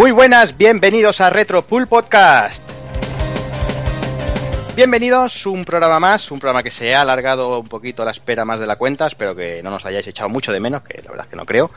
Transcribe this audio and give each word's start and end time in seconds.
Muy 0.00 0.12
buenas, 0.12 0.56
bienvenidos 0.56 1.20
a 1.20 1.28
Retro 1.28 1.60
Pool 1.60 1.86
Podcast. 1.86 2.62
Bienvenidos, 4.74 5.44
un 5.44 5.66
programa 5.66 6.00
más, 6.00 6.30
un 6.30 6.40
programa 6.40 6.62
que 6.62 6.70
se 6.70 6.94
ha 6.94 7.02
alargado 7.02 7.58
un 7.58 7.68
poquito 7.68 8.02
la 8.02 8.12
espera 8.12 8.46
más 8.46 8.60
de 8.60 8.66
la 8.66 8.76
cuenta, 8.76 9.06
espero 9.06 9.34
que 9.34 9.62
no 9.62 9.68
nos 9.68 9.84
hayáis 9.84 10.06
echado 10.06 10.30
mucho 10.30 10.52
de 10.52 10.60
menos, 10.60 10.80
que 10.84 11.02
la 11.02 11.10
verdad 11.10 11.26
es 11.26 11.30
que 11.30 11.36
no 11.36 11.44
creo. 11.44 11.70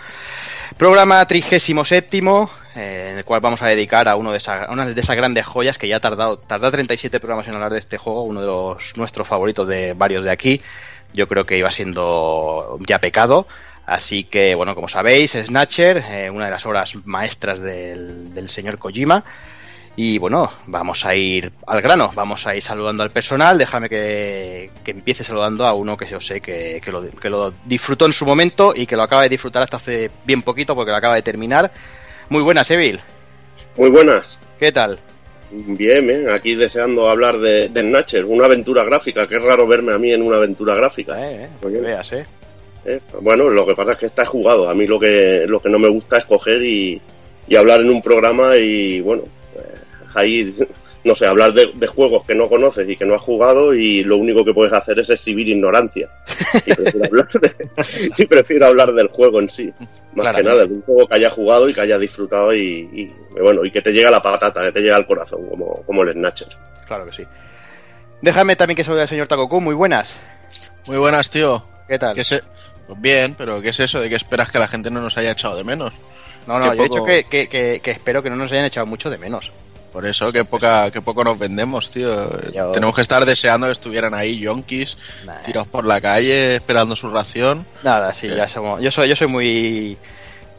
Programa 0.78 1.28
trigésimo 1.28 1.84
séptimo, 1.84 2.50
eh, 2.78 3.10
en 3.12 3.18
el 3.18 3.26
cual 3.26 3.42
vamos 3.42 3.62
a 3.62 3.68
dedicar 3.68 4.08
a, 4.08 4.16
uno 4.16 4.32
de 4.32 4.38
esas, 4.38 4.70
a 4.70 4.72
una 4.72 4.86
de 4.86 5.02
esas 5.02 5.18
grandes 5.18 5.46
joyas 5.46 5.78
que 5.78 5.90
ya 5.90 5.98
ha 5.98 6.00
tardado, 6.00 6.38
tardado 6.38 6.72
37 6.72 7.20
programas 7.20 7.46
en 7.50 7.56
hablar 7.56 7.74
de 7.74 7.80
este 7.80 7.98
juego, 7.98 8.24
uno 8.24 8.40
de 8.40 8.48
los 8.48 8.96
nuestros 8.96 9.28
favoritos 9.28 9.68
de 9.68 9.96
varios 9.96 10.24
de 10.24 10.32
aquí. 10.32 10.62
Yo 11.14 11.28
creo 11.28 11.46
que 11.46 11.58
iba 11.58 11.72
siendo 11.72 12.80
ya 12.88 13.00
pecado. 13.00 13.48
Así 13.86 14.24
que, 14.24 14.56
bueno, 14.56 14.76
como 14.76 14.88
sabéis, 14.88 15.32
Snatcher, 15.32 16.04
eh, 16.10 16.30
una 16.30 16.46
de 16.46 16.52
las 16.52 16.66
obras 16.66 16.96
maestras 17.06 17.60
del, 17.60 18.34
del 18.34 18.50
señor 18.50 18.78
Kojima. 18.78 19.24
Y 19.96 20.18
bueno, 20.18 20.52
vamos 20.66 21.06
a 21.06 21.14
ir 21.14 21.52
al 21.68 21.82
grano, 21.82 22.12
vamos 22.16 22.48
a 22.48 22.56
ir 22.56 22.64
saludando 22.64 23.04
al 23.04 23.12
personal. 23.12 23.58
Déjame 23.60 23.90
que, 23.90 24.72
que 24.84 24.92
empiece 24.92 25.24
saludando 25.24 25.68
a 25.68 25.74
uno 25.74 25.96
que 25.98 26.08
yo 26.08 26.20
sé 26.20 26.42
que, 26.42 26.82
que, 26.84 26.92
lo, 26.92 27.08
que 27.12 27.30
lo 27.30 27.54
disfrutó 27.66 28.08
en 28.08 28.14
su 28.14 28.26
momento 28.26 28.74
y 28.76 28.88
que 28.88 28.96
lo 28.96 29.04
acaba 29.04 29.24
de 29.24 29.30
disfrutar 29.30 29.62
hasta 29.62 29.78
hace 29.78 30.10
bien 30.26 30.42
poquito 30.42 30.74
porque 30.74 30.90
lo 30.90 30.98
acaba 30.98 31.16
de 31.16 31.22
terminar. 31.22 31.72
Muy 32.30 32.42
buenas, 32.42 32.72
Evil. 32.72 33.02
Muy 33.78 33.92
buenas. 33.92 34.40
¿Qué 34.58 34.72
tal? 34.72 35.00
Bien, 35.52 36.08
bien, 36.08 36.30
aquí 36.32 36.56
deseando 36.56 37.08
hablar 37.08 37.38
de, 37.38 37.70
de 37.70 37.82
Snatcher, 37.82 38.26
una 38.26 38.46
aventura 38.46 38.84
gráfica, 38.84 39.28
que 39.28 39.36
es 39.36 39.44
raro 39.44 39.68
verme 39.68 39.94
a 39.94 40.00
mí 40.00 40.12
en 40.12 40.24
una 40.24 40.38
aventura 40.38 40.74
gráfica. 40.74 41.22
Eh, 41.22 41.44
eh, 41.44 41.50
porque 41.62 41.80
veas, 41.80 42.12
eh. 42.14 42.26
Eh, 42.86 43.00
Bueno, 43.22 43.50
lo 43.50 43.66
que 43.66 43.76
pasa 43.76 43.94
es 43.94 43.98
que 43.98 44.06
está 44.08 44.26
jugado. 44.26 44.70
A 44.70 44.74
mí 44.74 44.88
lo 44.88 45.00
que, 45.00 45.46
lo 45.48 45.62
que 45.62 45.70
no 45.70 45.80
me 45.80 45.88
gusta 45.90 46.18
es 46.18 46.26
coger 46.26 46.62
y, 46.64 47.02
y 47.48 47.56
hablar 47.56 47.82
en 47.82 47.90
un 47.90 48.02
programa 48.02 48.58
y, 48.58 49.00
bueno, 49.02 49.24
eh, 49.56 49.76
ahí, 50.16 50.54
no 51.04 51.16
sé, 51.16 51.26
hablar 51.26 51.54
de, 51.54 51.72
de 51.74 51.88
juegos 51.88 52.26
que 52.26 52.36
no 52.36 52.48
conoces 52.50 52.88
y 52.90 52.96
que 52.96 53.06
no 53.06 53.16
has 53.16 53.22
jugado 53.22 53.74
y 53.74 54.04
lo 54.04 54.18
único 54.18 54.44
que 54.46 54.54
puedes 54.54 54.74
hacer 54.74 55.00
es 55.00 55.10
exhibir 55.10 55.48
ignorancia. 55.50 56.10
Y 56.66 56.74
prefiero 56.74 57.06
hablar, 57.10 57.28
de- 57.30 57.70
y 58.18 58.26
prefiero 58.26 58.68
hablar 58.68 58.94
del 58.94 59.08
juego 59.08 59.40
en 59.40 59.50
sí. 59.50 59.72
Más 60.16 60.26
Claro. 60.26 60.38
que 60.38 60.44
nada, 60.44 60.66
de 60.66 60.74
un 60.74 60.82
juego 60.84 61.08
que 61.08 61.16
haya 61.16 61.30
jugado 61.30 61.68
y 61.70 61.74
que 61.74 61.82
haya 61.82 61.98
disfrutado 61.98 62.54
y, 62.56 62.88
y, 62.94 63.12
bueno, 63.42 63.66
y 63.66 63.72
que 63.72 63.82
te 63.82 63.92
llegue 63.92 64.08
a 64.08 64.12
la 64.12 64.22
patata, 64.22 64.62
que 64.62 64.72
te 64.72 64.80
llegue 64.82 64.94
al 64.94 65.08
corazón, 65.08 65.48
como, 65.50 65.82
como 65.86 66.04
el 66.04 66.14
Snatcher. 66.14 66.50
Claro 66.86 67.06
que 67.08 67.14
sí. 67.14 67.24
Déjame 68.22 68.56
también 68.56 68.76
que 68.78 68.84
salude 68.84 69.02
al 69.02 69.08
señor 69.10 69.28
Takoku. 69.28 69.60
Muy 69.60 69.74
buenas. 69.76 70.16
Muy 70.88 70.98
buenas, 70.98 71.30
tío. 71.30 71.64
¿Qué 71.88 71.98
tal? 72.00 72.14
¿Qué 72.16 72.22
es 72.22 72.32
e- 72.32 72.42
Pues 72.88 73.00
bien, 73.02 73.36
pero 73.38 73.62
¿qué 73.62 73.70
es 73.70 73.80
eso 73.80 74.00
de 74.00 74.10
que 74.10 74.16
esperas 74.16 74.52
que 74.52 74.60
la 74.60 74.68
gente 74.68 74.92
no 74.92 75.02
nos 75.02 75.18
haya 75.18 75.32
echado 75.32 75.56
de 75.56 75.64
menos? 75.64 75.94
No, 76.48 76.60
no, 76.60 76.72
qué 76.72 76.78
yo 76.78 76.84
he 76.84 76.90
dicho 76.90 77.06
que, 77.06 77.48
que, 77.82 77.92
espero 77.92 78.22
que 78.22 78.30
no 78.30 78.36
nos 78.36 78.52
hayan 78.52 78.66
echado 78.66 78.86
mucho 78.86 79.10
de 79.10 79.18
menos. 79.18 79.52
Por 79.94 80.06
eso, 80.08 80.32
que 80.34 80.44
poca, 80.44 80.90
que 80.92 81.02
poco 81.02 81.24
nos 81.24 81.38
vendemos, 81.38 81.92
tío. 81.92 82.42
Yo- 82.52 82.72
Tenemos 82.72 82.96
que 82.96 83.02
estar 83.02 83.24
deseando 83.26 83.68
que 83.68 83.74
estuvieran 83.74 84.14
ahí 84.16 84.40
yonkis, 84.40 84.98
Nah. 85.26 85.42
tirados 85.44 85.68
por 85.68 85.86
la 85.86 86.02
calle, 86.02 86.56
esperando 86.56 86.96
su 86.96 87.10
ración. 87.12 87.66
Nada, 87.84 88.12
sí, 88.12 88.28
ya 88.28 88.48
somos. 88.48 88.82
Yo 88.82 88.90
soy, 88.92 89.08
yo 89.08 89.16
soy 89.16 89.28
muy, 89.28 89.98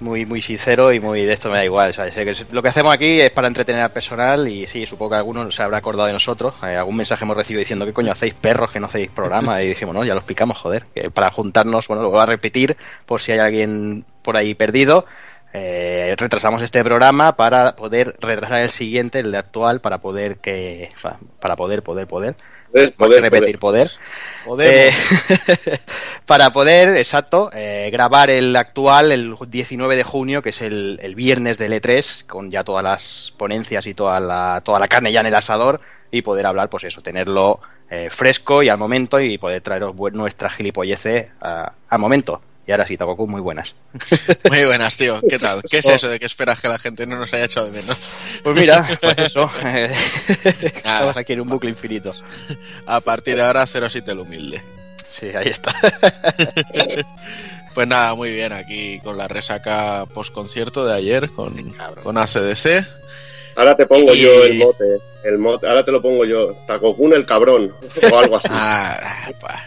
muy, 0.01 0.27
muy 0.27 0.43
sincero 0.43 0.93
y 0.93 1.01
muy 1.01 1.23
de 1.25 1.33
esto 1.33 1.49
me 1.49 1.57
da 1.57 1.65
igual. 1.65 1.95
que 1.95 2.37
lo 2.53 2.63
que 2.63 2.69
hacemos 2.69 2.93
aquí 2.93 3.21
es 3.21 3.31
para 3.31 3.49
entretener 3.49 3.83
al 3.83 3.91
personal 3.91 4.49
y 4.49 4.67
sí, 4.67 4.87
supongo 4.87 5.11
que 5.11 5.17
alguno 5.17 5.51
se 5.51 5.63
habrá 5.63 5.79
acordado 5.79 6.07
de 6.07 6.13
nosotros. 6.13 6.55
Eh, 6.63 6.77
algún 6.77 6.97
mensaje 6.97 7.25
hemos 7.25 7.37
recibido 7.37 7.61
diciendo 7.61 7.87
qué 7.87 7.93
coño 7.93 8.13
hacéis 8.13 8.35
perros 8.35 8.71
que 8.71 8.81
no 8.81 8.87
hacéis 8.87 9.11
programa 9.11 9.63
y 9.63 9.69
dijimos 9.69 9.95
no, 9.95 10.05
ya 10.05 10.15
lo 10.15 10.21
explicamos, 10.21 10.59
joder, 10.59 10.87
que 10.95 11.11
para 11.11 11.31
juntarnos, 11.31 11.89
bueno, 11.89 12.03
lo 12.03 12.11
voy 12.11 12.21
a 12.21 12.27
repetir 12.27 12.77
por 13.07 13.21
si 13.21 13.33
hay 13.33 13.39
alguien 13.39 14.05
por 14.23 14.37
ahí 14.37 14.55
perdido. 14.55 15.07
Eh, 15.57 16.17
retrasamos 16.19 16.63
este 16.63 16.83
programa 16.83 17.37
para 17.37 17.77
poder 17.77 18.17
retrasar 18.19 18.63
el 18.63 18.71
siguiente, 18.71 19.21
el 19.21 19.31
de 19.31 19.39
actual, 19.39 19.81
para 19.81 19.99
poder 19.99 20.39
que, 20.39 20.91
para 21.41 21.55
poder, 21.55 21.85
poder, 21.85 22.09
poder, 22.09 22.35
Poder, 22.75 22.95
más 22.99 23.09
que 23.09 23.21
repetir, 23.21 23.59
poder. 23.59 23.91
Eh, 24.71 24.91
para 26.27 26.51
poder, 26.51 26.97
exacto, 26.97 27.51
eh, 27.55 27.89
grabar 27.93 28.31
el 28.31 28.55
actual 28.57 29.13
el 29.13 29.37
19 29.49 29.97
de 29.97 30.03
junio, 30.03 30.43
que 30.43 30.51
es 30.51 30.61
el, 30.61 30.99
el 31.03 31.15
viernes 31.15 31.57
del 31.59 31.73
E3, 31.73 32.27
con 32.27 32.51
ya 32.51 32.65
todas 32.65 32.83
las 32.85 33.33
ponencias 33.37 33.87
y 33.87 33.95
toda 33.95 34.21
la, 34.21 34.61
toda 34.65 34.79
la 34.79 34.89
carne 34.89 35.13
ya 35.13 35.21
en 35.21 35.27
el 35.27 35.35
asador, 35.35 35.81
y 36.11 36.23
poder 36.23 36.47
hablar, 36.47 36.69
pues 36.69 36.85
eso, 36.85 37.01
tenerlo 37.01 37.61
eh, 37.91 38.09
fresco 38.11 38.63
y 38.63 38.69
al 38.69 38.79
momento, 38.79 39.21
y 39.21 39.39
poder 39.39 39.63
traeros 39.63 39.95
nuestra 40.13 40.51
gilipollece 40.51 41.31
a- 41.41 41.73
al 41.89 41.99
momento. 41.99 42.41
Y 42.67 42.73
ahora 42.73 42.87
sí, 42.87 42.97
Takoku, 42.97 43.27
muy 43.29 43.43
buenas. 43.43 43.75
Muy 44.51 44.65
buenas, 44.65 44.97
tío. 44.97 45.21
¿Qué 45.29 45.39
tal? 45.39 45.63
¿Qué 45.71 45.79
es 45.79 45.87
eso 45.87 46.09
de 46.09 46.19
que 46.19 46.25
esperas 46.25 46.61
que 46.61 46.69
la 46.69 46.79
gente 46.79 47.07
no 47.07 47.17
nos 47.17 47.33
haya 47.35 47.45
echado 47.45 47.67
de 47.67 47.73
menos? 47.73 47.99
Pues 48.43 48.59
mira, 48.59 48.89
pues 49.03 49.19
eso. 49.19 49.51
Estamos 50.63 51.15
aquí 51.17 51.35
en 51.35 51.43
un 51.43 51.49
bucle 51.49 51.69
infinito. 51.71 52.15
A 52.87 53.01
partir 53.01 53.37
de 53.37 53.43
ahora, 53.43 53.67
cero 53.67 53.91
si 53.91 54.01
te 54.01 54.15
lo 54.15 54.23
humilde. 54.23 54.63
Sí, 55.13 55.27
ahí 55.37 55.49
está. 55.49 55.75
Pues 57.75 57.87
nada, 57.89 58.15
muy 58.15 58.33
bien, 58.33 58.53
aquí 58.53 58.99
con 59.01 59.19
la 59.19 59.29
resaca 59.29 60.07
post 60.07 60.33
concierto 60.33 60.87
de 60.87 60.95
ayer 60.95 61.31
con, 61.31 61.75
con 62.03 62.17
ACDC. 62.17 62.87
Ahora 63.57 63.77
te 63.77 63.85
pongo 63.87 64.15
Y- 64.15 64.21
yo 64.21 64.45
el 64.45 64.59
mote, 64.59 64.85
el 65.25 65.39
mote, 65.39 65.67
ahora 65.69 65.85
te 65.85 65.93
lo 65.93 66.01
pongo 66.01 66.25
yo, 66.25 66.55
Takokun 66.67 67.13
el 67.13 67.27
cabrón, 67.27 67.75
o 68.11 68.19
algo 68.19 68.37
así. 68.37 68.49
Ah, 68.51 69.31
pa. 69.41 69.67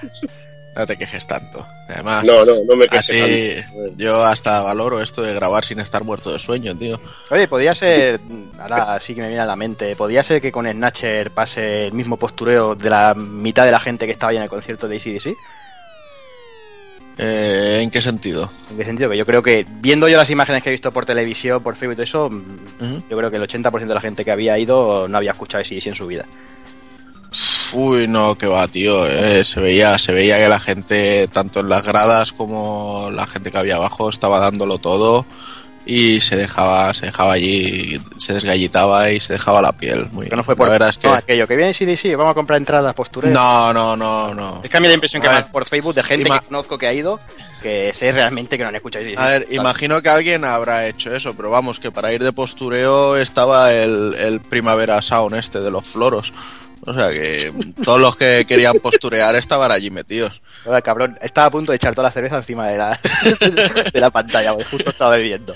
No 0.78 0.86
te 0.86 0.98
quejes 0.98 1.26
tanto. 1.26 1.66
Además, 1.90 2.24
No, 2.24 2.46
no, 2.46 2.54
no 2.68 2.76
me 2.76 2.86
quejes 2.88 3.10
así 3.10 3.62
tanto. 3.62 3.94
yo 3.98 4.24
hasta 4.24 4.62
valoro 4.62 5.02
esto 5.02 5.22
de 5.22 5.34
grabar 5.34 5.66
sin 5.66 5.80
estar 5.80 6.04
muerto 6.04 6.32
de 6.32 6.40
sueño, 6.40 6.76
tío. 6.78 7.00
Oye, 7.32 7.48
podría 7.48 7.74
ser, 7.74 8.20
ahora 8.60 9.00
sí 9.00 9.16
que 9.16 9.22
me 9.22 9.28
viene 9.28 9.42
a 9.42 9.46
la 9.46 9.56
mente, 9.56 9.96
podría 9.96 10.24
ser 10.24 10.42
que 10.42 10.52
con 10.52 10.70
Snatcher 10.70 11.32
pase 11.32 11.88
el 11.88 11.94
mismo 11.94 12.18
postureo 12.18 12.76
de 12.76 12.90
la 12.90 13.14
mitad 13.16 13.66
de 13.66 13.72
la 13.72 13.80
gente 13.80 14.06
que 14.06 14.12
estaba 14.12 14.30
ahí 14.32 14.38
en 14.38 14.44
el 14.44 14.50
concierto 14.50 14.88
de 14.88 14.98
ACDC. 14.98 15.36
Eh, 17.20 17.80
¿En 17.82 17.90
qué 17.90 18.00
sentido? 18.02 18.50
¿En 18.70 18.78
qué 18.78 18.86
sentido? 18.86 19.10
Que 19.10 19.18
yo 19.18 19.26
creo 19.26 19.42
que, 19.42 19.66
viendo 19.68 20.08
yo 20.08 20.18
las 20.18 20.30
imágenes 20.30 20.62
que 20.62 20.70
he 20.70 20.72
visto 20.74 20.92
por 20.92 21.06
televisión, 21.06 21.64
por 21.64 21.76
Facebook 21.76 21.94
y 21.94 21.96
todo 21.96 22.04
eso, 22.04 22.30
yo 23.10 23.18
creo 23.18 23.32
que 23.32 23.38
el 23.38 23.44
80% 23.48 23.88
de 23.88 23.94
la 23.96 24.02
gente 24.02 24.24
que 24.24 24.32
había 24.32 24.58
ido 24.60 25.08
no 25.08 25.18
había 25.18 25.32
escuchado 25.32 25.64
ACDC 25.64 25.88
en 25.88 25.96
su 25.96 26.06
vida. 26.06 26.26
Uy, 27.74 28.08
no, 28.08 28.38
que 28.38 28.48
va, 28.48 28.68
tío. 28.68 29.06
eh, 29.08 29.44
se 29.44 29.60
veía, 29.60 29.98
se 30.00 30.14
veía 30.14 30.38
que 30.38 30.48
la 30.48 30.60
gente, 30.60 31.28
tanto 31.28 31.60
en 31.60 31.70
las 31.70 31.84
gradas 31.86 32.32
como 32.32 33.10
la 33.12 33.28
gente 33.28 33.52
que 33.52 33.58
había 33.58 33.76
abajo, 33.76 34.10
estaba 34.10 34.40
dándolo 34.40 34.78
todo 34.78 35.26
y 35.88 36.20
se 36.20 36.36
dejaba, 36.36 36.94
se 36.94 37.06
dejaba 37.06 37.34
allí, 37.34 38.00
se 38.18 38.34
desgallitaba 38.34 39.10
y 39.10 39.22
se 39.22 39.34
dejaba 39.34 39.62
la 39.62 39.72
piel. 39.72 40.10
Muy, 40.12 40.28
Que 40.28 40.36
no 40.36 40.44
fue 40.44 40.56
por 40.56 40.68
la 40.68 40.74
verdad 40.74 40.90
es 40.90 40.98
que 40.98 41.08
aquello, 41.08 41.48
que 41.48 41.56
viene 41.56 41.72
ACDC, 41.72 42.18
vamos 42.18 42.32
a 42.32 42.34
comprar 42.34 42.58
entradas, 42.58 42.94
postureo. 42.94 43.34
no, 43.34 43.74
no, 43.74 43.96
no, 43.96 44.34
no. 44.34 44.62
Es 44.64 44.70
que 44.70 44.78
a 44.78 44.80
mí 44.82 44.88
la 44.88 44.94
impresión 44.94 45.22
que 45.22 45.30
A 45.30 45.36
ver, 45.36 45.48
por 45.48 45.66
Facebook 45.66 45.96
de 45.96 46.04
gente 46.04 46.30
que 46.30 46.40
conozco 46.42 46.78
que 46.78 46.88
ha 46.88 46.94
ido, 46.94 47.22
que 47.62 47.94
sé 47.94 48.12
realmente 48.12 48.58
que 48.58 48.64
no 48.64 48.70
han 48.70 48.76
escuchado. 48.76 49.06
A 49.16 49.26
ver, 49.28 49.46
imagino 49.52 50.02
que 50.02 50.10
alguien 50.10 50.44
habrá 50.44 50.88
hecho 50.88 51.16
eso, 51.16 51.34
pero 51.36 51.50
vamos, 51.50 51.80
que 51.80 51.90
para 51.90 52.12
ir 52.12 52.22
de 52.22 52.34
postureo 52.34 53.16
estaba 53.16 53.74
el, 53.74 54.14
el 54.20 54.42
Primavera 54.42 55.02
Sound 55.02 55.36
este 55.36 55.62
de 55.62 55.72
los 55.72 55.86
floros. 55.86 56.34
O 56.90 56.94
sea 56.94 57.10
que 57.12 57.54
todos 57.84 58.00
los 58.00 58.16
que 58.16 58.46
querían 58.48 58.80
posturear 58.80 59.36
estaban 59.36 59.72
allí 59.72 59.90
metidos. 59.92 60.42
Joder, 60.64 60.82
cabrón, 60.82 61.20
estaba 61.22 61.48
a 61.48 61.52
punto 61.52 61.74
de 61.74 61.76
echar 61.76 61.94
toda 61.94 62.08
la 62.08 62.14
cerveza 62.14 62.38
encima 62.38 62.70
de 62.70 62.78
la, 62.78 62.98
de 63.94 64.00
la 64.00 64.10
pantalla, 64.10 64.52
porque 64.54 64.70
justo 64.70 64.90
estaba 64.92 65.18
bebiendo. 65.18 65.54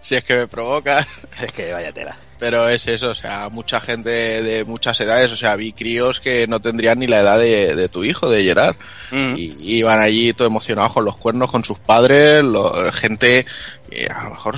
Si 0.00 0.14
es 0.14 0.24
que 0.24 0.34
me 0.34 0.46
provoca. 0.48 1.06
Es 1.40 1.52
que 1.52 1.72
vaya 1.72 1.92
tela. 1.92 2.16
Pero 2.38 2.68
es 2.68 2.86
eso, 2.88 3.10
o 3.10 3.14
sea, 3.14 3.50
mucha 3.50 3.80
gente 3.80 4.10
de 4.10 4.64
muchas 4.64 4.98
edades, 5.00 5.30
o 5.30 5.36
sea, 5.36 5.54
vi 5.56 5.72
críos 5.74 6.18
que 6.20 6.46
no 6.48 6.58
tendrían 6.60 6.98
ni 6.98 7.06
la 7.06 7.20
edad 7.20 7.38
de, 7.38 7.76
de 7.76 7.88
tu 7.88 8.02
hijo, 8.02 8.28
de 8.30 8.42
Gerard. 8.42 8.74
Mm. 9.12 9.34
Y 9.36 9.44
y 9.60 9.76
iban 9.76 10.00
allí 10.00 10.32
todo 10.32 10.48
emocionados 10.48 10.92
con 10.92 11.04
los 11.04 11.16
cuernos, 11.18 11.50
con 11.50 11.64
sus 11.64 11.78
padres, 11.78 12.42
lo- 12.42 12.90
gente, 12.92 13.46
eh, 13.90 14.08
a 14.12 14.24
lo 14.24 14.30
mejor 14.30 14.56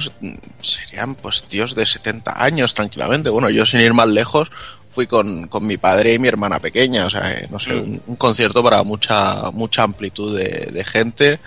serían 0.61 1.15
pues 1.17 1.45
tíos 1.45 1.75
de 1.75 1.85
70 1.85 2.43
años 2.43 2.75
tranquilamente. 2.75 3.31
Bueno, 3.31 3.51
yo 3.51 3.67
sin 3.67 3.81
ir 3.81 3.93
más 3.93 4.09
lejos 4.09 4.51
fui 4.95 5.07
con, 5.07 5.49
con 5.49 5.67
mi 5.67 5.77
padre 5.77 6.15
y 6.15 6.19
mi 6.19 6.29
hermana 6.29 6.61
pequeña, 6.61 7.07
o 7.07 7.11
sea, 7.11 7.33
eh, 7.33 7.49
no 7.51 7.59
sé, 7.59 7.73
Mm. 7.73 7.79
un, 7.79 8.03
un 8.07 8.17
concierto 8.17 8.63
para 8.63 8.83
mucha, 8.85 9.51
mucha 9.53 9.83
amplitud 9.83 10.37
de, 10.39 10.69
de 10.73 10.85
gente. 10.85 11.41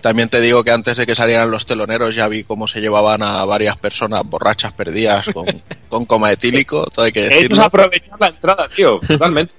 También 0.00 0.28
te 0.30 0.40
digo 0.40 0.64
que 0.64 0.70
antes 0.70 0.96
de 0.96 1.04
que 1.06 1.14
salieran 1.14 1.50
los 1.50 1.66
teloneros 1.66 2.14
ya 2.14 2.26
vi 2.28 2.42
cómo 2.44 2.66
se 2.66 2.80
llevaban 2.80 3.22
a 3.22 3.44
varias 3.44 3.76
personas 3.76 4.22
borrachas 4.24 4.72
perdidas 4.72 5.26
con, 5.32 5.46
con 5.88 6.04
coma 6.06 6.32
etílico, 6.32 6.86
todo 6.86 7.04
hay 7.04 7.12
que 7.12 7.22
decirlo. 7.28 7.62
aprovechar 7.62 8.18
la 8.20 8.28
entrada, 8.28 8.68
tío, 8.74 8.98
totalmente. 9.08 9.52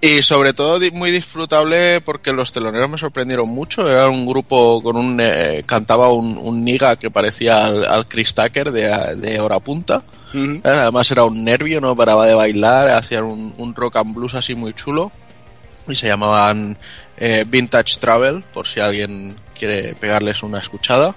Y 0.00 0.20
sobre 0.20 0.52
todo 0.52 0.78
muy 0.92 1.10
disfrutable 1.10 2.02
porque 2.02 2.30
los 2.34 2.52
teloneros 2.52 2.90
me 2.90 2.98
sorprendieron 2.98 3.48
mucho. 3.48 3.88
Era 3.88 4.08
un 4.10 4.26
grupo 4.26 4.82
con 4.82 4.96
un... 4.96 5.18
eh, 5.18 5.62
cantaba 5.64 6.12
un, 6.12 6.36
un 6.36 6.62
niga 6.62 6.96
que 6.96 7.10
parecía 7.10 7.64
al, 7.64 7.86
al 7.86 8.06
Chris 8.06 8.34
Tucker 8.34 8.70
de, 8.70 9.16
de 9.16 9.40
hora 9.40 9.60
punta. 9.60 10.02
Ujú. 10.34 10.60
Además 10.64 11.10
era 11.10 11.24
un 11.24 11.44
nervio, 11.44 11.80
no 11.80 11.94
paraba 11.94 12.26
de 12.26 12.34
bailar, 12.34 12.88
hacían 12.88 13.24
un, 13.24 13.54
un 13.56 13.74
rock 13.74 13.96
and 13.96 14.14
blues 14.14 14.34
así 14.34 14.54
muy 14.54 14.74
chulo. 14.74 15.12
Y 15.86 15.94
se 15.94 16.06
llamaban 16.06 16.76
eh, 17.16 17.44
Vintage 17.46 17.98
Travel, 18.00 18.42
por 18.52 18.66
si 18.66 18.80
alguien 18.80 19.36
quiere 19.58 19.94
pegarles 19.94 20.42
una 20.42 20.58
escuchada. 20.58 21.14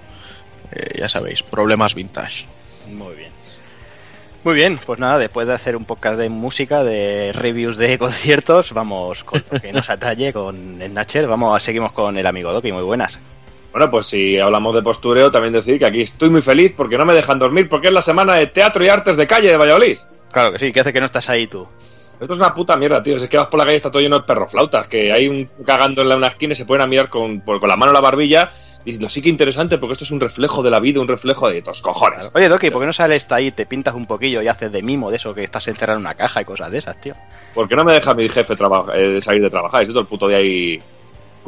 Eh, 0.70 0.98
ya 0.98 1.08
sabéis, 1.08 1.42
problemas 1.42 1.94
vintage. 1.94 2.46
Muy 2.92 3.14
bien. 3.16 3.32
Muy 4.44 4.54
bien, 4.54 4.78
pues 4.84 5.00
nada, 5.00 5.18
después 5.18 5.46
de 5.48 5.54
hacer 5.54 5.76
un 5.76 5.84
podcast 5.84 6.18
de 6.18 6.28
música, 6.28 6.84
de 6.84 7.32
reviews 7.32 7.76
de 7.76 7.98
conciertos, 7.98 8.72
vamos 8.72 9.24
con 9.24 9.42
lo 9.50 9.60
que 9.60 9.72
nos 9.72 9.90
atalle 9.90 10.32
con 10.32 10.80
Snatcher. 10.80 11.26
Vamos, 11.26 11.62
seguimos 11.62 11.92
con 11.92 12.16
el 12.16 12.26
amigo 12.26 12.52
Doki, 12.52 12.72
muy 12.72 12.82
buenas. 12.84 13.18
Bueno, 13.78 13.92
pues 13.92 14.06
si 14.06 14.36
hablamos 14.40 14.74
de 14.74 14.82
postureo, 14.82 15.30
también 15.30 15.52
decir 15.52 15.78
que 15.78 15.86
aquí 15.86 16.00
estoy 16.00 16.30
muy 16.30 16.42
feliz 16.42 16.74
porque 16.76 16.98
no 16.98 17.04
me 17.04 17.14
dejan 17.14 17.38
dormir 17.38 17.68
porque 17.68 17.86
es 17.86 17.92
la 17.92 18.02
semana 18.02 18.34
de 18.34 18.48
teatro 18.48 18.84
y 18.84 18.88
artes 18.88 19.16
de 19.16 19.24
calle 19.28 19.46
de 19.52 19.56
Valladolid. 19.56 19.96
Claro 20.32 20.50
que 20.52 20.58
sí, 20.58 20.72
¿qué 20.72 20.80
hace 20.80 20.92
que 20.92 20.98
no 20.98 21.06
estás 21.06 21.28
ahí 21.28 21.46
tú? 21.46 21.64
Esto 22.20 22.32
es 22.32 22.38
una 22.40 22.52
puta 22.52 22.76
mierda, 22.76 23.00
tío. 23.04 23.16
Si 23.20 23.26
es 23.26 23.30
que 23.30 23.36
vas 23.36 23.46
por 23.46 23.58
la 23.58 23.64
calle 23.64 23.76
está 23.76 23.88
todo 23.92 24.02
lleno 24.02 24.18
de 24.18 24.26
perroflautas, 24.26 24.88
que 24.88 25.12
hay 25.12 25.28
un 25.28 25.48
cagando 25.64 26.02
en 26.02 26.10
una 26.10 26.26
esquina 26.26 26.54
y 26.54 26.56
se 26.56 26.66
pueden 26.66 26.82
a 26.82 26.88
mirar 26.88 27.08
con, 27.08 27.40
por- 27.42 27.60
con 27.60 27.68
la 27.68 27.76
mano 27.76 27.90
en 27.92 27.94
la 27.94 28.00
barbilla 28.00 28.50
diciendo, 28.84 29.08
sí 29.08 29.22
que 29.22 29.28
interesante 29.28 29.78
porque 29.78 29.92
esto 29.92 30.02
es 30.02 30.10
un 30.10 30.18
reflejo 30.18 30.60
de 30.64 30.72
la 30.72 30.80
vida, 30.80 31.00
un 31.00 31.06
reflejo 31.06 31.48
de 31.48 31.62
tos 31.62 31.80
cojones. 31.80 32.32
Oye, 32.34 32.48
Doki, 32.48 32.70
¿por 32.72 32.80
qué 32.82 32.86
no 32.86 32.92
sales 32.92 33.26
ahí, 33.30 33.52
te 33.52 33.64
pintas 33.64 33.94
un 33.94 34.06
poquillo 34.08 34.42
y 34.42 34.48
haces 34.48 34.72
de 34.72 34.82
mimo 34.82 35.08
de 35.10 35.16
eso 35.18 35.32
que 35.34 35.44
estás 35.44 35.68
encerrado 35.68 36.00
en 36.00 36.04
una 36.04 36.14
caja 36.16 36.42
y 36.42 36.44
cosas 36.44 36.72
de 36.72 36.78
esas, 36.78 37.00
tío? 37.00 37.14
¿Por 37.54 37.68
qué 37.68 37.76
no 37.76 37.84
me 37.84 37.92
deja 37.92 38.12
mi 38.14 38.28
jefe 38.28 38.54
eh, 38.94 39.20
salir 39.22 39.40
de 39.40 39.50
trabajar? 39.50 39.82
Estoy 39.82 39.92
todo 39.94 40.02
el 40.02 40.08
puto 40.08 40.26
día 40.26 40.38
ahí 40.38 40.82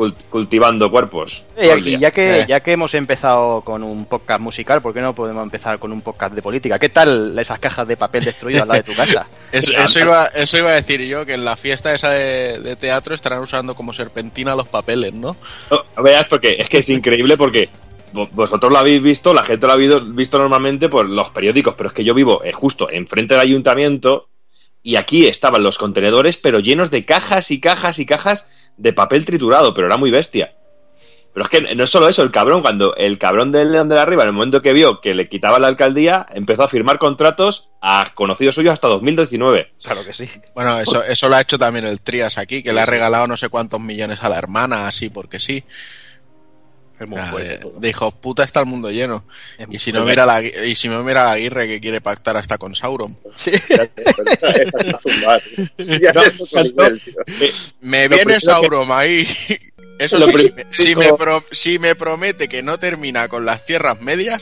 cult- 0.00 0.14
cultivando 0.31 0.91
cuerpos. 0.91 1.44
Y 1.61 1.69
aquí, 1.69 1.99
ya 1.99 2.11
que, 2.11 2.41
Eh. 2.41 2.44
ya 2.49 2.61
que 2.61 2.73
hemos 2.73 2.94
empezado 2.94 3.61
con 3.61 3.82
un 3.85 4.06
podcast 4.06 4.41
musical, 4.41 4.81
¿por 4.81 4.94
qué 4.94 5.00
no 5.02 5.14
podemos 5.14 5.43
empezar 5.43 5.79
con 5.79 5.93
un 5.93 6.00
podcast 6.00 6.35
de 6.35 6.41
política? 6.43 6.79
¿Qué 6.79 6.88
tal 6.88 7.38
esas 7.38 7.58
cajas 7.58 7.87
de 7.87 7.97
papel 7.97 8.25
destruidas 8.25 8.62
al 8.62 8.69
lado 8.69 8.82
de 8.82 8.91
tu 8.91 8.94
casa? 8.97 9.26
Eso, 9.52 9.73
eso 9.73 9.99
iba, 9.99 10.26
eso 10.26 10.58
iba 10.58 10.69
a 10.70 10.75
decir 10.75 11.00
yo, 11.02 11.26
que 11.26 11.35
en 11.35 11.44
la 11.44 11.56
fiesta 11.56 11.93
esa 11.93 12.11
de, 12.11 12.61
de 12.61 12.76
teatro 12.76 13.14
estarán 13.17 13.41
usando 13.41 13.75
como 13.75 13.93
serpentina 13.93 14.55
los 14.55 14.69
papeles, 14.69 15.12
¿no? 15.12 15.37
No, 15.70 16.02
veas 16.05 16.26
porque 16.26 16.55
es 16.61 16.69
que 16.69 16.79
es 16.79 16.88
increíble 16.88 17.37
porque 17.37 17.69
vo- 18.14 18.29
vosotros 18.31 18.70
lo 18.73 18.79
habéis 18.79 19.02
visto, 19.02 19.35
la 19.35 19.43
gente 19.43 19.67
lo 19.67 19.73
ha 19.73 19.76
visto 19.76 20.38
normalmente 20.38 20.88
por 20.88 21.08
los 21.08 21.31
periódicos, 21.31 21.75
pero 21.75 21.88
es 21.88 21.93
que 21.93 22.05
yo 22.05 22.14
vivo 22.14 22.43
eh, 22.44 22.52
justo 22.52 22.88
enfrente 22.91 23.35
del 23.35 23.43
ayuntamiento 23.43 24.29
y 24.85 24.94
aquí 24.97 25.26
estaban 25.26 25.62
los 25.64 25.76
contenedores 25.79 26.37
pero 26.38 26.61
llenos 26.61 26.91
de 26.93 27.05
cajas 27.05 27.50
y 27.50 27.58
cajas 27.61 27.99
y 27.99 28.06
cajas 28.06 28.49
de 28.76 28.93
papel 28.93 29.25
triturado, 29.25 29.75
pero 29.75 29.87
era 29.87 29.96
muy 29.96 30.11
bestia. 30.11 30.55
Pero 31.32 31.46
es 31.46 31.50
que 31.50 31.75
no 31.76 31.84
es 31.84 31.90
solo 31.90 32.08
eso, 32.08 32.22
el 32.22 32.32
cabrón, 32.32 32.61
cuando 32.61 32.94
el 32.96 33.19
cabrón 33.19 33.52
del 33.52 33.70
León 33.70 33.88
de 33.88 33.94
la 33.94 34.02
Arriba, 34.02 34.25
en 34.25 34.31
el 34.31 34.34
momento 34.34 34.62
que 34.62 34.72
vio 34.72 35.00
que 35.00 35.14
le 35.14 35.28
quitaba 35.28 35.61
la 35.61 35.69
alcaldía, 35.69 36.26
empezó 36.32 36.64
a 36.64 36.69
firmar 36.69 36.99
contratos 36.99 37.70
a 37.81 38.11
conocidos 38.14 38.56
suyos 38.56 38.72
hasta 38.72 38.88
2019. 38.88 39.70
Claro 39.81 40.05
que 40.05 40.12
sí. 40.12 40.28
Bueno, 40.55 40.78
eso, 40.81 41.05
eso 41.05 41.28
lo 41.28 41.37
ha 41.37 41.40
hecho 41.40 41.56
también 41.56 41.87
el 41.87 42.00
Trias 42.00 42.37
aquí, 42.37 42.64
que 42.64 42.72
le 42.72 42.81
ha 42.81 42.87
regalado 42.87 43.28
no 43.28 43.37
sé 43.37 43.49
cuántos 43.49 43.78
millones 43.78 44.19
a 44.22 44.28
la 44.28 44.38
hermana, 44.38 44.88
así 44.88 45.08
porque 45.08 45.38
sí. 45.38 45.62
Es 47.00 47.08
muy 47.08 47.19
Ah, 47.19 47.25
fuerte. 47.26 47.88
hijos 47.88 48.12
puta 48.14 48.44
está 48.44 48.61
el 48.61 48.67
mundo 48.67 48.91
lleno. 48.91 49.25
Es 49.58 49.67
Y 49.70 49.79
si 49.79 49.91
no 49.91 50.05
mira 50.05 50.26
la, 50.26 50.43
y 50.43 50.76
si 50.76 50.87
no 50.88 51.02
mira 51.02 51.25
la 51.25 51.32
Aguirre 51.32 51.67
que 51.67 51.81
quiere 51.81 52.02
pactar 52.02 52.37
hasta 52.37 52.58
con 52.58 52.75
Sauron. 52.75 53.17
Sí. 53.37 53.52
Me 57.81 58.08
viene 58.08 58.35
que- 58.35 58.41
Sauron 58.41 58.88
ahí. 58.93 59.26
Eso 59.99 60.19
Lo 60.19 60.26
sí, 60.26 60.32
primero 60.32 60.64
si, 60.70 60.97
me 60.97 61.05
dijo- 61.05 61.17
pro- 61.19 61.44
si 61.52 61.79
me 61.79 61.94
promete 61.94 62.49
que 62.49 62.62
no 62.62 62.79
termina 62.79 63.29
con 63.29 63.44
las 63.44 63.64
tierras 63.67 64.00
medias, 64.00 64.41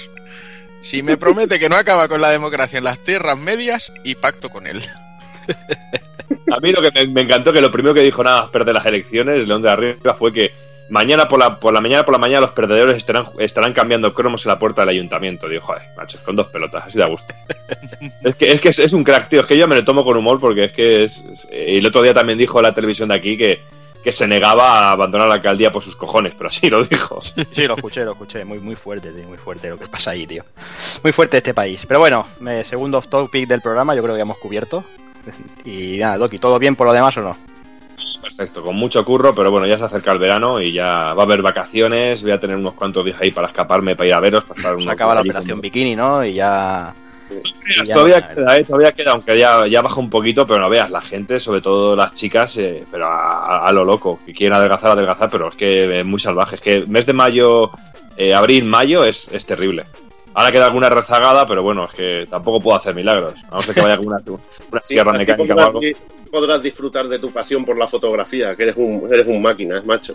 si 0.83 1.03
me 1.03 1.17
promete 1.17 1.59
que 1.59 1.69
no 1.69 1.75
acaba 1.77 2.07
con 2.07 2.21
la 2.21 2.31
democracia 2.31 2.79
en 2.79 2.85
las 2.85 3.03
tierras 3.03 3.37
medias, 3.37 3.91
y 4.05 4.15
pacto 4.15 4.51
con 4.51 4.69
él. 4.69 4.81
A 6.53 6.61
mí 6.61 6.71
lo 6.71 6.81
que 6.81 6.93
me, 6.93 7.07
me 7.13 7.21
encantó 7.23 7.53
que 7.53 7.61
lo 7.61 7.73
primero 7.73 7.93
que 7.93 8.03
dijo 8.03 8.23
nada 8.23 8.43
más 8.43 8.51
perder 8.51 8.73
las 8.75 8.87
elecciones, 8.87 9.49
León 9.49 9.63
de 9.63 9.71
Arriba, 9.71 10.15
fue 10.15 10.33
que 10.33 10.53
mañana 10.91 11.29
por 11.29 11.39
la, 11.39 11.59
por 11.61 11.73
la 11.73 11.81
mañana 11.81 12.05
por 12.05 12.13
la 12.13 12.19
mañana 12.19 12.41
los 12.41 12.53
perdedores 12.53 12.97
estarán, 12.97 13.27
estarán 13.39 13.73
cambiando 13.73 14.13
cromos 14.15 14.45
en 14.47 14.51
la 14.51 14.59
puerta 14.59 14.83
del 14.83 14.91
ayuntamiento. 14.91 15.49
Digo, 15.49 15.63
joder, 15.63 15.83
macho, 15.97 16.19
con 16.25 16.37
dos 16.37 16.47
pelotas, 16.49 16.85
así 16.87 16.99
de 16.99 17.05
a 17.05 17.09
gusto. 17.09 17.35
es 18.25 18.35
que, 18.37 18.47
es, 18.53 18.61
que 18.61 18.69
es, 18.71 18.79
es 18.79 18.93
un 18.93 19.05
crack, 19.05 19.29
tío. 19.29 19.41
Es 19.41 19.47
que 19.47 19.57
yo 19.59 19.69
me 19.69 19.75
lo 19.77 19.85
tomo 19.85 20.05
con 20.05 20.17
humor 20.17 20.39
porque 20.41 20.65
es 20.65 20.73
que 20.73 21.05
es. 21.05 21.19
es- 21.33 21.49
el 21.51 21.85
otro 21.87 22.03
día 22.03 22.15
también 22.15 22.39
dijo 22.39 22.61
la 22.63 22.73
televisión 22.75 23.09
de 23.11 23.15
aquí 23.17 23.37
que, 23.37 23.61
que 24.03 24.13
se 24.13 24.27
negaba 24.27 24.79
a 24.89 24.93
abandonar 24.93 25.29
la 25.29 25.35
alcaldía 25.35 25.71
por 25.73 25.83
sus 25.83 25.97
cojones, 25.97 26.35
pero 26.37 26.49
así 26.49 26.71
lo 26.71 26.83
dijo. 26.85 27.19
Sí, 27.53 27.67
lo 27.67 27.75
escuché, 27.75 28.05
lo 28.05 28.13
escuché. 28.13 28.45
Muy, 28.45 28.59
muy 28.59 28.75
fuerte, 28.77 29.13
tío, 29.13 29.27
muy 29.29 29.39
fuerte 29.39 29.69
lo 29.71 29.79
que 29.79 29.87
pasa 29.89 30.13
ahí, 30.13 30.27
tío. 30.27 30.45
Muy 31.03 31.13
fuerte 31.13 31.37
este 31.39 31.55
país. 31.55 31.85
Pero 31.87 32.01
bueno, 32.01 32.27
eh, 32.47 32.65
segundo 32.69 32.99
off 32.99 33.09
topic 33.09 33.47
del 33.49 33.61
programa, 33.61 33.95
yo 33.95 34.03
creo 34.03 34.15
que 34.15 34.19
ya 34.21 34.23
hemos 34.23 34.39
cubierto. 34.39 34.85
Y 35.65 35.99
nada, 35.99 36.17
Doki, 36.17 36.39
¿todo 36.39 36.59
bien 36.59 36.75
por 36.77 36.87
lo 36.87 36.93
demás 36.93 37.17
o 37.19 37.21
no? 37.21 37.37
Perfecto, 38.23 38.63
con 38.63 38.77
mucho 38.77 39.05
curro, 39.05 39.35
pero 39.35 39.51
bueno, 39.51 39.67
ya 39.67 39.79
se 39.79 39.85
acerca 39.85 40.13
el 40.13 40.19
verano 40.19 40.61
y 40.61 40.73
ya 40.73 41.15
va 41.15 41.23
a 41.23 41.27
haber 41.27 41.43
vacaciones. 41.43 42.23
Voy 42.23 42.33
a 42.33 42.41
tener 42.41 42.57
unos 42.57 42.75
cuantos 42.75 43.05
días 43.05 43.21
ahí 43.21 43.31
para 43.31 43.49
escaparme, 43.49 43.97
para 43.97 44.07
ir 44.07 44.15
a 44.15 44.21
veros, 44.21 44.45
para 44.45 44.61
estar 44.71 44.81
Se 44.81 44.91
acaba 44.91 45.15
la 45.15 45.21
operación 45.21 45.61
bikini, 45.61 45.97
¿no? 45.97 46.25
Y 46.25 46.35
ya. 46.35 46.95
todavía 47.93 48.29
queda, 48.29 48.57
eh, 48.57 48.65
todavía 48.65 48.93
queda, 48.93 49.13
aunque 49.13 49.39
ya, 49.39 49.67
ya 49.67 49.83
baja 49.83 50.01
un 50.01 50.11
poquito, 50.11 50.47
pero 50.47 50.61
no 50.61 50.71
veas, 50.71 50.91
la 50.91 51.01
gente, 51.01 51.41
sobre 51.41 51.61
todo 51.61 51.95
las 51.97 52.13
chicas, 52.13 52.57
eh, 52.59 52.85
pero 52.91 53.09
a, 53.09 53.71
lo 53.73 53.85
loco, 53.85 54.21
que 54.25 54.33
quieren 54.33 54.57
adelgazar, 54.57 54.93
adelgazar, 54.93 55.31
pero 55.31 55.49
es 55.49 55.55
que 55.55 56.01
es 56.01 56.05
muy 56.05 56.19
salvaje. 56.19 56.57
Es 56.57 56.61
que 56.61 56.75
el 56.75 56.89
mes 56.89 57.07
de 57.07 57.13
mayo, 57.13 57.71
eh, 58.17 58.35
abril, 58.35 58.65
mayo 58.65 59.05
es, 59.05 59.29
es 59.33 59.47
terrible. 59.47 59.85
Ahora 60.39 60.53
queda 60.53 60.67
alguna 60.67 60.89
rezagada, 60.89 61.49
pero 61.49 61.65
bueno, 61.65 61.87
es 61.87 61.93
que 61.93 62.27
tampoco 62.31 62.61
puedo 62.61 62.77
hacer 62.77 62.95
milagros. 62.95 63.35
A 63.51 63.57
no 63.57 63.63
ser 63.63 63.75
que 63.75 63.81
vaya 63.81 63.97
con 63.97 64.07
una, 64.07 64.23
sierra 64.85 65.13
mecánica 65.13 65.53
o 65.53 65.59
algo. 65.59 65.81
podrás 66.31 66.63
disfrutar 66.63 67.09
de 67.09 67.19
tu 67.19 67.33
pasión 67.33 67.65
por 67.65 67.77
la 67.77 67.89
fotografía, 67.89 68.55
que 68.55 68.63
eres 68.63 68.77
un, 68.77 69.13
eres 69.13 69.27
un 69.27 69.43
máquina, 69.43 69.83
macho. 69.85 70.15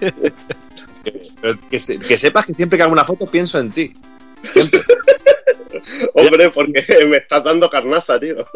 Pero 1.40 1.58
que, 1.68 1.80
se- 1.80 1.98
que 1.98 2.16
sepas 2.16 2.44
que 2.44 2.54
siempre 2.54 2.76
que 2.76 2.84
hago 2.84 2.92
una 2.92 3.04
foto 3.04 3.26
pienso 3.26 3.58
en 3.58 3.72
ti. 3.72 3.92
Hombre, 6.14 6.50
porque 6.50 6.84
me 7.08 7.16
estás 7.16 7.42
dando 7.42 7.68
carnaza, 7.68 8.20
tío. 8.20 8.46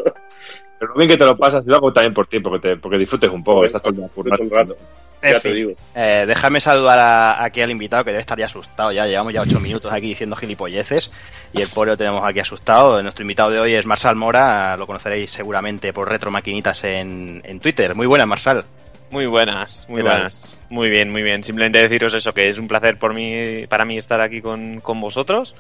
Pero 0.79 0.95
bien 0.95 1.09
que 1.11 1.17
te 1.17 1.25
lo 1.25 1.37
pasas, 1.37 1.65
y 1.67 1.71
lo 1.71 1.75
hago 1.75 1.93
también 1.93 2.15
por 2.15 2.29
ti, 2.29 2.39
porque, 2.39 2.69
te, 2.69 2.77
porque 2.77 2.99
disfrutes 2.99 3.31
un 3.31 3.43
poco, 3.43 3.63
que 3.63 3.67
estás 3.67 3.83
todo 3.83 4.09
un 4.15 4.49
rato. 4.49 4.77
En 5.25 5.33
Ya 5.33 5.41
fin. 5.41 5.51
te 5.51 5.57
digo. 5.57 5.73
Eh, 5.95 6.25
déjame 6.27 6.61
saludar 6.61 6.99
a- 6.99 7.43
aquí 7.45 7.61
al 7.63 7.71
invitado 7.71 8.05
que 8.05 8.11
debe 8.11 8.21
estar 8.21 8.39
ya 8.39 8.47
asustado. 8.47 8.93
Ya 8.93 9.07
llevamos 9.07 9.33
ya 9.33 9.41
ocho 9.43 9.59
minutos 9.61 9.93
aquí 9.93 10.09
diciendo 10.09 10.37
gilipolleces 10.37 11.11
y 11.53 11.63
el 11.63 11.69
pobre 11.69 11.93
lo 11.93 11.97
tenemos 11.97 12.23
aquí 12.25 12.41
asustado. 12.41 13.03
Nuestro 13.03 13.23
invitado 13.23 13.51
de 13.51 13.59
hoy 13.59 13.75
es 13.75 13.87
Marsal 13.87 14.17
Mora. 14.17 14.77
Lo 14.77 14.87
conoceréis 14.87 15.31
seguramente 15.31 15.93
por 15.93 16.09
Retro 16.09 16.31
Maquinitas 16.31 16.85
en, 16.85 17.41
en 17.45 17.59
Twitter. 17.61 17.95
Muy 17.95 18.07
buena, 18.07 18.27
Marsal. 18.27 18.65
Muy 19.11 19.27
buenas, 19.27 19.87
muy 19.89 20.03
buenas. 20.03 20.61
Muy 20.71 20.91
bien, 20.91 21.11
muy 21.11 21.23
bien. 21.23 21.45
Simplemente 21.45 21.79
deciros 21.81 22.15
eso, 22.15 22.35
que 22.35 22.49
es 22.49 22.59
un 22.59 22.67
placer 22.67 22.99
por 22.99 23.15
mí, 23.15 23.65
para 23.69 23.85
mí 23.85 23.97
estar 23.97 24.21
aquí 24.21 24.41
con, 24.41 24.81
con 24.81 25.01
vosotros. 25.01 25.55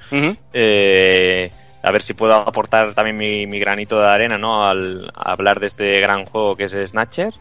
Eh, 0.53 1.51
a 1.83 1.91
ver 1.93 2.03
si 2.03 2.15
puedo 2.15 2.35
aportar 2.35 2.95
también 2.95 3.17
mi, 3.17 3.47
mi 3.47 3.59
granito 3.59 4.01
de 4.01 4.07
arena, 4.09 4.39
¿no? 4.39 4.65
Al 4.67 5.11
a 5.15 5.33
hablar 5.33 5.61
de 5.61 5.67
este 5.67 6.01
gran 6.01 6.25
juego 6.25 6.57
que 6.57 6.65
es 6.65 6.73
Snatcher. 6.73 7.33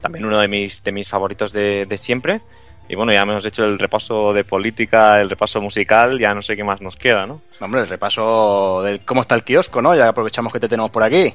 También 0.00 0.24
uno 0.24 0.40
de 0.40 0.48
mis, 0.48 0.82
de 0.82 0.92
mis 0.92 1.08
favoritos 1.08 1.52
de, 1.52 1.86
de 1.86 1.98
siempre. 1.98 2.40
Y 2.88 2.96
bueno, 2.96 3.12
ya 3.12 3.20
hemos 3.20 3.46
hecho 3.46 3.64
el 3.64 3.78
repaso 3.78 4.32
de 4.32 4.42
política, 4.42 5.20
el 5.20 5.30
repaso 5.30 5.60
musical, 5.60 6.18
ya 6.18 6.34
no 6.34 6.42
sé 6.42 6.56
qué 6.56 6.64
más 6.64 6.80
nos 6.82 6.96
queda, 6.96 7.24
¿no? 7.26 7.40
Hombre, 7.60 7.82
el 7.82 7.88
repaso 7.88 8.82
de 8.82 8.98
cómo 9.00 9.20
está 9.20 9.36
el 9.36 9.44
kiosco, 9.44 9.80
¿no? 9.80 9.94
Ya 9.94 10.08
aprovechamos 10.08 10.52
que 10.52 10.58
te 10.58 10.68
tenemos 10.68 10.90
por 10.90 11.02
aquí. 11.04 11.32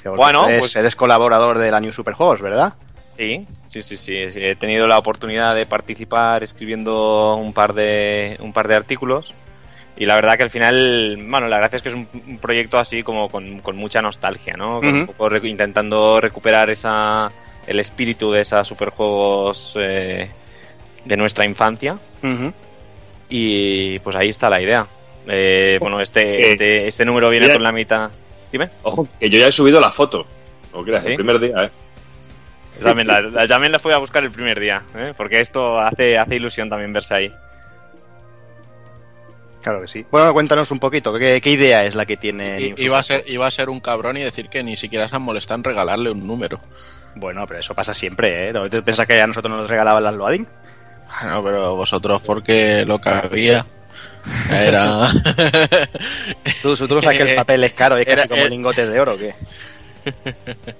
Que 0.00 0.08
Bueno, 0.10 0.46
eres, 0.48 0.60
pues- 0.60 0.76
eres 0.76 0.94
colaborador 0.94 1.58
de 1.58 1.70
la 1.72 1.80
New 1.80 1.92
Super 1.92 2.14
Host, 2.16 2.40
¿verdad? 2.42 2.74
Sí, 3.16 3.46
sí, 3.66 3.80
sí, 3.80 3.96
sí. 3.96 4.12
He 4.14 4.54
tenido 4.56 4.86
la 4.86 4.98
oportunidad 4.98 5.54
de 5.56 5.64
participar 5.66 6.44
escribiendo 6.44 7.34
un 7.34 7.52
par 7.52 7.72
de, 7.72 8.36
un 8.40 8.52
par 8.52 8.68
de 8.68 8.76
artículos. 8.76 9.34
Y 9.96 10.04
la 10.04 10.14
verdad 10.16 10.36
que 10.36 10.42
al 10.42 10.50
final, 10.50 11.16
bueno, 11.28 11.48
la 11.48 11.56
gracia 11.56 11.78
es 11.78 11.82
que 11.82 11.88
es 11.88 11.94
un, 11.94 12.06
un 12.28 12.38
proyecto 12.38 12.78
así 12.78 13.02
como 13.02 13.28
con, 13.30 13.60
con 13.60 13.74
mucha 13.76 14.02
nostalgia, 14.02 14.52
¿no? 14.56 14.80
Un 15.00 15.06
poco 15.06 15.30
recu- 15.30 15.48
intentando 15.48 16.20
recuperar 16.20 16.68
esa, 16.68 17.28
el 17.66 17.80
espíritu 17.80 18.30
de 18.32 18.40
esos 18.42 18.66
superjuegos 18.66 19.74
eh, 19.78 20.30
de 21.04 21.16
nuestra 21.16 21.44
infancia. 21.44 21.96
Y 23.28 23.98
pues 24.00 24.14
ahí 24.16 24.28
está 24.28 24.48
la 24.50 24.60
idea. 24.60 24.86
Eh, 25.28 25.78
bueno, 25.80 26.00
este, 26.00 26.20
Eh, 26.22 26.52
este, 26.52 26.86
este 26.88 27.04
número 27.04 27.28
viene 27.30 27.52
con 27.52 27.62
la 27.62 27.72
mitad. 27.72 28.10
Dime. 28.52 28.70
Ojo, 28.84 29.08
que 29.18 29.28
yo 29.28 29.38
ya 29.38 29.48
he 29.48 29.52
subido 29.52 29.80
la 29.80 29.90
foto. 29.90 30.24
No 30.72 30.84
creas, 30.84 31.02
¿Sí? 31.04 31.10
el 31.10 31.16
primer 31.16 31.40
día, 31.40 31.64
¿eh? 31.64 31.70
También 32.82 33.08
la, 33.08 33.20
la- 33.22 33.48
también 33.48 33.72
la 33.72 33.78
fui 33.78 33.92
a 33.92 33.98
buscar 33.98 34.22
el 34.22 34.30
primer 34.30 34.60
día, 34.60 34.82
¿eh? 34.94 35.14
porque 35.16 35.40
esto 35.40 35.80
hace, 35.80 36.18
hace 36.18 36.36
ilusión 36.36 36.68
también 36.68 36.92
verse 36.92 37.14
ahí. 37.14 37.32
Claro 39.62 39.80
que 39.80 39.88
sí. 39.88 40.04
Bueno, 40.10 40.32
cuéntanos 40.34 40.70
un 40.70 40.78
poquito, 40.78 41.12
¿qué, 41.18 41.40
qué 41.40 41.50
idea 41.50 41.84
es 41.86 41.94
la 41.94 42.04
que 42.06 42.16
tiene? 42.18 42.60
I- 42.60 42.74
Iba 42.76 42.98
a, 42.98 43.02
ser, 43.02 43.24
iba 43.26 43.46
a 43.46 43.50
ser 43.50 43.68
un 43.70 43.80
cabrón 43.80 44.16
y 44.18 44.20
decir 44.20 44.48
que 44.48 44.62
ni 44.62 44.76
siquiera 44.76 45.08
se 45.08 45.16
han 45.16 45.22
molestado 45.22 45.56
en 45.58 45.64
regalarle 45.64 46.10
un 46.10 46.26
número. 46.26 46.60
Bueno, 47.16 47.46
pero 47.46 47.60
eso 47.60 47.74
pasa 47.74 47.92
siempre, 47.94 48.48
¿eh? 48.48 48.52
¿No 48.52 48.68
te 48.70 48.82
piensas 48.82 49.06
que 49.06 49.20
a 49.20 49.26
nosotros 49.26 49.52
nos 49.56 49.68
regalaban 49.68 50.04
las 50.04 50.14
loading? 50.14 50.46
Bueno, 51.22 51.42
pero 51.44 51.74
vosotros 51.76 52.20
porque 52.22 52.84
lo 52.86 52.98
que 53.00 53.08
había 53.08 53.64
era... 54.52 54.82
Tú, 56.62 56.76
tú 56.76 56.94
no 56.96 57.02
sabes 57.02 57.18
que 57.18 57.30
el 57.30 57.36
papel 57.36 57.64
es 57.64 57.74
caro, 57.74 57.96
es 57.96 58.04
casi 58.06 58.18
Era- 58.18 58.28
como 58.28 58.40
era- 58.40 58.50
lingotes 58.50 58.90
de 58.90 59.00
oro, 59.00 59.14
¿o 59.14 59.18
qué? 59.18 59.34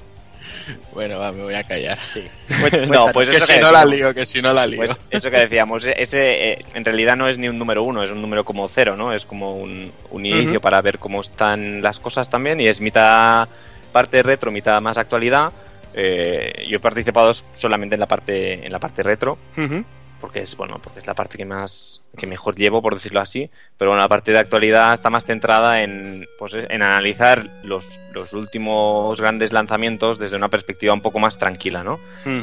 Bueno, 0.93 1.19
va, 1.21 1.31
me 1.31 1.43
voy 1.43 1.55
a 1.55 1.63
callar. 1.63 1.99
no, 2.89 3.13
pues 3.13 3.29
que 3.29 3.37
eso 3.37 3.47
si 3.47 3.53
que 3.55 3.61
no 3.61 3.71
la 3.71 3.85
decíamos. 3.85 3.95
lío, 3.95 4.15
que 4.15 4.27
si 4.27 4.43
no 4.43 4.53
la 4.53 4.67
lío. 4.67 4.79
Pues 4.79 4.99
eso 5.11 5.31
que 5.31 5.37
decíamos, 5.37 5.85
e- 5.87 5.95
ese 5.97 6.53
eh, 6.53 6.65
en 6.75 6.85
realidad 6.85 7.17
no 7.17 7.29
es 7.29 7.39
ni 7.39 7.49
un 7.49 7.59
número 7.59 7.85
uno, 7.85 8.03
es 8.03 8.11
un 8.11 8.21
número 8.21 8.45
como 8.45 8.67
cero, 8.69 8.97
¿no? 8.97 9.13
Es 9.13 9.27
como 9.27 9.57
un, 9.57 9.93
un 10.11 10.27
inicio 10.27 10.61
para 10.61 10.81
ver 10.81 10.99
cómo 10.99 11.21
están 11.21 11.83
las 11.83 12.01
cosas 12.01 12.29
también 12.31 12.61
y 12.61 12.67
es 12.69 12.81
mitad 12.81 13.47
parte 13.93 14.23
retro, 14.23 14.51
mitad 14.51 14.81
más 14.81 14.97
actualidad. 14.99 15.53
Eh, 15.97 16.67
yo 16.69 16.77
he 16.77 16.81
participado 16.81 17.33
solamente 17.55 17.95
en 17.97 18.01
la 18.01 18.07
parte 18.07 18.65
en 18.67 18.71
la 18.71 18.79
parte 18.79 19.03
retro 19.03 19.39
Ujú. 19.57 19.83
porque 20.21 20.41
es 20.43 20.55
bueno 20.57 20.79
porque 20.83 20.99
es 21.01 21.07
la 21.07 21.15
parte 21.15 21.39
que 21.39 21.47
más 21.47 22.03
que 22.19 22.27
mejor 22.27 22.55
llevo 22.55 22.83
por 22.83 22.93
decirlo 22.95 23.21
así 23.21 23.49
pero 23.79 23.91
bueno 23.93 24.03
la 24.03 24.09
parte 24.09 24.31
de 24.31 24.39
actualidad 24.39 24.93
está 24.93 25.09
más 25.09 25.25
centrada 25.25 25.83
en 25.83 26.27
pues 26.39 26.53
en 26.53 26.83
analizar 26.83 27.47
los, 27.65 27.87
los 28.13 28.35
últimos 28.35 29.19
grandes 29.21 29.53
lanzamientos 29.55 30.19
desde 30.19 30.37
una 30.37 30.49
perspectiva 30.49 30.93
un 30.93 31.01
poco 31.01 31.19
más 31.19 31.39
tranquila 31.39 31.83
no 31.83 31.99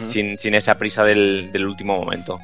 sin, 0.07 0.39
sin 0.39 0.55
esa 0.55 0.75
prisa 0.79 1.03
del, 1.03 1.51
del 1.51 1.65
último 1.67 1.95
momento. 1.97 2.39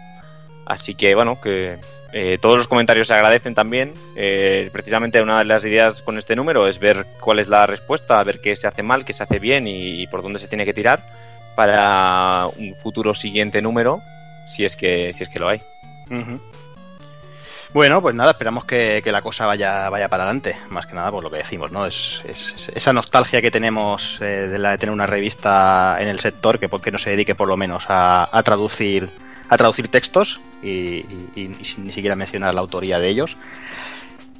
Así 0.69 0.93
que 0.95 1.15
bueno, 1.15 1.41
que 1.41 1.77
eh, 2.13 2.37
todos 2.41 2.57
los 2.57 2.67
comentarios 2.67 3.07
se 3.07 3.13
agradecen 3.15 3.55
también. 3.55 3.91
Eh, 4.15 4.69
precisamente 4.71 5.19
una 5.21 5.39
de 5.39 5.45
las 5.45 5.65
ideas 5.65 6.01
con 6.03 6.17
este 6.17 6.35
número 6.35 6.67
es 6.67 6.79
ver 6.79 7.05
cuál 7.19 7.39
es 7.39 7.47
la 7.49 7.65
respuesta, 7.65 8.23
ver 8.23 8.39
qué 8.39 8.55
se 8.55 8.67
hace 8.67 8.83
mal, 8.83 9.03
qué 9.03 9.11
se 9.13 9.23
hace 9.23 9.39
bien 9.39 9.67
y, 9.67 10.05
por 10.07 10.21
dónde 10.21 10.37
se 10.39 10.47
tiene 10.47 10.65
que 10.65 10.73
tirar 10.73 11.03
para 11.55 12.45
un 12.57 12.75
futuro 12.75 13.13
siguiente 13.13 13.61
número, 13.61 13.99
si 14.47 14.63
es 14.63 14.75
que, 14.75 15.11
si 15.13 15.23
es 15.23 15.29
que 15.29 15.39
lo 15.39 15.49
hay. 15.49 15.59
Bueno, 17.73 18.01
pues 18.01 18.15
nada, 18.15 18.31
esperamos 18.31 18.65
que, 18.65 19.01
la 19.05 19.21
cosa 19.21 19.45
vaya, 19.45 19.89
vaya 19.89 20.07
para 20.07 20.23
adelante. 20.23 20.55
Más 20.69 20.85
que 20.87 20.93
nada 20.95 21.11
por 21.11 21.23
lo 21.23 21.29
que 21.29 21.37
decimos, 21.37 21.71
¿no? 21.71 21.85
Es, 21.85 22.21
es- 22.27 22.53
es 22.55 22.69
esa 22.75 22.93
nostalgia 22.93 23.41
que 23.41 23.51
tenemos 23.51 24.17
eh, 24.21 24.47
de 24.47 24.57
la 24.59 24.71
de 24.71 24.77
tener 24.79 24.93
una 24.93 25.05
revista 25.07 25.97
en 25.99 26.07
el 26.07 26.19
sector 26.19 26.57
que, 26.59 26.69
por- 26.69 26.81
que 26.81 26.91
no 26.91 26.97
se 26.97 27.11
dedique 27.11 27.35
por 27.35 27.47
lo 27.47 27.57
menos 27.57 27.85
a 27.89 28.41
traducir 28.43 29.09
a 29.49 29.57
traducir 29.57 29.87
textos 29.87 30.39
y, 30.63 30.69
y- 30.69 31.27
y- 31.35 31.55
ni 31.77 31.91
siquiera 31.91 32.15
mencionar 32.15 32.53
la 32.53 32.61
autoría 32.61 32.99
de 32.99 33.09
ellos. 33.09 33.35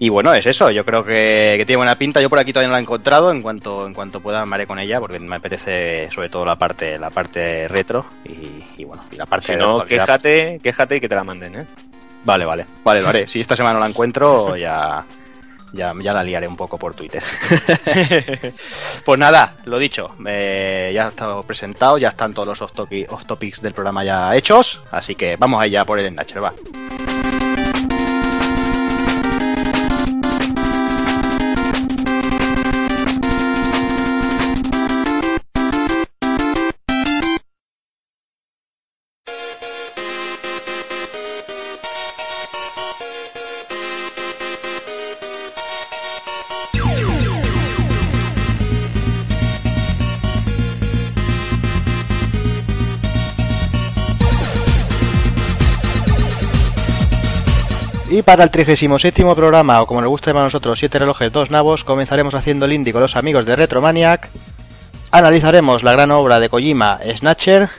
Y 0.01 0.08
bueno, 0.08 0.34
es 0.34 0.46
eso, 0.46 0.72
yo 0.72 0.86
creo 0.86 1.04
que, 1.04 1.56
que 1.58 1.66
tiene 1.66 1.75
buena 1.78 1.96
pinta. 1.96 2.22
Yo 2.22 2.30
por 2.30 2.39
aquí 2.39 2.54
todavía 2.54 2.70
no 2.70 2.74
la 2.74 2.80
he 2.80 2.84
encontrado, 2.84 3.32
en 3.34 3.42
cuanto, 3.42 3.86
en 3.86 3.94
cuanto 3.94 4.22
pueda 4.22 4.46
me 4.46 4.56
haré 4.56 4.66
con 4.66 4.80
ella, 4.80 4.98
porque 5.01 5.20
me 5.20 5.36
apetece 5.36 6.10
sobre 6.16 6.30
todo 6.30 6.46
la 6.46 6.56
parte, 6.56 6.98
la 6.98 7.10
parte 7.10 7.68
retro 7.68 8.06
y, 8.24 8.63
y 8.78 8.86
bueno, 8.86 9.04
y 9.12 9.18
la 9.18 9.25
parte 9.25 9.48
Si 9.48 9.56
no, 9.60 9.86
quéjate, 9.86 10.60
quéjate 10.63 10.96
y 10.96 11.00
que 11.01 11.10
te 11.10 11.16
la 11.16 11.25
manden, 11.25 11.54
¿eh? 11.60 11.66
Vale, 12.24 12.46
vale, 12.46 12.66
vale, 12.84 13.01
lo 13.01 13.10
haré. 13.10 13.28
Si 13.30 13.42
esta 13.42 13.58
semana 13.58 13.74
no 13.74 13.80
la 13.82 13.88
encuentro, 13.89 14.56
ya, 14.56 15.04
ya, 15.74 15.92
ya 16.02 16.14
la 16.14 16.24
liaré 16.24 16.48
un 16.48 16.56
poco 16.58 16.78
por 16.78 16.94
Twitter. 16.96 17.24
pues 19.06 19.20
nada, 19.20 19.56
lo 19.66 19.78
dicho, 19.80 20.16
eh, 20.26 20.92
ya 20.94 21.10
está 21.10 21.42
presentado, 21.44 21.98
ya 21.98 22.10
están 22.10 22.34
todos 22.34 22.48
los 22.48 22.62
off, 22.62 22.74
topi- 22.74 23.06
off 23.10 23.26
topics 23.26 23.62
del 23.62 23.74
programa 23.74 24.04
ya 24.04 24.36
hechos, 24.36 24.82
así 24.92 25.16
que 25.16 25.36
vamos 25.38 25.62
allá 25.62 25.86
por 25.86 26.00
el 26.00 26.10
Snatcher, 26.10 26.44
va. 26.44 26.54
Para 58.30 58.44
el 58.44 58.52
37 58.52 59.26
programa, 59.34 59.82
o 59.82 59.88
como 59.88 60.02
nos 60.02 60.10
gusta 60.12 60.30
llamar 60.30 60.42
a 60.42 60.46
nosotros, 60.46 60.78
7 60.78 61.00
relojes, 61.00 61.32
2 61.32 61.50
nabos, 61.50 61.84
comenzaremos 61.84 62.36
haciendo 62.36 62.68
el 62.68 62.74
indie 62.74 62.94
con 62.94 63.02
los 63.02 63.16
amigos 63.16 63.44
de 63.48 63.56
Retromaniac, 63.56 64.30
analizaremos 65.10 65.82
la 65.82 65.94
gran 65.94 66.12
obra 66.12 66.40
de 66.40 66.48
Kojima, 66.48 67.00
Snatcher, 67.18 67.70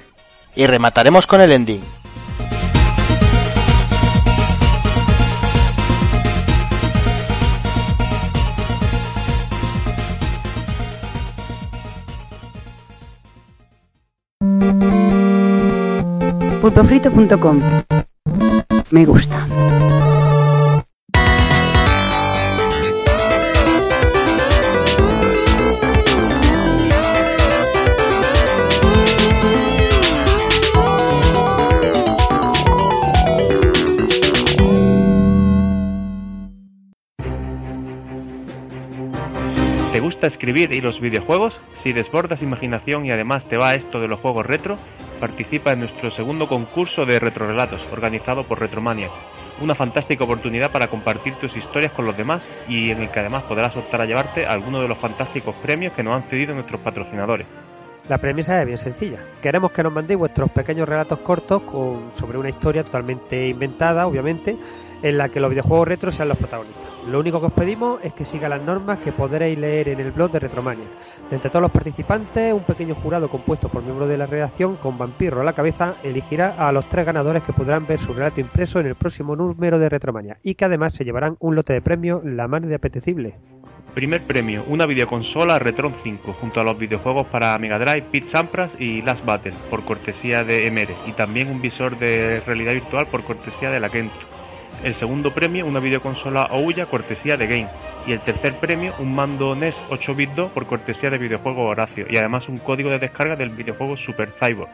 y 0.57 0.67
remataremos 0.67 1.29
con 1.29 1.41
el 1.41 1.53
ending. 1.53 1.81
Pulpofrito.com 16.61 17.63
Me 18.91 19.05
gusta. 19.05 19.47
Escribir 40.31 40.73
y 40.73 40.81
los 40.81 41.01
videojuegos? 41.01 41.59
Si 41.83 41.93
desbordas 41.93 42.43
imaginación 42.43 43.05
y 43.05 43.11
además 43.11 43.47
te 43.47 43.57
va 43.57 43.75
esto 43.75 44.01
de 44.01 44.09
los 44.09 44.21
juegos 44.21 44.47
retro, 44.47 44.79
participa 45.21 45.73
en 45.73 45.81
nuestro 45.81 46.11
segundo 46.11 46.49
concurso 46.49 47.05
de 47.05 47.21
retrorelatos 47.21 47.83
organizado 47.93 48.45
por 48.45 48.61
Retromania. 48.61 49.09
Una 49.61 49.75
fantástica 49.75 50.25
oportunidad 50.25 50.71
para 50.71 50.89
compartir 50.89 51.35
tus 51.35 51.57
historias 51.57 51.93
con 51.93 52.07
los 52.07 52.17
demás 52.17 52.43
y 52.69 52.91
en 52.91 53.03
el 53.03 53.11
que 53.11 53.21
además 53.21 53.43
podrás 53.43 53.77
optar 53.77 54.01
a 54.01 54.07
llevarte 54.07 54.47
algunos 54.47 54.83
de 54.83 54.89
los 54.89 54.99
fantásticos 54.99 55.55
premios 55.57 55.93
que 55.93 56.03
nos 56.03 56.15
han 56.15 56.29
cedido 56.29 56.55
nuestros 56.55 56.81
patrocinadores. 56.81 57.47
La 58.09 58.19
premisa 58.19 58.61
es 58.61 58.67
bien 58.67 58.79
sencilla. 58.79 59.19
Queremos 59.41 59.71
que 59.71 59.83
nos 59.83 59.93
mandéis 59.93 60.19
vuestros 60.19 60.51
pequeños 60.51 60.89
relatos 60.89 61.19
cortos 61.21 61.63
con, 61.63 62.11
sobre 62.13 62.39
una 62.39 62.49
historia 62.49 62.83
totalmente 62.83 63.49
inventada, 63.49 64.07
obviamente, 64.07 64.57
en 65.03 65.19
la 65.19 65.29
que 65.29 65.39
los 65.39 65.51
videojuegos 65.51 65.87
retro 65.87 66.11
sean 66.11 66.29
los 66.29 66.39
protagonistas. 66.39 66.90
Lo 67.09 67.19
único 67.19 67.41
que 67.41 67.47
os 67.47 67.53
pedimos 67.53 67.99
es 68.03 68.13
que 68.13 68.27
siga 68.27 68.49
las 68.49 68.63
normas 68.63 68.99
que 68.99 69.11
podréis 69.11 69.59
leer 69.59 69.89
en 69.89 70.01
el 70.01 70.13
blog 70.13 70.31
de 70.31 70.39
Retromania. 70.39 70.85
De 71.31 71.37
entre 71.37 71.51
todos 71.51 71.63
los 71.63 71.71
participantes, 71.71 72.53
un 72.53 72.63
pequeño 72.63 72.95
jurado 72.95 73.31
compuesto 73.31 73.71
por 73.71 73.83
miembros 73.83 74.09
de 74.09 74.19
la 74.19 74.27
redacción 74.27 74.77
con 74.77 74.99
vampiro 74.99 75.41
a 75.41 75.45
la 75.45 75.55
cabeza 75.55 75.95
elegirá 76.03 76.55
a 76.59 76.73
los 76.73 76.89
tres 76.89 77.07
ganadores 77.07 77.43
que 77.43 77.55
podrán 77.55 77.87
ver 77.87 77.99
su 77.99 78.13
relato 78.13 78.41
impreso 78.41 78.81
en 78.81 78.87
el 78.87 78.97
próximo 78.97 79.35
número 79.35 79.79
de 79.79 79.89
Retromania 79.89 80.39
y 80.43 80.55
que 80.55 80.67
además 80.67 80.93
se 80.93 81.05
llevarán 81.05 81.37
un 81.41 81.55
lote 81.55 81.73
de 81.73 81.81
premios 81.81 82.23
la 82.23 82.49
más 82.49 82.63
de 82.63 82.75
apetecible. 82.75 83.35
Primer 83.95 84.21
premio, 84.21 84.63
una 84.69 84.87
videoconsola 84.87 85.59
Retron 85.59 85.95
5, 86.03 86.35
junto 86.35 86.61
a 86.61 86.65
los 86.65 86.79
videojuegos 86.79 87.27
para 87.27 87.59
Mega 87.59 87.79
Drive, 87.79 88.09
Pit 88.13 88.27
Sampras 88.27 88.71
y 88.79 89.03
Last 89.03 89.25
Battle, 89.25 89.55
por 89.69 89.85
cortesía 89.85 90.45
de 90.45 90.71
MR, 90.71 90.95
y 91.09 91.13
también 91.13 91.49
un 91.49 91.61
visor 91.61 91.99
de 91.99 92.41
realidad 92.47 92.75
virtual 92.75 93.07
por 93.09 93.25
cortesía 93.25 93.71
de 93.71 93.81
la 93.81 93.89
Kento. 93.89 94.15
El 94.83 94.95
segundo 94.95 95.33
premio, 95.33 95.67
una 95.67 95.79
videoconsola 95.79 96.45
Ouya, 96.53 96.87
cortesía 96.87 97.37
de 97.37 97.47
Game. 97.47 97.69
Y 98.07 98.13
el 98.13 98.21
tercer 98.21 98.55
premio, 98.55 98.95
un 98.99 99.15
mando 99.15 99.55
NES 99.55 99.77
8-bit 99.91 100.31
2 100.31 100.53
por 100.53 100.67
cortesía 100.67 101.11
de 101.11 101.19
videojuego 101.19 101.65
Horacio, 101.65 102.07
y 102.09 102.17
además 102.17 102.49
un 102.49 102.59
código 102.59 102.89
de 102.89 102.99
descarga 102.99 103.37
del 103.37 103.51
videojuego 103.51 103.97
Super 103.97 104.33
Cyborg. 104.33 104.71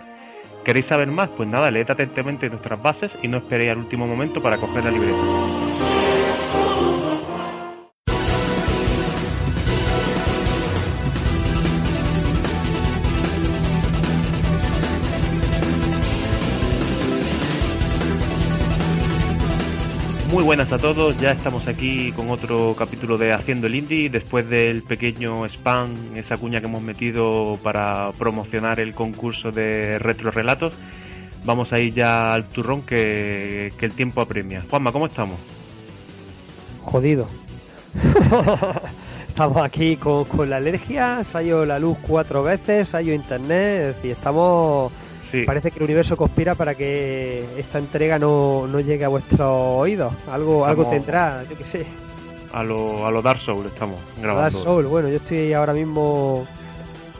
¿Queréis 0.64 0.86
saber 0.86 1.08
más? 1.08 1.28
Pues 1.36 1.48
nada, 1.48 1.70
leed 1.70 1.90
atentamente 1.90 2.48
nuestras 2.48 2.80
bases 2.80 3.12
y 3.22 3.28
no 3.28 3.38
esperéis 3.38 3.70
al 3.70 3.78
último 3.78 4.06
momento 4.06 4.40
para 4.42 4.56
coger 4.56 4.84
la 4.84 4.90
libreta. 4.90 6.15
Muy 20.36 20.44
buenas 20.44 20.70
a 20.70 20.76
todos, 20.76 21.18
ya 21.18 21.30
estamos 21.30 21.66
aquí 21.66 22.12
con 22.12 22.28
otro 22.28 22.76
capítulo 22.76 23.16
de 23.16 23.32
Haciendo 23.32 23.68
el 23.68 23.74
Indie, 23.74 24.10
después 24.10 24.46
del 24.50 24.82
pequeño 24.82 25.46
spam, 25.46 26.14
esa 26.14 26.36
cuña 26.36 26.60
que 26.60 26.66
hemos 26.66 26.82
metido 26.82 27.58
para 27.62 28.12
promocionar 28.18 28.78
el 28.78 28.92
concurso 28.92 29.50
de 29.50 29.98
retro 29.98 30.30
relatos. 30.30 30.74
Vamos 31.46 31.72
a 31.72 31.78
ir 31.78 31.94
ya 31.94 32.34
al 32.34 32.44
turrón 32.48 32.82
que, 32.82 33.72
que 33.78 33.86
el 33.86 33.92
tiempo 33.92 34.20
apremia. 34.20 34.62
Juanma, 34.68 34.92
¿cómo 34.92 35.06
estamos? 35.06 35.38
Jodido. 36.82 37.28
estamos 39.28 39.56
aquí 39.64 39.96
con, 39.96 40.26
con 40.26 40.50
la 40.50 40.58
alergia, 40.58 41.24
se 41.24 41.44
la 41.64 41.78
luz 41.78 41.96
cuatro 42.06 42.42
veces, 42.42 42.88
se 42.88 42.96
ha 42.98 43.00
ido 43.00 43.14
internet, 43.14 43.88
es 43.88 43.96
decir, 43.96 44.10
estamos... 44.10 44.92
Sí, 45.30 45.42
Parece 45.42 45.70
que 45.70 45.78
el 45.78 45.84
universo 45.84 46.16
conspira 46.16 46.54
para 46.54 46.74
que 46.74 47.44
esta 47.58 47.78
entrega 47.78 48.18
no, 48.18 48.66
no 48.68 48.80
llegue 48.80 49.04
a 49.04 49.08
vuestros 49.08 49.40
oídos. 49.40 50.12
Algo, 50.30 50.64
algo 50.64 50.84
tendrá, 50.86 51.42
yo 51.50 51.56
qué 51.58 51.64
sé. 51.64 51.86
a 52.52 52.62
lo, 52.62 53.06
a 53.06 53.10
lo 53.10 53.22
Dark 53.22 53.40
Souls 53.40 53.66
estamos 53.66 53.98
grabando. 54.20 54.42
Dark 54.42 54.54
Soul, 54.54 54.86
bueno, 54.86 55.08
yo 55.08 55.16
estoy 55.16 55.52
ahora 55.52 55.72
mismo 55.72 56.46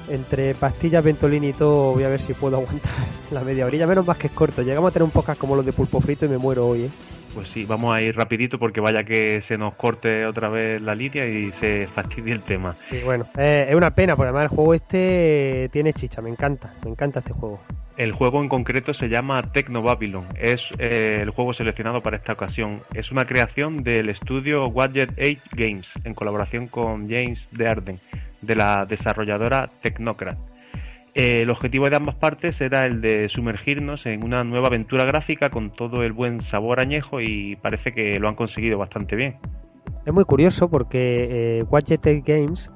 entre 0.09 0.55
pastillas, 0.55 1.03
ventolín 1.03 1.45
y 1.45 1.53
todo, 1.53 1.93
voy 1.93 2.05
a 2.05 2.09
ver 2.09 2.21
si 2.21 2.33
puedo 2.33 2.57
aguantar 2.57 2.93
la 3.33 3.41
media 3.41 3.67
orilla. 3.67 3.87
Menos 3.87 4.07
más 4.07 4.17
que 4.17 4.29
es 4.29 4.33
corto. 4.33 4.63
Llegamos 4.63 4.91
a 4.91 4.93
tener 4.93 5.05
un 5.05 5.11
podcast 5.11 5.41
como 5.41 5.57
los 5.57 5.67
de 5.67 5.73
pulpo 5.73 6.01
frito 6.01 6.27
y 6.27 6.29
me 6.29 6.39
muero 6.39 6.67
hoy, 6.67 6.83
¿eh? 6.85 6.91
Pues 7.37 7.49
sí, 7.49 7.67
vamos 7.67 7.95
a 7.95 8.01
ir 8.01 8.17
rapidito 8.17 8.59
porque 8.59 8.81
vaya 8.81 9.05
que 9.05 9.43
se 9.43 9.59
nos 9.59 9.75
corte 9.75 10.25
otra 10.25 10.49
vez 10.49 10.81
la 10.81 10.95
línea 10.95 11.27
y 11.27 11.53
se 11.53 11.87
fastidie 11.87 12.33
el 12.33 12.41
tema. 12.41 12.75
Sí, 12.77 13.03
bueno, 13.05 13.29
eh, 13.37 13.67
es 13.69 13.75
una 13.75 13.95
pena 13.95 14.17
porque 14.17 14.31
además 14.31 14.51
el 14.51 14.57
juego 14.57 14.73
este 14.73 15.69
tiene 15.71 15.93
chicha, 15.93 16.23
me 16.23 16.31
encanta, 16.31 16.73
me 16.83 16.93
encanta 16.93 17.19
este 17.19 17.35
juego. 17.35 17.61
El 17.99 18.13
juego 18.13 18.41
en 18.41 18.49
concreto 18.49 18.95
se 18.95 19.11
llama 19.11 19.43
Tecno 19.43 19.83
Babylon. 19.83 20.25
Es 20.41 20.71
eh, 20.79 21.19
el 21.21 21.29
juego 21.29 21.53
seleccionado 21.53 22.01
para 22.01 22.17
esta 22.17 22.33
ocasión. 22.33 22.81
Es 22.95 23.13
una 23.13 23.27
creación 23.27 23.83
del 23.83 24.09
estudio 24.09 24.71
Gadget 24.71 25.13
8 25.19 25.43
Games 25.53 25.93
en 26.05 26.15
colaboración 26.15 26.69
con 26.69 27.07
James 27.11 27.51
Dearden 27.53 28.01
de 28.41 28.57
la 28.57 28.87
desarrolladora 28.87 29.69
Technocrat. 29.83 30.39
Eh, 31.19 31.41
el 31.41 31.49
objetivo 31.49 31.89
de 31.89 31.97
ambas 31.97 32.15
partes 32.15 32.61
era 32.61 32.85
el 32.85 33.01
de 33.01 33.31
sumergirnos 33.31 34.05
en 34.05 34.23
una 34.23 34.45
nueva 34.45 34.67
aventura 34.67 35.07
gráfica 35.07 35.49
con 35.49 35.71
todo 35.71 36.03
el 36.03 36.13
buen 36.13 36.41
sabor 36.41 36.79
añejo 36.79 37.23
y 37.23 37.57
parece 37.57 37.95
que 37.95 38.19
lo 38.21 38.29
han 38.29 38.35
conseguido 38.35 38.77
bastante 38.77 39.17
bien. 39.17 39.39
Es 40.05 40.13
muy 40.13 40.25
curioso 40.25 40.69
porque 40.69 41.59
eh, 41.59 41.65
Gadget 41.71 42.07
8 42.07 42.23
Games 42.23 42.71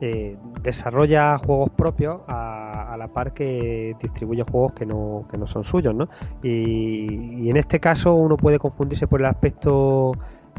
eh, 0.00 0.36
desarrolla 0.60 1.38
juegos 1.38 1.70
propios 1.70 2.22
a, 2.26 2.96
la 2.98 3.06
par 3.06 3.32
que 3.32 3.94
distribuye 4.02 4.42
juegos 4.42 4.72
que 4.72 4.86
no, 4.86 5.28
que 5.30 5.38
no 5.38 5.46
son 5.46 5.62
suyos, 5.62 5.94
¿no? 5.94 6.08
Y, 6.42 7.48
en 7.48 7.56
este 7.56 7.78
caso 7.78 8.14
uno 8.14 8.36
puede 8.36 8.58
confundirse 8.58 9.06
por 9.06 9.20
el 9.20 9.26
aspecto 9.26 10.10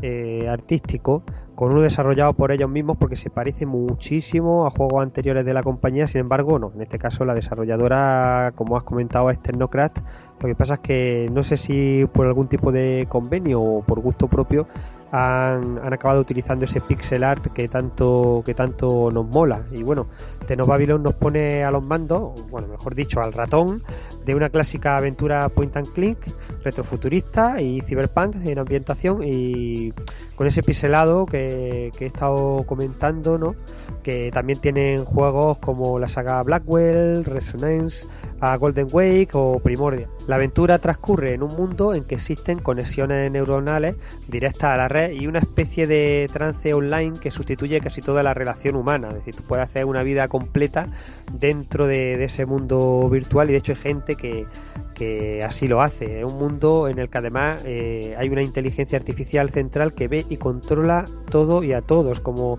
eh, 0.01 0.47
artístico 0.49 1.23
con 1.55 1.71
uno 1.71 1.81
desarrollado 1.81 2.33
por 2.33 2.51
ellos 2.51 2.69
mismos 2.69 2.97
porque 2.97 3.15
se 3.15 3.29
parece 3.29 3.65
muchísimo 3.65 4.67
a 4.67 4.69
juegos 4.69 5.01
anteriores 5.01 5.45
de 5.45 5.53
la 5.53 5.63
compañía, 5.63 6.05
sin 6.05 6.21
embargo 6.21 6.59
no, 6.59 6.71
en 6.75 6.81
este 6.81 6.99
caso 6.99 7.23
la 7.23 7.33
desarrolladora, 7.33 8.51
como 8.55 8.77
has 8.77 8.83
comentado, 8.83 9.29
es 9.29 9.39
Tecnocrat, 9.39 9.99
lo 10.41 10.47
que 10.47 10.55
pasa 10.55 10.75
es 10.75 10.79
que 10.81 11.29
no 11.31 11.43
sé 11.43 11.55
si 11.55 12.05
por 12.11 12.27
algún 12.27 12.47
tipo 12.47 12.71
de 12.71 13.07
convenio 13.09 13.61
o 13.61 13.81
por 13.83 14.01
gusto 14.01 14.27
propio 14.27 14.67
han, 15.11 15.79
acabado 15.93 16.21
utilizando 16.21 16.65
ese 16.65 16.81
pixel 16.81 17.23
art 17.23 17.47
que 17.53 17.67
tanto, 17.67 18.41
que 18.45 18.53
tanto 18.53 19.09
nos 19.11 19.25
mola. 19.25 19.63
Y 19.71 19.83
bueno, 19.83 20.07
Teno 20.47 20.65
Babylon 20.65 21.03
nos 21.03 21.13
pone 21.15 21.63
a 21.63 21.71
los 21.71 21.83
mandos, 21.83 22.49
bueno, 22.49 22.67
mejor 22.67 22.95
dicho, 22.95 23.21
al 23.21 23.33
ratón, 23.33 23.83
de 24.25 24.35
una 24.35 24.49
clásica 24.49 24.97
aventura 24.97 25.47
point 25.49 25.75
and 25.77 25.91
click, 25.93 26.17
retrofuturista 26.63 27.61
y 27.61 27.81
cyberpunk 27.81 28.35
en 28.45 28.59
ambientación 28.59 29.21
y 29.23 29.93
con 30.35 30.47
ese 30.47 30.63
pixelado 30.63 31.25
que, 31.25 31.91
que 31.97 32.05
he 32.05 32.07
estado 32.07 32.63
comentando, 32.65 33.37
¿no? 33.37 33.55
Que 34.03 34.31
también 34.31 34.59
tienen 34.59 35.05
juegos 35.05 35.57
como 35.59 35.99
la 35.99 36.07
saga 36.07 36.41
Blackwell, 36.43 37.23
Resonance, 37.23 38.07
a 38.39 38.55
Golden 38.57 38.87
Wake 38.91 39.29
o 39.33 39.59
Primordia. 39.59 40.09
La 40.27 40.35
aventura 40.35 40.79
transcurre 40.79 41.33
en 41.33 41.43
un 41.43 41.55
mundo 41.55 41.93
en 41.93 42.03
que 42.03 42.15
existen 42.15 42.59
conexiones 42.59 43.31
neuronales 43.31 43.95
directas 44.27 44.71
a 44.71 44.77
la 44.77 44.87
red 44.87 45.11
y 45.11 45.27
una 45.27 45.39
especie 45.39 45.87
de 45.87 46.29
trance 46.31 46.73
online 46.73 47.19
que 47.19 47.31
sustituye 47.31 47.79
casi 47.79 48.01
toda 48.01 48.23
la 48.23 48.33
relación 48.33 48.75
humana. 48.75 49.09
Es 49.09 49.15
decir, 49.15 49.35
tú 49.35 49.43
puedes 49.43 49.65
hacer 49.65 49.85
una 49.85 50.03
vida 50.03 50.27
completa 50.27 50.87
dentro 51.31 51.87
de, 51.87 52.23
ese 52.23 52.45
mundo 52.45 53.07
virtual 53.09 53.49
y 53.49 53.51
de 53.53 53.57
hecho 53.59 53.73
hay 53.73 53.77
gente 53.77 54.15
que, 54.15 54.45
que 54.93 55.43
así 55.43 55.67
lo 55.67 55.81
hace. 55.81 56.21
Es 56.21 56.25
un 56.25 56.39
mundo 56.39 56.87
en 56.87 56.99
el 56.99 57.09
que 57.09 57.17
además 57.17 57.61
eh, 57.65 58.15
hay 58.17 58.29
una 58.29 58.41
inteligencia 58.41 58.97
artificial 58.97 59.49
central 59.49 59.93
que 59.93 60.07
ve 60.07 60.25
y 60.29 60.37
controla 60.37 61.05
todo 61.29 61.63
y 61.63 61.73
a 61.73 61.81
todos, 61.81 62.19
como, 62.19 62.57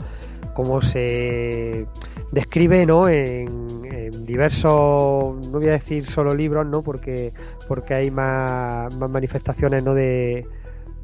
como 0.54 0.82
se 0.82 1.86
describe 2.32 2.86
¿no? 2.86 3.08
en, 3.08 3.82
en, 3.84 4.15
diversos, 4.26 5.46
no 5.46 5.58
voy 5.58 5.68
a 5.68 5.72
decir 5.72 6.04
solo 6.06 6.34
libros, 6.34 6.66
¿no? 6.66 6.82
porque, 6.82 7.32
porque 7.68 7.94
hay 7.94 8.10
más, 8.10 8.94
manifestaciones 8.96 9.82
¿no? 9.82 9.94
de, 9.94 10.46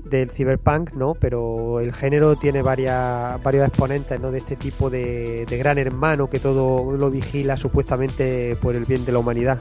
del 0.05 0.31
cyberpunk, 0.31 0.93
¿no? 0.93 1.15
Pero 1.15 1.81
el 1.81 1.93
género 1.93 2.37
tiene 2.37 2.63
varias, 2.63 3.43
varios 3.43 3.67
exponentes, 3.67 4.21
¿no? 4.21 4.31
De 4.31 4.39
este 4.39 4.57
tipo 4.57 4.91
de, 4.91 5.47
de 5.49 5.59
gran 5.59 5.79
hermano 5.79 6.29
que 6.29 6.41
todo 6.41 6.93
lo 6.93 7.11
vigila 7.11 7.57
supuestamente 7.57 8.57
por 8.57 8.75
el 8.75 8.85
bien 8.85 9.05
de 9.05 9.13
la 9.13 9.19
humanidad 9.21 9.59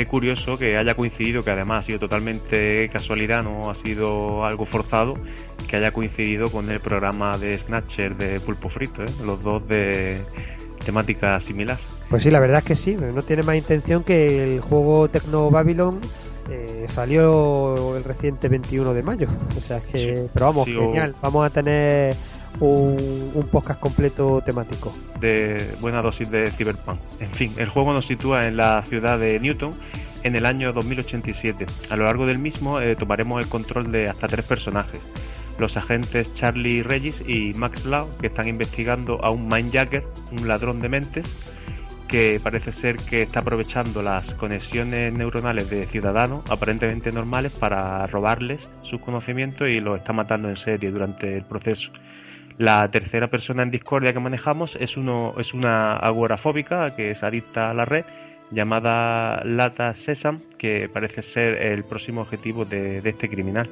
qué 0.00 0.06
curioso 0.06 0.56
que 0.56 0.78
haya 0.78 0.94
coincidido, 0.94 1.44
que 1.44 1.50
además 1.50 1.84
ha 1.84 1.86
sido 1.86 1.98
totalmente 1.98 2.88
casualidad, 2.88 3.42
no 3.42 3.70
ha 3.70 3.74
sido 3.74 4.46
algo 4.46 4.64
forzado, 4.64 5.12
que 5.68 5.76
haya 5.76 5.90
coincidido 5.90 6.50
con 6.50 6.70
el 6.70 6.80
programa 6.80 7.36
de 7.36 7.58
Snatcher 7.58 8.16
de 8.16 8.40
Pulpo 8.40 8.70
Frito, 8.70 9.04
¿eh? 9.04 9.10
los 9.24 9.42
dos 9.42 9.66
de 9.68 10.22
temática 10.86 11.38
similar. 11.40 11.78
Pues 12.10 12.24
sí, 12.24 12.30
la 12.32 12.40
verdad 12.40 12.58
es 12.58 12.64
que 12.64 12.74
sí, 12.74 12.96
no 12.96 13.22
tiene 13.22 13.44
más 13.44 13.54
intención 13.54 14.02
que 14.02 14.54
el 14.56 14.60
juego 14.60 15.08
Tecno 15.08 15.48
Babylon 15.48 16.00
eh, 16.50 16.86
salió 16.88 17.96
el 17.96 18.02
reciente 18.02 18.48
21 18.48 18.92
de 18.92 19.02
mayo. 19.04 19.28
O 19.56 19.60
sea, 19.60 19.80
que, 19.80 20.16
sí, 20.16 20.22
pero 20.34 20.46
vamos, 20.46 20.64
sí, 20.66 20.74
genial, 20.74 21.14
o... 21.16 21.22
vamos 21.22 21.46
a 21.46 21.50
tener 21.50 22.16
un, 22.58 23.30
un, 23.32 23.48
podcast 23.48 23.78
completo 23.78 24.42
temático. 24.44 24.92
De 25.20 25.70
buena 25.80 26.02
dosis 26.02 26.28
de 26.28 26.50
Cyberpunk. 26.50 26.98
En 27.20 27.30
fin, 27.30 27.52
el 27.58 27.68
juego 27.68 27.92
nos 27.92 28.06
sitúa 28.06 28.48
en 28.48 28.56
la 28.56 28.82
ciudad 28.82 29.16
de 29.16 29.38
Newton 29.38 29.72
en 30.24 30.34
el 30.34 30.46
año 30.46 30.72
2087. 30.72 31.64
A 31.90 31.96
lo 31.96 32.06
largo 32.06 32.26
del 32.26 32.40
mismo 32.40 32.80
eh, 32.80 32.96
tomaremos 32.96 33.40
el 33.40 33.48
control 33.48 33.92
de 33.92 34.08
hasta 34.08 34.26
tres 34.26 34.44
personajes. 34.44 35.00
Los 35.58 35.76
agentes 35.76 36.34
Charlie 36.34 36.82
Regis 36.82 37.22
y 37.24 37.54
Max 37.54 37.84
Lau, 37.84 38.08
que 38.18 38.26
están 38.26 38.48
investigando 38.48 39.24
a 39.24 39.30
un 39.30 39.46
mindjacker, 39.46 40.04
un 40.32 40.48
ladrón 40.48 40.80
de 40.80 40.88
mentes, 40.88 41.26
que 42.10 42.40
parece 42.42 42.72
ser 42.72 42.96
que 42.96 43.22
está 43.22 43.38
aprovechando 43.38 44.02
las 44.02 44.34
conexiones 44.34 45.12
neuronales 45.12 45.70
de 45.70 45.86
ciudadanos 45.86 46.42
aparentemente 46.50 47.12
normales 47.12 47.52
para 47.52 48.04
robarles 48.08 48.68
sus 48.82 49.00
conocimientos 49.00 49.68
y 49.68 49.78
los 49.78 50.00
está 50.00 50.12
matando 50.12 50.50
en 50.50 50.56
serie 50.56 50.90
durante 50.90 51.36
el 51.36 51.44
proceso. 51.44 51.92
La 52.58 52.90
tercera 52.90 53.28
persona 53.28 53.62
en 53.62 53.70
discordia 53.70 54.12
que 54.12 54.18
manejamos 54.18 54.76
es, 54.80 54.96
uno, 54.96 55.34
es 55.38 55.54
una 55.54 55.94
agorafóbica 55.96 56.96
que 56.96 57.12
es 57.12 57.22
adicta 57.22 57.70
a 57.70 57.74
la 57.74 57.84
red 57.84 58.04
llamada 58.50 59.44
Lata 59.44 59.94
Sesam, 59.94 60.40
que 60.58 60.90
parece 60.92 61.22
ser 61.22 61.62
el 61.62 61.84
próximo 61.84 62.22
objetivo 62.22 62.64
de, 62.64 62.98
este 63.04 63.28
criminal. 63.28 63.68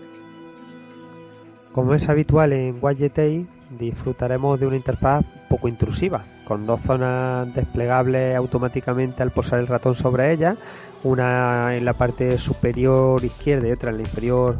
Como 1.72 1.92
es 1.92 2.08
habitual 2.08 2.52
en 2.52 2.80
Gadget 2.80 3.46
disfrutaremos 3.76 4.60
de 4.60 4.66
una 4.68 4.76
interfaz 4.76 5.24
poco 5.48 5.66
intrusiva, 5.66 6.24
con 6.48 6.64
dos 6.64 6.80
zonas 6.80 7.54
desplegables 7.54 8.34
automáticamente 8.34 9.22
al 9.22 9.30
posar 9.30 9.60
el 9.60 9.66
ratón 9.66 9.94
sobre 9.94 10.32
ellas, 10.32 10.56
una 11.04 11.76
en 11.76 11.84
la 11.84 11.92
parte 11.92 12.38
superior 12.38 13.22
izquierda 13.22 13.68
y 13.68 13.72
otra 13.72 13.90
en 13.90 13.98
la 13.98 14.02
inferior 14.02 14.58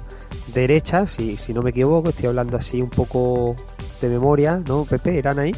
derecha, 0.53 1.07
si, 1.07 1.39
si 1.39 1.55
no 1.55 1.63
me 1.63 1.71
equivoco, 1.71 2.11
estoy 2.11 2.27
hablando 2.27 2.59
así 2.59 2.83
un 2.83 2.91
poco 2.91 3.57
de 4.03 4.09
memoria, 4.11 4.61
¿no, 4.67 4.85
Pepe? 4.85 5.19
¿Eran 5.19 5.39
ahí? 5.39 5.57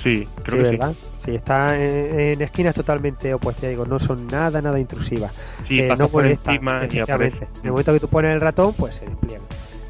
Sí, 0.00 0.28
creo 0.44 0.58
sí, 0.58 0.64
que 0.64 0.70
¿verdad? 0.76 0.92
sí. 0.92 1.08
Sí, 1.18 1.30
está 1.36 1.76
en, 1.76 2.18
en, 2.18 2.42
esquinas 2.42 2.74
totalmente 2.74 3.32
opuestas, 3.32 3.70
digo, 3.70 3.84
no 3.84 4.00
son 4.00 4.26
nada, 4.26 4.60
nada 4.60 4.80
intrusivas. 4.80 5.32
Sí, 5.68 5.78
eh, 5.78 5.94
no 5.96 6.08
por 6.08 6.26
encima 6.26 6.88
y 6.90 6.98
aparece. 6.98 7.44
En 7.60 7.66
el 7.66 7.70
momento 7.70 7.92
que 7.92 8.00
tú 8.00 8.08
pones 8.08 8.32
el 8.34 8.40
ratón, 8.40 8.74
pues 8.74 8.96
se 8.96 9.06
despliega. 9.06 9.40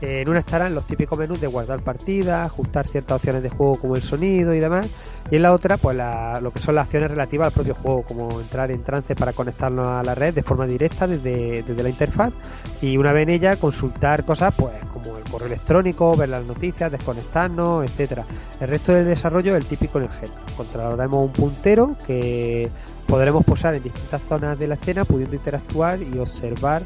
En 0.02 0.28
una 0.28 0.40
estarán 0.40 0.74
los 0.74 0.84
típicos 0.84 1.16
menús 1.16 1.40
de 1.40 1.46
guardar 1.46 1.80
partidas, 1.80 2.44
ajustar 2.44 2.88
ciertas 2.88 3.18
opciones 3.18 3.40
de 3.40 3.50
juego 3.50 3.76
como 3.76 3.94
el 3.94 4.02
sonido 4.02 4.52
y 4.52 4.58
demás. 4.58 4.88
Y 5.30 5.36
en 5.36 5.42
la 5.42 5.52
otra, 5.52 5.76
pues 5.76 5.96
la, 5.96 6.40
lo 6.40 6.50
que 6.52 6.58
son 6.58 6.74
las 6.74 6.86
acciones 6.86 7.08
relativas 7.08 7.46
al 7.46 7.52
propio 7.52 7.74
juego, 7.76 8.02
como 8.02 8.40
entrar 8.40 8.72
en 8.72 8.82
trance 8.82 9.14
para 9.14 9.32
conectarnos 9.32 9.86
a 9.86 10.02
la 10.02 10.16
red 10.16 10.34
de 10.34 10.42
forma 10.42 10.66
directa 10.66 11.06
desde, 11.06 11.62
desde 11.62 11.82
la 11.84 11.88
interfaz. 11.88 12.32
Y 12.80 12.96
una 12.96 13.12
vez 13.12 13.22
en 13.22 13.30
ella, 13.30 13.54
consultar 13.54 14.24
cosas 14.24 14.52
pues 14.56 14.74
como 14.92 15.18
el 15.18 15.22
correo 15.22 15.46
electrónico, 15.46 16.16
ver 16.16 16.30
las 16.30 16.44
noticias, 16.46 16.90
desconectarnos, 16.90 17.84
etcétera. 17.84 18.24
El 18.60 18.68
resto 18.68 18.92
del 18.92 19.04
desarrollo 19.04 19.56
es 19.56 19.62
el 19.62 19.68
típico 19.68 19.98
en 19.98 20.06
el 20.06 20.10
gen. 20.10 20.30
Controlaremos 20.56 21.26
un 21.26 21.32
puntero 21.32 21.94
que 22.04 22.68
podremos 23.06 23.44
posar 23.44 23.76
en 23.76 23.84
distintas 23.84 24.20
zonas 24.22 24.58
de 24.58 24.66
la 24.66 24.74
escena, 24.74 25.04
pudiendo 25.04 25.36
interactuar 25.36 26.00
y 26.02 26.18
observar 26.18 26.82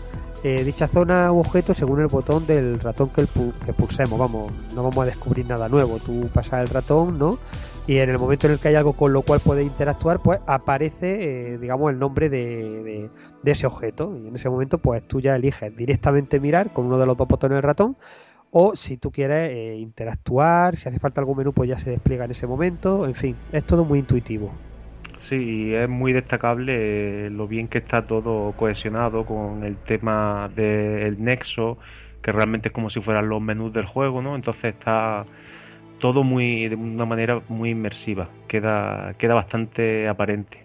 eh, 0.47 0.63
dicha 0.63 0.87
zona 0.87 1.33
u 1.33 1.41
objeto 1.41 1.75
según 1.75 2.01
el 2.01 2.07
botón 2.07 2.47
del 2.47 2.79
ratón 2.79 3.09
que, 3.09 3.23
el 3.23 3.27
pu 3.27 3.53
que, 3.65 3.73
pulsemos. 3.73 4.17
Vamos, 4.17 4.53
no 4.77 4.85
vamos 4.85 5.03
a 5.03 5.07
descubrir 5.07 5.45
nada 5.45 5.69
nuevo. 5.69 5.99
Tú 5.99 6.29
pasas 6.33 6.61
el 6.61 6.69
ratón, 6.69 7.19
¿no? 7.19 7.37
Y 7.89 7.99
en 7.99 8.11
el 8.11 8.19
momento 8.21 8.47
en 8.47 8.53
el 8.53 8.61
que 8.61 8.69
hay 8.69 8.77
algo 8.77 8.93
con 8.93 9.13
lo 9.13 9.23
cual 9.23 9.41
puedes 9.41 9.67
interactuar, 9.67 10.21
pues 10.23 10.39
aparece, 10.47 11.55
eh, 11.55 11.59
digamos, 11.59 11.91
el 11.91 11.99
nombre 11.99 12.29
de, 12.29 12.47
de, 12.85 13.11
de, 13.43 13.51
ese 13.51 13.67
objeto. 13.67 14.17
Y 14.17 14.29
en 14.29 14.37
ese 14.37 14.49
momento, 14.49 14.79
pues 14.79 15.03
tú 15.09 15.21
ya 15.21 15.35
eliges 15.35 15.77
directamente 15.77 16.39
mirar 16.39 16.73
con 16.73 16.87
uno 16.87 16.99
de 16.99 17.07
los 17.07 17.17
dos 17.17 17.27
botones 17.27 17.57
del 17.57 17.65
ratón. 17.65 17.97
O 18.53 18.77
si 18.77 18.99
tú 18.99 19.11
quieres 19.11 19.51
eh, 19.51 19.77
interactuar, 19.79 20.77
si 20.77 20.89
hace 20.89 21.01
falta 21.01 21.21
algún 21.21 21.39
menú, 21.39 21.53
pues 21.55 21.69
ya 21.69 21.77
se 21.77 21.91
despliega 21.91 22.25
en 22.25 22.31
ese 22.31 22.47
momento. 22.47 23.05
En 23.05 23.17
fin, 23.17 23.35
es 23.51 23.65
todo 23.65 23.85
muy 23.85 23.99
intuitivo. 23.99 24.53
Sí, 25.29 25.75
es 25.75 25.89
muy 25.89 26.12
destacable 26.12 27.31
lo 27.31 27.49
bien 27.49 27.67
que 27.67 27.79
está 27.79 28.05
todo 28.05 28.53
cohesionado 28.53 29.27
con 29.27 29.65
el 29.65 29.77
tema 29.77 30.49
del 30.55 31.21
nexo, 31.21 31.79
que 32.23 32.31
realmente 32.31 32.69
es 32.69 32.73
como 32.73 32.91
si 32.91 33.01
fueran 33.01 33.29
los 33.29 33.43
menús 33.43 33.73
del 33.73 33.87
juego, 33.87 34.23
¿no? 34.23 34.37
Entonces 34.37 34.75
está 34.75 35.25
todo 35.99 36.23
muy 36.23 36.69
de 36.69 36.77
una 36.77 37.07
manera 37.07 37.41
muy 37.49 37.71
inmersiva, 37.71 38.29
queda, 38.47 39.15
queda 39.19 39.35
bastante 39.35 40.07
aparente. 40.07 40.65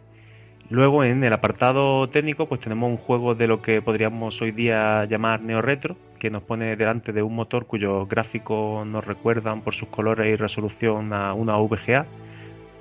Luego 0.69 1.03
en 1.03 1.23
el 1.23 1.33
apartado 1.33 2.07
técnico 2.09 2.47
pues 2.47 2.61
tenemos 2.61 2.87
un 2.87 2.97
juego 2.97 3.33
de 3.33 3.47
lo 3.47 3.63
que 3.63 3.81
podríamos 3.81 4.39
hoy 4.43 4.51
día 4.51 5.05
llamar 5.05 5.41
neo 5.41 5.63
retro, 5.63 5.97
que 6.19 6.29
nos 6.29 6.43
pone 6.43 6.75
delante 6.75 7.13
de 7.13 7.23
un 7.23 7.33
motor 7.33 7.65
cuyos 7.65 8.07
gráficos 8.07 8.85
nos 8.85 9.03
recuerdan 9.03 9.61
por 9.61 9.73
sus 9.73 9.89
colores 9.89 10.31
y 10.31 10.35
resolución 10.35 11.13
a 11.13 11.33
una 11.33 11.57
VGA. 11.57 12.05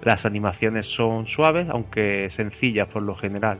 Las 0.03 0.25
animaciones 0.25 0.87
son 0.87 1.27
suaves, 1.27 1.69
aunque 1.69 2.29
sencillas 2.31 2.89
por 2.89 3.03
lo 3.03 3.15
general. 3.15 3.59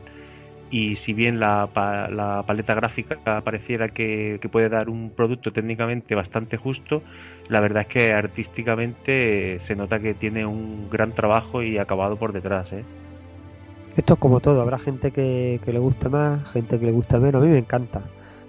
Y 0.71 0.95
si 0.95 1.13
bien 1.13 1.39
la, 1.39 1.67
pa- 1.67 2.07
la 2.07 2.43
paleta 2.47 2.73
gráfica 2.73 3.41
pareciera 3.41 3.89
que, 3.89 4.39
puede 4.51 4.69
dar 4.69 4.89
un 4.89 5.11
producto 5.11 5.51
técnicamente 5.51 6.15
bastante 6.15 6.55
justo, 6.57 7.03
la 7.49 7.59
verdad 7.59 7.81
es 7.81 7.87
que 7.89 8.13
artísticamente 8.13 9.55
eh, 9.55 9.59
se 9.59 9.75
nota 9.75 9.99
que 9.99 10.13
tiene 10.13 10.45
un 10.45 10.89
gran 10.89 11.11
trabajo 11.11 11.61
y 11.61 11.77
acabado 11.77 12.15
por 12.15 12.31
detrás. 12.31 12.71
¿eh? 12.71 12.85
Esto 13.97 14.13
es 14.13 14.19
como 14.19 14.39
todo, 14.39 14.61
habrá 14.61 14.79
gente 14.79 15.11
que, 15.11 15.59
que 15.63 15.73
le 15.73 15.79
gusta 15.79 16.07
más, 16.07 16.49
gente 16.53 16.79
que 16.79 16.85
le 16.85 16.91
gusta 16.93 17.19
menos, 17.19 17.41
a 17.41 17.45
mí 17.45 17.51
me 17.51 17.57
encanta. 17.59 18.01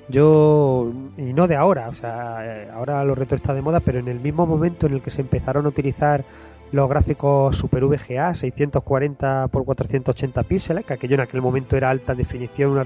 Yo, 0.08 0.92
y 1.16 1.32
no 1.32 1.48
de 1.48 1.56
ahora, 1.56 1.88
o 1.88 1.94
sea, 1.94 2.38
eh, 2.44 2.68
ahora 2.72 3.02
los 3.04 3.18
retro 3.18 3.34
está 3.36 3.52
de 3.54 3.62
moda, 3.62 3.80
pero 3.80 3.98
en 3.98 4.08
el 4.08 4.20
mismo 4.20 4.46
momento 4.46 4.86
en 4.86 4.94
el 4.94 5.02
que 5.02 5.10
se 5.10 5.22
empezaron 5.22 5.66
a 5.66 5.70
utilizar 5.70 6.24
los 6.72 6.88
gráficos 6.88 7.56
Super 7.56 7.84
VGA 7.84 8.34
640 8.34 9.44
x 9.44 9.62
480 9.64 10.42
píxeles, 10.44 10.84
que 10.84 10.94
aquello 10.94 11.14
en 11.14 11.20
aquel 11.20 11.42
momento 11.42 11.76
era 11.76 11.90
alta 11.90 12.14
definición 12.14 12.70
una 12.70 12.84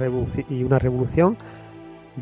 y 0.49 0.65
una 0.65 0.79
revolución, 0.79 1.37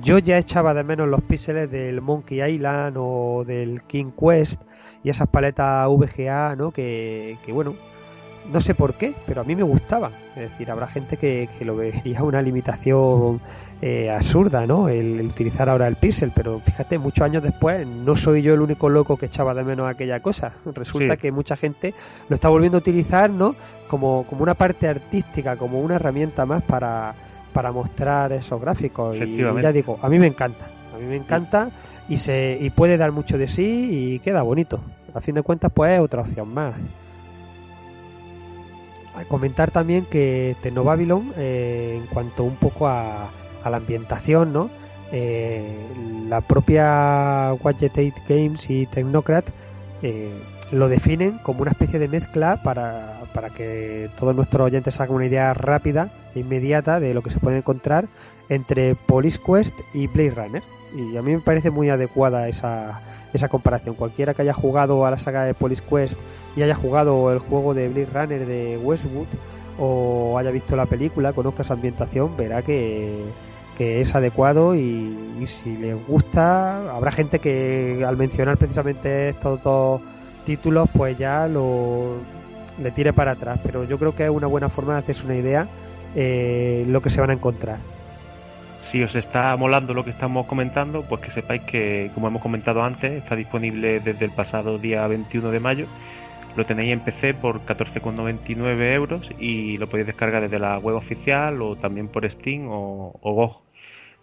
yo 0.02 0.18
ya 0.18 0.38
echaba 0.38 0.74
de 0.74 0.84
menos 0.84 1.08
los 1.08 1.22
píxeles 1.22 1.70
del 1.70 2.00
Monkey 2.00 2.42
Island 2.42 2.96
o 2.98 3.44
del 3.46 3.82
King 3.82 4.10
Quest 4.18 4.60
y 5.02 5.08
esas 5.08 5.28
paletas 5.28 5.88
VGA, 5.88 6.54
¿no? 6.56 6.70
Que, 6.70 7.38
que 7.44 7.52
bueno, 7.52 7.74
no 8.52 8.60
sé 8.60 8.74
por 8.74 8.94
qué, 8.94 9.14
pero 9.26 9.40
a 9.40 9.44
mí 9.44 9.56
me 9.56 9.62
gustaban. 9.62 10.12
Es 10.36 10.50
decir, 10.50 10.70
habrá 10.70 10.86
gente 10.86 11.16
que, 11.16 11.48
que 11.58 11.64
lo 11.64 11.76
vería 11.76 12.22
una 12.22 12.42
limitación 12.42 13.40
eh, 13.86 14.10
absurda, 14.10 14.66
¿no? 14.66 14.88
El, 14.88 15.20
el 15.20 15.26
utilizar 15.26 15.68
ahora 15.68 15.86
el 15.86 15.96
píxel, 15.96 16.32
pero 16.34 16.58
fíjate, 16.60 16.96
muchos 16.98 17.22
años 17.22 17.42
después 17.42 17.86
no 17.86 18.16
soy 18.16 18.40
yo 18.40 18.54
el 18.54 18.62
único 18.62 18.88
loco 18.88 19.18
que 19.18 19.26
echaba 19.26 19.52
de 19.52 19.62
menos 19.62 19.86
aquella 19.90 20.20
cosa. 20.20 20.52
Resulta 20.64 21.14
Sí. 21.16 21.20
que 21.20 21.30
mucha 21.32 21.54
gente 21.54 21.92
lo 22.30 22.34
está 22.34 22.48
volviendo 22.48 22.78
a 22.78 22.80
utilizar, 22.80 23.28
¿no? 23.28 23.54
Como, 23.86 24.24
como 24.24 24.42
una 24.42 24.54
parte 24.54 24.88
artística, 24.88 25.56
como 25.56 25.80
una 25.80 25.96
herramienta 25.96 26.46
más 26.46 26.62
para, 26.62 27.14
para 27.52 27.72
mostrar 27.72 28.32
esos 28.32 28.58
gráficos. 28.58 29.16
Y, 29.18 29.36
ya 29.36 29.70
digo, 29.70 29.98
a 30.00 30.08
mí 30.08 30.18
me 30.18 30.28
encanta. 30.28 30.64
A 30.94 30.98
mí 30.98 31.04
me 31.04 31.16
encanta 31.16 31.70
y 32.08 32.16
se 32.16 32.56
y 32.58 32.70
puede 32.70 32.96
dar 32.96 33.12
mucho 33.12 33.36
de 33.36 33.48
sí 33.48 33.88
y 34.14 34.18
queda 34.20 34.40
bonito. 34.40 34.80
A 35.12 35.20
fin 35.20 35.34
de 35.34 35.42
cuentas, 35.42 35.70
pues 35.74 35.92
es 35.92 36.00
otra 36.00 36.22
opción 36.22 36.54
más. 36.54 36.72
A 39.14 39.24
comentar 39.26 39.70
también 39.70 40.06
que 40.06 40.56
Tecnobabylon, 40.62 41.34
eh, 41.36 42.00
en 42.00 42.06
cuanto 42.06 42.44
un 42.44 42.56
poco 42.56 42.88
a, 42.88 43.28
a 43.64 43.70
la 43.70 43.78
ambientación, 43.78 44.52
¿no? 44.52 44.70
Eh, 45.12 45.76
la 46.28 46.40
propia 46.40 47.54
Gadget 47.62 47.98
8 47.98 48.14
Games 48.28 48.70
y 48.70 48.86
Technocrat 48.86 49.48
eh, 50.02 50.32
lo 50.72 50.88
definen 50.88 51.38
como 51.38 51.62
una 51.62 51.70
especie 51.70 51.98
de 51.98 52.08
mezcla 52.08 52.60
para, 52.62 53.20
para 53.32 53.50
que 53.50 54.10
todos 54.16 54.34
nuestros 54.34 54.66
oyentes 54.66 55.00
hagan 55.00 55.16
una 55.16 55.26
idea 55.26 55.54
rápida 55.54 56.10
e 56.34 56.40
inmediata 56.40 57.00
de 57.00 57.14
lo 57.14 57.22
que 57.22 57.30
se 57.30 57.38
puede 57.38 57.58
encontrar 57.58 58.06
entre 58.48 58.94
Police 58.94 59.38
Quest 59.44 59.74
y 59.92 60.06
Blade 60.06 60.30
Runner. 60.30 60.62
Y 60.96 61.16
a 61.16 61.22
mí 61.22 61.32
me 61.32 61.40
parece 61.40 61.70
muy 61.70 61.90
adecuada 61.90 62.48
esa, 62.48 63.00
esa 63.32 63.48
comparación. 63.48 63.94
Cualquiera 63.94 64.34
que 64.34 64.42
haya 64.42 64.54
jugado 64.54 65.06
a 65.06 65.10
la 65.10 65.18
saga 65.18 65.44
de 65.44 65.54
Police 65.54 65.82
Quest 65.88 66.18
y 66.56 66.62
haya 66.62 66.74
jugado 66.74 67.32
el 67.32 67.38
juego 67.38 67.74
de 67.74 67.88
Blade 67.88 68.08
Runner 68.12 68.46
de 68.46 68.78
Westwood 68.78 69.28
o 69.78 70.38
haya 70.38 70.50
visto 70.50 70.76
la 70.76 70.86
película, 70.86 71.32
conozca 71.32 71.62
esa 71.62 71.74
ambientación, 71.74 72.36
verá 72.36 72.62
que, 72.62 73.24
que 73.76 74.00
es 74.00 74.14
adecuado 74.14 74.74
y, 74.74 75.16
si 75.46 75.76
les 75.76 75.94
gusta, 76.06 76.94
habrá 76.94 77.10
gente 77.10 77.38
que 77.38 78.04
al 78.06 78.16
mencionar 78.16 78.56
precisamente 78.56 79.30
estos 79.30 79.62
dos 79.62 80.00
títulos, 80.44 80.88
pues 80.92 81.18
ya 81.18 81.46
lo 81.48 82.16
le 82.82 82.90
tire 82.90 83.12
para 83.12 83.32
atrás. 83.32 83.60
Pero 83.62 83.84
yo 83.84 83.98
creo 83.98 84.14
que 84.14 84.24
es 84.24 84.30
una 84.30 84.46
buena 84.46 84.68
forma 84.68 84.94
de 84.94 84.98
hacerse 85.00 85.26
una 85.26 85.36
idea 85.36 85.66
eh, 86.14 86.84
lo 86.88 87.02
que 87.02 87.10
se 87.10 87.20
van 87.20 87.30
a 87.30 87.34
encontrar. 87.34 87.78
Si 88.84 89.02
os 89.02 89.14
está 89.16 89.56
molando 89.56 89.94
lo 89.94 90.04
que 90.04 90.10
estamos 90.10 90.46
comentando, 90.46 91.02
pues 91.02 91.20
que 91.22 91.30
sepáis 91.30 91.62
que, 91.62 92.10
como 92.14 92.28
hemos 92.28 92.42
comentado 92.42 92.82
antes, 92.82 93.12
está 93.12 93.34
disponible 93.34 94.00
desde 94.00 94.24
el 94.24 94.30
pasado 94.30 94.78
día 94.78 95.06
21 95.06 95.50
de 95.50 95.60
mayo. 95.60 95.86
Lo 96.56 96.64
tenéis 96.64 96.92
en 96.92 97.00
PC 97.00 97.34
por 97.34 97.60
14,99 97.62 98.94
euros 98.94 99.28
y 99.40 99.76
lo 99.78 99.88
podéis 99.88 100.06
descargar 100.06 100.42
desde 100.42 100.60
la 100.60 100.78
web 100.78 100.94
oficial 100.94 101.60
o 101.62 101.74
también 101.74 102.08
por 102.08 102.30
Steam 102.30 102.68
o, 102.68 103.18
o. 103.20 103.63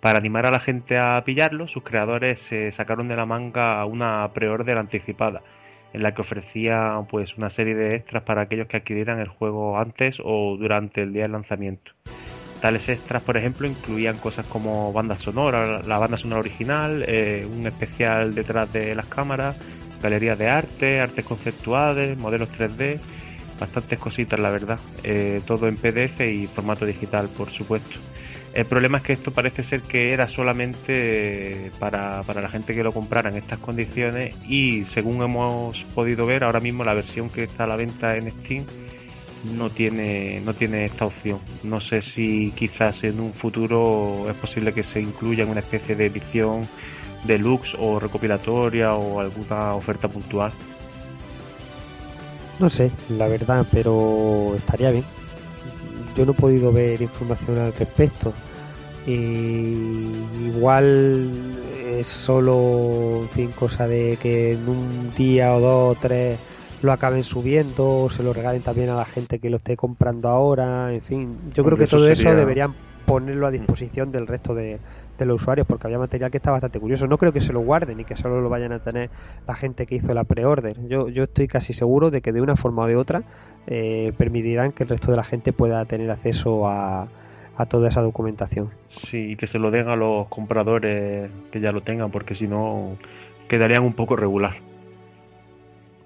Para 0.01 0.17
animar 0.17 0.47
a 0.47 0.51
la 0.51 0.59
gente 0.59 0.97
a 0.97 1.23
pillarlo, 1.23 1.67
sus 1.67 1.83
creadores 1.83 2.39
se 2.39 2.71
sacaron 2.71 3.07
de 3.07 3.15
la 3.15 3.27
manga 3.27 3.85
una 3.85 4.27
pre-order 4.33 4.79
anticipada 4.79 5.43
en 5.93 6.01
la 6.01 6.13
que 6.13 6.21
ofrecía 6.21 6.99
pues 7.09 7.37
una 7.37 7.49
serie 7.49 7.75
de 7.75 7.95
extras 7.95 8.23
para 8.23 8.41
aquellos 8.41 8.67
que 8.67 8.77
adquirieran 8.77 9.19
el 9.19 9.27
juego 9.27 9.77
antes 9.77 10.17
o 10.23 10.57
durante 10.57 11.03
el 11.03 11.13
día 11.13 11.23
del 11.23 11.33
lanzamiento. 11.33 11.91
Tales 12.61 12.89
extras, 12.89 13.21
por 13.21 13.37
ejemplo, 13.37 13.67
incluían 13.67 14.17
cosas 14.17 14.45
como 14.47 14.91
banda 14.93 15.15
sonora, 15.15 15.81
la 15.81 15.97
banda 15.99 16.17
sonora 16.17 16.39
original, 16.39 17.03
eh, 17.07 17.47
un 17.51 17.67
especial 17.67 18.33
detrás 18.33 18.71
de 18.71 18.95
las 18.95 19.07
cámaras, 19.07 19.57
galerías 20.01 20.37
de 20.37 20.49
arte, 20.49 20.99
artes 20.99 21.25
conceptuales, 21.25 22.17
modelos 22.17 22.49
3D, 22.49 22.99
bastantes 23.59 23.99
cositas, 23.99 24.39
la 24.39 24.49
verdad. 24.49 24.79
Eh, 25.03 25.41
todo 25.45 25.67
en 25.67 25.75
PDF 25.75 26.21
y 26.21 26.47
formato 26.47 26.85
digital, 26.85 27.29
por 27.29 27.49
supuesto. 27.49 27.99
El 28.53 28.65
problema 28.65 28.97
es 28.97 29.03
que 29.03 29.13
esto 29.13 29.31
parece 29.31 29.63
ser 29.63 29.81
que 29.81 30.11
era 30.11 30.27
solamente 30.27 31.67
eh, 31.67 31.71
para, 31.79 32.21
para 32.23 32.41
la 32.41 32.49
gente 32.49 32.75
que 32.75 32.83
lo 32.83 32.91
comprara 32.91 33.29
en 33.29 33.37
estas 33.37 33.59
condiciones 33.59 34.35
y 34.45 34.83
según 34.83 35.21
hemos 35.21 35.81
podido 35.95 36.25
ver 36.25 36.43
ahora 36.43 36.59
mismo 36.59 36.83
la 36.83 36.93
versión 36.93 37.29
que 37.29 37.43
está 37.43 37.63
a 37.63 37.67
la 37.67 37.77
venta 37.77 38.17
en 38.17 38.29
Steam 38.29 38.65
no 39.55 39.69
tiene 39.69 40.41
no 40.41 40.53
tiene 40.53 40.85
esta 40.85 41.05
opción. 41.05 41.39
No 41.63 41.79
sé 41.79 42.01
si 42.01 42.51
quizás 42.51 43.03
en 43.05 43.21
un 43.21 43.33
futuro 43.33 44.29
es 44.29 44.35
posible 44.35 44.73
que 44.73 44.83
se 44.83 45.01
incluya 45.01 45.43
en 45.43 45.49
una 45.49 45.61
especie 45.61 45.95
de 45.95 46.07
edición 46.07 46.67
deluxe 47.23 47.75
o 47.79 47.99
recopilatoria 47.99 48.95
o 48.95 49.21
alguna 49.21 49.73
oferta 49.75 50.07
puntual. 50.09 50.51
No 52.59 52.69
sé, 52.69 52.91
la 53.09 53.27
verdad, 53.27 53.65
pero 53.71 54.53
estaría 54.55 54.91
bien. 54.91 55.05
Yo 56.15 56.25
no 56.25 56.31
he 56.31 56.35
podido 56.35 56.71
ver 56.71 57.01
información 57.01 57.59
al 57.59 57.73
respecto. 57.73 58.33
Y 59.07 59.73
igual 60.45 61.29
es 61.99 62.07
solo, 62.07 63.21
en 63.21 63.29
fin, 63.29 63.51
cosa 63.51 63.87
de 63.87 64.17
que 64.21 64.53
en 64.53 64.67
un 64.67 65.13
día 65.15 65.55
o 65.55 65.59
dos 65.59 65.97
o 65.97 65.99
tres 65.99 66.37
lo 66.81 66.91
acaben 66.91 67.23
subiendo, 67.23 68.03
o 68.03 68.09
se 68.09 68.23
lo 68.23 68.33
regalen 68.33 68.61
también 68.61 68.89
a 68.89 68.95
la 68.95 69.05
gente 69.05 69.39
que 69.39 69.49
lo 69.49 69.57
esté 69.57 69.77
comprando 69.77 70.29
ahora, 70.29 70.93
en 70.93 71.01
fin. 71.01 71.37
Yo 71.53 71.63
creo 71.63 71.77
que 71.77 71.83
eso 71.85 71.97
todo 71.97 72.07
eso 72.07 72.33
deberían 72.33 72.75
ponerlo 73.05 73.47
a 73.47 73.51
disposición 73.51 74.11
del 74.11 74.25
resto 74.25 74.55
de, 74.55 74.79
de 75.23 75.27
los 75.27 75.41
usuarios, 75.41 75.67
porque 75.67 75.87
había 75.87 75.99
material 75.99 76.31
que 76.31 76.37
está 76.37 76.51
bastante 76.51 76.79
curioso. 76.79 77.07
No 77.07 77.17
creo 77.17 77.31
que 77.31 77.41
se 77.41 77.53
lo 77.53 77.61
guarden 77.61 77.99
y 77.99 78.03
que 78.03 78.15
solo 78.15 78.41
lo 78.41 78.49
vayan 78.49 78.71
a 78.71 78.79
tener 78.79 79.09
la 79.47 79.55
gente 79.55 79.85
que 79.85 79.95
hizo 79.95 80.13
la 80.13 80.23
pre-order. 80.23 80.77
Yo, 80.87 81.09
yo 81.09 81.23
estoy 81.23 81.47
casi 81.47 81.73
seguro 81.73 82.11
de 82.11 82.21
que 82.21 82.31
de 82.31 82.41
una 82.41 82.55
forma 82.55 82.83
o 82.83 82.87
de 82.87 82.95
otra 82.95 83.23
eh, 83.67 84.13
permitirán 84.17 84.71
que 84.71 84.83
el 84.83 84.89
resto 84.89 85.11
de 85.11 85.17
la 85.17 85.23
gente 85.23 85.53
pueda 85.53 85.85
tener 85.85 86.09
acceso 86.11 86.67
a, 86.67 87.07
a 87.55 87.65
toda 87.65 87.89
esa 87.89 88.01
documentación. 88.01 88.69
Sí, 88.87 89.35
que 89.35 89.47
se 89.47 89.59
lo 89.59 89.71
den 89.71 89.87
a 89.87 89.95
los 89.95 90.27
compradores 90.27 91.29
que 91.51 91.59
ya 91.59 91.71
lo 91.71 91.81
tengan, 91.81 92.11
porque 92.11 92.35
si 92.35 92.47
no 92.47 92.97
quedarían 93.47 93.83
un 93.83 93.93
poco 93.93 94.15
regular. 94.15 94.55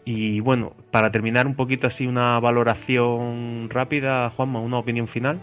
Y 0.03 0.39
bueno, 0.39 0.73
para 0.91 1.09
terminar 1.09 1.47
un 1.47 1.55
poquito 1.55 1.87
así 1.87 2.05
una 2.05 2.39
valoración 2.39 3.69
rápida, 3.71 4.29
Juanma, 4.29 4.59
una 4.59 4.77
opinión 4.77 5.07
final. 5.07 5.39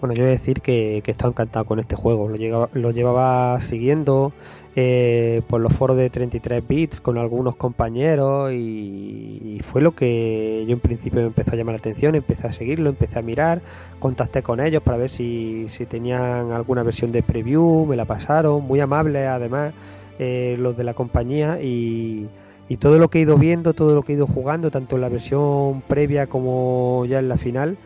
Bueno, 0.00 0.14
yo 0.14 0.22
he 0.22 0.26
de 0.26 0.32
decir 0.32 0.62
que, 0.62 1.02
que 1.04 1.10
he 1.10 1.12
estado 1.12 1.30
encantado 1.32 1.66
con 1.66 1.78
este 1.78 1.94
juego. 1.94 2.26
Lo, 2.28 2.36
llegaba- 2.36 2.70
lo 2.72 2.90
llevaba 2.90 3.60
siguiendo 3.60 4.32
eh, 4.74 5.42
por 5.46 5.60
los 5.60 5.74
foros 5.74 5.96
de 5.98 6.08
33 6.08 6.66
bits 6.66 7.00
con 7.02 7.18
algunos 7.18 7.56
compañeros 7.56 8.50
y, 8.52 9.56
y 9.56 9.60
fue 9.62 9.82
lo 9.82 9.92
que 9.94 10.64
yo 10.66 10.72
en 10.72 10.80
principio 10.80 11.20
me 11.20 11.26
empezó 11.26 11.52
a 11.52 11.56
llamar 11.56 11.74
la 11.74 11.78
atención. 11.80 12.14
Empecé 12.14 12.46
a 12.46 12.52
seguirlo, 12.52 12.88
empecé 12.88 13.18
a 13.18 13.22
mirar, 13.22 13.62
contacté 13.98 14.42
con 14.42 14.60
ellos 14.60 14.82
para 14.82 14.96
ver 14.96 15.10
si, 15.10 15.66
si 15.68 15.84
tenían 15.84 16.52
alguna 16.52 16.82
versión 16.82 17.12
de 17.12 17.22
preview, 17.22 17.84
me 17.86 17.96
la 17.96 18.06
pasaron, 18.06 18.62
muy 18.64 18.80
amables 18.80 19.26
además 19.28 19.74
eh, 20.18 20.56
los 20.58 20.76
de 20.76 20.84
la 20.84 20.94
compañía 20.94 21.60
y, 21.62 22.30
y 22.68 22.76
todo 22.78 22.98
lo 22.98 23.08
que 23.10 23.18
he 23.18 23.22
ido 23.22 23.36
viendo, 23.38 23.74
todo 23.74 23.94
lo 23.94 24.02
que 24.02 24.12
he 24.12 24.16
ido 24.16 24.26
jugando, 24.26 24.70
tanto 24.70 24.96
en 24.96 25.02
la 25.02 25.08
versión 25.08 25.82
previa 25.82 26.26
como 26.28 27.04
ya 27.06 27.18
en 27.18 27.28
la 27.28 27.36
final, 27.36 27.76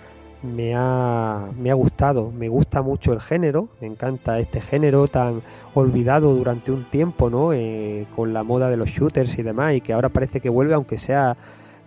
me 0.45 0.75
ha, 0.77 1.49
me 1.59 1.71
ha 1.71 1.75
gustado, 1.75 2.31
me 2.31 2.49
gusta 2.49 2.83
mucho 2.83 3.13
el 3.13 3.21
género, 3.21 3.69
me 3.81 3.87
encanta 3.87 4.39
este 4.39 4.61
género 4.61 5.09
tan 5.09 5.43
olvidado 5.73 6.35
durante 6.35 6.71
un 6.71 6.85
tiempo, 6.91 7.31
¿no? 7.31 7.53
Eh, 7.53 8.07
con 8.15 8.35
la 8.35 8.43
moda 8.43 8.69
de 8.69 8.77
los 8.77 8.91
shooters 8.91 9.39
y 9.39 9.43
demás, 9.43 9.75
y 9.75 9.81
que 9.81 9.93
ahora 9.93 10.11
parece 10.11 10.41
que 10.41 10.49
vuelve, 10.49 10.75
aunque 10.75 10.99
sea 10.99 11.37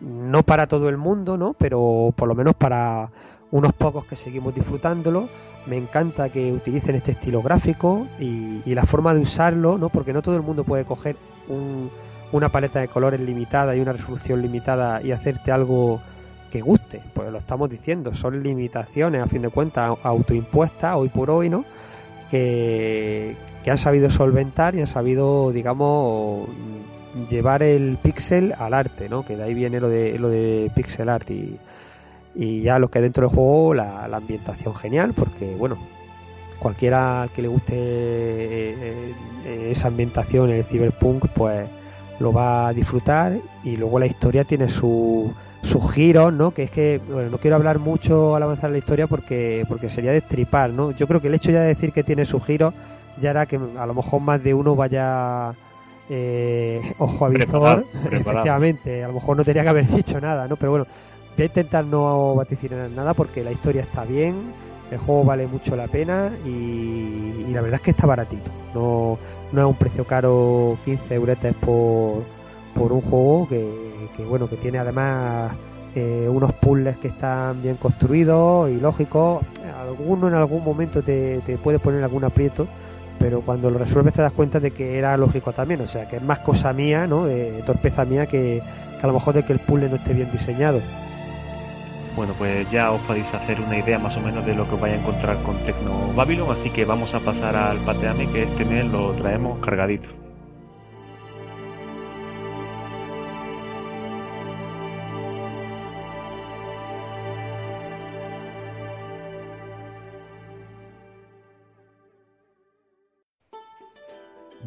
no 0.02 0.43
para 0.43 0.67
todo 0.67 0.89
el 0.89 0.98
mundo, 0.98 1.38
¿no? 1.38 1.54
Pero 1.54 2.13
por 2.15 2.28
lo 2.28 2.36
menos 2.36 2.56
para 2.56 3.10
unos 3.52 3.74
pocos 3.74 4.06
que 4.06 4.15
seguimos 4.15 4.54
disfrutándolo. 4.54 5.30
Me 5.65 5.78
encanta 5.78 6.30
que 6.30 6.52
utilicen 6.52 6.96
este 6.96 7.12
estilo 7.12 7.41
gráfico 7.41 8.08
y, 8.20 8.62
y 8.65 8.74
la 8.74 8.86
forma 8.86 9.13
de 9.13 9.20
usarlo, 9.20 9.78
¿no? 9.78 9.89
porque 9.89 10.13
no 10.13 10.22
todo 10.22 10.36
el 10.38 10.41
mundo 10.41 10.63
puede 10.63 10.86
coger 10.86 11.17
un, 11.50 11.89
una 12.32 12.50
paleta 12.50 12.80
de 12.80 12.88
colores 12.88 13.20
limitada 13.20 13.76
y 13.76 13.82
una 13.82 13.91
resolución 13.91 14.41
limitada 14.41 15.02
y 15.02 15.12
hacerte 15.12 15.52
algo 15.52 16.00
que 16.51 16.62
guste. 16.62 17.01
Pues 17.13 17.31
lo 17.31 17.38
estamos 17.38 17.69
diciendo, 17.69 18.13
son 18.13 18.43
limitaciones 18.43 19.21
a 19.21 19.27
fin 19.27 19.41
de 19.41 19.49
cuentas 19.49 19.97
autoimpuestas 20.03 20.95
hoy 20.95 21.10
por 21.10 21.29
hoy, 21.29 21.49
¿no? 21.49 21.65
Que, 22.31 23.36
que 23.63 23.71
han 23.71 23.77
sabido 23.77 24.10
solventar 24.10 24.75
y 24.75 24.81
han 24.81 24.88
sabido, 24.88 25.51
digamos, 25.51 26.47
llevar 27.29 27.63
el 27.63 27.97
pixel 28.01 28.53
al 28.57 28.73
arte, 28.73 29.10
¿no? 29.10 29.25
Que 29.25 29.36
de 29.36 29.43
ahí 29.43 29.53
viene 29.53 29.79
lo 29.79 29.89
de, 29.89 30.17
lo 30.19 30.29
de 30.29 30.71
pixel 30.75 31.10
art 31.10 31.29
y, 31.31 31.57
y 32.36 32.62
ya 32.62 32.79
lo 32.79 32.89
que 32.89 33.01
dentro 33.01 33.27
del 33.27 33.36
juego, 33.36 33.73
la, 33.73 34.05
ambientación 34.05 34.75
genial, 34.75 35.13
porque, 35.13 35.55
bueno, 35.55 35.77
cualquiera 36.60 37.27
que 37.36 37.41
le 37.41 37.47
guste 37.47 37.75
eh, 37.75 39.13
eh, 39.45 39.67
esa 39.71 39.88
ambientación, 39.88 40.51
el 40.51 40.63
cyberpunk, 40.63 41.27
pues 41.33 41.67
lo 42.19 42.31
va 42.33 42.67
a 42.67 42.73
disfrutar 42.73 43.38
y 43.63 43.77
luego 43.77 43.99
la 43.99 44.05
historia 44.05 44.43
tiene 44.43 44.69
su, 44.69 45.31
sus 45.67 45.91
giros, 45.91 46.34
¿no? 46.34 46.51
Que 46.51 46.63
es 46.63 46.71
que, 46.71 46.99
bueno, 47.10 47.30
no 47.30 47.38
quiero 47.38 47.56
hablar 47.56 47.80
mucho 47.80 48.36
al 48.36 48.43
avanzar 48.43 48.71
la 48.71 48.77
historia 48.77 49.08
porque, 49.08 49.65
porque 49.67 49.89
sería 49.89 50.12
destripar, 50.12 50.71
¿no? 50.71 50.91
Yo 50.91 51.08
creo 51.08 51.21
que 51.21 51.27
el 51.27 51.36
hecho 51.36 51.51
ya 51.51 51.62
de 51.62 51.67
decir 51.67 51.91
que 51.91 52.03
tiene 52.03 52.25
sus 52.25 52.43
giros 52.43 52.73
ya 53.19 53.32
hará 53.32 53.45
que 53.45 53.58
a 53.58 53.86
lo 53.86 53.93
mejor 53.93 54.21
más 54.21 54.43
de 54.43 54.53
uno 54.53 54.75
vaya 54.75 55.53
eh, 56.10 56.82
ojo 56.99 57.25
a 57.25 57.30
visor, 57.30 57.86
efectivamente, 58.12 59.03
a 59.03 59.08
lo 59.08 59.13
mejor 59.13 59.38
no 59.38 59.43
tenía 59.43 59.63
que 59.63 59.69
haber 59.69 59.88
dicho 59.95 60.19
nada, 60.21 60.47
¿no? 60.47 60.56
Pero 60.56 60.71
bueno, 60.71 60.88
voy 61.36 61.43
a 61.43 61.45
intentar 61.45 61.86
no 61.86 62.36
vaticinar 62.36 62.89
nada 62.89 63.13
porque 63.13 63.43
la 63.43 63.51
historia 63.51 63.82
está 63.82 64.06
bien, 64.06 64.36
el 64.89 64.97
juego 64.99 65.25
vale 65.25 65.47
mucho 65.47 65.75
la 65.75 65.88
pena 65.88 66.32
y, 66.45 66.49
y 66.49 67.51
la 67.53 67.62
verdad 67.62 67.75
es 67.75 67.82
que 67.82 67.91
está 67.91 68.08
baratito. 68.08 68.51
No, 68.73 69.17
no 69.51 69.62
es 69.62 69.67
un 69.67 69.75
precio 69.75 70.06
caro, 70.06 70.77
15 70.86 71.15
euretes 71.15 71.53
por, 71.56 72.23
por 72.73 72.93
un 72.93 73.01
juego 73.01 73.47
que, 74.10 74.24
bueno, 74.24 74.48
que 74.50 74.56
tiene 74.56 74.80
además 74.80 75.54
eh, 75.96 76.28
unos 76.30 76.54
puzzles 76.54 76.98
que 76.98 77.08
están 77.08 77.62
bien 77.62 77.76
construidos 77.76 78.70
y 78.70 78.80
lógicos. 78.80 79.43
Alguno 79.80 80.28
en 80.28 80.34
algún 80.34 80.63
momento 80.63 81.02
te, 81.02 81.39
te 81.46 81.58
puede 81.58 81.80
poner 81.80 82.04
algún 82.04 82.24
aprieto, 82.24 82.67
pero 83.20 83.41
cuando 83.41 83.70
lo 83.70 83.80
resuelves 83.80 84.13
te 84.13 84.22
das 84.22 84.34
cuenta 84.34 84.60
de 84.60 84.72
que 84.72 84.98
era 84.98 85.17
lógico 85.17 85.54
también. 85.54 85.82
O 85.82 85.88
sea, 85.88 86.08
que 86.08 86.17
es 86.17 86.22
más 86.22 86.39
cosa 86.39 86.74
mía, 86.74 87.08
¿no? 87.08 87.26
De 87.26 87.63
torpeza 87.65 88.06
mía 88.06 88.26
que, 88.26 88.62
que 89.00 89.04
a 89.04 89.08
lo 89.08 89.13
mejor 89.13 89.34
de 89.34 89.43
que 89.43 89.54
el 89.54 89.60
puzzle 89.60 89.89
no 89.89 89.96
esté 89.96 90.13
bien 90.13 90.32
diseñado. 90.32 90.82
Bueno, 92.17 92.34
pues 92.36 92.70
ya 92.72 92.91
os 92.91 93.00
podéis 93.02 93.32
hacer 93.32 93.62
una 93.62 93.78
idea 93.78 94.00
más 94.00 94.17
o 94.17 94.22
menos 94.22 94.43
de 94.43 94.56
lo 94.56 94.67
que 94.67 94.74
os 94.74 94.82
vais 94.82 94.96
a 94.96 95.00
encontrar 95.00 95.38
con 95.43 95.56
Tecno 95.65 96.13
Babylon, 96.15 96.52
así 96.52 96.72
que 96.72 96.84
vamos 96.84 97.13
a 97.13 97.20
pasar 97.20 97.56
al 97.56 97.78
Pateame 97.78 98.28
que 98.32 98.41
este 98.41 98.65
mes 98.65 98.86
lo 98.88 99.12
traemos 99.12 99.63
cargadito. 99.63 100.16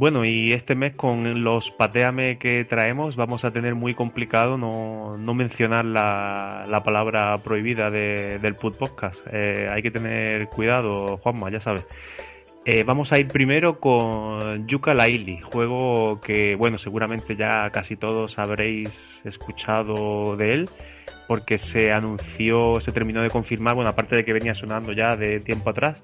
Bueno, 0.00 0.24
y 0.24 0.54
este 0.54 0.74
mes 0.74 0.94
con 0.94 1.44
los 1.44 1.70
pateame 1.72 2.38
que 2.38 2.64
traemos 2.64 3.16
vamos 3.16 3.44
a 3.44 3.50
tener 3.50 3.74
muy 3.74 3.92
complicado 3.92 4.56
no, 4.56 5.18
no 5.18 5.34
mencionar 5.34 5.84
la, 5.84 6.62
la 6.70 6.82
palabra 6.82 7.36
prohibida 7.36 7.90
de- 7.90 8.38
del 8.38 8.54
Put 8.54 8.78
Podcast. 8.78 9.20
Eh, 9.30 9.68
hay 9.70 9.82
que 9.82 9.90
tener 9.90 10.46
cuidado, 10.46 11.18
Juanma, 11.18 11.50
ya 11.50 11.60
sabes. 11.60 11.86
Eh, 12.64 12.82
vamos 12.82 13.12
a 13.12 13.18
ir 13.18 13.28
primero 13.28 13.78
con 13.78 14.66
Yuka 14.66 14.94
Laili, 14.94 15.38
juego 15.42 16.18
que, 16.22 16.54
bueno, 16.54 16.78
seguramente 16.78 17.36
ya 17.36 17.68
casi 17.68 17.94
todos 17.96 18.38
habréis 18.38 18.88
escuchado 19.24 20.34
de 20.34 20.54
él, 20.54 20.70
porque 21.28 21.58
se 21.58 21.92
anunció, 21.92 22.80
se 22.80 22.92
terminó 22.92 23.20
de 23.20 23.28
confirmar, 23.28 23.74
bueno, 23.74 23.90
aparte 23.90 24.16
de 24.16 24.24
que 24.24 24.32
venía 24.32 24.54
sonando 24.54 24.92
ya 24.92 25.14
de 25.16 25.40
tiempo 25.40 25.68
atrás, 25.68 26.02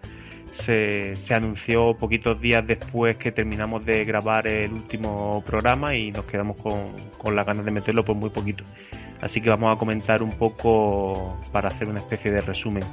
se, 0.56 1.14
se 1.16 1.34
anunció 1.34 1.94
poquitos 1.94 2.40
días 2.40 2.66
después 2.66 3.16
que 3.16 3.32
terminamos 3.32 3.84
de 3.84 4.04
grabar 4.04 4.46
el 4.46 4.72
último 4.72 5.42
programa 5.46 5.94
y 5.94 6.10
nos 6.12 6.24
quedamos 6.24 6.56
con, 6.56 6.92
con 7.18 7.36
las 7.36 7.46
ganas 7.46 7.64
de 7.64 7.70
meterlo 7.70 8.04
por 8.04 8.16
muy 8.16 8.30
poquito. 8.30 8.64
Así 9.20 9.40
que 9.40 9.48
vamos 9.48 9.74
a 9.74 9.78
comentar 9.78 10.22
un 10.22 10.32
poco 10.32 11.36
para 11.52 11.68
hacer 11.68 11.88
una 11.88 12.00
especie 12.00 12.30
de 12.32 12.40
resumen. 12.40 12.84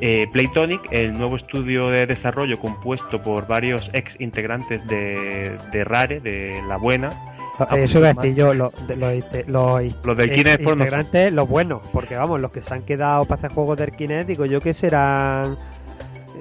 Eh, 0.00 0.26
Playtonic, 0.32 0.80
el 0.92 1.12
nuevo 1.12 1.36
estudio 1.36 1.88
de 1.88 2.06
desarrollo 2.06 2.58
compuesto 2.58 3.20
por 3.20 3.46
varios 3.48 3.90
ex 3.92 4.18
integrantes 4.20 4.86
de, 4.86 5.58
de 5.72 5.84
Rare, 5.84 6.20
de 6.20 6.60
La 6.68 6.76
Buena. 6.76 7.10
Ah, 7.58 7.76
Eso 7.76 7.98
iba 7.98 8.10
a 8.10 8.12
decir 8.14 8.36
yo, 8.36 8.54
los, 8.54 8.70
de- 8.86 8.94
los, 8.96 9.12
los 9.48 10.04
Los 10.04 10.16
del 10.16 10.32
Kinect 10.32 10.62
por 10.62 10.74
integrantes, 10.74 11.32
los 11.32 11.48
buenos, 11.48 11.80
porque 11.92 12.16
vamos, 12.16 12.40
los 12.40 12.52
que 12.52 12.62
se 12.62 12.72
han 12.72 12.82
quedado 12.82 13.24
para 13.24 13.34
hacer 13.38 13.50
juegos 13.50 13.76
del 13.76 13.90
Kinect, 13.90 14.28
digo 14.28 14.46
yo 14.46 14.60
que 14.60 14.72
serán, 14.72 15.56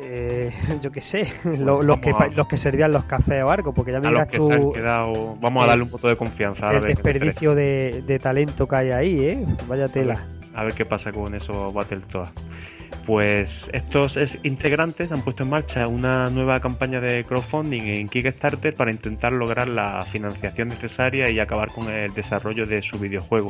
eh, 0.01 0.51
yo 0.81 0.91
qué 0.91 1.01
sé, 1.01 1.27
lo- 1.43 1.81
los, 1.81 1.99
que, 1.99 2.11
a- 2.11 2.27
los 2.35 2.47
que 2.47 2.57
servían 2.57 2.91
los 2.91 3.05
cafés 3.05 3.43
o 3.43 3.49
algo, 3.49 3.73
porque 3.73 3.91
ya 3.91 3.97
han 3.97 4.27
tú 4.29 4.71
quedado. 4.73 5.35
Vamos 5.41 5.63
a 5.63 5.67
darle 5.67 5.83
un 5.83 5.91
voto 5.91 6.07
de 6.07 6.15
confianza. 6.15 6.71
el 6.71 6.81
desperdicio 6.83 7.55
de, 7.55 8.03
de 8.05 8.19
talento 8.19 8.67
que 8.67 8.75
hay 8.75 8.91
ahí, 8.91 9.19
¿eh? 9.19 9.45
Vaya 9.67 9.87
tela. 9.87 10.17
A 10.53 10.63
ver 10.63 10.73
qué 10.73 10.85
pasa 10.85 11.11
con 11.11 11.35
esos 11.35 11.73
Battletoads. 11.73 12.31
Pues 13.05 13.69
estos 13.71 14.17
es- 14.17 14.37
integrantes 14.43 15.11
han 15.11 15.21
puesto 15.21 15.43
en 15.43 15.49
marcha 15.49 15.87
una 15.87 16.29
nueva 16.29 16.59
campaña 16.59 16.99
de 16.99 17.23
crowdfunding 17.23 17.83
en 17.83 18.09
Kickstarter 18.09 18.73
para 18.75 18.91
intentar 18.91 19.31
lograr 19.31 19.67
la 19.69 20.03
financiación 20.03 20.67
necesaria 20.69 21.29
y 21.29 21.39
acabar 21.39 21.69
con 21.71 21.89
el 21.89 22.13
desarrollo 22.13 22.65
de 22.65 22.81
su 22.81 22.99
videojuego, 22.99 23.49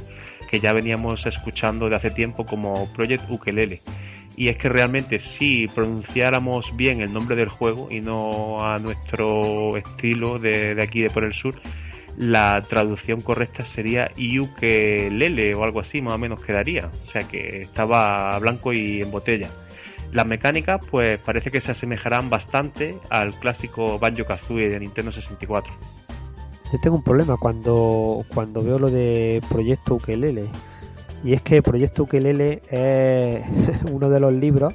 que 0.51 0.59
ya 0.59 0.73
veníamos 0.73 1.25
escuchando 1.25 1.89
de 1.89 1.95
hace 1.95 2.11
tiempo 2.11 2.45
como 2.45 2.91
Project 2.93 3.29
Ukelele. 3.31 3.81
Y 4.37 4.49
es 4.49 4.57
que 4.57 4.69
realmente 4.69 5.19
si 5.19 5.67
pronunciáramos 5.67 6.77
bien 6.77 7.01
el 7.01 7.11
nombre 7.11 7.35
del 7.35 7.49
juego 7.49 7.89
y 7.91 7.99
no 7.99 8.63
a 8.63 8.77
nuestro 8.77 9.75
estilo 9.75 10.37
de, 10.39 10.75
de 10.75 10.81
aquí 10.83 11.01
de 11.01 11.09
por 11.09 11.25
el 11.25 11.33
sur, 11.33 11.59
la 12.17 12.63
traducción 12.67 13.21
correcta 13.21 13.65
sería 13.65 14.11
Ukelele 14.17 15.55
o 15.55 15.63
algo 15.63 15.79
así, 15.79 16.01
más 16.01 16.13
o 16.13 16.17
menos 16.17 16.41
quedaría. 16.41 16.89
O 17.05 17.11
sea 17.11 17.23
que 17.23 17.61
estaba 17.61 18.37
blanco 18.39 18.73
y 18.73 19.01
en 19.01 19.11
botella. 19.11 19.49
Las 20.11 20.25
mecánicas, 20.25 20.81
pues 20.89 21.19
parece 21.19 21.51
que 21.51 21.59
se 21.59 21.71
asemejarán 21.71 22.29
bastante 22.29 22.97
al 23.09 23.37
clásico 23.39 23.99
Banjo 23.99 24.25
Kazooie 24.25 24.69
de 24.69 24.79
Nintendo 24.79 25.11
64. 25.11 25.73
Yo 26.71 26.79
tengo 26.81 26.97
un 26.97 27.03
problema 27.03 27.37
cuando, 27.37 28.25
cuando 28.33 28.63
veo 28.63 28.79
lo 28.79 28.89
de 28.89 29.41
Proyecto 29.49 29.95
Ukelele. 29.95 30.47
Y 31.23 31.33
es 31.33 31.41
que 31.41 31.61
Proyecto 31.61 32.03
Ukelele 32.03 32.61
es 32.69 33.41
uno 33.91 34.09
de 34.09 34.19
los 34.19 34.33
libros 34.33 34.73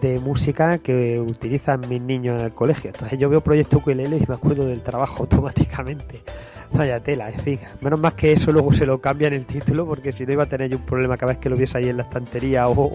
de 0.00 0.18
música 0.20 0.78
que 0.78 1.18
utilizan 1.18 1.80
mis 1.88 2.00
niños 2.00 2.38
en 2.40 2.46
el 2.46 2.52
colegio. 2.54 2.90
Entonces 2.90 3.18
yo 3.18 3.28
veo 3.28 3.40
Proyecto 3.40 3.78
Ukelele 3.78 4.16
y 4.18 4.24
me 4.28 4.34
acuerdo 4.34 4.66
del 4.66 4.82
trabajo 4.82 5.18
automáticamente. 5.22 6.22
Vaya 6.72 7.00
tela, 7.00 7.28
en 7.30 7.40
fin. 7.40 7.58
Menos 7.80 8.00
más 8.00 8.14
que 8.14 8.32
eso 8.32 8.52
luego 8.52 8.72
se 8.72 8.86
lo 8.86 9.00
cambian 9.00 9.32
el 9.32 9.44
título 9.46 9.86
porque 9.86 10.12
si 10.12 10.24
no 10.24 10.32
iba 10.32 10.44
a 10.44 10.46
tener 10.46 10.70
yo 10.70 10.76
un 10.76 10.84
problema 10.86 11.16
cada 11.16 11.32
vez 11.32 11.40
que 11.40 11.48
lo 11.50 11.56
viese 11.56 11.78
ahí 11.78 11.88
en 11.88 11.96
la 11.96 12.04
estantería 12.04 12.68
o, 12.68 12.80
o- 12.86 12.92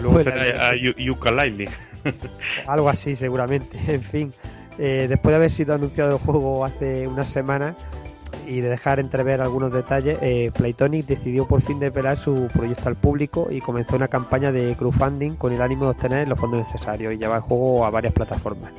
Luego 0.00 0.22
será 0.22 0.68
a 0.68 0.74
algo 2.66 2.88
así 2.88 3.14
seguramente. 3.14 3.78
En 3.88 4.00
fin, 4.02 4.32
eh, 4.78 5.04
después 5.06 5.32
de 5.32 5.36
haber 5.36 5.50
sido 5.50 5.74
anunciado 5.74 6.12
el 6.12 6.18
juego 6.18 6.64
hace 6.64 7.06
unas 7.06 7.28
semanas 7.28 7.74
y 8.46 8.60
de 8.60 8.68
dejar 8.68 9.00
entrever 9.00 9.40
algunos 9.40 9.72
detalles, 9.72 10.18
eh, 10.22 10.50
Playtonic 10.54 11.06
decidió 11.06 11.46
por 11.46 11.62
fin 11.62 11.78
desvelar 11.78 12.18
su 12.18 12.48
proyecto 12.52 12.88
al 12.88 12.96
público 12.96 13.48
y 13.50 13.60
comenzó 13.60 13.96
una 13.96 14.08
campaña 14.08 14.52
de 14.52 14.74
crowdfunding 14.76 15.36
con 15.36 15.52
el 15.52 15.62
ánimo 15.62 15.84
de 15.84 15.90
obtener 15.90 16.28
los 16.28 16.38
fondos 16.38 16.60
necesarios 16.60 17.14
y 17.14 17.18
llevar 17.18 17.38
el 17.38 17.42
juego 17.42 17.84
a 17.84 17.90
varias 17.90 18.12
plataformas. 18.12 18.72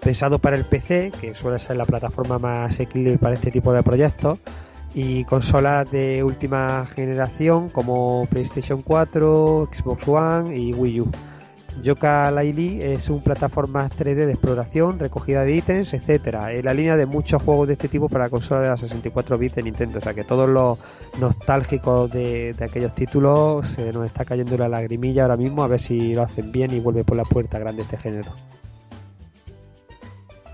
Pensado 0.00 0.38
para 0.38 0.56
el 0.56 0.64
PC, 0.64 1.12
que 1.20 1.34
suele 1.34 1.58
ser 1.58 1.76
la 1.76 1.84
plataforma 1.84 2.38
más 2.38 2.72
asequible 2.72 3.18
para 3.18 3.34
este 3.34 3.50
tipo 3.50 3.72
de 3.72 3.82
proyectos, 3.82 4.38
y 4.94 5.24
consolas 5.24 5.90
de 5.90 6.22
última 6.24 6.86
generación 6.86 7.68
como 7.68 8.26
PlayStation 8.30 8.82
4, 8.82 9.68
Xbox 9.70 10.08
One 10.08 10.56
y 10.56 10.72
Wii 10.72 11.00
U. 11.02 11.10
Yoka 11.82 12.30
Laili 12.30 12.80
es 12.82 13.08
un 13.08 13.22
plataforma 13.22 13.88
3D 13.88 14.26
de 14.26 14.32
exploración, 14.32 14.98
recogida 14.98 15.44
de 15.44 15.56
ítems, 15.56 15.94
etcétera, 15.94 16.52
en 16.52 16.64
la 16.64 16.74
línea 16.74 16.96
de 16.96 17.06
muchos 17.06 17.42
juegos 17.42 17.68
de 17.68 17.74
este 17.74 17.88
tipo 17.88 18.08
para 18.08 18.28
consolas 18.28 18.64
de 18.64 18.68
las 18.70 18.80
64 18.80 19.38
bits 19.38 19.54
de 19.54 19.62
Nintendo. 19.62 19.98
O 19.98 20.02
sea 20.02 20.14
que 20.14 20.24
todos 20.24 20.48
los 20.48 20.78
nostálgicos 21.20 22.10
de, 22.10 22.54
aquellos 22.60 22.92
títulos 22.94 23.68
se 23.68 23.92
nos 23.92 24.06
está 24.06 24.24
cayendo 24.24 24.56
la 24.56 24.68
lagrimilla 24.68 25.22
ahora 25.22 25.36
mismo 25.36 25.62
a 25.62 25.68
ver 25.68 25.80
si 25.80 26.14
lo 26.14 26.22
hacen 26.22 26.50
bien 26.52 26.72
y 26.72 26.80
vuelve 26.80 27.04
por 27.04 27.16
la 27.16 27.24
puerta 27.24 27.58
grande 27.58 27.82
este 27.82 27.96
género. 27.96 28.32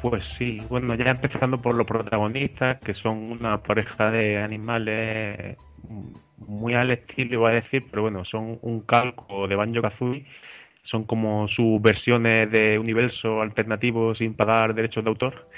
Pues 0.03 0.25
sí, 0.25 0.59
bueno, 0.69 0.95
ya 0.95 1.07
empezando 1.07 1.57
por 1.59 1.75
los 1.75 1.87
protagonistas, 1.87 2.79
que 2.81 2.93
son 2.93 3.33
una 3.33 3.63
pareja 3.63 4.11
de 4.11 4.43
animales 4.43 5.57
muy 6.47 6.75
al 6.75 6.91
estilo, 6.91 7.35
iba 7.35 7.51
a 7.51 7.55
decir, 7.55 7.85
pero 7.91 8.03
bueno, 8.03 8.25
son 8.25 8.59
un 8.63 8.81
calco 8.81 9.49
de 9.49 9.57
Banjo 9.57 9.81
Kazooie. 9.81 10.27
Son 10.85 11.05
como 11.05 11.49
sus 11.49 11.81
versiones 11.81 12.51
de 12.51 12.79
universo 12.79 13.41
alternativo 13.41 14.15
sin 14.15 14.35
pagar 14.35 14.75
derechos 14.75 15.03
de 15.03 15.11
autor. 15.11 15.49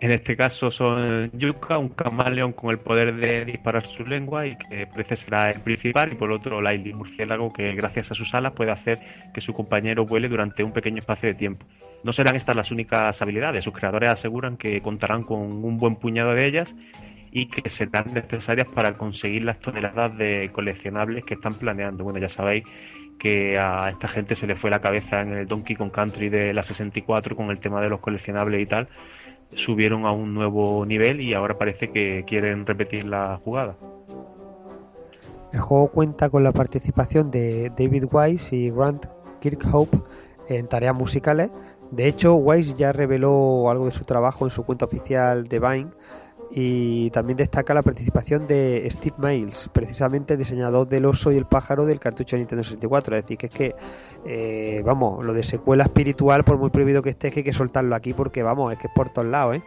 En 0.00 0.10
este 0.10 0.36
caso 0.36 0.70
son 0.70 1.30
Yuka, 1.32 1.78
un 1.78 1.88
camaleón 1.88 2.52
con 2.52 2.70
el 2.70 2.78
poder 2.78 3.16
de 3.16 3.46
disparar 3.46 3.86
su 3.86 4.04
lengua 4.04 4.46
y 4.46 4.56
que 4.58 4.86
parece 4.86 5.16
será 5.16 5.50
el 5.50 5.60
principal, 5.62 6.12
y 6.12 6.16
por 6.16 6.30
otro 6.30 6.60
Laili, 6.60 6.92
murciélago 6.92 7.50
que 7.52 7.74
gracias 7.74 8.12
a 8.12 8.14
sus 8.14 8.34
alas 8.34 8.52
puede 8.52 8.72
hacer 8.72 8.98
que 9.32 9.40
su 9.40 9.54
compañero 9.54 10.04
vuele 10.04 10.28
durante 10.28 10.62
un 10.62 10.72
pequeño 10.72 10.98
espacio 10.98 11.30
de 11.30 11.34
tiempo. 11.34 11.64
No 12.02 12.12
serán 12.12 12.36
estas 12.36 12.54
las 12.54 12.70
únicas 12.70 13.22
habilidades, 13.22 13.64
sus 13.64 13.72
creadores 13.72 14.10
aseguran 14.10 14.58
que 14.58 14.82
contarán 14.82 15.22
con 15.22 15.40
un 15.40 15.78
buen 15.78 15.96
puñado 15.96 16.34
de 16.34 16.46
ellas 16.46 16.74
y 17.32 17.46
que 17.46 17.68
serán 17.68 18.12
necesarias 18.12 18.68
para 18.68 18.92
conseguir 18.92 19.42
las 19.44 19.58
toneladas 19.58 20.16
de 20.18 20.50
coleccionables 20.52 21.24
que 21.24 21.34
están 21.34 21.54
planeando. 21.54 22.04
Bueno, 22.04 22.18
ya 22.20 22.28
sabéis 22.28 22.64
que 23.18 23.58
a 23.58 23.88
esta 23.90 24.08
gente 24.08 24.34
se 24.34 24.46
le 24.46 24.56
fue 24.56 24.70
la 24.70 24.80
cabeza 24.80 25.20
en 25.20 25.32
el 25.32 25.46
Donkey 25.46 25.76
Kong 25.76 25.90
Country 25.90 26.28
de 26.28 26.52
la 26.52 26.62
64 26.62 27.36
con 27.36 27.50
el 27.50 27.58
tema 27.58 27.80
de 27.80 27.88
los 27.88 28.00
coleccionables 28.00 28.62
y 28.62 28.66
tal. 28.66 28.88
Subieron 29.54 30.06
a 30.06 30.12
un 30.12 30.34
nuevo 30.34 30.84
nivel 30.84 31.20
y 31.20 31.34
ahora 31.34 31.56
parece 31.56 31.90
que 31.90 32.24
quieren 32.26 32.66
repetir 32.66 33.04
la 33.04 33.40
jugada. 33.44 33.76
El 35.52 35.60
juego 35.60 35.88
cuenta 35.88 36.28
con 36.30 36.42
la 36.42 36.52
participación 36.52 37.30
de 37.30 37.70
David 37.76 38.06
Wise 38.10 38.56
y 38.56 38.70
Grant 38.70 39.06
Kirkhope 39.40 39.98
en 40.48 40.66
tareas 40.66 40.96
musicales. 40.96 41.50
De 41.90 42.08
hecho, 42.08 42.34
Wise 42.34 42.74
ya 42.76 42.92
reveló 42.92 43.70
algo 43.70 43.86
de 43.86 43.92
su 43.92 44.04
trabajo 44.04 44.44
en 44.44 44.50
su 44.50 44.64
cuenta 44.64 44.86
oficial 44.86 45.44
de 45.44 45.60
Vine 45.60 45.90
y 46.50 47.10
también 47.10 47.36
destaca 47.36 47.74
la 47.74 47.82
participación 47.82 48.46
de 48.46 48.86
Steve 48.90 49.16
Miles, 49.18 49.68
precisamente 49.72 50.36
diseñador 50.36 50.86
del 50.86 51.04
oso 51.06 51.32
y 51.32 51.36
el 51.36 51.46
pájaro 51.46 51.84
del 51.86 51.98
cartucho 52.00 52.36
de 52.36 52.40
Nintendo 52.40 52.62
64. 52.64 53.16
Es 53.16 53.24
decir, 53.24 53.38
que 53.38 53.46
es 53.46 53.52
que, 53.52 53.74
eh, 54.26 54.82
vamos, 54.84 55.24
lo 55.24 55.32
de 55.32 55.42
secuela 55.42 55.84
espiritual, 55.84 56.44
por 56.44 56.58
muy 56.58 56.70
prohibido 56.70 57.02
que 57.02 57.10
esté, 57.10 57.28
es 57.28 57.34
que 57.34 57.40
hay 57.40 57.44
que 57.44 57.52
soltarlo 57.52 57.94
aquí 57.96 58.12
porque, 58.12 58.42
vamos, 58.42 58.72
es 58.72 58.78
que 58.78 58.86
es 58.88 58.92
por 58.94 59.10
todos 59.10 59.28
lados, 59.28 59.56
¿eh? 59.56 59.62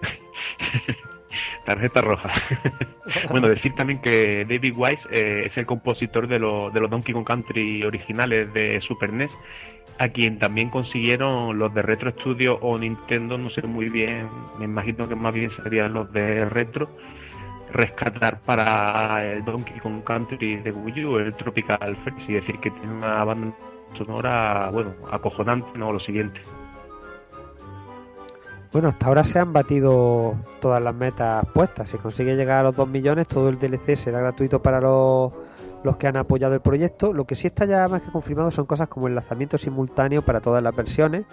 Tarjeta 1.66 2.00
roja. 2.00 2.32
bueno, 3.30 3.48
decir 3.48 3.74
también 3.74 4.00
que 4.00 4.46
David 4.48 4.74
Wise 4.76 5.06
eh, 5.10 5.42
es 5.46 5.56
el 5.58 5.66
compositor 5.66 6.26
de, 6.26 6.38
lo- 6.38 6.70
de 6.70 6.80
los 6.80 6.90
Donkey 6.90 7.12
Kong 7.12 7.26
Country 7.26 7.82
originales 7.84 8.52
de 8.54 8.80
Super 8.80 9.12
NES, 9.12 9.30
a 9.98 10.08
quien 10.10 10.38
también 10.38 10.70
consiguieron 10.70 11.58
los 11.58 11.74
de 11.74 11.82
Retro 11.82 12.12
Studio 12.12 12.58
o 12.60 12.78
Nintendo, 12.78 13.36
no 13.36 13.50
sé 13.50 13.62
muy 13.62 13.88
bien, 13.88 14.28
me 14.58 14.64
imagino 14.64 15.08
que 15.08 15.16
más 15.16 15.34
bien 15.34 15.50
serían 15.50 15.92
los 15.92 16.12
de 16.12 16.44
Retro, 16.44 16.88
rescatar 17.72 18.40
para 18.40 19.24
el 19.24 19.44
Donkey 19.44 19.78
Kong 19.80 20.02
Country 20.04 20.56
de 20.56 20.70
Wii 20.70 21.04
U, 21.04 21.18
el 21.18 21.34
Tropical 21.34 21.96
Freeze, 22.04 22.32
y 22.32 22.34
decir 22.36 22.58
que 22.60 22.70
tiene 22.70 22.94
una 22.94 23.24
banda 23.24 23.54
sonora, 23.96 24.70
bueno, 24.70 24.94
acojonante, 25.10 25.76
no 25.76 25.92
lo 25.92 25.98
siguiente. 25.98 26.40
Bueno, 28.70 28.88
hasta 28.88 29.06
ahora 29.06 29.24
se 29.24 29.38
han 29.38 29.52
batido 29.52 30.36
todas 30.60 30.82
las 30.82 30.94
metas 30.94 31.44
puestas. 31.54 31.88
Si 31.88 31.96
consigue 31.96 32.36
llegar 32.36 32.58
a 32.58 32.62
los 32.64 32.76
2 32.76 32.86
millones, 32.86 33.26
todo 33.26 33.48
el 33.48 33.58
DLC 33.58 33.96
será 33.96 34.20
gratuito 34.20 34.62
para 34.62 34.78
los, 34.78 35.32
los 35.82 35.96
que 35.96 36.06
han 36.06 36.16
apoyado 36.16 36.54
el 36.54 36.60
proyecto. 36.60 37.12
Lo 37.12 37.24
que 37.24 37.34
sí 37.34 37.46
está 37.46 37.64
ya 37.64 37.88
más 37.88 38.02
que 38.02 38.10
confirmado 38.10 38.50
son 38.50 38.66
cosas 38.66 38.88
como 38.88 39.08
el 39.08 39.14
lanzamiento 39.14 39.58
simultáneo 39.58 40.22
para 40.22 40.40
todas 40.40 40.62
las 40.62 40.74
versiones, 40.74 41.24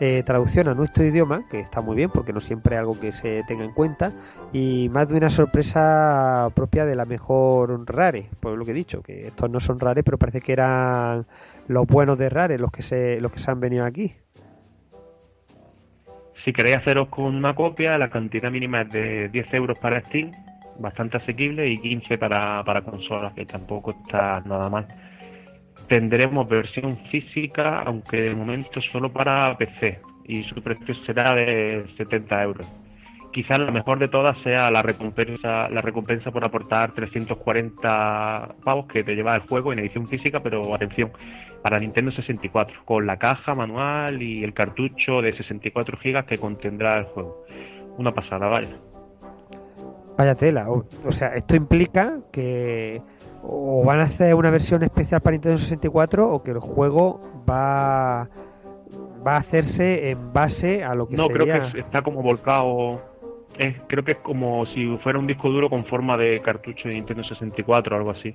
eh, 0.00 0.22
traducción 0.24 0.68
a 0.68 0.74
nuestro 0.74 1.04
idioma, 1.04 1.44
que 1.50 1.58
está 1.58 1.80
muy 1.80 1.96
bien 1.96 2.10
porque 2.10 2.32
no 2.32 2.40
siempre 2.40 2.76
es 2.76 2.80
algo 2.80 2.98
que 2.98 3.10
se 3.10 3.42
tenga 3.48 3.64
en 3.64 3.72
cuenta, 3.72 4.12
y 4.52 4.88
más 4.90 5.08
de 5.08 5.16
una 5.16 5.28
sorpresa 5.28 6.48
propia 6.54 6.86
de 6.86 6.94
la 6.94 7.04
mejor 7.04 7.84
Rare. 7.86 8.28
Pues 8.38 8.56
lo 8.56 8.64
que 8.64 8.70
he 8.70 8.74
dicho, 8.74 9.02
que 9.02 9.26
estos 9.26 9.50
no 9.50 9.58
son 9.58 9.80
Rare, 9.80 10.04
pero 10.04 10.18
parece 10.18 10.40
que 10.40 10.52
eran 10.52 11.26
los 11.66 11.86
buenos 11.86 12.16
de 12.16 12.28
Rare 12.28 12.58
los 12.58 12.70
que 12.70 12.82
se, 12.82 13.20
los 13.20 13.32
que 13.32 13.40
se 13.40 13.50
han 13.50 13.58
venido 13.58 13.84
aquí. 13.84 14.14
Si 16.44 16.52
queréis 16.52 16.76
haceros 16.76 17.08
con 17.08 17.34
una 17.34 17.54
copia, 17.54 17.98
la 17.98 18.10
cantidad 18.10 18.50
mínima 18.50 18.82
es 18.82 18.90
de 18.92 19.28
10 19.30 19.54
euros 19.54 19.78
para 19.78 20.00
Steam, 20.02 20.30
bastante 20.78 21.16
asequible, 21.16 21.68
y 21.68 21.78
15 21.80 22.18
para, 22.18 22.62
para 22.64 22.82
consolas, 22.82 23.32
que 23.34 23.46
tampoco 23.46 23.90
está 23.90 24.40
nada 24.40 24.68
mal. 24.68 24.86
Tendremos 25.88 26.48
versión 26.48 26.96
física, 27.10 27.80
aunque 27.80 28.20
de 28.22 28.34
momento 28.34 28.80
solo 28.92 29.12
para 29.12 29.56
PC, 29.56 30.00
y 30.24 30.44
su 30.44 30.62
precio 30.62 30.94
será 31.06 31.34
de 31.34 31.86
70 31.96 32.42
euros. 32.42 32.72
Quizás 33.32 33.60
la 33.60 33.70
mejor 33.70 33.98
de 33.98 34.08
todas 34.08 34.38
sea 34.42 34.70
la 34.70 34.82
recompensa, 34.82 35.68
la 35.68 35.80
recompensa 35.82 36.30
por 36.30 36.44
aportar 36.44 36.92
340 36.92 38.56
pavos 38.64 38.86
que 38.86 39.04
te 39.04 39.14
lleva 39.14 39.34
el 39.34 39.42
juego 39.42 39.72
en 39.72 39.80
edición 39.80 40.08
física, 40.08 40.40
pero 40.40 40.74
atención, 40.74 41.12
para 41.62 41.78
Nintendo 41.78 42.10
64, 42.10 42.84
con 42.84 43.06
la 43.06 43.18
caja 43.18 43.54
manual 43.54 44.22
y 44.22 44.44
el 44.44 44.54
cartucho 44.54 45.20
de 45.20 45.32
64 45.32 45.98
GB 46.02 46.24
que 46.24 46.38
contendrá 46.38 46.98
el 46.98 47.04
juego. 47.04 47.44
Una 47.98 48.12
pasada, 48.12 48.46
vaya. 48.48 48.76
Vaya 50.18 50.34
tela. 50.34 50.68
O, 50.70 50.84
o 51.06 51.12
sea, 51.12 51.28
esto 51.28 51.56
implica 51.56 52.18
que 52.32 53.00
o 53.42 53.84
van 53.84 54.00
a 54.00 54.02
hacer 54.02 54.34
una 54.34 54.50
versión 54.50 54.82
especial 54.82 55.20
para 55.20 55.32
Nintendo 55.34 55.56
64 55.58 56.28
o 56.28 56.42
que 56.42 56.50
el 56.50 56.58
juego 56.58 57.20
va 57.48 58.28
va 59.26 59.34
a 59.34 59.36
hacerse 59.38 60.10
en 60.10 60.32
base 60.32 60.82
a 60.84 60.94
lo 60.94 61.08
que 61.08 61.16
No, 61.16 61.26
sería 61.26 61.44
creo 61.44 61.60
que 61.72 61.78
es- 61.78 61.84
está 61.86 62.02
como 62.02 62.20
volcado. 62.22 63.00
Es, 63.58 63.76
creo 63.88 64.04
que 64.04 64.12
es 64.12 64.18
como 64.18 64.64
si 64.66 64.96
fuera 64.98 65.18
un 65.18 65.26
disco 65.26 65.48
duro 65.50 65.68
con 65.70 65.84
forma 65.84 66.16
de 66.16 66.40
cartucho 66.40 66.88
de 66.88 66.94
Nintendo 66.94 67.22
64 67.24 67.94
o 67.96 67.98
algo 67.98 68.10
así. 68.10 68.34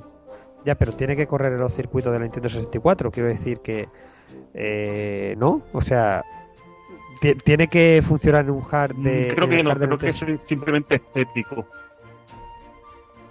ya, 0.65 0.75
pero 0.75 0.93
tiene 0.93 1.15
que 1.17 1.27
correr 1.27 1.51
en 1.53 1.59
los 1.59 1.73
circuitos 1.73 2.11
de 2.13 2.19
la 2.19 2.23
Nintendo 2.25 2.47
64. 2.47 3.11
Quiero 3.11 3.27
decir 3.27 3.59
que 3.59 3.87
eh, 4.53 5.35
no, 5.37 5.61
o 5.73 5.81
sea, 5.81 6.23
tiene 7.43 7.67
que 7.67 8.01
funcionar 8.05 8.45
en 8.45 8.51
un 8.51 8.63
hard 8.69 8.95
de 8.95 9.31
Mm, 9.31 9.35
creo 9.35 9.49
que 9.49 9.63
no, 9.63 9.75
creo 9.75 9.97
que 9.97 10.09
es 10.09 10.23
simplemente 10.45 10.95
estético. 10.95 11.65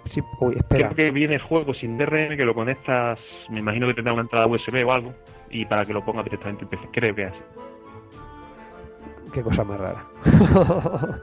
Sí, 0.05 0.21
uy, 0.39 0.55
espera. 0.55 0.89
Creo 0.89 0.95
que 0.95 1.11
viene 1.11 1.35
el 1.35 1.41
juego 1.41 1.73
sin 1.73 1.97
DRM, 1.97 2.35
que 2.35 2.45
lo 2.45 2.53
conectas, 2.53 3.21
me 3.49 3.59
imagino 3.59 3.87
que 3.87 3.93
tendrá 3.93 4.13
una 4.13 4.23
entrada 4.23 4.47
USB 4.47 4.85
o 4.85 4.91
algo, 4.91 5.13
y 5.49 5.65
para 5.65 5.85
que 5.85 5.93
lo 5.93 6.03
pongas 6.03 6.25
directamente 6.25 6.63
en 6.65 6.69
PC. 6.69 6.89
Creo 6.91 7.15
que 7.15 7.23
es 7.23 7.31
así. 7.31 7.41
Qué 9.33 9.41
cosa 9.41 9.63
más 9.63 9.79
rara. 9.79 10.03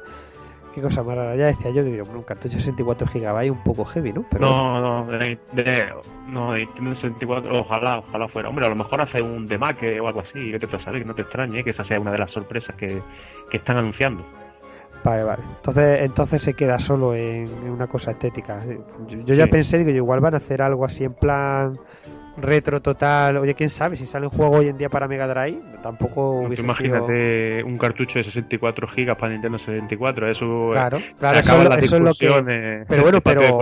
Qué 0.74 0.80
cosa 0.80 1.02
más 1.02 1.16
rara. 1.16 1.35
Ya 1.37 1.46
decía 1.46 1.70
yo, 1.70 1.83
digo, 1.83 2.04
bueno, 2.04 2.20
un 2.20 2.24
cartucho 2.24 2.54
de 2.54 2.61
64 2.61 3.06
GB 3.12 3.50
un 3.50 3.62
poco 3.64 3.85
heavy, 3.85 4.12
¿no? 4.12 4.24
Pero 4.30 4.46
No, 4.46 4.80
no, 5.04 5.11
de, 5.11 5.38
de- 5.52 5.92
no, 6.28 6.52
de 6.52 6.61
Nintendo 6.61 6.94
64, 6.94 7.61
ojalá, 7.61 7.98
ojalá 7.98 8.28
fuera. 8.28 8.48
Hombre, 8.48 8.66
a 8.66 8.68
lo 8.68 8.76
mejor 8.76 9.00
hace 9.00 9.20
un 9.20 9.46
demaque 9.46 9.98
o 10.00 10.06
algo 10.06 10.20
así, 10.20 10.52
tú 10.59 10.76
a 10.76 10.78
saber, 10.80 11.02
que 11.02 11.09
no 11.09 11.14
te 11.14 11.22
extrañe, 11.22 11.64
que 11.64 11.70
esa 11.70 11.85
sea 11.85 11.98
una 11.98 12.12
de 12.12 12.18
las 12.18 12.30
sorpresas 12.30 12.76
que, 12.76 13.02
que 13.50 13.56
están 13.56 13.78
anunciando. 13.78 14.24
Vale, 15.02 15.24
vale. 15.24 15.42
Entonces, 15.56 16.02
entonces 16.02 16.42
se 16.42 16.54
queda 16.54 16.78
solo 16.78 17.14
en, 17.14 17.46
en 17.46 17.70
una 17.70 17.87
cosa 17.87 18.11
estética. 18.12 18.61
Yo, 19.09 19.18
yo 19.20 19.35
ya 19.35 19.46
pensé, 19.46 19.78
digo, 19.78 19.90
igual 19.96 20.20
van 20.20 20.35
a 20.35 20.37
hacer 20.37 20.62
algo 20.62 20.85
así 20.85 21.04
en 21.04 21.14
plan 21.14 21.78
retro 22.42 22.81
total. 22.81 23.37
Oye, 23.38 23.55
quién 23.55 23.70
sabe, 23.70 23.96
si 23.96 24.07
sale 24.07 24.26
un 24.26 24.31
juego 24.33 24.57
hoy 24.59 24.68
en 24.68 24.76
día 24.79 24.88
para 24.88 25.07
Mega 25.09 25.26
Drive, 25.26 25.61
tampoco 25.83 26.42
No, 26.46 26.55
imagínate 26.55 27.62
un 27.64 27.79
cartucho 27.79 28.18
de 28.18 28.24
64 28.24 28.87
gigas 28.88 29.16
para 29.16 29.33
Nintendo 29.33 29.59
64, 29.59 30.31
eso. 30.31 30.70
Claro, 30.72 30.98
se 30.98 31.14
claro, 31.14 31.38
eso, 31.38 31.48
acaban 31.50 31.61
es 31.61 31.64
lo- 31.64 31.76
las 31.76 31.85
eso 31.85 31.96
es 31.96 32.03
lo 32.03 32.14
que... 32.14 32.85
Pero 32.88 33.03
bueno, 33.03 33.20
pero-. 33.20 33.59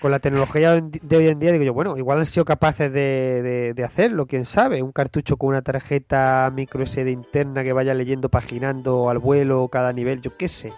Con 0.00 0.12
la 0.12 0.20
tecnología 0.20 0.80
de 0.80 1.16
hoy 1.16 1.26
en 1.26 1.40
día, 1.40 1.50
digo 1.50 1.64
yo, 1.64 1.74
bueno, 1.74 1.96
igual 1.98 2.18
han 2.18 2.26
sido 2.26 2.44
capaces 2.44 2.92
de, 2.92 3.42
de- 3.42 3.74
de 3.74 3.84
hacerlo, 3.84 4.26
quién 4.26 4.44
sabe. 4.44 4.80
Un 4.80 4.92
cartucho 4.92 5.36
con 5.36 5.48
una 5.50 5.62
tarjeta 5.62 6.52
micro 6.54 6.86
SD 6.86 7.10
interna 7.10 7.64
que 7.64 7.72
vaya 7.72 7.94
leyendo, 7.94 8.28
paginando 8.28 9.10
al 9.10 9.18
vuelo 9.18 9.66
cada 9.68 9.92
nivel, 9.92 10.20
yo 10.20 10.36
qué 10.36 10.46
sé. 10.46 10.72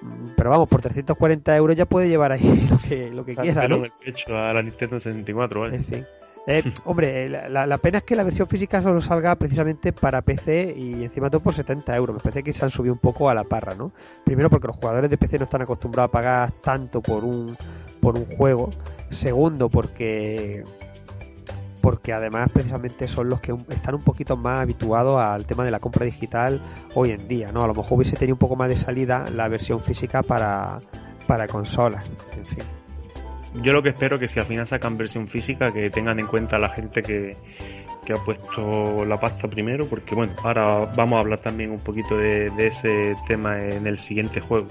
Mm, 0.00 0.28
Pero 0.38 0.50
vamos, 0.50 0.68
por 0.70 0.80
340 0.80 1.54
euros 1.54 1.76
ya 1.76 1.84
puede 1.84 2.08
llevar 2.08 2.32
ahí 2.32 2.66
lo 2.70 2.78
que, 2.78 3.10
lo 3.10 3.24
que 3.26 3.36
quiera, 3.36 3.68
¿no? 3.68 3.76
en 3.76 3.84
el 3.84 3.90
pecho 4.02 4.34
a 4.38 4.54
la 4.54 4.62
Nintendo 4.62 4.98
64, 5.00 5.60
vaya. 5.60 5.76
En 5.76 5.84
fin. 5.84 6.04
Eh, 6.48 6.62
hombre, 6.84 7.28
la, 7.28 7.48
la- 7.48 7.66
la 7.66 7.78
pena 7.78 7.98
es 7.98 8.04
que 8.04 8.14
la 8.14 8.22
versión 8.22 8.46
física 8.46 8.80
solo 8.80 9.00
salga 9.00 9.34
precisamente 9.34 9.92
para 9.92 10.22
PC 10.22 10.74
y 10.76 11.02
encima 11.04 11.28
todo 11.28 11.40
por 11.42 11.54
70 11.54 11.96
euros. 11.96 12.14
Me 12.16 12.22
parece 12.22 12.42
que 12.44 12.52
se 12.52 12.64
han 12.64 12.70
subido 12.70 12.92
un 12.94 13.00
poco 13.00 13.28
a 13.28 13.34
la 13.34 13.42
parra, 13.44 13.74
¿no? 13.74 13.90
Primero 14.24 14.48
porque 14.48 14.68
los 14.68 14.76
jugadores 14.76 15.10
de 15.10 15.18
PC 15.18 15.38
no 15.38 15.44
están 15.44 15.62
acostumbrados 15.62 16.08
a 16.08 16.12
pagar 16.12 16.50
tanto 16.62 17.02
por 17.02 17.24
un, 17.24 17.56
por 18.00 18.16
un 18.16 18.26
juego. 18.26 18.70
Segundo 19.10 19.68
porque 19.68 20.62
porque 21.80 22.12
además 22.12 22.50
precisamente 22.52 23.06
son 23.06 23.28
los 23.28 23.40
que 23.40 23.54
están 23.70 23.94
un 23.94 24.02
poquito 24.02 24.36
más 24.36 24.60
habituados 24.60 25.20
al 25.20 25.46
tema 25.46 25.64
de 25.64 25.70
la 25.70 25.78
compra 25.78 26.04
digital 26.04 26.60
hoy 26.96 27.12
en 27.12 27.28
día, 27.28 27.52
¿no? 27.52 27.62
A 27.62 27.68
lo 27.68 27.74
mejor 27.74 27.98
hubiese 27.98 28.16
tenido 28.16 28.34
un 28.34 28.40
poco 28.40 28.56
más 28.56 28.68
de 28.68 28.76
salida 28.76 29.24
la 29.32 29.46
versión 29.46 29.78
física 29.78 30.22
para, 30.24 30.80
para 31.28 31.46
consolas. 31.46 32.04
En 32.36 32.44
fin. 32.44 32.64
Yo 33.62 33.72
lo 33.72 33.82
que 33.82 33.90
espero 33.90 34.18
que 34.18 34.28
si 34.28 34.38
al 34.38 34.46
final 34.46 34.66
sacan 34.66 34.96
versión 34.96 35.26
física, 35.26 35.72
que 35.72 35.90
tengan 35.90 36.20
en 36.20 36.26
cuenta 36.26 36.56
a 36.56 36.58
la 36.58 36.68
gente 36.68 37.02
que, 37.02 37.36
que 38.06 38.12
ha 38.12 38.16
puesto 38.16 39.04
la 39.04 39.18
pasta 39.20 39.48
primero, 39.48 39.84
porque 39.86 40.14
bueno, 40.14 40.32
ahora 40.42 40.86
vamos 40.96 41.16
a 41.18 41.20
hablar 41.20 41.40
también 41.40 41.72
un 41.72 41.80
poquito 41.80 42.16
de, 42.16 42.50
ese 42.56 43.14
tema 43.26 43.60
en 43.60 43.86
el 43.86 43.98
siguiente 43.98 44.40
juego. 44.40 44.68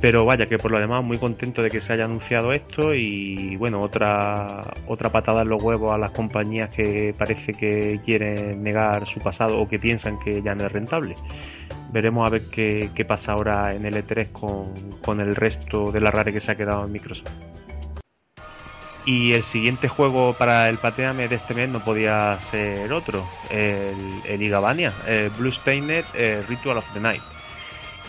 Pero 0.00 0.24
vaya, 0.24 0.46
que 0.46 0.58
por 0.58 0.72
lo 0.72 0.80
demás 0.80 1.04
muy 1.04 1.16
contento 1.18 1.62
de 1.62 1.70
que 1.70 1.80
se 1.80 1.92
haya 1.92 2.06
anunciado 2.06 2.52
esto 2.52 2.92
y 2.92 3.54
bueno, 3.54 3.80
otra, 3.80 4.62
otra 4.88 5.10
patada 5.10 5.42
en 5.42 5.48
los 5.48 5.62
huevos 5.62 5.92
a 5.92 5.98
las 5.98 6.10
compañías 6.10 6.74
que 6.74 7.14
parece 7.16 7.52
que 7.52 8.00
quieren 8.04 8.64
negar 8.64 9.06
su 9.06 9.20
pasado 9.20 9.60
o 9.60 9.68
que 9.68 9.78
piensan 9.78 10.18
que 10.18 10.42
ya 10.42 10.56
no 10.56 10.66
es 10.66 10.72
rentable. 10.72 11.14
Veremos 11.92 12.26
a 12.26 12.30
ver 12.30 12.42
qué, 12.50 12.90
qué 12.96 13.04
pasa 13.04 13.32
ahora 13.32 13.74
en 13.74 13.84
el 13.84 13.94
E3 13.94 14.32
con, 14.32 14.72
con 15.04 15.20
el 15.20 15.36
resto 15.36 15.92
de 15.92 16.00
la 16.00 16.10
rare 16.10 16.32
que 16.32 16.40
se 16.40 16.50
ha 16.50 16.56
quedado 16.56 16.84
en 16.84 16.90
Microsoft. 16.90 17.30
Y 19.04 19.32
el 19.32 19.42
siguiente 19.42 19.88
juego 19.88 20.34
para 20.34 20.68
el 20.68 20.78
Pateame 20.78 21.26
de 21.26 21.36
este 21.36 21.54
mes 21.54 21.68
no 21.68 21.80
podía 21.80 22.38
ser 22.50 22.92
otro, 22.92 23.26
el, 23.50 24.22
el 24.24 24.42
Igabania, 24.42 24.92
el 25.06 25.30
Blue 25.30 25.50
Stained 25.50 26.04
eh, 26.14 26.44
Ritual 26.48 26.78
of 26.78 26.84
the 26.92 27.00
Night. 27.00 27.22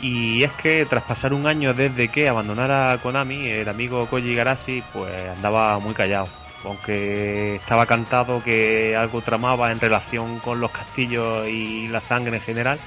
Y 0.02 0.44
es 0.44 0.52
que 0.52 0.86
tras 0.86 1.04
pasar 1.04 1.34
un 1.34 1.48
año 1.48 1.74
desde 1.74 2.10
que 2.10 2.28
abandonara 2.28 3.00
Konami, 3.02 3.48
el 3.48 3.70
amigo 3.70 4.06
Koji 4.08 4.36
Garashi 4.36 4.84
pues 4.94 5.12
andaba 5.30 5.80
muy 5.80 5.94
callado. 5.94 6.28
Aunque 6.66 7.56
estaba 7.56 7.86
cantado 7.86 8.44
que 8.44 8.96
algo 8.96 9.22
tramaba 9.22 9.72
en 9.72 9.80
relación 9.80 10.40
con 10.40 10.60
los 10.62 10.72
castillos 10.72 11.48
y 11.48 11.88
la 11.88 12.02
sangre 12.02 12.38
en 12.38 12.42
general 12.42 12.80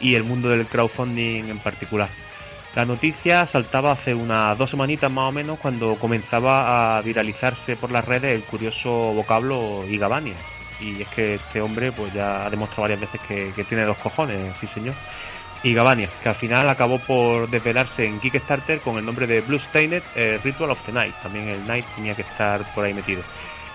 y 0.00 0.14
el 0.14 0.24
mundo 0.24 0.48
del 0.50 0.66
crowdfunding 0.66 1.48
en 1.48 1.58
particular. 1.58 2.08
La 2.74 2.84
noticia 2.84 3.46
saltaba 3.46 3.92
hace 3.92 4.14
unas 4.14 4.56
dos 4.56 4.70
semanitas 4.70 5.10
más 5.10 5.28
o 5.28 5.32
menos 5.32 5.58
cuando 5.58 5.96
comenzaba 5.96 6.96
a 6.96 7.02
viralizarse 7.02 7.76
por 7.76 7.90
las 7.90 8.04
redes 8.04 8.32
el 8.32 8.42
curioso 8.42 9.12
vocablo 9.12 9.84
Igabania. 9.88 10.36
Y 10.80 11.02
es 11.02 11.08
que 11.08 11.34
este 11.34 11.60
hombre 11.60 11.90
pues 11.90 12.12
ya 12.12 12.46
ha 12.46 12.50
demostrado 12.50 12.82
varias 12.82 13.00
veces 13.00 13.20
que, 13.26 13.64
tiene 13.64 13.84
dos 13.84 13.98
cojones, 13.98 14.54
sí 14.60 14.66
señor 14.68 14.94
y 15.62 15.74
Gavania, 15.74 16.08
que 16.22 16.28
al 16.30 16.34
final 16.34 16.68
acabó 16.70 16.98
por 16.98 17.50
desvelarse 17.50 18.06
en 18.06 18.18
Kickstarter 18.18 18.80
con 18.80 18.96
el 18.96 19.04
nombre 19.04 19.26
de 19.26 19.42
Blue 19.42 19.58
Stained 19.58 20.02
eh, 20.14 20.40
Ritual 20.42 20.70
of 20.70 20.82
the 20.86 20.92
Night. 20.92 21.14
También 21.22 21.48
el 21.48 21.66
Night 21.66 21.84
tenía 21.96 22.14
que 22.14 22.22
estar 22.22 22.62
por 22.74 22.84
ahí 22.84 22.94
metido. 22.94 23.22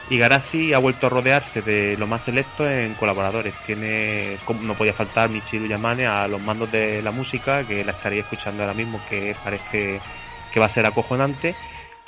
Y 0.09 0.17
Garasi 0.19 0.73
ha 0.73 0.77
vuelto 0.77 1.07
a 1.07 1.09
rodearse 1.09 1.61
de 1.61 1.97
lo 1.97 2.05
más 2.05 2.23
selecto 2.23 2.69
en 2.69 2.93
colaboradores. 2.93 3.55
Tiene, 3.65 4.37
no 4.61 4.75
podía 4.75 4.93
faltar, 4.93 5.29
Michiru 5.29 5.65
Yamane 5.65 6.05
a 6.05 6.27
los 6.27 6.39
mandos 6.41 6.71
de 6.71 7.01
la 7.01 7.11
música, 7.11 7.63
que 7.63 7.83
la 7.83 7.91
estaría 7.91 8.21
escuchando 8.21 8.61
ahora 8.61 8.75
mismo, 8.75 9.01
que 9.09 9.35
parece 9.43 9.99
que 10.53 10.59
va 10.59 10.67
a 10.67 10.69
ser 10.69 10.85
acojonante. 10.85 11.55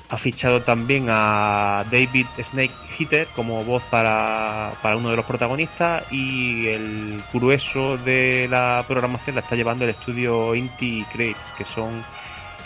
Ha 0.09 0.17
fichado 0.17 0.61
también 0.61 1.07
a 1.09 1.83
David 1.91 2.27
Snake 2.41 2.73
Hitter 2.97 3.27
como 3.35 3.63
voz 3.65 3.83
para, 3.89 4.71
para 4.81 4.95
uno 4.95 5.09
de 5.09 5.17
los 5.17 5.25
protagonistas 5.25 6.03
y 6.11 6.67
el 6.67 7.21
grueso 7.33 7.97
de 7.97 8.47
la 8.49 8.85
programación 8.87 9.35
la 9.35 9.41
está 9.41 9.55
llevando 9.55 9.83
el 9.83 9.89
estudio 9.89 10.55
Inti 10.55 11.03
Crates, 11.11 11.51
que 11.57 11.65
son 11.65 12.05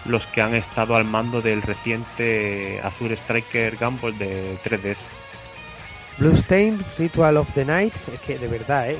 los 0.05 0.25
que 0.27 0.41
han 0.41 0.53
estado 0.53 0.95
al 0.95 1.05
mando 1.05 1.41
del 1.41 1.63
reciente 1.63 2.79
Azure 2.83 3.15
Striker 3.15 3.75
Gamble 3.75 4.11
de 4.11 4.57
3DS. 4.63 5.20
Bluestained 6.21 6.79
Ritual 6.99 7.35
of 7.37 7.51
the 7.55 7.65
Night, 7.65 7.93
es 8.13 8.21
que 8.21 8.37
de 8.37 8.47
verdad, 8.47 8.91
¿eh? 8.91 8.97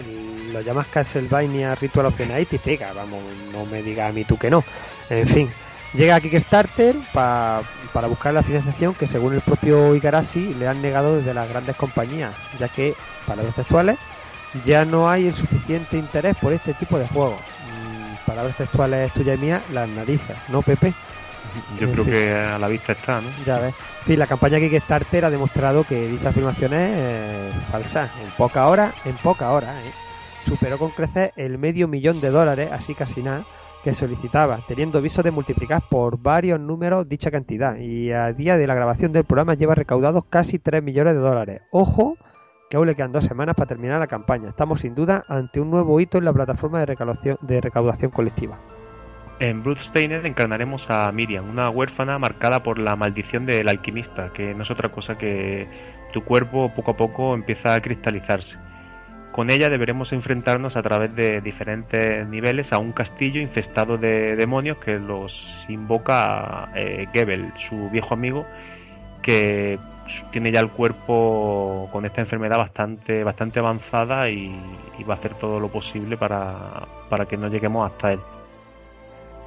lo 0.52 0.60
llamas 0.62 0.88
Castlevania 0.88 1.76
Ritual 1.76 2.08
of 2.08 2.18
the 2.18 2.26
Night 2.26 2.52
y 2.52 2.58
pega, 2.58 2.94
vamos, 2.94 3.22
no 3.54 3.64
me 3.68 3.84
digas 3.84 4.10
a 4.10 4.12
mí 4.12 4.24
tú 4.26 4.40
que 4.40 4.50
no. 4.50 4.64
En 5.08 5.28
fin, 5.28 5.52
llega 5.94 6.16
a 6.16 6.20
Kickstarter 6.20 6.96
pa- 7.14 7.62
para 7.94 8.08
buscar 8.08 8.34
la 8.34 8.42
financiación 8.42 8.96
que 8.96 9.06
según 9.06 9.36
el 9.36 9.42
propio 9.42 9.94
Igarashi 9.96 10.56
le 10.56 10.68
han 10.68 10.82
negado 10.82 11.18
desde 11.18 11.36
las 11.36 11.48
grandes 11.48 11.76
compañías, 11.76 12.34
ya 12.60 12.68
que, 12.70 12.96
palabras 13.28 13.54
textuales, 13.54 14.00
ya 14.66 14.84
no 14.84 15.08
hay 15.08 15.28
el 15.28 15.36
suficiente 15.36 15.98
interés 16.00 16.36
por 16.38 16.54
este 16.54 16.74
tipo 16.74 16.98
de 16.98 17.08
juegos. 17.08 17.40
Mm, 17.40 18.26
palabras 18.26 18.58
textuales 18.58 19.14
tuya 19.14 19.36
y 19.36 19.38
mía, 19.38 19.62
las 19.72 19.88
narices, 19.90 20.36
¿no, 20.48 20.64
Pepe? 20.64 20.92
Yo 21.80 21.92
creo 21.92 22.06
que 22.06 22.32
a 22.34 22.58
la 22.58 22.68
vista 22.68 22.94
está, 22.94 23.22
¿no? 23.22 23.30
Ya 23.46 23.60
ves. 23.60 23.74
Fin, 24.06 24.20
la 24.20 24.28
campaña 24.28 24.60
Kickstarter 24.60 25.26
ha 25.26 25.30
demostrado 25.30 25.84
que 25.84 26.08
dicha 26.08 26.30
afirmación 26.30 26.74
es 26.74 26.90
eh, 26.94 27.52
falsa. 27.72 28.10
En 28.24 28.30
poca 28.32 28.68
hora, 28.68 28.92
en 29.06 29.16
poca 29.18 29.52
hora, 29.52 29.74
¿eh? 29.82 29.92
superó 30.46 30.78
con 30.78 30.90
creces 30.92 31.32
el 31.36 31.58
medio 31.58 31.88
millón 31.88 32.20
de 32.20 32.30
dólares, 32.30 32.70
así 32.72 32.96
casi 32.96 33.22
nada, 33.22 33.46
que 33.84 33.94
solicitaba, 33.94 34.64
teniendo 34.68 35.02
visos 35.02 35.24
de 35.24 35.32
multiplicar 35.32 35.84
por 35.90 36.18
varios 36.18 36.60
números 36.60 37.08
dicha 37.08 37.32
cantidad. 37.32 37.78
Y 37.78 38.12
a 38.12 38.32
día 38.34 38.58
de 38.58 38.68
la 38.68 38.76
grabación 38.76 39.12
del 39.12 39.24
programa 39.24 39.56
lleva 39.56 39.76
recaudados 39.76 40.26
casi 40.26 40.60
3 40.60 40.84
millones 40.84 41.14
de 41.14 41.20
dólares. 41.20 41.62
Ojo, 41.72 42.18
que 42.70 42.78
aún 42.78 42.88
le 42.88 42.96
quedan 42.96 43.12
dos 43.12 43.26
semanas 43.26 43.56
para 43.56 43.68
terminar 43.68 44.00
la 44.00 44.08
campaña. 44.08 44.50
Estamos 44.50 44.82
sin 44.82 44.96
duda 44.96 45.26
ante 45.28 45.60
un 45.60 45.70
nuevo 45.72 46.00
hito 46.00 46.18
en 46.18 46.26
la 46.26 46.34
plataforma 46.34 46.80
de 46.80 47.38
de 47.42 47.62
recaudación 47.62 48.12
colectiva. 48.12 48.60
En 49.42 49.64
Bloodstained 49.64 50.24
encarnaremos 50.24 50.88
a 50.92 51.12
Miriam, 51.12 51.50
una 51.50 51.68
huérfana 51.72 52.20
marcada 52.20 52.62
por 52.62 52.78
la 52.78 52.96
maldición 52.96 53.48
del 53.48 53.70
alquimista, 53.70 54.32
que 54.34 54.54
no 54.54 54.62
es 54.62 54.70
otra 54.70 54.90
cosa 54.90 55.18
que 55.18 55.68
tu 56.14 56.24
cuerpo 56.24 56.72
poco 56.76 56.92
a 56.92 56.96
poco 56.96 57.34
empieza 57.34 57.74
a 57.74 57.82
cristalizarse. 57.82 58.56
Con 59.32 59.50
ella 59.50 59.68
deberemos 59.68 60.14
enfrentarnos 60.14 60.78
a 60.78 60.84
través 60.84 61.16
de 61.16 61.42
diferentes 61.42 62.28
niveles 62.28 62.72
a 62.72 62.78
un 62.78 62.92
castillo 62.92 63.42
infestado 63.42 63.98
de 63.98 64.36
demonios 64.36 64.78
que 64.78 65.00
los 65.00 65.44
invoca 65.68 66.70
eh, 66.76 67.08
Gebel, 67.12 67.52
su 67.58 67.90
viejo 67.90 68.14
amigo, 68.14 68.46
que 69.24 69.80
tiene 70.32 70.52
ya 70.52 70.60
el 70.60 70.70
cuerpo 70.70 71.90
con 71.92 72.06
esta 72.06 72.22
enfermedad 72.22 72.60
bastante, 72.60 73.24
bastante 73.24 73.58
avanzada 73.58 74.30
y, 74.30 74.56
y 75.00 75.04
va 75.04 75.16
a 75.16 75.18
hacer 75.18 75.34
todo 75.34 75.60
lo 75.60 75.70
posible 75.70 76.16
para, 76.16 76.84
para 77.10 77.26
que 77.26 77.38
no 77.38 77.48
lleguemos 77.48 77.92
hasta 77.92 78.14
él. 78.14 78.20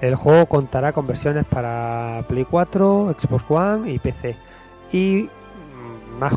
El 0.08 0.16
juego 0.16 0.46
contará 0.46 0.92
con 0.92 1.06
versiones 1.06 1.44
para 1.46 2.24
Play 2.28 2.44
4, 2.44 3.14
Xbox 3.18 3.44
One 3.48 3.90
y 3.90 3.98
PC. 3.98 4.36
Y 4.92 5.28
mm, 5.30 6.18
más 6.18 6.34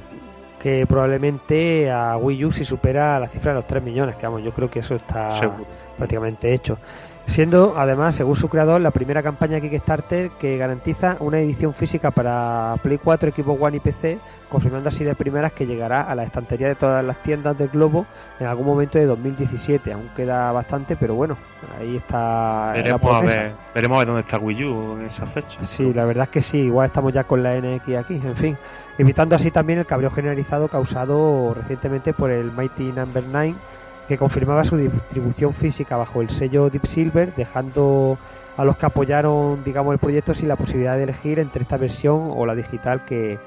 que 0.60 0.86
probablemente 0.88 1.92
a 1.92 2.18
Wii 2.18 2.46
U 2.46 2.52
si 2.52 2.66
supera 2.66 3.20
la 3.20 3.28
cifra 3.28 3.52
de 3.52 3.56
los 3.56 3.68
3 3.68 3.84
millones, 3.84 4.16
que 4.16 4.26
vamos, 4.26 4.42
yo 4.44 4.52
creo 4.52 4.70
que 4.70 4.80
eso 4.80 4.96
está 4.96 5.40
Seguro. 5.40 5.66
prácticamente 5.98 6.54
hecho. 6.54 6.78
Siendo 7.28 7.76
además, 7.78 8.16
según 8.16 8.38
su 8.38 8.48
creador, 8.48 8.80
la 8.80 8.90
primera 8.92 9.22
campaña 9.22 9.60
Kickstarter 9.60 10.32
que 10.40 10.58
garantiza 10.58 11.18
una 11.20 11.40
edición 11.40 11.74
física 11.74 12.10
para 12.10 12.76
Play 12.82 12.98
4, 13.04 13.32
Xbox 13.36 13.62
One 13.62 13.78
y 13.78 13.80
PC, 13.82 14.18
confirmando 14.50 14.88
así 14.88 15.04
de 15.04 15.14
primeras 15.14 15.52
que 15.52 15.68
llegará 15.68 16.04
a 16.04 16.16
la 16.16 16.24
estantería 16.24 16.70
de 16.70 16.76
todas 16.76 17.04
las 17.04 17.22
tiendas 17.22 17.58
del 17.58 17.68
globo 17.68 18.06
en 18.40 18.48
algún 18.48 18.66
momento 18.66 18.98
de 18.98 19.06
2017. 19.06 19.92
Aún 19.92 20.10
queda 20.16 20.54
bastante, 20.54 20.96
pero 20.96 21.16
bueno, 21.16 21.38
ahí 21.78 21.98
está 21.98 22.68
la 22.68 22.72
Veremos 22.74 23.02
a, 23.02 23.20
promesa. 23.20 23.40
ver, 23.42 23.52
veremos 23.76 23.96
a 23.96 24.00
ver 24.00 24.08
dónde 24.08 24.22
está 24.22 24.38
Wii 24.40 24.64
U 24.64 24.94
en 24.94 25.06
esa 25.06 25.26
fecha. 25.28 25.60
Sí, 25.64 25.94
la 25.94 26.06
verdad 26.06 26.24
es 26.24 26.30
que 26.30 26.42
sí, 26.42 26.60
igual 26.60 26.86
estamos 26.86 27.12
ya 27.12 27.26
con 27.26 27.44
la 27.44 27.56
NX 27.60 27.90
aquí, 27.98 28.16
en 28.16 28.36
fin. 28.38 28.58
Evitando 28.98 29.36
así 29.36 29.52
también 29.52 29.80
el 29.80 29.86
cabreo 29.86 30.10
generalizado 30.12 30.70
causado 30.70 31.54
recientemente 31.54 32.14
por 32.14 32.32
el 32.32 32.54
Mighty 32.54 32.94
Number 32.94 33.24
9, 33.30 33.54
que 34.08 34.18
confirmaba 34.18 34.64
su 34.64 34.78
distribución 34.78 35.54
física 35.54 35.98
bajo 35.98 36.22
el 36.22 36.30
sello 36.30 36.70
Deep 36.70 36.86
Silver, 36.86 37.34
dejando 37.36 38.18
a 38.56 38.66
los 38.66 38.78
que 38.78 38.86
apoyaron, 38.86 39.64
digamos, 39.64 39.94
el 39.94 40.00
proyecto 40.00 40.34
sin 40.34 40.48
la 40.48 40.56
posibilidad 40.56 40.96
de 40.96 41.04
elegir 41.04 41.40
entre 41.40 41.62
esta 41.62 41.78
versión 41.78 42.32
o 42.34 42.46
la 42.46 42.56
digital 42.56 43.06
que, 43.06 43.38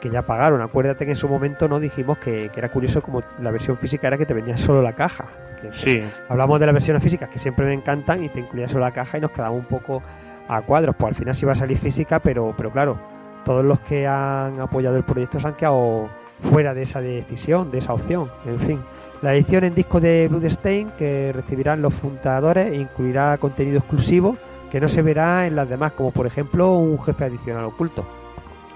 que 0.00 0.10
ya 0.10 0.22
pagaron. 0.22 0.60
Acuérdate 0.60 1.04
que 1.04 1.12
en 1.12 1.16
su 1.16 1.28
momento 1.28 1.68
no 1.68 1.80
dijimos 1.80 2.18
que, 2.18 2.50
que 2.52 2.60
era 2.60 2.70
curioso 2.70 3.00
como 3.00 3.22
la 3.40 3.50
versión 3.50 3.78
física 3.78 4.08
era 4.08 4.18
que 4.18 4.26
te 4.26 4.34
venía 4.34 4.56
solo 4.56 4.82
la 4.82 4.92
caja. 4.92 5.26
Que, 5.60 5.72
Sí, 5.72 5.98
hablamos 6.28 6.60
de 6.60 6.66
las 6.66 6.72
versiones 6.72 7.02
físicas 7.02 7.28
que 7.30 7.38
siempre 7.38 7.66
me 7.66 7.74
encantan 7.74 8.22
y 8.22 8.28
te 8.28 8.40
incluía 8.40 8.68
solo 8.68 8.84
la 8.84 8.92
caja 8.92 9.18
y 9.18 9.20
nos 9.20 9.30
quedamos 9.30 9.58
un 9.58 9.66
poco 9.66 10.02
a 10.48 10.60
cuadros. 10.62 10.94
Pues 10.96 11.10
al 11.10 11.14
final 11.14 11.34
sí 11.34 11.46
va 11.46 11.52
a 11.52 11.56
salir 11.56 11.78
física, 11.78 12.18
pero, 12.20 12.54
pero 12.56 12.70
claro, 12.70 12.98
todos 13.44 13.64
los 13.64 13.80
que 13.80 14.06
han 14.06 14.60
apoyado 14.60 14.96
el 14.96 15.04
proyecto 15.04 15.40
se 15.40 15.48
han 15.48 15.54
quedado 15.54 16.08
fuera 16.40 16.74
de 16.74 16.82
esa 16.82 17.00
decisión, 17.00 17.70
de 17.70 17.78
esa 17.78 17.92
opción. 17.94 18.30
En 18.46 18.58
fin, 18.60 18.80
la 19.22 19.34
edición 19.34 19.64
en 19.64 19.74
disco 19.74 20.00
de 20.00 20.28
Bloodstain 20.28 20.90
que 20.98 21.32
recibirán 21.32 21.82
los 21.82 21.94
fundadores 21.94 22.72
incluirá 22.74 23.36
contenido 23.38 23.78
exclusivo 23.78 24.36
que 24.70 24.80
no 24.80 24.88
se 24.88 25.02
verá 25.02 25.46
en 25.46 25.56
las 25.56 25.68
demás, 25.68 25.92
como 25.92 26.10
por 26.12 26.26
ejemplo 26.26 26.72
un 26.74 26.98
jefe 27.00 27.24
adicional 27.24 27.64
oculto. 27.64 28.04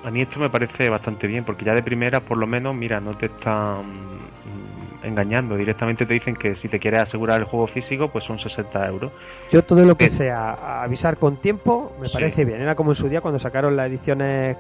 a 0.05 0.11
mí 0.11 0.23
esto 0.23 0.41
me 0.41 0.51
parece 0.51 0.89
bastante 0.89 1.27
bien, 1.27 1.45
porque 1.45 1.65
ya 1.65 1.75
de 1.75 1.83
primera, 1.83 2.19
por 2.21 2.39
lo 2.39 2.47
menos, 2.47 2.75
mira, 2.75 2.99
no 2.99 3.17
te 3.17 3.27
están 3.27 3.83
engañando. 5.05 5.57
Directamente 5.57 6.07
te 6.07 6.15
dicen 6.15 6.35
que 6.35 6.55
si 6.57 6.69
te 6.69 6.79
quieres 6.81 7.01
asegurar 7.03 7.41
el 7.41 7.45
juego 7.47 7.67
físico, 7.67 8.09
pues 8.09 8.25
son 8.25 8.39
60 8.39 8.87
euros. 8.89 9.13
Yo 9.51 9.63
todo 9.63 9.85
lo 9.85 9.97
que 9.97 10.09
sea 10.09 10.83
avisar 10.83 11.17
con 11.19 11.37
tiempo 11.37 11.93
me 12.01 12.09
Sí. 12.09 12.15
parece 12.15 12.45
bien. 12.45 12.61
Era 12.63 12.75
como 12.75 12.93
en 12.93 12.97
su 12.97 13.09
día 13.09 13.21
cuando 13.21 13.39
sacaron 13.39 13.77
las 13.77 13.89
ediciones 13.89 14.57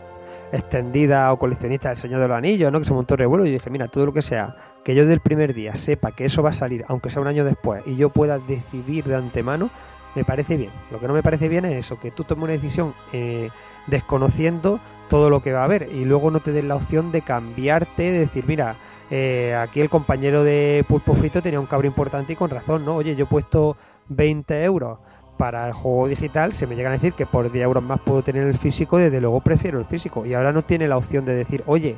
extendidas 0.53 1.33
o 1.33 1.39
coleccionistas 1.39 1.91
del 1.91 1.97
Señor 1.97 2.21
de 2.21 2.29
los 2.29 2.37
Anillos, 2.37 2.71
¿no? 2.71 2.79
Que 2.79 2.85
se 2.85 2.95
montó 2.95 3.17
revuelo 3.17 3.47
y 3.47 3.51
dije, 3.51 3.71
mira, 3.71 3.89
todo 3.89 4.07
lo 4.07 4.13
que 4.13 4.23
sea, 4.23 4.55
que 4.85 4.95
yo 4.95 5.07
del 5.07 5.21
primer 5.21 5.55
día 5.55 5.75
sepa 5.75 6.13
que 6.13 6.27
eso 6.27 6.43
va 6.43 6.51
a 6.51 6.55
salir, 6.55 6.85
aunque 6.89 7.11
sea 7.11 7.23
un 7.23 7.29
año 7.29 7.45
después, 7.45 7.83
y 7.87 7.97
yo 7.97 8.11
pueda 8.11 8.39
decidir 8.39 9.05
de 9.05 9.17
antemano, 9.17 9.71
me 10.15 10.25
parece 10.25 10.59
bien. 10.59 10.71
Lo 10.91 11.01
que 11.01 11.09
no 11.09 11.15
me 11.15 11.23
parece 11.23 11.49
bien 11.49 11.65
es 11.65 11.73
eso, 11.73 11.99
que 11.99 12.11
tú 12.11 12.25
tomes 12.25 12.45
una 12.45 12.53
decisión 12.53 12.95
eh, 13.13 13.49
desconociendo 13.87 14.79
todo 15.09 15.31
lo 15.31 15.41
que 15.41 15.53
va 15.53 15.63
a 15.63 15.65
haber 15.65 15.89
y 15.93 16.05
luego 16.05 16.31
no 16.31 16.41
te 16.41 16.53
den 16.53 16.69
la 16.69 16.77
opción 16.77 17.13
de 17.13 17.23
cambiarte, 17.23 18.03
de 18.03 18.19
decir, 18.19 18.45
mira, 18.47 18.77
eh, 19.11 19.55
aquí 19.55 19.81
el 19.81 19.89
compañero 19.91 20.45
de 20.45 20.85
Pulpo 20.87 21.15
Frito 21.15 21.43
tenía 21.43 21.61
un 21.61 21.67
cabro 21.67 21.87
importante 21.87 22.35
y 22.35 22.37
con 22.37 22.51
razón, 22.51 22.85
¿no? 22.85 22.97
Oye, 22.97 23.17
yo 23.17 23.25
he 23.25 23.29
puesto 23.29 23.77
20 24.09 24.65
euros 24.65 24.99
para 25.43 25.67
el 25.67 25.73
juego 25.73 26.07
digital, 26.07 26.53
se 26.53 26.69
me 26.69 26.77
llegan 26.77 26.93
a 26.93 26.95
decir 26.95 27.15
que 27.15 27.27
por 27.27 27.51
10 27.51 27.65
euros 27.65 27.83
más 27.83 27.99
puedo 27.99 28.23
tener 28.23 28.47
el 28.47 28.57
físico, 28.57 28.97
desde 28.97 29.21
luego 29.21 29.41
prefiero 29.41 29.81
el 29.81 29.87
físico. 29.87 30.25
Y 30.25 30.35
ahora 30.35 30.53
no 30.53 30.63
tiene 30.63 30.87
la 30.87 30.97
opción 30.97 31.25
de 31.25 31.35
decir, 31.35 31.65
oye, 31.67 31.97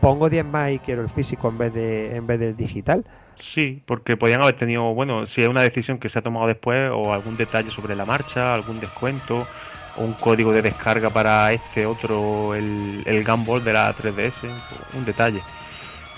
pongo 0.00 0.30
10 0.30 0.44
más 0.44 0.70
y 0.70 0.78
quiero 0.78 1.02
el 1.02 1.08
físico 1.08 1.48
en 1.48 1.58
vez 1.58 1.74
de 1.74 2.14
en 2.14 2.24
vez 2.28 2.38
del 2.38 2.54
digital. 2.54 3.04
Sí, 3.36 3.82
porque 3.84 4.16
podían 4.16 4.42
haber 4.42 4.56
tenido, 4.56 4.94
bueno, 4.94 5.26
si 5.26 5.42
es 5.42 5.48
una 5.48 5.62
decisión 5.62 5.98
que 5.98 6.08
se 6.08 6.20
ha 6.20 6.22
tomado 6.22 6.46
después, 6.46 6.88
o 6.94 7.12
algún 7.12 7.36
detalle 7.36 7.72
sobre 7.72 7.96
la 7.96 8.06
marcha, 8.06 8.54
algún 8.54 8.78
descuento, 8.78 9.48
o 9.96 10.04
un 10.04 10.14
código 10.14 10.52
de 10.52 10.62
descarga 10.62 11.10
para 11.10 11.52
este 11.52 11.86
otro, 11.86 12.54
el, 12.54 13.02
el 13.06 13.24
Gumball 13.24 13.64
de 13.64 13.72
la 13.72 13.92
3DS, 13.92 14.48
un 14.92 15.04
detalle. 15.04 15.42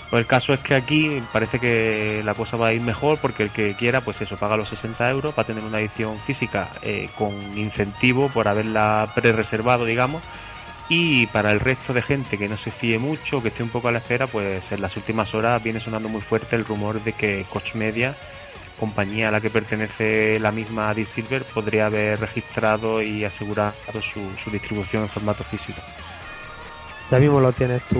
Pues 0.09 0.21
el 0.21 0.27
caso 0.27 0.53
es 0.53 0.61
que 0.61 0.73
aquí 0.73 1.21
parece 1.33 1.59
que 1.59 2.21
la 2.23 2.33
cosa 2.33 2.55
va 2.55 2.67
a 2.67 2.73
ir 2.73 2.81
mejor 2.81 3.17
porque 3.17 3.43
el 3.43 3.49
que 3.49 3.75
quiera, 3.75 3.99
pues 3.99 4.21
eso, 4.21 4.37
paga 4.37 4.55
los 4.55 4.69
60 4.69 5.09
euros 5.09 5.33
para 5.33 5.47
tener 5.47 5.63
una 5.65 5.81
edición 5.81 6.17
física 6.19 6.69
eh, 6.81 7.09
con 7.17 7.33
incentivo 7.57 8.29
por 8.29 8.47
haberla 8.47 9.11
pre-reservado, 9.13 9.83
digamos. 9.83 10.23
Y 10.87 11.27
para 11.27 11.51
el 11.51 11.59
resto 11.59 11.91
de 11.93 12.01
gente 12.01 12.37
que 12.37 12.47
no 12.47 12.55
se 12.55 12.71
fíe 12.71 12.97
mucho, 12.99 13.41
que 13.41 13.49
esté 13.49 13.63
un 13.63 13.69
poco 13.69 13.89
a 13.89 13.91
la 13.91 13.97
espera, 13.97 14.27
pues 14.27 14.63
en 14.71 14.81
las 14.81 14.95
últimas 14.95 15.33
horas 15.35 15.61
viene 15.61 15.81
sonando 15.81 16.07
muy 16.07 16.21
fuerte 16.21 16.55
el 16.55 16.63
rumor 16.63 17.03
de 17.03 17.11
que 17.11 17.45
Coach 17.49 17.75
Media, 17.75 18.15
compañía 18.79 19.27
a 19.27 19.31
la 19.31 19.41
que 19.41 19.49
pertenece 19.49 20.39
la 20.39 20.53
misma 20.53 20.93
Deep 20.93 21.07
Silver, 21.07 21.43
podría 21.43 21.87
haber 21.87 22.21
registrado 22.21 23.01
y 23.01 23.25
asegurado 23.25 23.73
su 24.01 24.49
distribución 24.49 25.03
en 25.03 25.09
formato 25.09 25.43
físico. 25.43 25.81
Ya 27.09 27.19
mismo 27.19 27.39
lo 27.39 27.53
tienes 27.53 27.81
tú. 27.83 27.97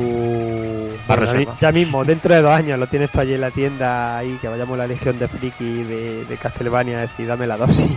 Bueno, 1.08 1.56
ya 1.62 1.72
mismo, 1.72 2.04
dentro 2.04 2.36
de 2.36 2.42
dos 2.42 2.52
años 2.52 2.78
lo 2.78 2.88
tienes 2.88 3.10
tú 3.10 3.22
allí 3.22 3.36
en 3.36 3.42
la 3.42 3.52
tienda 3.52 4.18
ahí, 4.18 4.38
que 4.42 4.50
vayamos 4.50 4.74
a 4.76 4.80
la 4.80 4.88
legión 4.88 5.18
de 5.18 5.28
friki 5.30 5.84
de, 5.84 6.26
de 6.26 6.38
Castlevania 6.38 6.98
a 6.98 7.02
decir, 7.02 7.26
dame 7.28 7.48
la 7.48 7.56
dosis. 7.56 7.90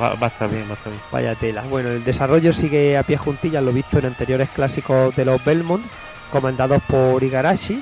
Va, 0.00 0.14
va 0.14 0.26
a 0.26 0.30
estar 0.30 0.50
bien, 0.50 0.64
va 0.66 0.72
a 0.72 0.74
estar 0.74 0.90
bien. 0.92 1.02
Vaya 1.12 1.34
tela. 1.36 1.62
Bueno, 1.70 1.90
el 1.90 2.02
desarrollo 2.02 2.52
sigue 2.52 2.96
a 2.98 3.04
pie 3.04 3.16
juntillas, 3.16 3.62
lo 3.62 3.72
visto 3.72 3.98
en 4.00 4.06
anteriores 4.06 4.48
clásicos 4.50 5.14
de 5.14 5.24
los 5.24 5.44
Belmont, 5.44 5.84
comandados 6.32 6.82
por 6.88 7.22
Igarashi, 7.22 7.80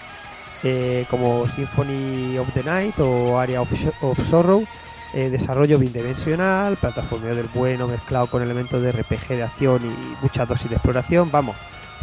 eh, 0.62 1.06
como 1.08 1.48
Symphony 1.48 2.36
of 2.38 2.52
the 2.52 2.62
Night 2.62 2.98
o 2.98 3.38
Area 3.40 3.62
of, 3.62 3.70
of 4.02 4.18
Sorrow. 4.28 4.64
eh, 5.14 5.30
desarrollo 5.30 5.78
bidimensional, 5.78 6.76
plataformeo 6.76 7.34
del 7.34 7.48
bueno 7.54 7.86
mezclado 7.88 8.26
con 8.26 8.42
elementos 8.42 8.82
de 8.82 8.92
RPG 8.92 9.28
de 9.28 9.42
acción 9.44 9.80
y 9.82 10.16
mucha 10.22 10.44
dosis 10.44 10.68
de 10.68 10.76
exploración. 10.76 11.30
Vamos, 11.30 11.56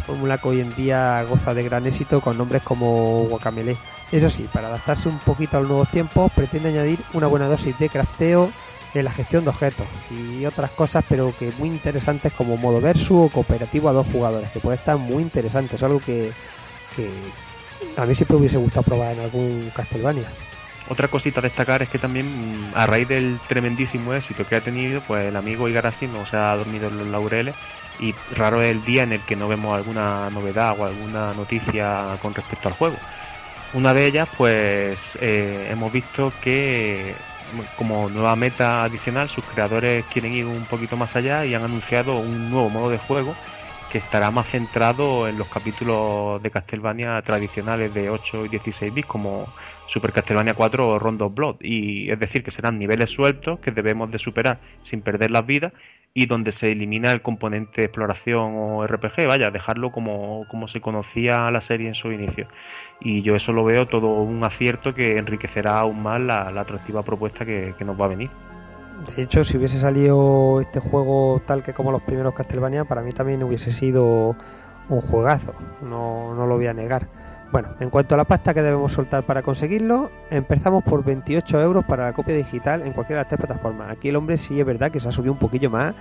fórmula 0.04 0.38
que 0.38 0.48
hoy 0.48 0.60
en 0.60 0.74
día 0.74 1.24
goza 1.28 1.54
de 1.54 1.62
gran 1.62 1.86
éxito 1.86 2.20
con 2.20 2.38
nombres 2.38 2.62
como 2.62 3.26
Guacamele. 3.28 3.76
Eso 4.12 4.28
sí, 4.30 4.48
para 4.52 4.68
adaptarse 4.68 5.08
un 5.08 5.18
poquito 5.18 5.56
a 5.56 5.60
los 5.60 5.68
nuevos 5.68 5.88
tiempos, 5.88 6.30
pretende 6.32 6.68
añadir 6.68 6.98
una 7.14 7.26
buena 7.26 7.46
dosis 7.48 7.76
de 7.78 7.88
crafteo 7.88 8.50
en 8.94 9.04
la 9.04 9.10
gestión 9.10 9.44
de 9.44 9.50
objetos 9.50 9.86
y 10.10 10.46
otras 10.46 10.70
cosas, 10.70 11.04
pero 11.08 11.34
que 11.36 11.50
muy 11.58 11.68
interesantes 11.68 12.32
como 12.32 12.56
modo 12.56 12.80
versus 12.80 13.26
o 13.26 13.28
cooperativo 13.28 13.88
a 13.88 13.92
dos 13.92 14.06
jugadores, 14.12 14.50
que 14.50 14.60
puede 14.60 14.76
estar 14.76 14.96
muy 14.96 15.22
interesante. 15.22 15.76
Es 15.76 15.82
algo 15.82 16.00
que, 16.00 16.30
a 17.96 18.06
mí 18.06 18.14
siempre 18.14 18.36
hubiese 18.36 18.58
gustado 18.58 18.84
probar 18.84 19.14
en 19.14 19.20
algún 19.20 19.72
Castlevania. 19.74 20.28
Otra 20.88 21.08
cosita 21.08 21.40
a 21.40 21.42
destacar 21.42 21.82
es 21.82 21.88
que 21.88 21.98
también, 21.98 22.70
a 22.74 22.86
raíz 22.86 23.08
del 23.08 23.40
tremendísimo 23.48 24.12
éxito 24.14 24.46
que 24.46 24.56
ha 24.56 24.60
tenido, 24.60 25.00
pues 25.00 25.26
el 25.26 25.36
amigo 25.36 25.68
Igarashi 25.68 26.06
no 26.06 26.26
se 26.26 26.36
ha 26.36 26.54
dormido 26.54 26.88
en 26.88 26.98
los 26.98 27.08
laureles 27.08 27.54
y 28.00 28.14
raro 28.36 28.62
es 28.62 28.70
el 28.70 28.84
día 28.84 29.02
en 29.02 29.12
el 29.12 29.20
que 29.20 29.36
no 29.36 29.48
vemos 29.48 29.76
alguna 29.76 30.30
novedad 30.30 30.76
o 30.78 30.84
alguna 30.84 31.32
noticia 31.34 32.18
con 32.20 32.34
respecto 32.34 32.68
al 32.68 32.74
juego. 32.74 32.96
Una 33.72 33.92
de 33.92 34.06
ellas, 34.06 34.28
pues 34.36 34.98
eh, 35.20 35.68
hemos 35.70 35.92
visto 35.92 36.32
que 36.42 37.14
como 37.76 38.08
nueva 38.08 38.36
meta 38.36 38.84
adicional, 38.84 39.28
sus 39.28 39.44
creadores 39.44 40.04
quieren 40.06 40.32
ir 40.32 40.46
un 40.46 40.64
poquito 40.64 40.96
más 40.96 41.14
allá 41.16 41.44
y 41.44 41.54
han 41.54 41.62
anunciado 41.62 42.18
un 42.18 42.50
nuevo 42.50 42.70
modo 42.70 42.90
de 42.90 42.98
juego 42.98 43.34
que 43.90 43.98
estará 43.98 44.32
más 44.32 44.48
centrado 44.48 45.28
en 45.28 45.38
los 45.38 45.46
capítulos 45.46 46.42
de 46.42 46.50
Castlevania 46.50 47.22
tradicionales 47.22 47.94
de 47.94 48.10
8 48.10 48.46
y 48.46 48.48
16 48.48 48.92
bits 48.92 49.06
como 49.06 49.46
Super 49.86 50.12
Castlevania 50.12 50.54
4 50.54 50.88
o 50.88 50.98
Rondo 50.98 51.30
Blood 51.30 51.56
y 51.60 52.10
es 52.10 52.18
decir 52.18 52.42
que 52.42 52.50
serán 52.50 52.76
niveles 52.76 53.10
sueltos 53.10 53.60
que 53.60 53.70
debemos 53.70 54.10
de 54.10 54.18
superar 54.18 54.58
sin 54.82 55.00
perder 55.00 55.30
las 55.30 55.46
vidas 55.46 55.72
y 56.16 56.26
donde 56.26 56.52
se 56.52 56.70
elimina 56.70 57.10
el 57.10 57.22
componente 57.22 57.82
exploración 57.82 58.54
o 58.56 58.86
RPG, 58.86 59.26
vaya, 59.26 59.50
dejarlo 59.50 59.90
como, 59.90 60.46
como 60.48 60.68
se 60.68 60.80
conocía 60.80 61.50
la 61.50 61.60
serie 61.60 61.88
en 61.88 61.96
su 61.96 62.12
inicio. 62.12 62.46
Y 63.00 63.22
yo 63.22 63.34
eso 63.34 63.52
lo 63.52 63.64
veo 63.64 63.88
todo 63.88 64.22
un 64.22 64.44
acierto 64.44 64.94
que 64.94 65.18
enriquecerá 65.18 65.80
aún 65.80 66.00
más 66.02 66.20
la, 66.20 66.52
la 66.52 66.60
atractiva 66.60 67.02
propuesta 67.02 67.44
que, 67.44 67.74
que 67.76 67.84
nos 67.84 68.00
va 68.00 68.04
a 68.04 68.08
venir. 68.08 68.30
De 69.16 69.22
hecho, 69.22 69.42
si 69.42 69.58
hubiese 69.58 69.76
salido 69.76 70.60
este 70.60 70.78
juego 70.78 71.42
tal 71.44 71.64
que 71.64 71.74
como 71.74 71.90
los 71.90 72.02
primeros 72.02 72.32
Castlevania, 72.32 72.84
para 72.84 73.02
mí 73.02 73.10
también 73.10 73.42
hubiese 73.42 73.72
sido 73.72 74.36
un 74.88 75.00
juegazo, 75.00 75.52
no, 75.82 76.32
no 76.34 76.46
lo 76.46 76.56
voy 76.56 76.68
a 76.68 76.72
negar. 76.72 77.08
Bueno, 77.54 77.68
en 77.78 77.88
cuanto 77.88 78.16
a 78.16 78.18
la 78.18 78.24
pasta 78.24 78.52
que 78.52 78.62
debemos 78.62 78.92
soltar 78.92 79.22
para 79.22 79.40
conseguirlo, 79.42 80.10
empezamos 80.28 80.82
por 80.82 81.04
28 81.04 81.60
euros 81.62 81.84
para 81.84 82.06
la 82.06 82.12
copia 82.12 82.34
digital 82.34 82.82
en 82.82 82.92
cualquiera 82.92 83.20
de 83.20 83.22
las 83.22 83.28
tres 83.28 83.46
plataformas. 83.46 83.92
Aquí 83.92 84.08
el 84.08 84.16
hombre 84.16 84.36
sí 84.38 84.58
es 84.58 84.66
verdad 84.66 84.90
que 84.90 84.98
se 84.98 85.08
ha 85.08 85.12
subido 85.12 85.32
un 85.34 85.38
poquillo 85.38 85.70
más 85.70 85.94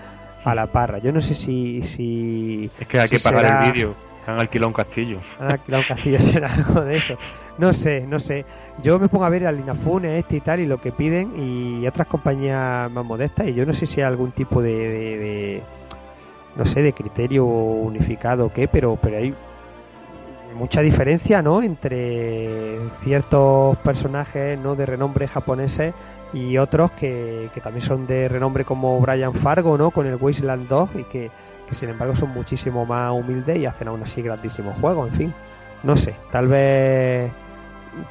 a 0.45 0.56
la 0.56 0.66
parra. 0.66 0.97
Yo 0.97 1.12
no 1.12 1.22
sé 1.22 1.36
si... 1.36 1.84
si 1.84 2.72
Es 2.80 2.88
que 2.88 2.99
hay 2.99 3.08
si 3.08 3.18
que 3.18 3.22
pagar 3.22 3.41
será- 3.45 3.66
el 3.68 3.72
vídeo, 3.72 3.93
han 4.26 4.39
alquilado 4.39 4.70
un 4.70 4.74
castillo. 4.74 5.20
Han 5.39 5.51
alquilado 5.51 5.84
un 5.84 5.95
castillo, 5.95 6.20
será 6.22 6.51
algo 6.51 6.82
de 6.82 6.95
eso. 6.95 7.18
No 7.60 7.72
sé, 7.72 8.01
no 8.08 8.18
sé. 8.18 8.45
Yo 8.82 8.97
me 8.97 9.08
pongo 9.08 9.26
a 9.26 9.30
ver 9.30 9.45
al 9.45 9.56
Linafune 9.58 10.18
este 10.18 10.38
y 10.38 10.41
tal 10.41 10.60
y 10.60 10.66
lo 10.66 10.82
que 10.82 10.91
piden 10.91 11.34
y 11.39 11.86
otras 11.86 12.08
compañías 12.08 12.89
más 12.89 13.06
modestas 13.06 13.45
y 13.47 13.54
yo 13.54 13.64
no 13.64 13.74
sé 13.76 13.86
si 13.86 14.01
hay 14.01 14.08
algún 14.08 14.32
tipo 14.32 14.60
de, 14.60 14.74
de- 14.74 15.18
de- 15.20 15.62
no 16.56 16.66
sé, 16.66 16.82
de 16.82 16.93
criterio 16.93 17.45
unificado 17.45 18.47
o 18.47 18.51
qué, 18.51 18.68
pero, 18.68 18.97
pero 18.99 19.18
hay 19.18 19.36
mucha 20.54 20.82
diferencia, 20.82 21.41
¿no? 21.41 21.62
Entre 21.62 22.80
ciertos 23.01 23.78
personajes, 23.78 24.58
¿no? 24.58 24.76
De 24.76 24.86
renombre 24.86 25.28
japoneses 25.28 25.93
y 26.34 26.58
otros 26.58 26.91
que, 26.91 27.49
también 27.62 27.82
son 27.84 28.08
de 28.08 28.28
renombre 28.28 28.66
como 28.66 28.99
Brian 28.99 29.34
Fargo, 29.34 29.78
¿no? 29.78 29.91
Con 29.91 30.08
el 30.08 30.16
Wasteland 30.16 30.68
2 30.68 30.89
y 30.95 31.04
que, 31.04 31.32
que 31.68 31.74
sin 31.74 31.89
embargo 31.89 32.16
son 32.16 32.30
muchísimo 32.30 32.86
más 32.86 33.12
humildes 33.12 33.58
y 33.58 33.66
hacen 33.66 33.88
aún 33.88 34.04
así 34.04 34.22
grandísimos 34.22 34.80
juegos, 34.80 35.10
en 35.10 35.14
fin. 35.14 35.34
No 35.84 35.95
sé, 35.95 36.16
tal 36.32 36.47
vez 36.47 37.32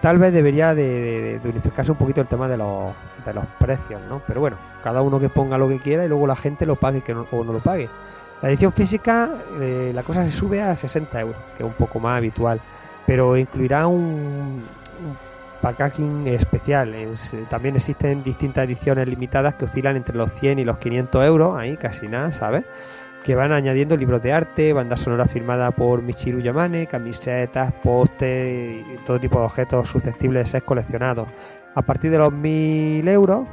tal 0.00 0.18
vez 0.18 0.32
debería 0.32 0.74
de, 0.74 1.40
unificarse 1.44 1.90
un 1.90 1.98
poquito 1.98 2.20
el 2.20 2.26
tema 2.26 2.48
de 2.48 2.56
los, 2.56 2.92
de 3.24 3.34
los 3.34 3.44
precios, 3.58 4.00
¿no? 4.08 4.22
Pero 4.26 4.40
bueno, 4.40 4.56
cada 4.82 5.02
uno 5.02 5.18
que 5.18 5.28
ponga 5.28 5.58
lo 5.58 5.68
que 5.68 5.78
quiera 5.78 6.04
y 6.04 6.08
luego 6.08 6.26
la 6.26 6.36
gente 6.36 6.66
lo 6.66 6.76
pague 6.76 7.02
que 7.02 7.12
o 7.12 7.44
no 7.44 7.52
lo 7.52 7.60
pague. 7.60 7.88
La 8.42 8.48
edición 8.48 8.72
física, 8.72 9.30
eh, 9.60 9.92
la 9.94 10.02
cosa 10.02 10.24
se 10.24 10.30
sube 10.32 10.60
a 10.60 10.74
60 10.74 11.20
euros, 11.20 11.36
que 11.56 11.62
es 11.62 11.68
un 11.68 11.74
poco 11.74 12.00
más 12.00 12.18
habitual, 12.18 12.60
pero 13.06 13.36
incluirá 13.36 13.86
un, 13.86 14.60
un 14.60 15.16
packaging 15.60 16.26
especial. 16.26 16.92
Es- 16.94 17.34
eh, 17.34 17.44
también 17.48 17.76
existen 17.76 18.22
distintas 18.24 18.64
ediciones 18.64 19.06
limitadas 19.06 19.54
que 19.54 19.66
oscilan 19.66 19.96
entre 19.96 20.16
los 20.16 20.32
100 20.32 20.58
y 20.58 20.64
los 20.64 20.78
500 20.78 21.24
euros, 21.24 21.56
ahí 21.56 21.76
casi 21.76 22.08
nada, 22.08 22.32
¿sabes? 22.32 22.64
Que 23.22 23.36
van 23.36 23.52
añadiendo 23.52 23.96
libros 23.96 24.20
de 24.20 24.32
arte, 24.32 24.72
banda 24.72 24.96
sonora 24.96 25.26
firmada 25.26 25.70
por 25.70 26.02
Michiru 26.02 26.40
Yamane, 26.40 26.88
camisetas, 26.88 27.72
postes 27.84 28.84
y 28.84 28.96
todo 29.04 29.20
tipo 29.20 29.38
de 29.38 29.44
objetos 29.44 29.88
susceptibles 29.88 30.42
de 30.46 30.50
ser 30.50 30.62
coleccionados. 30.64 31.28
A 31.76 31.82
partir 31.82 32.10
de 32.10 32.18
los 32.18 32.32
1000 32.32 33.06
euros 33.06 33.46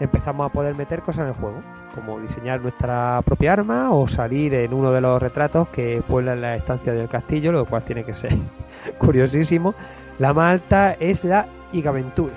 empezamos 0.00 0.50
a 0.50 0.52
poder 0.52 0.74
meter 0.74 1.00
cosas 1.02 1.22
en 1.22 1.28
el 1.28 1.34
juego, 1.34 1.62
como 1.94 2.20
diseñar 2.20 2.60
nuestra 2.60 3.22
propia 3.24 3.52
arma 3.52 3.90
o 3.92 4.08
salir 4.08 4.54
en 4.54 4.72
uno 4.72 4.92
de 4.92 5.00
los 5.00 5.20
retratos 5.20 5.68
que 5.68 6.02
pueblan 6.06 6.40
la 6.40 6.56
estancia 6.56 6.92
del 6.92 7.08
castillo, 7.08 7.52
lo 7.52 7.64
cual 7.64 7.84
tiene 7.84 8.04
que 8.04 8.14
ser 8.14 8.32
curiosísimo. 8.98 9.74
La 10.18 10.32
más 10.32 10.52
alta 10.52 10.92
es 10.92 11.24
la 11.24 11.46
Igaventure, 11.72 12.32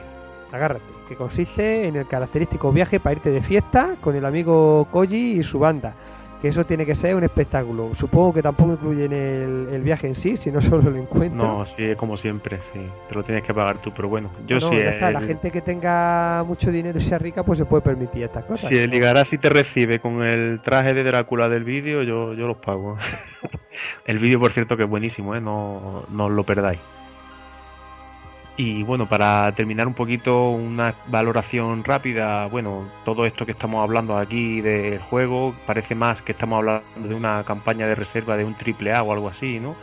agárrate, 0.51 0.85
que 1.07 1.15
consiste 1.15 1.87
en 1.87 1.95
el 1.95 2.07
característico 2.07 2.71
viaje 2.71 2.99
para 2.99 3.15
irte 3.15 3.31
de 3.31 3.41
fiesta 3.41 3.95
con 4.01 4.15
el 4.15 4.25
amigo 4.25 4.87
Koji 4.91 5.39
y 5.39 5.43
su 5.43 5.59
banda. 5.59 5.93
Que 6.41 6.49
eso 6.49 6.63
tiene 6.63 6.85
que 6.85 6.93
ser 6.95 7.15
un 7.15 7.23
espectáculo. 7.23 7.93
Supongo 7.95 8.33
que 8.33 8.41
tampoco 8.41 8.73
incluyen 8.73 9.13
el, 9.13 9.67
el 9.71 9.81
viaje 9.81 10.07
en 10.07 10.15
sí, 10.15 10.37
sino 10.37 10.61
solo 10.61 10.89
el 10.89 10.97
encuentro. 10.97 11.47
No, 11.47 11.65
sí, 11.65 11.83
es 11.83 11.97
como 11.97 12.17
siempre, 12.17 12.59
sí. 12.73 12.79
Te 13.09 13.15
lo 13.15 13.23
tienes 13.23 13.43
que 13.43 13.53
pagar 13.53 13.77
tú, 13.79 13.91
pero 13.95 14.09
bueno, 14.09 14.29
yo 14.45 14.57
No, 14.59 14.69
sí. 14.69 14.77
ya 14.79 14.89
está, 14.89 15.11
La 15.11 15.21
gente 15.21 15.51
que 15.51 15.61
tenga 15.61 16.43
mucho 16.45 16.71
dinero 16.71 16.97
y 16.97 17.01
sea 17.01 17.17
rica, 17.17 17.43
pues 17.43 17.59
se 17.59 17.65
puede 17.65 17.81
permitir 17.81 18.23
estas 18.23 18.45
cosas. 18.45 18.69
Si 18.69 18.77
el 18.77 18.91
te 19.39 19.49
recibe 19.49 19.99
con 19.99 20.23
el 20.23 20.61
traje 20.61 20.93
de 20.93 21.03
Drácula 21.03 21.47
del 21.49 21.63
vídeo, 21.63 22.03
yo, 22.03 22.33
yo 22.33 22.47
los 22.47 22.57
pago. 22.57 22.97
el 24.05 24.19
vídeo, 24.19 24.39
por 24.39 24.51
cierto, 24.51 24.77
que 24.77 24.83
es 24.83 24.89
buenísimo, 24.89 25.35
¿eh? 25.35 25.41
no, 25.41 26.05
no 26.09 26.25
os 26.25 26.31
lo 26.31 26.43
perdáis. 26.43 26.79
Y 28.57 28.83
bueno, 28.83 29.09
para 29.09 29.51
terminar 29.53 29.85
un 29.85 29.93
poquito, 29.93 30.51
una 30.51 30.95
valoración 31.07 31.83
rápida. 31.83 32.45
Bueno, 32.47 32.89
todo 33.03 33.25
esto 33.25 33.45
que 33.45 33.51
estamos 33.51 33.83
hablando 33.83 34.17
aquí 34.17 34.61
del 34.61 34.99
juego 34.99 35.53
parece 35.65 35.93
más 35.93 36.21
que 36.21 36.31
estamos 36.31 36.57
hablando 36.59 36.85
de 37.07 37.13
una 37.13 37.43
campaña 37.43 37.85
de 37.85 37.95
reserva 37.95 38.37
de 38.37 38.45
un 38.45 38.55
triple 38.55 38.93
A 38.93 39.03
o 39.03 39.11
algo 39.11 39.27
así, 39.27 39.59
¿no? 39.59 39.75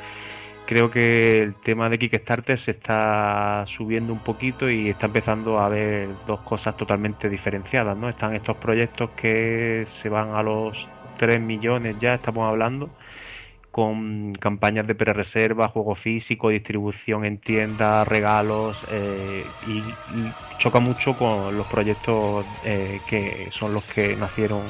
creo 0.66 0.91
que 0.91 1.43
el 1.43 1.55
tema 1.55 1.89
de 1.91 1.99
Kickstarter 1.99 2.59
se 2.59 2.70
está 2.70 3.64
subiendo 3.66 4.12
un 4.12 4.20
poquito 4.20 4.70
y 4.70 4.89
está 4.89 5.07
empezando 5.07 5.59
a 5.59 5.66
haber 5.66 6.09
dos 6.27 6.41
cosas 6.41 6.77
totalmente 6.77 7.29
diferenciadas, 7.29 7.97
¿no? 7.97 8.09
Están 8.09 8.35
estos 8.35 8.57
proyectos 8.57 9.11
que 9.11 9.85
se 9.87 10.09
van 10.09 10.31
a 10.35 10.43
los 10.43 10.89
3 11.18 11.41
millones 11.41 11.99
ya, 12.01 12.14
estamos 12.14 12.49
hablando, 12.49 12.89
con 13.73 14.35
campañas 14.35 14.87
de 14.87 14.95
pre-reserva, 14.95 15.68
juego 15.68 15.95
físico, 15.95 16.51
distribución 16.51 17.25
en 17.25 17.39
tiendas, 17.39 18.07
regalos, 18.07 18.79
eh, 18.91 19.45
y, 19.66 19.83
choca 20.59 20.79
mucho 20.79 21.14
con 21.14 21.57
los 21.57 21.66
proyectos 21.66 22.47
eh, 22.64 23.01
que 23.09 23.49
son 23.51 23.75
los 23.75 23.83
que 23.83 24.14
nacieron 24.14 24.62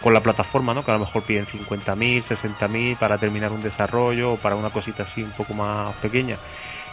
con 0.00 0.14
la 0.14 0.22
plataforma, 0.22 0.72
¿no? 0.72 0.84
Que 0.84 0.92
a 0.92 0.94
lo 0.94 1.00
mejor 1.00 1.24
piden 1.24 1.44
50.000, 1.46 2.22
60.000 2.22 2.96
para 2.96 3.18
terminar 3.18 3.52
un 3.52 3.60
desarrollo 3.60 4.34
o 4.34 4.36
para 4.36 4.56
una 4.56 4.70
cosita 4.70 5.02
así 5.02 5.22
un 5.22 5.32
poco 5.32 5.52
más 5.52 5.94
pequeña. 5.96 6.38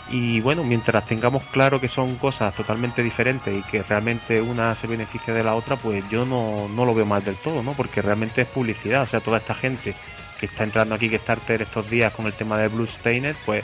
Y 0.09 0.41
bueno, 0.41 0.63
mientras 0.63 1.05
tengamos 1.05 1.43
claro 1.45 1.79
que 1.79 1.87
son 1.87 2.15
cosas 2.15 2.53
totalmente 2.53 3.01
diferentes 3.01 3.55
y 3.57 3.61
que 3.63 3.83
realmente 3.83 4.41
una 4.41 4.75
se 4.75 4.87
beneficia 4.87 5.33
de 5.33 5.43
la 5.43 5.55
otra, 5.55 5.77
pues 5.77 6.03
yo 6.09 6.25
no, 6.25 6.67
no 6.67 6.85
lo 6.85 6.93
veo 6.93 7.05
mal 7.05 7.23
del 7.23 7.35
todo, 7.35 7.63
¿no? 7.63 7.73
Porque 7.73 8.01
realmente 8.01 8.41
es 8.41 8.47
publicidad, 8.47 9.03
o 9.03 9.05
sea, 9.05 9.19
toda 9.19 9.37
esta 9.37 9.55
gente 9.55 9.95
que 10.39 10.45
está 10.47 10.63
entrando 10.63 10.95
aquí 10.95 11.09
que 11.09 11.17
Kickstarter 11.17 11.61
estos 11.61 11.89
días 11.89 12.13
con 12.13 12.25
el 12.25 12.33
tema 12.33 12.57
de 12.57 12.67
Bloodstained, 12.67 13.35
pues 13.45 13.63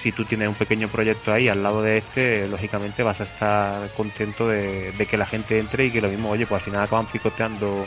si 0.00 0.12
tú 0.12 0.24
tienes 0.24 0.48
un 0.48 0.54
pequeño 0.54 0.88
proyecto 0.88 1.32
ahí 1.32 1.48
al 1.48 1.62
lado 1.62 1.82
de 1.82 1.98
este, 1.98 2.48
lógicamente 2.48 3.02
vas 3.02 3.20
a 3.20 3.24
estar 3.24 3.88
contento 3.90 4.48
de, 4.48 4.92
de 4.92 5.06
que 5.06 5.16
la 5.16 5.26
gente 5.26 5.58
entre 5.58 5.86
y 5.86 5.90
que 5.90 6.00
lo 6.00 6.08
mismo, 6.08 6.30
oye, 6.30 6.46
pues 6.46 6.60
al 6.60 6.64
final 6.64 6.82
acaban 6.82 7.06
picoteando 7.06 7.86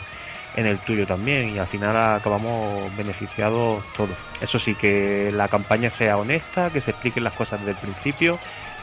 en 0.56 0.66
el 0.66 0.78
tuyo 0.78 1.06
también 1.06 1.54
y 1.54 1.58
al 1.58 1.66
final 1.66 1.96
acabamos 1.96 2.94
beneficiados 2.96 3.84
todos. 3.94 4.16
Eso 4.40 4.58
sí, 4.58 4.74
que 4.74 5.30
la 5.32 5.48
campaña 5.48 5.90
sea 5.90 6.16
honesta, 6.16 6.70
que 6.70 6.80
se 6.80 6.92
expliquen 6.92 7.24
las 7.24 7.34
cosas 7.34 7.60
desde 7.60 7.72
el 7.72 7.78
principio 7.78 8.38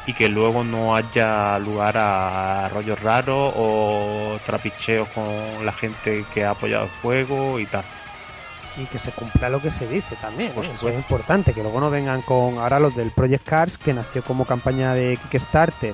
y 0.05 0.13
que 0.13 0.29
luego 0.29 0.63
no 0.63 0.95
haya 0.95 1.57
lugar 1.59 1.95
a 1.97 2.69
rollos 2.69 3.01
raros 3.01 3.53
o 3.55 4.37
trapicheos 4.45 5.07
con 5.09 5.65
la 5.65 5.71
gente 5.71 6.25
que 6.33 6.43
ha 6.43 6.51
apoyado 6.51 6.85
el 6.85 6.91
juego 7.01 7.59
y 7.59 7.65
tal. 7.65 7.83
Y 8.77 8.85
que 8.85 8.97
se 8.97 9.11
cumpla 9.11 9.49
lo 9.49 9.61
que 9.61 9.69
se 9.69 9.87
dice 9.87 10.15
también, 10.15 10.51
Por 10.53 10.65
¿eh? 10.65 10.71
eso 10.73 10.89
es 10.89 10.95
importante, 10.95 11.53
que 11.53 11.61
luego 11.61 11.79
no 11.79 11.89
vengan 11.91 12.21
con 12.23 12.57
ahora 12.57 12.79
los 12.79 12.95
del 12.95 13.11
Project 13.11 13.47
Cars, 13.47 13.77
que 13.77 13.93
nació 13.93 14.23
como 14.23 14.45
campaña 14.45 14.93
de 14.95 15.17
Kickstarter 15.29 15.93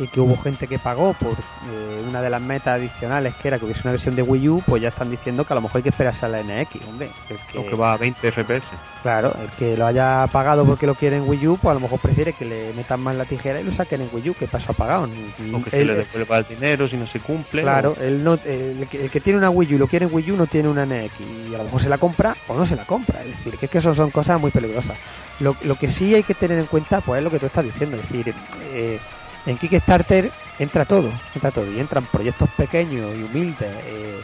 y 0.00 0.06
que 0.08 0.20
hubo 0.20 0.36
gente 0.36 0.66
que 0.66 0.78
pagó 0.78 1.12
por 1.14 1.32
eh, 1.32 2.04
una 2.08 2.22
de 2.22 2.30
las 2.30 2.40
metas 2.40 2.76
adicionales 2.78 3.34
que 3.40 3.48
era 3.48 3.58
que 3.58 3.66
hubiese 3.66 3.82
una 3.84 3.92
versión 3.92 4.16
de 4.16 4.22
Wii 4.22 4.48
U, 4.48 4.62
pues 4.66 4.82
ya 4.82 4.88
están 4.88 5.10
diciendo 5.10 5.44
que 5.44 5.52
a 5.52 5.56
lo 5.56 5.60
mejor 5.62 5.76
hay 5.78 5.82
que 5.82 5.88
esperarse 5.90 6.24
a 6.26 6.28
la 6.30 6.42
NX, 6.42 6.76
hombre. 6.88 7.10
El 7.28 7.36
que, 7.52 7.58
Aunque 7.58 7.76
va 7.76 7.92
a 7.92 7.96
20 7.98 8.32
FPS. 8.32 8.64
Claro, 9.02 9.34
el 9.42 9.48
que 9.50 9.76
lo 9.76 9.86
haya 9.86 10.26
pagado 10.32 10.64
porque 10.64 10.86
lo 10.86 10.94
quiere 10.94 11.16
en 11.16 11.28
Wii 11.28 11.48
U, 11.48 11.58
pues 11.58 11.70
a 11.70 11.74
lo 11.74 11.80
mejor 11.80 11.98
prefiere 12.00 12.32
que 12.32 12.44
le 12.44 12.72
metan 12.74 13.00
más 13.00 13.14
la 13.16 13.24
tijera 13.24 13.60
y 13.60 13.64
lo 13.64 13.72
saquen 13.72 14.00
en 14.02 14.08
Wii 14.12 14.30
U, 14.30 14.34
que 14.34 14.46
paso 14.46 14.72
ha 14.72 14.74
pagado. 14.74 15.08
Y 15.38 15.52
Aunque 15.52 15.70
se 15.70 15.80
él- 15.82 15.86
le 15.88 15.94
devuelva 15.96 16.38
el 16.38 16.46
dinero 16.46 16.88
si 16.88 16.96
no 16.96 17.06
se 17.06 17.20
cumple. 17.20 17.62
Claro, 17.62 17.94
o- 17.98 18.02
él 18.02 18.22
no, 18.24 18.34
el, 18.44 18.86
que, 18.90 19.04
el 19.04 19.10
que 19.10 19.20
tiene 19.20 19.38
una 19.38 19.50
Wii 19.50 19.72
U 19.72 19.76
y 19.76 19.78
lo 19.78 19.86
quiere 19.86 20.06
en 20.06 20.14
Wii 20.14 20.32
U 20.32 20.36
no 20.36 20.46
tiene 20.46 20.68
una 20.68 20.84
NX 20.86 21.20
y 21.20 21.54
a 21.54 21.58
lo 21.58 21.64
mejor 21.64 21.80
se 21.80 21.88
la 21.90 21.98
compra 21.98 22.36
o 22.48 22.54
no 22.54 22.64
se 22.64 22.76
la 22.76 22.84
compra. 22.84 23.20
Es 23.22 23.28
decir, 23.28 23.56
que 23.56 23.66
es 23.66 23.70
que 23.70 23.78
eso 23.78 23.92
son 23.94 24.10
cosas 24.10 24.40
muy 24.40 24.50
peligrosas. 24.50 24.96
Lo, 25.40 25.56
lo 25.62 25.76
que 25.76 25.88
sí 25.88 26.14
hay 26.14 26.22
que 26.22 26.34
tener 26.34 26.58
en 26.58 26.66
cuenta 26.66 27.00
pues 27.00 27.18
es 27.18 27.24
lo 27.24 27.30
que 27.30 27.38
tú 27.38 27.46
estás 27.46 27.64
diciendo. 27.64 27.96
Es 27.96 28.02
decir, 28.02 28.34
eh, 28.62 28.98
en 29.46 29.56
Kickstarter 29.56 30.30
entra 30.58 30.84
todo, 30.84 31.10
entra 31.34 31.50
todo 31.50 31.70
y 31.72 31.80
entran 31.80 32.04
proyectos 32.04 32.48
pequeños 32.50 33.16
y 33.16 33.22
humildes 33.22 33.70
eh, 33.86 34.20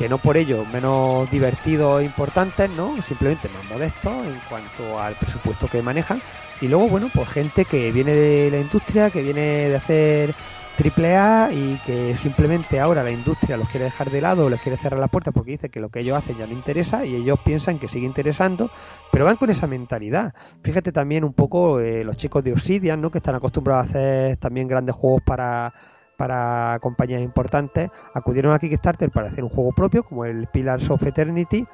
que 0.00 0.08
no 0.08 0.18
por 0.18 0.36
ello 0.36 0.64
menos 0.72 1.30
divertidos 1.30 2.00
e 2.00 2.04
importantes, 2.04 2.70
¿no? 2.70 3.02
Simplemente 3.02 3.50
más 3.50 3.64
modestos 3.68 4.12
en 4.26 4.40
cuanto 4.48 4.98
al 4.98 5.14
presupuesto 5.14 5.68
que 5.68 5.82
manejan. 5.82 6.22
Y 6.62 6.68
luego, 6.68 6.88
bueno, 6.88 7.10
pues 7.12 7.28
gente 7.28 7.66
que 7.66 7.92
viene 7.92 8.14
de 8.14 8.50
la 8.50 8.58
industria, 8.58 9.10
que 9.10 9.20
viene 9.20 9.68
de 9.68 9.76
hacer 9.76 10.34
triple 10.80 11.14
A 11.14 11.50
y 11.52 11.78
que 11.84 12.14
simplemente 12.14 12.80
ahora 12.80 13.02
la 13.02 13.10
industria 13.10 13.58
los 13.58 13.68
quiere 13.68 13.84
dejar 13.84 14.08
de 14.08 14.22
lado 14.22 14.48
les 14.48 14.62
quiere 14.62 14.78
cerrar 14.78 14.98
la 14.98 15.08
puerta 15.08 15.30
porque 15.30 15.50
dice 15.50 15.68
que 15.68 15.78
lo 15.78 15.90
que 15.90 16.00
ellos 16.00 16.16
hacen 16.16 16.38
ya 16.38 16.46
no 16.46 16.54
interesa 16.54 17.04
y 17.04 17.16
ellos 17.16 17.38
piensan 17.44 17.78
que 17.78 17.86
sigue 17.86 18.06
interesando, 18.06 18.70
pero 19.12 19.26
van 19.26 19.36
con 19.36 19.50
esa 19.50 19.66
mentalidad. 19.66 20.32
Fíjate 20.62 20.90
también 20.90 21.22
un 21.22 21.34
poco 21.34 21.80
eh, 21.80 22.02
los 22.02 22.16
chicos 22.16 22.42
de 22.44 22.52
Obsidian, 22.52 22.98
¿no? 22.98 23.10
que 23.10 23.18
están 23.18 23.34
acostumbrados 23.34 23.88
a 23.88 23.90
hacer 23.90 24.36
también 24.38 24.68
grandes 24.68 24.96
juegos 24.96 25.20
para 25.20 25.74
para 26.16 26.78
compañías 26.80 27.20
importantes, 27.20 27.90
acudieron 28.14 28.54
a 28.54 28.58
Kickstarter 28.58 29.10
para 29.10 29.28
hacer 29.28 29.44
un 29.44 29.50
juego 29.50 29.72
propio 29.72 30.02
como 30.02 30.24
el 30.24 30.46
Pillars 30.46 30.88
of 30.88 31.02
Eternity, 31.02 31.66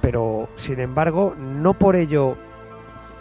pero 0.00 0.48
sin 0.54 0.78
embargo 0.78 1.34
no 1.36 1.74
por 1.74 1.96
ello 1.96 2.36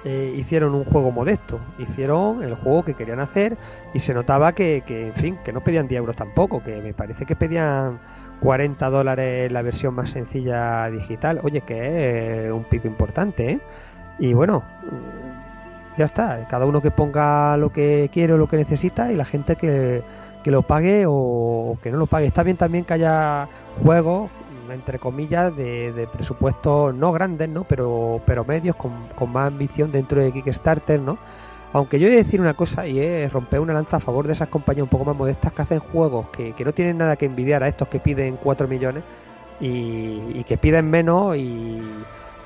eh, 0.03 0.33
hicieron 0.35 0.73
un 0.73 0.83
juego 0.83 1.11
modesto, 1.11 1.59
hicieron 1.77 2.43
el 2.43 2.55
juego 2.55 2.83
que 2.83 2.95
querían 2.95 3.19
hacer 3.19 3.57
y 3.93 3.99
se 3.99 4.13
notaba 4.13 4.53
que, 4.53 4.83
que, 4.85 5.07
en 5.07 5.15
fin, 5.15 5.37
que 5.43 5.53
no 5.53 5.63
pedían 5.63 5.87
10 5.87 5.99
euros 5.99 6.15
tampoco, 6.15 6.63
que 6.63 6.81
me 6.81 6.93
parece 6.93 7.25
que 7.25 7.35
pedían 7.35 7.99
40 8.41 8.89
dólares 8.89 9.51
la 9.51 9.61
versión 9.61 9.93
más 9.93 10.09
sencilla 10.09 10.89
digital. 10.89 11.39
Oye, 11.43 11.61
que 11.61 12.47
es 12.47 12.51
un 12.51 12.63
pico 12.63 12.87
importante, 12.87 13.51
¿eh? 13.51 13.59
Y 14.19 14.33
bueno, 14.33 14.63
mm, 14.83 15.97
ya 15.97 16.05
está, 16.05 16.47
cada 16.47 16.65
uno 16.65 16.81
que 16.81 16.91
ponga 16.91 17.55
lo 17.57 17.71
que 17.71 18.09
quiere 18.11 18.33
o 18.33 18.37
lo 18.37 18.47
que 18.47 18.57
necesita 18.57 19.11
y 19.11 19.15
la 19.15 19.25
gente 19.25 19.55
que, 19.55 20.03
que 20.43 20.51
lo 20.51 20.63
pague 20.63 21.05
o, 21.05 21.11
o 21.13 21.77
que 21.81 21.91
no 21.91 21.97
lo 21.97 22.07
pague. 22.07 22.25
Está 22.25 22.43
bien 22.43 22.57
también 22.57 22.85
que 22.85 22.93
haya 22.95 23.47
juegos 23.83 24.31
entre 24.73 24.99
comillas, 24.99 25.55
de, 25.55 25.91
de 25.93 26.07
presupuestos 26.07 26.93
no 26.95 27.11
grandes, 27.11 27.49
¿no? 27.49 27.63
Pero, 27.63 28.21
pero 28.25 28.45
medios 28.45 28.75
con, 28.75 29.07
con 29.15 29.31
más 29.31 29.47
ambición 29.47 29.91
dentro 29.91 30.21
de 30.21 30.31
Kickstarter, 30.31 30.99
¿no? 30.99 31.17
Aunque 31.73 31.99
yo 31.99 32.07
he 32.07 32.11
de 32.11 32.17
decir 32.17 32.41
una 32.41 32.53
cosa 32.53 32.85
y 32.85 32.99
es 32.99 33.31
romper 33.31 33.61
una 33.61 33.73
lanza 33.73 33.97
a 33.97 33.99
favor 34.01 34.27
de 34.27 34.33
esas 34.33 34.49
compañías 34.49 34.83
un 34.83 34.89
poco 34.89 35.05
más 35.05 35.15
modestas 35.15 35.53
que 35.53 35.61
hacen 35.61 35.79
juegos 35.79 36.27
que, 36.29 36.53
que 36.53 36.65
no 36.65 36.73
tienen 36.73 36.97
nada 36.97 37.15
que 37.15 37.25
envidiar 37.25 37.63
a 37.63 37.67
estos 37.69 37.87
que 37.87 37.99
piden 37.99 38.37
4 38.37 38.67
millones 38.67 39.03
y, 39.61 40.19
y 40.33 40.43
que 40.45 40.57
piden 40.57 40.89
menos 40.89 41.37
y, 41.37 41.81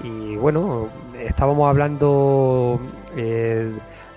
y 0.03 0.35
bueno, 0.35 0.89
estábamos 1.19 1.67
hablando 1.69 2.79
eh, 3.15 3.71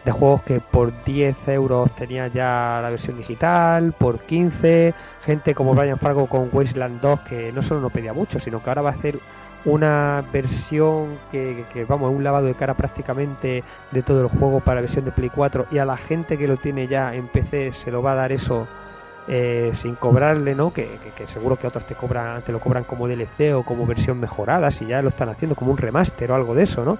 de 0.04 0.12
juegos 0.12 0.42
que 0.42 0.60
por 0.60 1.02
10 1.02 1.48
euros 1.48 1.94
tenía 1.94 2.28
ya 2.28 2.80
la 2.82 2.90
versión 2.90 3.16
digital, 3.16 3.92
por 3.92 4.20
15, 4.20 4.94
gente 5.22 5.54
como 5.54 5.74
Brian 5.74 5.98
Fargo 5.98 6.26
con 6.26 6.48
Wasteland 6.52 7.00
2 7.00 7.20
que 7.22 7.52
no 7.52 7.62
solo 7.62 7.80
no 7.80 7.90
pedía 7.90 8.12
mucho, 8.12 8.38
sino 8.38 8.62
que 8.62 8.70
ahora 8.70 8.82
va 8.82 8.90
a 8.90 8.92
hacer 8.92 9.18
una 9.64 10.24
versión 10.32 11.18
que, 11.30 11.64
que, 11.72 11.84
vamos, 11.84 12.12
un 12.12 12.22
lavado 12.22 12.46
de 12.46 12.54
cara 12.54 12.74
prácticamente 12.74 13.64
de 13.90 14.02
todo 14.02 14.22
el 14.22 14.28
juego 14.28 14.60
para 14.60 14.76
la 14.76 14.80
versión 14.82 15.04
de 15.04 15.12
Play 15.12 15.30
4 15.34 15.66
y 15.70 15.78
a 15.78 15.84
la 15.84 15.96
gente 15.96 16.38
que 16.38 16.48
lo 16.48 16.56
tiene 16.56 16.86
ya 16.86 17.14
en 17.14 17.28
PC 17.28 17.72
se 17.72 17.90
lo 17.90 18.02
va 18.02 18.12
a 18.12 18.14
dar 18.14 18.32
eso 18.32 18.66
eh, 19.26 19.70
sin 19.74 19.94
cobrarle, 19.94 20.54
¿no? 20.54 20.72
Que, 20.72 20.98
que, 21.02 21.10
que, 21.10 21.26
seguro 21.26 21.58
que 21.58 21.66
otros 21.66 21.84
te 21.84 21.94
cobran, 21.94 22.40
te 22.42 22.50
lo 22.52 22.60
cobran 22.60 22.84
como 22.84 23.06
DLC 23.06 23.52
o 23.54 23.62
como 23.62 23.84
versión 23.84 24.18
mejorada, 24.18 24.70
si 24.70 24.86
ya 24.86 25.02
lo 25.02 25.08
están 25.08 25.28
haciendo 25.28 25.54
como 25.54 25.72
un 25.72 25.76
remaster 25.76 26.30
o 26.32 26.34
algo 26.34 26.54
de 26.54 26.62
eso, 26.62 26.82
¿no? 26.84 26.98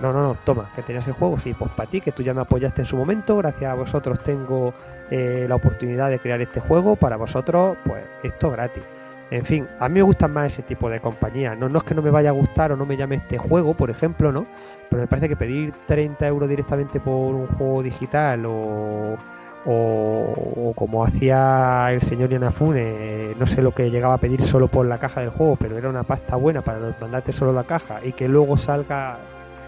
No, 0.00 0.12
no, 0.12 0.22
no, 0.22 0.36
toma, 0.44 0.70
que 0.74 0.82
tenías 0.82 1.08
el 1.08 1.14
juego, 1.14 1.38
sí, 1.38 1.54
pues 1.54 1.70
para 1.72 1.88
ti, 1.88 2.02
que 2.02 2.12
tú 2.12 2.22
ya 2.22 2.34
me 2.34 2.42
apoyaste 2.42 2.82
en 2.82 2.86
su 2.86 2.96
momento, 2.96 3.36
gracias 3.38 3.70
a 3.70 3.74
vosotros 3.74 4.22
tengo 4.22 4.74
eh, 5.10 5.46
la 5.48 5.54
oportunidad 5.54 6.10
de 6.10 6.18
crear 6.18 6.40
este 6.42 6.60
juego, 6.60 6.96
para 6.96 7.16
vosotros, 7.16 7.78
pues 7.84 8.04
esto 8.22 8.50
gratis. 8.50 8.84
En 9.30 9.44
fin, 9.44 9.66
a 9.80 9.88
mí 9.88 9.94
me 9.94 10.02
gustan 10.02 10.32
más 10.32 10.52
ese 10.52 10.62
tipo 10.62 10.88
de 10.88 11.00
compañías. 11.00 11.58
No, 11.58 11.68
no 11.68 11.78
es 11.78 11.84
que 11.84 11.94
no 11.96 12.02
me 12.02 12.10
vaya 12.10 12.28
a 12.28 12.32
gustar 12.32 12.70
o 12.70 12.76
no 12.76 12.86
me 12.86 12.96
llame 12.96 13.16
este 13.16 13.38
juego, 13.38 13.74
por 13.74 13.90
ejemplo, 13.90 14.30
¿no? 14.30 14.46
Pero 14.88 15.02
me 15.02 15.08
parece 15.08 15.28
que 15.28 15.34
pedir 15.34 15.74
30 15.86 16.28
euros 16.28 16.48
directamente 16.48 17.00
por 17.00 17.34
un 17.34 17.48
juego 17.48 17.82
digital 17.82 18.46
o, 18.46 19.16
o, 19.64 20.32
o 20.56 20.72
como 20.76 21.04
hacía 21.04 21.88
el 21.90 22.02
señor 22.02 22.28
Yanafune, 22.28 23.34
no 23.36 23.46
sé 23.46 23.62
lo 23.62 23.72
que 23.72 23.90
llegaba 23.90 24.14
a 24.14 24.18
pedir 24.18 24.44
solo 24.44 24.68
por 24.68 24.86
la 24.86 24.98
caja 24.98 25.22
del 25.22 25.30
juego, 25.30 25.56
pero 25.56 25.76
era 25.76 25.88
una 25.88 26.04
pasta 26.04 26.36
buena 26.36 26.62
para 26.62 26.94
mandarte 27.00 27.32
solo 27.32 27.52
la 27.52 27.64
caja 27.64 27.98
y 28.04 28.12
que 28.12 28.28
luego 28.28 28.56
salga 28.56 29.18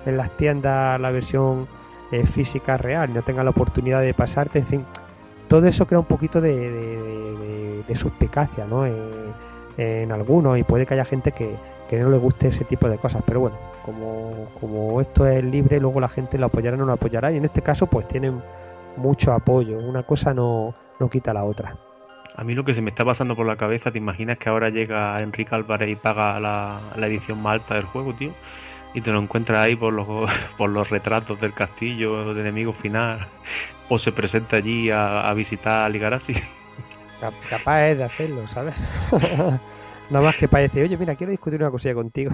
en 0.08 0.16
las 0.16 0.36
tiendas 0.36 1.00
la 1.00 1.10
versión 1.10 1.66
eh, 2.10 2.26
física 2.26 2.76
real, 2.76 3.12
no 3.12 3.22
tenga 3.22 3.44
la 3.44 3.50
oportunidad 3.50 4.00
de 4.00 4.14
pasarte, 4.14 4.58
en 4.58 4.66
fin, 4.66 4.84
todo 5.48 5.66
eso 5.66 5.86
crea 5.86 6.00
un 6.00 6.06
poquito 6.06 6.40
de, 6.40 7.82
de, 7.86 7.94
suspicacia, 7.94 8.66
¿no? 8.66 8.86
En 8.86 10.12
algunos 10.12 10.58
y 10.58 10.62
puede 10.64 10.84
que 10.84 10.94
haya 10.94 11.04
gente 11.04 11.32
que, 11.32 11.54
que, 11.88 11.98
no 11.98 12.10
le 12.10 12.18
guste 12.18 12.48
ese 12.48 12.64
tipo 12.64 12.88
de 12.88 12.98
cosas, 12.98 13.22
pero 13.26 13.40
bueno, 13.40 13.56
como, 13.84 14.48
como 14.60 15.00
esto 15.00 15.26
es 15.26 15.42
libre, 15.44 15.80
luego 15.80 16.00
la 16.00 16.08
gente 16.08 16.36
lo 16.36 16.46
apoyará 16.46 16.76
o 16.76 16.80
no 16.80 16.86
lo 16.86 16.92
apoyará 16.92 17.32
y 17.32 17.36
en 17.36 17.44
este 17.44 17.62
caso 17.62 17.86
pues 17.86 18.06
tienen 18.06 18.42
mucho 18.96 19.32
apoyo, 19.32 19.78
una 19.78 20.02
cosa 20.02 20.34
no, 20.34 20.74
no 20.98 21.08
quita 21.08 21.32
la 21.32 21.44
otra. 21.44 21.76
A 22.36 22.44
mí 22.44 22.54
lo 22.54 22.64
que 22.64 22.74
se 22.74 22.80
me 22.80 22.90
está 22.90 23.04
pasando 23.04 23.34
por 23.34 23.46
la 23.46 23.56
cabeza, 23.56 23.90
¿te 23.90 23.98
imaginas 23.98 24.38
que 24.38 24.48
ahora 24.48 24.70
llega 24.70 25.20
Enrique 25.20 25.54
Álvarez 25.54 25.90
y 25.90 25.96
paga 25.96 26.38
la, 26.38 26.80
la 26.96 27.06
edición 27.06 27.42
más 27.42 27.54
alta 27.54 27.74
del 27.74 27.84
juego, 27.84 28.14
tío? 28.14 28.32
Y 28.98 29.00
te 29.00 29.10
lo 29.10 29.20
encuentras 29.20 29.58
ahí 29.58 29.76
por 29.76 29.92
los, 29.92 30.06
por 30.58 30.70
los 30.70 30.88
retratos 30.90 31.40
del 31.40 31.54
castillo 31.54 32.34
de 32.34 32.40
enemigo 32.40 32.72
final 32.72 33.26
o 33.88 33.98
se 33.98 34.12
presenta 34.12 34.56
allí 34.56 34.90
a, 34.90 35.22
a 35.22 35.32
visitar 35.34 35.86
a 35.86 35.88
Ligarasi. 35.88 36.34
Capaz 37.50 37.88
es 37.88 37.98
de 37.98 38.04
hacerlo, 38.04 38.46
¿sabes? 38.46 38.76
Nada 40.10 40.24
más 40.24 40.36
que 40.36 40.48
para 40.48 40.62
decir, 40.62 40.84
oye, 40.84 40.96
mira, 40.96 41.14
quiero 41.16 41.30
discutir 41.32 41.60
una 41.60 41.70
cosilla 41.70 41.94
contigo. 41.94 42.30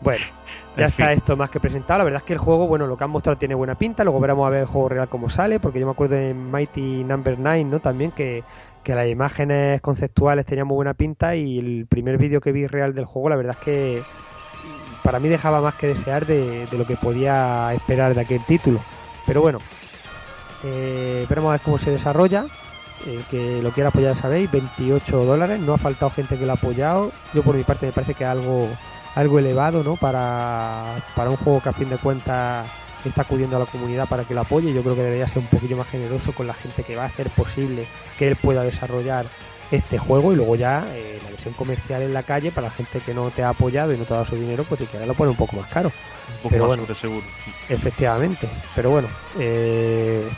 Bueno, 0.00 0.24
Ya 0.76 0.84
En 0.84 0.90
está 0.90 1.04
fin. 1.04 1.12
esto 1.12 1.36
más 1.36 1.50
que 1.50 1.60
presentado. 1.60 1.98
La 1.98 2.04
verdad 2.04 2.18
es 2.18 2.22
que 2.24 2.32
el 2.32 2.38
juego, 2.38 2.66
bueno, 2.66 2.86
lo 2.86 2.96
que 2.96 3.04
han 3.04 3.10
mostrado 3.10 3.38
tiene 3.38 3.54
buena 3.54 3.76
pinta. 3.76 4.02
Luego 4.04 4.18
veremos 4.20 4.46
a 4.46 4.50
ver 4.50 4.60
el 4.62 4.66
juego 4.66 4.88
real 4.88 5.08
cómo 5.08 5.28
sale. 5.28 5.60
Porque 5.60 5.78
yo 5.80 5.86
me 5.86 5.92
acuerdo 5.92 6.16
en 6.16 6.50
Mighty 6.50 7.04
Number 7.04 7.38
9, 7.38 7.64
¿no? 7.64 7.80
También 7.80 8.10
que, 8.12 8.44
que 8.82 8.94
las 8.94 9.06
imágenes 9.08 9.80
conceptuales 9.80 10.46
tenían 10.46 10.66
muy 10.66 10.76
buena 10.76 10.94
pinta. 10.94 11.36
Y 11.36 11.58
el 11.58 11.86
primer 11.88 12.16
vídeo 12.18 12.40
que 12.40 12.52
vi 12.52 12.66
real 12.66 12.94
del 12.94 13.04
juego, 13.04 13.28
la 13.28 13.36
verdad 13.36 13.56
es 13.58 13.64
que 13.64 14.02
para 15.02 15.18
mí 15.18 15.28
dejaba 15.28 15.60
más 15.60 15.74
que 15.74 15.88
desear 15.88 16.26
de, 16.26 16.68
lo 16.72 16.86
que 16.86 16.96
podía 16.96 17.72
esperar 17.74 18.14
de 18.14 18.20
aquel 18.20 18.44
título. 18.44 18.80
Pero 19.26 19.40
bueno, 19.40 19.58
eh, 20.64 21.26
veremos 21.28 21.50
a 21.50 21.52
ver 21.52 21.60
cómo 21.60 21.78
se 21.78 21.90
desarrolla. 21.90 22.46
El 23.06 23.24
que 23.24 23.60
lo 23.60 23.72
quiera 23.72 23.88
apoyar, 23.88 24.14
sabéis, 24.14 24.50
28 24.50 25.24
dólares. 25.24 25.60
No 25.60 25.74
ha 25.74 25.78
faltado 25.78 26.10
gente 26.10 26.38
que 26.38 26.46
lo 26.46 26.52
ha 26.52 26.54
apoyado. 26.54 27.10
Yo 27.34 27.42
por 27.42 27.56
mi 27.56 27.64
parte 27.64 27.86
me 27.86 27.92
parece 27.92 28.14
que 28.14 28.24
algo, 28.24 28.68
algo 29.16 29.38
elevado, 29.40 29.82
¿no? 29.82 29.96
Para, 29.96 31.02
para 31.16 31.30
un 31.30 31.36
juego 31.36 31.60
que 31.60 31.68
a 31.68 31.72
fin 31.72 31.90
de 31.90 31.98
cuentas 31.98 32.68
está 33.04 33.22
acudiendo 33.22 33.56
a 33.56 33.60
la 33.60 33.66
comunidad 33.66 34.08
para 34.08 34.24
que 34.24 34.34
lo 34.34 34.42
apoye. 34.42 34.72
Yo 34.72 34.82
creo 34.82 34.94
que 34.94 35.02
debería 35.02 35.26
ser 35.26 35.42
un 35.42 35.48
poquillo 35.48 35.76
más 35.76 35.88
generoso 35.88 36.32
con 36.32 36.46
la 36.46 36.54
gente 36.54 36.84
que 36.84 36.94
va 36.94 37.02
a 37.02 37.06
hacer 37.06 37.28
posible 37.30 37.86
que 38.18 38.28
él 38.28 38.36
pueda 38.36 38.62
desarrollar 38.62 39.26
este 39.72 39.98
juego 39.98 40.32
y 40.32 40.36
luego 40.36 40.54
ya 40.54 40.84
eh, 40.90 41.18
la 41.24 41.30
versión 41.30 41.54
comercial 41.54 42.02
en 42.02 42.12
la 42.14 42.22
calle 42.22 42.52
para 42.52 42.68
la 42.68 42.72
gente 42.72 43.00
que 43.00 43.14
no 43.14 43.30
te 43.30 43.42
ha 43.42 43.48
apoyado 43.48 43.92
y 43.92 43.98
no 43.98 44.04
te 44.04 44.12
ha 44.12 44.16
dado 44.18 44.28
su 44.28 44.36
dinero, 44.36 44.64
pues 44.64 44.80
si 44.80 44.86
quieres 44.86 45.08
lo 45.08 45.14
pone 45.14 45.30
un 45.30 45.36
poco 45.36 45.56
más 45.56 45.68
caro. 45.68 45.88
Un 45.88 46.36
poco 46.36 46.48
Pero 46.50 46.68
más 46.68 46.78
bueno. 46.78 46.94
seguro. 46.94 47.26
Efectivamente, 47.68 48.48
pero 48.74 48.90
bueno, 48.90 49.08
eh, 49.38 50.28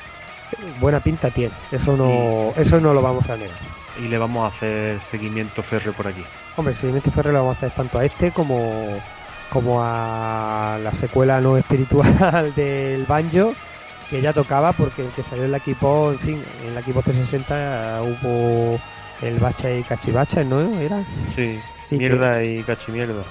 buena 0.81 1.01
pinta 1.01 1.31
tiene, 1.31 1.53
eso 1.73 1.97
no, 1.97 2.53
eso 2.57 2.81
no 2.81 2.95
lo 2.95 3.03
vamos 3.03 3.29
a 3.29 3.37
negar. 3.37 3.59
Y 4.01 4.09
le 4.09 4.19
vamos 4.19 4.45
a 4.45 4.57
hacer 4.57 5.01
seguimiento 5.11 5.63
férreo 5.63 5.93
por 5.93 6.07
aquí. 6.07 6.25
Hombre, 6.57 6.75
seguimiento 6.75 7.11
Ferrer 7.11 7.33
lo 7.33 7.41
vamos 7.41 7.57
a 7.57 7.59
hacer 7.59 7.73
tanto 7.73 7.99
a 7.99 8.05
este 8.05 8.31
como, 8.31 9.01
como 9.51 9.81
a 9.83 10.79
la 10.83 10.95
secuela 10.95 11.41
no 11.41 11.57
espiritual 11.57 12.53
del 12.57 13.05
Banjo, 13.07 13.55
que 14.09 14.21
ya 14.21 14.33
tocaba 14.33 14.73
porque 14.73 15.03
el 15.03 15.09
que 15.11 15.23
salió 15.23 15.45
en 15.45 15.51
la 15.51 15.59
equipo, 15.59 16.13
en 16.13 16.19
fin, 16.19 16.45
en 16.67 16.75
la 16.75 16.81
equipo 16.81 17.03
360 17.03 18.03
hubo 18.03 18.79
el 19.23 19.39
Bacha 19.39 19.73
y 19.73 19.83
Cachivacha, 19.83 20.45
¿no? 20.45 20.79
¿Era? 20.81 21.03
Sí, 21.35 21.59
Sí, 21.85 21.99
mierda 21.99 22.43
y 22.43 22.63
cachimierda. 22.63 23.23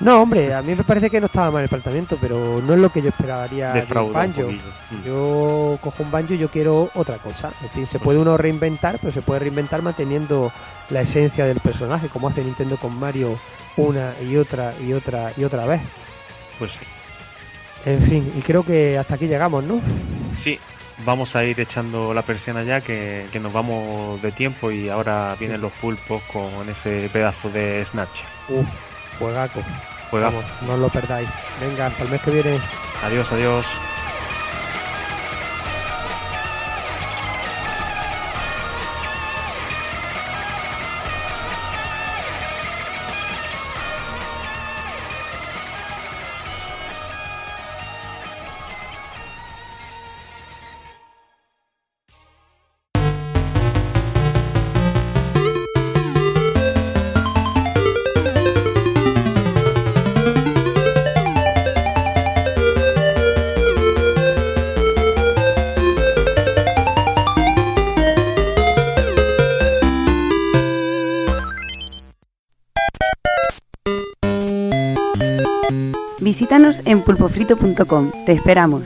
No, 0.00 0.22
hombre, 0.22 0.52
a 0.52 0.62
mí 0.62 0.74
me 0.74 0.82
parece 0.82 1.08
que 1.08 1.20
no 1.20 1.26
estaba 1.26 1.52
mal 1.52 1.62
el 1.62 1.68
planteamiento, 1.68 2.18
pero 2.20 2.60
no 2.60 2.74
es 2.74 2.80
lo 2.80 2.90
que 2.90 3.00
yo 3.00 3.10
esperaría 3.10 3.72
de 3.72 4.00
un 4.00 4.12
Banjo. 4.12 4.42
Mm. 4.50 5.04
Yo 5.06 5.78
cojo 5.80 6.02
un 6.02 6.10
banjo 6.10 6.34
y 6.34 6.38
yo 6.38 6.48
quiero 6.48 6.90
otra 6.94 7.18
cosa. 7.18 7.52
Es 7.56 7.68
decir, 7.68 7.86
se 7.86 8.00
puede 8.00 8.18
uno 8.18 8.36
reinventar, 8.36 8.98
pero 8.98 9.12
se 9.12 9.22
puede 9.22 9.40
reinventar 9.40 9.80
manteniendo 9.80 10.50
la 10.90 11.02
esencia 11.02 11.46
del 11.46 11.60
personaje, 11.60 12.08
como 12.08 12.28
hace 12.28 12.42
Nintendo 12.42 12.76
con 12.78 12.98
Mario 12.98 13.38
una 13.76 14.14
y 14.20 14.36
otra 14.36 14.74
y 14.84 14.92
otra 14.92 15.32
y 15.36 15.44
otra 15.44 15.66
vez. 15.66 15.80
Pues 16.58 16.72
sí. 16.72 16.78
En 17.84 18.02
fin, 18.02 18.32
y 18.36 18.40
creo 18.42 18.64
que 18.64 18.98
hasta 18.98 19.14
aquí 19.14 19.28
llegamos, 19.28 19.62
¿no? 19.62 19.80
Sí, 20.36 20.58
vamos 20.98 21.34
a 21.36 21.44
ir 21.44 21.58
echando 21.60 22.14
la 22.14 22.22
persiana 22.22 22.62
ya, 22.62 22.80
que, 22.80 23.26
que 23.32 23.40
nos 23.40 23.52
vamos 23.52 24.20
de 24.22 24.32
tiempo 24.32 24.70
y 24.70 24.88
ahora 24.88 25.34
vienen 25.38 25.60
los 25.60 25.72
pulpos 25.72 26.22
con 26.32 26.68
ese 26.68 27.08
pedazo 27.12 27.50
de 27.50 27.84
Snatch. 27.84 28.20
Uf, 28.48 28.66
juegaco. 29.18 29.62
Juegazo. 30.10 30.36
Vamos, 30.36 30.62
no 30.62 30.74
os 30.74 30.80
lo 30.80 30.88
perdáis. 30.88 31.28
Venga, 31.60 31.86
hasta 31.86 32.02
el 32.04 32.10
mes 32.10 32.20
que 32.22 32.30
viene. 32.30 32.60
Adiós, 33.02 33.26
adiós. 33.32 33.66
En 76.92 77.00
pulpofrito.com. 77.00 78.12
Te 78.26 78.32
esperamos. 78.32 78.84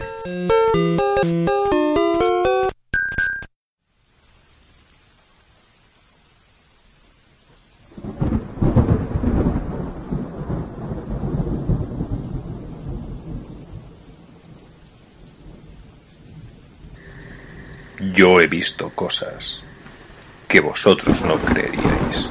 Yo 18.14 18.40
he 18.40 18.46
visto 18.46 18.90
cosas 18.90 19.61
que 20.48 20.61
vosotros 20.61 21.20
no 21.22 21.38
creeríais. 21.38 22.30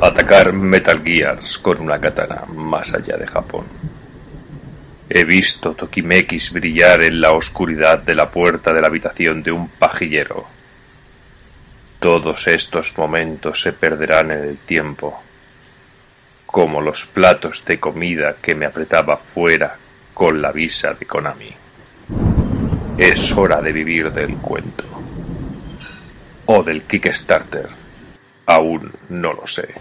Atacar 0.00 0.52
Metal 0.52 1.02
Gears 1.02 1.58
con 1.58 1.80
una 1.80 1.98
katana 1.98 2.44
más 2.54 2.94
allá 2.94 3.16
de 3.16 3.26
Japón. 3.26 3.63
He 5.16 5.22
visto 5.22 5.74
Tokimekis 5.74 6.52
brillar 6.52 7.04
en 7.04 7.20
la 7.20 7.30
oscuridad 7.30 8.00
de 8.00 8.16
la 8.16 8.32
puerta 8.32 8.72
de 8.72 8.80
la 8.80 8.88
habitación 8.88 9.44
de 9.44 9.52
un 9.52 9.68
pajillero. 9.68 10.44
Todos 12.00 12.48
estos 12.48 12.98
momentos 12.98 13.60
se 13.60 13.72
perderán 13.72 14.32
en 14.32 14.38
el 14.38 14.58
tiempo, 14.58 15.22
como 16.46 16.80
los 16.80 17.06
platos 17.06 17.64
de 17.64 17.78
comida 17.78 18.34
que 18.42 18.56
me 18.56 18.66
apretaba 18.66 19.16
fuera 19.16 19.76
con 20.14 20.42
la 20.42 20.50
visa 20.50 20.94
de 20.94 21.06
Konami. 21.06 21.54
Es 22.98 23.30
hora 23.36 23.62
de 23.62 23.70
vivir 23.70 24.10
del 24.10 24.34
cuento. 24.38 24.82
O 26.46 26.64
del 26.64 26.82
Kickstarter. 26.82 27.68
Aún 28.46 28.90
no 29.10 29.32
lo 29.32 29.46
sé. 29.46 29.74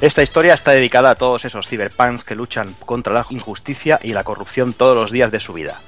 Esta 0.00 0.22
historia 0.22 0.54
está 0.54 0.70
dedicada 0.70 1.10
a 1.10 1.14
todos 1.16 1.44
esos 1.44 1.68
cyberpunks 1.68 2.22
que 2.22 2.36
luchan 2.36 2.72
contra 2.86 3.12
la 3.12 3.26
injusticia 3.30 3.98
y 4.02 4.12
la 4.12 4.22
corrupción 4.22 4.72
todos 4.72 4.94
los 4.94 5.10
días 5.10 5.32
de 5.32 5.40
su 5.40 5.52
vida. 5.52 5.80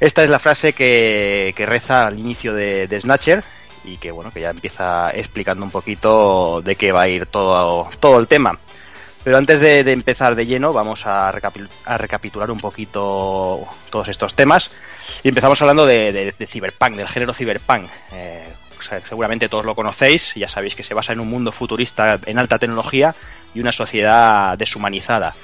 Esta 0.00 0.22
es 0.22 0.28
la 0.28 0.38
frase 0.38 0.74
que, 0.74 1.54
reza 1.66 2.06
al 2.06 2.18
inicio 2.18 2.52
de, 2.52 2.98
Snatcher 3.00 3.42
y 3.84 3.96
que 3.96 4.10
bueno 4.10 4.30
que 4.30 4.42
ya 4.42 4.50
empieza 4.50 5.10
explicando 5.12 5.64
un 5.64 5.70
poquito 5.70 6.60
de 6.62 6.76
qué 6.76 6.92
va 6.92 7.02
a 7.02 7.08
ir 7.08 7.24
todo, 7.24 7.88
todo 8.00 8.18
el 8.20 8.26
tema. 8.26 8.58
Pero 9.24 9.38
antes 9.38 9.60
de, 9.60 9.80
empezar 9.80 10.34
de 10.34 10.46
lleno 10.46 10.74
vamos 10.74 11.06
a, 11.06 11.32
recapi- 11.32 11.68
a 11.86 11.96
recapitular 11.96 12.50
un 12.50 12.60
poquito 12.60 13.60
todos 13.90 14.08
estos 14.08 14.34
temas 14.34 14.70
y 15.22 15.28
empezamos 15.28 15.60
hablando 15.62 15.86
de, 15.86 16.34
de, 16.38 16.46
cyberpunk, 16.46 16.96
del 16.96 17.08
género 17.08 17.32
cyberpunk. 17.32 17.88
Eh, 18.12 18.48
seguramente 18.82 19.48
todos 19.48 19.64
lo 19.64 19.74
conocéis, 19.74 20.34
ya 20.34 20.48
sabéis 20.48 20.74
que 20.74 20.82
se 20.82 20.94
basa 20.94 21.12
en 21.12 21.20
un 21.20 21.28
mundo 21.28 21.52
futurista 21.52 22.18
en 22.26 22.38
alta 22.38 22.58
tecnología 22.58 23.14
y 23.54 23.60
una 23.60 23.72
sociedad 23.72 24.56
deshumanizada. 24.58 25.34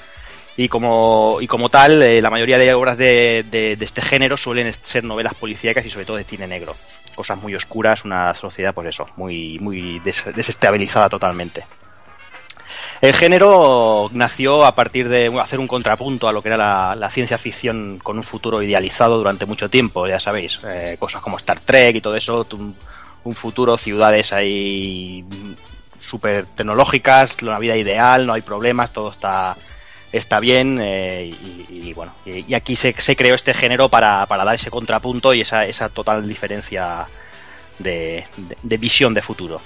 Y 0.59 0.69
como, 0.69 1.37
y 1.39 1.45
como 1.45 1.69
tal, 1.69 2.01
eh, 2.01 2.19
la 2.19 2.31
mayoría 2.31 2.57
de 2.57 2.73
obras 2.73 2.97
de, 2.97 3.45
de- 3.51 3.77
este 3.79 4.01
género 4.01 4.37
suelen 4.37 4.73
ser 4.73 5.03
novelas 5.03 5.35
policíacas 5.35 5.85
y 5.85 5.89
sobre 5.91 6.05
todo 6.05 6.17
de 6.17 6.23
cine 6.23 6.47
negro. 6.47 6.75
Cosas 7.13 7.37
muy 7.37 7.53
oscuras, 7.53 8.03
una 8.05 8.33
sociedad, 8.33 8.73
pues 8.73 8.87
eso, 8.87 9.05
muy, 9.17 9.59
muy 9.59 9.99
des- 9.99 10.23
desestabilizada 10.35 11.09
totalmente. 11.09 11.63
El 13.01 13.13
género 13.13 14.09
nació 14.11 14.65
a 14.65 14.73
partir 14.73 15.07
de 15.09 15.27
hacer 15.39 15.59
un 15.59 15.67
contrapunto 15.67 16.27
a 16.27 16.31
lo 16.31 16.41
que 16.41 16.49
era 16.49 16.57
la, 16.57 16.95
la 16.95 17.11
ciencia 17.11 17.37
ficción 17.37 17.99
con 18.01 18.17
un 18.17 18.23
futuro 18.23 18.61
idealizado 18.63 19.17
durante 19.17 19.45
mucho 19.45 19.69
tiempo, 19.69 20.07
ya 20.07 20.19
sabéis, 20.19 20.59
eh, 20.65 20.97
cosas 20.99 21.21
como 21.21 21.37
Star 21.37 21.59
Trek 21.59 21.95
y 21.97 22.01
todo 22.01 22.15
eso, 22.15 22.45
un, 23.27 23.35
futuro, 23.35 23.77
ciudades 23.77 24.33
ahí 24.33 25.23
súper 25.99 26.45
tecnológicas, 26.45 27.37
una 27.41 27.59
vida 27.59 27.75
ideal, 27.75 28.25
no 28.25 28.33
hay 28.33 28.41
problemas, 28.41 28.91
todo 28.91 29.09
está, 29.09 29.57
está 30.11 30.39
bien 30.39 30.79
eh, 30.81 31.33
y, 31.69 31.93
bueno, 31.93 32.13
y, 32.25 32.53
aquí 32.53 32.75
se, 32.75 32.93
se 32.97 33.15
creó 33.15 33.35
este 33.35 33.53
género 33.53 33.89
para, 33.89 34.25
para 34.27 34.45
dar 34.45 34.55
ese 34.55 34.69
contrapunto 34.69 35.33
y 35.33 35.41
esa, 35.41 35.65
esa 35.65 35.89
total 35.89 36.27
diferencia 36.27 37.07
de- 37.79 38.25
de 38.63 38.77
visión 38.77 39.13
de 39.13 39.21
futuro. 39.21 39.59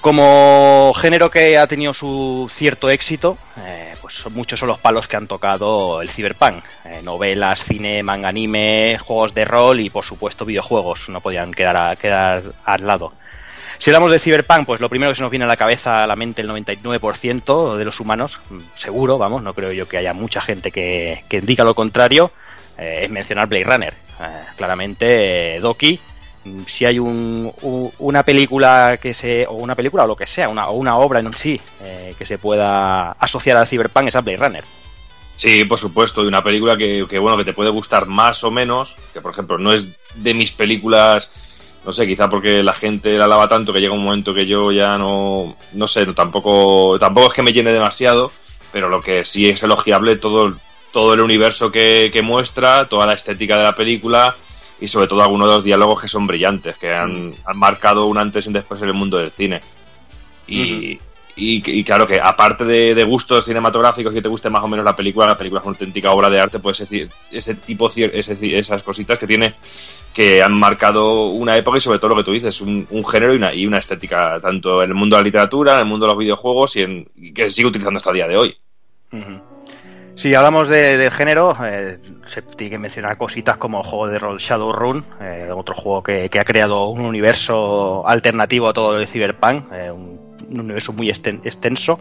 Como 0.00 0.92
género 0.94 1.30
que 1.30 1.58
ha 1.58 1.66
tenido 1.66 1.92
su 1.92 2.50
cierto 2.50 2.88
éxito, 2.88 3.36
eh, 3.58 3.92
pues 4.00 4.24
muchos 4.30 4.58
son 4.58 4.68
los 4.68 4.78
palos 4.78 5.06
que 5.06 5.16
han 5.16 5.26
tocado 5.26 6.00
el 6.00 6.08
cyberpunk. 6.08 6.64
Eh, 6.86 7.00
novelas, 7.02 7.62
cine, 7.64 8.02
manga, 8.02 8.28
anime, 8.28 8.98
juegos 8.98 9.34
de 9.34 9.44
rol 9.44 9.80
y 9.80 9.90
por 9.90 10.04
supuesto 10.04 10.46
videojuegos. 10.46 11.10
No 11.10 11.20
podían 11.20 11.52
quedar, 11.52 11.76
a- 11.76 11.96
quedar 11.96 12.42
al 12.64 12.86
lado. 12.86 13.12
Si 13.78 13.90
hablamos 13.90 14.10
de 14.10 14.18
cyberpunk, 14.18 14.64
pues 14.66 14.80
lo 14.80 14.88
primero 14.88 15.12
que 15.12 15.16
se 15.16 15.22
nos 15.22 15.30
viene 15.30 15.44
a 15.44 15.48
la 15.48 15.56
cabeza, 15.56 16.02
a 16.02 16.06
la 16.06 16.16
mente, 16.16 16.40
el 16.42 16.48
99% 16.48 17.76
de 17.76 17.84
los 17.84 18.00
humanos, 18.00 18.40
mm, 18.48 18.58
seguro, 18.74 19.18
vamos, 19.18 19.42
no 19.42 19.52
creo 19.54 19.72
yo 19.72 19.86
que 19.86 19.98
haya 19.98 20.14
mucha 20.14 20.40
gente 20.40 20.70
que, 20.70 21.24
que 21.28 21.40
diga 21.42 21.62
lo 21.64 21.74
contrario, 21.74 22.30
eh, 22.78 23.00
es 23.04 23.10
mencionar 23.10 23.48
Blade 23.48 23.64
Runner. 23.64 23.94
Eh, 24.22 24.44
claramente, 24.56 25.58
Doki, 25.60 25.98
si 26.66 26.84
hay 26.84 26.98
un, 26.98 27.52
una 27.98 28.22
película 28.24 28.98
que 29.00 29.14
se, 29.14 29.46
o 29.46 29.54
una 29.54 29.74
película 29.74 30.04
o 30.04 30.06
lo 30.06 30.16
que 30.16 30.26
sea, 30.26 30.48
una, 30.48 30.68
o 30.68 30.72
una 30.72 30.96
obra 30.96 31.20
en 31.20 31.34
sí 31.34 31.60
eh, 31.82 32.14
que 32.18 32.26
se 32.26 32.38
pueda 32.38 33.12
asociar 33.12 33.56
al 33.56 33.66
cyberpunk 33.66 34.08
es 34.08 34.16
a 34.16 34.20
Blade 34.20 34.38
Runner. 34.38 34.64
Sí, 35.34 35.64
por 35.64 35.78
supuesto, 35.78 36.22
y 36.22 36.26
una 36.26 36.44
película 36.44 36.76
que, 36.76 37.06
que, 37.08 37.18
bueno, 37.18 37.36
que 37.36 37.44
te 37.44 37.52
puede 37.52 37.70
gustar 37.70 38.06
más 38.06 38.44
o 38.44 38.50
menos, 38.50 38.96
que 39.12 39.20
por 39.20 39.32
ejemplo 39.32 39.58
no 39.58 39.72
es 39.72 39.96
de 40.14 40.34
mis 40.34 40.52
películas, 40.52 41.32
no 41.84 41.92
sé, 41.92 42.06
quizá 42.06 42.28
porque 42.28 42.62
la 42.62 42.74
gente 42.74 43.16
la 43.16 43.24
alaba 43.24 43.48
tanto 43.48 43.72
que 43.72 43.80
llega 43.80 43.94
un 43.94 44.04
momento 44.04 44.34
que 44.34 44.46
yo 44.46 44.70
ya 44.70 44.98
no, 44.98 45.56
no 45.72 45.86
sé, 45.86 46.06
no, 46.06 46.14
tampoco, 46.14 46.98
tampoco 46.98 47.28
es 47.28 47.34
que 47.34 47.42
me 47.42 47.52
llene 47.52 47.72
demasiado, 47.72 48.30
pero 48.72 48.88
lo 48.88 49.00
que 49.00 49.24
sí 49.24 49.48
es 49.48 49.62
elogiable 49.62 50.16
todo, 50.16 50.58
todo 50.92 51.14
el 51.14 51.20
universo 51.20 51.72
que, 51.72 52.10
que 52.12 52.22
muestra, 52.22 52.88
toda 52.88 53.06
la 53.06 53.14
estética 53.14 53.56
de 53.56 53.64
la 53.64 53.74
película 53.74 54.36
y 54.80 54.88
sobre 54.88 55.06
todo 55.08 55.22
algunos 55.22 55.48
de 55.48 55.54
los 55.54 55.64
diálogos 55.64 56.00
que 56.02 56.08
son 56.08 56.26
brillantes, 56.26 56.76
que 56.78 56.92
han, 56.92 57.34
han 57.44 57.58
marcado 57.58 58.06
un 58.06 58.18
antes 58.18 58.44
y 58.44 58.48
un 58.48 58.54
después 58.54 58.80
en 58.82 58.88
el 58.88 58.94
mundo 58.94 59.18
del 59.18 59.30
cine. 59.30 59.60
Y, 60.46 60.98
y, 61.36 61.62
y 61.70 61.84
claro 61.84 62.06
que 62.06 62.20
aparte 62.20 62.64
de, 62.64 62.94
de 62.94 63.04
gustos 63.04 63.44
cinematográficos 63.44 64.12
que 64.12 64.20
te 64.22 64.28
guste 64.28 64.50
más 64.50 64.64
o 64.64 64.68
menos 64.68 64.84
la 64.84 64.96
película, 64.96 65.26
la 65.26 65.36
película 65.36 65.60
es 65.60 65.66
una 65.66 65.74
auténtica 65.74 66.10
obra 66.12 66.28
de 66.28 66.40
arte, 66.40 66.58
pues 66.58 66.80
ese, 66.80 67.08
ese 67.30 67.54
tipo, 67.54 67.88
ese- 67.88 68.58
esas 68.58 68.82
cositas 68.82 69.18
que 69.18 69.26
tiene 69.26 69.54
que 70.12 70.42
han 70.42 70.52
marcado 70.52 71.26
una 71.28 71.56
época 71.56 71.78
y 71.78 71.80
sobre 71.80 72.00
todo 72.00 72.10
lo 72.10 72.16
que 72.16 72.24
tú 72.24 72.32
dices, 72.32 72.60
un, 72.60 72.84
un 72.90 73.06
género 73.06 73.32
y 73.32 73.36
una, 73.36 73.54
y 73.54 73.64
una 73.66 73.78
estética, 73.78 74.40
tanto 74.40 74.82
en 74.82 74.90
el 74.90 74.96
mundo 74.96 75.14
de 75.16 75.22
la 75.22 75.24
literatura, 75.24 75.74
en 75.74 75.78
el 75.80 75.84
mundo 75.86 76.06
de 76.06 76.12
los 76.12 76.18
videojuegos 76.18 76.74
y, 76.76 76.82
en, 76.82 77.04
que 77.32 77.44
se 77.44 77.50
sigue 77.50 77.68
utilizando 77.68 77.98
hasta 77.98 78.10
el 78.10 78.16
día 78.16 78.26
de 78.28 78.36
hoy. 78.36 78.56
Ujú. 79.12 79.40
Si 80.14 80.34
hablamos 80.34 80.68
de, 80.68 81.10
género, 81.10 81.56
eh, 81.64 81.98
se 82.26 82.42
tiene 82.42 82.72
que 82.72 82.78
mencionar 82.78 83.16
cositas 83.16 83.56
como 83.56 83.78
el 83.78 83.84
juego 83.84 84.08
de 84.08 84.18
rol 84.18 84.38
Shadowrun, 84.38 85.04
eh, 85.20 85.48
otro 85.54 85.74
juego 85.74 86.02
que, 86.02 86.28
que 86.28 86.40
ha 86.40 86.44
creado 86.44 86.88
un 86.88 87.00
universo 87.00 88.06
alternativo 88.06 88.68
a 88.68 88.72
todo 88.72 88.98
el 88.98 89.06
cyberpunk, 89.06 89.72
eh, 89.72 89.90
un, 89.90 90.36
un 90.50 90.60
universo 90.60 90.92
muy 90.92 91.08
extenso. 91.08 91.98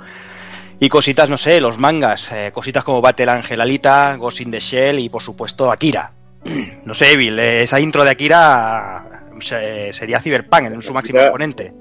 Y 0.82 0.88
cositas, 0.88 1.30
no 1.30 1.38
sé, 1.38 1.60
los 1.60 1.78
mangas, 1.78 2.32
eh, 2.32 2.52
cositas 2.54 2.86
como 2.86 3.02
Battle 3.02 3.32
Angel 3.32 3.60
Alita, 3.60 4.16
Ghost 4.16 4.40
in 4.40 4.52
the 4.52 4.62
Shell 4.62 5.00
y 5.00 5.10
por 5.10 5.22
supuesto 5.22 5.72
Akira. 5.72 6.14
No 6.86 6.94
sé, 6.94 7.14
Evil, 7.14 7.38
eh, 7.38 7.64
esa 7.64 7.80
intro 7.80 8.04
de 8.04 8.12
Akira 8.12 9.28
sería 9.42 10.20
cyberpunk 10.22 10.66
en 10.66 10.82
su 10.82 10.94
máximo 10.94 11.20
exponente. 11.20 11.74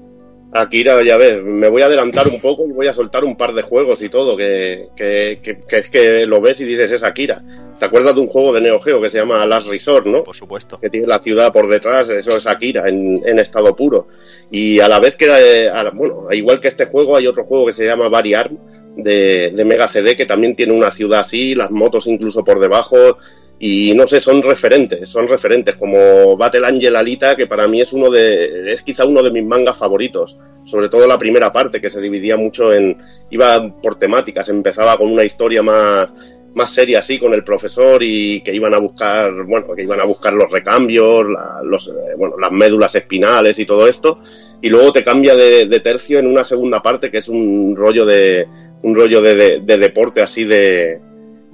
Akira, 0.51 1.03
ya 1.03 1.15
ves, 1.17 1.41
me 1.43 1.67
voy 1.67 1.83
a 1.83 1.85
adelantar 1.85 2.27
un 2.27 2.41
poco 2.41 2.65
y 2.67 2.71
voy 2.71 2.87
a 2.87 2.93
soltar 2.93 3.23
un 3.23 3.35
par 3.35 3.53
de 3.53 3.61
juegos 3.61 4.01
y 4.01 4.09
todo, 4.09 4.35
que, 4.35 4.87
que, 4.95 5.39
que- 5.43 5.59
que 5.59 5.77
es 5.77 5.89
que 5.89 6.25
lo 6.25 6.41
ves 6.41 6.59
y 6.61 6.65
dices 6.65 6.91
es 6.91 7.03
Akira. 7.03 7.43
¿Te 7.77 7.85
acuerdas 7.85 8.15
de 8.15 8.21
un 8.21 8.27
juego 8.27 8.51
de 8.51 8.61
Neo 8.61 8.79
Geo 8.79 8.99
que 9.01 9.09
se 9.11 9.19
llama 9.19 9.45
Last 9.45 9.69
Resort, 9.69 10.07
no? 10.07 10.23
Por 10.23 10.35
supuesto. 10.35 10.79
Que 10.79 10.89
tiene 10.89 11.05
la 11.07 11.21
ciudad 11.21 11.53
por 11.53 11.67
detrás, 11.69 12.09
eso 12.09 12.35
es 12.35 12.47
Akira 12.47 12.89
en, 12.89 13.21
en 13.25 13.37
estado 13.39 13.75
puro. 13.75 14.07
Y 14.49 14.79
a 14.79 14.87
la 14.89 14.99
vez 14.99 15.15
que, 15.15 15.27
eh, 15.27 15.69
a 15.69 15.83
la- 15.83 15.91
bueno, 15.91 16.25
igual 16.31 16.59
que 16.59 16.67
este 16.67 16.85
juego, 16.87 17.15
hay 17.15 17.27
otro 17.27 17.43
juego 17.43 17.67
que 17.67 17.73
se 17.73 17.85
llama 17.85 18.09
Variarm 18.09 18.57
de, 18.97 19.51
de 19.51 19.65
Mega 19.65 19.87
CD 19.87 20.15
que 20.17 20.25
también 20.25 20.55
tiene 20.55 20.73
una 20.73 20.89
ciudad 20.91 21.19
así, 21.21 21.53
las 21.55 21.69
motos 21.71 22.07
incluso 22.07 22.43
por 22.43 22.59
debajo. 22.59 23.17
Y 23.61 23.93
no 23.93 24.07
sé, 24.07 24.21
son 24.21 24.41
referentes, 24.41 25.09
son 25.09 25.27
referentes, 25.27 25.75
como 25.75 26.37
Battle 26.37 26.65
Angel 26.65 26.95
Alita, 26.95 27.35
que 27.35 27.45
para 27.45 27.67
mí 27.67 27.81
es 27.81 27.91
uno 27.91 28.09
de, 28.09 28.71
es 28.71 28.81
quizá 28.83 29.05
uno 29.05 29.21
de 29.21 29.31
mis 29.31 29.43
mangas 29.43 29.75
favoritos. 29.77 30.37
Sobre 30.65 30.87
todo 30.87 31.05
la 31.07 31.17
primera 31.17 31.51
parte, 31.51 31.81
que 31.81 31.89
se 31.89 31.99
dividía 31.99 32.37
mucho 32.37 32.71
en, 32.73 32.97
iba 33.31 33.69
por 33.81 33.97
temáticas, 33.97 34.47
empezaba 34.49 34.97
con 34.97 35.11
una 35.11 35.23
historia 35.25 35.61
más, 35.61 36.07
más 36.53 36.71
seria 36.71 36.99
así 36.99 37.17
con 37.19 37.33
el 37.33 37.43
profesor 37.43 38.01
y 38.01 38.41
que 38.41 38.53
iban 38.55 38.73
a 38.73 38.77
buscar, 38.77 39.31
bueno, 39.45 39.73
que 39.75 39.83
iban 39.83 39.99
a 39.99 40.05
buscar 40.05 40.31
los 40.33 40.49
recambios, 40.51 41.25
la- 41.27 41.59
los, 41.63 41.87
eh, 41.89 42.15
bueno, 42.17 42.37
las 42.37 42.51
médulas 42.51 42.95
espinales 42.95 43.59
y 43.59 43.65
todo 43.65 43.87
esto. 43.87 44.19
Y 44.61 44.69
luego 44.69 44.91
te 44.93 45.03
cambia 45.03 45.35
de, 45.35 45.65
de 45.65 45.79
tercio 45.81 46.19
en 46.19 46.27
una 46.27 46.43
segunda 46.45 46.81
parte 46.81 47.11
que 47.11 47.17
es 47.17 47.27
un 47.27 47.75
rollo 47.75 48.05
de, 48.05 48.47
un 48.83 48.95
rollo 48.95 49.21
de, 49.21 49.35
de- 49.35 49.59
de 49.61 49.77
deporte 49.77 50.21
así 50.21 50.43
de, 50.45 50.99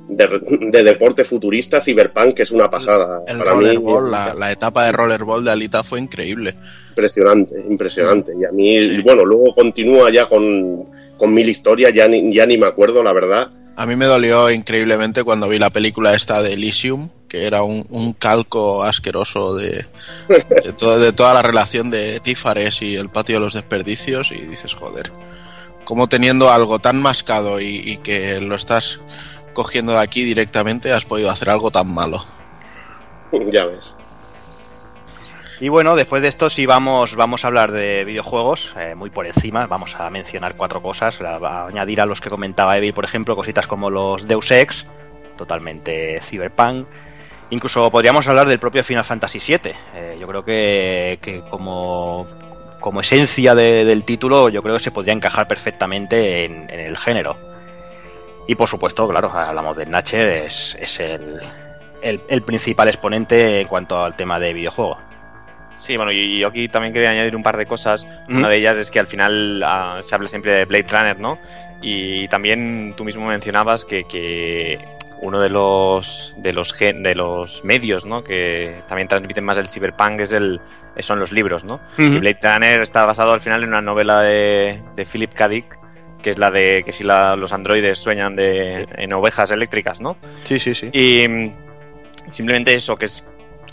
de, 0.08 0.28
de 0.72 0.84
deporte 0.84 1.24
futurista, 1.24 1.82
cyberpunk, 1.82 2.36
que 2.36 2.43
es 2.43 2.51
una 2.51 2.70
pasada. 2.70 3.22
El 3.28 3.38
Para 3.39 3.56
mí, 3.56 3.66
rollerball, 3.66 4.12
la, 4.12 4.34
la 4.34 4.51
etapa 4.51 4.86
de 4.86 4.91
rollerball 4.91 5.43
de 5.43 5.51
Alita 5.51 5.84
fue 5.84 5.99
increíble. 5.99 6.56
impresionante, 6.89 7.56
impresionante. 7.70 8.34
Y 8.39 8.45
a 8.45 8.51
mí, 8.51 9.01
bueno, 9.03 9.26
luego 9.26 9.53
continúa 9.53 10.10
ya 10.12 10.28
con, 10.28 10.89
con 11.18 11.34
mil 11.34 11.49
historias, 11.49 11.93
ya 11.93 12.08
ni, 12.08 12.34
ya 12.34 12.45
ni 12.45 12.58
me 12.58 12.68
acuerdo, 12.68 13.03
la 13.03 13.14
verdad. 13.14 13.49
A 13.78 13.86
mí 13.86 13.95
me 13.95 14.06
dolió 14.06 14.49
increíblemente 14.51 15.24
cuando 15.24 15.49
vi 15.49 15.60
la 15.60 15.70
película 15.70 16.14
esta 16.16 16.41
de 16.41 16.53
Elysium, 16.53 17.10
que 17.28 17.45
era 17.45 17.64
un, 17.64 17.86
un 17.89 18.14
calco 18.14 18.84
asqueroso 18.84 19.56
de, 19.56 19.86
de, 20.30 20.74
todo- 20.78 20.99
de 20.99 21.12
toda 21.12 21.34
la 21.34 21.41
relación 21.41 21.91
de 21.91 22.22
Tífares 22.22 22.82
y 22.82 22.95
el 22.95 23.10
patio 23.10 23.36
de 23.36 23.41
los 23.41 23.53
desperdicios 23.53 24.32
y 24.32 24.36
dices, 24.45 24.74
joder, 24.76 25.12
como 25.84 26.08
teniendo 26.08 26.49
algo 26.51 26.80
tan 26.80 27.01
mascado 27.01 27.60
y, 27.60 27.82
y 27.84 27.97
que 27.97 28.39
lo 28.39 28.56
estás 28.56 29.01
cogiendo 29.56 29.93
de 29.93 29.99
aquí 30.01 30.24
directamente 30.24 30.93
has 30.93 31.06
podido 31.06 31.32
hacer 31.32 31.49
algo 31.49 31.72
tan 31.72 31.91
malo. 31.91 32.24
Ya 33.51 33.66
ves. 33.66 33.95
Y 35.60 35.70
bueno, 35.70 35.95
después 35.95 36.22
de 36.22 36.28
esto 36.28 36.49
sí 36.49 36.66
vamos, 36.66 37.16
vamos 37.16 37.43
a 37.43 37.47
hablar 37.47 37.72
de 37.72 38.03
videojuegos, 38.03 38.74
eh, 38.78 38.93
muy 38.93 39.10
por 39.10 39.26
encima, 39.26 39.68
vamos 39.68 39.95
a 39.97 40.10
mencionar 40.10 40.56
cuatro 40.56 40.82
cosas, 40.82 41.20
a, 41.22 41.68
añadir 41.68 42.01
a 42.01 42.06
los 42.06 42.20
que 42.22 42.30
comentaba 42.30 42.78
Evil, 42.78 42.93
por 42.93 43.06
ejemplo, 43.06 43.36
cositas 43.38 43.66
como 43.66 43.89
los 43.89 44.28
Deus 44.28 44.51
Ex, 44.51 44.86
totalmente 45.38 46.20
cyberpunk, 46.24 46.88
incluso 47.51 47.89
podríamos 47.89 48.28
hablar 48.28 48.47
del 48.47 48.60
propio 48.60 48.84
Final 48.84 49.06
Fantasy 49.06 49.39
VII, 49.39 49.72
eh, 49.95 50.18
yo 50.20 50.28
creo 50.28 50.43
que, 50.43 51.20
que 51.22 51.39
como, 51.49 52.28
como 52.82 52.99
esencia 52.99 53.56
de- 53.56 53.86
del 53.86 54.03
título, 54.03 54.49
yo 54.49 54.62
creo 54.62 54.76
que 54.78 54.84
se 54.84 54.91
podría 54.91 55.14
encajar 55.14 55.47
perfectamente 55.47 56.43
en, 56.45 56.70
en 56.70 56.80
el 56.82 56.97
género. 56.97 57.38
Y 58.48 58.56
por 58.56 58.68
supuesto, 58.68 59.08
claro, 59.08 59.32
hablamos 59.32 59.76
de 59.78 59.86
Natcher, 59.86 60.28
es, 60.28 60.78
es 60.80 61.00
el, 61.00 61.39
el, 62.02 62.22
el 62.28 62.41
principal 62.43 62.88
exponente 62.88 63.62
en 63.62 63.68
cuanto 63.68 64.04
al 64.04 64.16
tema 64.16 64.39
de 64.39 64.54
videojuego. 64.54 64.98
Sí, 65.74 65.98
bueno, 65.98 66.12
y 66.12 66.39
yo 66.39 66.48
aquí 66.48 66.70
también 66.70 66.93
quería 66.93 67.10
añadir 67.10 67.36
un 67.36 67.43
par 67.43 67.58
de 67.58 67.66
cosas. 67.66 68.08
Una 68.30 68.48
de 68.50 68.58
ellas 68.58 68.78
es 68.78 68.89
que 68.91 69.00
al 69.00 69.08
final 69.08 69.62
ah, 69.64 70.00
se 70.04 70.16
habla 70.16 70.28
siempre 70.28 70.54
de 70.54 70.66
Blade 70.66 70.88
Runner, 70.89 71.20
¿no? 71.20 71.38
Y 71.82 72.28
también 72.30 72.93
tú 72.96 73.04
mismo 73.04 73.26
mencionabas 73.28 73.84
que, 73.84 74.06
que 74.06 74.80
uno 75.22 75.39
de 75.41 75.50
los 75.50 76.34
de 76.38 76.54
los 76.54 76.74
gen- 76.74 77.04
de 77.04 77.14
los 77.16 77.64
medios, 77.66 78.06
¿no? 78.06 78.24
Que 78.24 78.82
también 78.88 79.08
transmiten 79.08 79.43
más 79.43 79.58
el 79.58 79.68
cyberpunk 79.68 80.22
es 80.22 80.32
el 80.32 80.62
son 81.00 81.20
los 81.20 81.34
libros, 81.34 81.66
¿no? 81.66 81.82
Y 81.98 82.20
Blade 82.20 82.39
Runner 82.41 82.80
está 82.82 83.06
basado 83.06 83.34
al 83.34 83.41
final 83.41 83.62
en 83.64 83.70
una 83.70 83.82
novela 83.82 84.22
de, 84.22 84.82
de 84.96 85.06
Philip 85.06 85.34
K. 85.34 85.50
Dick, 85.50 85.78
que 86.26 86.32
es 86.32 86.39
la 86.39 86.49
de 86.49 86.82
que 86.84 86.91
si 86.91 87.03
la- 87.03 87.36
los 87.36 87.53
androides 87.53 87.99
sueñan 87.99 88.36
de, 88.36 88.88
en 88.97 89.13
ovejas 89.13 89.51
eléctricas, 89.51 90.01
¿no? 90.01 90.17
Sí, 90.43 90.57
sí, 90.57 90.73
sí. 90.73 90.89
Y 90.91 91.28
mm, 91.30 91.53
simplemente 92.32 92.73
eso, 92.73 92.95
que 92.95 93.05
es, 93.05 93.23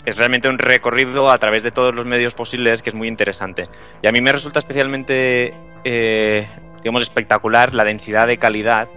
es 0.05 0.15
realmente 0.17 0.47
un 0.49 0.59
recorrido 0.59 1.31
a 1.31 1.37
través 1.39 1.63
de 1.63 1.71
todos 1.71 1.95
los 1.95 2.05
medios 2.05 2.35
posibles 2.35 2.83
que 2.83 2.91
es 2.91 2.95
muy 2.95 3.07
interesante. 3.07 3.67
Y 4.03 4.07
a 4.07 4.11
mí 4.11 4.21
me 4.21 4.31
resulta 4.31 4.59
especialmente, 4.59 5.51
eh, 5.83 6.47
digamos, 6.83 7.01
espectacular 7.01 7.73
la 7.73 7.83
densidad 7.83 8.27
de 8.27 8.37
calidad 8.37 8.87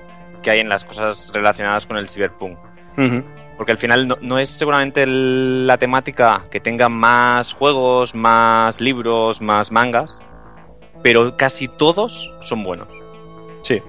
que 0.43 0.51
hay 0.51 0.61
en 0.61 0.69
las 0.69 0.85
cosas 0.85 1.31
relacionadas 1.33 1.87
con 1.87 1.97
el 1.97 2.11
cyberpunk. 2.11 2.59
Porque 3.57 3.73
al 3.73 3.79
final 3.79 4.07
no, 4.07 4.17
no 4.21 4.39
es 4.39 4.51
seguramente 4.51 5.03
el- 5.03 5.67
la 5.67 5.79
temática 5.79 6.43
que 6.51 6.61
tenga 6.61 6.91
más 6.91 7.55
juegos, 7.55 8.15
más 8.15 8.83
libros, 8.83 9.41
más 9.41 9.73
mangas, 9.73 10.19
pero 11.03 11.39
casi 11.39 11.69
todos 11.69 12.31
son 12.43 12.63
buenos. 12.63 12.89
Sí. 13.67 13.83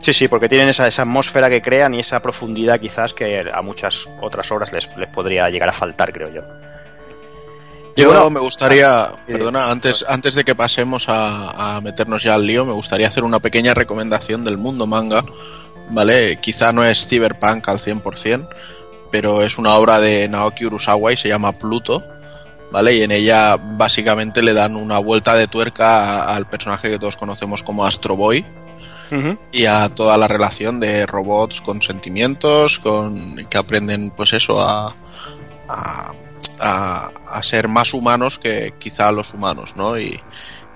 Sí, 0.00 0.14
sí, 0.14 0.28
porque 0.28 0.48
tienen 0.48 0.68
esa, 0.68 0.86
esa 0.86 1.02
atmósfera 1.02 1.48
que 1.48 1.60
crean 1.62 1.94
y 1.94 2.00
esa 2.00 2.20
profundidad 2.20 2.80
quizás 2.80 3.14
que 3.14 3.44
a 3.52 3.62
muchas 3.62 4.08
otras 4.20 4.50
obras 4.50 4.72
les, 4.72 4.88
les 4.96 5.08
podría 5.08 5.48
llegar 5.50 5.68
a 5.68 5.72
faltar, 5.72 6.12
creo 6.12 6.32
yo. 6.32 6.42
Yo 7.96 8.06
bueno, 8.06 8.30
me 8.30 8.38
gustaría, 8.38 9.06
perdona, 9.26 9.70
antes, 9.70 10.04
antes 10.08 10.36
de 10.36 10.44
que 10.44 10.54
pasemos 10.54 11.08
a, 11.08 11.76
a 11.76 11.80
meternos 11.80 12.22
ya 12.22 12.34
al 12.34 12.46
lío, 12.46 12.64
me 12.64 12.72
gustaría 12.72 13.08
hacer 13.08 13.24
una 13.24 13.40
pequeña 13.40 13.74
recomendación 13.74 14.44
del 14.44 14.56
mundo 14.56 14.86
manga, 14.86 15.24
¿vale? 15.90 16.38
Quizá 16.40 16.72
no 16.72 16.84
es 16.84 17.08
cyberpunk 17.08 17.68
al 17.68 17.80
100%, 17.80 18.48
pero 19.10 19.42
es 19.42 19.58
una 19.58 19.74
obra 19.74 19.98
de 19.98 20.28
Naoki 20.28 20.66
Urasawa 20.66 21.12
y 21.12 21.16
se 21.16 21.28
llama 21.28 21.58
Pluto, 21.58 22.04
¿vale? 22.70 22.94
Y 22.94 23.02
en 23.02 23.10
ella 23.10 23.56
básicamente 23.56 24.42
le 24.42 24.54
dan 24.54 24.76
una 24.76 24.98
vuelta 24.98 25.34
de 25.34 25.48
tuerca 25.48 26.22
al 26.22 26.48
personaje 26.48 26.90
que 26.90 27.00
todos 27.00 27.16
conocemos 27.16 27.64
como 27.64 27.84
Astro 27.84 28.14
Boy 28.14 28.46
Y 29.52 29.64
a 29.66 29.88
toda 29.88 30.16
la 30.18 30.28
relación 30.28 30.80
de 30.80 31.06
robots 31.06 31.60
con 31.60 31.80
sentimientos, 31.82 32.78
con 32.78 33.46
que 33.48 33.58
aprenden 33.58 34.10
pues 34.10 34.32
eso 34.32 34.60
a, 34.60 34.94
a, 35.68 36.12
a- 36.60 37.10
a 37.30 37.42
ser 37.42 37.68
más 37.68 37.94
humanos 37.94 38.38
que 38.38 38.72
quizá 38.78 39.12
los 39.12 39.32
humanos, 39.34 39.74
¿no? 39.76 39.98
Y, 39.98 40.18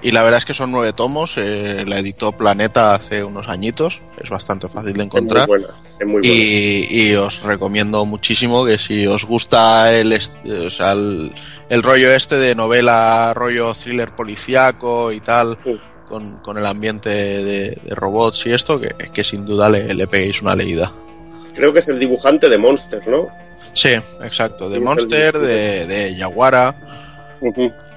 y 0.02 0.10
la 0.10 0.22
verdad 0.22 0.38
es 0.38 0.44
que 0.44 0.54
son 0.54 0.72
nueve 0.72 0.92
tomos, 0.92 1.34
eh, 1.36 1.84
la 1.86 1.98
editó 1.98 2.32
Planeta 2.32 2.94
hace 2.94 3.22
unos 3.22 3.48
añitos, 3.48 4.00
es 4.22 4.28
bastante 4.30 4.68
fácil 4.68 4.86
de 4.86 4.90
Es 4.92 4.96
muy 4.96 5.04
encontrar. 5.06 5.46
buena. 5.46 5.68
Es 6.00 6.06
muy 6.06 6.20
buena. 6.20 6.26
Y, 6.28 6.86
y 6.90 7.14
os 7.14 7.40
recomiendo 7.42 8.04
muchísimo 8.04 8.64
que 8.64 8.78
si 8.78 9.06
os 9.06 9.24
gusta 9.24 9.92
el, 9.94 10.12
est- 10.12 10.34
o 10.66 10.70
sea, 10.70 10.92
el, 10.92 11.32
el 11.68 11.82
rollo 11.84 12.12
este 12.12 12.36
de 12.36 12.54
novela, 12.56 13.32
rollo 13.34 13.72
thriller 13.74 14.12
policíaco 14.14 15.12
y 15.12 15.20
tal, 15.20 15.56
Sí. 15.64 15.80
Con, 16.12 16.36
con 16.42 16.58
el 16.58 16.66
ambiente 16.66 17.08
de, 17.08 17.70
de 17.82 17.94
robots 17.94 18.44
y 18.44 18.52
esto, 18.52 18.78
que, 18.78 18.88
que 19.10 19.24
sin 19.24 19.46
duda 19.46 19.70
le, 19.70 19.94
le 19.94 20.06
peguéis 20.06 20.42
una 20.42 20.54
leída. 20.54 20.92
Creo 21.54 21.72
que 21.72 21.78
es 21.78 21.88
el 21.88 21.98
dibujante 21.98 22.50
de 22.50 22.58
Monster, 22.58 23.08
¿no? 23.08 23.28
Sí, 23.72 23.88
exacto, 24.22 24.68
de 24.68 24.76
Sí, 24.76 24.82
Monster, 24.82 25.38
de, 25.38 25.86
de 25.86 26.14
Yaguara 26.14 26.76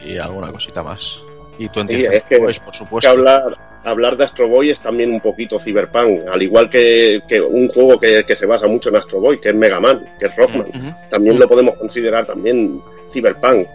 y 0.05 0.18
alguna 0.18 0.49
cosita 0.49 0.82
más. 0.82 1.18
Y 1.59 1.68
tú 1.68 1.74
Sí, 1.76 1.80
entiendes, 1.82 2.11
es 2.13 2.24
que- 2.24 2.38
pues, 2.38 2.59
por 2.59 2.72
que 2.72 2.78
supuesto. 2.78 3.09
hablar, 3.09 3.57
hablar 3.84 4.16
de 4.16 4.24
Astro 4.24 4.47
Boy 4.47 4.70
es 4.70 4.80
también 4.80 5.11
un 5.11 5.20
poquito 5.20 5.59
cyberpunk, 5.59 6.22
al 6.32 6.41
igual 6.41 6.70
que, 6.70 7.22
que 7.28 7.41
un 7.41 7.68
juego 7.68 7.99
que, 7.99 8.24
que 8.26 8.36
se 8.38 8.45
basa 8.45 8.66
mucho 8.68 8.88
en 8.89 8.95
Astro 8.95 9.20
Boy, 9.20 9.41
que 9.41 9.49
es 9.49 9.55
Mega 9.55 9.82
Man, 9.82 10.05
que 10.20 10.28
es 10.28 10.36
Rockman. 10.38 10.68
También 11.09 11.38
lo 11.38 11.49
podemos 11.49 11.76
considerar 11.76 12.26
también 12.26 12.82
cyberpunk. 13.11 13.68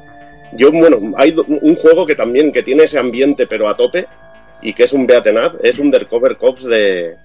Yo, 0.54 0.72
bueno, 0.72 1.12
hay 1.16 1.36
un 1.46 1.76
juego 1.76 2.04
que 2.06 2.14
también 2.16 2.50
que 2.50 2.62
tiene 2.64 2.84
ese 2.84 2.98
ambiente 2.98 3.46
pero 3.46 3.68
a 3.68 3.76
tope 3.76 4.06
y 4.62 4.72
que 4.72 4.84
es 4.84 4.92
un 4.92 5.06
beaten 5.06 5.36
up, 5.38 5.58
es 5.62 5.78
Undercover 5.78 6.36
Cops 6.36 6.66
de, 6.66 7.16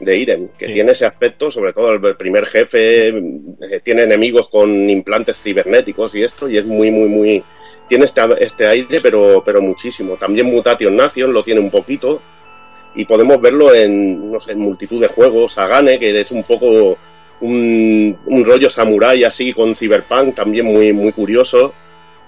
de 0.00 0.16
Irem, 0.16 0.48
que 0.58 0.66
Sí. 0.66 0.72
tiene 0.74 0.92
ese 0.92 1.06
aspecto, 1.06 1.50
sobre 1.50 1.72
todo 1.72 1.92
el 1.92 2.16
primer 2.16 2.46
jefe, 2.46 3.08
eh, 3.08 3.80
tiene 3.82 4.02
enemigos 4.04 4.48
con 4.48 4.68
implantes 4.90 5.36
cibernéticos 5.36 6.14
y 6.14 6.22
esto, 6.22 6.48
y 6.48 6.58
es 6.58 6.64
muy, 6.66 6.90
muy, 6.90 7.08
muy... 7.08 7.44
Tiene 7.88 8.04
este, 8.04 8.22
este 8.40 8.66
aire, 8.66 9.00
pero, 9.02 9.42
pero 9.44 9.60
muchísimo. 9.60 10.16
También 10.16 10.46
Mutation 10.46 10.94
Nation 10.94 11.32
lo 11.32 11.42
tiene 11.42 11.60
un 11.60 11.70
poquito, 11.70 12.20
y 12.94 13.04
podemos 13.04 13.40
verlo 13.40 13.74
en, 13.74 14.30
no 14.30 14.40
sé, 14.40 14.52
en 14.52 14.60
multitud 14.60 15.00
de 15.00 15.08
juegos. 15.08 15.58
Agane, 15.58 15.98
que 15.98 16.20
es 16.20 16.30
un 16.32 16.42
poco 16.42 16.98
un, 17.40 18.18
un 18.26 18.44
rollo 18.44 18.68
samurai 18.68 19.22
así 19.24 19.52
con 19.52 19.74
cyberpunk, 19.74 20.34
también 20.34 20.66
muy, 20.66 20.92
muy 20.92 21.12
curioso. 21.12 21.72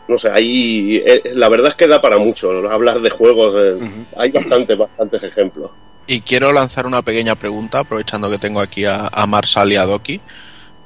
No 0.09 0.19
sé, 0.19 0.31
ahí 0.31 1.03
eh, 1.07 1.33
la 1.35 1.49
verdad 1.49 1.69
es 1.69 1.75
que 1.75 1.87
da 1.87 2.01
para 2.03 2.19
mucho 2.19 2.51
hablar 2.71 3.01
de 3.01 3.11
juegos. 3.11 3.55
eh. 3.57 4.05
Hay 4.17 4.31
bastantes, 4.31 4.77
bastantes 4.77 5.23
ejemplos. 5.23 5.71
Y 6.07 6.21
quiero 6.23 6.53
lanzar 6.53 6.87
una 6.87 7.03
pequeña 7.03 7.35
pregunta, 7.37 7.81
aprovechando 7.81 8.29
que 8.29 8.39
tengo 8.39 8.61
aquí 8.61 8.85
a, 8.85 9.09
a 9.13 9.27
Marsal 9.27 9.73
y 9.73 9.77
a 9.77 9.85
Doki. 9.85 10.21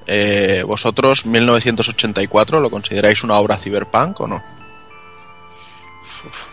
Eh, 0.07 0.63
¿Vosotros 0.67 1.27
1984 1.27 2.61
lo 2.61 2.71
consideráis 2.71 3.25
una 3.25 3.39
obra 3.39 3.57
cyberpunk 3.57 4.21
o 4.21 4.27
no? 4.29 4.43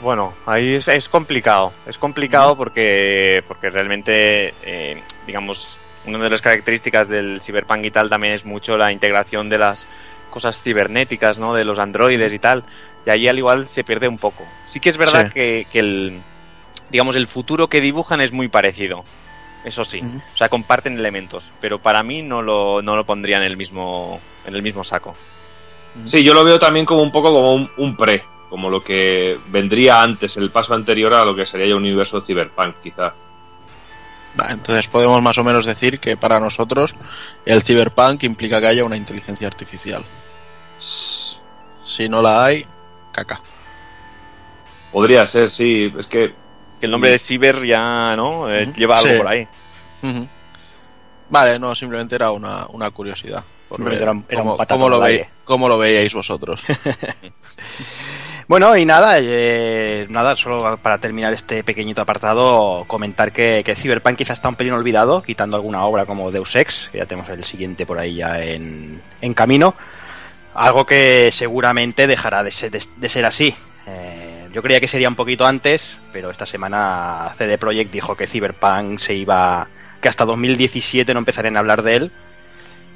Bueno, 0.01 0.33
ahí 0.45 0.75
es, 0.75 0.87
es 0.87 1.09
complicado. 1.09 1.73
Es 1.85 1.97
complicado 1.97 2.55
porque, 2.55 3.43
porque 3.47 3.69
realmente, 3.69 4.53
eh, 4.63 5.01
digamos, 5.25 5.77
una 6.05 6.19
de 6.19 6.29
las 6.29 6.41
características 6.41 7.07
del 7.07 7.41
cyberpunk 7.41 7.85
y 7.85 7.91
tal 7.91 8.09
también 8.09 8.33
es 8.33 8.45
mucho 8.45 8.77
la 8.77 8.91
integración 8.91 9.49
de 9.49 9.57
las 9.57 9.87
cosas 10.33 10.59
cibernéticas, 10.59 11.37
¿no? 11.37 11.53
De 11.53 11.63
los 11.63 11.77
androides 11.77 12.33
y 12.33 12.39
tal. 12.39 12.63
Y 13.05 13.11
ahí 13.11 13.27
al 13.27 13.37
igual 13.37 13.67
se 13.67 13.83
pierde 13.83 14.07
un 14.07 14.17
poco. 14.17 14.43
Sí 14.65 14.79
que 14.79 14.89
es 14.89 14.97
verdad 14.97 15.27
Sí. 15.27 15.31
que, 15.33 15.67
que 15.71 15.79
el, 15.79 16.19
digamos, 16.89 17.15
el 17.15 17.27
futuro 17.27 17.67
que 17.67 17.79
dibujan 17.81 18.19
es 18.19 18.31
muy 18.31 18.47
parecido. 18.47 19.03
Eso 19.63 19.83
sí. 19.83 20.01
O 20.01 20.37
sea, 20.37 20.49
comparten 20.49 20.97
elementos. 20.97 21.51
Pero 21.61 21.77
para 21.79 22.01
mí 22.01 22.23
no 22.23 22.41
lo, 22.41 22.81
no 22.81 22.95
lo 22.95 23.05
pondría 23.05 23.37
en 23.37 23.43
el 23.43 23.55
mismo, 23.57 24.19
en 24.45 24.55
el 24.55 24.63
mismo 24.63 24.83
saco. 24.83 25.15
Sí, 26.05 26.23
yo 26.23 26.33
lo 26.33 26.43
veo 26.43 26.57
también 26.57 26.85
como 26.87 27.03
un 27.03 27.11
poco 27.11 27.31
como 27.31 27.53
un, 27.53 27.69
un 27.77 27.95
pre, 27.95 28.25
como 28.49 28.69
lo 28.71 28.81
que 28.81 29.37
vendría 29.49 30.01
antes, 30.01 30.35
el 30.37 30.49
paso 30.49 30.73
anterior 30.73 31.13
a 31.13 31.23
lo 31.23 31.35
que 31.35 31.45
sería 31.45 31.67
ya 31.67 31.75
un 31.75 31.83
universo 31.83 32.21
cyberpunk, 32.21 32.77
quizá. 32.81 33.13
Entonces 34.51 34.87
podemos 34.87 35.21
más 35.21 35.37
o 35.37 35.43
menos 35.43 35.65
decir 35.67 35.99
que 35.99 36.17
para 36.17 36.39
nosotros 36.39 36.95
el 37.45 37.61
cyberpunk 37.61 38.23
implica 38.23 38.59
que 38.59 38.65
haya 38.67 38.83
una 38.83 38.97
inteligencia 38.97 39.47
artificial. 39.47 40.03
Si 40.79 42.07
no 42.09 42.21
la 42.21 42.45
hay, 42.45 42.65
caca. 43.11 43.39
Podría 44.91 45.25
ser, 45.25 45.49
sí, 45.49 45.91
es 45.97 46.07
que 46.07 46.33
Que 46.79 46.85
el 46.87 46.91
nombre 46.91 47.11
de 47.11 47.19
Cyber 47.19 47.65
ya, 47.65 48.15
¿no? 48.15 48.41
Ujú. 48.41 48.73
lleva 48.75 48.95
algo 48.97 49.07
Sí. 49.07 49.17
por 49.17 49.27
ahí. 49.29 49.47
Vale, 51.29 51.57
no, 51.59 51.73
simplemente 51.75 52.15
era 52.15 52.31
una, 52.31 52.67
una 52.67 52.91
curiosidad. 52.91 53.43
Por 53.69 53.81
ver 53.83 54.01
Era 54.01 54.11
un- 54.11 54.25
era 54.29 54.41
un 54.41 54.47
cómo, 54.49 54.57
patatazo 54.57 54.79
cómo 54.79 54.89
lo 54.89 54.95
al 54.97 55.01
ve- 55.03 55.07
aire. 55.13 55.29
cómo 55.45 55.67
lo 55.69 55.77
veíais 55.77 56.13
vosotros. 56.13 56.61
Bueno, 58.45 58.75
y 58.75 58.85
nada, 58.85 59.15
eh, 59.21 60.05
nada, 60.09 60.35
solo 60.35 60.77
para 60.83 60.97
terminar 60.97 61.31
este 61.31 61.63
pequeñito 61.63 62.01
apartado, 62.01 62.83
comentar 62.87 63.31
que, 63.31 63.63
que 63.65 63.73
Cyberpunk 63.73 64.17
quizás 64.17 64.37
está 64.37 64.49
un 64.49 64.55
pelín 64.55 64.73
olvidado, 64.73 65.23
quitando 65.23 65.55
alguna 65.55 65.85
obra 65.85 66.05
como 66.05 66.29
Deus 66.29 66.53
Ex, 66.57 66.89
que 66.91 66.97
ya 66.97 67.05
tenemos 67.05 67.29
el 67.29 67.45
siguiente 67.45 67.85
por 67.85 67.97
ahí 67.99 68.15
ya 68.15 68.41
en, 68.41 69.01
en 69.21 69.33
camino. 69.33 69.75
Algo 70.55 70.85
que 70.85 71.31
seguramente 71.31 72.07
dejará 72.07 72.43
de 72.43 72.51
ser, 72.51 72.71
de- 72.71 72.83
de 72.97 73.09
ser 73.09 73.25
así. 73.25 73.55
Eh, 73.87 74.47
yo 74.53 74.61
creía 74.61 74.79
que 74.79 74.87
sería 74.87 75.09
un 75.09 75.15
poquito 75.15 75.45
antes, 75.45 75.97
pero 76.11 76.29
esta 76.31 76.45
semana 76.45 77.33
CD 77.37 77.57
Projekt 77.57 77.91
dijo 77.91 78.15
que 78.15 78.27
Cyberpunk 78.27 78.99
se 78.99 79.13
iba. 79.15 79.67
que 80.01 80.09
hasta 80.09 80.25
2017 80.25 81.13
no 81.13 81.19
empezarían 81.19 81.55
a 81.55 81.59
hablar 81.59 81.81
de 81.81 81.95
él. 81.95 82.11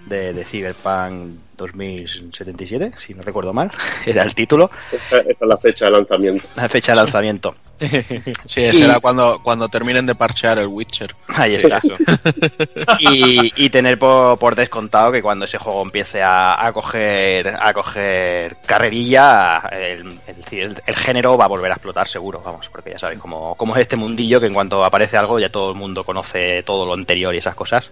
De, 0.08 0.32
de 0.34 0.46
Cyberpunk 0.46 1.36
2077, 1.58 2.94
si 3.06 3.14
no 3.14 3.24
recuerdo 3.24 3.52
mal, 3.54 3.72
era 4.06 4.24
el 4.24 4.34
título, 4.36 4.72
Esa, 4.92 5.18
esa 5.20 5.32
es 5.32 5.42
la 5.42 5.58
fecha 5.58 5.86
de 5.86 5.92
lanzamiento. 5.92 6.48
la 6.56 6.70
fecha 6.70 6.92
de 6.94 6.96
lanzamiento. 6.98 7.56
Sí, 8.46 8.62
Y- 8.62 8.82
era 8.82 9.00
cuando, 9.00 9.40
cuando 9.44 9.68
terminen 9.70 10.06
de 10.06 10.16
parchear 10.16 10.58
el 10.60 10.68
Witcher. 10.68 11.16
Ahí 11.28 11.56
está. 11.56 11.80
Y, 13.00 13.52
y 13.66 13.70
tener 13.70 14.00
por, 14.00 14.38
por 14.40 14.56
descontado 14.56 15.12
que 15.12 15.22
cuando 15.22 15.46
ese 15.46 15.58
juego 15.58 15.82
empiece 15.84 16.22
a, 16.24 16.66
a 16.66 16.74
coger 16.74 17.50
a 17.60 17.74
coger 17.74 18.58
carrerilla, 18.66 19.60
el, 19.72 20.18
el- 20.52 20.82
el 20.86 20.96
género 20.96 21.38
va 21.38 21.46
a 21.46 21.50
volver 21.50 21.72
a 21.72 21.76
explotar 21.76 22.08
seguro, 22.08 22.42
vamos, 22.44 22.68
porque 22.72 22.92
ya 22.92 23.00
sabéis 23.00 23.20
cómo, 23.20 23.56
cómo 23.56 23.76
es 23.76 23.82
este 23.82 23.96
mundillo 23.96 24.40
que 24.40 24.48
en 24.48 24.54
cuanto 24.54 24.84
aparece 24.84 25.18
algo 25.18 25.40
ya 25.40 25.50
todo 25.50 25.70
el 25.70 25.76
mundo 25.76 26.04
conoce 26.04 26.64
todo 26.64 26.86
lo 26.86 26.94
anterior 26.94 27.34
y 27.36 27.40
esas 27.40 27.56
cosas. 27.56 27.90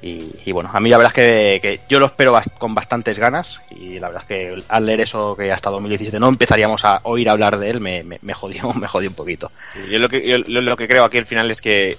Y, 0.00 0.30
y 0.44 0.52
bueno, 0.52 0.70
a 0.72 0.80
mí 0.80 0.88
la 0.88 0.96
verdad 0.96 1.12
es 1.16 1.60
que, 1.60 1.60
que 1.60 1.80
yo 1.88 1.98
lo 1.98 2.06
espero 2.06 2.32
con 2.58 2.74
bastantes 2.74 3.18
ganas 3.18 3.60
y 3.70 3.98
la 3.98 4.08
verdad 4.08 4.22
es 4.22 4.28
que 4.28 4.62
al 4.68 4.86
leer 4.86 5.00
eso 5.00 5.34
que 5.36 5.50
hasta 5.50 5.70
2017 5.70 6.20
no 6.20 6.28
empezaríamos 6.28 6.84
a 6.84 7.00
oír 7.02 7.28
hablar 7.28 7.58
de 7.58 7.70
él 7.70 7.80
me, 7.80 8.04
me, 8.04 8.18
me 8.22 8.32
jodió, 8.32 8.72
me 8.74 8.86
jodió 8.86 9.08
un 9.08 9.16
poquito. 9.16 9.50
Yo 9.90 9.98
lo 9.98 10.08
que, 10.08 10.26
yo 10.46 10.60
lo 10.60 10.76
que 10.76 10.88
creo 10.88 11.04
aquí 11.04 11.18
al 11.18 11.26
final 11.26 11.50
es 11.50 11.60
que 11.60 11.96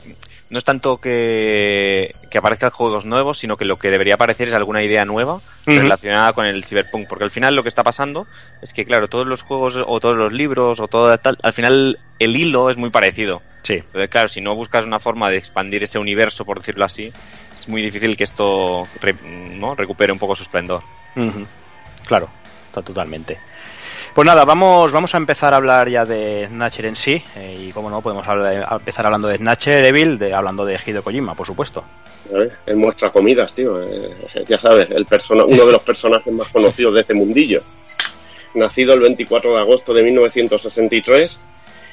no 0.49 0.57
es 0.57 0.63
tanto 0.63 0.97
que, 0.99 2.15
que 2.31 2.37
aparezcan 2.37 2.71
juegos 2.71 3.05
nuevos, 3.05 3.37
sino 3.37 3.55
que 3.57 3.65
lo 3.65 3.77
que 3.77 3.89
debería 3.91 4.15
aparecer 4.15 4.47
es 4.47 4.53
alguna 4.53 4.83
idea 4.83 5.05
nueva 5.05 5.39
relacionada 5.77 6.33
con 6.33 6.45
el 6.45 6.63
cyberpunk. 6.65 7.07
Porque 7.07 7.23
al 7.25 7.31
final 7.31 7.55
lo 7.55 7.61
que 7.63 7.69
está 7.69 7.83
pasando 7.83 8.27
es 8.61 8.73
que, 8.73 8.85
claro, 8.85 9.07
todos 9.07 9.27
los 9.27 9.43
juegos 9.43 9.77
o 9.85 9.99
todos 9.99 10.17
los 10.17 10.33
libros 10.33 10.79
o 10.79 10.87
todo 10.87 11.15
tal, 11.19 11.37
al 11.43 11.53
final 11.53 11.99
el 12.17 12.35
hilo 12.35 12.69
es 12.69 12.77
muy 12.77 12.89
parecido. 12.89 13.41
Sí. 13.63 13.73
Entonces, 13.75 14.09
claro, 14.09 14.27
si 14.29 14.41
no 14.41 14.55
buscas 14.55 14.85
una 14.85 14.99
forma 14.99 15.29
de 15.29 15.37
expandir 15.37 15.83
ese 15.83 15.99
universo, 15.99 16.45
por 16.45 16.59
decirlo 16.59 16.85
así, 16.85 17.11
es 17.55 17.67
muy 17.67 17.81
difícil 17.81 18.15
que 18.17 18.23
esto 18.23 18.87
re- 19.01 19.15
¿no? 19.23 19.75
recupere 19.75 20.11
un 20.11 20.17
poco 20.19 20.35
su 20.35 20.43
esplendor. 20.43 20.81
Ujú. 21.15 21.45
Claro, 22.07 22.29
to- 22.73 22.81
totalmente. 22.81 23.37
Pues 24.19 24.25
nada, 24.27 24.43
vamos, 24.43 24.91
vamos 24.91 25.15
a 25.15 25.17
empezar 25.17 25.53
a 25.53 25.55
hablar 25.55 25.87
ya 25.87 26.03
de 26.03 26.45
Snatcher 26.49 26.87
en 26.87 26.97
sí. 26.97 27.23
eh, 27.37 27.67
y 27.69 27.71
como 27.71 27.89
no, 27.89 28.01
podemos 28.01 28.27
hablar 28.27 28.67
empezar 28.69 29.05
hablando 29.05 29.29
de 29.29 29.37
Snatcher, 29.37 29.85
Evil, 29.85 30.19
de, 30.19 30.33
hablando 30.33 30.65
de 30.65 30.77
Hideo 30.85 31.01
Kojima, 31.01 31.35
por 31.35 31.47
supuesto. 31.47 31.85
Él 32.65 32.75
muestra 32.75 33.11
comidas, 33.11 33.55
tío. 33.55 33.81
eh, 33.81 34.13
ya 34.45 34.59
sabes, 34.59 34.89
el 34.91 35.05
persona, 35.05 35.45
uno 35.45 35.65
de 35.65 35.71
los 35.71 35.81
personajes 35.83 36.33
más 36.33 36.49
conocidos 36.49 36.95
de 36.95 36.99
este 36.99 37.13
mundillo. 37.13 37.63
Nacido 38.55 38.93
el 38.93 38.99
24 38.99 39.53
de 39.53 39.59
agosto 39.61 39.93
de 39.93 40.03
1963, 40.03 41.39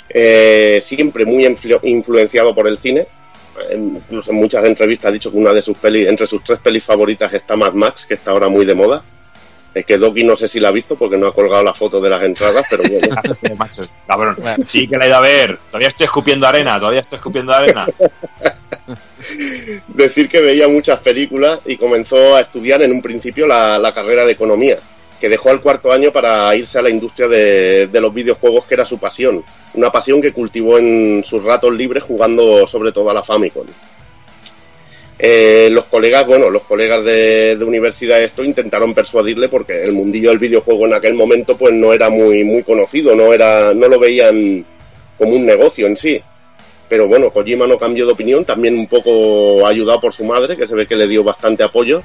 eh, 0.08 0.80
siempre 0.82 1.24
muy 1.24 1.44
influ- 1.44 1.78
influenciado 1.84 2.52
por 2.52 2.66
el 2.66 2.76
cine. 2.76 3.06
Incluso 3.72 4.32
en 4.32 4.36
muchas 4.38 4.64
entrevistas 4.64 5.10
ha 5.10 5.12
dicho 5.12 5.30
que 5.30 5.36
una 5.38 5.52
de 5.52 5.62
sus 5.62 5.76
pelis, 5.78 6.08
entre 6.08 6.26
sus 6.26 6.42
tres 6.42 6.58
pelis 6.58 6.84
favoritas 6.84 7.32
está 7.34 7.54
Mad 7.54 7.74
Max, 7.74 8.04
que 8.04 8.14
está 8.14 8.32
ahora 8.32 8.48
muy 8.48 8.66
de 8.66 8.74
moda. 8.74 9.04
Es 9.76 9.84
que 9.84 9.98
Doki 9.98 10.24
no 10.24 10.34
sé 10.34 10.48
si 10.48 10.58
la 10.58 10.68
ha 10.68 10.72
visto 10.72 10.96
porque 10.96 11.18
no 11.18 11.26
ha 11.26 11.34
colgado 11.34 11.62
la 11.62 11.74
foto 11.74 12.00
de 12.00 12.08
las 12.08 12.22
entradas, 12.22 12.64
pero 12.70 12.82
bueno. 13.42 13.66
Cabrón. 14.06 14.36
Sí 14.66 14.88
que 14.88 14.96
la 14.96 15.04
he 15.04 15.08
ido 15.08 15.16
a 15.18 15.20
ver. 15.20 15.58
Todavía 15.66 15.88
estoy 15.88 16.04
escupiendo 16.06 16.46
arena, 16.46 16.80
todavía 16.80 17.00
estoy 17.00 17.16
escupiendo 17.16 17.52
arena. 17.52 17.86
decir 19.88 20.30
que 20.30 20.40
veía 20.40 20.66
muchas 20.66 21.00
películas 21.00 21.60
y 21.66 21.76
comenzó 21.76 22.36
a 22.36 22.40
estudiar 22.40 22.80
en 22.80 22.90
un 22.90 23.02
principio 23.02 23.46
la, 23.46 23.78
la 23.78 23.92
carrera 23.92 24.24
de 24.24 24.32
economía, 24.32 24.78
que 25.20 25.28
dejó 25.28 25.50
al 25.50 25.60
cuarto 25.60 25.92
año 25.92 26.10
para 26.10 26.56
irse 26.56 26.78
a 26.78 26.82
la 26.82 26.88
industria 26.88 27.28
de, 27.28 27.88
de 27.88 28.00
los 28.00 28.14
videojuegos, 28.14 28.64
que 28.64 28.76
era 28.76 28.86
su 28.86 28.96
pasión. 28.96 29.44
Una 29.74 29.92
pasión 29.92 30.22
que 30.22 30.32
cultivó 30.32 30.78
en 30.78 31.22
sus 31.22 31.44
ratos 31.44 31.74
libres 31.74 32.02
jugando 32.02 32.66
sobre 32.66 32.92
todo 32.92 33.10
a 33.10 33.14
la 33.14 33.22
Famicom. 33.22 33.66
Eh, 35.18 35.68
los 35.72 35.86
colegas, 35.86 36.26
bueno, 36.26 36.50
los 36.50 36.62
colegas 36.64 37.02
de, 37.04 37.56
universidad 37.66 38.22
esto 38.22 38.44
intentaron 38.44 38.94
persuadirle 38.94 39.48
porque 39.48 39.82
el 39.82 39.92
mundillo 39.92 40.28
del 40.28 40.38
videojuego 40.38 40.86
en 40.86 40.92
aquel 40.92 41.14
momento 41.14 41.56
pues 41.56 41.72
no 41.72 41.94
era 41.94 42.10
muy 42.10 42.44
muy 42.44 42.62
conocido, 42.62 43.14
no 43.14 43.32
era 43.32 43.72
no 43.72 43.88
lo 43.88 43.98
veían 43.98 44.64
como 45.18 45.36
un 45.36 45.46
negocio 45.46 45.86
en 45.86 45.96
sí. 45.96 46.20
Pero 46.88 47.08
bueno, 47.08 47.30
Kojima 47.30 47.66
no 47.66 47.78
cambió 47.78 48.06
de 48.06 48.12
opinión, 48.12 48.44
también 48.44 48.78
un 48.78 48.86
poco 48.86 49.66
ayudado 49.66 50.00
por 50.00 50.12
su 50.12 50.24
madre, 50.24 50.56
que 50.56 50.66
se 50.66 50.76
ve 50.76 50.86
que 50.86 50.94
le 50.94 51.08
dio 51.08 51.24
bastante 51.24 51.64
apoyo. 51.64 52.02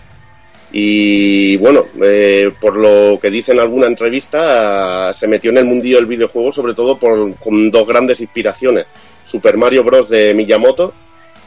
Y 0.72 1.58
bueno, 1.58 1.86
eh, 2.02 2.52
por 2.60 2.78
lo 2.78 3.20
que 3.22 3.30
dice 3.30 3.52
en 3.52 3.60
alguna 3.60 3.88
entrevista, 3.88 5.14
se 5.14 5.28
metió 5.28 5.52
en 5.52 5.58
el 5.58 5.66
mundillo 5.66 5.98
del 5.98 6.06
videojuego 6.06 6.52
sobre 6.54 6.74
todo 6.74 6.98
por, 6.98 7.36
con 7.36 7.70
dos 7.70 7.86
grandes 7.86 8.22
inspiraciones. 8.22 8.86
Super 9.26 9.58
Mario 9.58 9.84
Bros. 9.84 10.10
de 10.10 10.34
Miyamoto 10.34 10.94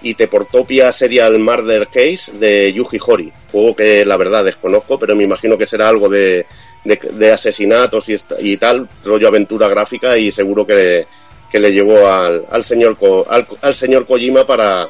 y 0.05 0.14
Teportopia 0.14 0.92
Serial 0.92 1.38
Murder 1.38 1.88
Case 1.88 2.30
de 2.38 2.72
Yuji 2.72 2.98
Horii. 3.05 3.32
Juego 3.50 3.74
que 3.74 4.05
la 4.05 4.16
verdad 4.16 4.44
desconozco, 4.44 4.98
pero 4.98 5.16
me 5.16 5.24
imagino 5.24 5.59
que 5.59 5.66
será 5.66 5.88
algo 5.88 6.09
de, 6.09 6.46
de, 6.84 6.96
de 7.12 7.32
asesinatos 7.32 8.07
y, 8.38 8.57
tal, 8.59 8.88
rollo 9.05 9.26
aventura 9.28 9.66
gráfica 9.68 10.16
y 10.16 10.30
seguro 10.30 10.66
que, 10.66 11.07
que 11.50 11.59
le 11.59 11.72
llevó 11.72 12.07
al, 12.09 12.44
al 12.50 12.64
señor 12.64 12.96
al, 13.28 13.46
al 13.62 13.74
señor 13.74 14.07
Kojima 14.07 14.46
para, 14.46 14.88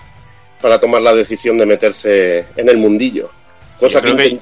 para 0.61 0.79
tomar 0.81 1.01
la 1.03 1.15
decisión 1.15 1.57
de 1.59 1.67
meterse 1.67 2.47
en 2.57 2.69
el 2.69 2.77
mundillo. 2.77 3.31
Cosa 3.79 4.01
que. 4.03 4.39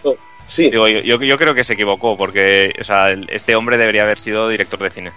Sí, 0.48 0.70
Digo, 0.70 0.86
yo, 0.88 0.98
yo- 0.98 1.22
yo 1.22 1.38
creo 1.38 1.54
que 1.54 1.64
se 1.64 1.74
equivocó, 1.74 2.16
porque 2.16 2.72
o 2.80 2.84
sea, 2.84 3.08
el- 3.08 3.28
este 3.30 3.54
hombre 3.54 3.76
debería 3.78 4.02
haber 4.02 4.18
sido 4.18 4.48
director 4.48 4.80
de 4.80 4.90
cine. 4.90 5.12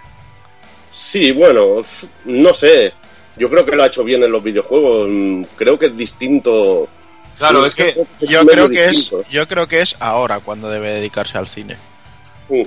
sí, 0.90 1.32
bueno, 1.32 1.82
no 2.24 2.54
sé. 2.54 2.92
Yo 3.36 3.50
creo 3.50 3.64
que 3.66 3.76
lo 3.76 3.82
ha 3.82 3.86
hecho 3.86 4.04
bien 4.04 4.22
en 4.22 4.32
los 4.32 4.42
videojuegos. 4.42 5.08
mm, 5.10 5.42
Creo 5.56 5.78
que 5.78 5.86
es 5.86 5.96
distinto. 5.96 6.88
Claro, 7.38 7.66
es 7.66 7.74
que 7.74 7.94
Yo 8.20 8.44
medio 8.44 8.50
creo 8.50 8.68
que 8.70 8.84
es, 8.86 9.12
yo 9.30 9.46
creo 9.46 9.66
que 9.68 9.82
es 9.82 9.96
ahora 10.00 10.40
cuando 10.40 10.70
debe 10.70 10.88
dedicarse 10.88 11.36
al 11.36 11.48
cine. 11.48 11.76
Sí. 12.50 12.66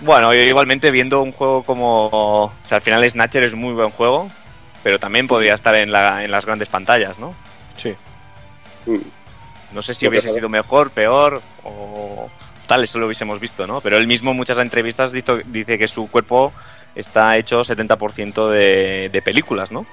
Bueno, 0.00 0.32
yo 0.32 0.40
igualmente 0.42 0.90
viendo 0.90 1.22
un 1.22 1.32
juego 1.32 1.62
como... 1.62 2.06
O 2.46 2.52
sea, 2.66 2.76
al 2.76 2.82
final 2.82 3.08
Snatcher 3.10 3.42
es 3.44 3.52
un 3.52 3.60
muy 3.60 3.74
buen 3.74 3.90
juego, 3.90 4.30
pero 4.82 4.98
también 4.98 5.26
podría 5.28 5.54
estar 5.54 5.74
en, 5.74 5.90
la, 5.92 6.24
en 6.24 6.30
las 6.30 6.46
grandes 6.46 6.68
pantallas, 6.68 7.18
¿no? 7.18 7.34
Sí. 7.76 7.94
Mm. 8.86 8.96
No 9.72 9.82
sé 9.82 9.92
si 9.92 10.00
que 10.00 10.08
hubiese 10.08 10.32
sido 10.32 10.48
mejor, 10.48 10.90
peor 10.90 11.42
o 11.64 12.30
tal, 12.66 12.84
eso 12.84 12.98
lo 12.98 13.06
hubiésemos 13.06 13.40
visto, 13.40 13.66
¿no? 13.66 13.80
Pero 13.80 13.96
él 13.96 14.06
mismo 14.06 14.30
en 14.30 14.36
muchas 14.36 14.58
entrevistas 14.58 15.12
dice, 15.12 15.42
dice 15.46 15.78
que 15.78 15.86
su 15.88 16.08
cuerpo 16.10 16.52
está 16.96 17.36
hecho 17.36 17.60
70% 17.60 18.50
de, 18.50 19.08
de 19.12 19.22
películas, 19.22 19.70
¿no? 19.70 19.86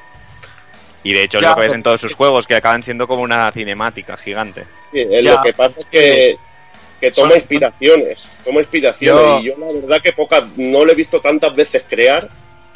Y 1.04 1.14
de 1.14 1.24
hecho 1.24 1.38
es 1.40 1.44
lo 1.44 1.54
que 1.56 1.62
ves 1.62 1.74
en 1.74 1.84
todos 1.84 2.00
sus 2.02 2.16
juegos, 2.16 2.48
que 2.48 2.56
acaban 2.56 2.82
siendo 2.82 3.08
como 3.08 3.22
una 3.24 3.52
cinemática 3.52 4.16
gigante. 4.18 4.64
Sí, 4.92 5.00
eh, 5.00 5.20
Ya, 5.22 5.36
lo 5.36 5.42
que 5.44 5.54
pasa 5.54 5.74
es 5.78 5.86
que, 5.86 6.38
que 7.02 7.12
toma 7.12 7.36
inspiraciones, 7.36 8.32
toma 8.46 8.62
inspiraciones 8.62 9.22
Yo- 9.22 9.40
y 9.40 9.44
yo 9.44 9.54
la 9.58 9.68
verdad 9.82 10.02
que 10.02 10.14
pocas, 10.14 10.44
no 10.56 10.86
le 10.86 10.94
he 10.94 10.96
visto 10.96 11.20
tantas 11.20 11.54
veces 11.56 11.84
crear 11.90 12.30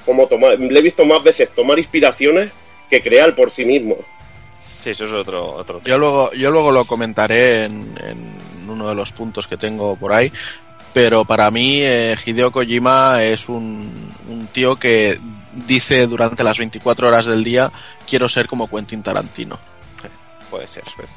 como 0.06 0.28
tomar, 0.28 0.60
le 0.60 0.78
he 0.78 0.82
visto 0.82 1.06
más 1.06 1.24
veces 1.24 1.50
tomar 1.56 1.78
inspiraciones 1.80 2.52
que 2.90 3.02
crear 3.02 3.34
por 3.36 3.50
sí 3.50 3.64
mismo. 3.66 3.96
Sí, 4.84 4.90
eso 4.92 5.06
es 5.06 5.12
otro, 5.14 5.46
otro 5.54 5.78
tema. 5.80 5.90
Yo 5.90 5.98
luego, 5.98 6.34
yo 6.34 6.52
luego 6.52 6.72
lo 6.72 6.86
comentaré 6.86 7.64
en, 7.64 7.94
en 8.04 8.70
uno 8.70 8.88
de 8.90 8.96
los 8.96 9.12
puntos 9.14 9.48
que 9.48 9.56
tengo 9.58 9.96
por 9.96 10.12
ahí. 10.14 10.32
Pero 10.98 11.26
para 11.26 11.52
mí, 11.52 11.82
eh, 11.84 12.16
Hideo 12.26 12.50
Kojima 12.52 13.22
es 13.22 13.50
un, 13.50 14.10
tío 14.52 14.78
que 14.78 15.16
dice 15.68 16.08
durante 16.08 16.44
las 16.44 16.58
24 16.58 17.08
horas 17.08 17.28
del 17.28 17.44
día: 17.44 17.72
Quiero 18.10 18.28
ser 18.28 18.48
como 18.48 18.68
Quentin 18.68 19.04
Tarantino. 19.04 19.60
Puede 20.50 20.68
ser, 20.68 20.84
pues. 20.96 21.08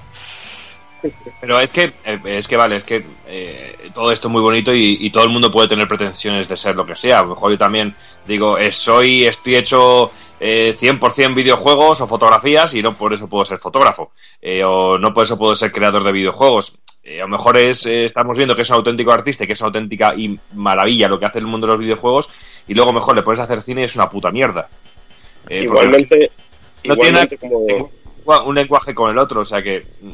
Pero 1.41 1.61
es 1.61 1.73
que, 1.73 1.93
eh, 2.05 2.21
es 2.25 2.49
que 2.49 2.57
vale, 2.57 2.77
es 2.77 2.85
que 2.85 3.05
eh, 3.27 3.91
todo 3.95 4.13
esto 4.13 4.29
es 4.29 4.33
muy 4.33 4.43
bonito 4.43 4.75
y, 4.75 4.99
y 5.01 5.11
todo 5.11 5.25
el 5.25 5.31
mundo 5.31 5.51
puede 5.51 5.69
tener 5.69 5.89
pretensiones 5.89 6.49
de 6.49 6.57
ser 6.57 6.77
lo 6.77 6.87
que 6.87 6.97
sea. 6.97 7.21
A 7.21 7.23
lo 7.23 7.31
mejor 7.31 7.53
yo 7.53 7.59
también 7.59 7.95
digo, 8.27 8.59
eh, 8.59 8.73
soy, 8.73 9.25
estoy 9.25 9.57
hecho 9.57 10.11
eh, 10.39 10.77
100% 10.79 11.35
videojuegos 11.35 12.01
o 12.01 12.07
fotografías 12.07 12.75
y 12.75 12.83
no 12.83 12.95
por 12.95 13.13
eso 13.13 13.29
puedo 13.29 13.45
ser 13.45 13.59
fotógrafo. 13.59 14.13
O 14.65 14.99
no 14.99 15.15
por 15.15 15.25
eso 15.25 15.39
puedo 15.39 15.55
ser 15.57 15.73
creador 15.73 16.05
de 16.05 16.13
videojuegos. 16.13 16.79
A 17.05 17.23
lo 17.23 17.29
mejor 17.29 17.57
es, 17.57 17.87
estamos 17.87 18.37
viendo 18.37 18.55
que 18.55 18.63
es 18.63 18.71
un 18.71 18.77
auténtico 18.77 19.11
artista 19.11 19.45
y 19.45 19.47
que 19.47 19.55
es 19.55 19.61
una 19.61 19.69
auténtica 19.69 20.15
y 20.15 20.39
maravilla 20.55 21.09
lo 21.09 21.19
que 21.19 21.27
hace 21.27 21.39
el 21.39 21.47
mundo 21.47 21.67
de 21.67 21.73
los 21.73 21.81
videojuegos 21.81 22.29
y 22.69 22.75
luego 22.75 22.91
a 22.91 22.93
lo 22.93 23.01
mejor 23.01 23.17
le 23.17 23.41
a 23.41 23.45
hacer 23.45 23.63
cine 23.63 23.81
y 23.81 23.85
es 23.85 23.97
una 23.97 24.09
puta 24.09 24.31
mierda. 24.31 24.69
Igualmente, 25.49 26.31
no 26.85 26.97
tiene 26.97 27.29
como, 27.39 27.67
un 28.47 28.55
lenguaje 28.55 28.95
con 28.95 29.11
el 29.11 29.19
otro. 29.19 29.41
O 29.41 29.45
sea 29.45 29.63
que 29.63 29.85
mm, 30.01 30.13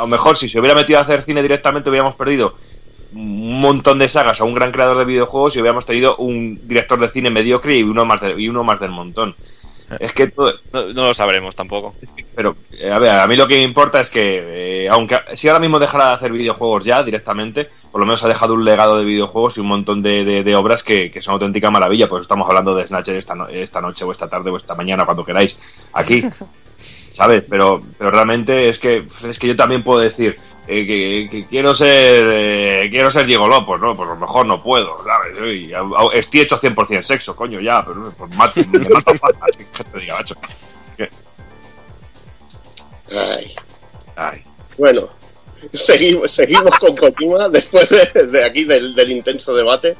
a 0.00 0.04
lo 0.04 0.08
mejor 0.08 0.36
si 0.36 0.48
se 0.48 0.58
hubiera 0.58 0.74
metido 0.74 0.98
a 0.98 1.02
hacer 1.02 1.22
cine 1.22 1.42
directamente 1.42 1.90
hubiéramos 1.90 2.14
perdido 2.14 2.54
un 3.12 3.60
montón 3.60 3.98
de 3.98 4.08
sagas 4.08 4.40
a 4.40 4.44
un 4.44 4.54
gran 4.54 4.70
creador 4.72 4.96
de 4.96 5.04
videojuegos 5.04 5.56
y 5.56 5.60
hubiéramos 5.60 5.84
tenido 5.84 6.16
un 6.16 6.60
director 6.66 6.98
de 7.00 7.08
cine 7.08 7.28
mediocre 7.28 7.76
y 7.76 7.82
uno 7.82 8.04
más, 8.04 8.20
de- 8.20 8.40
y 8.40 8.48
uno 8.48 8.62
más 8.64 8.78
del 8.80 8.90
montón. 8.92 9.34
Es 9.98 10.12
que 10.12 10.28
todo, 10.28 10.54
No, 10.72 10.84
no 10.92 11.02
lo 11.02 11.14
sabremos 11.14 11.56
tampoco. 11.56 11.92
es 12.00 12.12
que- 12.12 12.24
pero, 12.36 12.54
eh, 12.78 12.88
a 12.92 13.00
ver, 13.00 13.10
a 13.10 13.26
mí 13.26 13.34
lo 13.34 13.48
que 13.48 13.56
me 13.56 13.64
importa 13.64 13.98
es 13.98 14.08
que, 14.08 14.84
eh, 14.84 14.88
aunque 14.88 15.18
si 15.34 15.48
ahora 15.48 15.58
mismo 15.58 15.80
dejara 15.80 16.10
de 16.10 16.14
hacer 16.14 16.30
videojuegos 16.30 16.84
ya 16.84 17.02
directamente, 17.02 17.68
por 17.90 18.00
lo 18.00 18.06
menos 18.06 18.22
ha 18.22 18.28
dejado 18.28 18.54
un 18.54 18.64
legado 18.64 18.96
de 19.00 19.04
videojuegos 19.04 19.58
y 19.58 19.60
un 19.60 19.66
montón 19.66 20.00
de, 20.00 20.24
de- 20.24 20.44
de 20.44 20.54
obras 20.54 20.84
que, 20.84 21.10
que 21.10 21.20
son 21.20 21.32
auténtica 21.34 21.72
maravilla. 21.72 22.08
Pues 22.08 22.22
estamos 22.22 22.46
hablando 22.48 22.76
de 22.76 22.86
Snatcher 22.86 23.16
esta, 23.16 23.34
no- 23.34 23.48
esta 23.48 23.80
noche 23.80 24.04
o 24.04 24.12
esta 24.12 24.28
tarde 24.28 24.50
o 24.50 24.56
esta 24.56 24.76
mañana, 24.76 25.04
cuando 25.04 25.24
queráis, 25.24 25.58
aquí. 25.92 26.22
¿Sabes? 27.20 27.44
Pero, 27.50 27.82
pero 27.98 28.10
realmente 28.10 28.70
es 28.70 28.78
que, 28.78 29.04
es 29.28 29.38
que 29.38 29.48
yo 29.48 29.54
también 29.54 29.82
puedo 29.84 30.00
decir 30.00 30.36
eh, 30.66 30.86
que, 30.86 31.28
que 31.30 31.46
quiero 31.46 31.74
ser 31.74 32.24
eh, 32.32 32.88
quiero 32.90 33.10
ser 33.10 33.26
gigoló, 33.26 33.66
pues 33.66 33.78
no, 33.78 33.94
pues 33.94 34.08
a 34.08 34.14
lo 34.14 34.20
mejor 34.20 34.46
no 34.46 34.62
puedo, 34.62 34.96
¿sabes? 35.04 35.54
Y, 35.54 35.74
a- 35.74 35.80
a- 35.80 36.14
estoy 36.14 36.40
hecho 36.40 36.58
100% 36.58 37.02
sexo, 37.02 37.36
coño, 37.36 37.60
ya, 37.60 37.84
pero 37.84 38.10
pues 38.16 38.34
mato, 38.36 38.60
me 38.72 38.78
mato 38.88 39.12
que 39.74 39.84
te 39.84 39.98
diga, 39.98 40.16
macho. 40.16 40.34
ay, 43.14 43.54
Ay. 44.16 44.42
bueno, 44.78 45.08
seguimos, 45.74 46.30
seguimos 46.32 46.78
con 46.78 46.96
Kojima 46.96 47.50
después 47.50 47.86
de, 48.14 48.26
de 48.28 48.44
aquí 48.46 48.64
del, 48.64 48.94
del 48.94 49.10
intenso 49.12 49.54
debate. 49.54 49.94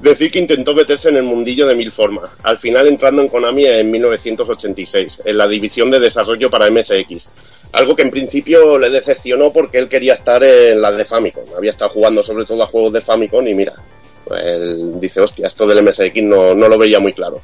Decir 0.00 0.30
que 0.30 0.38
intentó 0.38 0.74
meterse 0.74 1.08
en 1.08 1.16
el 1.16 1.22
mundillo 1.22 1.66
de 1.66 1.74
mil 1.74 1.90
formas, 1.90 2.30
al 2.42 2.58
final 2.58 2.86
entrando 2.86 3.22
en 3.22 3.28
Konami 3.28 3.66
en 3.66 3.90
1986, 3.90 5.22
en 5.24 5.38
la 5.38 5.48
división 5.48 5.90
de 5.90 6.00
desarrollo 6.00 6.50
para 6.50 6.70
MSX. 6.70 7.28
Algo 7.72 7.96
que 7.96 8.02
en 8.02 8.10
principio 8.10 8.78
le 8.78 8.90
decepcionó 8.90 9.52
porque 9.52 9.78
él 9.78 9.88
quería 9.88 10.14
estar 10.14 10.42
en 10.44 10.80
la 10.80 10.92
de 10.92 11.04
Famicom. 11.04 11.44
Había 11.56 11.70
estado 11.70 11.90
jugando 11.90 12.22
sobre 12.22 12.44
todo 12.44 12.62
a 12.62 12.66
juegos 12.66 12.92
de 12.92 13.00
Famicom 13.00 13.46
y 13.46 13.54
mira, 13.54 13.74
él 14.30 15.00
dice, 15.00 15.20
hostia, 15.20 15.46
esto 15.46 15.66
del 15.66 15.82
MSX 15.82 16.22
no, 16.22 16.54
no 16.54 16.68
lo 16.68 16.78
veía 16.78 17.00
muy 17.00 17.12
claro. 17.12 17.42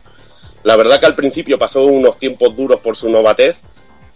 La 0.64 0.76
verdad 0.76 1.00
que 1.00 1.06
al 1.06 1.14
principio 1.14 1.58
pasó 1.58 1.84
unos 1.84 2.18
tiempos 2.18 2.54
duros 2.54 2.80
por 2.80 2.96
su 2.96 3.08
novatez. 3.08 3.60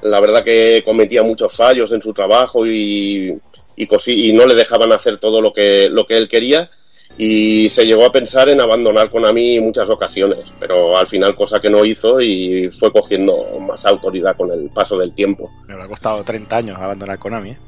La 0.03 0.21
verdad 0.21 0.45
que 0.45 0.83
cometía 0.85 1.23
muchos 1.23 1.55
fallos 1.55 1.93
en 1.93 2.03
su 2.03 2.13
trabajo 2.13 2.67
y, 2.67 3.39
y, 3.77 3.89
y 4.07 4.33
no 4.33 4.47
le 4.47 4.55
dejaban 4.55 4.93
hacer 4.93 5.19
todo 5.19 5.41
lo 5.41 5.53
que, 5.53 5.89
lo 5.89 6.07
que 6.07 6.17
él 6.19 6.29
quería. 6.29 6.71
Y 7.19 7.69
se 7.69 7.85
llegó 7.85 8.07
a 8.07 8.13
pensar 8.13 8.49
en 8.49 8.61
abandonar 8.61 9.11
Konami 9.11 9.57
en 9.57 9.65
muchas 9.65 9.89
ocasiones, 9.91 10.41
pero 10.59 10.97
al 10.97 11.07
final 11.07 11.35
cosa 11.35 11.61
que 11.61 11.69
no 11.69 11.85
hizo 11.85 12.21
y 12.21 12.71
fue 12.71 12.91
cogiendo 12.91 13.59
más 13.61 13.85
autoridad 13.85 14.37
con 14.37 14.51
el 14.51 14.71
paso 14.71 14.99
del 14.99 15.15
tiempo. 15.15 15.51
Me 15.69 15.75
habrá 15.75 15.87
costado 15.87 16.25
30 16.25 16.57
años 16.57 16.79
abandonar 16.79 17.19
Konami, 17.19 17.51
¿eh? 17.51 17.59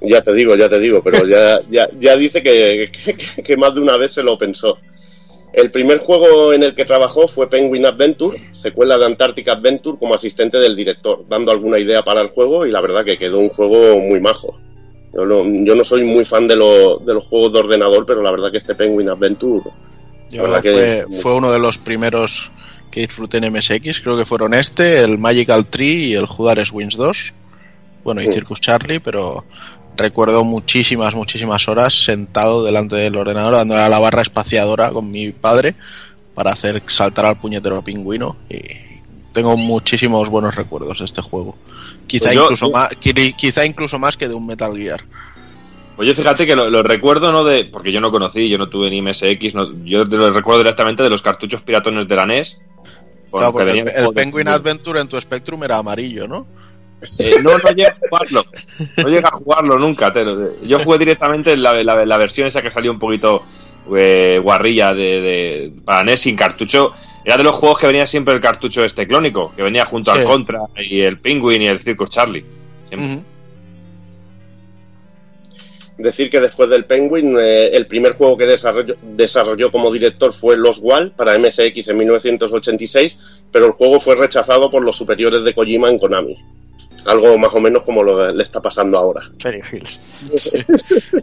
Ya 0.00 0.20
te 0.20 0.32
digo, 0.32 0.54
ya 0.54 0.68
te 0.68 0.78
digo, 0.78 1.02
pero 1.02 1.26
ya, 1.26 1.60
ya, 1.70 1.88
ya 1.98 2.16
dice 2.16 2.42
que, 2.42 2.90
que, 2.92 3.42
que 3.42 3.56
más 3.56 3.74
de 3.74 3.80
una 3.80 3.96
vez 3.96 4.12
se 4.12 4.22
lo 4.22 4.36
pensó. 4.36 4.78
El 5.52 5.70
primer 5.70 5.98
juego 5.98 6.52
en 6.52 6.62
el 6.62 6.74
que 6.74 6.84
trabajó 6.84 7.26
fue 7.26 7.48
Penguin 7.48 7.86
Adventure, 7.86 8.38
secuela 8.52 8.98
de 8.98 9.06
Antarctic 9.06 9.48
Adventure, 9.48 9.98
como 9.98 10.14
asistente 10.14 10.58
del 10.58 10.76
director, 10.76 11.24
dando 11.28 11.50
alguna 11.50 11.78
idea 11.78 12.02
para 12.02 12.20
el 12.20 12.28
juego 12.28 12.66
y 12.66 12.70
la 12.70 12.80
verdad 12.80 13.04
que 13.04 13.18
quedó 13.18 13.38
un 13.38 13.48
juego 13.48 13.98
muy 13.98 14.20
majo. 14.20 14.58
Yo 15.18 15.26
no, 15.26 15.64
yo 15.64 15.74
no 15.74 15.84
soy 15.84 16.04
muy 16.04 16.24
fan 16.24 16.46
de, 16.46 16.54
lo- 16.56 16.98
de 16.98 17.14
los 17.14 17.24
juegos 17.26 17.52
de 17.52 17.58
ordenador, 17.58 18.06
pero 18.06 18.22
la 18.22 18.30
verdad 18.30 18.50
que 18.52 18.58
este 18.58 18.74
Penguin 18.74 19.08
Adventure, 19.08 19.64
Yo 20.30 20.46
la 20.46 20.60
fue, 20.60 20.62
que 20.62 21.04
fue 21.22 21.34
uno 21.34 21.50
de 21.50 21.58
los 21.58 21.78
primeros 21.78 22.50
que 22.90 23.00
disfruté 23.00 23.38
en 23.38 23.52
MSX. 23.52 24.00
Creo 24.00 24.16
que 24.16 24.24
fueron 24.24 24.54
este, 24.54 25.00
el 25.02 25.18
Magical 25.18 25.66
Tree 25.66 26.10
y 26.10 26.12
el 26.14 26.26
Judares 26.26 26.70
Wins 26.72 26.96
2. 26.96 27.32
Bueno, 28.04 28.20
y 28.22 28.26
Sí. 28.26 28.32
Circus 28.32 28.60
Charlie, 28.60 29.00
pero 29.00 29.44
recuerdo 29.96 30.44
muchísimas, 30.44 31.14
muchísimas 31.14 31.66
horas 31.68 32.04
sentado 32.04 32.64
delante 32.64 32.94
del 32.96 33.16
ordenador 33.16 33.54
dándole 33.56 33.80
a 33.80 33.88
la 33.88 33.98
barra 33.98 34.22
espaciadora 34.22 34.90
con 34.92 35.10
mi 35.10 35.32
padre 35.32 35.74
para 36.34 36.52
hacer 36.52 36.80
saltar 36.86 37.26
al 37.26 37.40
puñetero 37.40 37.82
pingüino. 37.82 38.36
Y 38.48 38.56
tengo 39.38 39.56
muchísimos 39.56 40.28
buenos 40.28 40.54
recuerdos 40.54 40.98
de 40.98 41.04
este 41.04 41.22
juego. 41.22 41.56
Quizá, 42.06 42.26
Pues 42.26 42.34
yo- 42.34 42.42
incluso, 42.44 42.66
yo- 42.66 42.72
Más, 42.72 42.88
qui- 43.00 43.34
quizá 43.36 43.64
incluso 43.64 43.98
más 43.98 44.16
que 44.16 44.28
de 44.28 44.34
un 44.34 44.46
Metal 44.46 44.76
Gear. 44.76 45.00
Oye, 45.96 46.14
fíjate 46.14 46.46
que 46.46 46.54
lo, 46.54 46.70
lo 46.70 46.82
recuerdo, 46.82 47.32
¿no? 47.32 47.44
de 47.44 47.64
Porque 47.64 47.90
yo 47.90 48.00
no 48.00 48.10
conocí, 48.12 48.48
yo 48.48 48.56
no 48.58 48.68
tuve 48.68 48.88
ni 48.90 49.02
MSX, 49.02 49.54
no- 49.54 49.72
yo 49.84 50.04
lo 50.04 50.30
recuerdo 50.30 50.60
directamente 50.60 51.02
de 51.02 51.10
los 51.10 51.22
cartuchos 51.22 51.60
piratones 51.62 52.06
de 52.06 52.16
la 52.16 52.24
NES. 52.26 52.62
Claro, 53.30 53.52
porque 53.52 53.70
el, 53.72 53.78
el 53.78 53.88
juegos 53.90 54.14
de 54.14 54.20
Penguin. 54.22 54.48
Adventure 54.48 55.00
en 55.00 55.08
tu 55.08 55.20
Spectrum 55.20 55.62
era 55.64 55.76
amarillo, 55.78 56.26
¿no? 56.28 56.46
Eh, 57.18 57.36
no, 57.42 57.50
no 57.58 57.70
llega 57.70 57.90
a 57.90 57.96
jugarlo. 58.08 58.44
No 58.96 59.08
llega 59.08 59.28
a 59.28 59.32
jugarlo 59.32 59.78
nunca. 59.78 60.12
te 60.12 60.24
lo- 60.24 60.60
yo 60.62 60.78
jugué 60.80 60.98
directamente 60.98 61.52
en 61.52 61.62
la, 61.62 61.82
la- 61.84 62.04
la 62.06 62.16
versión 62.16 62.46
esa 62.46 62.62
que 62.62 62.70
salió 62.70 62.90
un 62.90 62.98
poquito 62.98 63.42
eh, 63.96 64.40
guarrilla 64.42 64.92
de, 64.94 65.20
de- 65.20 65.72
para 65.84 66.04
NES 66.04 66.20
sin 66.20 66.36
cartucho. 66.36 66.92
Era 67.28 67.36
de 67.36 67.44
los 67.44 67.56
juegos 67.56 67.78
que 67.78 67.86
venía 67.86 68.06
siempre 68.06 68.32
el 68.32 68.40
cartucho 68.40 68.82
este 68.82 69.06
clónico, 69.06 69.52
que 69.54 69.62
venía 69.62 69.84
junto 69.84 70.14
Sí. 70.14 70.20
al 70.20 70.24
Contra 70.24 70.60
y 70.78 71.00
el 71.02 71.20
Penguin 71.20 71.60
y 71.60 71.66
el 71.66 71.78
Circus 71.78 72.08
Charlie. 72.08 72.42
Siempre. 72.88 73.18
Decir 75.98 76.30
que 76.30 76.40
después 76.40 76.70
del 76.70 76.86
Penguin, 76.86 77.36
eh, 77.38 77.68
el 77.76 77.86
primer 77.86 78.14
juego 78.14 78.38
que 78.38 78.46
desarrolló, 78.46 78.94
desarrolló 79.02 79.70
como 79.70 79.92
director 79.92 80.32
fue 80.32 80.56
Los 80.56 80.78
Wall 80.78 81.10
para 81.10 81.36
MSX 81.38 81.88
en 81.88 81.98
1986, 81.98 83.18
pero 83.52 83.66
el 83.66 83.72
juego 83.72 84.00
fue 84.00 84.14
rechazado 84.14 84.70
por 84.70 84.82
los 84.82 84.96
superiores 84.96 85.42
de 85.44 85.54
Kojima 85.54 85.90
en 85.90 85.98
Konami. 85.98 86.34
Algo 87.04 87.36
más 87.36 87.52
o 87.52 87.60
menos 87.60 87.82
como 87.84 88.02
lo 88.02 88.32
le 88.32 88.42
está 88.42 88.62
pasando 88.62 88.96
ahora. 88.96 89.20
Cherry 89.36 89.60
Hills. 89.70 89.98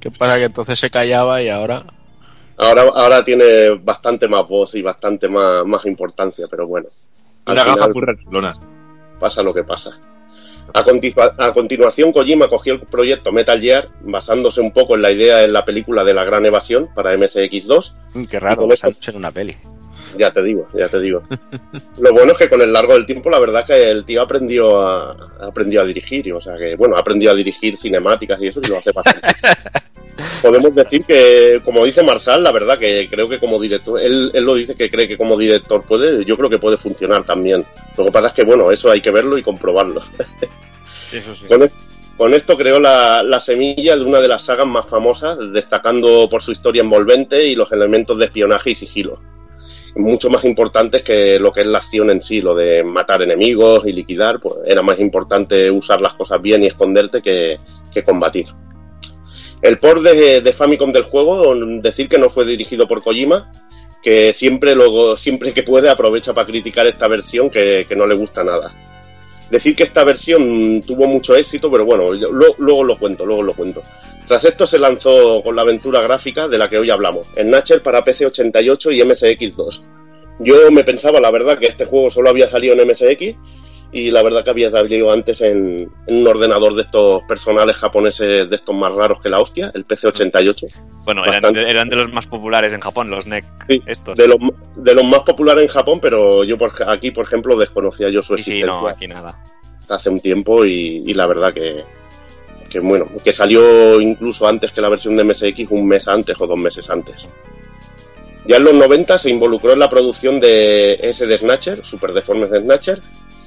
¿Qué 0.00 0.10
pasa? 0.10 0.36
Que 0.38 0.44
entonces 0.44 0.78
se 0.78 0.90
callaba 0.90 1.42
y 1.42 1.48
ahora... 1.48 1.82
Ahora, 2.60 2.82
ahora 2.94 3.24
tiene 3.24 3.70
bastante 3.82 4.28
más 4.28 4.46
voz 4.46 4.74
y 4.74 4.82
bastante 4.82 5.28
más, 5.28 5.64
más 5.64 5.84
importancia, 5.86 6.46
pero 6.50 6.66
bueno. 6.66 6.88
Una 7.46 7.64
gafa 7.64 7.88
muy 7.88 8.02
rechulonas. 8.02 8.62
pasa 9.18 9.42
lo 9.42 9.52
que 9.54 9.64
pasa. 9.64 9.98
A, 10.72 10.84
continua- 10.84 11.34
a 11.38 11.52
continuación, 11.52 12.12
Kojima 12.12 12.48
cogió 12.48 12.74
el 12.74 12.80
proyecto 12.82 13.32
Metal 13.32 13.60
Gear, 13.60 13.88
basándose 14.02 14.60
un 14.60 14.72
poco 14.72 14.94
en 14.94 15.02
la 15.02 15.10
idea 15.10 15.42
en 15.42 15.52
la 15.52 15.64
película 15.64 16.04
de 16.04 16.14
la 16.14 16.22
Gran 16.24 16.44
Evasión 16.46 16.88
para 16.94 17.12
MSX2, 17.14 17.94
Mm, 18.14 18.24
Qué 18.26 18.38
raro, 18.38 18.68
eso- 18.72 18.86
noche 18.88 19.10
en 19.10 19.16
una 19.16 19.30
peli. 19.32 19.56
Ya 20.16 20.30
te 20.32 20.40
digo, 20.42 20.68
ya 20.74 20.88
te 20.88 21.00
digo. 21.00 21.22
Lo 21.98 22.12
bueno 22.12 22.32
es 22.32 22.38
que 22.38 22.48
con 22.48 22.60
el 22.62 22.72
largo 22.72 22.92
del 22.94 23.06
tiempo, 23.06 23.28
la 23.30 23.40
verdad 23.40 23.64
que 23.66 23.90
el 23.90 24.04
tío 24.04 24.22
aprendió 24.22 24.80
a, 24.80 25.16
aprendió 25.40 25.80
a 25.80 25.84
dirigir, 25.84 26.26
y, 26.28 26.30
o 26.32 26.40
sea 26.40 26.56
que, 26.56 26.76
bueno, 26.76 26.96
aprendió 26.96 27.32
a 27.32 27.34
dirigir 27.34 27.76
cinemáticas 27.76 28.40
y 28.40 28.46
eso, 28.48 28.60
y 28.62 28.68
lo 28.68 28.78
hace 28.78 28.92
bastante. 28.92 29.26
Podemos 30.42 30.74
decir 30.74 31.04
que, 31.04 31.60
como 31.64 31.84
dice 31.84 32.02
Marsal, 32.02 32.42
la 32.42 32.52
verdad 32.52 32.78
que 32.78 33.08
creo 33.10 33.28
que 33.28 33.38
como 33.38 33.60
director, 33.60 34.00
él, 34.00 34.30
él 34.34 34.44
lo 34.44 34.54
dice 34.54 34.74
que 34.74 34.88
cree 34.88 35.08
que 35.08 35.16
como 35.16 35.38
director 35.38 35.84
puede, 35.84 36.24
yo 36.24 36.36
creo 36.36 36.50
que 36.50 36.58
puede 36.58 36.76
funcionar 36.76 37.24
también. 37.24 37.64
Lo 37.96 38.04
que 38.04 38.12
pasa 38.12 38.28
es 38.28 38.34
que, 38.34 38.44
bueno, 38.44 38.70
eso 38.70 38.90
hay 38.90 39.00
que 39.00 39.10
verlo 39.10 39.38
y 39.38 39.42
comprobarlo. 39.42 40.02
Eso 41.12 41.34
sí. 41.34 41.46
Con, 41.46 41.70
con 42.16 42.34
esto 42.34 42.56
creó 42.56 42.78
la, 42.78 43.22
la 43.22 43.40
semilla 43.40 43.96
de 43.96 44.04
una 44.04 44.20
de 44.20 44.28
las 44.28 44.44
sagas 44.44 44.66
más 44.66 44.86
famosas, 44.86 45.38
destacando 45.52 46.28
por 46.28 46.42
su 46.42 46.52
historia 46.52 46.82
envolvente 46.82 47.46
y 47.46 47.54
los 47.54 47.72
elementos 47.72 48.18
de 48.18 48.26
espionaje 48.26 48.70
y 48.70 48.74
sigilo. 48.74 49.20
Mucho 49.96 50.30
más 50.30 50.44
importantes 50.44 51.02
que 51.02 51.38
lo 51.38 51.50
que 51.50 51.62
es 51.62 51.66
la 51.66 51.78
acción 51.78 52.10
en 52.10 52.20
sí, 52.20 52.40
lo 52.40 52.54
de 52.54 52.84
matar 52.84 53.22
enemigos 53.22 53.86
y 53.86 53.92
liquidar, 53.92 54.38
pues 54.38 54.56
era 54.64 54.82
más 54.82 55.00
importante 55.00 55.70
usar 55.70 56.00
las 56.00 56.14
cosas 56.14 56.40
bien 56.40 56.62
y 56.62 56.66
esconderte 56.66 57.20
que, 57.22 57.58
que 57.92 58.02
combatir. 58.02 58.46
El 59.62 59.78
port 59.78 60.02
de, 60.02 60.52
Famicom 60.52 60.92
del 60.92 61.04
juego, 61.04 61.54
decir 61.82 62.08
que 62.08 62.18
no 62.18 62.30
fue 62.30 62.44
dirigido 62.46 62.88
por 62.88 63.02
Kojima, 63.02 63.52
que 64.02 64.32
siempre, 64.32 64.74
luego, 64.74 65.16
siempre 65.16 65.52
que 65.52 65.62
puede 65.62 65.90
aprovecha 65.90 66.32
para 66.32 66.46
criticar 66.46 66.86
esta 66.86 67.06
versión 67.08 67.50
que, 67.50 67.84
que 67.88 67.94
no 67.96 68.06
le 68.06 68.14
gusta 68.14 68.42
nada. 68.42 68.74
Decir 69.50 69.74
que 69.76 69.82
esta 69.82 70.04
versión 70.04 70.82
tuvo 70.86 71.06
mucho 71.06 71.34
éxito, 71.34 71.70
pero 71.70 71.84
bueno, 71.84 72.12
lo- 72.12 72.54
luego 72.58 72.84
lo 72.84 72.98
cuento, 72.98 73.26
luego 73.26 73.42
lo 73.42 73.52
cuento. 73.52 73.82
Tras 74.26 74.44
esto 74.44 74.66
se 74.66 74.78
lanzó 74.78 75.42
con 75.42 75.56
la 75.56 75.62
aventura 75.62 76.00
gráfica 76.00 76.46
de 76.48 76.56
la 76.56 76.70
que 76.70 76.78
hoy 76.78 76.88
hablamos, 76.88 77.26
en 77.36 77.50
Natcher 77.50 77.82
para 77.82 78.04
PC88 78.04 78.94
y 78.94 79.00
MSX2. 79.02 79.82
Yo 80.38 80.70
me 80.70 80.84
pensaba, 80.84 81.20
la 81.20 81.30
verdad, 81.32 81.58
que 81.58 81.66
este 81.66 81.84
juego 81.84 82.10
solo 82.10 82.30
había 82.30 82.48
salido 82.48 82.74
en 82.74 82.88
MSX 82.88 83.34
y 83.92 84.10
la 84.10 84.22
verdad 84.22 84.44
que 84.44 84.50
había 84.50 84.70
salido 84.70 85.10
antes 85.12 85.40
en, 85.40 85.90
en 86.06 86.16
un 86.20 86.26
ordenador 86.26 86.74
de 86.74 86.82
estos 86.82 87.22
personales 87.28 87.76
japoneses 87.76 88.48
de 88.48 88.54
estos 88.56 88.74
más 88.74 88.94
raros 88.94 89.20
que 89.20 89.28
la 89.28 89.40
hostia, 89.40 89.70
el 89.74 89.86
PC88. 89.86 90.72
Bueno, 91.04 91.24
eran 91.24 91.52
de, 91.52 91.62
eran 91.68 91.88
de 91.88 91.96
los 91.96 92.12
más 92.12 92.26
populares 92.26 92.72
en 92.72 92.80
Japón, 92.80 93.10
los 93.10 93.26
NEC 93.26 93.44
Sí, 93.68 93.82
estos. 93.86 94.16
De 94.16 94.28
los, 94.28 94.36
de 94.76 94.94
los 94.94 95.04
más 95.04 95.20
populares 95.20 95.62
en 95.64 95.68
Japón, 95.68 95.98
pero 96.00 96.44
yo 96.44 96.56
por, 96.56 96.72
aquí, 96.86 97.10
por 97.10 97.24
ejemplo, 97.24 97.56
desconocía 97.56 98.10
yo 98.10 98.22
su 98.22 98.36
Sí, 98.36 98.44
sí, 98.44 98.50
existencia 98.58 98.80
no, 98.82 98.88
aquí 98.88 99.06
nada. 99.08 99.42
hace 99.88 100.08
un 100.10 100.20
tiempo 100.20 100.64
y, 100.64 101.02
y 101.06 101.14
la 101.14 101.26
verdad 101.26 101.52
que, 101.52 101.84
que 102.70 102.78
bueno, 102.80 103.06
que 103.24 103.32
salió 103.32 104.00
incluso 104.00 104.46
antes 104.46 104.70
que 104.70 104.80
la 104.80 104.88
versión 104.88 105.16
de 105.16 105.24
MSX, 105.24 105.70
un 105.70 105.88
mes 105.88 106.06
antes 106.06 106.36
o 106.40 106.46
dos 106.46 106.58
meses 106.58 106.88
antes. 106.90 107.26
Ya 108.46 108.56
en 108.56 108.64
los 108.64 108.74
90 108.74 109.18
se 109.18 109.30
involucró 109.30 109.72
en 109.72 109.78
la 109.78 109.88
producción 109.88 110.38
de 110.40 110.94
S 111.02 111.26
de 111.26 111.38
Snatcher, 111.38 111.84
Super 111.84 112.12
Deformes 112.12 112.50
de 112.50 112.60
Snatcher, 112.60 113.00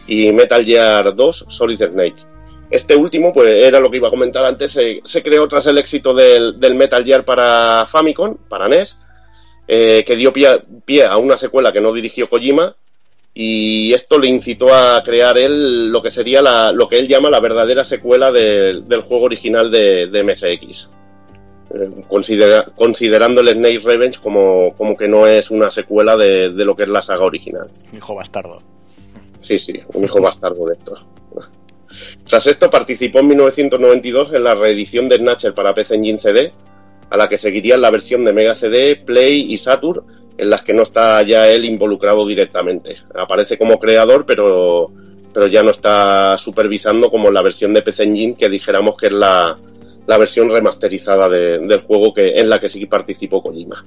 y 0.07 0.31
Metal 0.31 0.63
Gear 0.63 1.15
2, 1.15 1.45
Solid 1.49 1.77
Snake. 1.77 2.15
Este 2.69 2.95
último, 2.95 3.31
pues 3.33 3.63
era 3.63 3.79
lo 3.79 3.91
que 3.91 3.97
iba 3.97 4.07
a 4.07 4.11
comentar 4.11 4.43
antes, 4.45 4.71
se, 4.71 5.23
creó 5.23 5.47
tras 5.47 5.67
el 5.67 5.77
éxito 5.77 6.13
del, 6.13 6.55
Metal 6.75 7.03
Gear 7.03 7.23
para 7.23 7.85
Famicom, 7.87 8.35
para 8.49 8.67
NES, 8.67 8.97
eh, 9.67 10.03
que 10.05 10.15
dio 10.15 10.33
pie, 10.33 11.05
a 11.05 11.17
una 11.17 11.37
secuela 11.37 11.71
que 11.71 11.81
no 11.81 11.93
dirigió 11.93 12.27
Kojima, 12.29 12.75
y 13.35 13.93
esto 13.93 14.17
le 14.19 14.27
incitó 14.27 14.73
a 14.73 15.03
crear 15.03 15.37
él 15.37 15.87
lo 15.89 16.01
que 16.01 16.11
sería 16.11 16.41
la, 16.41 16.71
lo 16.71 16.87
que 16.87 16.97
él 16.99 17.07
llama 17.07 17.29
la 17.29 17.39
verdadera 17.39 17.83
secuela 17.83 18.31
de- 18.31 18.81
del 18.81 19.01
juego 19.01 19.25
original 19.25 19.71
de, 19.71 20.07
de 20.07 20.23
MSX. 20.23 20.89
Eh, 21.73 21.89
considera- 22.07 22.65
considerando 22.75 23.41
el 23.41 23.49
Snake 23.49 23.81
Revenge 23.83 24.19
como, 24.21 24.75
como 24.75 24.95
que 24.95 25.07
no 25.07 25.25
es 25.27 25.49
una 25.49 25.71
secuela 25.71 26.15
de, 26.17 26.51
de 26.51 26.65
lo 26.65 26.75
que 26.75 26.83
es 26.83 26.89
la 26.89 27.01
saga 27.01 27.23
original. 27.23 27.67
Hijo 27.95 28.13
bastardo. 28.13 28.59
Sí, 29.43 29.59
sí, 29.59 29.77
un 29.93 30.03
hijo 30.05 30.21
bastardo 30.21 30.65
de 30.67 30.73
estos. 30.73 31.05
Tras 32.27 32.47
esto 32.47 32.69
participó 32.69 33.19
en 33.19 33.27
1992 33.27 34.33
en 34.33 34.43
la 34.45 34.55
reedición 34.55 35.09
de 35.09 35.17
Snatcher 35.17 35.53
para 35.53 35.73
PC 35.73 35.95
Engine 35.95 36.17
CD, 36.17 36.51
a 37.09 37.17
la 37.17 37.27
que 37.27 37.37
seguiría 37.37 37.75
la 37.77 37.91
versión 37.91 38.23
de 38.23 38.31
Mega 38.33 38.55
CD, 38.55 38.95
Play 38.95 39.47
y 39.53 39.57
Saturn, 39.57 40.01
en 40.37 40.49
las 40.49 40.63
que 40.63 40.73
no 40.73 40.83
está 40.83 41.21
ya 41.23 41.49
él 41.49 41.65
involucrado 41.65 42.25
directamente. 42.25 42.95
Aparece 43.13 43.57
como 43.57 43.77
creador, 43.77 44.25
pero, 44.25 44.91
pero 45.33 45.47
ya 45.47 45.61
no 45.61 45.71
está 45.71 46.37
supervisando 46.37 47.11
como 47.11 47.29
la 47.29 47.41
versión 47.41 47.73
de 47.73 47.81
PC 47.81 48.03
Engine, 48.03 48.35
que 48.35 48.47
dijéramos 48.49 48.95
que 48.95 49.07
es 49.07 49.13
la, 49.13 49.55
la 50.07 50.17
versión 50.17 50.49
remasterizada 50.49 51.27
de- 51.27 51.59
del 51.59 51.81
juego 51.81 52.13
que, 52.13 52.29
en 52.29 52.49
la 52.49 52.59
que 52.61 52.69
sí 52.69 52.85
participó 52.85 53.43
Kojima. 53.43 53.83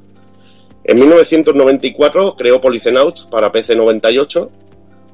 En 0.85 1.01
1994 1.01 2.37
creó 2.37 2.61
Polycenauts 2.61 3.24
para 3.24 3.51
PC 3.51 3.74
98, 3.74 4.51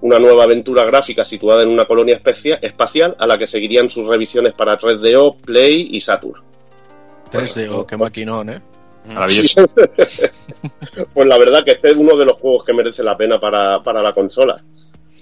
una 0.03 0.19
nueva 0.19 0.45
aventura 0.45 0.85
gráfica 0.85 1.25
situada 1.25 1.63
en 1.63 1.69
una 1.71 1.85
colonia 1.87 2.15
especia- 2.17 2.59
espacial 2.63 3.17
a 3.19 3.27
la 3.27 3.39
que 3.39 3.47
seguirían 3.47 3.89
sus 3.91 4.07
revisiones 4.07 4.53
para 4.53 4.79
3DO, 4.79 5.37
Play 5.41 5.89
y 5.93 6.01
Saturn. 6.01 6.43
3DO, 7.31 7.87
qué 7.87 7.97
maquinón, 7.97 8.51
¿eh? 8.51 8.61
Maravilloso. 9.07 9.67
pues 11.15 11.27
la 11.29 11.39
verdad 11.39 11.65
que 11.65 11.73
este 11.73 11.91
es 11.91 11.97
uno 11.97 12.17
de 12.17 12.25
los 12.25 12.37
juegos 12.39 12.65
que 12.65 12.73
merece 12.73 13.03
la 13.03 13.17
pena 13.17 13.41
para, 13.41 13.83
para 13.83 14.03
la 14.03 14.13
consola. 14.13 14.63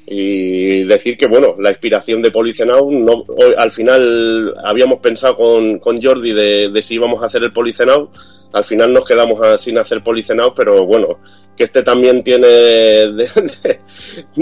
Y 0.06 0.82
decir 0.84 1.16
que, 1.16 1.26
bueno, 1.26 1.54
la 1.58 1.70
inspiración 1.70 2.20
de 2.20 2.30
Policenaut, 2.32 2.90
no, 2.90 3.22
al 3.56 3.70
final 3.70 4.54
habíamos 4.64 4.98
pensado 4.98 5.36
con, 5.36 5.78
con 5.78 6.02
Jordi 6.02 6.32
de, 6.32 6.68
de 6.70 6.82
si 6.82 6.94
íbamos 6.94 7.22
a 7.22 7.26
hacer 7.26 7.44
el 7.44 7.52
Policenaut, 7.52 8.10
al 8.52 8.64
final 8.64 8.92
nos 8.92 9.04
quedamos 9.04 9.40
a- 9.40 9.56
sin 9.56 9.78
hacer 9.78 10.02
Policenaut, 10.02 10.54
pero 10.56 10.84
bueno, 10.84 11.20
que 11.60 11.64
este 11.64 11.82
también 11.82 12.24
tiene, 12.24 12.46
de- 12.46 13.12
de- 13.12 13.78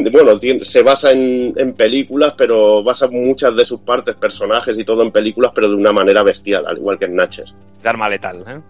de- 0.03 0.11
bueno, 0.11 0.39
tiene- 0.39 0.65
se 0.65 0.85
basa 0.85 1.11
en, 1.11 1.53
en 1.57 1.73
películas, 1.73 2.35
pero 2.39 2.81
basa 2.85 3.09
muchas 3.11 3.57
de 3.57 3.65
sus 3.65 3.81
partes, 3.81 4.15
personajes 4.15 4.79
y 4.79 4.85
todo 4.85 5.03
en 5.03 5.11
películas, 5.11 5.51
pero 5.53 5.69
de 5.69 5.75
una 5.75 5.93
manera 5.93 6.23
bestial, 6.23 6.65
al 6.65 6.79
igual 6.79 6.97
que 6.97 7.07
en 7.07 7.17
Natchez. 7.17 7.53
Es 7.77 7.85
arma 7.87 8.09
letal, 8.09 8.45
¿eh? 8.47 8.61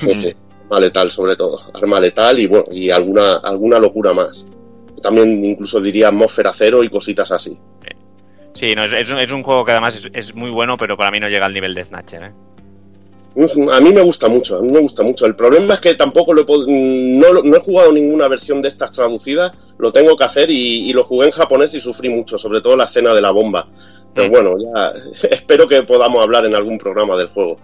Sí, 0.00 0.22
sí. 0.22 0.34
arma 0.64 0.80
letal 0.80 1.10
sobre 1.10 1.34
todo, 1.34 1.58
arma 1.72 1.98
letal 1.98 2.38
y 2.38 2.46
bueno, 2.46 2.66
y 2.70 2.90
alguna, 2.90 3.36
alguna 3.42 3.78
locura 3.78 4.12
más. 4.12 4.44
También 5.02 5.42
incluso 5.42 5.80
diría 5.80 6.08
atmósfera 6.08 6.52
cero 6.52 6.84
y 6.84 6.90
cositas 6.90 7.32
así. 7.32 7.56
Sí, 8.52 8.74
no, 8.74 8.84
es, 8.84 8.92
es 8.92 9.10
un- 9.10 9.18
es 9.20 9.32
un 9.32 9.42
juego 9.42 9.64
que 9.64 9.70
además 9.72 9.96
es, 9.96 10.10
es 10.12 10.34
muy 10.34 10.50
bueno, 10.50 10.74
pero 10.78 10.94
para 10.94 11.10
mí 11.10 11.18
no 11.20 11.28
llega 11.28 11.46
al 11.46 11.54
nivel 11.54 11.74
de 11.74 11.84
Snatcher. 11.84 12.22
¿eh? 12.24 12.32
A 13.70 13.80
mí 13.80 13.92
me 13.92 14.02
gusta 14.02 14.26
mucho, 14.26 14.56
a 14.56 14.62
mí 14.62 14.70
me 14.72 14.80
gusta 14.80 15.02
mucho. 15.04 15.24
El 15.24 15.36
problema 15.36 15.74
es 15.74 15.80
que 15.80 15.94
tampoco 15.94 16.32
lo 16.34 16.40
he 16.42 16.44
pod- 16.46 16.66
no, 16.66 17.56
he 17.56 17.60
jugado 17.60 17.92
ninguna 17.92 18.26
versión 18.26 18.60
de 18.60 18.68
estas 18.68 18.90
traducidas, 18.92 19.52
lo 19.78 19.92
tengo 19.92 20.16
que 20.16 20.24
hacer 20.24 20.50
y, 20.50 20.90
y 20.90 20.92
lo 20.92 21.04
jugué 21.04 21.26
en 21.26 21.32
japonés 21.32 21.72
y 21.74 21.80
sufrí 21.80 22.08
mucho, 22.08 22.36
sobre 22.36 22.60
todo 22.60 22.76
la 22.76 22.84
escena 22.84 23.14
de 23.14 23.22
la 23.22 23.30
bomba. 23.30 23.68
Pero 24.14 24.28
Mm. 24.28 24.30
bueno, 24.32 24.52
ya 24.58 24.92
espero 25.30 25.68
que 25.68 25.82
podamos 25.84 26.20
hablar 26.22 26.46
en 26.46 26.54
algún 26.56 26.78
programa 26.78 27.16
del 27.16 27.28
juego. 27.28 27.56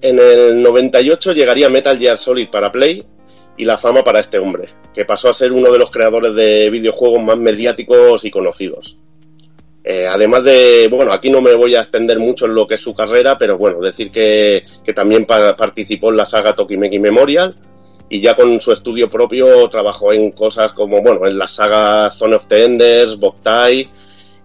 En 0.00 0.18
el 0.20 0.62
98 0.62 1.32
llegaría 1.32 1.68
Metal 1.68 1.98
Gear 1.98 2.18
Solid 2.18 2.48
para 2.48 2.70
Play 2.70 3.04
y 3.56 3.64
la 3.64 3.76
fama 3.78 4.04
para 4.04 4.20
este 4.20 4.38
hombre, 4.38 4.68
que 4.94 5.04
pasó 5.04 5.30
a 5.30 5.34
ser 5.34 5.50
uno 5.52 5.72
de 5.72 5.78
los 5.78 5.90
creadores 5.90 6.34
de 6.34 6.68
videojuegos 6.70 7.22
más 7.24 7.38
mediáticos 7.38 8.24
y 8.24 8.30
conocidos. 8.30 8.98
Eh, 9.88 10.04
además 10.08 10.42
de, 10.42 10.88
bueno, 10.90 11.12
aquí 11.12 11.30
no 11.30 11.40
me 11.40 11.54
voy 11.54 11.76
a 11.76 11.80
extender 11.80 12.18
mucho 12.18 12.46
en 12.46 12.56
lo 12.56 12.66
que 12.66 12.74
es 12.74 12.80
su 12.80 12.92
carrera, 12.92 13.38
pero 13.38 13.56
bueno, 13.56 13.80
decir 13.80 14.10
que, 14.10 14.64
que 14.84 14.92
también 14.92 15.24
pa- 15.26 15.54
participó 15.54 16.10
en 16.10 16.16
la 16.16 16.26
saga 16.26 16.54
Tokimeki 16.56 16.98
Memorial 16.98 17.54
y 18.08 18.20
ya 18.20 18.34
con 18.34 18.58
su 18.58 18.72
estudio 18.72 19.08
propio 19.08 19.68
trabajó 19.68 20.12
en 20.12 20.32
cosas 20.32 20.72
como, 20.72 21.00
bueno, 21.02 21.24
en 21.24 21.38
la 21.38 21.46
saga 21.46 22.10
Zone 22.10 22.34
of 22.34 22.46
the 22.48 22.64
Enders, 22.64 23.16
Boktai, 23.16 23.88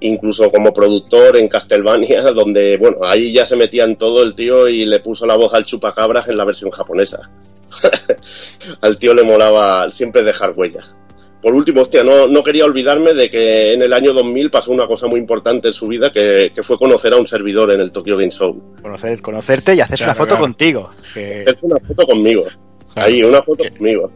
incluso 0.01 0.51
como 0.51 0.71
productor 0.71 1.35
en 1.37 1.47
Castlevania, 1.47 2.21
donde, 2.35 2.77
bueno, 2.77 2.97
ahí 3.03 3.31
ya 3.33 3.47
se 3.47 3.55
metía 3.55 3.83
en 3.85 3.95
todo 3.95 4.21
el 4.21 4.35
tío 4.35 4.67
y 4.67 4.85
le 4.85 4.99
puso 4.99 5.25
la 5.25 5.37
voz 5.37 5.55
al 5.55 5.65
chupacabras 5.65 6.27
en 6.27 6.37
la 6.37 6.45
versión 6.45 6.69
japonesa. 6.69 7.31
al 8.81 8.97
tío 8.99 9.13
le 9.15 9.23
molaba 9.23 9.89
siempre 9.91 10.21
dejar 10.23 10.53
huella. 10.55 10.81
Por 11.41 11.53
último, 11.55 11.81
hostia, 11.81 12.03
no, 12.03 12.27
no 12.27 12.43
quería 12.43 12.65
olvidarme 12.65 13.13
de 13.13 13.29
que 13.29 13.73
en 13.73 13.81
el 13.81 13.93
año 13.93 14.13
2000 14.13 14.51
pasó 14.51 14.71
una 14.71 14.85
cosa 14.85 15.07
muy 15.07 15.19
importante 15.19 15.69
en 15.69 15.73
su 15.73 15.87
vida, 15.87 16.11
que, 16.11 16.51
que 16.53 16.61
fue 16.63 16.77
conocer 16.77 17.13
a 17.13 17.17
un 17.17 17.27
servidor 17.27 17.71
en 17.71 17.81
el 17.81 17.91
Tokyo 17.91 18.15
Game 18.17 18.31
Show. 18.31 18.75
Conocer, 18.81 19.19
conocerte 19.21 19.73
y 19.75 19.81
hacerse 19.81 20.03
Claro, 20.03 20.11
una 20.11 20.17
foto 20.25 20.27
claro. 20.29 20.41
contigo. 20.43 20.89
que- 21.13 21.41
Es 21.43 21.53
una 21.61 21.77
foto 21.87 22.05
conmigo. 22.05 22.43
Claro. 22.93 23.07
Ahí, 23.07 23.23
una 23.23 23.41
foto 23.41 23.63
conmigo. 23.75 24.11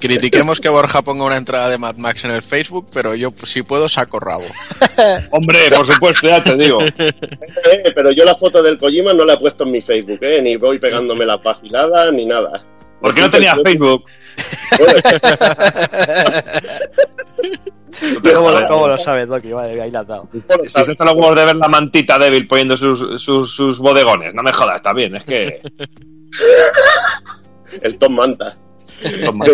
Critiquemos 0.00 0.60
que 0.60 0.68
Borja 0.68 1.02
ponga 1.02 1.24
una 1.24 1.36
entrada 1.36 1.68
de 1.70 1.78
Mad 1.78 1.96
Max 1.96 2.24
en 2.24 2.32
el 2.32 2.42
Facebook, 2.42 2.86
pero 2.92 3.14
yo 3.14 3.32
si 3.44 3.62
puedo 3.62 3.88
saco 3.88 4.18
rabo. 4.20 4.44
Hombre, 5.30 5.58
por 5.76 5.86
supuesto, 5.86 6.28
ya 6.28 6.42
te 6.42 6.56
digo. 6.56 6.78
Eh, 6.82 7.12
pero 7.94 8.10
yo 8.12 8.24
la 8.24 8.34
foto 8.34 8.62
del 8.62 8.78
Kojima 8.78 9.12
no 9.12 9.24
la 9.24 9.34
he 9.34 9.38
puesto 9.38 9.64
en 9.64 9.72
mi 9.72 9.80
Facebook, 9.80 10.18
eh, 10.22 10.40
ni 10.42 10.56
voy 10.56 10.78
pegándome 10.78 11.24
las 11.26 11.42
vaciladas 11.42 12.12
ni 12.12 12.26
nada. 12.26 12.62
¿Por 13.00 13.14
qué 13.14 13.20
no 13.20 13.30
tenías 13.30 13.56
Facebook? 13.64 14.04
¿Cómo, 18.34 18.50
lo- 18.50 18.66
cómo 18.68 18.88
lo 18.88 18.98
sabes, 18.98 19.28
Doki? 19.28 19.52
Vale, 19.52 19.80
ahí 19.80 19.90
la 19.90 20.00
has 20.00 20.06
dado. 20.06 20.28
Si 20.66 20.84
se 20.84 20.94
los 20.98 21.12
huevos 21.14 21.36
de 21.36 21.44
ver 21.44 21.56
la 21.56 21.68
mantita 21.68 22.18
débil 22.18 22.46
poniendo 22.46 22.76
sus, 22.76 23.20
sus, 23.22 23.50
sus 23.52 23.78
bodegones. 23.78 24.34
No 24.34 24.42
me 24.42 24.52
jodas, 24.52 24.76
está 24.76 24.92
bien, 24.92 25.16
es 25.16 25.24
que... 25.24 25.60
El 27.82 27.98
Tom 27.98 28.14
Manta. 28.14 28.56
Toma. 29.24 29.46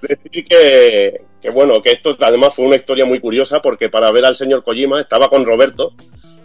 Decir 0.00 0.46
que, 0.46 1.22
que 1.42 1.50
bueno, 1.50 1.82
que 1.82 1.92
esto 1.92 2.16
además 2.20 2.54
fue 2.54 2.66
una 2.66 2.76
historia 2.76 3.04
muy 3.04 3.18
curiosa 3.20 3.60
porque 3.60 3.88
para 3.88 4.10
ver 4.12 4.24
al 4.24 4.36
señor 4.36 4.62
Kojima 4.62 5.00
estaba 5.00 5.28
con 5.28 5.44
Roberto, 5.44 5.92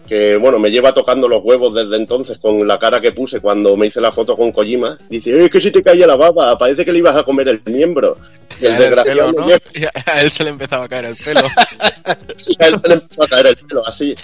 que 0.08 0.36
bueno, 0.36 0.58
me 0.58 0.70
lleva 0.70 0.92
tocando 0.92 1.28
los 1.28 1.42
huevos 1.42 1.74
desde 1.74 1.96
entonces 1.96 2.38
con 2.38 2.66
la 2.66 2.78
cara 2.78 3.00
que 3.00 3.12
puse 3.12 3.40
cuando 3.40 3.76
me 3.76 3.86
hice 3.86 4.00
la 4.00 4.12
foto 4.12 4.36
con 4.36 4.52
Kojima. 4.52 4.98
Dice, 5.08 5.30
"Eh, 5.30 5.44
es 5.46 5.50
que 5.50 5.60
si 5.60 5.70
te 5.70 5.82
caía 5.82 6.06
la 6.06 6.16
baba, 6.16 6.56
parece 6.58 6.84
que 6.84 6.92
le 6.92 6.98
ibas 6.98 7.16
a 7.16 7.22
comer 7.24 7.48
el 7.48 7.62
miembro. 7.64 8.16
Y 8.60 8.66
el 8.66 8.76
desgraciado 8.76 9.32
pelo, 9.32 9.46
¿no? 9.46 9.50
Y 9.50 9.84
a 9.84 10.22
él 10.22 10.30
se 10.30 10.44
le 10.44 10.50
empezaba 10.50 10.84
a 10.84 10.88
caer 10.88 11.06
el 11.06 11.16
pelo. 11.16 11.40
a 12.04 12.66
él 12.66 12.74
se 12.80 12.88
le 12.88 12.94
empezó 12.94 13.24
a 13.24 13.28
caer 13.28 13.46
el 13.46 13.56
pelo 13.56 13.86
así. 13.86 14.14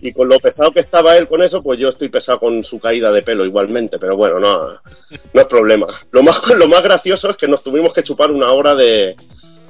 Y 0.00 0.12
con 0.12 0.28
lo 0.28 0.38
pesado 0.38 0.70
que 0.70 0.80
estaba 0.80 1.16
él 1.16 1.28
con 1.28 1.42
eso, 1.42 1.62
pues 1.62 1.78
yo 1.78 1.88
estoy 1.88 2.08
pesado 2.08 2.38
con 2.38 2.62
su 2.64 2.78
caída 2.78 3.10
de 3.10 3.22
pelo 3.22 3.44
igualmente, 3.44 3.98
pero 3.98 4.16
bueno, 4.16 4.38
no, 4.38 4.68
no 4.68 5.40
es 5.40 5.46
problema. 5.46 5.86
Lo 6.10 6.22
más, 6.22 6.40
lo 6.58 6.68
más 6.68 6.82
gracioso 6.82 7.30
es 7.30 7.36
que 7.36 7.48
nos 7.48 7.62
tuvimos 7.62 7.92
que 7.92 8.02
chupar 8.02 8.30
una 8.30 8.52
hora 8.52 8.74
de, 8.74 9.16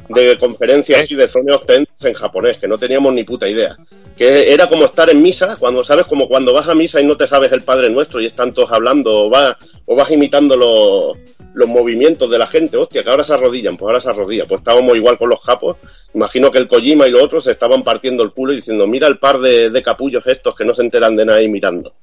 de 0.08 0.38
conferencia 0.38 0.98
así 0.98 1.14
de 1.14 1.28
Zone 1.28 1.52
of 1.52 1.64
en 1.68 2.14
japonés, 2.14 2.58
que 2.58 2.68
no 2.68 2.78
teníamos 2.78 3.12
ni 3.12 3.24
puta 3.24 3.48
idea. 3.48 3.76
Que 4.16 4.52
era 4.52 4.68
como 4.68 4.84
estar 4.84 5.10
en 5.10 5.22
misa, 5.22 5.56
cuando 5.56 5.82
sabes, 5.82 6.06
como 6.06 6.28
cuando 6.28 6.52
vas 6.52 6.68
a 6.68 6.74
misa 6.74 7.00
y 7.00 7.04
no 7.04 7.16
te 7.16 7.26
sabes 7.26 7.50
el 7.52 7.62
Padre 7.62 7.90
Nuestro 7.90 8.20
y 8.20 8.26
están 8.26 8.54
todos 8.54 8.70
hablando, 8.70 9.24
o, 9.24 9.30
vas 9.30 9.56
o 9.86 9.96
vas 9.96 10.10
imitando 10.10 10.56
los, 10.56 11.18
los 11.54 11.68
movimientos 11.68 12.30
de 12.30 12.38
la 12.38 12.46
gente, 12.46 12.76
hostia, 12.76 13.02
que 13.02 13.10
ahora 13.10 13.24
se 13.24 13.34
arrodillan, 13.34 13.76
pues 13.76 13.88
ahora 13.88 14.00
se 14.00 14.10
arrodillan. 14.10 14.46
Pues 14.46 14.60
estábamos 14.60 14.96
igual 14.96 15.18
con 15.18 15.30
los 15.30 15.40
capos. 15.40 15.76
Imagino 16.14 16.50
que 16.50 16.58
el 16.58 16.68
Kojima 16.68 17.06
y 17.06 17.10
los 17.10 17.22
otros 17.22 17.44
se 17.44 17.52
estaban 17.52 17.82
partiendo 17.82 18.22
el 18.22 18.32
culo 18.32 18.52
y 18.52 18.56
diciendo, 18.56 18.86
mira 18.86 19.08
el 19.08 19.18
par 19.18 19.40
de, 19.40 19.70
de 19.70 19.82
capullos 19.82 20.26
estos 20.26 20.54
que 20.54 20.64
no 20.64 20.74
se 20.74 20.82
enteran 20.82 21.16
de 21.16 21.24
nada 21.24 21.38
ahí 21.38 21.48
mirando. 21.48 21.94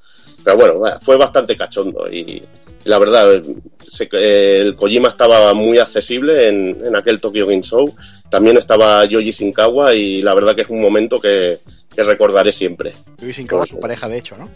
Pero 0.43 0.57
bueno, 0.57 0.99
fue 1.01 1.17
bastante 1.17 1.55
cachondo 1.55 2.09
y, 2.11 2.43
y 2.83 2.89
la 2.89 2.97
verdad, 2.97 3.35
eh, 3.35 4.57
el 4.61 4.75
Kojima 4.75 5.09
estaba 5.09 5.53
muy 5.53 5.77
accesible 5.77 6.47
en, 6.47 6.81
en 6.83 6.95
aquel 6.95 7.19
Tokyo 7.19 7.45
Game 7.45 7.61
Show. 7.61 7.93
También 8.29 8.57
estaba 8.57 9.05
Yoji 9.05 9.31
Shinkawa 9.31 9.93
y 9.93 10.21
la 10.21 10.33
verdad 10.33 10.55
que 10.55 10.61
es 10.61 10.69
un 10.69 10.81
momento 10.81 11.19
que, 11.19 11.59
que 11.95 12.03
recordaré 12.03 12.53
siempre. 12.53 12.93
Luis 13.22 13.38
Incaua, 13.39 13.65
su 13.65 13.80
pareja, 13.80 14.07
de 14.07 14.18
hecho, 14.18 14.38
¿no? 14.38 14.49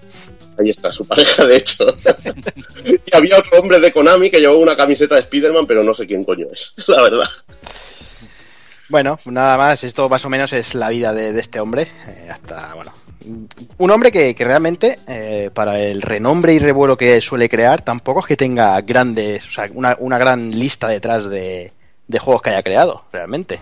Ahí 0.58 0.70
está, 0.70 0.92
su 0.92 1.06
pareja, 1.06 1.46
de 1.46 1.58
hecho. 1.58 1.86
y 2.86 3.16
había 3.16 3.38
otro 3.40 3.60
hombre 3.60 3.80
de 3.80 3.92
Konami 3.92 4.30
que 4.30 4.40
llevaba 4.40 4.60
una 4.60 4.76
camiseta 4.76 5.16
de 5.16 5.22
Spider-Man, 5.22 5.68
pero 5.68 5.84
no 5.84 5.94
sé 5.94 6.08
quién 6.08 6.24
coño 6.24 6.48
es, 6.52 6.74
la 6.88 7.02
verdad. 7.02 7.28
Bueno, 8.88 9.20
nada 9.26 9.58
más, 9.58 9.84
esto 9.84 10.08
más 10.08 10.24
o 10.26 10.30
menos 10.30 10.54
es 10.54 10.76
la 10.76 10.90
vida 10.90 11.12
de, 11.14 11.34
de 11.34 11.42
este 11.42 11.60
hombre. 11.60 11.88
eh, 12.08 12.30
hasta, 12.32 12.74
bueno. 12.76 12.94
Un 13.78 13.90
hombre 13.90 14.12
que, 14.12 14.36
que 14.36 14.46
realmente, 14.46 15.00
eh, 15.08 15.50
para 15.52 15.80
el 15.80 16.04
renombre 16.04 16.54
y 16.54 16.60
revuelo 16.60 16.96
que 16.96 17.20
suele 17.22 17.50
crear, 17.50 17.82
tampoco 17.82 18.20
es 18.20 18.28
que 18.28 18.38
tenga 18.38 18.80
grandes, 18.82 19.48
o 19.48 19.52
sea, 19.52 19.68
una, 19.74 19.98
una 20.00 20.20
gran 20.20 20.52
lista 20.52 20.88
detrás 20.88 21.28
de, 21.28 21.74
de 22.08 22.20
juegos 22.20 22.44
que 22.44 22.52
haya 22.52 22.62
creado, 22.62 23.06
realmente. 23.12 23.60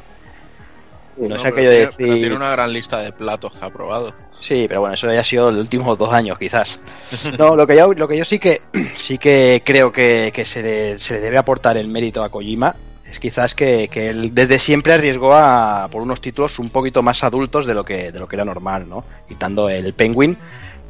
No, 1.17 1.35
No, 1.35 1.39
sé 1.39 1.51
pero, 1.51 1.89
tiene, 1.91 2.17
pero 2.17 2.35
una 2.35 2.51
gran 2.51 2.71
lista 2.71 3.01
de 3.01 3.11
platos 3.11 3.53
que 3.53 3.65
ha 3.65 3.69
probado. 3.69 4.13
Sí, 4.41 4.65
pero 4.67 4.81
bueno, 4.81 4.95
eso 4.95 5.11
ya 5.11 5.21
ha 5.21 5.23
sido 5.23 5.51
los 5.51 5.61
últimos 5.61 5.97
dos 5.97 6.13
años, 6.13 6.37
quizás. 6.37 6.81
No, 7.37 7.55
lo 7.55 7.65
que 7.65 7.75
yo, 7.77 7.93
lo 7.93 8.07
que 8.07 8.17
yo 8.17 8.25
sí 8.25 8.39
que 8.39 8.61
sí 8.97 9.17
que 9.17 9.61
creo 9.65 9.91
que, 9.91 10.31
que 10.33 10.45
se, 10.45 10.61
le, 10.61 10.99
se 10.99 11.15
le 11.15 11.19
debe 11.21 11.37
aportar 11.37 11.77
el 11.77 11.87
mérito 11.87 12.23
a 12.23 12.29
Kojima 12.29 12.75
es 13.09 13.19
quizás 13.19 13.53
que, 13.53 13.89
que 13.89 14.09
él 14.09 14.33
desde 14.33 14.57
siempre 14.57 14.93
arriesgó 14.93 15.33
a 15.35 15.87
por 15.91 16.01
unos 16.01 16.19
títulos 16.19 16.57
un 16.57 16.71
poquito 16.71 17.03
más 17.03 17.23
adultos 17.23 17.67
de 17.67 17.75
lo 17.75 17.85
que 17.85 18.11
de 18.11 18.19
lo 18.19 18.27
que 18.27 18.35
era 18.35 18.45
normal, 18.45 18.89
¿no? 18.89 19.03
Quitando 19.27 19.69
el 19.69 19.93
Penguin, 19.93 20.37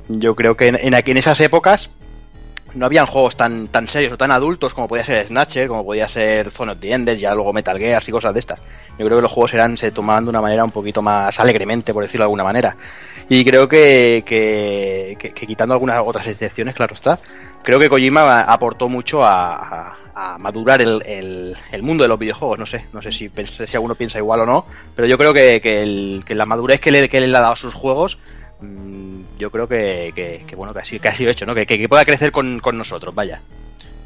yo 0.07 0.33
creo 0.33 0.55
que 0.55 0.69
en, 0.69 0.75
en, 0.75 0.93
en 0.93 1.17
esas 1.17 1.39
épocas 1.41 1.89
no 2.75 2.85
habían 2.85 3.05
juegos 3.05 3.35
tan, 3.37 3.67
tan 3.67 3.87
serios 3.87 4.13
o 4.13 4.17
tan 4.17 4.31
adultos 4.31 4.73
como 4.73 4.87
podía 4.87 5.03
ser 5.03 5.27
Snatcher, 5.27 5.67
como 5.67 5.85
podía 5.85 6.07
ser 6.07 6.51
Zone 6.51 6.71
of 6.73 6.79
the 6.79 6.91
Enders, 6.93 7.19
ya 7.19 7.33
luego 7.35 7.53
Metal 7.53 7.77
Gear 7.77 8.01
y 8.05 8.11
cosas 8.11 8.33
de 8.33 8.39
estas. 8.39 8.59
Yo 8.97 9.05
creo 9.05 9.17
que 9.17 9.21
los 9.23 9.31
juegos 9.31 9.53
eran, 9.53 9.75
se 9.77 9.91
tomaban 9.91 10.23
de 10.25 10.29
una 10.29 10.41
manera 10.41 10.63
un 10.63 10.71
poquito 10.71 11.01
más 11.01 11.39
alegremente, 11.39 11.93
por 11.93 12.03
decirlo 12.03 12.23
de 12.23 12.25
alguna 12.25 12.43
manera. 12.43 12.75
Y 13.29 13.43
creo 13.45 13.67
que, 13.67 14.23
que, 14.25 15.33
quitando 15.33 15.73
algunas 15.73 16.01
otras 16.05 16.27
excepciones, 16.27 16.75
claro 16.75 16.93
está, 16.93 17.17
creo 17.63 17.79
que 17.79 17.89
Kojima 17.89 18.41
aportó 18.41 18.89
mucho 18.89 19.23
a, 19.23 19.95
a- 20.13 20.37
madurar 20.37 20.81
el, 20.81 21.01
el- 21.71 21.83
mundo 21.83 22.03
de 22.03 22.07
los 22.09 22.19
videojuegos. 22.19 22.59
No 22.59 22.65
sé, 22.65 22.85
no 22.93 23.01
sé 23.01 23.11
si, 23.11 23.29
si 23.45 23.75
alguno 23.75 23.95
piensa 23.95 24.19
igual 24.19 24.41
o 24.41 24.45
no, 24.45 24.65
pero 24.95 25.07
yo 25.07 25.17
creo 25.17 25.33
que, 25.33 25.55
el- 25.63 26.23
la 26.27 26.45
madurez 26.45 26.79
que 26.79 26.91
le, 26.91 27.09
que 27.09 27.19
le 27.21 27.35
ha 27.35 27.41
dado 27.41 27.53
a 27.53 27.57
sus 27.57 27.73
juegos, 27.73 28.19
yo 29.39 29.51
creo 29.51 29.67
que, 29.67 30.11
que- 30.15 30.43
que, 30.47 30.55
bueno, 30.55 30.73
que 30.73 30.79
ha 30.79 30.85
sido, 30.85 31.01
que 31.01 31.07
ha 31.09 31.15
sido 31.15 31.31
hecho, 31.31 31.45
¿no? 31.45 31.55
Que, 31.55 31.65
que- 31.65 31.77
que 31.77 31.89
pueda 31.89 32.05
crecer 32.05 32.31
con, 32.31 32.59
con 32.59 32.77
nosotros, 32.77 33.13
vaya. 33.13 33.41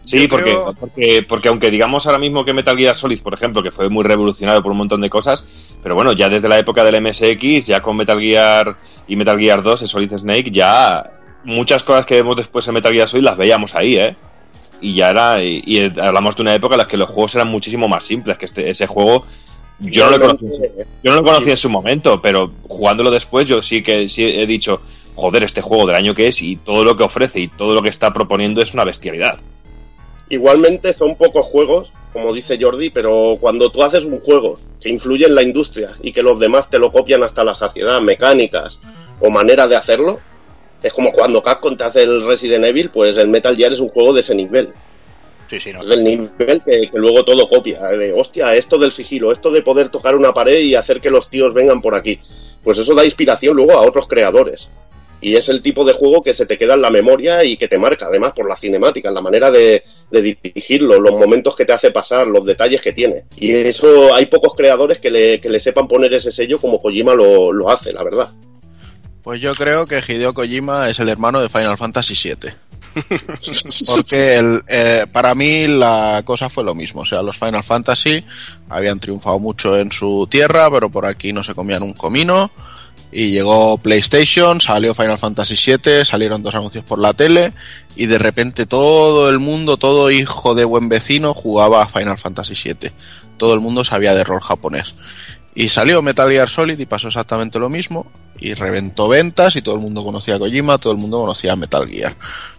Sí, 0.04 0.22
Yo 0.22 0.30
porque, 0.30 0.52
creo- 0.52 0.74
porque, 0.80 1.26
porque 1.28 1.48
aunque 1.50 1.70
digamos 1.70 2.06
ahora 2.06 2.18
mismo 2.18 2.46
que 2.46 2.54
Metal 2.54 2.78
Gear 2.78 2.96
Solid, 2.96 3.22
por 3.22 3.34
ejemplo, 3.34 3.62
que 3.62 3.72
fue 3.72 3.90
muy 3.90 4.04
revolucionario 4.06 4.64
por 4.64 4.72
un 4.72 4.78
montón 4.78 5.02
de 5.02 5.10
cosas, 5.10 5.76
pero 5.84 5.96
bueno, 5.96 6.14
ya 6.14 6.30
desde 6.30 6.48
la 6.48 6.58
época 6.58 6.84
del 6.86 7.02
MSX, 7.02 7.68
ya 7.68 7.82
con 7.82 7.98
Metal 7.98 8.20
Gear 8.20 8.78
y 9.08 9.16
Metal 9.18 9.38
Gear 9.38 9.62
2, 9.62 9.82
el 9.82 9.88
Solid 9.90 10.14
Snake, 10.18 10.50
ya 10.52 11.12
muchas 11.44 11.84
cosas 11.84 12.06
que 12.06 12.16
vemos 12.16 12.38
después 12.38 12.66
en 12.70 12.76
Metal 12.76 12.94
Gear 12.94 13.08
Solid 13.08 13.24
las 13.26 13.36
veíamos 13.38 13.76
ahí, 13.76 13.98
¿eh? 13.98 14.16
Y 14.80 14.94
ya 14.94 15.10
era, 15.10 15.44
y, 15.44 15.62
y 15.66 16.00
hablamos 16.00 16.36
de 16.38 16.42
una 16.44 16.56
época 16.56 16.76
en 16.76 16.80
la 16.80 16.88
que 16.88 16.98
los 16.98 17.10
juegos 17.10 17.36
eran 17.36 17.48
muchísimo 17.50 17.88
más 17.90 18.06
simples, 18.06 18.38
que 18.38 18.46
este, 18.46 18.70
ese 18.70 18.88
juego 18.88 19.26
yo 19.80 20.10
no, 20.10 20.18
lo 20.18 20.28
conocí, 20.28 20.46
en 20.46 20.54
su- 20.54 20.62
yo 21.04 21.12
no 21.12 21.16
lo 21.18 21.24
conocí 21.24 21.50
en 21.52 21.58
su 21.58 21.70
momento, 21.70 22.22
pero 22.22 22.52
jugándolo 22.68 23.12
después 23.12 23.48
yo 23.48 23.62
sí 23.62 23.84
que 23.84 24.10
sí 24.10 24.24
he 24.24 24.46
dicho, 24.48 24.82
joder, 25.16 25.44
este 25.44 25.62
juego 25.62 25.86
del 25.88 25.96
año 25.96 26.14
que 26.16 26.28
es 26.28 26.42
y 26.42 26.56
todo 26.58 26.84
lo 26.84 26.96
que 26.98 27.04
ofrece 27.04 27.40
y 27.40 27.48
todo 27.48 27.74
lo 27.76 27.82
que 27.82 27.90
está 27.90 28.12
proponiendo 28.14 28.62
es 28.62 28.74
una 28.74 28.84
bestialidad. 28.86 29.40
Igualmente 30.30 30.94
son 30.94 31.16
pocos 31.16 31.46
juegos, 31.46 31.94
como 32.12 32.34
dice 32.34 32.58
Jordi, 32.60 32.90
pero 32.90 33.38
cuando 33.40 33.70
tú 33.72 33.84
haces 33.84 34.04
un 34.04 34.20
juego 34.20 34.60
que 34.82 34.90
influye 34.90 35.26
en 35.26 35.36
la 35.36 35.44
industria 35.44 35.92
y 36.02 36.12
que 36.12 36.22
los 36.22 36.38
demás 36.40 36.70
te 36.70 36.80
lo 36.80 36.92
copian 36.92 37.24
hasta 37.24 37.44
la 37.44 37.56
saciedad, 37.56 38.02
mecánicas 38.02 38.80
o 39.22 39.30
manera 39.30 39.68
de 39.68 39.76
hacerlo, 39.76 40.20
Es 40.84 40.94
como 40.94 41.12
cuando 41.12 41.42
Capcom 41.42 41.76
te 41.76 41.84
hace 41.86 42.04
el 42.04 42.24
Resident 42.28 42.64
Evil, 42.66 42.92
pues 42.92 43.18
el 43.18 43.30
Metal 43.30 43.56
Gear 43.56 43.74
es 43.74 43.80
un 43.80 43.90
juego 43.90 44.14
de 44.14 44.20
ese 44.20 44.36
nivel. 44.36 44.70
Sí, 45.50 45.60
sí, 45.60 45.72
no. 45.72 45.84
Del 45.84 46.04
nivel 46.04 46.62
que, 46.64 46.90
que 46.92 46.98
luego 46.98 47.24
todo 47.24 47.48
copia. 47.48 47.80
De, 47.88 48.12
hostia, 48.14 48.56
esto 48.56 48.78
del 48.78 48.92
sigilo, 48.92 49.32
esto 49.32 49.50
de 49.50 49.62
poder 49.62 49.90
tocar 49.90 50.16
una 50.16 50.34
pared 50.34 50.60
y 50.60 50.76
hacer 50.76 51.00
que 51.00 51.10
los 51.10 51.30
tíos 51.30 51.54
vengan 51.54 51.82
por 51.82 51.96
aquí. 51.96 52.20
Pues 52.64 52.78
eso 52.78 52.94
da 52.94 53.06
inspiración 53.06 53.56
luego 53.56 53.74
a 53.74 53.82
otros 53.82 54.08
creadores. 54.08 54.70
Y 55.20 55.36
es 55.36 55.50
el 55.50 55.62
tipo 55.62 55.84
de 55.84 55.94
juego 55.94 56.22
que 56.22 56.34
se 56.34 56.46
te 56.46 56.58
queda 56.58 56.76
en 56.76 56.82
la 56.82 56.92
memoria 56.92 57.44
y 57.44 57.58
que 57.58 57.68
te 57.68 57.80
marca, 57.80 58.06
además, 58.08 58.34
por 58.36 58.48
la 58.48 58.56
cinemática, 58.56 59.10
la 59.10 59.22
manera 59.22 59.50
de, 59.50 59.84
de 60.12 60.22
dirigirlo, 60.22 61.00
los 61.00 61.14
momentos 61.14 61.56
que 61.56 61.66
te 61.66 61.74
hace 61.74 61.92
pasar, 61.92 62.28
los 62.28 62.46
detalles 62.46 62.82
que 62.82 62.94
tiene. 62.94 63.24
Y 63.36 63.52
eso 63.52 64.14
hay 64.14 64.28
pocos 64.28 64.54
creadores 64.54 65.00
que 65.00 65.10
le, 65.10 65.42
que 65.42 65.50
le 65.50 65.60
sepan 65.60 65.88
poner 65.88 66.14
ese 66.14 66.30
sello 66.30 66.60
como 66.60 66.80
Kojima 66.80 67.16
lo, 67.16 67.52
lo 67.52 67.70
hace, 67.70 67.94
la 67.94 68.04
verdad. 68.04 68.32
Pues 69.24 69.42
yo 69.42 69.56
creo 69.56 69.88
que 69.88 70.02
Hideo 70.08 70.34
Kojima 70.34 70.90
es 70.90 71.00
el 71.00 71.10
hermano 71.10 71.42
de 71.42 71.50
Final 71.50 71.78
Fantasy 71.78 72.14
VII. 72.14 72.52
Porque 73.88 74.62
eh, 74.68 75.06
para 75.12 75.36
mí 75.36 75.68
la 75.68 76.22
cosa 76.26 76.50
fue 76.50 76.64
lo 76.64 76.76
mismo. 76.76 77.02
O 77.02 77.06
sea, 77.06 77.22
los 77.22 77.38
Final 77.38 77.64
Fantasy 77.64 78.24
habían 78.70 79.00
triunfado 79.00 79.40
mucho 79.40 79.78
en 79.78 79.92
su 79.92 80.28
tierra, 80.30 80.70
pero 80.72 80.90
por 80.90 81.06
aquí 81.06 81.34
no 81.34 81.44
se 81.44 81.56
comían 81.56 81.84
un 81.84 81.94
comino. 81.94 82.52
Y 83.12 83.32
llegó 83.32 83.78
PlayStation, 83.78 84.60
salió 84.60 84.94
Final 84.94 85.18
Fantasy 85.18 85.56
VII, 85.56 86.04
salieron 86.04 86.44
dos 86.44 86.54
anuncios 86.54 86.84
por 86.84 87.00
la 87.00 87.14
tele 87.14 87.54
y 87.96 88.06
de 88.06 88.20
repente 88.20 88.66
todo 88.66 89.30
el 89.30 89.40
mundo, 89.40 89.78
todo 89.78 90.12
hijo 90.12 90.56
de 90.56 90.66
buen 90.66 90.90
vecino 90.90 91.34
jugaba 91.34 91.84
a 91.84 91.88
Final 91.88 92.18
Fantasy 92.18 92.54
VII. 92.54 92.92
Todo 93.38 93.54
el 93.54 93.60
mundo 93.62 93.86
sabía 93.86 94.14
de 94.14 94.24
rol 94.24 94.42
japonés. 94.42 94.96
Y 95.60 95.70
salió 95.70 96.04
Metal 96.04 96.30
Gear 96.30 96.48
Solid 96.50 96.78
y 96.78 96.86
pasó 96.86 97.08
exactamente 97.08 97.58
lo 97.58 97.68
mismo. 97.68 98.12
Y 98.40 98.54
reventó 98.54 99.08
ventas 99.08 99.56
y 99.56 99.64
todo 99.64 99.74
el 99.74 99.82
mundo 99.82 100.04
conocía 100.04 100.36
a 100.36 100.40
Kojima, 100.40 100.78
todo 100.78 100.94
el 100.94 101.00
mundo 101.00 101.20
conocía 101.20 101.54
a 101.54 101.56
Metal 101.56 101.88
Gear. 101.90 102.14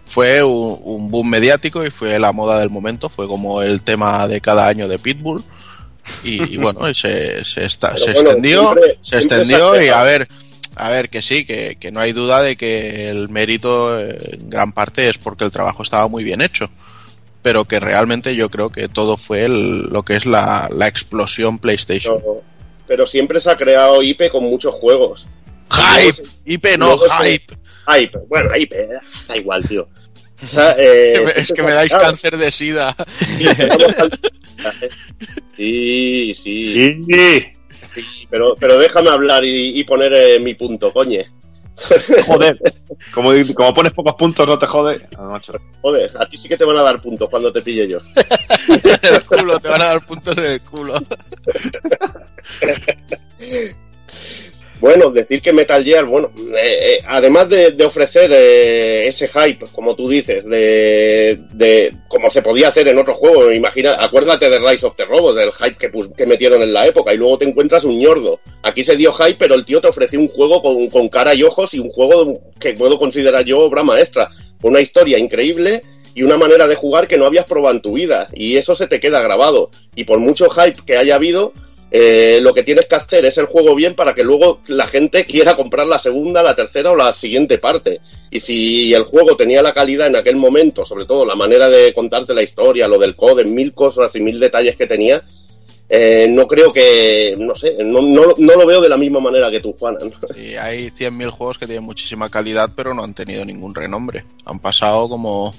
Fue 0.05 0.43
un, 0.43 0.79
un 0.83 1.09
boom 1.09 1.29
mediático 1.29 1.85
y 1.85 1.91
fue 1.91 2.19
la 2.19 2.33
moda 2.33 2.59
del 2.59 2.69
momento. 2.69 3.07
Fue 3.07 3.25
como 3.27 3.61
el 3.61 3.81
tema 3.83 4.27
de 4.27 4.41
cada 4.41 4.67
año 4.67 4.89
de 4.89 4.99
Pitbull. 4.99 5.41
Y, 6.25 6.55
y 6.55 6.57
bueno, 6.61 6.89
y 6.89 6.93
se, 6.93 7.45
se, 7.45 7.63
está- 7.65 7.93
Pero 7.93 8.03
se 8.03 8.11
bueno, 8.11 8.19
extendió, 8.29 8.61
siempre- 8.63 8.97
se 9.01 9.15
extendió 9.15 9.81
y 9.81 9.87
a 9.87 10.03
ver, 10.03 10.27
a 10.75 10.89
ver 10.89 11.09
que 11.09 11.21
sí, 11.21 11.45
que, 11.45 11.77
que 11.79 11.93
no 11.93 12.01
hay 12.01 12.11
duda 12.11 12.41
de 12.41 12.57
que 12.57 13.07
el 13.09 13.29
mérito 13.29 13.97
en 13.97 14.49
gran 14.49 14.73
parte 14.73 15.07
es 15.07 15.17
porque 15.17 15.45
el 15.45 15.51
trabajo 15.51 15.83
estaba 15.83 16.09
muy 16.09 16.25
bien 16.25 16.41
hecho. 16.41 16.69
Pero 17.43 17.63
que 17.63 17.79
realmente 17.79 18.35
yo 18.35 18.49
creo 18.49 18.69
que 18.71 18.89
todo 18.89 19.15
fue 19.15 19.45
el- 19.45 19.83
lo 19.83 20.03
que 20.03 20.17
es 20.17 20.25
la, 20.25 20.67
la 20.69 20.89
explosión 20.89 21.59
PlayStation. 21.59 22.17
Pero 22.89 23.05
siempre 23.07 23.39
se 23.39 23.49
ha 23.51 23.55
creado 23.55 24.01
IP 24.03 24.29
con 24.29 24.43
muchos 24.43 24.73
juegos. 24.75 25.27
Hype, 25.71 26.23
IP 26.45 26.77
no, 26.77 26.97
se- 26.97 27.23
hype. 27.23 27.53
Hype, 27.87 28.17
bueno, 28.27 28.49
IP, 28.57 28.73
eh, 28.73 28.89
da 29.27 29.37
igual, 29.37 29.65
tío. 29.67 29.87
O 30.43 30.47
sea, 30.47 30.75
eh, 30.77 31.23
es 31.35 31.53
que 31.53 31.61
me 31.63 31.71
dais 31.71 31.89
claro, 31.89 32.05
cáncer 32.05 32.35
de 32.35 32.51
sida. 32.51 32.89
al- 32.97 34.11
Sí, 35.55 36.33
sí, 36.33 37.01
Sí. 37.07 37.51
sí, 37.95 38.27
pero, 38.29 38.55
pero 38.59 38.77
déjame 38.79 39.09
hablar 39.09 39.43
y, 39.45 39.79
y 39.79 39.83
poner 39.83 40.13
eh, 40.13 40.39
mi 40.39 40.55
punto, 40.55 40.91
coñe. 40.91 41.29
Joder. 42.27 42.59
Como, 43.13 43.31
como 43.55 43.73
pones 43.73 43.93
pocos 43.93 44.15
puntos, 44.15 44.47
no 44.47 44.59
te 44.59 44.65
jode. 44.65 45.01
Ah. 45.17 45.39
Joder, 45.81 46.11
a 46.19 46.27
ti 46.27 46.37
sí 46.37 46.49
que 46.49 46.57
te 46.57 46.65
van 46.65 46.77
a 46.77 46.83
dar 46.83 47.01
puntos 47.01 47.29
cuando 47.29 47.51
te 47.51 47.61
pille 47.61 47.87
yo. 47.87 47.99
en 48.67 49.15
el 49.15 49.25
culo, 49.25 49.59
te 49.59 49.69
van 49.69 49.81
a 49.81 49.85
dar 49.85 50.05
puntos 50.05 50.37
en 50.37 50.45
el 50.45 50.61
culo. 50.61 50.95
Bueno, 54.79 55.11
decir 55.11 55.41
que 55.41 55.51
Metal 55.51 55.83
Gear, 55.83 56.05
bueno, 56.05 56.31
eh, 56.55 56.93
eh, 56.93 57.03
además 57.05 57.49
de, 57.49 57.71
de 57.71 57.83
ofrecer 57.83 58.31
eh, 58.33 59.07
ese 59.07 59.27
hype, 59.27 59.65
como 59.73 59.93
tú 59.95 60.07
dices, 60.07 60.45
de, 60.45 61.37
de 61.53 61.93
como 62.07 62.29
se 62.31 62.41
podía 62.41 62.69
hacer 62.69 62.87
en 62.87 62.97
otros 62.97 63.17
juegos, 63.17 63.53
imagina, 63.53 63.97
acuérdate 63.99 64.49
de 64.49 64.57
Rise 64.57 64.85
of 64.85 64.95
the 64.95 65.03
Robots, 65.03 65.35
del 65.35 65.51
hype 65.51 65.75
que, 65.77 65.91
pus- 65.91 66.15
que 66.15 66.25
metieron 66.25 66.61
en 66.61 66.71
la 66.71 66.87
época, 66.87 67.13
y 67.13 67.17
luego 67.17 67.37
te 67.37 67.45
encuentras 67.45 67.83
un 67.83 67.99
ñordo. 67.99 68.39
Aquí 68.63 68.85
se 68.85 68.95
dio 68.95 69.11
hype, 69.11 69.35
pero 69.37 69.55
el 69.55 69.65
tío 69.65 69.81
te 69.81 69.89
ofreció 69.89 70.17
un 70.17 70.29
juego 70.29 70.61
con, 70.61 70.87
con 70.87 71.09
cara 71.09 71.33
y 71.33 71.43
ojos 71.43 71.73
y 71.73 71.79
un 71.79 71.89
juego 71.89 72.39
que 72.59 72.73
puedo 72.73 72.97
considerar 72.97 73.43
yo 73.43 73.59
obra 73.59 73.83
maestra, 73.83 74.29
una 74.63 74.79
historia 74.79 75.17
increíble 75.17 75.81
y 76.15 76.23
una 76.23 76.37
manera 76.37 76.67
de 76.67 76.75
jugar 76.75 77.05
que 77.07 77.17
no 77.17 77.25
habías 77.25 77.45
probado 77.45 77.75
en 77.75 77.81
tu 77.81 77.93
vida, 77.93 78.29
y 78.33 78.55
eso 78.55 78.75
se 78.75 78.87
te 78.87 79.01
queda 79.01 79.21
grabado. 79.21 79.71
Y 79.95 80.05
por 80.05 80.19
mucho 80.19 80.49
hype 80.49 80.81
que 80.85 80.95
haya 80.95 81.15
habido, 81.15 81.51
eh, 81.91 82.39
lo 82.41 82.53
que 82.53 82.63
tienes 82.63 82.85
que 82.85 82.95
hacer 82.95 83.25
es 83.25 83.37
el 83.37 83.45
juego 83.45 83.73
bien 83.73 83.95
para 83.95 84.13
que 84.13 84.23
luego 84.23 84.61
la 84.67 84.87
gente 84.87 85.25
quiera 85.25 85.55
comprar 85.55 85.87
la 85.87 85.97
segunda, 85.97 86.43
la 86.43 86.55
tercera 86.55 86.91
o 86.91 86.95
la 86.95 87.11
siguiente 87.13 87.57
parte. 87.57 87.99
Y 88.29 88.39
si 88.39 88.93
el 88.93 89.03
juego 89.03 89.35
tenía 89.35 89.61
la 89.61 89.73
calidad 89.73 90.07
en 90.07 90.15
aquel 90.15 90.35
momento, 90.35 90.85
sobre 90.85 91.05
todo 91.05 91.25
la 91.25 91.35
manera 91.35 91.69
de 91.69 91.91
contarte 91.93 92.33
la 92.33 92.43
historia, 92.43 92.87
lo 92.87 92.99
del 92.99 93.15
code, 93.15 93.45
mil 93.45 93.73
cosas 93.73 94.15
y 94.15 94.19
mil 94.19 94.39
detalles 94.39 94.75
que 94.75 94.85
tenía, 94.85 95.23
eh, 95.91 96.27
no 96.29 96.45
creo 96.45 96.71
que, 96.71 97.35
no 97.39 97.55
sé, 97.55 97.75
no, 97.83 98.01
no, 98.03 98.35
lo 98.37 98.65
veo 98.67 98.79
de 98.79 98.89
la 98.89 98.97
misma 98.97 99.19
manera 99.19 99.49
que 99.49 99.59
tú, 99.59 99.73
Juana. 99.73 99.97
Y 100.37 100.53
hay 100.53 100.89
100.000 100.91 101.29
juegos 101.31 101.57
que 101.57 101.65
tienen 101.65 101.83
muchísima 101.83 102.29
calidad, 102.29 102.69
pero 102.75 102.93
no 102.93 103.03
han 103.03 103.15
tenido 103.15 103.43
ningún 103.43 103.73
renombre. 103.73 104.23
Han 104.45 104.59
pasado 104.59 105.09
como, 105.09 105.51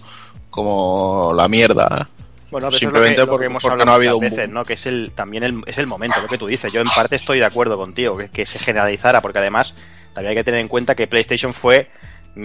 como 0.49 1.33
la 1.35 1.49
mierda. 1.49 2.09
Bueno, 2.51 2.71
Simplemente 2.73 3.11
lo 3.11 3.17
que, 3.17 3.21
lo 3.21 3.27
que 3.27 3.31
porque- 3.31 3.47
hemos 3.47 3.63
porque 3.63 3.73
hablado 3.73 3.87
no 3.87 3.93
ha 3.93 3.95
habido 3.97 4.17
un 4.17 4.21
veces, 4.23 4.39
boom. 4.47 4.55
¿no? 4.55 4.65
Que 4.65 4.73
es 4.75 4.87
el, 4.87 5.13
también 5.15 5.43
el, 5.45 5.63
es 5.67 5.79
el 5.79 5.87
momento, 5.87 6.21
lo 6.21 6.29
que 6.29 6.39
tú 6.39 6.47
dices. 6.47 6.73
Yo 6.73 6.81
en 6.81 6.89
parte 6.89 7.17
estoy 7.17 7.39
de 7.39 7.45
acuerdo 7.45 7.77
contigo, 7.77 8.17
que, 8.17 8.29
que 8.29 8.45
se 8.47 8.59
generalizara, 8.59 9.21
porque 9.21 9.39
además 9.39 9.75
también 10.15 10.31
hay 10.31 10.37
que 10.37 10.45
tener 10.45 10.61
en 10.61 10.69
cuenta 10.69 10.95
que 10.95 11.07
PlayStation 11.07 11.55
fue 11.55 11.91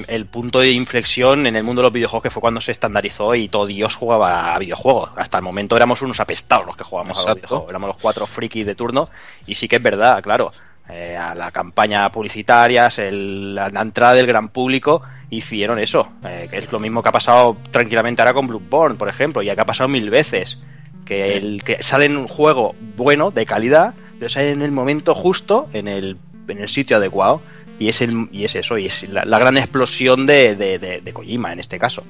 el 0.07 0.25
punto 0.25 0.59
de 0.59 0.71
inflexión 0.71 1.45
en 1.45 1.55
el 1.55 1.63
mundo 1.63 1.81
de 1.81 1.87
los 1.87 1.93
videojuegos 1.93 2.23
que 2.23 2.29
fue 2.31 2.41
cuando 2.41 2.59
se 2.59 2.71
estandarizó 2.71 3.35
y 3.35 3.47
todo 3.49 3.67
Dios 3.67 3.95
jugaba 3.95 4.53
a 4.55 4.59
videojuegos. 4.59 5.11
Hasta 5.15 5.37
el 5.37 5.43
momento 5.43 5.75
éramos 5.77 6.01
unos 6.01 6.19
apestados 6.19 6.65
los 6.65 6.75
que 6.75 6.83
jugábamos 6.83 7.17
a 7.19 7.21
los 7.27 7.35
videojuegos. 7.35 7.69
Éramos 7.69 7.87
los 7.89 7.97
cuatro 8.01 8.25
frikis 8.25 8.65
de 8.65 8.73
turno 8.75 9.09
y 9.45 9.55
sí 9.55 9.67
que 9.67 9.75
es 9.77 9.83
verdad, 9.83 10.21
claro. 10.23 10.51
Eh, 10.89 11.15
a 11.17 11.33
la 11.35 11.51
campaña 11.51 12.11
publicitarias, 12.11 12.99
el- 12.99 13.55
la, 13.55 13.69
la 13.69 13.81
entrada 13.81 14.13
del 14.13 14.25
gran 14.27 14.49
público, 14.49 15.01
hicieron 15.29 15.79
eso. 15.79 16.07
eh, 16.25 16.47
que 16.49 16.57
es 16.59 16.71
lo 16.71 16.79
mismo 16.79 17.01
que 17.03 17.09
ha 17.09 17.11
pasado 17.11 17.57
tranquilamente 17.71 18.21
ahora 18.21 18.33
con 18.33 18.47
Bloodborne, 18.47 18.97
por 18.97 19.09
ejemplo, 19.09 19.41
y 19.41 19.45
que 19.45 19.59
ha 19.59 19.65
pasado 19.65 19.87
mil 19.87 20.09
veces. 20.09 20.59
Que, 21.05 21.33
el, 21.35 21.63
que 21.63 21.83
sale 21.83 22.05
en 22.05 22.17
un 22.17 22.27
juego 22.27 22.73
bueno, 22.97 23.29
de 23.29 23.45
calidad, 23.45 23.93
pero 24.17 24.27
sale 24.29 24.49
en 24.51 24.61
el 24.63 24.71
momento 24.71 25.13
justo, 25.13 25.69
en 25.73 25.87
el, 25.87 26.17
en 26.47 26.57
el 26.59 26.69
sitio 26.69 26.97
adecuado. 26.97 27.41
Y 27.77 27.89
es, 27.89 28.01
el, 28.01 28.29
y 28.31 28.45
es 28.45 28.55
eso, 28.55 28.77
y 28.77 28.85
es 28.87 29.07
la, 29.09 29.25
la 29.25 29.37
gran 29.37 29.57
explosión 29.57 30.25
de, 30.25 30.55
de, 30.55 30.79
de- 30.79 31.01
de 31.01 31.13
Kojima 31.13 31.51
en 31.53 31.59
este 31.59 31.77
caso. 31.77 32.03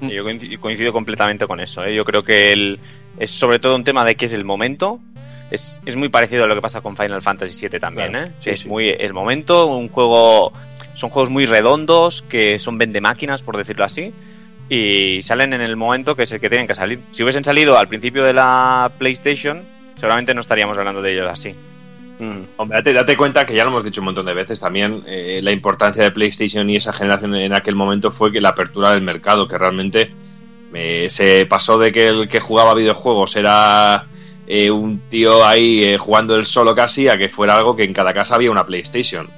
Yo 0.00 0.24
coincido, 0.24 0.60
coincido 0.60 0.92
completamente 0.92 1.46
con 1.46 1.60
eso. 1.60 1.84
¿eh? 1.84 1.94
Yo 1.94 2.04
creo 2.04 2.24
que 2.24 2.50
el, 2.52 2.80
es 3.18 3.30
sobre 3.30 3.58
todo 3.60 3.76
un 3.76 3.84
tema 3.84 4.04
de 4.04 4.16
que 4.16 4.24
es 4.24 4.32
el 4.32 4.44
momento. 4.44 4.98
Es, 5.52 5.76
es 5.84 5.96
muy 5.96 6.08
parecido 6.08 6.44
a 6.44 6.46
lo 6.46 6.54
que 6.54 6.62
pasa 6.62 6.80
con 6.80 6.96
Final 6.96 7.20
Fantasy 7.20 7.68
VII 7.68 7.78
también. 7.78 8.08
Claro, 8.12 8.26
¿eh? 8.26 8.32
sí, 8.40 8.50
es 8.50 8.60
sí. 8.60 8.68
muy 8.68 8.88
el 8.88 9.12
momento, 9.12 9.66
un 9.66 9.88
juego. 9.90 10.50
Son 10.94 11.10
juegos 11.10 11.28
muy 11.28 11.44
redondos, 11.44 12.22
que 12.22 12.58
son 12.58 12.78
vende 12.78 13.02
máquinas, 13.02 13.42
por 13.42 13.58
decirlo 13.58 13.84
así. 13.84 14.14
Y 14.70 15.20
salen 15.20 15.52
en 15.52 15.60
el 15.60 15.76
momento 15.76 16.16
que 16.16 16.22
es 16.22 16.32
el 16.32 16.40
que 16.40 16.48
tienen 16.48 16.66
que 16.66 16.74
salir. 16.74 17.00
Si 17.10 17.22
hubiesen 17.22 17.44
salido 17.44 17.76
al 17.76 17.86
principio 17.86 18.24
de 18.24 18.32
la 18.32 18.90
PlayStation, 18.96 19.62
seguramente 19.96 20.32
no 20.32 20.40
estaríamos 20.40 20.78
hablando 20.78 21.02
de 21.02 21.12
ellos 21.12 21.28
así. 21.30 21.54
Mm. 22.18 22.44
Hombre, 22.56 22.78
date, 22.78 22.94
date 22.94 23.16
cuenta 23.18 23.44
que 23.44 23.54
ya 23.54 23.64
lo 23.64 23.70
hemos 23.70 23.84
dicho 23.84 24.00
un 24.00 24.06
montón 24.06 24.24
de 24.24 24.32
veces 24.32 24.58
también, 24.58 25.02
eh, 25.06 25.40
la 25.42 25.52
importancia 25.52 26.02
de 26.02 26.12
PlayStation 26.12 26.70
y 26.70 26.76
esa 26.76 26.94
generación 26.94 27.34
en 27.34 27.54
aquel 27.54 27.74
momento 27.74 28.10
fue 28.10 28.32
que 28.32 28.40
la 28.40 28.50
apertura 28.50 28.92
del 28.92 29.02
mercado, 29.02 29.46
que 29.46 29.58
realmente 29.58 30.10
eh, 30.72 31.08
se 31.10 31.44
pasó 31.44 31.78
de 31.78 31.92
que 31.92 32.08
el 32.08 32.28
que 32.28 32.40
jugaba 32.40 32.74
videojuegos 32.74 33.36
era 33.36 34.06
eh, 34.46 34.70
un 34.70 35.00
tío 35.08 35.44
ahí 35.44 35.84
eh, 35.84 35.98
jugando 35.98 36.36
él 36.36 36.44
solo 36.44 36.74
casi 36.74 37.08
a 37.08 37.18
que 37.18 37.28
fuera 37.28 37.54
algo 37.54 37.76
que 37.76 37.84
en 37.84 37.92
cada 37.92 38.12
casa 38.12 38.34
había 38.34 38.50
una 38.50 38.66
PlayStation. 38.66 39.28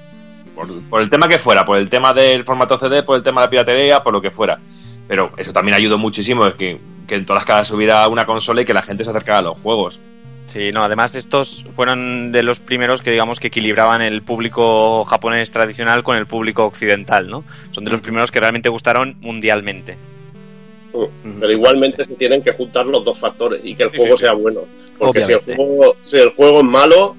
Por, 0.55 0.68
por 0.89 1.02
el 1.02 1.10
tema 1.10 1.28
que 1.28 1.39
fuera, 1.39 1.64
por 1.64 1.78
el 1.78 1.90
tema 1.90 2.14
del 2.14 2.44
formato 2.44 2.78
CD, 2.78 3.02
por 3.02 3.16
el 3.16 3.22
tema 3.22 3.40
de 3.40 3.47
la 3.47 3.51
piratería, 3.51 4.02
por 4.02 4.12
lo 4.12 4.22
que 4.22 4.31
fuera. 4.31 4.59
Pero 5.06 5.32
eso 5.36 5.52
también 5.52 5.74
ayudó 5.74 5.98
muchísimo, 5.98 6.55
que, 6.55 6.81
que 7.06 7.14
en 7.16 7.26
todas 7.26 7.40
las 7.40 7.47
casas 7.47 7.70
hubiera 7.72 8.06
una 8.09 8.24
consola 8.24 8.62
y 8.62 8.64
que 8.64 8.74
la 8.74 8.82
gente 8.82 9.05
se 9.05 9.10
acercara 9.10 9.39
a 9.39 9.43
los 9.43 9.59
juegos. 9.59 10.01
Sí, 10.47 10.70
no, 10.72 10.82
además 10.82 11.14
estos 11.14 11.64
fueron 11.74 12.31
de 12.31 12.43
los 12.43 12.60
primeros 12.60 13.02
que 13.02 13.10
digamos 13.10 13.40
que 13.40 13.48
equilibraban 13.48 14.02
el 14.02 14.22
público 14.22 15.05
japonés 15.05 15.51
tradicional 15.51 16.05
con 16.05 16.16
el 16.16 16.26
público 16.26 16.64
occidental, 16.64 17.28
¿no? 17.28 17.44
Son 17.72 17.85
de 17.85 17.90
los 17.90 18.02
primeros 18.02 18.31
que 18.31 18.40
realmente 18.40 18.68
gustaron 18.68 19.16
mundialmente. 19.20 19.97
Pero 21.41 21.53
igualmente 21.53 22.05
se 22.05 22.15
tienen 22.15 22.43
que 22.43 22.53
juntar 22.53 22.87
los 22.87 23.05
dos 23.05 23.19
factores 23.19 23.61
y 23.65 23.75
que 23.75 23.85
el 23.85 23.91
Sí, 23.91 23.97
juego 23.97 24.12
sí, 24.16 24.21
sí. 24.21 24.25
sea 24.25 24.33
bueno. 24.35 24.61
Porque 24.99 25.23
si 25.23 25.33
el, 25.33 25.41
juego, 25.41 25.97
si 26.01 26.16
el 26.19 26.31
juego 26.31 26.61
es 26.61 26.65
malo, 26.66 27.16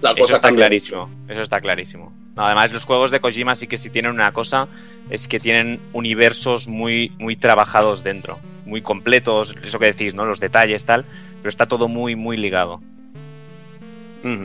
la 0.00 0.10
Eso 0.10 0.20
cosa 0.20 0.36
está 0.36 0.48
cambia 0.48 0.66
clarísimo, 0.66 1.10
eso 1.28 1.42
está 1.42 1.60
clarísimo. 1.60 2.12
No, 2.36 2.44
además 2.44 2.72
los 2.72 2.84
juegos 2.84 3.10
de 3.10 3.20
Kojima 3.20 3.54
sí 3.54 3.66
que 3.66 3.78
sí 3.78 3.90
tienen 3.90 4.12
una 4.12 4.30
cosa, 4.32 4.68
es 5.10 5.26
que 5.26 5.40
tienen 5.40 5.80
universos 5.94 6.68
muy, 6.68 7.12
muy 7.18 7.34
trabajados 7.36 8.04
dentro, 8.04 8.38
muy 8.66 8.82
completos, 8.82 9.56
eso 9.62 9.78
que 9.78 9.86
decís, 9.86 10.14
¿no? 10.14 10.26
Los 10.26 10.38
detalles, 10.38 10.84
tal, 10.84 11.04
pero 11.38 11.48
está 11.48 11.66
todo 11.66 11.88
muy, 11.88 12.14
muy 12.14 12.36
ligado. 12.36 12.80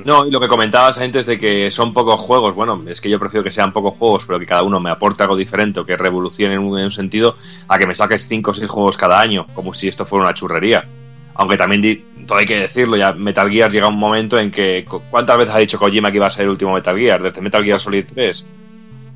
No, 0.05 0.25
y 0.27 0.31
lo 0.31 0.39
que 0.39 0.47
comentabas 0.47 0.97
antes 0.99 1.25
de 1.25 1.39
que 1.39 1.71
son 1.71 1.93
pocos 1.93 2.19
juegos, 2.21 2.53
bueno, 2.53 2.83
es 2.87 3.01
que 3.01 3.09
yo 3.09 3.19
prefiero 3.19 3.43
que 3.43 3.49
sean 3.51 3.73
pocos 3.73 3.95
juegos, 3.97 4.25
pero 4.27 4.37
que 4.39 4.45
cada 4.45 4.61
uno 4.63 4.79
me 4.79 4.89
aporte 4.91 5.23
algo 5.23 5.35
diferente 5.35 5.79
o 5.79 5.85
que 5.85 5.97
revolucione 5.97 6.53
en 6.53 6.59
un, 6.61 6.77
en 6.77 6.85
un 6.85 6.91
sentido, 6.91 7.35
a 7.67 7.79
que 7.79 7.87
me 7.87 7.95
saques 7.95 8.27
5 8.27 8.51
o 8.51 8.53
6 8.53 8.67
juegos 8.67 8.97
cada 8.97 9.19
año, 9.19 9.47
como 9.55 9.73
si 9.73 9.87
esto 9.87 10.05
fuera 10.05 10.25
una 10.25 10.33
churrería. 10.35 10.85
Aunque 11.33 11.57
también, 11.57 11.81
di- 11.81 12.03
todo 12.27 12.37
hay 12.37 12.45
que 12.45 12.59
decirlo, 12.59 12.97
ya 12.97 13.13
Metal 13.13 13.49
Gear 13.49 13.71
llega 13.71 13.87
un 13.87 13.97
momento 13.97 14.37
en 14.37 14.51
que. 14.51 14.85
cu- 14.85 15.01
¿Cuántas 15.09 15.37
veces 15.37 15.55
ha 15.55 15.59
dicho 15.59 15.79
Kojima 15.79 16.11
que 16.11 16.17
iba 16.17 16.27
a 16.27 16.29
ser 16.29 16.43
el 16.43 16.49
último 16.51 16.73
Metal 16.73 16.95
Gear? 16.97 17.23
¿Desde 17.23 17.41
Metal 17.41 17.63
Gear 17.63 17.79
Solid 17.79 18.05
3? 18.13 18.45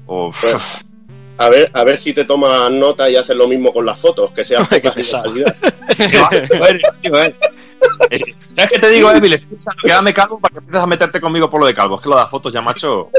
O, 0.07 0.31
Pues, 0.31 0.83
a 1.37 1.49
ver, 1.49 1.69
a 1.73 1.83
ver 1.83 1.97
si 1.97 2.13
te 2.13 2.23
tomas 2.23 2.71
nota 2.71 3.09
y 3.09 3.17
haces 3.17 3.35
lo 3.35 3.47
mismo 3.47 3.73
con 3.73 3.85
las 3.85 3.99
fotos, 3.99 4.31
que 4.31 4.43
sean 4.45 4.65
pocas 4.69 4.95
de 4.95 5.03
calidad. 5.11 5.55
¿Qué 7.85 7.93
asco 7.93 8.07
eres, 8.09 8.23
tío, 8.23 8.33
eh. 8.33 8.37
Eh, 8.39 8.53
¿Sabes 8.53 8.71
qué 8.71 8.79
te 8.79 8.89
digo, 8.89 9.11
Emil? 9.11 9.47
Quédame 9.81 10.13
calvo 10.13 10.39
para 10.39 10.53
que 10.53 10.59
empieces 10.59 10.83
a 10.83 10.87
meterte 10.87 11.21
conmigo 11.21 11.49
por 11.49 11.59
lo 11.59 11.67
de 11.67 11.73
calvo. 11.73 11.95
Es 11.95 12.01
que 12.01 12.09
lo 12.09 12.19
de 12.19 12.25
fotos 12.25 12.53
ya, 12.53 12.61
macho. 12.61 13.09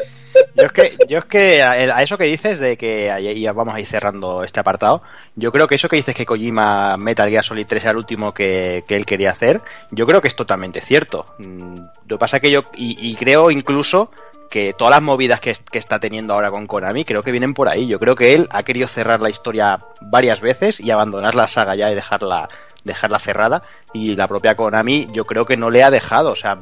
Yo 0.55 0.65
es 0.65 0.73
que, 0.73 0.97
yo 1.09 1.19
es 1.19 1.25
que 1.25 1.63
a, 1.63 2.03
eso 2.03 2.19
que 2.19 2.25
dices 2.25 2.59
de 2.61 2.77
que 2.77 3.11
vamos 3.55 3.75
a 3.75 3.81
ir 3.81 3.87
cerrando 3.87 4.45
este 4.45 4.61
apartado, 4.61 5.03
yo 5.35 5.51
creo 5.51 5.67
que 5.67 5.77
eso 5.77 5.89
que 5.89 5.97
dices 5.97 6.15
que 6.15 6.27
Kojima 6.27 6.97
Metal 6.97 7.29
Gear 7.29 7.45
Solid 7.45 7.67
3 7.67 7.83
era 7.83 7.91
el 7.93 7.97
último 7.97 8.35
que, 8.35 8.85
él 8.87 9.07
quería 9.07 9.31
hacer, 9.31 9.63
yo 9.91 10.07
creo 10.07 10.21
que 10.21 10.29
es 10.29 10.37
totalmente 10.37 10.81
cierto. 10.81 11.25
Mm, 11.39 11.77
Lo 12.07 12.17
que 12.17 12.19
pasa 12.19 12.41
que 12.41 12.51
yo, 12.51 12.63
y, 12.77 13.11
y 13.11 13.15
creo 13.15 13.51
incluso 13.51 14.11
que 14.49 14.73
todas 14.73 14.93
las 14.93 15.03
movidas 15.03 15.41
que 15.41 15.57
está 15.73 15.99
teniendo 15.99 16.35
ahora 16.35 16.51
con 16.51 16.67
Konami, 16.67 17.05
creo 17.05 17.23
que 17.23 17.33
vienen 17.33 17.55
por 17.55 17.69
ahí. 17.69 17.87
Yo 17.87 17.99
creo 17.99 18.15
que 18.15 18.35
él 18.35 18.49
ha 18.51 18.63
querido 18.63 18.89
cerrar 18.89 19.21
la 19.21 19.31
historia 19.31 19.79
varias 20.01 20.41
veces 20.41 20.81
y 20.81 20.91
abandonar 20.91 21.35
la 21.35 21.49
saga 21.49 21.75
ya 21.75 21.91
y 21.91 21.95
dejarla, 21.95 22.49
dejarla 22.87 23.19
cerrada. 23.19 23.63
Y 23.93 24.17
la 24.17 24.27
propia 24.29 24.55
Konami, 24.57 25.07
yo 25.13 25.25
creo 25.27 25.45
que 25.45 25.57
no 25.59 25.69
le 25.71 25.83
ha 25.85 25.91
dejado. 25.91 26.33
O 26.33 26.37
sea, 26.37 26.59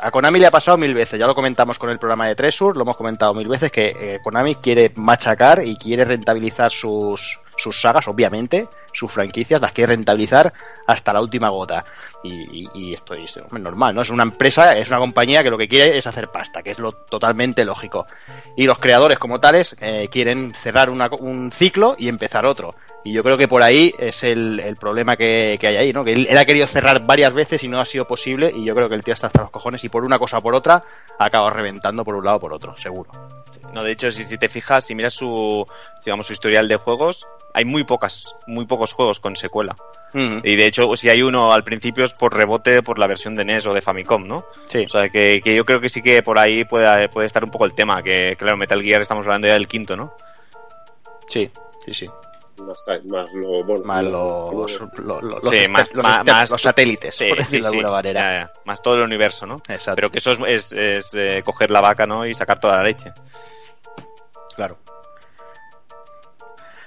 a 0.00 0.10
Konami 0.10 0.38
le 0.38 0.46
ha 0.46 0.50
pasado 0.50 0.76
mil 0.78 0.94
veces, 0.94 1.20
ya 1.20 1.26
lo 1.26 1.34
comentamos 1.34 1.78
con 1.78 1.90
el 1.90 1.98
programa 1.98 2.26
de 2.26 2.34
Tresur, 2.34 2.76
lo 2.76 2.82
hemos 2.82 2.96
comentado 2.96 3.34
mil 3.34 3.46
veces, 3.48 3.70
que 3.70 3.88
eh, 3.88 4.18
Konami 4.24 4.56
quiere 4.56 4.92
machacar 4.96 5.62
y 5.64 5.76
quiere 5.76 6.04
rentabilizar 6.04 6.72
sus, 6.72 7.38
sus 7.56 7.80
sagas, 7.80 8.08
obviamente, 8.08 8.68
sus 8.92 9.10
franquicias, 9.12 9.60
las 9.60 9.70
quiere 9.72 9.94
rentabilizar 9.94 10.52
hasta 10.86 11.12
la 11.12 11.20
última 11.20 11.48
gota. 11.48 11.84
Y, 12.24 12.62
y- 12.64 12.68
y 12.74 12.94
esto 12.94 13.14
es 13.14 13.38
normal, 13.52 13.94
¿no? 13.94 14.02
Es 14.02 14.10
una 14.10 14.24
empresa, 14.24 14.76
es 14.76 14.88
una 14.88 14.98
compañía 14.98 15.42
que 15.44 15.50
lo 15.50 15.58
que 15.58 15.68
quiere 15.68 15.96
es 15.96 16.06
hacer 16.08 16.28
pasta, 16.28 16.62
que 16.62 16.70
es 16.72 16.78
lo 16.80 16.90
totalmente 16.92 17.64
lógico. 17.64 18.06
Y 18.56 18.66
los 18.66 18.78
creadores 18.78 19.18
como 19.18 19.38
tales 19.40 19.76
eh, 19.80 20.08
quieren 20.10 20.52
cerrar 20.54 20.90
una- 20.90 21.08
un 21.20 21.52
ciclo 21.52 21.94
y 21.98 22.08
empezar 22.08 22.46
otro. 22.46 22.74
Y 23.04 23.12
yo 23.12 23.22
creo 23.22 23.36
que 23.36 23.46
por 23.46 23.62
ahí 23.62 23.94
es 23.98 24.24
el, 24.24 24.58
el 24.60 24.76
problema 24.76 25.14
que, 25.14 25.58
que 25.60 25.66
hay 25.66 25.76
ahí, 25.76 25.92
¿no? 25.92 26.04
Que 26.04 26.12
él, 26.12 26.26
él 26.28 26.38
ha 26.38 26.44
querido 26.44 26.66
cerrar 26.66 27.04
varias 27.04 27.34
veces 27.34 27.62
y 27.62 27.68
no 27.68 27.78
ha 27.78 27.84
sido 27.84 28.06
posible. 28.06 28.50
Y 28.54 28.64
yo 28.64 28.74
creo 28.74 28.88
que 28.88 28.94
el 28.94 29.04
tío 29.04 29.12
está 29.12 29.26
hasta 29.26 29.42
los 29.42 29.50
cojones 29.50 29.84
y 29.84 29.90
por 29.90 30.04
una 30.04 30.18
cosa 30.18 30.38
o 30.38 30.40
por 30.40 30.54
otra 30.54 30.82
ha 31.18 31.24
acabado 31.24 31.50
reventando 31.50 32.02
por 32.02 32.16
un 32.16 32.24
lado 32.24 32.38
o 32.38 32.40
por 32.40 32.54
otro, 32.54 32.74
seguro. 32.76 33.10
No, 33.74 33.82
de 33.82 33.92
hecho, 33.92 34.10
si, 34.10 34.24
si 34.24 34.38
te 34.38 34.48
fijas, 34.48 34.86
si 34.86 34.94
miras 34.94 35.14
su, 35.14 35.66
digamos, 36.04 36.26
su 36.26 36.32
historial 36.32 36.66
de 36.66 36.76
juegos, 36.76 37.26
hay 37.52 37.64
muy 37.64 37.84
pocas, 37.84 38.34
muy 38.46 38.66
pocos 38.66 38.92
juegos 38.92 39.20
con 39.20 39.36
secuela. 39.36 39.74
Y 40.14 40.54
de 40.56 40.66
hecho, 40.66 40.94
si 40.94 41.08
hay 41.08 41.22
uno 41.22 41.52
al 41.52 41.64
principio 41.64 42.04
es 42.04 42.12
por 42.14 42.32
rebote 42.32 42.82
por 42.82 43.00
la 43.00 43.08
versión 43.08 43.34
de 43.34 43.44
NES 43.44 43.66
o 43.66 43.74
de 43.74 43.82
Famicom, 43.82 44.22
¿no? 44.22 44.44
Sí. 44.66 44.84
O 44.84 44.88
sea, 44.88 45.08
que, 45.08 45.40
que 45.42 45.56
yo 45.56 45.64
creo 45.64 45.80
que 45.80 45.88
sí 45.88 46.02
que 46.02 46.22
por 46.22 46.38
ahí 46.38 46.64
puede, 46.64 47.08
puede 47.08 47.26
estar 47.26 47.42
un 47.42 47.50
poco 47.50 47.64
el 47.64 47.74
tema, 47.74 48.00
que 48.00 48.36
claro, 48.36 48.56
Metal 48.56 48.80
Gear 48.80 49.02
estamos 49.02 49.26
hablando 49.26 49.48
ya 49.48 49.54
del 49.54 49.66
quinto, 49.66 49.96
¿no? 49.96 50.14
Sí, 51.28 51.50
sí, 51.84 51.94
sí. 51.94 52.06
Más, 52.56 53.00
más 53.06 53.28
lo, 53.34 53.64
bueno, 53.64 53.84
Más 53.84 54.04
lo- 54.04 54.50
los, 54.52 54.80
lo- 54.98 55.20
lo- 55.20 55.40
los, 55.40 55.56
Sí, 55.56 55.68
más- 55.68 55.92
los, 55.92 56.02
más- 56.04 56.24
más- 56.24 56.50
los 56.50 56.62
satélites, 56.62 57.14
Sí, 57.14 57.26
por 57.26 57.38
decirlo 57.38 57.64
sí. 57.68 57.70
de 57.72 57.78
alguna 57.78 57.90
manera. 57.96 58.20
Ya, 58.22 58.38
ya. 58.44 58.52
Más 58.64 58.80
todo 58.80 58.94
el 58.94 59.02
universo, 59.02 59.44
¿no? 59.46 59.56
Exacto. 59.68 59.94
Pero 59.96 60.08
que 60.08 60.18
eso 60.18 60.30
es, 60.32 60.38
es, 60.46 60.72
es, 60.72 61.10
eh, 61.14 61.42
coger 61.44 61.70
la 61.70 61.80
vaca, 61.80 62.06
¿no? 62.06 62.24
Y 62.26 62.32
sacar 62.34 62.60
toda 62.60 62.76
la 62.76 62.84
leche. 62.84 63.10
Claro. 64.54 64.78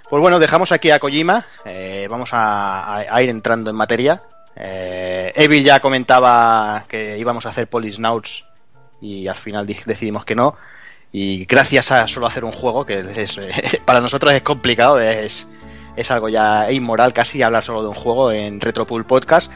Pues 0.10 0.22
bueno, 0.22 0.40
dejamos 0.40 0.72
aquí 0.72 0.90
a 0.92 1.00
Kojima. 1.00 1.46
eh, 1.66 2.08
vamos 2.10 2.30
a, 2.34 2.96
a- 2.96 3.16
a 3.16 3.22
ir 3.22 3.30
entrando 3.30 3.70
en 3.70 3.76
materia. 3.76 4.24
Eh, 4.56 5.32
Evil 5.36 5.64
ya 5.64 5.80
comentaba 5.82 6.86
que 6.88 7.18
íbamos 7.18 7.46
a 7.46 7.50
hacer 7.50 7.68
Polisnauts 7.70 8.46
y 9.02 9.28
al 9.28 9.36
final 9.36 9.68
di- 9.68 9.78
decidimos 9.86 10.24
que 10.26 10.34
no. 10.36 10.56
Y 11.12 11.46
gracias 11.46 11.92
a 11.92 12.08
solo 12.08 12.26
hacer 12.26 12.44
un 12.44 12.52
juego, 12.52 12.86
que 12.86 13.00
es, 13.00 13.38
eh, 13.38 13.82
para 13.86 14.00
nosotros 14.02 14.34
es 14.34 14.42
complicado, 14.42 15.00
es, 15.00 15.48
es 15.98 16.12
algo 16.12 16.30
ya 16.30 16.72
inmoral 16.72 17.12
casi 17.12 17.42
hablar 17.42 17.66
solo 17.66 17.82
de 17.82 17.90
un 17.90 17.96
juego 17.96 18.32
en 18.32 18.62
Retropool 18.62 19.06
Podcast, 19.06 19.52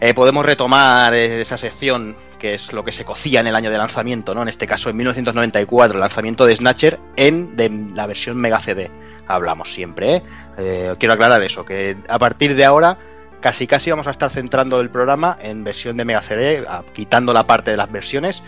eh, 0.00 0.14
podemos 0.14 0.44
retomar 0.44 1.14
esa 1.14 1.56
sección 1.56 2.16
que 2.38 2.54
es 2.54 2.72
lo 2.72 2.84
que 2.84 2.92
se 2.92 3.04
cocía 3.04 3.40
en 3.40 3.46
el 3.46 3.54
año 3.54 3.70
de 3.70 3.78
lanzamiento, 3.78 4.34
¿no? 4.34 4.42
En 4.42 4.48
este 4.48 4.66
caso, 4.66 4.90
en 4.90 4.96
1994, 4.96 5.94
el 5.94 6.00
lanzamiento 6.00 6.44
de 6.44 6.56
Snatcher 6.56 7.00
en 7.16 7.56
de 7.56 7.70
la 7.94 8.06
versión 8.06 8.36
Mega 8.36 8.60
CD. 8.60 8.90
Hablamos 9.26 9.72
siempre, 9.72 10.16
¿eh? 10.16 10.22
Eh, 10.58 10.94
Quiero 10.98 11.14
aclarar 11.14 11.42
eso, 11.42 11.64
que 11.64 11.96
a 12.08 12.18
partir 12.18 12.54
de 12.54 12.64
ahora 12.64 12.98
casi 13.40 13.66
casi 13.66 13.90
vamos 13.90 14.06
a 14.06 14.10
estar 14.10 14.30
centrando 14.30 14.80
el 14.80 14.90
programa 14.90 15.38
en 15.40 15.64
versión 15.64 15.96
de 15.96 16.04
Mega 16.04 16.22
CD, 16.22 16.64
quitando 16.92 17.32
la 17.32 17.46
parte 17.46 17.70
de 17.70 17.76
las 17.76 17.90
versiones, 17.90 18.42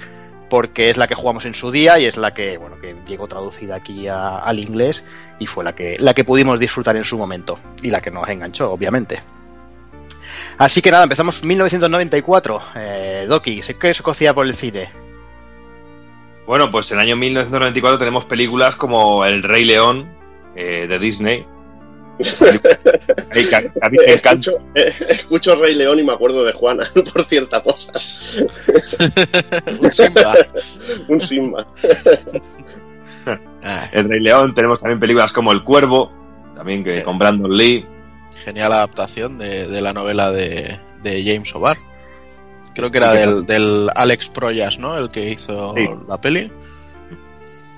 porque 0.48 0.89
es 0.89 0.97
la 0.97 1.06
que 1.06 1.14
jugamos 1.14 1.44
en 1.44 1.55
su 1.55 1.70
día 1.70 1.98
y 1.98 2.05
es 2.05 2.16
la 2.16 2.32
que, 2.32 2.56
bueno, 2.59 2.78
que 2.81 2.97
llegó 3.06 3.27
traducida 3.27 3.77
aquí 3.77 4.06
al 4.09 4.60
inglés 4.60 5.05
y 5.39 5.47
fue 5.47 5.64
la 5.64 5.74
que, 5.74 5.97
la 5.98 6.14
que 6.14 6.24
pudimos 6.24 6.59
disfrutar 6.59 6.97
en 6.97 7.05
su 7.05 7.18
momento 7.18 7.59
y 7.82 7.90
la 7.90 8.01
que 8.01 8.10
nos 8.10 8.28
enganchó, 8.28 8.70
obviamente. 8.70 9.23
Así 10.59 10.81
que 10.81 10.90
nada, 10.90 11.05
empezamos 11.05 11.43
1994. 11.43 12.60
Eh, 12.77 13.27
Doki, 13.28 13.60
¿qué 13.78 13.94
se 13.94 14.02
cocía 14.02 14.35
por 14.35 14.47
el 14.47 14.55
cine? 14.55 14.90
Bueno, 16.47 16.70
pues 16.70 16.90
en 16.93 16.98
el 16.98 17.06
año 17.06 17.16
1994 17.16 17.98
tenemos 17.98 18.24
películas 18.24 18.77
como 18.77 19.24
El 19.24 19.43
Rey 19.43 19.64
León 19.64 20.09
eh, 20.55 20.86
de 20.89 20.98
Disney. 20.98 21.47
Ey, 22.18 23.44
que 23.48 23.56
a- 23.56 23.60
que 23.62 23.70
a 23.82 23.88
mí 23.90 23.98
me 24.06 24.12
encanta. 24.14 24.51
escucho, 24.51 24.62
eh, 24.74 24.93
escucho 25.10 25.55
Rey 25.56 25.74
León 25.74 25.98
y 25.98 26.02
me 26.02 26.12
acuerdo 26.12 26.44
de 26.44 26.52
Juana 26.52 26.84
por 27.12 27.24
cierta 27.24 27.62
cosa. 27.62 27.93
Un 29.80 29.90
Simba. 29.90 30.34
Un 31.09 31.20
Simba. 31.20 31.66
Ah, 33.62 33.88
El 33.93 34.09
Rey 34.09 34.20
León, 34.20 34.55
tenemos 34.55 34.80
también 34.80 35.01
películas 35.01 35.32
como 35.32 35.52
El 35.52 35.64
Cuervo, 35.64 36.12
también 36.55 36.84
que 36.84 37.02
con 37.02 37.18
Brandon 37.18 37.55
Lee. 37.56 37.84
genial 38.44 38.72
adaptación 38.72 39.38
de, 39.38 39.66
de 39.66 39.80
la 39.80 39.93
novela 39.93 40.30
de, 40.30 40.78
de 41.02 41.24
James 41.24 41.52
O'Barr. 41.55 41.78
Creo 42.74 42.90
que 42.90 42.98
era 42.98 43.12
del, 43.12 43.47
del 43.47 43.88
Alex 43.94 44.28
Proyas, 44.28 44.78
¿no? 44.78 44.97
El 44.98 45.09
que 45.10 45.30
hizo 45.30 45.74
Sí. 45.74 45.86
la 46.09 46.20
peli. 46.20 46.52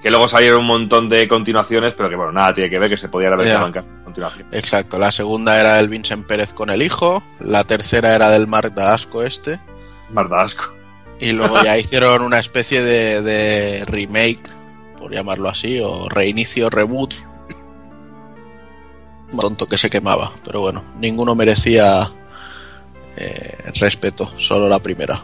Que 0.03 0.11
luego 0.11 0.29
salieron 0.29 0.61
un 0.61 0.67
montón 0.67 1.09
de 1.09 1.27
continuaciones, 1.27 1.93
pero 1.95 2.09
que 2.09 2.15
bueno, 2.17 2.31
nada 2.33 2.55
tiene 2.55 2.71
que 2.71 2.79
ver, 2.79 2.89
que 2.89 2.97
se 2.97 3.09
podía 3.09 3.29
haber 3.29 3.49
en 3.49 3.73
ca- 3.73 3.85
continuación. 4.05 4.47
Exacto. 4.53 4.99
La 4.99 5.11
segunda 5.11 5.59
era 5.61 5.79
el 5.81 5.89
Vincent 5.89 6.25
Pérez 6.27 6.53
con 6.53 6.71
el 6.71 6.83
hijo. 6.83 7.23
La 7.41 7.65
tercera 7.65 8.15
era 8.15 8.31
del 8.31 8.47
Mark 8.47 8.75
Dasco 8.75 9.25
este. 9.25 9.59
Más 10.11 10.31
da 10.31 10.43
asco. 10.43 10.73
Y 11.21 11.33
luego 11.33 11.61
ya 11.65 11.77
hicieron 11.79 12.23
una 12.23 12.39
especie 12.39 12.81
de, 12.81 13.23
de 13.23 13.85
remake, 13.87 14.39
por 14.99 15.13
llamarlo 15.13 15.49
así, 15.49 15.81
o 15.81 16.09
reinicio, 16.09 16.71
reboot. 16.71 17.15
Tonto 19.39 19.67
que 19.67 19.77
se 19.77 19.91
quemaba, 19.91 20.33
pero 20.45 20.61
bueno, 20.63 20.83
ninguno 21.01 21.35
merecía 21.35 22.11
eh, 23.17 23.71
respeto, 23.79 24.33
solo 24.39 24.69
la 24.69 24.79
primera. 24.79 25.21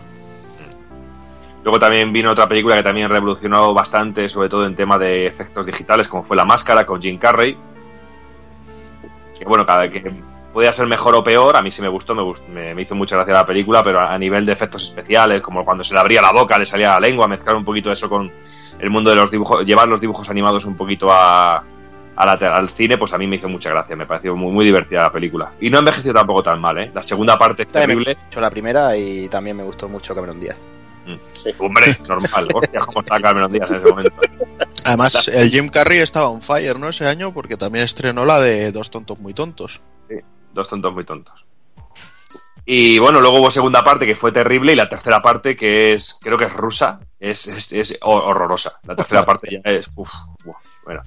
Luego 1.64 1.78
también 1.78 2.12
vino 2.12 2.30
otra 2.30 2.46
película 2.46 2.76
que 2.76 2.82
también 2.82 3.08
revolucionó 3.08 3.72
bastante, 3.72 4.28
sobre 4.28 4.50
todo 4.50 4.66
en 4.66 4.76
tema 4.76 4.98
de 4.98 5.26
efectos 5.26 5.64
digitales, 5.64 6.08
como 6.08 6.22
fue 6.22 6.36
La 6.36 6.44
Máscara 6.44 6.84
con 6.84 7.00
Jim 7.00 7.16
Carrey. 7.16 7.56
Que 9.38 9.44
bueno, 9.46 9.64
cada 9.64 9.90
que 9.90 10.12
podía 10.52 10.74
ser 10.74 10.86
mejor 10.86 11.14
o 11.14 11.24
peor, 11.24 11.56
a 11.56 11.62
mí 11.62 11.70
sí 11.70 11.80
me 11.80 11.88
gustó, 11.88 12.14
me, 12.14 12.22
me, 12.52 12.74
me 12.74 12.82
hizo 12.82 12.94
mucha 12.94 13.16
gracia 13.16 13.32
la 13.32 13.46
película, 13.46 13.82
pero 13.82 13.98
a, 13.98 14.16
nivel 14.18 14.44
de 14.44 14.52
efectos 14.52 14.82
especiales, 14.82 15.40
como 15.40 15.64
cuando 15.64 15.82
se 15.82 15.94
le 15.94 16.00
abría 16.00 16.20
la 16.20 16.32
boca, 16.32 16.58
le 16.58 16.66
salía 16.66 16.90
la 16.90 17.00
lengua, 17.00 17.26
mezclar 17.26 17.56
un 17.56 17.64
poquito 17.64 17.90
eso 17.90 18.10
con 18.10 18.30
el 18.78 18.90
mundo 18.90 19.08
de 19.08 19.16
los 19.16 19.30
dibujos, 19.30 19.64
llevar 19.64 19.88
los 19.88 20.00
dibujos 20.00 20.28
animados 20.28 20.66
un 20.66 20.76
poquito 20.76 21.10
a, 21.10 21.56
a 22.16 22.26
la 22.26 22.32
al 22.54 22.68
cine, 22.68 22.98
pues 22.98 23.14
a 23.14 23.18
mí 23.18 23.26
me 23.26 23.36
hizo 23.36 23.48
mucha 23.48 23.70
gracia, 23.70 23.96
me 23.96 24.04
pareció 24.04 24.36
muy, 24.36 24.52
muy 24.52 24.66
divertida 24.66 25.02
la 25.02 25.12
película. 25.12 25.52
Y 25.60 25.70
no 25.70 25.78
envejeció 25.78 26.12
tampoco 26.12 26.42
tan 26.42 26.60
mal, 26.60 26.76
¿eh? 26.78 26.90
La 26.92 27.02
segunda 27.02 27.38
parte 27.38 27.62
es 27.62 27.72
También 27.72 27.98
me 27.98 28.04
terrible. 28.04 28.26
hecho 28.28 28.40
la 28.42 28.50
primera 28.50 28.96
y 28.96 29.28
también 29.28 29.56
me 29.56 29.62
gustó 29.64 29.88
mucho 29.88 30.14
Cameron 30.14 30.38
Díaz. 30.38 30.58
Hombre, 31.58 31.86
normal. 32.08 32.48
Hostia, 32.54 32.80
cómo 32.80 33.00
está 33.00 33.20
Cameron 33.20 33.52
Díaz 33.52 33.70
en 33.70 33.76
ese 33.82 33.90
momento. 33.90 34.12
Además, 34.86 35.28
el 35.28 35.50
Jim 35.50 35.68
Carrey 35.68 35.98
estaba 35.98 36.28
on 36.28 36.40
fire, 36.42 36.78
¿no? 36.78 36.88
Ese 36.88 37.06
año, 37.06 37.32
porque 37.32 37.56
también 37.56 37.84
estrenó 37.84 38.24
la 38.24 38.40
de 38.40 38.72
Dos 38.72 38.90
tontos 38.90 39.18
muy 39.18 39.34
tontos. 39.34 39.80
Dos 40.52 40.68
tontos 40.68 40.94
muy 40.94 41.04
tontos. 41.04 41.44
Y 42.66 42.98
bueno, 42.98 43.20
luego 43.20 43.40
hubo 43.40 43.50
segunda 43.50 43.84
parte 43.84 44.06
que 44.06 44.14
fue 44.14 44.32
terrible 44.32 44.72
y 44.72 44.76
la 44.76 44.88
tercera 44.88 45.20
parte 45.20 45.54
que 45.56 45.92
es, 45.92 46.16
creo 46.20 46.38
que 46.38 46.46
es 46.46 46.52
rusa, 46.52 46.98
es, 47.20 47.46
es, 47.46 47.72
es 47.72 48.00
hor- 48.00 48.22
horrorosa. 48.24 48.78
La 48.86 48.96
tercera 48.96 49.24
parte 49.26 49.48
ya 49.50 49.70
es, 49.70 49.90
uff, 49.94 50.10
bueno. 50.84 51.02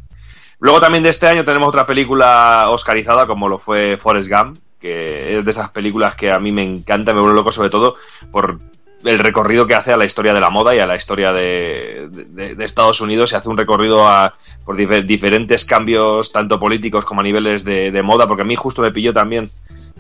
Luego 0.60 0.80
también 0.80 1.04
de 1.04 1.10
este 1.10 1.28
año 1.28 1.44
tenemos 1.46 1.70
otra 1.70 1.86
película 1.86 2.70
oscarizada 2.70 3.26
como 3.26 3.48
lo 3.50 3.58
fue 3.58 3.98
Forrest 3.98 4.30
Gump, 4.30 4.58
que 4.80 5.38
es 5.38 5.46
de 5.46 5.52
esas 5.52 5.70
películas 5.72 6.16
que 6.16 6.30
a 6.32 6.38
mí 6.40 6.52
me 6.52 6.64
encanta, 6.64 7.14
me 7.14 7.22
vuelve 7.22 7.36
loco 7.38 7.52
sobre 7.52 7.70
todo 7.72 7.96
por 8.32 8.60
el 9.06 9.20
recorrido 9.20 9.68
que 9.68 9.76
hace 9.76 9.94
a 9.94 9.98
la 9.98 10.06
historia 10.06 10.34
de 10.34 10.40
la 10.42 10.50
moda 10.50 10.76
y 10.76 10.80
a 10.80 10.86
la 10.88 10.96
historia 10.96 11.32
de, 11.34 12.08
de- 12.12 12.56
de 12.56 12.66
Estados 12.66 13.00
Unidos. 13.02 13.30
Se 13.30 13.36
hace 13.36 13.50
un 13.50 13.58
recorrido 13.58 14.08
a, 14.08 14.34
por 14.66 14.76
difer- 14.78 15.06
diferentes 15.06 15.66
cambios, 15.66 16.32
tanto 16.32 16.60
políticos 16.60 17.06
como 17.06 17.22
a 17.22 17.24
niveles 17.24 17.64
de, 17.64 17.92
de 17.92 18.02
moda, 18.04 18.28
porque 18.28 18.42
a 18.44 18.46
mí 18.46 18.56
justo 18.56 18.82
me 18.82 18.92
pilló 18.92 19.14
también. 19.14 19.50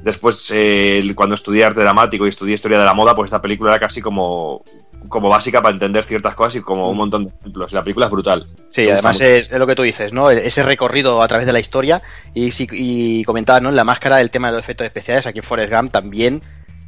Después, 0.03 0.51
eh, 0.53 1.11
cuando 1.15 1.35
estudié 1.35 1.65
arte 1.65 1.81
dramático 1.81 2.25
y 2.25 2.29
estudié 2.29 2.53
historia 2.55 2.79
de 2.79 2.85
la 2.85 2.93
moda, 2.93 3.15
pues 3.15 3.27
esta 3.27 3.41
película 3.41 3.71
era 3.71 3.79
casi 3.79 3.99
como, 4.01 4.63
como 5.09 5.27
básica 5.27 5.61
para 5.61 5.73
entender 5.73 6.03
ciertas 6.03 6.35
cosas 6.35 6.55
y 6.57 6.61
como 6.61 6.89
un 6.89 6.97
montón 6.97 7.25
de 7.25 7.33
ejemplos. 7.39 7.73
La 7.73 7.81
película 7.81 8.05
es 8.05 8.11
brutal. 8.11 8.47
Sí, 8.73 8.87
además 8.89 9.19
es, 9.21 9.51
es 9.51 9.57
lo 9.57 9.65
que 9.67 9.75
tú 9.75 9.81
dices, 9.81 10.13
¿no? 10.13 10.29
Ese 10.29 10.63
recorrido 10.63 11.21
a 11.21 11.27
través 11.27 11.45
de 11.47 11.53
la 11.53 11.59
historia 11.59 12.01
y, 12.33 12.51
y 12.71 13.23
comentaba, 13.25 13.59
¿no? 13.59 13.69
En 13.69 13.75
la 13.75 13.83
máscara 13.83 14.21
el 14.21 14.29
tema 14.31 14.47
de 14.49 14.53
los 14.53 14.61
efectos 14.63 14.85
especiales, 14.85 15.25
aquí 15.25 15.39
en 15.39 15.45
Forrest 15.45 15.73
Gump 15.73 15.91
también 15.91 16.41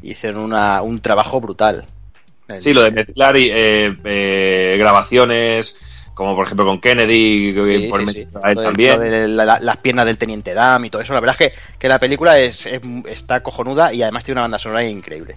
hicieron 0.03 0.41
una- 0.41 0.81
un 0.83 1.01
trabajo 1.01 1.41
brutal. 1.41 1.85
Sí, 2.57 2.73
lo 2.73 2.81
de 2.81 2.91
mezclar 2.91 3.37
y, 3.37 3.49
eh, 3.51 3.95
eh, 4.03 4.75
grabaciones, 4.79 5.77
como 6.13 6.35
por 6.35 6.45
ejemplo 6.45 6.65
con 6.65 6.81
Kennedy, 6.81 7.53
que 7.53 7.77
Sí, 7.81 7.87
por 7.87 7.99
sí, 7.99 8.05
medio 8.05 8.27
sí. 8.29 8.35
a 8.43 8.49
él 8.49 8.55
Lo 8.55 8.61
de- 8.61 8.67
también. 8.67 9.37
la- 9.37 9.45
la- 9.45 9.59
las 9.59 9.77
piernas 9.77 10.05
del 10.05 10.17
Teniente 10.17 10.53
Dam 10.53 10.83
y 10.85 10.89
todo 10.89 11.01
eso. 11.01 11.13
La 11.13 11.19
verdad 11.19 11.37
es 11.39 11.49
que, 11.51 11.57
que 11.77 11.87
la 11.87 11.99
película 11.99 12.37
es, 12.39 12.65
es- 12.65 12.81
está 13.07 13.41
cojonuda 13.41 13.93
y 13.93 14.01
además 14.01 14.23
tiene 14.23 14.37
una 14.39 14.43
banda 14.43 14.57
sonora 14.57 14.83
increíble. 14.83 15.35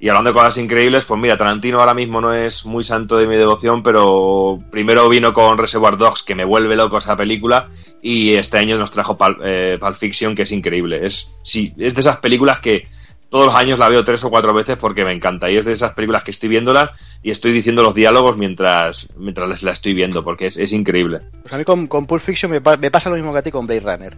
Y 0.00 0.08
hablando 0.08 0.30
de 0.30 0.34
cosas 0.34 0.56
increíbles, 0.58 1.04
pues 1.04 1.20
mira, 1.20 1.36
Tarantino 1.36 1.78
ahora 1.78 1.94
mismo 1.94 2.20
no 2.20 2.34
es 2.34 2.66
muy 2.66 2.82
santo 2.82 3.16
de 3.18 3.28
mi 3.28 3.36
devoción, 3.36 3.84
pero 3.84 4.58
primero 4.72 5.08
vino 5.08 5.32
con 5.32 5.56
Reservoir 5.56 5.96
Dogs, 5.96 6.24
que 6.24 6.34
me 6.34 6.44
vuelve 6.44 6.74
loco 6.74 6.98
esa 6.98 7.16
película, 7.16 7.68
y 8.02 8.34
este 8.34 8.58
año 8.58 8.76
nos 8.78 8.90
trajo 8.90 9.16
Pul- 9.16 9.38
eh, 9.44 9.78
Pulp 9.80 9.94
Fiction, 9.94 10.34
que 10.34 10.42
es 10.42 10.50
increíble. 10.50 11.06
Es, 11.06 11.36
sí, 11.44 11.72
es 11.78 11.94
de 11.94 12.00
esas 12.00 12.16
películas 12.16 12.58
que 12.58 12.88
todos 13.32 13.46
los 13.46 13.54
años 13.56 13.78
la 13.78 13.88
veo 13.88 14.04
tres 14.04 14.22
o 14.22 14.30
cuatro 14.30 14.52
veces 14.54 14.76
porque 14.76 15.04
me 15.04 15.10
encanta. 15.12 15.50
Y 15.50 15.56
es 15.56 15.64
de 15.64 15.72
esas 15.72 15.94
películas 15.94 16.22
que 16.22 16.30
estoy 16.30 16.48
viéndolas 16.50 16.90
y 17.22 17.30
estoy 17.32 17.50
diciendo 17.52 17.82
los 17.82 17.94
diálogos 17.94 18.36
mientras, 18.36 19.08
mientras 19.16 19.48
les- 19.48 19.62
la 19.64 19.72
estoy 19.72 19.94
viendo, 19.94 20.22
porque 20.22 20.46
es, 20.46 20.56
es 20.58 20.72
increíble. 20.72 21.20
Pues 21.42 21.52
a 21.54 21.58
mí 21.58 21.64
con, 21.64 21.86
con 21.88 22.06
Pulp 22.06 22.22
Fiction 22.22 22.52
me, 22.52 22.60
pa- 22.60 22.76
me 22.76 22.90
pasa 22.90 23.08
lo 23.10 23.16
mismo 23.16 23.32
que 23.32 23.38
a 23.38 23.42
ti 23.42 23.50
con 23.50 23.66
Blade 23.66 23.80
Runner. 23.80 24.16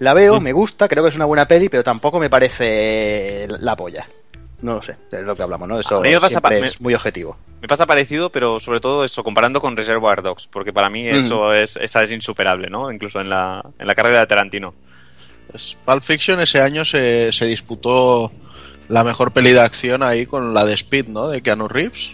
La 0.00 0.12
veo, 0.12 0.38
me 0.40 0.52
gusta, 0.52 0.86
creo 0.88 1.02
que 1.02 1.08
es 1.08 1.16
una 1.16 1.24
buena 1.24 1.48
peli, 1.48 1.70
pero 1.70 1.82
tampoco 1.82 2.20
me 2.20 2.28
parece 2.28 3.46
la 3.60 3.74
polla. 3.74 4.04
No 4.62 4.74
lo 4.76 4.82
sé, 4.82 4.96
es 5.12 5.20
lo 5.22 5.34
que 5.36 5.42
hablamos, 5.42 5.68
¿no? 5.68 5.80
Eso 5.80 5.96
A 5.96 6.00
mí 6.02 6.08
me 6.10 6.20
pasa 6.20 6.40
es 6.66 6.80
muy 6.80 6.94
objetivo. 6.94 7.36
Me 7.60 7.68
pasa 7.68 7.86
parecido, 7.86 8.30
pero 8.30 8.60
sobre 8.60 8.80
todo 8.80 9.04
eso, 9.04 9.22
comparando 9.22 9.60
con 9.60 9.76
Reservoir 9.76 10.22
Dogs, 10.22 10.46
porque 10.46 10.72
para 10.72 10.88
mí 10.90 11.06
eso 11.08 11.52
es, 11.54 11.76
esa 11.76 12.02
es 12.02 12.12
insuperable, 12.12 12.68
¿no? 12.68 12.92
Incluso 12.92 13.20
en 13.20 13.30
la, 13.30 13.62
en 13.78 13.86
la 13.86 13.94
carrera 13.94 14.20
de 14.20 14.26
Tarantino. 14.26 14.74
Pues 15.56 15.78
Pulp 15.86 16.02
Fiction 16.02 16.38
ese 16.38 16.60
año 16.60 16.84
se, 16.84 17.32
se 17.32 17.46
disputó 17.46 18.30
la 18.88 19.04
mejor 19.04 19.32
peli 19.32 19.52
de 19.52 19.60
acción 19.60 20.02
ahí 20.02 20.26
con 20.26 20.52
la 20.52 20.66
de 20.66 20.74
Speed, 20.74 21.06
¿no? 21.06 21.28
De 21.28 21.40
Keanu 21.40 21.66
Reeves. 21.66 22.12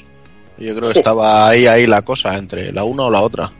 Y 0.59 0.67
Yo 0.67 0.77
creo 0.77 0.93
que 0.93 1.01
estaba 1.01 1.49
ahí, 1.49 1.67
ahí 1.67 1.89
la 1.89 2.03
cosa, 2.03 2.39
entre 2.39 2.71
la 2.71 2.85
una 2.85 3.03
o 3.03 3.11
la 3.11 3.21
otra. 3.21 3.51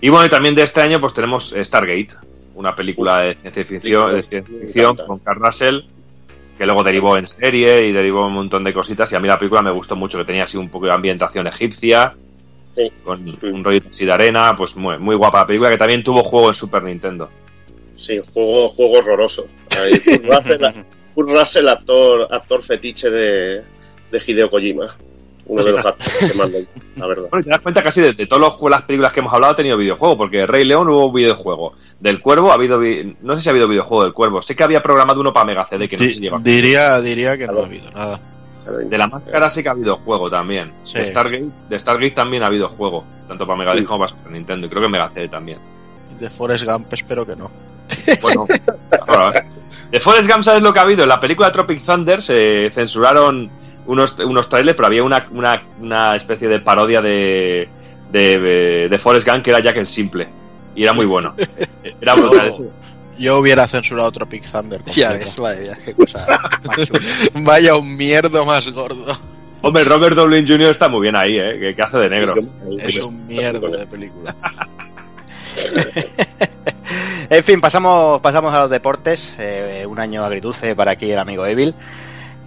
Y 0.00 0.08
bueno, 0.08 0.26
y 0.26 0.28
también 0.28 0.56
de 0.56 0.62
este 0.62 0.80
año 0.80 1.00
pues 1.00 1.14
tenemos 1.14 1.54
Stargate, 1.56 2.08
una 2.56 2.74
película 2.74 3.20
de 3.20 3.34
ciencia 3.36 3.64
ficción, 3.64 4.12
de 4.12 4.26
ciencia 4.26 4.58
ficción 4.58 4.96
con 4.96 5.20
Carl 5.20 5.38
Russell, 5.38 5.82
que 6.58 6.66
luego 6.66 6.82
derivó 6.82 7.16
en 7.16 7.28
serie 7.28 7.86
y 7.86 7.92
derivó 7.92 8.26
un 8.26 8.34
montón 8.34 8.64
de 8.64 8.74
cositas. 8.74 9.12
Y 9.12 9.14
a 9.14 9.20
mí 9.20 9.28
la 9.28 9.38
película 9.38 9.62
me 9.62 9.70
gustó 9.70 9.94
mucho, 9.94 10.18
que 10.18 10.24
tenía 10.24 10.42
así 10.42 10.56
un 10.56 10.70
poco 10.70 10.86
de 10.86 10.92
ambientación 10.92 11.46
egipcia, 11.46 12.16
con 13.04 13.36
un 13.42 13.64
rollo 13.64 13.80
así 13.90 14.04
de 14.04 14.12
arena, 14.12 14.54
pues 14.56 14.76
muy, 14.76 14.98
muy 14.98 15.16
guapa 15.16 15.40
la 15.40 15.46
película, 15.46 15.70
que 15.70 15.78
también 15.78 16.02
tuvo 16.02 16.22
juego 16.22 16.48
en 16.48 16.54
Super 16.54 16.82
Nintendo. 16.82 17.30
Sí, 17.96 18.20
juego, 18.32 18.68
juego 18.68 18.98
horroroso. 18.98 19.46
Ahí, 19.70 19.98
Kurt 20.00 20.24
Russell, 20.24 20.84
Kurt 21.14 21.30
Russell, 21.30 21.68
actor, 21.68 22.28
actor 22.30 22.62
fetiche 22.62 23.10
de, 23.10 23.62
de 24.10 24.22
Hideo 24.26 24.50
Kojima. 24.50 24.96
Uno 25.48 25.62
de 25.62 25.70
los 25.70 25.86
actores 25.86 26.32
que 26.32 26.36
más 26.36 26.50
me 26.50 26.66
la 26.96 27.06
verdad. 27.06 27.28
Bueno, 27.30 27.44
te 27.44 27.50
das 27.50 27.60
cuenta 27.60 27.80
casi 27.80 28.00
de, 28.00 28.14
de 28.14 28.26
todas 28.26 28.52
las 28.68 28.82
películas 28.82 29.12
que 29.12 29.20
hemos 29.20 29.32
hablado 29.32 29.52
ha 29.52 29.56
tenido 29.56 29.76
videojuego, 29.76 30.16
porque 30.18 30.44
Rey 30.44 30.64
León 30.64 30.88
hubo 30.90 31.12
videojuego. 31.12 31.74
Del 32.00 32.20
Cuervo 32.20 32.50
ha 32.50 32.54
habido, 32.54 32.80
vi- 32.80 33.16
no 33.22 33.36
sé 33.36 33.42
si 33.42 33.48
ha 33.48 33.52
habido 33.52 33.68
videojuego 33.68 34.02
del 34.02 34.12
Cuervo. 34.12 34.42
Sé 34.42 34.56
que 34.56 34.64
había 34.64 34.82
programado 34.82 35.20
uno 35.20 35.32
para 35.32 35.46
Mega 35.46 35.64
CD, 35.64 35.88
que 35.88 35.96
no 35.96 36.02
si 36.02 36.18
llegó. 36.20 36.40
Diría, 36.40 37.00
diría 37.00 37.38
que 37.38 37.46
no 37.46 37.60
ha 37.60 37.64
habido 37.64 37.88
nada. 37.92 38.20
De 38.66 38.98
la 38.98 39.06
máscara 39.06 39.48
sí 39.48 39.62
que 39.62 39.68
ha 39.68 39.72
habido 39.72 39.96
juego 39.96 40.28
también. 40.28 40.72
Sí. 40.82 40.98
De, 40.98 41.06
Stargate, 41.06 41.48
de 41.68 41.78
Stargate 41.78 42.10
también 42.10 42.42
ha 42.42 42.46
habido 42.46 42.68
juego, 42.68 43.04
tanto 43.28 43.46
para 43.46 43.58
Mega 43.58 43.72
Drive 43.72 43.86
como 43.86 44.00
para 44.00 44.10
Super 44.16 44.32
Nintendo. 44.32 44.66
Y 44.66 44.70
creo 44.70 44.82
que 44.82 44.88
Mega 44.88 45.10
CD 45.14 45.28
también. 45.28 45.58
De 46.18 46.28
Forrest 46.28 46.64
Gump 46.64 46.92
espero 46.92 47.24
que 47.24 47.36
no. 47.36 47.50
Bueno, 48.20 48.46
ahora, 49.06 49.44
de 49.90 50.00
Forrest 50.00 50.28
Gump, 50.28 50.42
¿sabes 50.42 50.62
lo 50.62 50.72
que 50.72 50.78
ha 50.80 50.82
habido? 50.82 51.04
En 51.04 51.08
la 51.08 51.20
película 51.20 51.52
Tropic 51.52 51.80
Thunder 51.80 52.20
se 52.20 52.68
censuraron 52.72 53.50
unos, 53.86 54.18
unos 54.20 54.48
trailers, 54.48 54.76
pero 54.76 54.86
había 54.86 55.04
una, 55.04 55.28
una, 55.30 55.62
una 55.80 56.16
especie 56.16 56.48
de 56.48 56.58
parodia 56.58 57.00
de, 57.00 57.68
de, 58.10 58.88
de 58.90 58.98
Forrest 58.98 59.28
Gump 59.28 59.42
que 59.42 59.50
era 59.50 59.60
Jack 59.60 59.76
el 59.76 59.86
Simple. 59.86 60.28
Y 60.74 60.82
era 60.82 60.92
muy 60.92 61.06
bueno. 61.06 61.34
Era 62.00 62.14
brutal. 62.14 62.52
Yo 63.18 63.38
hubiera 63.38 63.66
censurado 63.66 64.10
Tropic 64.12 64.44
Thunder. 64.50 64.82
Ya 64.86 65.10
completa. 65.10 65.24
ves, 65.24 65.38
madre 65.38 65.60
mía, 65.62 65.78
qué 65.84 65.94
cosa 65.94 66.38
más 66.66 66.86
chula. 66.86 67.00
Vaya 67.34 67.76
un 67.76 67.96
mierdo 67.96 68.44
más 68.44 68.70
gordo. 68.70 69.18
Hombre, 69.62 69.84
Robert 69.84 70.14
Downey 70.16 70.46
Jr. 70.46 70.70
está 70.70 70.88
muy 70.88 71.02
bien 71.02 71.16
ahí, 71.16 71.38
¿eh? 71.38 71.58
Que, 71.58 71.74
que 71.74 71.82
hace 71.82 71.98
de 71.98 72.10
negro. 72.10 72.34
Es 72.78 73.04
un 73.04 73.26
mierdo 73.26 73.68
de 73.68 73.86
película. 73.86 74.34
En 77.28 77.42
fin, 77.42 77.60
pasamos, 77.60 78.20
pasamos 78.20 78.54
a 78.54 78.60
los 78.60 78.70
deportes. 78.70 79.34
Eh, 79.38 79.84
un 79.88 79.98
año 79.98 80.24
agridulce 80.24 80.76
para 80.76 80.92
aquí 80.92 81.10
el 81.10 81.18
amigo 81.18 81.44
Evil, 81.44 81.74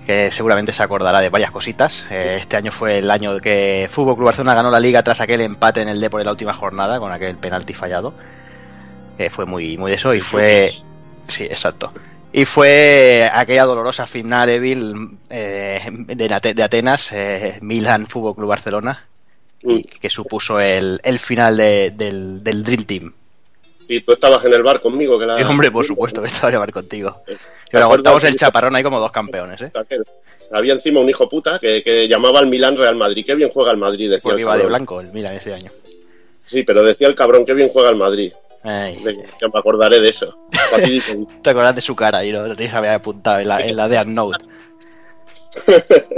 que 0.06 0.32
seguramente 0.32 0.72
se 0.72 0.82
acordará 0.82 1.20
de 1.20 1.30
varias 1.30 1.52
cositas. 1.52 2.08
Eh, 2.10 2.38
este 2.40 2.56
año 2.56 2.72
fue 2.72 3.00
el 3.00 3.12
año 3.12 3.38
que 3.40 3.90
Fútbol 3.92 4.16
Club 4.16 4.28
Barcelona 4.28 4.56
ganó 4.56 4.72
la 4.72 4.80
liga 4.80 5.04
tras 5.04 5.20
aquel 5.20 5.42
empate 5.42 5.82
en 5.82 5.90
el 5.90 6.00
Depor 6.00 6.22
en 6.22 6.26
la 6.26 6.32
última 6.32 6.54
jornada, 6.54 7.00
con 7.00 7.12
aquel 7.12 7.36
penalti 7.38 7.74
fallado. 7.74 8.14
Que 9.20 9.30
fue 9.30 9.46
muy, 9.46 9.78
muy 9.78 9.92
de 9.92 9.96
eso 9.96 10.14
y 10.14 10.22
fue... 10.22 10.72
Sí, 11.28 11.44
exacto. 11.44 11.92
Y 12.32 12.46
fue 12.46 13.30
aquella 13.34 13.66
dolorosa 13.66 14.08
final, 14.08 14.48
Evil, 14.48 15.18
eh, 15.30 15.82
de, 15.92 16.26
Ate- 16.34 16.54
de 16.54 16.64
Atenas, 16.64 17.10
eh, 17.12 17.58
Milan 17.62 18.08
Fútbol 18.08 18.34
Club 18.36 18.48
Barcelona, 18.48 19.06
y 19.62 19.84
que 19.84 20.10
supuso 20.10 20.62
el, 20.62 21.02
el 21.04 21.20
final 21.20 21.58
de- 21.58 21.92
del, 21.94 22.42
del 22.42 22.64
Dream 22.64 22.86
Team. 22.86 23.12
Y 23.90 24.00
tú 24.00 24.14
estabas 24.14 24.46
en 24.46 24.54
el 24.54 24.64
bar 24.64 24.80
conmigo. 24.80 25.20
Que 25.20 25.26
la... 25.26 25.42
Y, 25.42 25.44
hombre, 25.44 25.70
por 25.70 25.86
supuesto, 25.86 26.22
que 26.22 26.28
estaba 26.28 26.48
a 26.48 26.52
llevar 26.52 26.72
contigo. 26.72 27.14
¿Te 27.28 27.38
Pero 27.72 27.84
aguantamos 27.84 28.20
acuerdas? 28.20 28.34
el 28.36 28.40
chaparrón 28.40 28.76
ahí 28.78 28.84
como 28.84 29.02
dos 29.02 29.12
campeones, 29.12 29.62
¿eh? 29.62 29.72
Había 30.54 30.74
encima 30.74 31.02
un 31.02 31.10
hijo 31.10 31.28
puta 31.28 31.60
que, 31.60 31.84
que 31.84 32.08
llamaba 32.08 32.40
al 32.40 32.48
Milan 32.48 32.78
Real 32.78 32.96
Madrid. 32.96 33.26
Qué 33.26 33.36
bien 33.36 33.50
juega 33.50 33.72
el 33.72 33.78
Madrid, 33.78 34.10
decía 34.10 34.22
Porque 34.24 34.36
el 34.44 34.48
iba 34.48 34.58
de 34.58 34.66
blanco 34.66 35.02
el 35.02 35.12
Milan 35.12 35.34
ese 35.36 35.54
año. 35.54 35.70
Sí, 36.46 36.64
pero 36.64 36.84
decía 36.84 37.08
el 37.10 37.16
cabrón, 37.16 37.46
qué 37.46 37.54
bien 37.54 37.68
juega 37.68 37.90
el 37.90 37.98
Madrid. 37.98 38.32
Ay, 38.64 38.98
me 39.04 39.60
acordaré 39.60 40.00
de 40.00 40.10
eso. 40.10 40.38
Te 41.44 41.50
acordás 41.50 41.76
de 41.76 41.82
su 41.82 41.96
cara 41.96 42.24
y 42.26 42.32
lo, 42.32 42.46
lo 42.48 42.56
tienes 42.56 42.74
había 42.76 42.96
apuntado 42.96 43.40
en 43.40 43.48
la, 43.48 43.62
en 43.62 43.76
la 43.76 43.88
de 43.88 44.06
Note. 44.06 44.46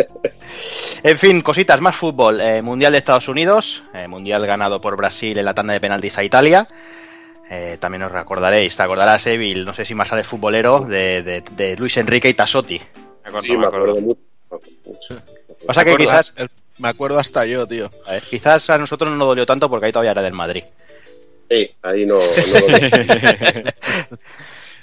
En 1.04 1.18
fin, 1.18 1.42
cositas 1.42 1.82
más 1.82 1.96
fútbol. 1.96 2.40
Eh, 2.42 2.62
mundial 2.62 2.92
de 2.92 3.00
Estados 3.00 3.28
Unidos, 3.28 3.82
eh, 3.94 4.08
mundial 4.08 4.46
ganado 4.46 4.80
por 4.80 4.96
Brasil 4.96 5.36
en 5.36 5.46
la 5.46 5.54
tanda 5.56 5.74
de 5.74 5.82
penaltis 5.82 6.16
a 6.20 6.24
Italia. 6.24 6.68
Eh, 7.50 7.78
también 7.80 8.04
os 8.04 8.12
recordaréis, 8.12 8.76
te 8.78 8.84
acordarás, 8.84 9.26
Evil, 9.26 9.66
no 9.66 9.74
sé 9.74 9.84
si 9.84 9.96
más 9.96 10.10
sale 10.10 10.24
futbolero, 10.24 10.82
de, 10.82 11.24
de- 11.24 11.44
de 11.52 11.76
Luis 11.76 11.98
Enrique 11.98 12.30
y 12.30 12.34
Tassotti. 12.36 12.80
Sí, 13.42 13.58
me 13.58 13.66
acuerdo 13.66 13.96
mucho. 14.00 14.20
Pasa 15.66 15.84
que 15.84 15.90
Me 15.98 16.04
acuerdo- 16.04 16.22
quizás, 16.22 16.34
el- 16.38 16.50
Me 16.78 16.88
acuerdo 16.90 17.18
hasta 17.20 17.46
yo, 17.48 17.68
tío. 17.68 17.90
a 18.08 18.12
ver, 18.12 18.22
quizás 18.24 18.70
a 18.70 18.78
nosotros 18.78 19.10
no 19.10 19.16
nos 19.18 19.28
dolió 19.30 19.46
tanto 19.48 19.70
porque 19.70 19.88
ahí 19.88 19.92
todavía 19.92 20.12
era 20.12 20.22
del 20.22 20.34
Madrid. 20.34 20.64
Sí, 21.52 21.70
ahí 21.84 22.06
no. 22.06 22.16
no 22.16 22.24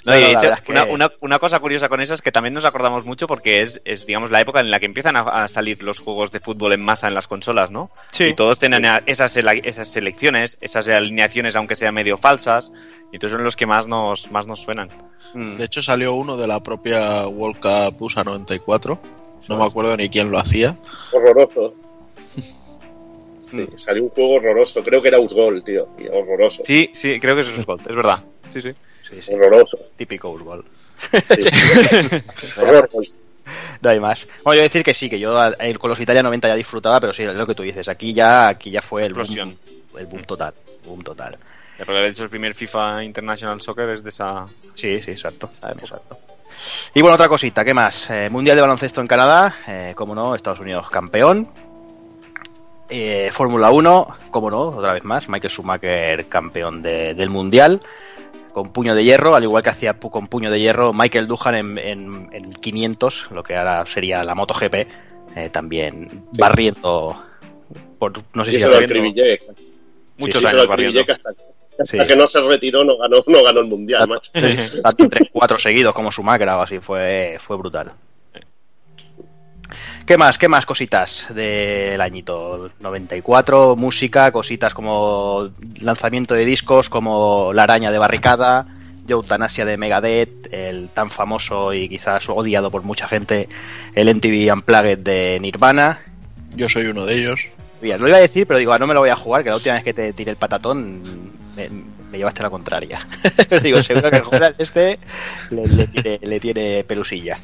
No, 0.05 0.13
No, 0.13 0.17
y 0.17 0.21
no, 0.21 0.27
de 0.27 0.33
la 0.33 0.39
hecho, 0.39 0.41
verdad 0.41 0.59
es 0.59 0.61
que- 0.61 1.17
una, 1.19 1.39
cosa 1.39 1.59
curiosa 1.59 1.89
con 1.89 1.99
eso 2.01 2.13
es 2.13 2.21
que 2.21 2.31
también 2.31 2.53
nos 2.53 2.63
acordamos 2.63 3.05
mucho 3.05 3.27
porque 3.27 3.61
es, 3.61 3.81
es, 3.83 4.05
digamos, 4.05 4.31
la 4.31 4.39
época 4.39 4.61
en 4.61 4.71
la 4.71 4.79
que 4.79 4.85
empiezan 4.85 5.17
a, 5.17 5.21
a 5.43 5.47
salir 5.49 5.83
los 5.83 5.99
juegos 5.99 6.31
de 6.31 6.39
fútbol 6.39 6.71
en 6.73 6.81
masa 6.81 7.09
en 7.09 7.15
las 7.15 7.27
consolas, 7.27 7.69
¿no? 7.69 7.91
Sí. 8.11 8.23
Y 8.25 8.33
todos 8.33 8.59
tienen 8.59 8.85
esas, 9.07 9.35
esas 9.35 9.87
selecciones, 9.89 10.57
esas 10.61 10.87
alineaciones, 10.87 11.55
aunque 11.57 11.75
sean 11.75 11.93
medio 11.93 12.17
falsas, 12.17 12.71
y 13.11 13.15
entonces 13.17 13.35
son 13.35 13.43
los 13.43 13.57
que 13.57 13.65
más 13.65 13.87
nos, 13.87 14.31
más 14.31 14.47
nos 14.47 14.61
suenan. 14.61 14.89
Mm. 15.33 15.55
De 15.57 15.65
hecho, 15.65 15.81
salió 15.81 16.13
uno 16.13 16.37
de 16.37 16.47
la 16.47 16.61
propia 16.61 17.27
World 17.27 17.59
Cup 17.59 18.01
USA 18.01 18.23
94. 18.23 18.99
No 19.49 19.57
me 19.57 19.65
acuerdo 19.65 19.97
ni 19.97 20.07
quién 20.09 20.31
lo 20.31 20.37
hacía. 20.39 20.77
horroroso. 21.11 21.73
Sí, 23.51 23.65
salió 23.77 24.03
un 24.03 24.09
juego 24.09 24.33
horroroso. 24.35 24.83
Creo 24.83 25.01
que 25.01 25.07
era 25.07 25.19
Usgol, 25.19 25.63
tío. 25.63 25.89
y 25.97 26.07
horroroso. 26.07 26.63
Sí, 26.65 26.89
sí, 26.93 27.19
creo 27.19 27.35
que 27.35 27.41
es 27.41 27.65
Gold, 27.65 27.81
es 27.89 27.95
verdad. 27.95 28.23
Sí, 28.49 28.61
sí. 28.61 28.71
Sí, 29.09 29.21
sí, 29.25 29.33
Horroroso. 29.33 29.77
típico 29.95 30.29
Usgol. 30.29 30.63
Sí. 31.11 31.19
Horror. 32.61 32.89
No 33.81 33.89
hay 33.89 33.99
más. 33.99 34.27
Bueno, 34.43 34.57
yo 34.57 34.63
decir 34.63 34.83
que 34.83 34.93
sí, 34.93 35.09
que 35.09 35.19
yo 35.19 35.35
eh, 35.59 35.73
con 35.75 35.89
los 35.89 35.99
Italia 35.99 36.21
90 36.21 36.47
ya 36.49 36.55
disfrutaba, 36.55 36.99
pero 36.99 37.13
sí, 37.13 37.23
es 37.23 37.33
lo 37.33 37.47
que 37.47 37.55
tú 37.55 37.63
dices, 37.63 37.87
aquí 37.87 38.13
ya, 38.13 38.47
aquí 38.49 38.69
ya 38.69 38.81
fue 38.81 39.03
el 39.03 39.13
boom, 39.13 39.55
el 39.97 40.05
boom 40.05 40.23
total, 40.23 40.53
boom 40.85 41.01
total. 41.03 41.37
Ya, 41.79 41.85
Porque 41.85 42.01
de 42.01 42.09
hecho 42.09 42.23
el 42.25 42.29
primer 42.29 42.53
FIFA 42.53 43.03
International 43.03 43.59
Soccer 43.61 43.89
es 43.89 44.03
de 44.03 44.09
esa... 44.09 44.45
Sí, 44.75 45.01
sí, 45.01 45.11
exacto, 45.11 45.49
exacto. 45.81 46.17
Y 46.93 47.01
bueno, 47.01 47.15
otra 47.15 47.29
cosita, 47.29 47.63
¿qué 47.63 47.73
más? 47.73 48.09
Eh, 48.09 48.29
mundial 48.29 48.57
de 48.57 48.61
baloncesto 48.61 48.99
en 49.01 49.07
Canadá, 49.07 49.55
eh, 49.67 49.93
como 49.95 50.13
no, 50.13 50.35
Estados 50.35 50.59
Unidos 50.59 50.89
campeón. 50.89 51.49
Eh, 52.89 53.29
Fórmula 53.31 53.69
1, 53.71 54.07
como 54.31 54.49
no, 54.49 54.61
otra 54.61 54.93
vez 54.93 55.03
más, 55.03 55.29
Michael 55.29 55.51
Schumacher 55.51 56.25
campeón 56.27 56.81
de- 56.81 57.13
del 57.13 57.29
mundial, 57.29 57.81
con 58.51 58.71
puño 58.73 58.95
de 58.95 59.03
hierro, 59.03 59.35
al 59.35 59.43
igual 59.43 59.61
que 59.61 59.69
hacía 59.69 59.93
con 59.93 60.27
puño 60.27 60.49
de 60.49 60.59
hierro 60.59 60.91
Michael 60.91 61.27
Duhan 61.27 61.53
en, 61.55 61.77
en- 61.77 62.29
en 62.31 62.51
500, 62.51 63.27
lo 63.31 63.43
que 63.43 63.55
ahora 63.55 63.85
sería 63.85 64.23
la 64.23 64.33
MotoGP, 64.33 64.73
eh, 65.35 65.49
también 65.51 66.23
barriendo, 66.37 67.21
por, 67.99 68.13
no 68.33 68.43
sé 68.43 68.51
Y 68.51 68.53
si 68.55 68.61
eso 68.61 68.75
acribillé. 68.75 69.37
Muchos 70.17 70.43
años 70.45 70.67
barriendo. 70.67 71.05
que 71.05 71.11
hasta, 71.11 71.29
hasta 71.29 71.85
Sí. 71.85 71.97
que 72.07 72.15
no 72.15 72.27
se 72.27 72.41
retiró 72.41 72.83
no 72.83 72.97
ganó, 72.97 73.17
no 73.27 73.43
ganó 73.43 73.59
el 73.61 73.67
mundial, 73.67 74.07
macho. 74.07 74.31
Tanto 74.83 75.07
tres, 75.07 75.29
cuatro 75.31 75.57
seguidos 75.59 75.93
como 75.93 76.11
Schumacher 76.11 76.49
o 76.49 76.61
así, 76.63 76.79
fue, 76.79 77.37
fue 77.39 77.55
brutal. 77.55 77.91
¿Qué 80.05 80.17
más? 80.17 80.37
¿Qué 80.37 80.47
más 80.47 80.65
cositas 80.65 81.27
del 81.33 82.01
añito 82.01 82.71
94? 82.79 83.75
Música, 83.75 84.31
cositas 84.31 84.73
como 84.73 85.49
lanzamiento 85.81 86.33
de 86.33 86.45
discos, 86.45 86.89
como 86.89 87.53
La 87.53 87.63
araña 87.63 87.91
de 87.91 87.99
barricada, 87.99 88.67
Eutanasia 89.07 89.65
de 89.65 89.77
Megadeth, 89.77 90.53
el 90.53 90.89
tan 90.89 91.09
famoso 91.09 91.73
y 91.73 91.89
quizás 91.89 92.27
odiado 92.29 92.71
por 92.71 92.83
mucha 92.83 93.07
gente, 93.07 93.49
el 93.95 94.13
MTV 94.15 94.51
Unplugged 94.53 94.99
de 94.99 95.39
Nirvana. 95.39 96.01
Yo 96.55 96.69
soy 96.69 96.87
uno 96.87 97.05
de 97.05 97.19
ellos. 97.19 97.41
Mira, 97.81 97.97
lo 97.97 98.07
iba 98.07 98.17
a 98.17 98.21
decir, 98.21 98.45
pero 98.45 98.59
digo, 98.59 98.73
ah, 98.73 98.79
no 98.79 98.87
me 98.87 98.93
lo 98.93 98.99
voy 98.99 99.09
a 99.09 99.15
jugar, 99.15 99.43
que 99.43 99.49
la 99.49 99.55
última 99.55 99.75
vez 99.75 99.83
que 99.83 99.93
te 99.93 100.13
tiré 100.13 100.31
el 100.31 100.37
patatón 100.37 101.01
me, 101.55 101.69
me 102.11 102.17
llevaste 102.17 102.43
la 102.43 102.49
contraria. 102.49 103.07
Pero 103.49 103.61
digo, 103.61 103.81
seguro 103.81 104.09
que 104.11 104.19
jugar 104.19 104.55
este 104.57 104.99
le, 105.49 105.65
le 105.67 105.87
tiene, 105.87 106.19
le 106.21 106.39
tiene 106.39 106.83
pelusilla. 106.83 107.37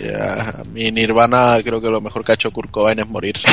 Ya, 0.00 0.60
a 0.60 0.64
mí 0.72 0.90
Nirvana 0.90 1.56
creo 1.62 1.80
que 1.80 1.90
lo 1.90 2.00
mejor 2.00 2.24
que 2.24 2.32
ha 2.32 2.34
hecho 2.34 2.50
Kurt 2.50 2.70
Cobain 2.70 2.98
es 2.98 3.08
morirse. 3.08 3.46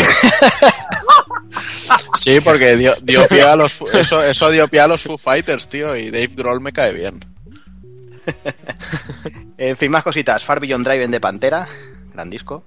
sí, 2.16 2.40
porque 2.42 2.76
dio, 2.78 2.94
dio 3.02 3.28
pie 3.28 3.44
a 3.44 3.56
los 3.56 3.76
eso, 3.94 4.24
eso 4.24 4.50
dio 4.52 4.68
pie 4.68 4.82
a 4.82 4.88
los 4.88 5.02
Foo 5.04 5.18
Fighters, 5.18 5.68
tío, 5.70 5.96
y 5.96 6.10
Dave 6.12 6.30
Grohl 6.36 6.62
me 6.62 6.72
cae 6.72 6.94
bien. 6.94 7.20
En 9.58 9.76
fin, 9.76 9.92
más 9.92 10.04
cositas. 10.04 10.46
Far 10.46 10.62
Beyond 10.62 10.88
Driven 10.88 11.12
de 11.12 11.20
Pantera, 11.20 11.68
gran 12.14 12.30
disco. 12.30 12.64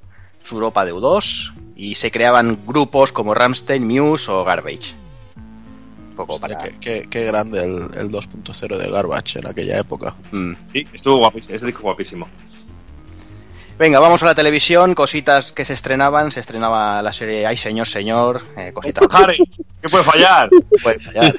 Europa 0.51 0.85
de 0.85 0.93
U2. 0.93 1.55
Y 1.75 1.95
se 1.95 2.11
creaban 2.11 2.59
grupos 2.67 3.13
como 3.13 3.33
Ramstein, 3.33 3.87
Muse 3.87 4.31
o 4.31 4.45
Garbage. 4.45 4.95
Un 6.11 6.17
poco 6.17 6.35
Hostia, 6.35 6.55
para... 6.57 6.69
qué, 6.69 6.79
qué- 6.79 7.07
qué 7.09 7.25
grande 7.25 7.61
el, 7.61 7.89
el 7.99 8.11
2.0 8.11 8.77
de 8.77 8.91
Garbage 8.91 9.39
en 9.39 9.47
aquella 9.47 9.79
época. 9.79 10.15
Mm. 10.33 10.53
Sí, 10.73 10.83
estuvo 10.93 11.17
guapísimo, 11.19 11.55
ese 11.55 11.67
disco 11.67 11.83
guapísimo. 11.83 12.29
Venga, 13.83 13.99
vamos 13.99 14.23
a 14.23 14.27
la 14.27 14.35
televisión. 14.37 14.95
Cositas 14.95 15.51
que 15.51 15.65
se 15.65 15.73
estrenaban. 15.73 16.31
Se 16.31 16.39
estrenaba 16.39 17.03
la 17.03 17.13
serie 17.13 17.45
Ay, 17.45 17.57
señor, 17.57 17.89
señor. 17.89 18.41
eh, 18.57 18.71
cositas 18.73 19.05
Harry, 19.11 19.37
¿qué 19.83 19.89
puede 19.89 20.05
fallar? 20.05 20.49
puede 20.85 21.01
fallar. 21.01 21.35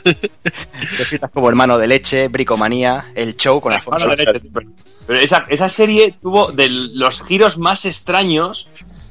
Cositas 0.97 1.31
como 1.31 1.47
Hermano 1.47 1.77
de 1.77 1.87
Leche, 1.87 2.27
Bricomanía, 2.27 3.05
El 3.15 3.37
Show 3.37 3.61
con 3.61 3.71
Alfonso. 3.71 4.09
Mano 4.09 4.17
derecha, 4.17 4.39
sí, 4.41 4.49
pero- 4.53 4.67
Pero 5.07 5.19
esa, 5.21 5.45
esa 5.47 5.69
serie 5.69 6.13
tuvo 6.21 6.51
de 6.51 6.67
los 6.67 7.21
giros 7.23 7.57
más 7.57 7.85
extraños, 7.85 8.67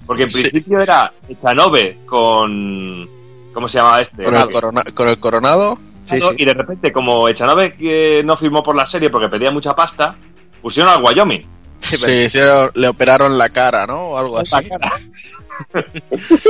porque 0.07 0.25
en 0.25 0.29
Sí. 0.29 0.43
principio 0.43 0.81
era 0.83 1.11
Echanove 1.27 2.01
con... 2.05 3.09
¿Cómo 3.55 3.67
se 3.67 3.79
llamaba 3.79 4.03
este? 4.03 4.25
Con 4.25 4.37
el, 4.37 4.51
corona- 4.51 4.85
con 4.95 5.09
el 5.09 5.19
coronado, 5.19 5.79
Sí, 6.11 6.21
sí. 6.21 6.29
Y 6.37 6.45
de 6.45 6.53
repente, 6.53 6.93
como 6.93 7.31
Echanove 7.31 7.77
que 7.79 8.23
no 8.27 8.37
firmó 8.37 8.63
por 8.63 8.77
la 8.77 8.85
serie 8.85 9.09
porque 9.09 9.31
pedía 9.31 9.51
mucha 9.51 9.75
pasta, 9.75 10.17
pusieron 10.61 10.93
al 10.93 11.03
Wyoming. 11.03 11.62
Hicieron, 11.83 12.71
le 12.75 12.89
operaron 12.89 13.39
la 13.39 13.49
cara, 13.49 13.87
¿no? 13.87 14.09
O 14.11 14.19
algo 14.19 14.39
así. 14.39 14.51
La 14.51 14.63
cara. 14.79 15.01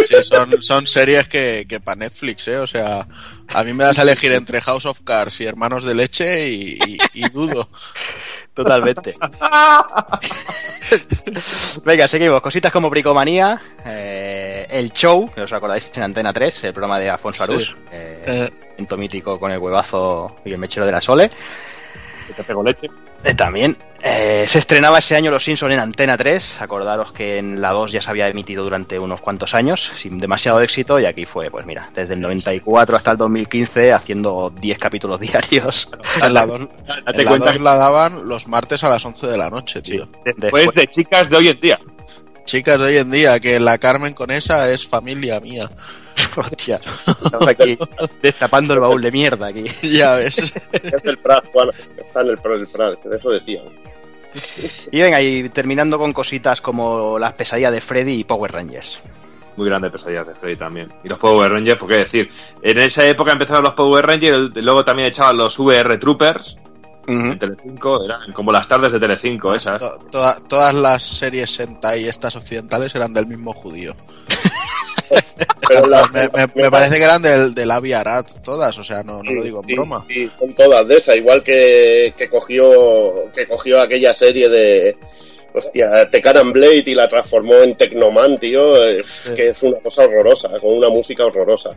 Sí, 0.08 0.14
son, 0.24 0.62
son 0.62 0.86
series 0.86 1.28
que, 1.28 1.66
que 1.68 1.80
para 1.80 1.96
Netflix, 1.96 2.48
¿eh? 2.48 2.56
O 2.58 2.66
sea, 2.66 3.06
a 3.48 3.62
mí 3.64 3.72
me 3.74 3.84
das 3.84 3.98
a 3.98 4.02
elegir 4.02 4.32
entre 4.32 4.60
House 4.62 4.86
of 4.86 5.00
Cards 5.04 5.40
y 5.40 5.44
Hermanos 5.44 5.84
de 5.84 5.94
Leche 5.94 6.48
y, 6.48 6.78
y- 6.86 6.98
y 7.12 7.28
dudo. 7.28 7.68
Totalmente. 8.54 9.14
Venga, 11.84 12.08
seguimos. 12.08 12.40
Cositas 12.42 12.72
como 12.72 12.90
Bricomanía, 12.90 13.60
eh, 13.84 14.66
El 14.70 14.92
Show, 14.92 15.30
que 15.34 15.42
os 15.42 15.52
acordáis 15.52 15.84
en 15.94 16.02
Antena 16.02 16.32
3, 16.32 16.64
el 16.64 16.72
programa 16.72 16.98
de 16.98 17.10
Alfonso 17.10 17.44
Sí. 17.46 17.52
Arús, 17.52 17.76
eh, 17.90 18.22
Eh, 18.24 18.50
momento 18.78 18.96
mítico 18.96 19.38
con 19.38 19.50
el 19.52 19.58
huevazo 19.58 20.36
y 20.44 20.52
el 20.52 20.58
mechero 20.58 20.86
de 20.86 20.92
la 20.92 21.00
Sole. 21.00 21.30
Que 22.26 22.34
te 22.34 22.44
pegó 22.44 22.62
leche. 22.62 22.88
Eh, 23.24 23.34
también 23.34 23.76
eh, 24.02 24.46
se 24.48 24.58
estrenaba 24.58 24.98
ese 24.98 25.14
año 25.14 25.30
Los 25.30 25.44
Simpson 25.44 25.70
en 25.72 25.78
Antena 25.78 26.16
3. 26.16 26.60
Acordaros 26.60 27.12
que 27.12 27.38
en 27.38 27.60
la 27.60 27.70
2 27.70 27.92
ya 27.92 28.02
se 28.02 28.10
había 28.10 28.28
emitido 28.28 28.64
durante 28.64 28.98
unos 28.98 29.20
cuantos 29.20 29.54
años, 29.54 29.92
sin 29.96 30.18
demasiado 30.18 30.60
éxito, 30.60 30.98
y 30.98 31.06
aquí 31.06 31.24
fue, 31.24 31.50
pues 31.50 31.66
mira, 31.66 31.90
desde 31.94 32.14
el 32.14 32.20
94 32.20 32.96
hasta 32.96 33.12
el 33.12 33.16
2015, 33.16 33.92
haciendo 33.92 34.52
10 34.60 34.78
capítulos 34.78 35.20
diarios. 35.20 35.88
en 36.22 36.34
la 36.34 36.46
2 36.46 36.68
Date 37.06 37.22
en 37.22 37.64
la 37.64 37.76
daban 37.76 38.28
los 38.28 38.48
martes 38.48 38.82
a 38.84 38.88
las 38.88 39.04
11 39.04 39.26
de 39.26 39.38
la 39.38 39.50
noche, 39.50 39.82
tío. 39.82 40.08
Pues 40.50 40.72
de 40.74 40.86
chicas 40.88 41.30
de 41.30 41.36
hoy 41.36 41.48
en 41.48 41.60
día. 41.60 41.78
Chicas 42.44 42.78
de 42.78 42.86
hoy 42.86 42.96
en 42.96 43.10
día, 43.10 43.38
que 43.38 43.60
la 43.60 43.78
Carmen 43.78 44.14
con 44.14 44.30
esa 44.30 44.70
es 44.70 44.86
familia 44.86 45.38
mía. 45.40 45.70
Hostia, 46.36 46.80
estamos 47.24 47.48
aquí 47.48 47.78
destapando 48.22 48.74
el 48.74 48.80
baúl 48.80 49.00
de 49.02 49.10
mierda 49.12 49.46
aquí. 49.48 49.64
Ya 49.82 50.16
ves. 50.16 50.52
Es 50.72 51.04
el 51.04 51.18
Prat, 51.18 51.44
Juan. 51.52 51.68
Está 51.96 52.20
en 52.22 52.28
el 52.28 52.38
Prat, 52.38 52.58
el 52.60 52.66
Prat, 52.68 53.06
eso 53.06 53.30
decía. 53.30 53.62
Y 54.90 55.00
venga, 55.00 55.20
y 55.20 55.48
terminando 55.50 55.98
con 55.98 56.12
cositas 56.12 56.60
como 56.60 57.18
las 57.18 57.34
pesadillas 57.34 57.72
de 57.72 57.80
Freddy 57.80 58.12
y 58.20 58.24
Power 58.24 58.50
Rangers. 58.52 59.00
Muy 59.56 59.68
grande 59.68 59.90
pesadillas 59.90 60.26
de 60.26 60.34
Freddy 60.34 60.56
también. 60.56 60.88
Y 61.04 61.08
los 61.08 61.18
Power 61.18 61.52
Rangers, 61.52 61.78
¿por 61.78 61.88
qué 61.90 61.96
decir? 61.96 62.30
En 62.62 62.78
esa 62.80 63.04
época 63.06 63.32
empezaron 63.32 63.62
los 63.62 63.74
Power 63.74 64.06
Rangers, 64.06 64.50
y 64.54 64.60
luego 64.62 64.84
también 64.84 65.08
echaban 65.08 65.36
los 65.36 65.58
VR 65.58 65.98
Troopers 65.98 66.56
en 67.06 67.36
Telecinco, 67.38 68.04
eran 68.04 68.32
como 68.32 68.52
las 68.52 68.66
tardes 68.68 68.92
de 68.92 69.00
Telecinco 69.00 69.52
esas. 69.54 69.78
To- 69.80 69.98
toda- 70.10 70.36
todas 70.48 70.72
las 70.72 71.02
series 71.02 71.50
Sentai 71.50 72.04
estas 72.04 72.34
occidentales 72.36 72.94
eran 72.94 73.12
del 73.12 73.26
mismo 73.26 73.52
judío. 73.52 73.94
Pero 75.68 75.86
la- 75.86 76.06
me, 76.08 76.28
me- 76.28 76.62
me 76.62 76.70
parece 76.70 76.96
que 76.98 77.04
eran 77.04 77.22
del, 77.22 77.54
del 77.54 77.70
Avi 77.70 77.92
Arad, 77.92 78.24
todas, 78.44 78.76
o 78.78 78.84
sea, 78.84 79.02
no, 79.02 79.22
no 79.22 79.32
lo 79.32 79.42
digo 79.42 79.60
en 79.62 79.68
Sí, 79.68 79.74
broma. 79.74 80.04
sí, 80.08 80.30
son 80.38 80.54
todas 80.54 80.86
de 80.88 80.96
esa, 80.96 81.14
igual 81.16 81.42
que, 81.42 82.12
que 82.16 82.28
cogió 82.28 83.30
que 83.34 83.46
cogió 83.46 83.80
aquella 83.80 84.12
serie 84.14 84.48
de 84.48 84.96
hostia, 85.54 86.08
Tecaran 86.10 86.52
Blade 86.52 86.84
y 86.86 86.94
la 86.94 87.08
transformó 87.08 87.54
en 87.56 87.74
Tecnoman, 87.76 88.38
tío, 88.38 88.74
que 89.36 89.48
es 89.50 89.62
una 89.62 89.78
cosa 89.80 90.04
horrorosa, 90.04 90.48
con 90.60 90.74
una 90.76 90.88
música 90.88 91.24
horrorosa. 91.26 91.70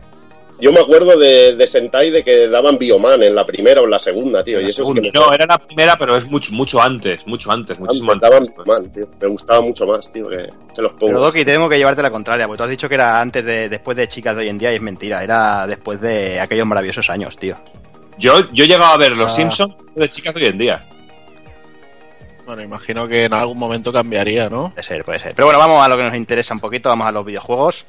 Yo 0.58 0.72
me 0.72 0.80
acuerdo 0.80 1.18
de, 1.18 1.54
de 1.54 1.66
Sentai 1.66 2.10
de 2.10 2.24
que 2.24 2.48
daban 2.48 2.78
Bioman 2.78 3.22
en 3.22 3.34
la 3.34 3.44
primera 3.44 3.82
o 3.82 3.84
en 3.84 3.90
la 3.90 3.98
segunda, 3.98 4.42
tío, 4.42 4.58
y 4.60 4.66
eso 4.70 4.84
sí 4.84 4.94
que 4.94 5.00
me 5.02 5.10
No, 5.12 5.30
era 5.32 5.44
la 5.46 5.58
primera, 5.58 5.96
pero 5.98 6.16
es 6.16 6.24
mucho, 6.30 6.52
mucho 6.52 6.80
antes, 6.80 7.26
mucho 7.26 7.50
antes, 7.50 7.78
muchísimo 7.78 8.12
antes 8.12 8.30
antes. 8.32 8.48
daban 8.54 8.64
Bioman, 8.64 8.92
tío. 8.92 9.06
Me 9.20 9.28
gustaba 9.28 9.60
mucho 9.60 9.86
más, 9.86 10.10
tío, 10.10 10.28
que, 10.28 10.48
que 10.74 10.82
los 10.82 10.92
Pero. 10.98 11.20
Doki, 11.20 11.44
tengo 11.44 11.68
que 11.68 11.76
llevarte 11.76 12.00
la 12.02 12.10
contraria, 12.10 12.46
porque 12.46 12.58
tú 12.58 12.64
has 12.64 12.70
dicho 12.70 12.88
que 12.88 12.94
era 12.94 13.20
antes 13.20 13.44
de, 13.44 13.68
después 13.68 13.96
de 13.98 14.08
Chicas 14.08 14.34
de 14.34 14.42
hoy 14.42 14.48
en 14.48 14.56
día 14.58 14.72
y 14.72 14.76
es 14.76 14.82
mentira, 14.82 15.22
era 15.22 15.66
después 15.66 16.00
de 16.00 16.40
aquellos 16.40 16.66
maravillosos 16.66 17.10
años, 17.10 17.36
tío. 17.36 17.54
Yo, 18.18 18.48
yo 18.50 18.64
llegaba 18.64 18.94
a 18.94 18.96
ver 18.96 19.14
Los 19.14 19.28
Ah. 19.28 19.32
Simpsons 19.36 19.74
de 19.94 20.08
chicas 20.08 20.32
de 20.34 20.40
hoy 20.40 20.46
en 20.46 20.58
día. 20.58 20.82
Bueno, 22.46 22.62
imagino 22.62 23.08
que 23.08 23.24
en 23.24 23.34
algún 23.34 23.58
momento 23.58 23.92
cambiaría, 23.92 24.48
¿no? 24.48 24.70
Puede 24.70 24.82
ser, 24.86 25.04
puede 25.04 25.18
ser. 25.18 25.34
Pero 25.34 25.46
bueno, 25.46 25.58
vamos 25.58 25.84
a 25.84 25.88
lo 25.88 25.96
que 25.96 26.04
nos 26.04 26.14
interesa 26.14 26.54
un 26.54 26.60
poquito, 26.60 26.88
vamos 26.88 27.06
a 27.06 27.10
los 27.12 27.26
videojuegos. 27.26 27.84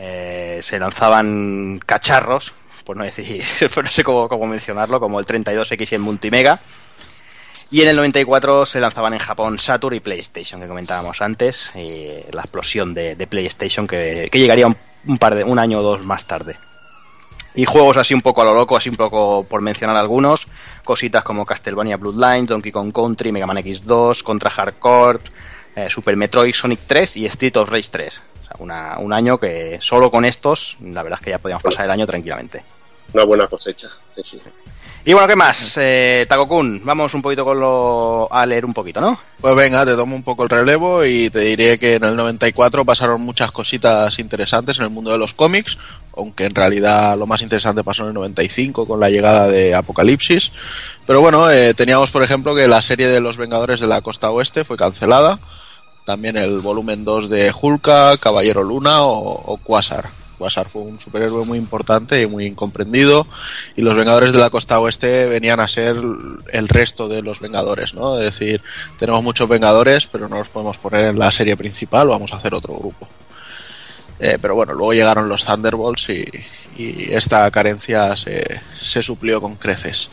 Eh, 0.00 0.60
se 0.62 0.78
lanzaban 0.78 1.80
cacharros, 1.84 2.52
por 2.84 2.96
no 2.96 3.02
decir, 3.02 3.44
no 3.82 3.90
sé 3.90 4.04
cómo, 4.04 4.46
mencionarlo, 4.46 5.00
como 5.00 5.18
el 5.18 5.26
32X 5.26 5.88
y 5.90 5.94
el 5.96 6.00
Multimega. 6.00 6.60
Y 7.72 7.82
en 7.82 7.88
el 7.88 7.96
94 7.96 8.64
se 8.64 8.78
lanzaban 8.78 9.14
en 9.14 9.18
Japón 9.18 9.58
Saturn 9.58 9.96
y 9.96 10.00
PlayStation, 10.00 10.60
que 10.60 10.68
comentábamos 10.68 11.20
antes, 11.20 11.72
y 11.74 12.06
la 12.30 12.42
explosión 12.42 12.94
de, 12.94 13.26
PlayStation 13.28 13.88
que, 13.88 14.30
llegaría 14.32 14.68
un, 14.68 15.18
par 15.18 15.34
de 15.34 15.42
un 15.42 15.58
año 15.58 15.80
o 15.80 15.82
dos 15.82 16.04
más 16.04 16.26
tarde. 16.26 16.56
Y 17.56 17.64
juegos 17.64 17.96
así 17.96 18.14
un 18.14 18.22
poco 18.22 18.42
a 18.42 18.44
lo 18.44 18.54
loco, 18.54 18.76
así 18.76 18.88
un 18.88 18.96
poco 18.96 19.42
por 19.42 19.60
mencionar 19.62 19.96
algunos, 19.96 20.46
cositas 20.84 21.24
como 21.24 21.44
Castlevania 21.44 21.96
Bloodlines, 21.96 22.46
Donkey 22.46 22.70
Kong 22.70 22.92
Country, 22.92 23.32
Mega 23.32 23.46
Man 23.46 23.56
X2, 23.56 24.22
Contra 24.22 24.50
Hardcore, 24.50 25.18
eh, 25.74 25.90
Super 25.90 26.16
Metroid, 26.16 26.54
Sonic 26.54 26.80
3 26.86 27.16
y 27.16 27.26
Street 27.26 27.56
of 27.56 27.68
Rage 27.68 27.88
3. 27.90 28.20
Sea, 28.48 28.56
una- 28.64 28.96
un 28.98 29.12
año 29.12 29.38
que 29.38 29.78
solo 29.82 30.10
con 30.10 30.24
estos, 30.24 30.76
la 30.82 31.02
verdad 31.02 31.18
es 31.20 31.24
que 31.24 31.30
ya 31.30 31.38
podíamos 31.38 31.62
pasar 31.62 31.84
el 31.84 31.90
año 31.90 32.06
tranquilamente. 32.06 32.62
Una 33.12 33.24
buena 33.24 33.46
cosecha, 33.46 33.88
sí, 34.16 34.22
sí. 34.24 34.40
Y 35.04 35.12
bueno, 35.14 35.28
¿qué 35.28 35.36
más? 35.36 35.72
Eh, 35.76 36.26
Takokun, 36.28 36.82
vamos 36.84 37.14
un 37.14 37.22
poquito 37.22 37.42
con 37.44 37.58
lo... 37.58 38.28
a 38.30 38.44
leer 38.44 38.66
un 38.66 38.74
poquito, 38.74 39.00
¿no? 39.00 39.18
Pues 39.40 39.54
venga, 39.56 39.86
te 39.86 39.94
tomo 39.96 40.14
un 40.14 40.22
poco 40.22 40.42
el 40.42 40.50
relevo 40.50 41.04
y 41.04 41.30
te 41.30 41.38
diré 41.40 41.78
que 41.78 41.94
en 41.94 42.04
el 42.04 42.14
94 42.16 42.84
pasaron 42.84 43.22
muchas 43.22 43.50
cositas 43.50 44.18
interesantes 44.18 44.76
en 44.78 44.84
el 44.84 44.90
mundo 44.90 45.10
de 45.12 45.18
los 45.18 45.32
cómics. 45.32 45.78
aunque 46.16 46.44
en 46.46 46.54
realidad 46.54 47.16
lo 47.16 47.26
más 47.28 47.40
interesante 47.42 47.84
pasó 47.84 48.02
en 48.02 48.08
el 48.08 48.14
95 48.14 48.86
con 48.86 48.98
la 49.00 49.08
llegada 49.08 49.46
de 49.46 49.74
Apocalipsis. 49.74 50.50
Pero 51.06 51.20
bueno, 51.22 51.48
eh, 51.50 51.72
teníamos 51.74 52.10
por 52.10 52.22
ejemplo 52.24 52.54
que 52.56 52.66
la 52.66 52.82
serie 52.82 53.06
de 53.06 53.20
los 53.20 53.36
Vengadores 53.38 53.80
de 53.80 53.86
la 53.86 54.00
Costa 54.02 54.30
Oeste 54.30 54.64
fue 54.64 54.76
cancelada, 54.76 55.38
también 56.08 56.38
el 56.38 56.60
volumen 56.60 57.04
2 57.04 57.28
de 57.28 57.52
Hulka, 57.52 58.16
Caballero 58.16 58.62
Luna 58.62 59.02
o, 59.02 59.58
Quasar. 59.58 60.08
Quasar 60.38 60.66
fue 60.70 60.80
un 60.80 60.98
superhéroe 60.98 61.44
muy 61.44 61.58
importante 61.58 62.22
y 62.22 62.26
muy 62.26 62.46
incomprendido 62.46 63.26
y 63.76 63.82
los 63.82 63.94
Vengadores 63.94 64.32
de 64.32 64.38
la 64.38 64.48
Costa 64.48 64.80
Oeste 64.80 65.26
venían 65.26 65.60
a 65.60 65.68
ser 65.68 65.96
el 66.50 66.68
resto 66.68 67.08
de 67.08 67.20
los 67.20 67.40
Vengadores, 67.40 67.92
¿no? 67.92 68.16
Es 68.16 68.24
decir, 68.24 68.62
tenemos 68.98 69.22
muchos 69.22 69.50
Vengadores, 69.50 70.06
pero 70.06 70.30
no 70.30 70.38
los 70.38 70.48
podemos 70.48 70.78
poner 70.78 71.04
en 71.04 71.18
la 71.18 71.30
serie 71.30 71.58
principal, 71.58 72.08
vamos 72.08 72.32
a 72.32 72.36
hacer 72.36 72.54
otro 72.54 72.72
grupo. 72.72 73.06
Eh, 74.18 74.38
pero 74.40 74.54
bueno, 74.54 74.72
luego 74.72 74.94
llegaron 74.94 75.28
los 75.28 75.44
Thunderbolts 75.44 76.08
y, 76.08 76.24
y 76.78 77.12
esta 77.12 77.50
carencia 77.50 78.16
se, 78.16 78.62
se 78.80 79.02
suplió 79.02 79.42
con 79.42 79.56
creces. 79.56 80.08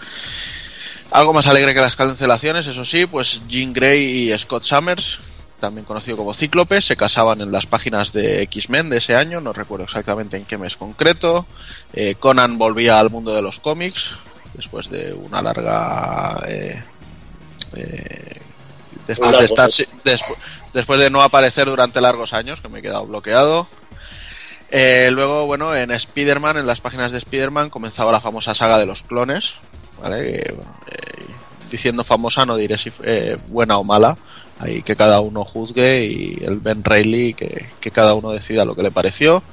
Algo 1.11 1.31
más 1.31 1.47
alegre 1.47 1.73
que 1.73 1.79
las 1.79 1.95
cancelaciones, 1.95 2.67
eso 2.67 2.83
sí, 2.83 3.05
pues 3.05 3.39
Jean 3.47 3.71
Grey 3.71 4.33
y 4.33 4.37
Scott 4.37 4.63
Summers, 4.63 5.19
también 5.65 5.85
conocido 5.85 6.15
como 6.17 6.33
Cíclope, 6.35 6.79
se 6.81 6.95
casaban 6.95 7.41
en 7.41 7.51
las 7.51 7.65
páginas 7.65 8.13
de 8.13 8.43
X-Men 8.43 8.89
de 8.91 8.97
ese 8.99 9.15
año, 9.15 9.41
no 9.41 9.51
recuerdo 9.51 9.85
exactamente 9.85 10.37
en 10.37 10.45
qué 10.45 10.57
mes 10.59 10.77
concreto. 10.77 11.45
Eh, 11.93 12.13
Conan 12.19 12.57
volvía 12.59 12.99
al 12.99 13.09
mundo 13.09 13.33
de 13.33 13.41
los 13.41 13.59
cómics 13.59 14.11
después 14.53 14.89
de 14.89 15.13
una 15.13 15.41
larga. 15.41 16.39
eh, 16.47 16.83
eh, 17.75 18.41
después, 19.07 19.31
de 19.39 19.45
estar, 19.45 19.65
cosa. 19.65 19.75
si- 19.75 19.85
despu- 20.03 20.35
después 20.73 20.99
de 21.01 21.09
no 21.09 21.21
aparecer 21.23 21.65
durante 21.67 21.99
largos 21.99 22.33
años, 22.33 22.61
que 22.61 22.69
me 22.69 22.79
he 22.79 22.81
quedado 22.83 23.05
bloqueado. 23.07 23.67
Eh, 24.69 25.09
luego, 25.11 25.45
bueno, 25.47 25.75
en 25.75 25.91
Spider-Man, 25.91 26.57
en 26.57 26.67
las 26.67 26.79
páginas 26.81 27.11
de 27.11 27.17
Spider-Man, 27.17 27.69
comenzaba 27.69 28.11
la 28.11 28.21
famosa 28.21 28.53
saga 28.55 28.77
de 28.77 28.85
los 28.85 29.01
clones. 29.03 29.53
eh, 30.13 30.53
diciendo 31.71 32.03
famosa, 32.03 32.45
no 32.45 32.55
diré 32.55 32.77
si 32.77 32.91
buena 33.47 33.77
o 33.77 33.83
mala. 33.83 34.17
Ahí 34.59 34.81
que 34.83 34.95
cada 34.95 35.19
uno 35.19 35.43
juzgue 35.43 36.05
y 36.05 36.43
el 36.43 36.59
Ben 36.59 36.83
Reilly 36.83 37.33
que, 37.33 37.67
que 37.79 37.91
cada 37.91 38.13
uno 38.13 38.31
decida 38.31 38.65
lo 38.65 38.75
que 38.75 38.83
le 38.83 38.91
pareció. 38.91 39.43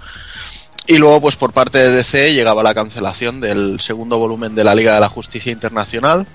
Y 0.87 0.99
luego, 0.99 1.21
pues 1.21 1.37
por 1.37 1.53
parte 1.53 1.79
de 1.79 1.93
DC 1.93 2.35
llegaba 2.35 2.63
la 2.63 2.75
cancelación 2.75 3.41
del 3.41 3.81
segundo 3.81 4.19
volumen 4.19 4.55
de 4.55 4.65
la 4.65 4.75
Liga 4.75 4.95
de 4.95 5.01
la 5.01 5.09
Justicia 5.09 5.53
Internacional. 5.53 6.27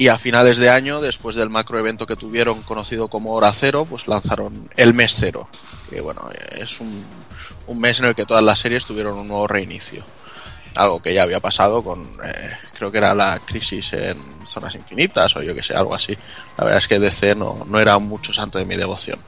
Y 0.00 0.08
a 0.08 0.18
finales 0.18 0.58
de 0.58 0.70
año, 0.70 1.00
después 1.00 1.34
del 1.34 1.50
macroevento 1.50 2.06
que 2.06 2.14
tuvieron 2.14 2.62
conocido 2.62 3.08
como 3.08 3.34
Hora 3.34 3.52
Cero, 3.52 3.86
pues 3.88 4.06
lanzaron 4.06 4.70
el 4.76 4.94
mes 4.94 5.14
cero. 5.16 5.48
Que 5.90 6.00
bueno, 6.00 6.28
es 6.56 6.78
un, 6.80 7.04
un 7.66 7.80
mes 7.80 7.98
en 7.98 8.06
el 8.06 8.14
que 8.14 8.24
todas 8.24 8.42
las 8.42 8.60
series 8.60 8.84
tuvieron 8.84 9.18
un 9.18 9.26
nuevo 9.26 9.48
reinicio. 9.48 10.04
Algo 10.74 11.00
que 11.00 11.14
ya 11.14 11.22
había 11.22 11.40
pasado 11.40 11.82
con, 11.82 12.00
eh, 12.24 12.50
creo 12.76 12.90
que 12.92 12.98
era 12.98 13.14
la 13.14 13.40
crisis 13.44 13.92
en 13.92 14.18
Zonas 14.46 14.74
Infinitas 14.74 15.34
o 15.36 15.42
yo 15.42 15.54
que 15.54 15.62
sé, 15.62 15.74
algo 15.74 15.94
así. 15.94 16.16
La 16.56 16.64
verdad 16.64 16.78
es 16.78 16.88
que 16.88 16.98
DC 16.98 17.34
no, 17.34 17.64
no 17.66 17.80
era 17.80 17.98
mucho 17.98 18.32
santo 18.32 18.58
de 18.58 18.64
mi 18.64 18.76
devoción. 18.76 19.18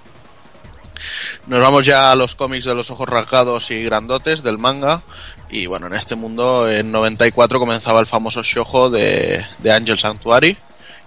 Nos 1.47 1.61
vamos 1.61 1.85
ya 1.85 2.13
a 2.13 2.17
los 2.17 2.35
cómics 2.35 2.67
de 2.67 2.75
los 2.75 2.91
ojos 2.91 3.09
rasgados 3.09 3.71
y 3.71 3.83
grandotes 3.83 4.43
del 4.43 4.59
manga. 4.59 5.03
Y 5.49 5.67
bueno, 5.67 5.87
en 5.87 5.95
este 5.95 6.15
mundo, 6.15 6.71
en 6.71 6.93
94 6.93 7.59
comenzaba 7.59 8.01
el 8.01 8.07
famoso 8.07 8.43
shojo 8.43 8.91
de, 8.91 9.45
de 9.59 9.73
Angel 9.73 9.99
Sanctuary, 9.99 10.57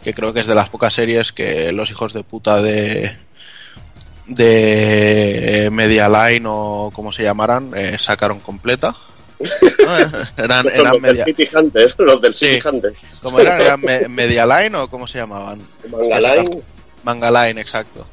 que 0.03 0.14
creo 0.14 0.34
que 0.34 0.41
es 0.41 0.47
de 0.47 0.55
las 0.55 0.69
pocas 0.69 0.93
series 0.93 1.31
que 1.31 1.72
los 1.72 1.89
hijos 1.91 2.14
de 2.14 2.23
puta 2.23 2.61
de 2.61 3.23
de 4.26 5.69
Media 5.72 6.07
Line 6.07 6.45
o 6.47 6.91
como 6.93 7.11
se 7.11 7.23
llamaran 7.23 7.72
eh, 7.76 7.97
sacaron 7.99 8.39
completa. 8.39 8.95
No, 9.86 10.44
eran, 10.44 10.65
los 10.65 11.02
media, 11.02 11.26
del 11.26 11.36
City 11.36 11.49
Hunter, 11.56 11.95
los 11.98 12.22
del 12.22 12.34
Sí. 12.34 12.45
City 12.56 12.68
Hunter. 12.68 12.94
¿cómo 13.22 13.40
eran? 13.40 13.61
¿Eran 13.61 13.82
me- 13.82 14.07
Media 14.10 14.45
Line 14.45 14.76
o 14.78 14.88
cómo 14.88 15.07
se 15.07 15.18
llamaban? 15.18 15.60
Manga 15.90 16.20
Line, 16.20 16.61
Manga 17.03 17.32
Line, 17.48 17.60
exacto. 17.61 18.07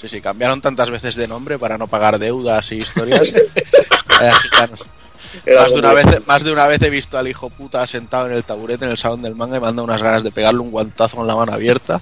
Sí, 0.00 0.08
sí, 0.08 0.20
cambiaron 0.20 0.60
tantas 0.62 0.88
veces 0.90 1.14
de 1.16 1.28
nombre 1.28 1.58
para 1.58 1.76
no 1.76 1.86
pagar 1.86 2.18
deudas 2.18 2.72
y 2.72 2.76
historias. 2.76 3.28
Era 5.46 5.62
Más 5.62 5.72
de, 5.72 5.78
una 5.78 5.92
vez, 5.92 6.26
más 6.26 6.42
de 6.44 6.52
una 6.52 6.66
vez 6.66 6.82
he 6.82 6.90
visto 6.90 7.16
al 7.16 7.28
hijo 7.28 7.50
puta 7.50 7.86
sentado 7.86 8.26
en 8.26 8.32
el 8.32 8.42
taburete 8.44 8.84
en 8.84 8.90
el 8.90 8.98
salón 8.98 9.22
del 9.22 9.36
manga 9.36 9.56
y 9.56 9.60
me 9.60 9.68
han 9.68 9.76
dado 9.76 9.84
unas 9.84 10.02
ganas 10.02 10.24
de 10.24 10.32
pegarle 10.32 10.60
un 10.60 10.70
guantazo 10.72 11.16
con 11.18 11.26
la 11.26 11.36
mano 11.36 11.52
abierta. 11.52 12.00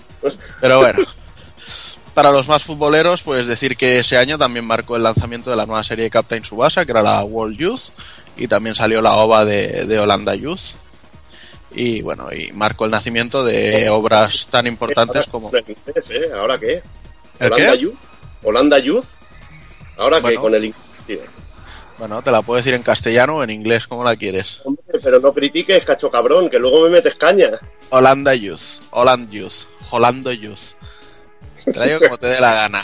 Pero 0.60 0.78
bueno. 0.80 0.98
Para 2.16 2.30
los 2.30 2.48
más 2.48 2.64
futboleros, 2.64 3.20
pues 3.20 3.46
decir 3.46 3.76
que 3.76 3.98
ese 3.98 4.16
año 4.16 4.38
también 4.38 4.64
marcó 4.64 4.96
el 4.96 5.02
lanzamiento 5.02 5.50
de 5.50 5.56
la 5.56 5.66
nueva 5.66 5.84
serie 5.84 6.04
de 6.04 6.10
Captain 6.10 6.42
Subasa, 6.42 6.86
que 6.86 6.92
era 6.92 7.02
la 7.02 7.22
World 7.22 7.58
Youth, 7.58 7.90
y 8.38 8.48
también 8.48 8.74
salió 8.74 9.02
la 9.02 9.16
OVA 9.16 9.44
de, 9.44 9.84
de 9.84 9.98
Holanda 9.98 10.34
Youth. 10.34 10.76
Y 11.72 12.00
bueno, 12.00 12.32
y 12.32 12.52
marcó 12.52 12.86
el 12.86 12.90
nacimiento 12.90 13.44
de 13.44 13.90
obras 13.90 14.46
tan 14.46 14.66
importantes 14.66 15.26
como... 15.26 15.52
¿eh? 15.54 16.30
¿Ahora 16.34 16.58
qué? 16.58 16.82
¿El 17.38 17.52
¿Holanda 17.52 17.72
qué? 17.72 17.78
Youth? 17.80 17.98
¿Holanda 18.44 18.78
Youth? 18.78 19.04
¿Ahora 19.98 20.16
qué? 20.16 20.22
Bueno. 20.22 20.40
Con 20.40 20.54
el 20.54 20.64
inglés. 20.64 21.20
Bueno, 21.98 22.22
te 22.22 22.30
la 22.30 22.40
puedo 22.40 22.56
decir 22.56 22.72
en 22.72 22.82
castellano 22.82 23.36
o 23.36 23.42
en 23.42 23.50
inglés, 23.50 23.86
como 23.86 24.04
la 24.04 24.16
quieres. 24.16 24.62
Hombre, 24.64 25.00
pero 25.02 25.20
no 25.20 25.34
critiques, 25.34 25.84
cacho 25.84 26.10
cabrón, 26.10 26.48
que 26.48 26.58
luego 26.58 26.82
me 26.84 26.88
metes 26.88 27.14
caña. 27.14 27.50
Holanda 27.90 28.34
Youth, 28.34 28.80
Holland 28.90 29.28
Youth, 29.28 29.66
Holando 29.90 30.32
Youth. 30.32 30.72
Digo 31.66 32.00
como 32.00 32.18
te 32.18 32.28
dé 32.28 32.40
la 32.40 32.54
gana. 32.54 32.82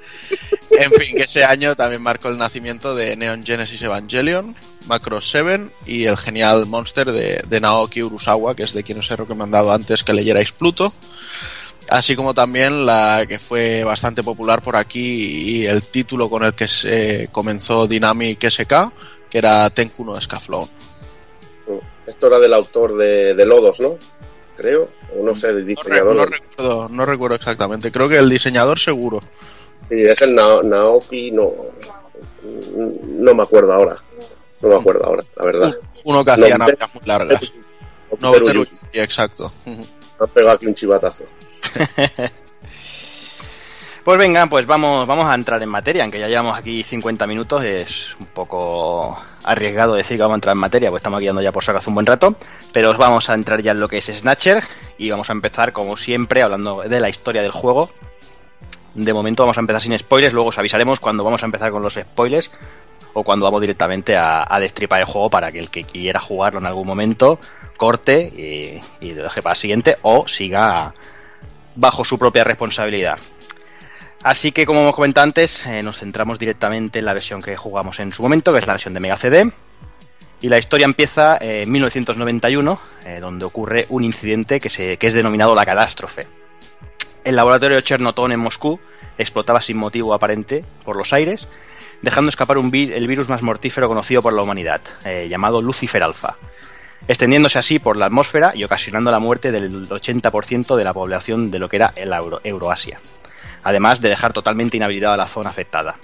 en 0.70 0.92
fin, 0.92 1.16
que 1.16 1.22
ese 1.22 1.44
año 1.44 1.74
también 1.74 2.02
marcó 2.02 2.28
el 2.28 2.38
nacimiento 2.38 2.94
de 2.94 3.16
Neon 3.16 3.44
Genesis 3.44 3.82
Evangelion, 3.82 4.54
Macross 4.86 5.30
7 5.30 5.70
y 5.86 6.04
el 6.04 6.16
genial 6.16 6.66
Monster 6.66 7.10
de, 7.10 7.60
Naoki 7.60 8.02
Urasawa, 8.02 8.54
que 8.54 8.62
es 8.62 8.72
de 8.72 8.84
quien 8.84 8.98
os 8.98 9.10
he 9.10 9.16
recomendado 9.16 9.72
antes 9.72 10.04
que 10.04 10.12
leyerais 10.12 10.52
Pluto. 10.52 10.92
Así 11.88 12.16
como 12.16 12.34
también 12.34 12.84
la 12.84 13.26
que 13.28 13.38
fue 13.38 13.84
bastante 13.84 14.22
popular 14.22 14.60
por 14.60 14.76
aquí 14.76 15.60
y 15.60 15.66
el 15.66 15.84
título 15.84 16.28
con 16.28 16.44
el 16.44 16.54
que 16.54 16.66
se 16.66 17.28
comenzó 17.30 17.86
Dynamic 17.86 18.44
SK, 18.48 18.92
que 19.30 19.38
era 19.38 19.70
Tenku 19.70 20.04
no 20.04 20.20
Scaflón. 20.20 20.68
Esto 22.06 22.28
era 22.28 22.38
del 22.38 22.54
autor 22.54 22.96
de 22.96 23.46
Lodos, 23.46 23.80
¿no? 23.80 23.98
Creo. 24.56 24.88
O 25.16 25.22
no 25.24 25.34
sé, 25.34 25.52
re- 25.52 25.62
diseñador. 25.64 26.16
no 26.16 26.24
recuerdo, 26.26 26.88
no 26.88 27.06
recuerdo 27.06 27.36
exactamente. 27.36 27.92
Creo 27.92 28.08
que 28.08 28.18
el 28.18 28.28
diseñador 28.28 28.78
seguro. 28.78 29.20
Sí, 29.88 30.02
es 30.02 30.20
el 30.22 30.34
Nao- 30.34 30.62
Naoki, 30.64 31.30
no. 31.30 31.52
No 32.42 33.34
me 33.34 33.42
acuerdo 33.42 33.72
ahora. 33.72 34.02
No 34.60 34.68
me 34.68 34.76
acuerdo 34.76 35.04
ahora, 35.04 35.22
la 35.36 35.44
verdad. 35.44 35.74
Uno 36.04 36.24
que 36.24 36.30
hacía 36.30 36.56
No, 36.56 36.58
naves 36.58 36.78
muy 36.94 37.02
largas. 37.06 37.52
No, 38.20 38.34
exacto. 38.92 39.52
ha 40.18 40.26
pegado 40.26 40.56
aquí 40.56 40.66
un 40.66 40.74
chivatazo. 40.74 41.24
Pues 44.06 44.18
venga, 44.18 44.46
pues 44.46 44.66
vamos, 44.66 45.04
vamos 45.04 45.24
a 45.24 45.34
entrar 45.34 45.60
en 45.60 45.68
materia, 45.68 46.04
aunque 46.04 46.20
ya 46.20 46.28
llevamos 46.28 46.56
aquí 46.56 46.84
50 46.84 47.26
minutos, 47.26 47.64
es 47.64 48.14
un 48.20 48.26
poco 48.26 49.18
arriesgado 49.42 49.94
decir 49.94 50.16
que 50.16 50.22
vamos 50.22 50.34
a 50.34 50.36
entrar 50.36 50.54
en 50.54 50.60
materia, 50.60 50.90
pues 50.90 51.00
estamos 51.00 51.18
guiando 51.18 51.42
ya 51.42 51.50
por 51.50 51.64
saco 51.64 51.78
hace 51.78 51.88
un 51.88 51.96
buen 51.96 52.06
rato, 52.06 52.36
pero 52.72 52.90
os 52.90 52.98
vamos 52.98 53.28
a 53.28 53.34
entrar 53.34 53.62
ya 53.62 53.72
en 53.72 53.80
lo 53.80 53.88
que 53.88 53.98
es 53.98 54.04
Snatcher 54.04 54.62
y 54.96 55.10
vamos 55.10 55.28
a 55.28 55.32
empezar 55.32 55.72
como 55.72 55.96
siempre 55.96 56.40
hablando 56.40 56.82
de 56.82 57.00
la 57.00 57.08
historia 57.08 57.42
del 57.42 57.50
juego. 57.50 57.90
De 58.94 59.12
momento 59.12 59.42
vamos 59.42 59.56
a 59.56 59.60
empezar 59.60 59.82
sin 59.82 59.98
spoilers, 59.98 60.32
luego 60.32 60.50
os 60.50 60.58
avisaremos 60.58 61.00
cuando 61.00 61.24
vamos 61.24 61.42
a 61.42 61.46
empezar 61.46 61.72
con 61.72 61.82
los 61.82 61.94
spoilers 61.94 62.52
o 63.12 63.24
cuando 63.24 63.44
vamos 63.44 63.60
directamente 63.60 64.16
a, 64.16 64.46
a 64.48 64.60
destripar 64.60 65.00
el 65.00 65.06
juego 65.06 65.30
para 65.30 65.50
que 65.50 65.58
el 65.58 65.68
que 65.68 65.82
quiera 65.82 66.20
jugarlo 66.20 66.60
en 66.60 66.66
algún 66.66 66.86
momento 66.86 67.40
corte 67.76 68.20
y, 68.20 69.04
y 69.04 69.14
lo 69.14 69.24
deje 69.24 69.42
para 69.42 69.54
el 69.54 69.58
siguiente 69.58 69.98
o 70.02 70.28
siga 70.28 70.94
bajo 71.74 72.04
su 72.04 72.16
propia 72.20 72.44
responsabilidad. 72.44 73.18
Así 74.26 74.50
que, 74.50 74.66
como 74.66 74.80
hemos 74.80 74.96
comentado 74.96 75.22
antes, 75.22 75.64
eh, 75.66 75.84
nos 75.84 76.00
centramos 76.00 76.36
directamente 76.40 76.98
en 76.98 77.04
la 77.04 77.12
versión 77.12 77.40
que 77.40 77.56
jugamos 77.56 78.00
en 78.00 78.12
su 78.12 78.22
momento, 78.22 78.52
que 78.52 78.58
es 78.58 78.66
la 78.66 78.72
versión 78.72 78.92
de 78.92 78.98
Mega 78.98 79.16
CD. 79.16 79.52
Y 80.40 80.48
la 80.48 80.58
historia 80.58 80.84
empieza 80.84 81.38
en 81.40 81.70
1991, 81.70 82.80
eh, 83.04 83.20
donde 83.20 83.44
ocurre 83.44 83.86
un 83.88 84.02
incidente 84.02 84.58
que, 84.58 84.98
es 85.00 85.14
denominado 85.14 85.54
la 85.54 85.64
catástrofe. 85.64 86.26
El 87.22 87.36
laboratorio 87.36 87.80
Chernoton 87.80 88.32
en 88.32 88.40
Moscú 88.40 88.80
explotaba 89.16 89.60
sin 89.60 89.76
motivo 89.76 90.12
aparente 90.12 90.64
por 90.84 90.96
los 90.96 91.12
aires, 91.12 91.48
dejando 92.02 92.28
escapar 92.28 92.58
un 92.58 92.74
el 92.74 93.06
virus 93.06 93.28
más 93.28 93.42
mortífero 93.42 93.86
conocido 93.86 94.22
por 94.22 94.32
la 94.32 94.42
humanidad, 94.42 94.80
eh, 95.04 95.28
llamado 95.30 95.62
Lucifer 95.62 96.02
Alpha, 96.02 96.36
extendiéndose 97.06 97.60
así 97.60 97.78
por 97.78 97.96
la 97.96 98.06
atmósfera 98.06 98.56
y 98.56 98.64
ocasionando 98.64 99.12
la 99.12 99.20
muerte 99.20 99.52
del 99.52 99.88
80% 99.88 100.74
de 100.74 100.82
la 100.82 100.92
población 100.92 101.52
de 101.52 101.60
lo 101.60 101.68
que 101.68 101.76
era 101.76 101.92
el 101.94 102.12
Euro- 102.12 102.40
Euroasia 102.42 102.98
además 103.66 104.00
de 104.00 104.08
dejar 104.08 104.32
totalmente 104.32 104.76
inhabilitada 104.76 105.16
la 105.16 105.26
zona 105.26 105.50
afectada. 105.50 105.96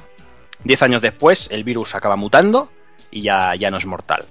Diez 0.64 0.82
años 0.82 1.00
después, 1.00 1.46
el 1.52 1.62
virus 1.62 1.94
acaba 1.94 2.16
mutando 2.16 2.72
y 3.08 3.22
ya, 3.22 3.54
ya 3.54 3.70
no 3.70 3.76
es 3.76 3.86
mortal. 3.86 4.24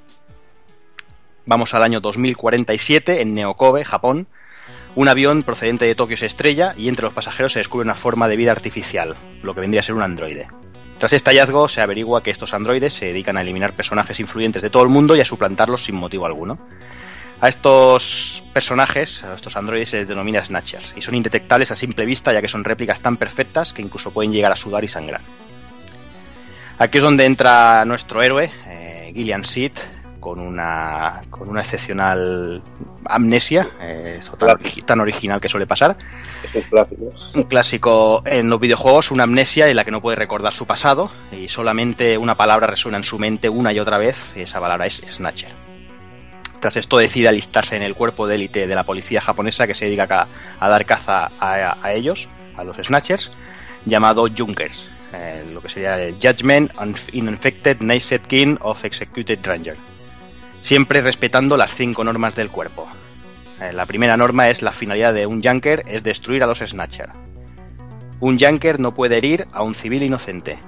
Vamos 1.45 1.73
al 1.73 1.83
año 1.83 2.01
2047 2.01 3.21
en 3.21 3.33
Neokobe, 3.33 3.85
Japón. 3.85 4.27
Un 4.95 5.07
avión 5.07 5.43
procedente 5.43 5.85
de 5.85 5.95
Tokio 5.95 6.17
se 6.17 6.25
estrella 6.25 6.73
y 6.75 6.89
entre 6.89 7.05
los 7.05 7.13
pasajeros 7.13 7.53
se 7.53 7.59
descubre 7.59 7.85
una 7.85 7.95
forma 7.95 8.27
de 8.27 8.35
vida 8.35 8.51
artificial, 8.51 9.15
lo 9.41 9.55
que 9.55 9.61
vendría 9.61 9.79
a 9.79 9.83
ser 9.83 9.95
un 9.95 10.03
androide. 10.03 10.49
Tras 10.99 11.13
este 11.13 11.29
hallazgo 11.29 11.69
se 11.69 11.79
averigua 11.79 12.21
que 12.23 12.31
estos 12.31 12.53
androides 12.53 12.93
se 12.93 13.05
dedican 13.05 13.37
a 13.37 13.41
eliminar 13.43 13.71
personajes 13.71 14.19
influyentes 14.19 14.61
de 14.61 14.69
todo 14.69 14.83
el 14.83 14.89
mundo 14.89 15.15
y 15.15 15.21
a 15.21 15.25
suplantarlos 15.25 15.85
sin 15.85 15.95
motivo 15.95 16.25
alguno. 16.25 16.59
A 17.41 17.49
estos 17.49 18.43
personajes, 18.53 19.23
a 19.23 19.33
estos 19.33 19.55
androides 19.57 19.89
se 19.89 19.97
les 19.97 20.07
denomina 20.07 20.45
Snatchers 20.45 20.93
y 20.95 21.01
son 21.01 21.15
indetectables 21.15 21.71
a 21.71 21.75
simple 21.75 22.05
vista 22.05 22.31
ya 22.31 22.39
que 22.41 22.47
son 22.47 22.63
réplicas 22.63 23.01
tan 23.01 23.17
perfectas 23.17 23.73
que 23.73 23.81
incluso 23.81 24.11
pueden 24.11 24.31
llegar 24.31 24.51
a 24.51 24.55
sudar 24.55 24.83
y 24.83 24.87
sangrar. 24.87 25.21
Aquí 26.77 26.99
es 26.99 27.03
donde 27.03 27.25
entra 27.25 27.83
nuestro 27.85 28.21
héroe, 28.21 28.51
eh, 28.67 29.11
Gillian 29.15 29.43
Seed, 29.43 29.71
con 30.19 30.39
una, 30.39 31.23
con 31.31 31.49
una 31.49 31.61
excepcional 31.61 32.61
amnesia, 33.05 33.67
eh, 33.81 34.17
eso 34.19 34.33
tan, 34.33 34.49
origi- 34.49 34.85
tan 34.85 34.99
original 34.99 35.41
que 35.41 35.49
suele 35.49 35.65
pasar. 35.65 35.97
Es 36.43 36.53
un 36.53 36.61
clásico. 36.61 37.11
Un 37.33 37.43
clásico 37.45 38.21
en 38.23 38.51
los 38.51 38.59
videojuegos, 38.59 39.09
una 39.09 39.23
amnesia 39.23 39.67
en 39.67 39.75
la 39.75 39.83
que 39.83 39.89
no 39.89 39.99
puede 39.99 40.15
recordar 40.15 40.53
su 40.53 40.67
pasado 40.67 41.09
y 41.31 41.49
solamente 41.49 42.19
una 42.19 42.35
palabra 42.35 42.67
resuena 42.67 42.97
en 42.97 43.03
su 43.03 43.17
mente 43.17 43.49
una 43.49 43.73
y 43.73 43.79
otra 43.79 43.97
vez, 43.97 44.31
y 44.35 44.41
esa 44.41 44.59
palabra 44.59 44.85
es 44.85 45.01
Snatcher. 45.09 45.70
Tras 46.61 46.75
esto 46.75 46.99
decide 46.99 47.27
alistarse 47.27 47.75
en 47.75 47.81
el 47.81 47.95
cuerpo 47.95 48.27
de 48.27 48.35
élite 48.35 48.67
de 48.67 48.75
la 48.75 48.83
policía 48.83 49.19
japonesa 49.19 49.65
que 49.65 49.73
se 49.73 49.85
dedica 49.85 50.27
a, 50.59 50.69
dar 50.69 50.85
caza 50.85 51.31
a, 51.39 51.91
ellos, 51.91 52.29
a 52.55 52.63
los 52.63 52.77
Snatchers, 52.77 53.31
llamado 53.85 54.27
Junkers, 54.27 54.87
eh, 55.11 55.43
lo 55.51 55.59
que 55.59 55.69
sería 55.69 55.97
Judgment 56.21 56.71
Infected 57.13 57.81
Naked 57.81 58.21
King 58.27 58.57
of 58.61 58.85
Executed 58.85 59.39
Ranger. 59.43 59.75
Siempre 60.61 61.01
respetando 61.01 61.57
las 61.57 61.73
cinco 61.73 62.03
normas 62.03 62.35
del 62.35 62.51
cuerpo. 62.51 62.87
Eh, 63.59 63.73
la 63.73 63.87
primera 63.87 64.15
norma 64.15 64.47
es 64.49 64.61
la 64.61 64.71
finalidad 64.71 65.15
de 65.15 65.25
un 65.25 65.41
Junker 65.41 65.81
es 65.87 66.03
destruir 66.03 66.43
a 66.43 66.45
los 66.45 66.59
Snatcher. 66.59 67.09
Un 68.19 68.39
Junker 68.39 68.79
no 68.79 68.93
puede 68.93 69.17
herir 69.17 69.47
a 69.51 69.63
un 69.63 69.73
civil 69.73 70.03
inocente. 70.03 70.59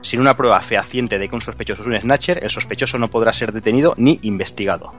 Sin 0.00 0.20
una 0.20 0.38
prueba 0.38 0.62
fehaciente 0.62 1.18
de 1.18 1.28
que 1.28 1.34
un 1.34 1.42
sospechoso 1.42 1.82
es 1.82 1.88
un 1.88 2.00
Snatcher, 2.00 2.42
el 2.42 2.48
sospechoso 2.48 2.96
no 2.96 3.10
podrá 3.10 3.34
ser 3.34 3.52
detenido 3.52 3.92
ni 3.98 4.18
investigado. 4.22 4.90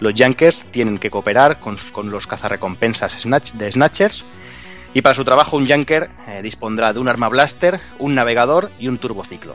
Los 0.00 0.14
Junkers 0.16 0.64
tienen 0.70 0.98
que 0.98 1.10
cooperar 1.10 1.60
con, 1.60 1.78
los 2.10 2.26
cazarrecompensas 2.26 3.16
de 3.54 3.70
Snatchers 3.72 4.24
y 4.94 5.02
para 5.02 5.14
su 5.14 5.24
trabajo 5.24 5.56
un 5.56 5.68
Junker 5.68 6.10
eh, 6.26 6.40
dispondrá 6.42 6.92
de 6.92 6.98
un 6.98 7.08
arma 7.08 7.28
blaster, 7.28 7.78
un 7.98 8.14
navegador 8.14 8.70
y 8.78 8.88
un 8.88 8.98
turbociclo. 8.98 9.54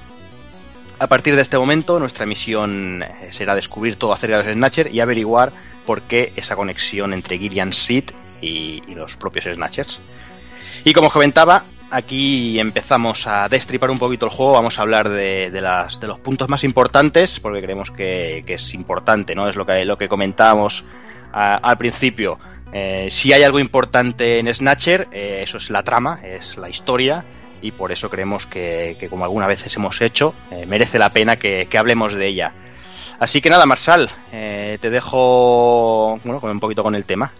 A 0.99 1.07
partir 1.07 1.35
de 1.35 1.41
este 1.41 1.57
momento 1.57 1.99
nuestra 1.99 2.25
misión 2.25 3.03
eh, 3.03 3.31
será 3.31 3.55
descubrir 3.55 3.97
todo 3.97 4.13
acerca 4.13 4.37
de 4.37 4.43
los 4.43 4.53
Snatchers 4.53 4.93
y 4.93 4.99
averiguar 4.99 5.51
por 5.85 6.03
qué 6.03 6.31
esa 6.35 6.55
conexión 6.55 7.13
entre 7.13 7.37
Gillian 7.37 7.73
Seed 7.73 8.11
y, 8.39 8.81
y 8.87 8.95
los 8.95 9.17
propios 9.17 9.45
Snatchers. 9.45 9.99
Y 10.83 10.93
como 10.93 11.09
comentaba, 11.09 11.65
aquí 11.95 12.59
empezamos 12.59 13.25
a 13.25 13.47
destripar 13.47 13.89
un 13.89 13.99
poquito 13.99 14.25
el 14.25 14.31
juego, 14.31 14.53
vamos 14.53 14.77
a 14.77 14.81
hablar 14.81 15.09
de, 15.09 15.49
los 16.01 16.19
puntos 16.19 16.49
más 16.49 16.63
importantes, 16.63 17.39
porque 17.39 17.61
creemos 17.61 17.89
que, 17.89 18.43
es 18.45 18.73
importante, 18.73 19.33
¿no? 19.33 19.47
Es 19.47 19.55
lo 19.55 19.65
que, 19.65 19.85
lo 19.85 19.97
que 19.97 20.09
comentábamos 20.09 20.83
al 21.31 21.77
principio. 21.77 22.37
Eh, 22.73 23.07
si 23.09 23.31
hay 23.31 23.43
algo 23.43 23.59
importante 23.59 24.39
en 24.39 24.53
Snatcher, 24.53 25.07
eh, 25.11 25.39
eso 25.43 25.57
es 25.57 25.69
la 25.69 25.83
trama, 25.83 26.19
es 26.23 26.57
la 26.57 26.69
historia, 26.69 27.23
y 27.61 27.71
por 27.71 27.91
eso 27.93 28.09
creemos 28.09 28.45
que, 28.45 29.07
como 29.09 29.23
algunas 29.23 29.47
veces 29.47 29.73
hemos 29.77 30.01
hecho, 30.01 30.35
eh, 30.51 30.65
merece 30.65 30.99
la 30.99 31.11
pena 31.11 31.37
que, 31.37 31.67
que 31.69 31.77
hablemos 31.77 32.13
de 32.13 32.27
ella. 32.27 32.51
Así 33.19 33.39
que 33.39 33.49
nada, 33.49 33.65
Marsal, 33.65 34.09
te 34.29 34.89
dejo 34.89 36.19
bueno, 36.25 36.41
un 36.43 36.59
poquito 36.59 36.83
con 36.83 36.95
el 36.95 37.05
tema. 37.05 37.31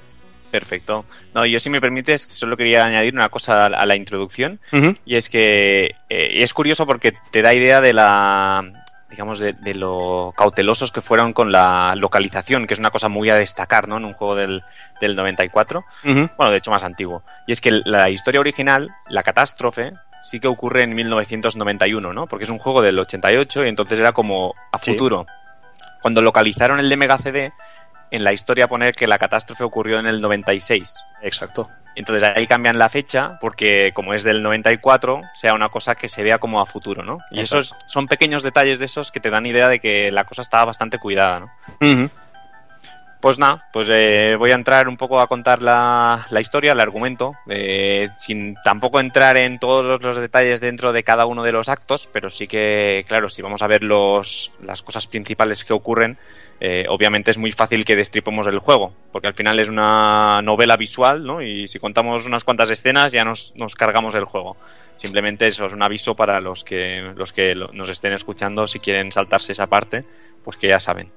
Perfecto. 0.60 1.06
No, 1.34 1.46
yo 1.46 1.60
si 1.60 1.70
me 1.70 1.82
permites, 1.82 2.22
solo 2.22 2.56
quería 2.56 2.84
añadir 2.84 3.14
una 3.14 3.30
cosa 3.30 3.66
a 3.66 3.86
la, 3.86 3.96
introducción. 3.96 4.60
Y 5.06 5.16
es 5.16 5.30
que 5.30 5.86
eh, 5.86 5.94
es 6.10 6.54
curioso 6.54 6.86
porque 6.86 7.14
te 7.32 7.42
da 7.42 7.54
idea 7.54 7.82
de 7.82 7.94
la 7.94 8.64
digamos 9.10 9.40
de, 9.40 9.54
de 9.54 9.74
lo 9.76 10.34
cautelosos 10.36 10.92
que 10.92 11.02
fueron 11.02 11.32
con 11.34 11.52
la 11.52 11.96
localización, 11.96 12.68
que 12.68 12.74
es 12.74 12.80
una 12.80 12.90
cosa 12.90 13.08
muy 13.08 13.30
a 13.30 13.36
destacar, 13.36 13.88
¿no? 13.88 13.98
En 13.98 14.06
un 14.06 14.14
juego 14.14 14.36
del, 14.36 14.62
del 15.00 15.16
94. 15.16 15.80
Ujú. 16.04 16.30
Bueno, 16.38 16.52
de 16.52 16.58
hecho 16.58 16.72
más 16.72 16.84
antiguo. 16.84 17.24
Y 17.48 17.52
es 17.54 17.62
que 17.62 17.72
la 17.86 18.10
historia 18.10 18.40
original, 18.42 18.90
la 19.10 19.24
catástrofe, 19.24 19.92
sí 20.22 20.40
que 20.40 20.48
ocurre 20.48 20.84
en 20.84 20.96
1991, 20.96 22.14
¿no? 22.14 22.28
Porque 22.28 22.46
es 22.46 22.50
un 22.50 22.60
juego 22.60 22.82
del 22.82 22.98
88 23.00 23.66
y 23.66 23.70
entonces 23.70 24.00
era 24.00 24.12
como 24.12 24.54
a 24.72 24.80
Sí. 24.80 24.92
futuro. 24.92 25.26
Cuando 26.02 26.22
localizaron 26.22 26.80
el 26.80 26.90
de 26.90 26.98
Mega 26.98 27.18
CD, 27.18 27.52
en 28.16 28.24
la 28.24 28.34
historia 28.34 28.68
poner 28.68 28.96
que 28.96 29.08
la 29.08 29.18
catástrofe 29.18 29.64
ocurrió 29.64 30.00
en 30.00 30.08
el 30.08 30.22
96. 30.22 30.94
Exacto. 31.22 31.70
Entonces 31.96 32.30
ahí 32.36 32.46
cambian 32.46 32.78
la 32.78 32.90
fecha 32.90 33.38
porque 33.40 33.92
como 33.94 34.14
es 34.14 34.24
del 34.24 34.44
94, 34.44 35.22
sea 35.34 35.54
una 35.54 35.70
cosa 35.70 35.96
que 35.96 36.10
se 36.10 36.24
vea 36.24 36.38
como 36.38 36.62
a 36.62 36.66
futuro, 36.66 37.04
¿no? 37.04 37.20
Y 37.32 37.40
Exacto. 37.40 37.60
esos 37.62 37.78
son 37.86 38.08
pequeños 38.08 38.44
detalles 38.44 38.80
de 38.80 38.86
esos 38.86 39.12
que 39.12 39.22
te 39.22 39.30
dan 39.30 39.46
idea 39.46 39.70
de 39.70 39.80
que 39.80 40.12
la 40.12 40.26
cosa 40.26 40.42
estaba 40.42 40.66
bastante 40.66 40.98
cuidada, 40.98 41.40
¿no? 41.40 41.52
Pues 43.26 43.40
nada, 43.40 43.66
pues 43.74 43.90
eh, 43.92 44.36
voy 44.38 44.52
a 44.52 44.56
entrar 44.56 44.88
un 44.88 44.98
poco 44.98 45.20
a 45.20 45.26
contar 45.26 45.60
la, 45.60 46.28
la 46.30 46.42
historia, 46.42 46.74
el 46.74 46.80
argumento, 46.80 47.32
eh, 47.50 48.10
sin 48.18 48.54
tampoco 48.64 49.00
entrar 49.00 49.36
en 49.38 49.58
todos 49.58 49.84
los, 49.84 50.00
los 50.04 50.18
detalles 50.18 50.62
dentro 50.62 50.94
de 50.94 51.02
cada 51.02 51.26
uno 51.26 51.42
de 51.42 51.52
los 51.52 51.68
actos, 51.68 52.08
pero 52.14 52.30
sí 52.30 52.46
que, 52.48 53.04
claro, 53.08 53.28
si 53.28 53.42
vamos 53.42 53.64
a 53.64 53.68
ver 53.68 53.84
los, 53.84 54.52
las 54.62 54.84
cosas 54.84 55.08
principales 55.08 55.64
que 55.64 55.74
ocurren, 55.74 56.20
eh, 56.60 56.86
obviamente 56.90 57.32
es 57.32 57.38
muy 57.38 57.52
fácil 57.52 57.84
que 57.84 57.96
destripemos 57.96 58.48
el 58.48 58.60
juego, 58.60 58.94
porque 59.12 59.28
al 59.28 59.34
final 59.34 59.60
es 59.60 59.70
una 59.70 60.42
novela 60.42 60.78
visual, 60.78 61.26
¿no? 61.26 61.42
Y 61.42 61.68
si 61.68 61.80
contamos 61.80 62.26
unas 62.26 62.44
cuantas 62.44 62.72
escenas 62.72 63.12
ya 63.12 63.24
nos, 63.24 63.54
nos 63.56 63.76
cargamos 63.76 64.16
el 64.16 64.26
juego. 64.26 64.58
Simplemente 64.98 65.48
eso 65.48 65.66
es 65.66 65.74
un 65.74 65.84
aviso 65.84 66.16
para 66.16 66.40
los 66.40 66.64
que, 66.64 67.12
los 67.16 67.34
que 67.34 67.54
nos 67.74 67.90
estén 67.90 68.14
escuchando, 68.14 68.66
si 68.68 68.80
quieren 68.80 69.12
saltarse 69.12 69.52
esa 69.52 69.68
parte, 69.68 70.06
pues 70.44 70.58
que 70.58 70.70
ya 70.70 70.80
saben. 70.80 71.12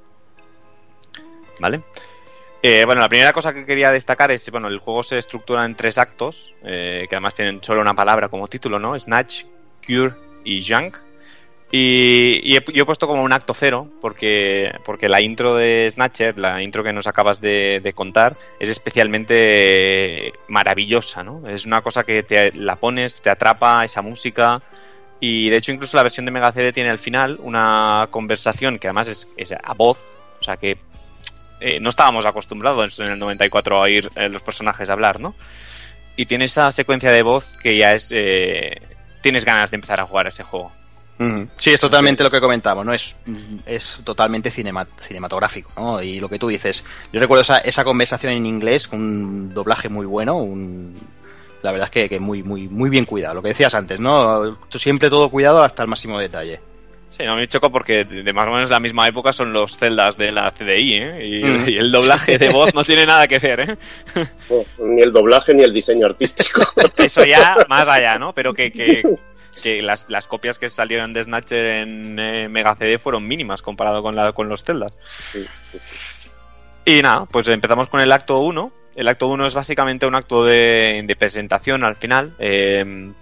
¿Vale? 1.61 1.81
Eh, 2.61 2.85
bueno, 2.85 3.01
la 3.01 3.09
primera 3.09 3.33
cosa 3.33 3.53
que 3.53 3.65
quería 3.65 3.93
destacar 3.93 4.33
es, 4.33 4.51
bueno, 4.51 4.67
el 4.67 4.79
juego 4.79 5.05
se 5.05 5.19
estructura 5.19 5.65
en 5.65 5.77
tres 5.77 5.97
actos, 5.97 6.55
eh, 6.65 7.07
que 7.09 7.15
además 7.15 7.37
tienen 7.37 7.63
solo 7.63 7.81
una 7.81 7.95
palabra 7.95 8.29
como 8.29 8.49
título, 8.49 8.81
¿no? 8.81 8.99
Snatch, 8.99 9.45
Cure 9.87 10.15
y 10.45 10.65
Junk. 10.67 10.97
Y, 11.71 12.51
yo 12.53 12.83
he 12.83 12.87
puesto 12.87 13.07
como 13.07 13.23
un 13.23 13.33
acto 13.33 13.53
cero, 13.53 13.89
porque, 14.01 14.67
porque 14.85 15.09
la 15.09 15.21
intro 15.21 15.55
de 15.55 15.87
Snatcher, 15.91 16.39
la 16.39 16.63
intro 16.63 16.83
que 16.83 16.95
nos 16.95 17.07
acabas 17.07 17.41
de, 17.41 17.93
contar, 17.95 18.37
es 18.59 18.71
especialmente 18.71 20.33
maravillosa, 20.49 21.23
¿no? 21.23 21.47
Es 21.47 21.67
una 21.67 21.83
cosa 21.83 22.05
que 22.05 22.23
te 22.23 22.53
la 22.53 22.77
pones, 22.77 23.21
te 23.21 23.31
atrapa, 23.31 23.85
esa 23.85 24.01
música. 24.01 24.61
Y 25.21 25.51
de 25.51 25.57
hecho, 25.59 25.73
incluso 25.73 25.97
la 25.97 26.05
versión 26.05 26.25
de 26.25 26.33
Mega 26.33 26.53
CD 26.53 26.73
tiene 26.73 26.91
al 26.91 26.99
final 26.99 27.39
una 27.43 28.09
conversación 28.11 28.79
que 28.79 28.87
además 28.89 29.09
es, 29.09 29.29
es 29.37 29.53
a 29.53 29.75
voz, 29.75 29.99
o 30.41 30.43
sea 30.43 30.57
que 30.57 30.79
eh, 31.61 31.81
no 31.81 31.91
estábamos 31.91 32.25
acostumbrados 32.25 32.99
en 33.01 33.09
el 33.09 33.19
94 33.19 33.77
a 33.77 33.81
oír 33.81 34.09
eh, 34.15 34.29
los 34.29 34.43
personajes 34.43 34.89
hablar, 34.89 35.21
¿no? 35.21 35.35
Y 36.17 36.27
tiene 36.27 36.45
esa 36.47 36.71
secuencia 36.73 37.13
de 37.13 37.23
voz 37.23 37.57
que 37.63 37.77
ya 37.77 37.93
es. 37.93 38.11
eh, 38.13 38.81
tienes 39.23 39.45
ganas 39.45 39.71
de 39.71 39.77
empezar 39.77 40.01
a 40.01 40.07
jugar 40.07 40.29
ese 40.29 40.43
juego. 40.45 40.73
Sí, 41.57 41.71
es 41.71 41.81
totalmente 41.81 42.23
lo 42.23 42.31
que 42.31 42.41
comentamos, 42.41 42.87
¿no? 42.87 42.93
Es, 42.95 43.17
es 43.67 43.99
totalmente 44.05 44.51
cinema- 44.51 44.87
cinematográfico, 45.07 45.71
¿no? 45.77 46.01
Y 46.03 46.21
lo 46.21 46.29
que 46.29 46.39
tú 46.39 46.49
dices, 46.49 46.85
yo 47.13 47.19
recuerdo 47.21 47.43
esa, 47.43 47.59
esa 47.59 47.83
conversación 47.85 48.33
en 48.33 48.47
inglés 48.47 48.87
con 48.87 49.01
un 49.01 49.53
doblaje 49.55 49.89
muy 49.89 50.07
bueno, 50.07 50.37
un, 50.39 50.95
la 51.63 51.73
verdad 51.73 51.87
es 51.87 51.91
que, 51.91 52.09
que 52.09 52.21
muy, 52.21 52.43
muy, 52.45 52.69
muy 52.69 52.89
bien 52.89 53.05
cuidado, 53.05 53.35
lo 53.35 53.43
que 53.43 53.49
decías 53.49 53.75
antes, 53.75 53.99
¿no? 53.99 54.57
Siempre 54.71 55.11
todo 55.11 55.29
cuidado 55.29 55.63
hasta 55.63 55.83
el 55.83 55.89
máximo 55.89 56.19
detalle. 56.21 56.61
Sí, 57.09 57.23
no 57.25 57.37
me 57.37 57.49
choco 57.49 57.73
porque 57.73 58.05
de 58.05 58.23
de 58.23 58.33
más 58.35 58.47
o 58.47 58.51
menos 58.51 58.69
la 58.69 58.81
misma 58.81 59.09
época 59.09 59.33
son 59.33 59.51
los 59.51 59.79
celdas 59.79 60.19
de 60.19 60.31
la 60.31 60.51
CDI, 60.53 60.95
¿eh? 60.95 61.27
Y, 61.27 61.43
Mm. 61.43 61.69
y 61.71 61.77
el 61.79 61.91
doblaje 61.91 62.37
de 62.37 62.51
voz 62.51 62.75
no 62.75 62.85
tiene 62.85 63.07
nada 63.07 63.27
que 63.27 63.39
ver, 63.39 63.61
¿eh? 63.61 63.77
No, 64.51 64.87
ni 64.87 65.01
el 65.01 65.11
doblaje 65.11 65.55
ni 65.55 65.63
el 65.63 65.73
diseño 65.73 66.05
artístico. 66.05 66.61
Eso 66.99 67.25
ya 67.25 67.57
más 67.67 67.89
allá, 67.89 68.19
¿no? 68.19 68.35
Pero 68.35 68.53
que, 68.53 68.71
que, 68.71 69.03
que 69.59 69.83
las, 69.83 70.07
las 70.09 70.27
copias 70.27 70.59
que 70.59 70.69
salieron 70.69 71.13
de 71.13 71.25
Snatcher 71.25 71.65
en 71.65 72.19
eh, 72.19 72.49
Mega 72.49 72.75
CD 72.77 72.99
fueron 72.99 73.27
mínimas 73.27 73.63
comparado 73.63 74.03
con, 74.03 74.15
la, 74.15 74.33
con 74.33 74.49
los 74.49 74.65
celdas. 74.65 74.93
Y 76.85 77.03
nada, 77.03 77.27
pues 77.27 77.49
empezamos 77.49 77.89
con 77.89 78.01
el 78.01 78.13
acto 78.13 78.39
1. 78.41 78.73
El 78.97 79.09
acto 79.09 79.29
1 79.29 79.47
es 79.47 79.55
básicamente 79.55 80.07
un 80.07 80.15
acto 80.15 80.45
de, 80.45 81.03
de 81.07 81.17
presentación 81.17 81.85
al 81.85 81.97
final. 81.97 82.33
Eh, 82.39 83.13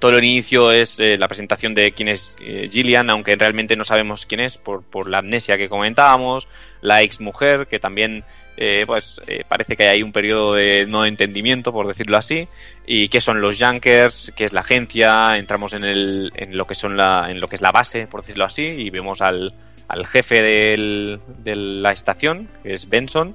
todo 0.00 0.16
el 0.16 0.24
inicio 0.24 0.70
es 0.72 0.98
eh, 0.98 1.18
la 1.18 1.28
presentación 1.28 1.74
de 1.74 1.92
quién 1.92 2.08
es 2.08 2.34
eh, 2.40 2.68
Gillian, 2.70 3.10
aunque 3.10 3.36
realmente 3.36 3.76
no 3.76 3.84
sabemos 3.84 4.24
quién 4.24 4.40
es 4.40 4.56
por, 4.56 4.82
por 4.82 5.08
la 5.08 5.18
amnesia 5.18 5.58
que 5.58 5.68
comentábamos. 5.68 6.48
La 6.80 7.02
ex 7.02 7.20
mujer, 7.20 7.66
que 7.66 7.78
también 7.78 8.24
eh, 8.60 8.84
pues 8.86 9.20
eh, 9.26 9.42
parece 9.48 9.74
que 9.74 9.88
hay 9.88 10.02
un 10.02 10.12
periodo 10.12 10.54
de 10.54 10.86
no 10.86 11.04
entendimiento, 11.06 11.72
por 11.72 11.88
decirlo 11.88 12.16
así. 12.18 12.46
Y 12.86 13.08
qué 13.08 13.20
son 13.20 13.40
los 13.40 13.58
Junkers, 13.60 14.32
qué 14.36 14.44
es 14.44 14.52
la 14.52 14.60
agencia. 14.60 15.36
Entramos 15.38 15.72
en, 15.72 15.84
el, 15.84 16.30
en, 16.36 16.56
lo, 16.56 16.66
que 16.66 16.74
son 16.74 16.96
la, 16.96 17.28
en 17.30 17.40
lo 17.40 17.48
que 17.48 17.56
es 17.56 17.62
la 17.62 17.72
base, 17.72 18.06
por 18.06 18.20
decirlo 18.20 18.44
así, 18.44 18.62
y 18.62 18.90
vemos 18.90 19.20
al, 19.22 19.52
al 19.88 20.06
jefe 20.06 20.40
del- 20.42 21.20
de 21.38 21.56
la 21.56 21.90
estación, 21.92 22.48
que 22.62 22.74
es 22.74 22.88
Benson. 22.88 23.34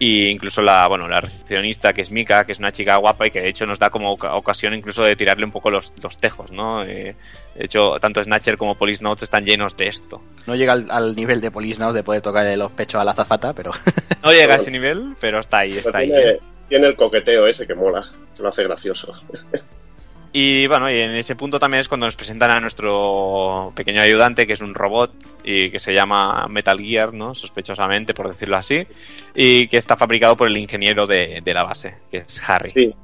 Y 0.00 0.28
incluso 0.28 0.62
la, 0.62 0.86
bueno, 0.86 1.08
la 1.08 1.20
recepcionista, 1.20 1.92
que 1.92 2.02
es 2.02 2.12
Mika, 2.12 2.44
que 2.46 2.52
es 2.52 2.60
una 2.60 2.70
chica 2.70 2.96
guapa 2.96 3.26
y 3.26 3.30
que 3.32 3.40
de 3.40 3.48
hecho 3.48 3.66
nos 3.66 3.80
da 3.80 3.90
como 3.90 4.12
oca- 4.12 4.34
ocasión 4.36 4.72
incluso 4.74 5.02
de 5.02 5.16
tirarle 5.16 5.44
un 5.44 5.50
poco 5.50 5.70
los, 5.70 5.92
los 6.02 6.18
tejos, 6.18 6.52
¿no? 6.52 6.84
Eh, 6.84 7.16
de 7.56 7.64
hecho, 7.64 7.96
tanto 8.00 8.22
Snatcher 8.22 8.56
como 8.56 8.76
Police 8.76 9.02
Notes 9.02 9.24
están 9.24 9.44
llenos 9.44 9.76
de 9.76 9.88
esto. 9.88 10.22
No 10.46 10.54
llega 10.54 10.74
al, 10.74 10.88
al 10.90 11.16
nivel 11.16 11.40
de 11.40 11.50
Police 11.50 11.80
Now 11.80 11.92
de 11.92 12.04
poder 12.04 12.22
tocarle 12.22 12.56
los 12.56 12.70
pechos 12.70 13.00
a 13.00 13.04
la 13.04 13.12
zafata, 13.14 13.52
pero 13.52 13.72
No 14.22 14.30
llega 14.30 14.54
a 14.54 14.56
ese 14.58 14.70
nivel, 14.70 15.16
pero 15.20 15.40
está 15.40 15.58
ahí, 15.58 15.76
está 15.78 15.98
ahí. 15.98 16.06
tiene, 16.10 16.38
tiene 16.68 16.86
el 16.86 16.94
coqueteo 16.96 17.46
ese 17.48 17.66
que 17.66 17.74
mola, 17.74 18.04
que 18.36 18.42
lo 18.42 18.50
hace 18.50 18.62
gracioso. 18.62 19.12
Y 20.32 20.66
bueno, 20.66 20.90
y 20.90 21.00
en 21.00 21.14
ese 21.14 21.36
punto 21.36 21.58
también 21.58 21.80
es 21.80 21.88
cuando 21.88 22.06
nos 22.06 22.16
presentan 22.16 22.50
a 22.50 22.60
nuestro 22.60 23.72
pequeño 23.74 24.02
ayudante, 24.02 24.46
que 24.46 24.52
es 24.52 24.60
un 24.60 24.74
robot 24.74 25.10
y 25.42 25.70
que 25.70 25.78
se 25.78 25.92
llama 25.92 26.46
Metal 26.48 26.78
Gear, 26.78 27.14
¿no? 27.14 27.34
Sospechosamente, 27.34 28.12
por 28.12 28.28
decirlo 28.28 28.56
así, 28.56 28.86
y 29.34 29.68
que 29.68 29.78
está 29.78 29.96
fabricado 29.96 30.36
por 30.36 30.48
el 30.48 30.58
ingeniero 30.58 31.06
de, 31.06 31.40
de 31.42 31.54
la 31.54 31.62
base, 31.62 31.94
que 32.10 32.18
es 32.18 32.42
Harry. 32.46 32.70
Sí. 32.70 32.94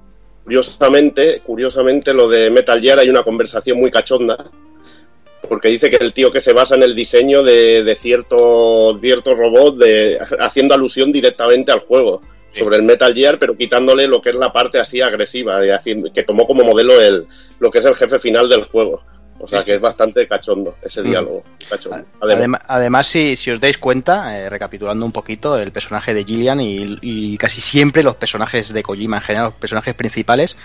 Curiosamente, 0.44 1.40
curiosamente, 1.40 2.12
lo 2.12 2.28
de 2.28 2.50
Metal 2.50 2.78
Gear 2.78 2.98
hay 2.98 3.08
una 3.08 3.22
conversación 3.22 3.78
muy 3.78 3.90
cachonda. 3.90 4.36
Porque 5.48 5.68
dice 5.68 5.90
que 5.90 5.96
el 5.96 6.12
tío 6.12 6.30
que 6.30 6.40
se 6.40 6.52
basa 6.52 6.74
en 6.74 6.82
el 6.82 6.94
diseño 6.94 7.42
de, 7.42 7.82
de 7.82 7.94
ciertos 7.96 9.00
cierto 9.00 9.34
robots, 9.34 9.78
de, 9.78 10.18
haciendo 10.40 10.74
alusión 10.74 11.12
directamente 11.12 11.72
al 11.72 11.80
juego, 11.80 12.20
sobre 12.54 12.76
el 12.76 12.82
Metal 12.82 13.12
Gear, 13.14 13.38
pero 13.38 13.56
quitándole 13.56 14.06
lo 14.06 14.20
que 14.22 14.30
es 14.30 14.36
la 14.36 14.52
parte 14.52 14.78
así 14.78 15.00
agresiva, 15.00 15.58
que 16.14 16.22
tomó 16.22 16.46
como 16.46 16.64
modelo 16.64 17.00
el, 17.00 17.26
lo 17.60 17.70
que 17.70 17.78
es 17.80 17.84
el 17.84 17.94
jefe 17.94 18.18
final 18.18 18.48
del 18.48 18.64
juego. 18.64 19.02
O 19.40 19.48
sea 19.48 19.60
Sí, 19.60 19.66
que 19.66 19.74
es 19.74 19.80
bastante 19.82 20.26
cachondo 20.28 20.76
ese 20.82 21.02
Mm. 21.02 21.10
diálogo. 21.10 21.42
Cachondo. 21.68 22.06
Además, 22.20 22.60
Adem- 22.60 22.64
además, 22.68 23.06
si, 23.08 23.36
si 23.36 23.50
os 23.50 23.60
dais 23.60 23.76
cuenta, 23.78 24.38
eh, 24.38 24.48
recapitulando 24.48 25.04
un 25.04 25.12
poquito, 25.12 25.58
el 25.58 25.72
personaje 25.72 26.14
de 26.14 26.24
Gillian 26.24 26.60
y, 26.60 26.98
y 27.02 27.36
casi 27.36 27.60
siempre 27.60 28.02
los 28.04 28.14
personajes 28.16 28.72
de 28.72 28.82
Kojima 28.82 29.16
en 29.16 29.22
general, 29.22 29.46
los 29.48 29.54
personajes 29.54 29.94
principales, 29.94 30.56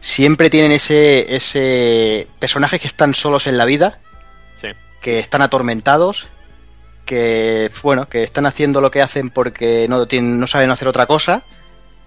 siempre 0.00 0.50
tienen 0.50 0.72
ese, 0.72 1.34
ese 1.34 2.28
personajes 2.38 2.80
que 2.80 2.86
están 2.86 3.14
solos 3.14 3.46
en 3.48 3.58
la 3.58 3.64
vida, 3.64 3.98
Sí. 4.60 4.68
que 5.02 5.18
están 5.18 5.42
atormentados, 5.42 6.26
que 7.06 7.70
bueno, 7.82 8.06
que 8.08 8.22
están 8.22 8.44
haciendo 8.44 8.82
lo 8.82 8.90
que 8.90 9.00
hacen 9.00 9.30
porque 9.30 9.86
no 9.88 10.04
tienen, 10.06 10.38
no 10.38 10.46
saben 10.46 10.70
hacer 10.70 10.88
otra 10.88 11.06
cosa. 11.06 11.42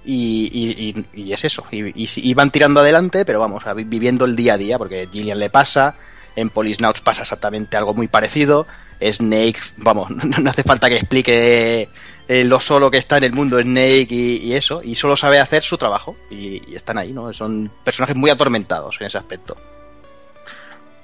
Y, 0.06 0.96
y- 1.14 1.34
es 1.34 1.44
eso, 1.44 1.66
y, 1.72 2.34
van 2.34 2.52
tirando 2.52 2.80
adelante, 2.80 3.26
pero 3.26 3.40
vamos, 3.40 3.64
viviendo 3.86 4.26
el 4.26 4.36
día 4.36 4.54
a 4.54 4.58
día, 4.58 4.78
porque 4.78 5.08
Gillian 5.12 5.38
le 5.40 5.50
pasa, 5.50 5.96
en 6.36 6.50
Policenauts 6.50 7.02
pasa 7.02 7.24
exactamente 7.24 7.76
algo 7.76 7.94
muy 7.94 8.08
parecido, 8.08 8.66
Snake, 9.02 9.60
vamos, 9.78 10.10
no, 10.42 10.50
hace 10.50 10.64
falta 10.64 10.88
que 10.90 10.96
explique 10.96 11.90
eh, 12.28 12.44
lo 12.46 12.60
solo 12.62 12.90
que 12.90 12.98
está 12.98 13.18
en 13.18 13.26
el 13.26 13.34
mundo 13.34 13.62
Snake 13.62 14.08
y, 14.10 14.54
eso, 14.54 14.82
y 14.82 14.96
solo 14.96 15.18
sabe 15.18 15.40
hacer 15.40 15.64
su 15.64 15.78
trabajo, 15.78 16.16
y 16.32 16.74
están 16.74 16.98
ahí, 16.98 17.12
¿no? 17.12 17.32
Son 17.34 17.70
personajes 17.84 18.16
muy 18.16 18.30
atormentados 18.30 18.96
en 19.02 19.08
ese 19.08 19.18
aspecto. 19.18 19.58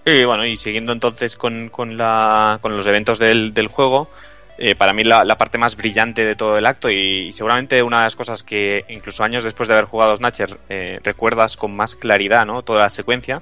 Y 0.06 0.24
bueno, 0.24 0.46
y 0.46 0.56
siguiendo 0.56 0.94
entonces 0.94 1.36
con, 1.36 1.70
con, 1.70 1.98
la, 1.98 2.60
con 2.62 2.78
los 2.78 2.86
eventos 2.86 3.18
del, 3.18 3.56
del 3.56 3.68
juego, 3.68 4.08
eh, 4.58 4.76
para 4.76 4.94
mí 4.94 5.04
la, 5.04 5.24
la 5.24 5.36
parte 5.36 5.58
más 5.58 5.76
brillante 5.76 6.24
de 6.24 6.36
todo 6.36 6.58
el 6.58 6.66
acto 6.68 6.92
y, 6.92 7.34
seguramente 7.34 7.82
una 7.82 8.00
de 8.00 8.04
las 8.06 8.16
cosas 8.16 8.44
que 8.44 8.86
incluso 8.90 9.24
años 9.24 9.44
después 9.44 9.68
de 9.68 9.74
haber 9.74 9.86
jugado 9.86 10.16
Snatcher 10.16 10.58
eh, 10.70 11.00
recuerdas 11.04 11.58
con 11.58 11.76
más 11.76 11.96
claridad, 11.96 12.46
¿no? 12.46 12.62
Toda 12.62 12.82
la 12.82 12.90
secuencia 12.92 13.42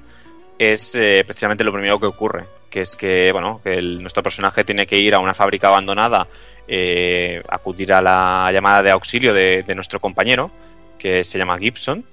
es 0.58 0.94
eh, 0.94 1.22
precisamente 1.26 1.64
lo 1.64 1.72
primero 1.72 2.00
que 2.00 2.06
ocurre, 2.06 2.44
que 2.70 2.80
es 2.80 2.96
que, 2.96 3.28
bueno, 3.30 3.60
que 3.62 3.80
nuestro 3.82 4.22
personaje 4.22 4.64
tiene 4.64 4.86
que 4.86 4.98
ir 4.98 5.14
a 5.14 5.18
una 5.18 5.34
fábrica 5.34 5.68
abandonada, 5.68 6.26
eh, 6.66 7.42
acudir 7.46 7.92
a 7.92 8.00
la 8.00 8.50
llamada 8.50 8.82
de 8.82 8.90
auxilio 8.90 9.34
de, 9.34 9.64
de 9.64 9.74
nuestro 9.74 10.00
compañero, 10.00 10.50
que 10.98 11.24
se 11.24 11.36
llama 11.36 11.58
Gibson, 11.58 12.04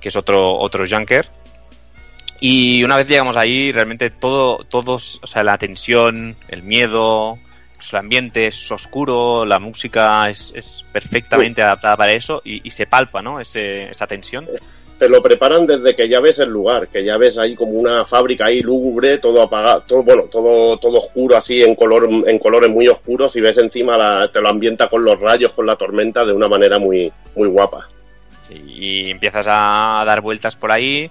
que 0.00 0.08
es 0.08 0.16
otro, 0.16 0.58
otro 0.58 0.84
junker, 0.84 1.28
y 2.40 2.82
una 2.82 2.96
vez 2.96 3.06
llegamos 3.08 3.36
ahí, 3.36 3.70
realmente 3.70 4.10
todo, 4.10 4.64
todos, 4.64 5.20
o 5.22 5.26
sea, 5.26 5.42
la 5.44 5.58
tensión, 5.58 6.36
el 6.48 6.62
miedo, 6.62 7.38
el 7.92 7.98
ambiente 7.98 8.46
es 8.46 8.70
oscuro, 8.72 9.44
la 9.44 9.58
música 9.58 10.28
es, 10.28 10.52
es 10.54 10.84
perfectamente 10.92 11.62
adaptada 11.62 11.96
para 11.96 12.12
eso 12.12 12.40
y, 12.44 12.66
y 12.66 12.70
se 12.70 12.86
palpa, 12.86 13.22
¿no? 13.22 13.40
Ese, 13.40 13.90
esa 13.90 14.06
tensión. 14.06 14.46
te 14.98 15.08
lo 15.08 15.22
preparan 15.22 15.66
desde 15.66 15.94
que 15.96 16.08
ya 16.08 16.20
ves 16.20 16.38
el 16.40 16.50
lugar, 16.50 16.88
que 16.88 17.02
ya 17.02 17.16
ves 17.16 17.38
ahí 17.38 17.54
como 17.54 17.72
una 17.72 18.04
fábrica 18.04 18.46
ahí 18.46 18.60
lúgubre, 18.60 19.18
todo 19.18 19.42
apagado, 19.42 19.82
todo 19.86 20.02
bueno, 20.02 20.24
todo 20.24 20.76
todo 20.76 20.98
oscuro 20.98 21.36
así 21.36 21.62
en 21.62 21.74
color 21.74 22.06
en 22.26 22.38
colores 22.38 22.70
muy 22.70 22.86
oscuros 22.86 23.34
y 23.36 23.40
ves 23.40 23.56
encima 23.56 23.96
la, 23.96 24.30
te 24.30 24.40
lo 24.40 24.50
ambienta 24.50 24.88
con 24.88 25.02
los 25.02 25.18
rayos, 25.18 25.52
con 25.52 25.66
la 25.66 25.76
tormenta 25.76 26.24
de 26.24 26.32
una 26.32 26.48
manera 26.48 26.78
muy 26.78 27.10
muy 27.34 27.48
guapa. 27.48 27.88
Sí, 28.46 28.62
y 28.66 29.10
empiezas 29.10 29.46
a 29.48 30.04
dar 30.06 30.20
vueltas 30.20 30.54
por 30.56 30.70
ahí 30.70 31.10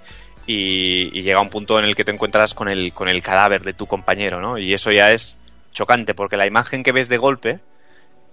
y, 0.50 1.20
y 1.20 1.22
llega 1.22 1.42
un 1.42 1.50
punto 1.52 1.78
en 1.78 1.86
el 1.86 1.96
que 1.96 2.04
te 2.04 2.12
encuentras 2.12 2.56
con 2.56 2.70
el, 2.70 2.92
con 2.92 3.08
el 3.08 3.22
cadáver 3.22 3.62
de 3.62 3.74
tu 3.74 3.86
compañero, 3.86 4.42
¿no? 4.42 4.58
Y 4.58 4.74
eso 4.74 4.92
ya 4.92 5.12
es 5.12 5.38
chocante 5.74 6.16
porque 6.16 6.38
la 6.38 6.48
imagen 6.48 6.82
que 6.82 6.92
ves 6.92 7.08
de 7.08 7.18
golpe 7.18 7.60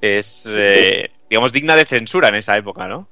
es, 0.01 0.49
eh, 0.49 1.11
digamos, 1.29 1.53
digna 1.53 1.77
de 1.77 1.85
censura 1.85 2.29
en 2.29 2.37
esa 2.37 2.57
época, 2.57 2.89
¿no? 2.89 3.07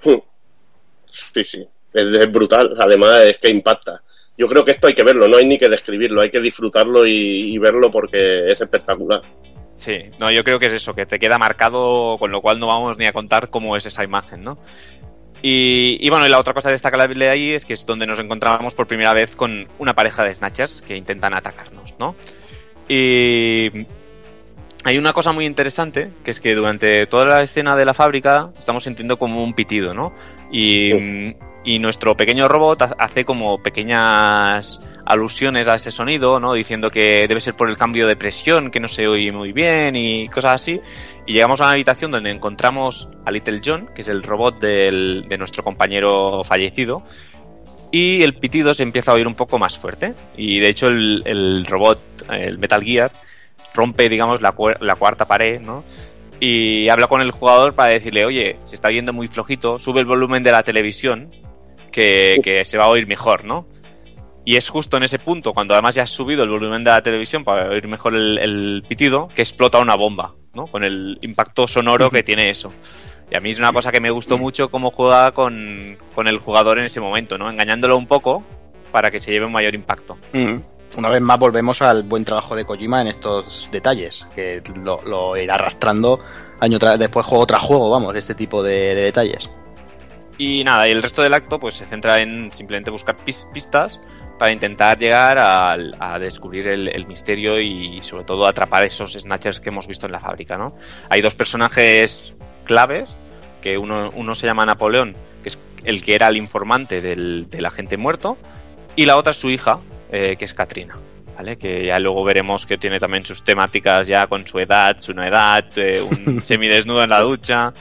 Sí, 0.00 1.44
sí, 1.44 1.68
es, 1.92 2.06
es 2.06 2.32
brutal, 2.32 2.74
además 2.76 3.20
es 3.22 3.38
que 3.38 3.50
impacta. 3.50 4.02
Yo 4.36 4.48
creo 4.48 4.64
que 4.64 4.72
esto 4.72 4.88
hay 4.88 4.94
que 4.94 5.04
verlo, 5.04 5.28
no 5.28 5.36
hay 5.36 5.46
ni 5.46 5.56
que 5.56 5.68
describirlo, 5.68 6.22
hay 6.22 6.30
que 6.30 6.40
disfrutarlo 6.40 7.06
y, 7.06 7.54
y 7.54 7.58
verlo 7.58 7.88
porque 7.88 8.48
es 8.48 8.60
espectacular. 8.60 9.20
Sí, 9.76 10.10
no, 10.18 10.28
yo 10.32 10.42
creo 10.42 10.58
que 10.58 10.66
es 10.66 10.72
eso, 10.72 10.92
que 10.92 11.06
te 11.06 11.20
queda 11.20 11.38
marcado, 11.38 12.16
con 12.18 12.32
lo 12.32 12.40
cual 12.40 12.58
no 12.58 12.66
vamos 12.66 12.98
ni 12.98 13.06
a 13.06 13.12
contar 13.12 13.48
cómo 13.48 13.76
es 13.76 13.86
esa 13.86 14.02
imagen, 14.02 14.42
¿no? 14.42 14.58
Y, 15.42 15.98
y 16.00 16.08
bueno, 16.08 16.24
y 16.24 16.28
la 16.28 16.38
otra 16.38 16.54
cosa 16.54 16.70
destacable 16.70 17.28
ahí 17.28 17.52
es 17.52 17.64
que 17.64 17.72
es 17.72 17.84
donde 17.84 18.06
nos 18.06 18.18
encontramos 18.20 18.74
por 18.74 18.86
primera 18.86 19.12
vez 19.12 19.34
con 19.34 19.66
una 19.78 19.92
pareja 19.92 20.22
de 20.22 20.32
snatchers 20.34 20.82
que 20.82 20.96
intentan 20.96 21.34
atacarnos, 21.34 21.94
¿no? 21.98 22.14
Y 22.88 23.68
hay 24.84 24.98
una 24.98 25.12
cosa 25.12 25.32
muy 25.32 25.44
interesante, 25.46 26.10
que 26.24 26.30
es 26.30 26.40
que 26.40 26.54
durante 26.54 27.06
toda 27.06 27.24
la 27.26 27.42
escena 27.42 27.74
de 27.76 27.84
la 27.84 27.94
fábrica 27.94 28.50
estamos 28.58 28.84
sintiendo 28.84 29.16
como 29.16 29.42
un 29.42 29.54
pitido, 29.54 29.94
¿no? 29.94 30.12
Y, 30.52 31.34
y 31.64 31.78
nuestro 31.78 32.16
pequeño 32.16 32.46
robot 32.48 32.82
ha- 32.82 32.96
hace 32.98 33.24
como 33.24 33.58
pequeñas 33.62 34.80
alusiones 35.06 35.68
a 35.68 35.74
ese 35.74 35.90
sonido, 35.90 36.38
¿no? 36.40 36.54
Diciendo 36.54 36.90
que 36.90 37.26
debe 37.28 37.40
ser 37.40 37.54
por 37.54 37.68
el 37.68 37.76
cambio 37.76 38.06
de 38.06 38.16
presión, 38.16 38.70
que 38.70 38.80
no 38.80 38.88
se 38.88 39.06
oye 39.08 39.32
muy 39.32 39.52
bien 39.52 39.96
y 39.96 40.28
cosas 40.28 40.54
así. 40.54 40.80
Y 41.26 41.32
llegamos 41.34 41.60
a 41.60 41.64
una 41.64 41.72
habitación 41.72 42.10
donde 42.10 42.30
encontramos 42.30 43.08
a 43.24 43.30
Little 43.30 43.60
John, 43.64 43.88
que 43.94 44.02
es 44.02 44.08
el 44.08 44.22
robot 44.22 44.60
del- 44.60 45.26
de 45.28 45.38
nuestro 45.38 45.62
compañero 45.62 46.42
fallecido. 46.44 47.02
Y 47.90 48.22
el 48.22 48.34
pitido 48.34 48.72
se 48.72 48.82
empieza 48.84 49.12
a 49.12 49.14
oír 49.14 49.26
un 49.26 49.34
poco 49.34 49.58
más 49.58 49.78
fuerte. 49.78 50.14
Y 50.36 50.60
de 50.60 50.68
hecho 50.68 50.86
el, 50.88 51.22
el 51.26 51.66
robot, 51.66 52.00
el 52.30 52.58
Metal 52.58 52.82
Gear, 52.82 53.10
rompe, 53.74 54.08
digamos, 54.08 54.40
la, 54.40 54.52
cuarta 54.52 55.26
pared, 55.26 55.60
¿no? 55.60 55.84
Y 56.40 56.88
habla 56.88 57.06
con 57.06 57.20
el 57.20 57.30
jugador 57.30 57.74
para 57.74 57.92
decirle, 57.92 58.24
oye, 58.24 58.56
se 58.64 58.74
está 58.74 58.88
oyendo 58.88 59.12
muy 59.12 59.28
flojito, 59.28 59.78
sube 59.78 60.00
el 60.00 60.06
volumen 60.06 60.42
de 60.42 60.50
la 60.50 60.62
televisión, 60.62 61.28
que, 61.92 62.36
que 62.42 62.64
se 62.64 62.78
va 62.78 62.84
a 62.84 62.88
oír 62.88 63.06
mejor, 63.06 63.44
¿no? 63.44 63.66
Y 64.44 64.56
es 64.56 64.68
justo 64.68 64.96
en 64.96 65.04
ese 65.04 65.18
punto, 65.18 65.52
cuando 65.52 65.74
además 65.74 65.94
ya 65.94 66.02
has 66.02 66.10
subido 66.10 66.42
el 66.42 66.50
volumen 66.50 66.82
de 66.82 66.90
la 66.90 67.00
televisión 67.00 67.44
para 67.44 67.68
oír 67.70 67.86
mejor 67.86 68.16
el, 68.16 68.38
el 68.38 68.82
pitido, 68.88 69.28
que 69.28 69.42
explota 69.42 69.78
una 69.78 69.94
bomba, 69.94 70.34
¿no? 70.54 70.64
Con 70.64 70.82
el 70.82 71.18
impacto 71.22 71.68
sonoro 71.68 72.10
que 72.10 72.22
tiene 72.22 72.50
eso. 72.50 72.72
Y 73.30 73.36
a 73.36 73.40
mí 73.40 73.50
es 73.50 73.58
una 73.60 73.72
cosa 73.72 73.92
que 73.92 74.00
me 74.00 74.10
gustó 74.10 74.36
mucho 74.36 74.68
cómo 74.68 74.90
juega 74.90 75.30
con, 75.30 75.96
con 76.14 76.26
el 76.26 76.38
jugador 76.38 76.80
en 76.80 76.86
ese 76.86 77.00
momento, 77.00 77.38
¿no? 77.38 77.48
Engañándolo 77.48 77.96
un 77.96 78.06
poco 78.06 78.44
para 78.90 79.10
que 79.10 79.20
se 79.20 79.30
lleve 79.30 79.46
un 79.46 79.52
mayor 79.52 79.74
impacto. 79.74 80.18
Mm. 80.32 80.58
Una 80.98 81.08
vez 81.08 81.22
más 81.22 81.38
volvemos 81.38 81.80
al 81.80 82.02
buen 82.02 82.22
trabajo 82.22 82.54
de 82.54 82.66
Kojima 82.66 83.00
en 83.00 83.06
estos 83.06 83.68
detalles, 83.72 84.26
que 84.34 84.60
lo, 84.74 85.00
lo 85.06 85.36
irá 85.38 85.54
arrastrando 85.54 86.20
año 86.60 86.78
tras 86.78 86.98
después 86.98 87.24
juego 87.24 87.46
tras 87.46 87.62
juego, 87.62 87.88
vamos, 87.88 88.14
este 88.14 88.34
tipo 88.34 88.62
de, 88.62 88.94
de 88.94 89.02
detalles. 89.04 89.48
Y 90.36 90.62
nada, 90.64 90.86
y 90.86 90.90
el 90.90 91.00
resto 91.00 91.22
del 91.22 91.32
acto 91.32 91.58
pues 91.58 91.76
se 91.76 91.86
centra 91.86 92.20
en 92.20 92.50
simplemente 92.52 92.90
buscar 92.90 93.16
pis- 93.16 93.48
pistas 93.54 93.98
para 94.38 94.52
intentar 94.52 94.98
llegar 94.98 95.38
a, 95.38 96.18
descubrir 96.18 96.68
el, 96.68 96.88
el 96.88 97.06
misterio 97.06 97.60
y 97.60 98.00
sobre 98.02 98.24
todo 98.24 98.46
atrapar 98.46 98.84
esos 98.84 99.12
snatchers 99.12 99.60
que 99.60 99.70
hemos 99.70 99.86
visto 99.86 100.06
en 100.06 100.12
la 100.12 100.20
fábrica, 100.20 100.56
¿no? 100.56 100.74
Hay 101.08 101.20
dos 101.20 101.34
personajes 101.34 102.34
claves, 102.64 103.14
que 103.62 103.78
uno, 103.78 104.10
uno 104.14 104.34
se 104.34 104.46
llama 104.46 104.66
Napoleón, 104.66 105.14
que 105.42 105.48
es 105.48 105.58
el 105.84 106.02
que 106.02 106.14
era 106.14 106.28
el 106.28 106.36
informante 106.36 107.00
del, 107.00 107.48
del 107.48 107.64
agente 107.64 107.96
muerto, 107.96 108.36
y 108.96 109.06
la 109.06 109.16
otra 109.16 109.30
es 109.30 109.38
su 109.38 109.48
hija, 109.50 109.78
eh, 110.10 110.36
que 110.36 110.44
es 110.44 110.52
Katrina. 110.52 110.94
¿Vale? 111.34 111.56
Que 111.56 111.86
ya 111.86 111.98
luego 111.98 112.22
veremos 112.24 112.66
que 112.66 112.76
tiene 112.76 112.98
también 112.98 113.24
sus 113.24 113.42
temáticas 113.42 114.06
ya 114.06 114.26
con 114.26 114.46
su 114.46 114.58
edad, 114.58 114.96
su 114.98 115.14
no 115.14 115.24
edad, 115.24 115.64
eh, 115.76 116.02
un 116.02 116.40
semidesnudo 116.44 117.02
en 117.02 117.08
la 117.08 117.20
ducha. 117.20 117.72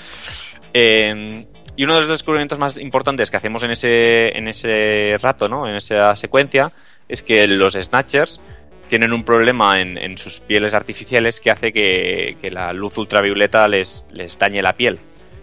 Eh, 0.73 1.45
y 1.81 1.83
uno 1.83 1.95
de 1.95 2.01
los 2.01 2.09
descubrimientos 2.09 2.59
más 2.59 2.77
importantes 2.77 3.31
que 3.31 3.37
hacemos 3.37 3.63
en 3.63 3.71
ese, 3.71 4.37
en 4.37 4.47
ese 4.47 5.17
rato, 5.19 5.49
¿no? 5.49 5.67
En 5.67 5.75
esa 5.77 6.15
secuencia, 6.15 6.71
es 7.09 7.23
que 7.23 7.47
los 7.47 7.73
Snatchers 7.73 8.39
tienen 8.87 9.11
un 9.11 9.23
problema 9.23 9.81
en, 9.81 10.15
sus 10.15 10.41
pieles 10.41 10.75
artificiales 10.75 11.39
que 11.39 11.49
hace 11.49 11.71
que, 11.71 12.51
la 12.51 12.71
luz 12.71 12.99
ultravioleta 12.99 13.67
les, 13.67 14.05
les 14.11 14.37
dañe 14.37 14.61
la 14.61 14.73
piel. 14.73 14.99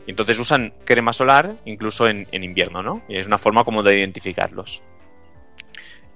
Y 0.07 0.11
entonces 0.11 0.39
usan 0.39 0.75
crema 0.85 1.13
solar 1.13 1.57
incluso 1.65 2.07
en, 2.07 2.25
en 2.31 2.45
invierno, 2.45 2.85
¿no? 2.85 3.03
Y 3.09 3.17
es 3.17 3.27
una 3.27 3.39
forma 3.39 3.65
como 3.65 3.83
de 3.83 3.99
identificarlos. 3.99 4.81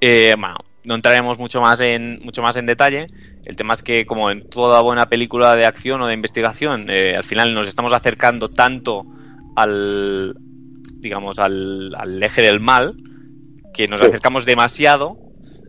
Eh, 0.00 0.36
bueno, 0.38 0.54
no 0.84 0.94
entraremos 0.94 1.36
mucho 1.40 1.60
más 1.60 1.80
en 1.80 2.20
mucho 2.22 2.42
más 2.42 2.56
en 2.56 2.66
detalle. 2.66 3.08
El 3.44 3.56
tema 3.56 3.74
es 3.74 3.82
que, 3.82 4.06
como 4.06 4.30
en 4.30 4.48
toda 4.48 4.82
buena 4.82 5.06
película 5.06 5.56
de 5.56 5.66
acción 5.66 6.00
o 6.00 6.06
de 6.06 6.14
investigación, 6.14 6.88
eh, 6.90 7.16
al 7.16 7.24
final 7.24 7.52
nos 7.52 7.66
estamos 7.66 7.92
acercando 7.92 8.50
tanto 8.50 9.04
al 9.56 10.34
digamos 10.98 11.38
al, 11.38 11.94
al 11.94 12.22
eje 12.22 12.42
del 12.42 12.60
mal 12.60 12.96
que 13.74 13.88
nos 13.88 14.00
acercamos 14.00 14.44
demasiado 14.46 15.16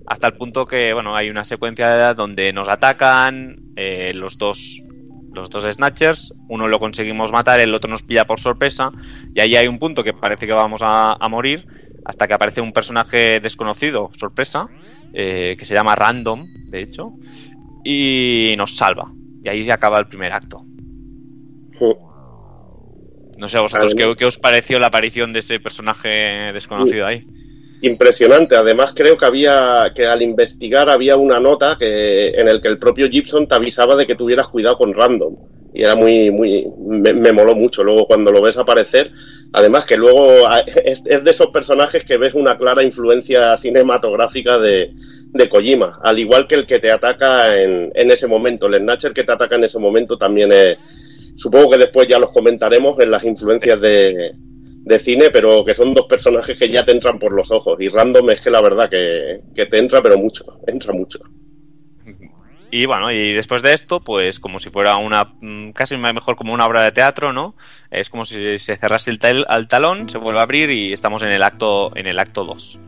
hasta 0.07 0.27
el 0.27 0.34
punto 0.34 0.65
que 0.65 0.93
bueno 0.93 1.15
hay 1.15 1.30
una 1.30 1.43
secuencia 1.43 2.14
donde 2.14 2.51
nos 2.51 2.68
atacan 2.68 3.73
eh, 3.76 4.11
los 4.14 4.38
dos 4.38 4.80
los 5.34 5.49
dos 5.49 5.64
snatchers 5.64 6.34
uno 6.49 6.68
lo 6.68 6.80
conseguimos 6.80 7.31
matar 7.31 7.60
el 7.60 7.73
otro 7.73 7.89
nos 7.89 8.03
pilla 8.03 8.26
por 8.26 8.39
sorpresa 8.39 8.91
y 9.34 9.39
ahí 9.39 9.55
hay 9.55 9.68
un 9.68 9.80
punto 9.80 10.03
que 10.03 10.14
parece 10.14 10.45
que 10.45 10.53
vamos 10.53 10.81
a, 10.84 11.14
a 11.14 11.30
morir 11.30 11.65
hasta 12.05 12.27
que 12.27 12.34
aparece 12.34 12.61
un 12.61 12.73
personaje 12.73 13.39
desconocido 13.39 14.10
sorpresa 14.18 14.68
eh, 15.14 15.55
que 15.57 15.65
se 15.65 15.73
llama 15.73 15.95
Random 15.95 16.45
de 16.69 16.81
hecho 16.81 17.14
y 17.84 18.55
nos 18.57 18.76
salva. 18.76 19.11
Y 19.43 19.49
ahí 19.49 19.69
acaba 19.69 19.99
el 19.99 20.07
primer 20.07 20.34
acto 20.34 20.65
no 23.44 23.49
sé 23.49 23.57
a 23.57 23.61
vosotros 23.61 23.94
¿qué, 23.95 24.06
qué 24.18 24.26
os 24.26 24.38
pareció 24.38 24.80
la 24.80 24.88
aparición 24.88 25.34
de 25.34 25.40
ese 25.40 25.60
personaje 25.60 26.10
desconocido 26.53 27.06
ahí 27.06 27.24
impresionante. 27.82 28.56
Además, 28.56 28.94
creo 28.95 29.18
que 29.18 29.26
había 29.26 29.91
que 29.94 30.06
al 30.06 30.22
investigar 30.22 30.90
había 30.90 31.18
una 31.18 31.38
nota 31.40 31.76
que 31.78 32.30
en 32.30 32.48
el 32.48 32.61
que 32.61 32.70
el 32.70 32.78
propio 32.80 33.10
Gibson 33.10 33.45
te 33.45 33.56
avisaba 33.56 33.98
de 33.98 34.06
que 34.07 34.15
tuvieras 34.15 34.48
cuidado 34.48 34.78
con 34.78 34.94
random. 34.94 35.36
Y 35.74 35.82
era 35.84 35.94
muy, 35.95 36.32
muy, 36.32 36.65
me, 36.80 37.14
me 37.14 37.34
moló 37.34 37.56
mucho. 37.56 37.84
Luego 37.84 38.06
cuando 38.07 38.32
lo 38.32 38.41
ves 38.41 38.57
aparecer, 38.57 39.11
además 39.52 39.86
que 39.86 39.98
luego 39.98 40.48
a- 40.48 40.60
es, 40.61 41.02
es 41.06 41.24
de 41.26 41.32
esos 41.32 41.48
personajes 41.48 42.06
que 42.06 42.15
ves 42.18 42.36
una 42.36 42.57
clara 42.57 42.84
influencia 42.84 43.57
cinematográfica 43.57 44.60
de, 44.60 44.94
de 45.34 45.49
Kojima. 45.49 45.99
Al 46.02 46.18
igual 46.20 46.48
que 46.48 46.56
el 46.56 46.65
que 46.65 46.80
te 46.80 46.90
ataca 46.90 47.61
en, 47.61 47.91
en 47.94 48.11
ese 48.11 48.28
momento. 48.28 48.68
El 48.68 48.76
Snatcher 48.76 49.11
que 49.11 49.26
te 49.26 49.32
ataca 49.34 49.56
en 49.57 49.65
ese 49.65 49.80
momento 49.80 50.18
también 50.18 50.53
es, 50.53 50.78
supongo 51.35 51.72
que 51.72 51.77
después 51.77 52.07
ya 52.07 52.19
los 52.19 52.31
comentaremos 52.31 52.99
en 52.99 53.11
las 53.11 53.23
influencias 53.23 53.80
de, 53.80 54.34
cine, 54.99 55.30
pero 55.31 55.64
que 55.65 55.73
son 55.73 55.93
dos 55.93 56.05
personajes 56.05 56.57
que 56.57 56.69
ya 56.69 56.85
te 56.85 56.91
entran 56.91 57.18
por 57.19 57.31
los 57.34 57.51
ojos. 57.51 57.80
Y 57.80 57.89
Random 57.89 58.30
es 58.30 58.41
que 58.41 58.49
la 58.49 58.61
verdad 58.61 58.89
que, 58.89 59.39
que 59.55 59.65
te 59.65 59.80
entra, 59.80 60.01
pero 60.01 60.18
mucho, 60.18 60.45
entra 60.68 60.93
mucho. 60.93 61.19
Y 62.76 62.88
bueno, 62.88 63.11
y 63.11 63.34
después 63.34 63.61
de 63.61 63.72
esto, 63.72 63.99
pues 63.99 64.39
como 64.39 64.57
si 64.57 64.72
fuera 64.72 64.95
una, 64.97 65.35
mm, 65.39 65.73
casi 65.73 65.95
mejor 65.95 66.35
como 66.35 66.55
una 66.55 66.65
obra 66.65 66.81
de 66.81 66.89
teatro, 66.89 67.31
¿no? 67.31 67.55
Es 67.91 68.10
como 68.10 68.26
si 68.26 68.57
se 68.57 68.77
cerrase 68.77 69.11
el 69.11 69.19
tal- 69.19 69.45
al 69.47 69.68
talón, 69.68 70.10
se 70.10 70.18
vuelve 70.18 70.39
a 70.39 70.43
abrir 70.43 70.72
y 70.72 70.91
estamos 70.91 71.22
en 71.22 71.30
el 71.30 71.43
acto, 71.43 71.95
en 71.95 72.07
el 72.07 72.18
acto 72.18 72.43
2. 72.43 72.80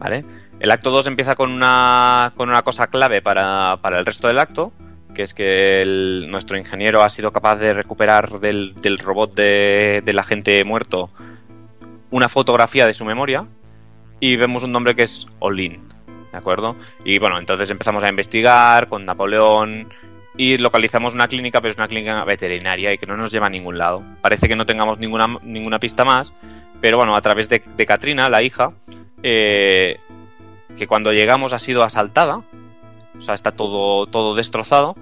¿Vale? 0.00 0.24
El 0.58 0.70
acto 0.72 0.90
2 0.90 1.06
empieza 1.06 1.36
con 1.36 1.52
una, 1.52 2.32
con 2.36 2.48
una 2.48 2.62
cosa 2.62 2.88
clave 2.88 3.22
para, 3.22 3.76
para 3.80 4.00
el 4.00 4.04
resto 4.06 4.26
del 4.26 4.40
acto, 4.40 4.72
que 5.14 5.22
es 5.22 5.34
que 5.34 5.80
el- 5.80 6.28
nuestro 6.30 6.56
ingeniero 6.58 7.02
ha 7.02 7.08
sido 7.08 7.30
capaz 7.32 7.56
de 7.56 7.72
recuperar 7.72 8.40
del, 8.40 8.74
del 8.74 8.98
robot 8.98 9.34
de, 9.34 10.02
del 10.04 10.18
agente 10.18 10.62
muerto 10.64 11.10
una 12.10 12.28
fotografía 12.28 12.86
de 12.86 12.94
su 12.94 13.04
memoria 13.04 13.44
y 14.18 14.36
vemos 14.36 14.64
un 14.64 14.72
nombre 14.72 14.94
que 14.94 15.02
es 15.04 15.26
Olin, 15.38 15.80
¿de 16.32 16.38
acuerdo? 16.38 16.76
Y 17.04 17.18
bueno, 17.18 17.38
entonces 17.38 17.70
empezamos 17.70 18.02
a 18.04 18.08
investigar 18.08 18.88
con 18.88 19.04
Napoleón 19.04 19.86
y 20.36 20.56
localizamos 20.58 21.14
una 21.14 21.28
clínica, 21.28 21.60
pero 21.60 21.70
es 21.72 21.76
una 21.78 21.88
clínica 21.88 22.24
veterinaria 22.24 22.92
y 22.92 22.98
que 22.98 23.06
no 23.06 23.16
nos 23.16 23.30
lleva 23.32 23.46
a 23.46 23.50
ningún 23.50 23.78
lado. 23.78 24.02
Parece 24.20 24.48
que 24.48 24.56
no 24.56 24.64
tengamos 24.66 24.98
ninguna, 24.98 25.26
ninguna 25.42 25.78
pista 25.78 26.04
más, 26.04 26.32
pero 26.80 26.96
bueno, 26.96 27.14
a 27.14 27.20
través 27.20 27.48
de, 27.48 27.62
de 27.76 27.86
Katrina, 27.86 28.28
la 28.28 28.42
hija, 28.42 28.72
eh, 29.22 29.98
que 30.78 30.86
cuando 30.86 31.12
llegamos 31.12 31.52
ha 31.52 31.58
sido 31.58 31.82
asaltada, 31.82 32.40
o 33.18 33.22
sea, 33.22 33.34
está 33.34 33.50
todo, 33.52 34.06
todo 34.06 34.34
destrozado, 34.34 34.96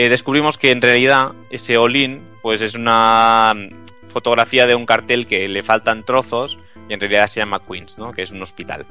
eh, 0.00 0.08
descubrimos 0.08 0.58
que 0.58 0.70
en 0.70 0.80
realidad 0.80 1.32
ese 1.50 1.76
Olin, 1.76 2.20
pues 2.40 2.62
es 2.62 2.76
una 2.76 3.52
mm, 3.52 4.08
fotografía 4.08 4.64
de 4.64 4.76
un 4.76 4.86
cartel 4.86 5.26
que 5.26 5.48
le 5.48 5.64
faltan 5.64 6.04
trozos 6.04 6.56
y 6.88 6.94
en 6.94 7.00
realidad 7.00 7.26
se 7.26 7.40
llama 7.40 7.60
Queens, 7.66 7.98
¿no? 7.98 8.12
Que 8.12 8.22
es 8.22 8.30
un 8.30 8.40
hospital. 8.40 8.86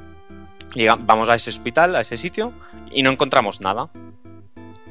Vamos 0.99 1.29
a 1.29 1.35
ese 1.35 1.49
hospital, 1.49 1.95
a 1.95 2.01
ese 2.01 2.17
sitio, 2.17 2.51
y 2.91 3.03
no 3.03 3.11
encontramos 3.11 3.61
nada. 3.61 3.87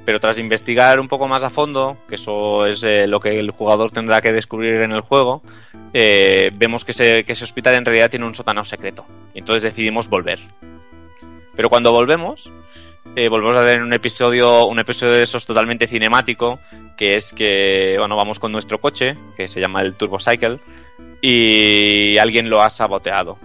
Pero 0.07 0.19
tras 0.19 0.39
investigar 0.39 1.01
un 1.01 1.09
poco 1.09 1.28
más 1.28 1.44
a 1.44 1.51
fondo, 1.51 1.98
que 2.09 2.15
eso 2.15 2.65
es 2.65 2.82
eh, 2.82 3.07
lo 3.07 3.20
que 3.20 3.36
el 3.36 3.51
jugador 3.51 3.90
tendrá 3.90 4.23
que 4.23 4.32
descubrir 4.32 4.81
en 4.81 4.93
el 4.93 5.03
juego, 5.03 5.43
eh, 5.93 6.51
vemos 6.55 6.86
que 6.86 6.93
ese, 6.93 7.24
que 7.24 7.32
ese 7.32 7.44
hospital 7.44 7.74
en 7.74 7.85
realidad 7.85 8.09
tiene 8.09 8.24
un 8.24 8.35
sótano 8.35 8.65
secreto. 8.65 9.05
Y 9.35 9.40
entonces 9.40 9.65
decidimos 9.65 10.09
volver. 10.09 10.40
Pero 11.55 11.69
cuando 11.69 11.93
volvemos, 11.93 12.51
eh, 13.17 13.31
volvemos 13.31 13.57
a 13.57 13.65
tener 13.65 13.83
un 13.83 13.95
episodio, 13.95 14.67
un 14.67 14.79
episodio 14.79 15.15
de 15.15 15.23
esos 15.23 15.47
totalmente 15.47 15.87
cinemático, 15.87 16.61
que 16.99 17.17
es 17.17 17.33
que, 17.33 17.97
bueno, 17.99 18.15
vamos 18.15 18.39
con 18.39 18.53
nuestro 18.53 18.79
coche, 18.79 19.17
que 19.37 19.49
se 19.49 19.59
llama 19.59 19.81
el 19.81 19.95
Turbo 19.95 20.21
Cycle, 20.21 20.59
y 21.23 22.19
alguien 22.19 22.51
lo 22.51 22.61
ha 22.61 22.69
saboteado. 22.69 23.39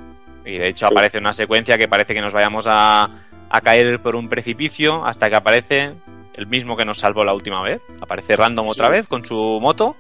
Y 0.46 0.58
de 0.58 0.68
hecho 0.68 0.88
aparece 0.88 1.20
una 1.20 1.32
secuencia 1.32 1.78
que 1.78 1.88
parece 1.88 2.14
que 2.14 2.20
nos 2.20 2.34
vayamos 2.34 2.66
a, 2.68 3.10
a 3.50 3.62
caer 3.62 4.02
por 4.02 4.18
un 4.18 4.28
precipicio 4.28 5.06
hasta 5.06 5.30
que 5.30 5.38
aparece 5.38 5.94
el 6.36 6.48
mismo 6.48 6.76
que 6.76 6.84
nos 6.84 7.00
salvó 7.00 7.24
la 7.24 7.34
última 7.34 7.62
vez. 7.62 7.82
Aparece 8.02 8.36
random 8.36 8.68
otra 8.68 8.90
vez 8.90 9.08
con 9.08 9.24
su 9.24 9.60
moto 9.62 9.96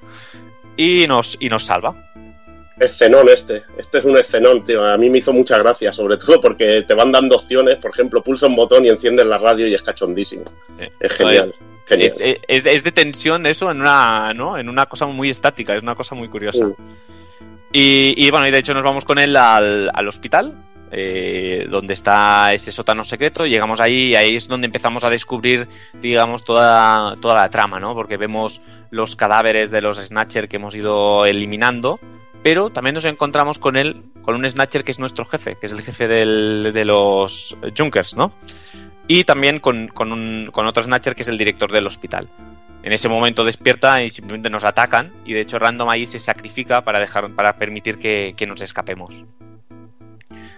y 0.75 1.05
nos, 1.07 1.37
y 1.39 1.47
nos 1.47 1.65
salva. 1.65 1.95
Escenón 2.81 3.29
este. 3.29 3.63
Este 3.77 3.99
es 3.99 4.05
un 4.05 4.17
escenón, 4.17 4.65
tío. 4.65 4.85
A 4.85 4.97
mí 4.97 5.09
me 5.09 5.19
hizo 5.19 5.31
mucha 5.33 5.57
gracia, 5.57 5.93
sobre 5.93 6.17
todo 6.17 6.41
porque 6.41 6.81
te 6.81 6.93
van 6.93 7.11
dando 7.11 7.35
opciones. 7.35 7.77
Por 7.77 7.91
ejemplo, 7.91 8.21
pulsa 8.21 8.47
un 8.47 8.55
botón 8.55 8.83
y 8.85 8.89
enciendes 8.89 9.25
la 9.25 9.37
radio 9.37 9.67
y 9.67 9.73
es 9.73 9.81
cachondísimo. 9.81 10.43
Es 10.99 11.15
genial. 11.15 11.53
genial. 11.85 12.07
Es, 12.19 12.21
es- 12.47 12.65
es 12.65 12.83
de 12.83 12.91
tensión 12.91 13.45
eso 13.45 13.69
en 13.71 13.81
una, 13.81 14.33
¿no? 14.33 14.57
en 14.57 14.67
una 14.69 14.85
cosa 14.87 15.05
muy 15.05 15.29
estática, 15.29 15.75
es 15.75 15.83
una 15.83 15.95
cosa 15.95 16.15
muy 16.15 16.27
curiosa. 16.27 16.65
Y, 17.71 18.13
y 18.17 18.29
bueno, 18.31 18.47
y 18.47 18.51
de 18.51 18.59
hecho 18.59 18.73
nos 18.73 18.83
vamos 18.83 19.05
con 19.05 19.17
él 19.17 19.35
al, 19.37 19.89
al 19.93 20.07
hospital, 20.07 20.53
eh, 20.91 21.65
donde 21.69 21.93
está 21.93 22.49
ese 22.53 22.71
sótano 22.71 23.03
secreto. 23.03 23.45
Llegamos 23.45 23.79
ahí 23.79 24.09
y 24.11 24.15
ahí 24.15 24.31
es 24.35 24.47
donde 24.47 24.65
empezamos 24.67 25.03
a 25.05 25.09
descubrir, 25.09 25.67
digamos, 26.01 26.43
toda, 26.43 27.15
toda 27.21 27.35
la 27.35 27.49
trama, 27.49 27.79
¿no? 27.79 27.93
Porque 27.93 28.17
vemos 28.17 28.59
los 28.89 29.15
cadáveres 29.15 29.71
de 29.71 29.81
los 29.81 29.97
Snatcher 29.99 30.49
que 30.49 30.57
hemos 30.57 30.75
ido 30.75 31.23
eliminando, 31.25 31.97
pero 32.43 32.69
también 32.69 32.95
nos 32.95 33.05
encontramos 33.05 33.59
con 33.59 33.77
él, 33.77 34.03
con 34.21 34.35
un 34.35 34.49
Snatcher 34.49 34.83
que 34.83 34.91
es 34.91 34.99
nuestro 34.99 35.25
jefe, 35.25 35.55
que 35.59 35.67
es 35.67 35.71
el 35.71 35.81
jefe 35.81 36.07
de 36.07 36.85
los 36.85 37.55
Junkers, 37.77 38.15
¿no? 38.15 38.33
Y 39.07 39.23
también 39.23 39.59
con, 39.59 39.87
con 39.87 40.67
otro 40.67 40.83
Snatcher 40.83 41.15
que 41.15 41.23
es 41.23 41.27
el 41.27 41.37
director 41.37 41.71
del 41.71 41.87
hospital. 41.87 42.27
En 42.83 42.93
ese 42.93 43.07
momento 43.07 43.43
despierta 43.43 44.01
y 44.01 44.09
simplemente 44.09 44.49
nos 44.49 44.63
atacan 44.63 45.11
y 45.23 45.33
de 45.33 45.41
hecho 45.41 45.59
Random 45.59 45.89
ahí 45.89 46.07
se 46.07 46.17
sacrifica 46.17 46.81
para 46.81 46.99
dejar 46.99 47.29
para 47.31 47.53
permitir 47.53 47.99
que, 47.99 48.33
que 48.35 48.47
nos 48.47 48.61
escapemos. 48.61 49.23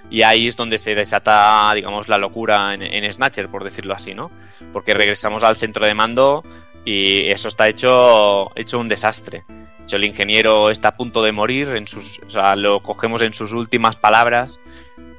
Y 0.09 0.21
ahí 0.21 0.47
es 0.47 0.55
donde 0.55 0.77
se 0.77 0.95
desata, 0.95 1.71
digamos, 1.73 2.07
la 2.07 2.17
locura 2.17 2.73
en, 2.73 2.83
en 2.83 3.11
Snatcher, 3.11 3.49
por 3.49 3.63
decirlo 3.63 3.93
así, 3.93 4.13
¿no? 4.13 4.31
Porque 4.71 4.93
regresamos 4.93 5.43
al 5.43 5.57
centro 5.57 5.85
de 5.85 5.93
mando 5.93 6.43
y 6.85 7.27
eso 7.27 7.47
está 7.47 7.67
hecho, 7.67 8.55
hecho 8.55 8.79
un 8.79 8.87
desastre. 8.87 9.43
El 9.91 10.05
ingeniero 10.05 10.71
está 10.71 10.89
a 10.89 10.97
punto 10.97 11.21
de 11.21 11.31
morir, 11.31 11.69
en 11.69 11.87
sus, 11.87 12.19
o 12.25 12.31
sea, 12.31 12.55
lo 12.55 12.79
cogemos 12.79 13.21
en 13.21 13.33
sus 13.33 13.51
últimas 13.51 13.95
palabras 13.95 14.59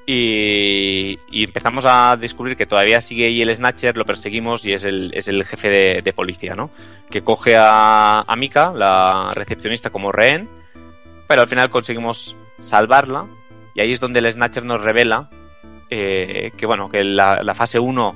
y, 0.07 1.19
empezamos 1.32 1.85
a 1.86 2.16
descubrir 2.16 2.57
que 2.57 2.66
todavía 2.66 3.01
sigue 3.01 3.27
ahí 3.27 3.41
el 3.41 3.55
Snatcher, 3.55 3.97
lo 3.97 4.05
perseguimos 4.05 4.66
y 4.66 4.73
es 4.73 4.85
el, 4.85 5.12
es 5.15 5.28
el 5.28 5.45
jefe 5.45 6.03
de, 6.03 6.12
policía, 6.12 6.55
¿no? 6.55 6.70
Que 7.11 7.23
coge 7.23 7.57
a, 7.57 8.24
a 8.27 8.36
Mika, 8.36 8.73
la 8.73 9.31
recepcionista, 9.32 9.91
como 9.91 10.11
rehén, 10.11 10.49
pero 11.28 11.43
al 11.43 11.49
final 11.49 11.70
conseguimos 11.70 12.36
salvarla 12.61 13.27
y 13.74 13.81
ahí 13.81 13.93
es 13.93 14.01
donde 14.01 14.19
el 14.19 14.32
Snatcher 14.32 14.65
nos 14.65 14.82
revela 14.82 15.28
eh, 15.91 16.53
que, 16.57 16.66
bueno, 16.66 16.89
que 16.89 17.05
la, 17.05 17.41
la 17.43 17.55
fase 17.55 17.78
1 17.78 18.15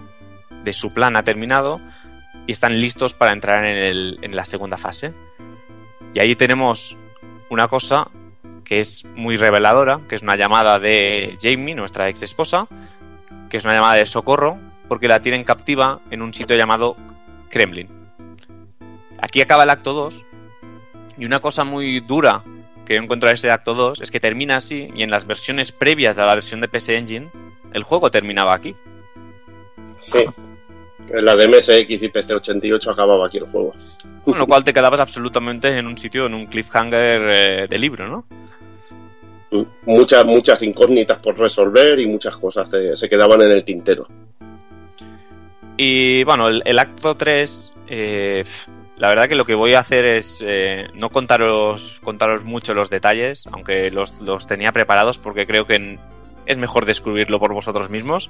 de 0.64 0.72
su 0.72 0.92
plan 0.92 1.16
ha 1.16 1.22
terminado 1.22 1.80
y 2.46 2.52
están 2.52 2.80
listos 2.80 3.14
para 3.14 3.32
entrar 3.32 3.64
en, 3.64 3.76
el, 3.76 4.18
en 4.22 4.34
la 4.34 4.44
segunda 4.44 4.76
fase. 4.76 5.12
Y 6.14 6.20
ahí 6.20 6.34
tenemos 6.36 6.96
una 7.50 7.68
cosa 7.68 8.08
que 8.64 8.80
es 8.80 9.06
muy 9.16 9.36
reveladora, 9.36 10.00
que 10.08 10.14
es 10.14 10.22
una 10.22 10.36
llamada 10.36 10.78
de 10.78 11.38
Jamie, 11.40 11.74
nuestra 11.74 12.08
ex 12.08 12.22
esposa, 12.22 12.66
que 13.48 13.56
es 13.56 13.64
una 13.64 13.74
llamada 13.74 13.94
de 13.94 14.06
socorro, 14.06 14.58
porque 14.88 15.08
la 15.08 15.20
tienen 15.20 15.44
captiva 15.44 16.00
en 16.10 16.22
un 16.22 16.34
sitio 16.34 16.56
llamado 16.56 16.96
Kremlin. 17.48 17.88
Aquí 19.20 19.40
acaba 19.40 19.64
el 19.64 19.70
acto 19.70 19.92
2, 19.94 20.24
y 21.18 21.24
una 21.24 21.40
cosa 21.40 21.64
muy 21.64 22.00
dura 22.00 22.42
que 22.86 22.94
yo 22.94 23.02
encuentro 23.02 23.28
en 23.28 23.34
ese 23.34 23.50
acto 23.50 23.74
2 23.74 24.00
es 24.00 24.10
que 24.10 24.20
termina 24.20 24.56
así, 24.56 24.88
y 24.94 25.02
en 25.02 25.10
las 25.10 25.26
versiones 25.26 25.72
previas 25.72 26.18
a 26.18 26.26
la 26.26 26.34
versión 26.34 26.60
de 26.60 26.68
PC 26.68 26.96
Engine, 26.96 27.28
el 27.72 27.82
juego 27.82 28.10
terminaba 28.10 28.54
aquí. 28.54 28.74
Sí. 30.00 30.24
En 31.10 31.24
la 31.24 31.34
de 31.36 31.48
MSX 31.48 31.90
y 31.90 32.08
PC88 32.08 32.92
acababa 32.92 33.26
aquí 33.26 33.38
el 33.38 33.44
juego. 33.44 33.74
Con 34.22 34.38
lo 34.38 34.46
cual 34.46 34.64
te 34.64 34.72
quedabas 34.72 35.00
absolutamente 35.00 35.76
en 35.76 35.86
un 35.86 35.96
sitio, 35.96 36.26
en 36.26 36.34
un 36.34 36.46
cliffhanger 36.46 37.20
eh, 37.34 37.66
de 37.68 37.78
libro, 37.78 38.08
¿no? 38.08 38.24
Muchas, 39.86 40.26
muchas 40.26 40.62
incógnitas 40.62 41.18
por 41.18 41.38
resolver 41.38 41.98
y 41.98 42.06
muchas 42.06 42.36
cosas 42.36 42.70
se, 42.70 42.94
se 42.94 43.08
quedaban 43.08 43.40
en 43.40 43.50
el 43.50 43.64
tintero. 43.64 44.06
Y 45.78 46.24
bueno, 46.24 46.48
el, 46.48 46.60
el 46.66 46.78
acto 46.78 47.16
3, 47.16 47.72
eh, 47.86 48.44
la 48.98 49.08
verdad 49.08 49.28
que 49.28 49.36
lo 49.36 49.44
que 49.44 49.54
voy 49.54 49.74
a 49.74 49.80
hacer 49.80 50.04
es 50.04 50.42
eh, 50.44 50.88
no 50.94 51.08
contaros, 51.08 52.00
contaros 52.02 52.44
mucho 52.44 52.74
los 52.74 52.90
detalles, 52.90 53.44
aunque 53.52 53.90
los, 53.90 54.20
los 54.20 54.46
tenía 54.46 54.72
preparados 54.72 55.18
porque 55.18 55.46
creo 55.46 55.66
que 55.66 55.98
es 56.46 56.58
mejor 56.58 56.84
descubrirlo 56.84 57.38
por 57.38 57.54
vosotros 57.54 57.90
mismos. 57.90 58.28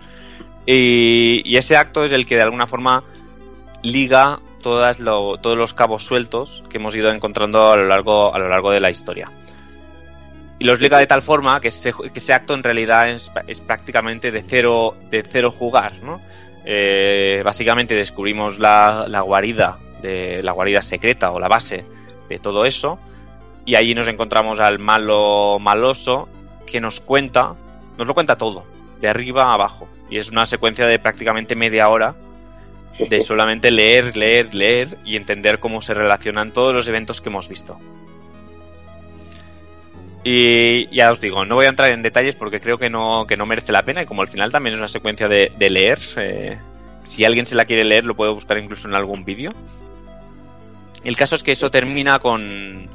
Y, 0.67 1.57
ese 1.57 1.77
acto 1.77 2.05
es 2.05 2.13
el 2.13 2.27
que 2.27 2.37
de 2.37 2.43
alguna 2.43 2.67
forma 2.67 3.03
liga 3.83 4.41
todos 4.63 4.99
los 4.99 5.75
cabos 5.75 6.05
sueltos 6.05 6.63
que 6.69 6.77
hemos 6.77 6.95
ido 6.95 7.11
encontrando 7.11 7.71
a 7.71 7.77
lo 7.77 7.87
largo, 7.87 8.35
a 8.35 8.39
lo 8.39 8.49
largo 8.49 8.71
de 8.71 8.81
la 8.81 8.91
historia. 8.91 9.31
Y 10.59 10.65
los 10.65 10.81
liga 10.81 10.99
de 10.99 11.07
tal 11.07 11.23
forma 11.23 11.61
que 11.61 11.69
ese, 11.69 12.33
acto 12.33 12.55
en 12.55 12.63
realidad 12.63 13.09
es, 13.09 13.31
prácticamente 13.61 14.31
de 14.31 14.43
cero, 14.43 14.97
de 15.09 15.23
cero 15.23 15.53
jugar, 15.53 15.95
¿no? 16.03 16.21
Eh, 16.65 17.41
básicamente 17.45 17.95
descubrimos 17.95 18.59
la, 18.59 19.07
guarida 19.25 19.79
la 20.03 20.53
guarida 20.53 20.83
secreta 20.83 21.31
o 21.31 21.41
la 21.41 21.49
base 21.49 21.85
de 22.29 22.39
todo 22.39 22.65
eso 22.65 22.99
y 23.65 23.75
allí 23.75 23.95
nos 23.95 24.09
encontramos 24.09 24.61
al 24.61 24.79
malo 24.79 25.59
maloso 25.59 26.29
que 26.67 26.81
nos 26.81 27.01
cuenta 27.01 27.57
nos 27.97 28.07
lo 28.07 28.15
cuenta 28.15 28.37
todo 28.37 28.65
de 29.01 29.09
arriba 29.09 29.45
a 29.45 29.55
abajo 29.55 29.89
y 30.11 30.19
es 30.19 30.31
una 30.31 30.47
secuencia 30.47 30.87
de 30.87 30.99
prácticamente 30.99 31.55
media 31.55 31.89
hora 31.89 32.15
de 33.09 33.21
solamente 33.25 33.71
leer 33.71 34.17
leer 34.17 34.55
leer 34.55 34.99
y 35.05 35.17
entender 35.17 35.59
cómo 35.59 35.81
se 35.83 35.95
relacionan 35.95 36.53
todos 36.53 36.75
los 36.75 36.89
eventos 36.89 37.21
que 37.21 37.29
hemos 37.29 37.49
visto 37.49 37.79
y 40.25 40.95
ya 40.95 41.11
os 41.11 41.21
digo, 41.21 41.45
no 41.45 41.55
voy 41.55 41.67
a 41.67 41.71
entrar 41.71 41.93
en 41.93 42.03
detalles 42.03 42.35
porque 42.35 42.61
creo 42.61 42.77
que 42.77 42.91
no, 42.91 43.27
que 43.27 43.37
no 43.37 43.47
merece 43.47 43.73
la 43.73 43.83
pena 43.83 44.03
y 44.03 44.07
como 44.07 44.23
al 44.23 44.29
final 44.29 44.51
también 44.51 44.75
es 44.75 44.79
una 44.79 44.89
secuencia 44.89 45.29
de, 45.29 45.53
de 45.57 45.71
leer, 45.71 45.99
eh, 46.17 46.59
si 47.03 47.25
alguien 47.25 47.47
se 47.47 47.55
la 47.55 47.65
quiere 47.65 47.85
leer 47.85 48.05
lo 48.05 48.15
puedo 48.15 48.35
buscar 48.35 48.59
incluso 48.59 48.89
en 48.89 48.95
algún 48.95 49.25
vídeo. 49.25 49.53
El 51.05 51.17
caso 51.17 51.37
es 51.37 51.43
que 51.43 51.53
eso 51.53 51.71
termina 51.71 52.19
con, 52.19 52.89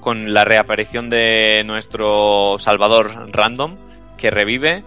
con 0.00 0.32
la 0.32 0.44
reaparición 0.44 1.10
de 1.10 1.62
nuestro 1.64 2.56
Salvador 2.58 3.30
Random 3.32 3.76
revive 4.30 4.82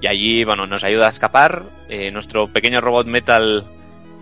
y 0.00 0.06
allí 0.06 0.44
bueno, 0.44 0.66
nos 0.66 0.84
ayuda 0.84 1.06
a 1.06 1.10
escapar. 1.10 1.62
Eh, 1.88 2.10
nuestro 2.10 2.46
pequeño 2.46 2.80
robot 2.80 3.06
metal 3.06 3.64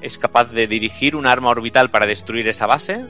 es 0.02 0.18
capaz 0.18 0.50
de 0.52 0.66
dirigir 0.66 1.16
un 1.16 1.26
arma 1.26 1.48
orbital 1.48 1.90
para 1.90 2.06
destruir 2.06 2.48
esa 2.48 2.66
base 2.66 3.04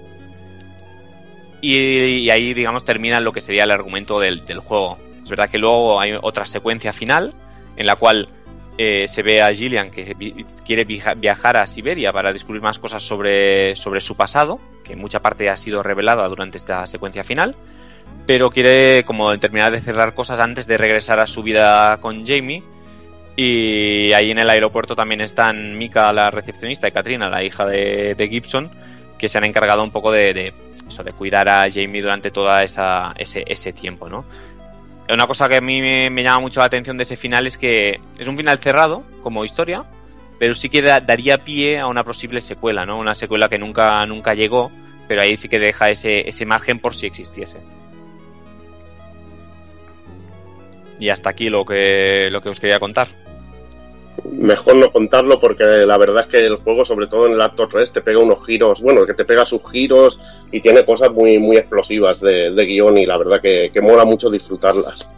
y, 1.60 2.30
ahí, 2.30 2.54
digamos, 2.54 2.84
termina 2.84 3.20
lo 3.20 3.32
que 3.32 3.40
sería 3.40 3.64
el 3.64 3.70
argumento 3.70 4.18
del, 4.18 4.40
juego. 4.60 4.96
Es 5.22 5.28
verdad 5.28 5.50
que 5.50 5.58
luego 5.58 6.00
hay 6.00 6.12
otra 6.20 6.46
secuencia 6.46 6.92
final 6.92 7.34
en 7.76 7.86
la 7.86 7.96
cual 7.96 8.28
eh, 8.78 9.06
se 9.06 9.22
ve 9.22 9.42
a 9.42 9.52
Gillian 9.52 9.90
que 9.90 10.16
quiere 10.64 10.84
viajar 10.84 11.56
a 11.58 11.66
Siberia 11.66 12.12
para 12.12 12.32
descubrir 12.32 12.62
más 12.62 12.78
cosas 12.78 13.02
sobre, 13.02 13.76
sobre 13.76 14.00
su 14.00 14.16
pasado, 14.16 14.58
que 14.84 14.94
en 14.94 15.00
mucha 15.00 15.20
parte 15.20 15.50
ha 15.50 15.56
sido 15.56 15.82
revelada 15.82 16.26
durante 16.28 16.56
esta 16.56 16.86
secuencia 16.86 17.24
final, 17.24 17.54
pero 18.26 18.50
quiere 18.50 19.04
como 19.04 19.36
terminar 19.38 19.72
de 19.72 19.80
cerrar 19.80 20.14
cosas 20.14 20.38
antes 20.40 20.66
de 20.66 20.78
regresar 20.78 21.20
a 21.20 21.26
su 21.26 21.42
vida 21.42 21.96
con 22.00 22.24
Jamie. 22.26 22.62
Y 23.36 24.12
ahí 24.12 24.30
en 24.30 24.38
el 24.38 24.50
aeropuerto 24.50 24.94
también 24.94 25.20
están 25.20 25.78
Mika, 25.78 26.12
la 26.12 26.30
recepcionista, 26.30 26.88
y 26.88 26.92
Katrina, 26.92 27.28
la 27.28 27.42
hija 27.42 27.64
de, 27.64 28.28
Gibson, 28.30 28.70
que 29.18 29.28
se 29.28 29.38
han 29.38 29.44
encargado 29.44 29.82
un 29.82 29.90
poco 29.90 30.12
de, 30.12 30.52
eso, 30.86 31.02
de 31.02 31.12
cuidar 31.12 31.48
a 31.48 31.70
Jamie 31.70 32.02
durante 32.02 32.30
todo 32.30 32.50
ese, 32.58 33.44
ese 33.46 33.72
tiempo, 33.72 34.08
¿no? 34.08 34.24
Una 35.12 35.26
cosa 35.26 35.48
que 35.48 35.56
a 35.56 35.60
mí 35.60 35.80
me, 35.80 36.22
llama 36.22 36.40
mucho 36.40 36.60
la 36.60 36.66
atención 36.66 36.96
de 36.96 37.02
ese 37.02 37.16
final 37.16 37.46
es 37.46 37.58
que 37.58 37.98
es 38.18 38.28
un 38.28 38.36
final 38.36 38.58
cerrado 38.58 39.02
como 39.22 39.44
historia, 39.44 39.82
pero 40.38 40.54
sí 40.54 40.68
que 40.68 40.82
da- 40.82 41.00
daría 41.00 41.38
pie 41.38 41.80
a 41.80 41.88
una 41.88 42.04
posible 42.04 42.40
secuela, 42.40 42.86
¿no? 42.86 42.98
Una 42.98 43.14
secuela 43.14 43.48
que 43.48 43.58
nunca, 43.58 44.04
nunca 44.06 44.34
llegó, 44.34 44.70
pero 45.08 45.22
ahí 45.22 45.34
sí 45.36 45.48
que 45.48 45.58
deja 45.58 45.88
ese, 45.88 46.28
ese 46.28 46.46
margen 46.46 46.78
por 46.78 46.94
si 46.94 47.06
existiese. 47.06 47.58
Y 51.01 51.09
hasta 51.09 51.31
aquí 51.31 51.48
lo 51.48 51.64
que, 51.64 52.28
lo 52.31 52.40
que 52.40 52.51
os 52.51 52.60
quería 52.60 52.78
contar. 52.78 53.09
Mejor 54.31 54.77
no 54.77 54.93
contarlo 54.93 55.40
porque 55.40 55.64
la 55.64 55.97
verdad 55.97 56.24
es 56.24 56.27
que 56.27 56.47
el 56.47 56.56
juego, 56.56 56.85
sobre 56.85 57.06
todo 57.06 57.27
en 57.27 57.32
el 57.32 57.40
acto 57.40 57.66
3, 57.66 57.90
te 57.90 58.02
pega 58.02 58.20
unos 58.20 58.44
giros, 58.44 58.82
bueno, 58.82 59.06
que 59.06 59.14
te 59.14 59.24
pega 59.24 59.44
sus 59.44 59.62
giros 59.70 60.20
y 60.52 60.60
tiene 60.60 60.85
cosas 60.85 61.10
muy, 61.10 61.39
muy 61.39 61.56
explosivas 61.56 62.20
de, 62.20 62.51
de 62.52 62.66
guion 62.66 62.98
y 62.98 63.06
la 63.06 63.16
verdad 63.16 63.40
que, 63.40 63.70
que 63.72 63.81
mola 63.81 64.05
mucho 64.05 64.31
disfrutarlas. 64.31 65.09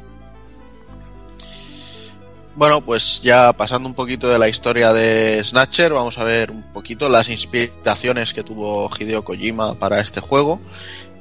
Bueno, 2.55 2.83
pues 2.83 3.23
ya 3.23 3.53
pasando 3.55 3.89
un 3.89 3.95
poquito 3.95 4.29
de 4.29 4.39
la 4.39 4.49
historia 4.49 4.93
de 4.93 5.43
Snatcher, 5.43 5.93
vamos 5.93 6.19
a 6.19 6.25
ver 6.25 6.51
un 6.51 6.63
poquito 6.63 7.09
las 7.09 7.31
inspiraciones 7.31 8.35
que 8.35 8.43
tuvo 8.43 8.91
Hideo 8.95 9.25
Kojima 9.25 9.75
para 9.75 10.01
este 10.01 10.21
juego. 10.21 10.61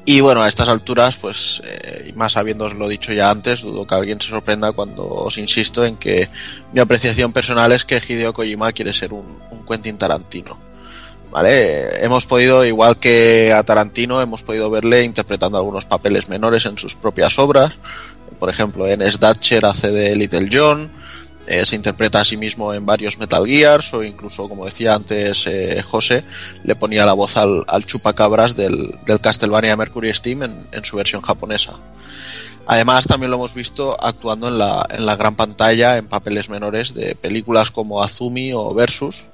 Y 0.04 0.22
bueno, 0.22 0.42
a 0.42 0.50
estas 0.50 0.68
alturas, 0.68 1.16
pues, 1.18 1.62
eh, 1.64 2.12
más 2.16 2.36
habiéndoslo 2.36 2.88
dicho 2.88 3.14
ya 3.14 3.30
antes, 3.30 3.62
dudo 3.62 3.86
que 3.86 3.96
alguien 3.96 4.20
se 4.20 4.30
sorprenda 4.30 4.72
cuando 4.72 5.06
os 5.06 5.38
insisto 5.38 5.86
en 5.86 5.96
que 5.96 6.28
mi 6.74 6.80
apreciación 6.80 7.32
personal 7.32 7.72
es 7.72 7.86
que 7.86 8.02
Hideo 8.06 8.34
Kojima 8.34 8.72
quiere 8.72 8.94
ser 8.94 9.14
un, 9.14 9.40
Quentin 9.68 9.98
Tarantino. 9.98 10.58
¿Vale? 11.30 12.04
Hemos 12.04 12.26
podido, 12.26 12.66
igual 12.66 12.98
que 12.98 13.54
a 13.54 13.64
Tarantino, 13.64 14.22
hemos 14.22 14.44
podido 14.44 14.70
verle 14.70 15.04
interpretando 15.04 15.58
algunos 15.58 15.86
papeles 15.86 16.28
menores 16.28 16.66
en 16.66 16.78
sus 16.78 16.96
propias 16.96 17.40
obras. 17.40 17.72
Por 18.38 18.50
ejemplo, 18.50 18.86
en 18.88 19.02
Snatcher 19.10 19.66
hace 19.66 19.92
de 19.92 20.16
Little 20.18 20.50
John, 20.52 20.92
eh, 21.52 21.66
se 21.66 21.76
interpreta 21.76 22.22
a 22.22 22.26
sí 22.26 22.38
mismo 22.38 22.74
en 22.74 22.86
varios 22.86 23.18
Metal 23.18 23.46
Gears 23.46 23.94
o 23.94 24.04
incluso, 24.04 24.48
como 24.50 24.66
decía 24.66 24.96
antes 24.96 25.46
eh, 25.48 25.82
José, 25.82 26.24
le 26.64 26.76
ponía 26.76 27.06
la 27.06 27.14
voz 27.14 27.38
al, 27.38 27.64
al 27.68 27.86
chupacabras 27.86 28.56
del, 28.56 28.76
del 29.06 29.20
Castlevania 29.20 29.76
Mercury 29.76 30.14
Steam 30.14 30.44
en, 30.44 30.54
en 30.72 30.86
su 30.86 30.96
versión 30.96 31.22
japonesa. 31.22 31.80
Además, 32.68 33.06
también 33.06 33.32
lo 33.32 33.38
hemos 33.38 33.54
visto 33.54 33.98
actuando 34.02 34.48
en 34.48 34.58
la, 34.58 34.86
en 34.92 35.06
la 35.06 35.16
gran 35.16 35.36
pantalla 35.36 35.98
en 35.98 36.08
papeles 36.08 36.48
menores 36.48 36.94
de 36.94 37.16
películas 37.16 37.72
como 37.72 38.02
Azumi 38.02 38.54
o 38.54 38.74
Versus. 38.74 39.26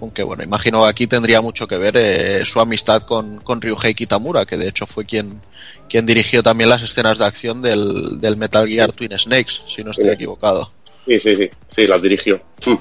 Aunque 0.00 0.22
bueno, 0.22 0.42
imagino 0.42 0.82
que 0.82 0.88
aquí 0.88 1.06
tendría 1.06 1.40
mucho 1.40 1.66
que 1.66 1.78
ver 1.78 1.96
eh, 1.96 2.44
su 2.44 2.60
amistad 2.60 3.02
con, 3.02 3.38
con 3.38 3.60
Ryuhei 3.60 3.94
Kitamura, 3.94 4.44
que 4.44 4.56
de 4.56 4.68
hecho 4.68 4.86
fue 4.86 5.04
quien, 5.06 5.40
quien 5.88 6.04
dirigió 6.04 6.42
también 6.42 6.68
las 6.68 6.82
escenas 6.82 7.18
de 7.18 7.24
acción 7.24 7.62
del, 7.62 8.20
del 8.20 8.36
Metal 8.36 8.66
Gear 8.66 8.92
Twin 8.92 9.16
Snakes, 9.16 9.62
si 9.66 9.82
no 9.84 9.92
estoy 9.92 10.10
equivocado. 10.10 10.70
Sí, 11.06 11.20
sí, 11.20 11.36
sí, 11.36 11.50
sí, 11.68 11.86
las 11.86 12.02
dirigió. 12.02 12.42
Hmm. 12.64 12.76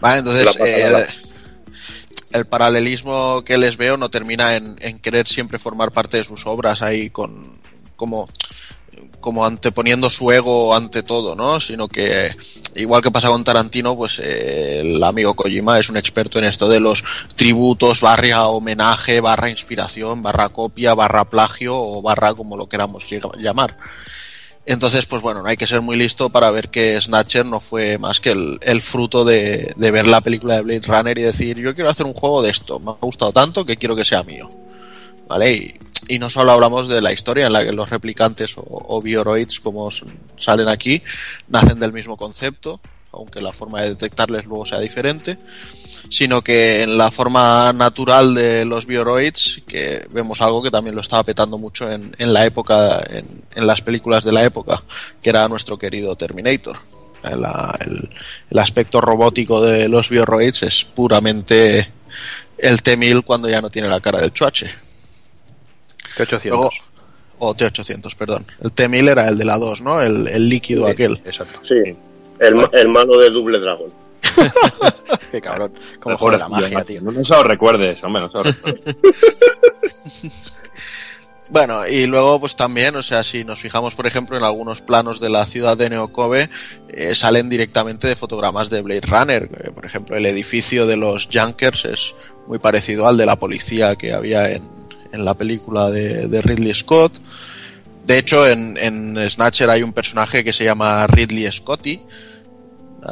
Vale, 0.00 0.18
entonces 0.18 0.56
eh, 0.60 1.06
el 2.32 2.46
paralelismo 2.46 3.42
que 3.44 3.58
les 3.58 3.76
veo 3.76 3.96
no 3.96 4.10
termina 4.10 4.56
en, 4.56 4.76
en 4.80 4.98
querer 4.98 5.26
siempre 5.26 5.58
formar 5.58 5.92
parte 5.92 6.18
de 6.18 6.24
sus 6.24 6.46
obras 6.46 6.82
ahí 6.82 7.10
con 7.10 7.56
como 7.96 8.28
como 9.20 9.44
anteponiendo 9.44 10.08
su 10.08 10.30
ego 10.30 10.74
ante 10.76 11.02
todo, 11.02 11.34
¿no? 11.34 11.58
Sino 11.58 11.88
que 11.88 12.30
igual 12.76 13.02
que 13.02 13.10
pasa 13.10 13.26
con 13.26 13.42
Tarantino, 13.42 13.96
pues 13.96 14.20
eh, 14.20 14.82
el 14.82 15.02
amigo 15.02 15.34
Kojima 15.34 15.80
es 15.80 15.88
un 15.88 15.96
experto 15.96 16.38
en 16.38 16.44
esto 16.44 16.68
de 16.68 16.78
los 16.78 17.02
tributos, 17.34 18.02
barra 18.02 18.46
homenaje, 18.46 19.20
barra 19.20 19.48
inspiración, 19.48 20.22
barra 20.22 20.50
copia, 20.50 20.94
barra 20.94 21.24
plagio 21.24 21.76
o 21.76 22.02
barra 22.02 22.34
como 22.34 22.56
lo 22.56 22.68
queramos 22.68 23.04
llamar. 23.38 23.76
Entonces, 24.66 25.06
pues 25.06 25.22
bueno, 25.22 25.42
no 25.42 25.48
hay 25.48 25.56
que 25.56 25.68
ser 25.68 25.80
muy 25.80 25.96
listo 25.96 26.28
para 26.28 26.50
ver 26.50 26.68
que 26.70 27.00
Snatcher 27.00 27.46
no 27.46 27.60
fue 27.60 27.98
más 27.98 28.18
que 28.18 28.30
el, 28.30 28.82
fruto 28.82 29.24
de, 29.24 29.72
ver 29.78 30.06
la 30.06 30.20
película 30.20 30.56
de 30.56 30.62
Blade 30.62 30.82
Runner 30.86 31.16
y 31.16 31.22
decir, 31.22 31.56
yo 31.58 31.72
quiero 31.72 31.88
hacer 31.88 32.04
un 32.04 32.14
juego 32.14 32.42
de 32.42 32.50
esto, 32.50 32.80
me 32.80 32.90
ha 32.90 32.94
gustado 32.94 33.32
tanto 33.32 33.64
que 33.64 33.76
quiero 33.76 33.94
que 33.94 34.04
sea 34.04 34.24
mío. 34.24 34.50
¿Vale? 35.28 35.78
Y, 36.08 36.18
no 36.18 36.30
solo 36.30 36.52
hablamos 36.52 36.88
de 36.88 37.00
la 37.00 37.12
historia 37.12 37.46
en 37.46 37.52
la 37.52 37.64
que 37.64 37.72
los 37.72 37.90
replicantes 37.90 38.58
o, 38.58 38.64
o 38.66 39.00
bioroids, 39.00 39.60
como 39.60 39.88
salen 40.36 40.68
aquí, 40.68 41.02
nacen 41.48 41.78
del 41.78 41.92
mismo 41.92 42.16
concepto, 42.16 42.80
aunque 43.16 43.40
la 43.40 43.52
forma 43.52 43.80
de 43.82 43.90
detectarles 43.90 44.44
luego 44.46 44.66
sea 44.66 44.78
diferente, 44.80 45.38
sino 46.10 46.42
que 46.42 46.82
en 46.82 46.96
la 46.98 47.10
forma 47.10 47.72
natural 47.72 48.34
de 48.34 48.64
los 48.64 48.86
bioroids, 48.86 49.62
que 49.66 50.06
vemos 50.10 50.40
algo 50.40 50.62
que 50.62 50.70
también 50.70 50.94
lo 50.94 51.00
estaba 51.00 51.22
petando 51.24 51.58
mucho 51.58 51.90
en, 51.90 52.14
en 52.18 52.32
la 52.32 52.46
época, 52.46 53.02
en, 53.10 53.26
en 53.54 53.66
las 53.66 53.82
películas 53.82 54.24
de 54.24 54.32
la 54.32 54.44
época, 54.44 54.82
que 55.22 55.30
era 55.30 55.48
nuestro 55.48 55.78
querido 55.78 56.14
Terminator. 56.16 56.78
El, 57.24 57.42
el- 57.86 58.10
el 58.50 58.58
aspecto 58.58 59.00
robótico 59.00 59.60
de 59.64 59.88
los 59.88 60.08
bioroids 60.08 60.62
es 60.62 60.84
puramente 60.84 61.90
el 62.58 62.82
T-1000 62.82 63.24
cuando 63.24 63.48
ya 63.48 63.60
no 63.60 63.68
tiene 63.70 63.88
la 63.88 64.00
cara 64.00 64.20
del 64.20 64.32
chuache. 64.32 64.70
T800. 66.16 66.44
Luego- 66.48 66.70
o 67.38 67.54
T800, 67.54 68.14
perdón. 68.14 68.46
El 68.62 68.72
T-1000 68.72 69.10
era 69.10 69.28
el 69.28 69.36
de 69.36 69.44
la 69.44 69.58
2, 69.58 69.82
¿no? 69.82 70.00
El, 70.00 70.26
el 70.28 70.48
líquido 70.48 70.86
aquel. 70.86 71.20
Exacto. 71.24 71.58
Sí, 71.62 71.74
el, 72.40 72.68
el 72.72 72.88
malo 72.88 73.18
de 73.18 73.30
Double 73.30 73.58
Dragon. 73.58 73.92
Qué 75.30 75.40
cabrón. 75.40 75.72
Como 76.00 76.30
la 76.30 76.48
magia, 76.48 76.84
tío. 76.84 77.00
No, 77.02 77.12
no 77.12 77.24
se 77.24 77.34
lo 77.34 77.42
recuerdes, 77.42 78.02
hombre, 78.04 78.22
no 78.22 78.30
se 78.30 78.36
lo 78.38 78.42
recuerdes. 78.44 78.96
Bueno, 81.48 81.86
y 81.86 82.06
luego 82.06 82.40
pues 82.40 82.56
también, 82.56 82.96
o 82.96 83.02
sea, 83.04 83.22
si 83.22 83.44
nos 83.44 83.60
fijamos 83.60 83.94
por 83.94 84.06
ejemplo 84.06 84.36
en 84.36 84.42
algunos 84.42 84.80
planos 84.80 85.20
de 85.20 85.30
la 85.30 85.46
ciudad 85.46 85.76
de 85.76 85.90
Neokobe, 85.90 86.48
eh, 86.88 87.14
salen 87.14 87.48
directamente 87.48 88.08
de 88.08 88.16
fotogramas 88.16 88.68
de 88.68 88.82
Blade 88.82 89.02
Runner. 89.02 89.44
Eh, 89.44 89.70
por 89.70 89.86
ejemplo, 89.86 90.16
el 90.16 90.26
edificio 90.26 90.86
de 90.86 90.96
los 90.96 91.28
Junkers 91.32 91.84
es 91.84 92.14
muy 92.48 92.58
parecido 92.58 93.06
al 93.06 93.16
de 93.16 93.26
la 93.26 93.36
policía 93.36 93.94
que 93.94 94.12
había 94.12 94.50
en, 94.50 94.68
en 95.12 95.24
la 95.24 95.34
película 95.34 95.90
de, 95.90 96.26
de 96.26 96.42
Ridley 96.42 96.74
Scott. 96.74 97.12
De 98.06 98.18
hecho, 98.18 98.46
en, 98.48 98.76
en 98.78 99.18
Snatcher 99.28 99.68
hay 99.68 99.82
un 99.82 99.92
personaje 99.92 100.44
que 100.44 100.52
se 100.52 100.64
llama 100.64 101.06
Ridley 101.06 101.50
Scotty, 101.50 102.00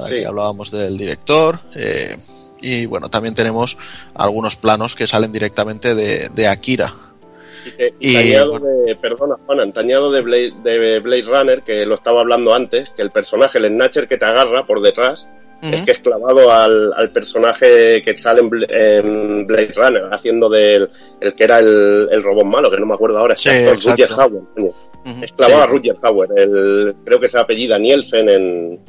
Sí. 0.09 0.15
que 0.17 0.27
hablábamos 0.27 0.71
del 0.71 0.97
director. 0.97 1.61
eh, 1.77 2.17
y 2.61 2.87
bueno, 2.87 3.09
también 3.11 3.35
tenemos 3.35 3.77
algunos 4.15 4.57
planos 4.57 4.95
que 4.97 5.07
salen 5.07 5.31
directamente 5.33 5.95
de, 5.95 6.31
de 6.31 6.47
Akira. 6.49 6.95
Y, 7.67 7.71
que- 7.77 7.95
y 8.01 8.11
Y, 8.11 8.15
tañado 8.15 8.51
bueno. 8.53 8.67
de, 8.87 8.97
perdona, 8.97 9.35
Juan, 9.47 9.73
tañado 9.73 10.11
de 10.11 10.21
Blade, 10.23 10.53
de 10.65 11.01
Blade 11.01 11.23
Runner, 11.23 11.63
que 11.63 11.85
lo 11.87 11.95
estaba 11.95 12.21
hablando 12.21 12.55
antes, 12.55 12.91
que 12.97 13.03
el 13.03 13.11
personaje, 13.11 13.59
el 13.59 13.69
Snatcher 13.69 14.09
que 14.09 14.17
te 14.17 14.25
agarra 14.25 14.67
por 14.67 14.81
detrás, 14.81 15.27
es 15.73 15.83
que 15.85 15.91
es 15.93 15.99
clavado 16.01 16.51
al, 16.53 16.93
al 16.95 17.11
personaje 17.11 18.03
que 18.03 18.17
sale 18.17 18.41
en, 18.41 18.51
Bl- 18.51 18.67
en 18.69 19.47
Blade 19.47 19.73
Runner, 19.75 20.03
haciendo 20.13 20.49
del 20.49 20.91
el 21.21 21.35
que 21.35 21.45
era 21.45 21.59
el, 21.61 22.09
el 22.11 22.23
robot 22.23 22.45
malo, 22.45 22.71
que 22.71 22.79
no 22.79 22.87
me 22.87 22.95
acuerdo 22.95 23.19
ahora, 23.19 23.35
Sí, 23.37 23.49
exacto. 23.49 23.91
Rutger 23.91 24.09
Hauer. 24.13 24.43
coño. 24.55 24.71
Ujú, 25.07 25.23
Es 25.25 25.33
clavado 25.33 25.59
sí. 25.61 25.65
a 25.65 25.67
Rutger 25.73 25.97
Hauer, 26.03 26.29
el, 26.37 26.95
creo 27.05 27.21
que 27.21 27.29
se 27.29 27.39
apellida 27.39 27.79
Nielsen 27.79 28.29
en... 28.29 28.81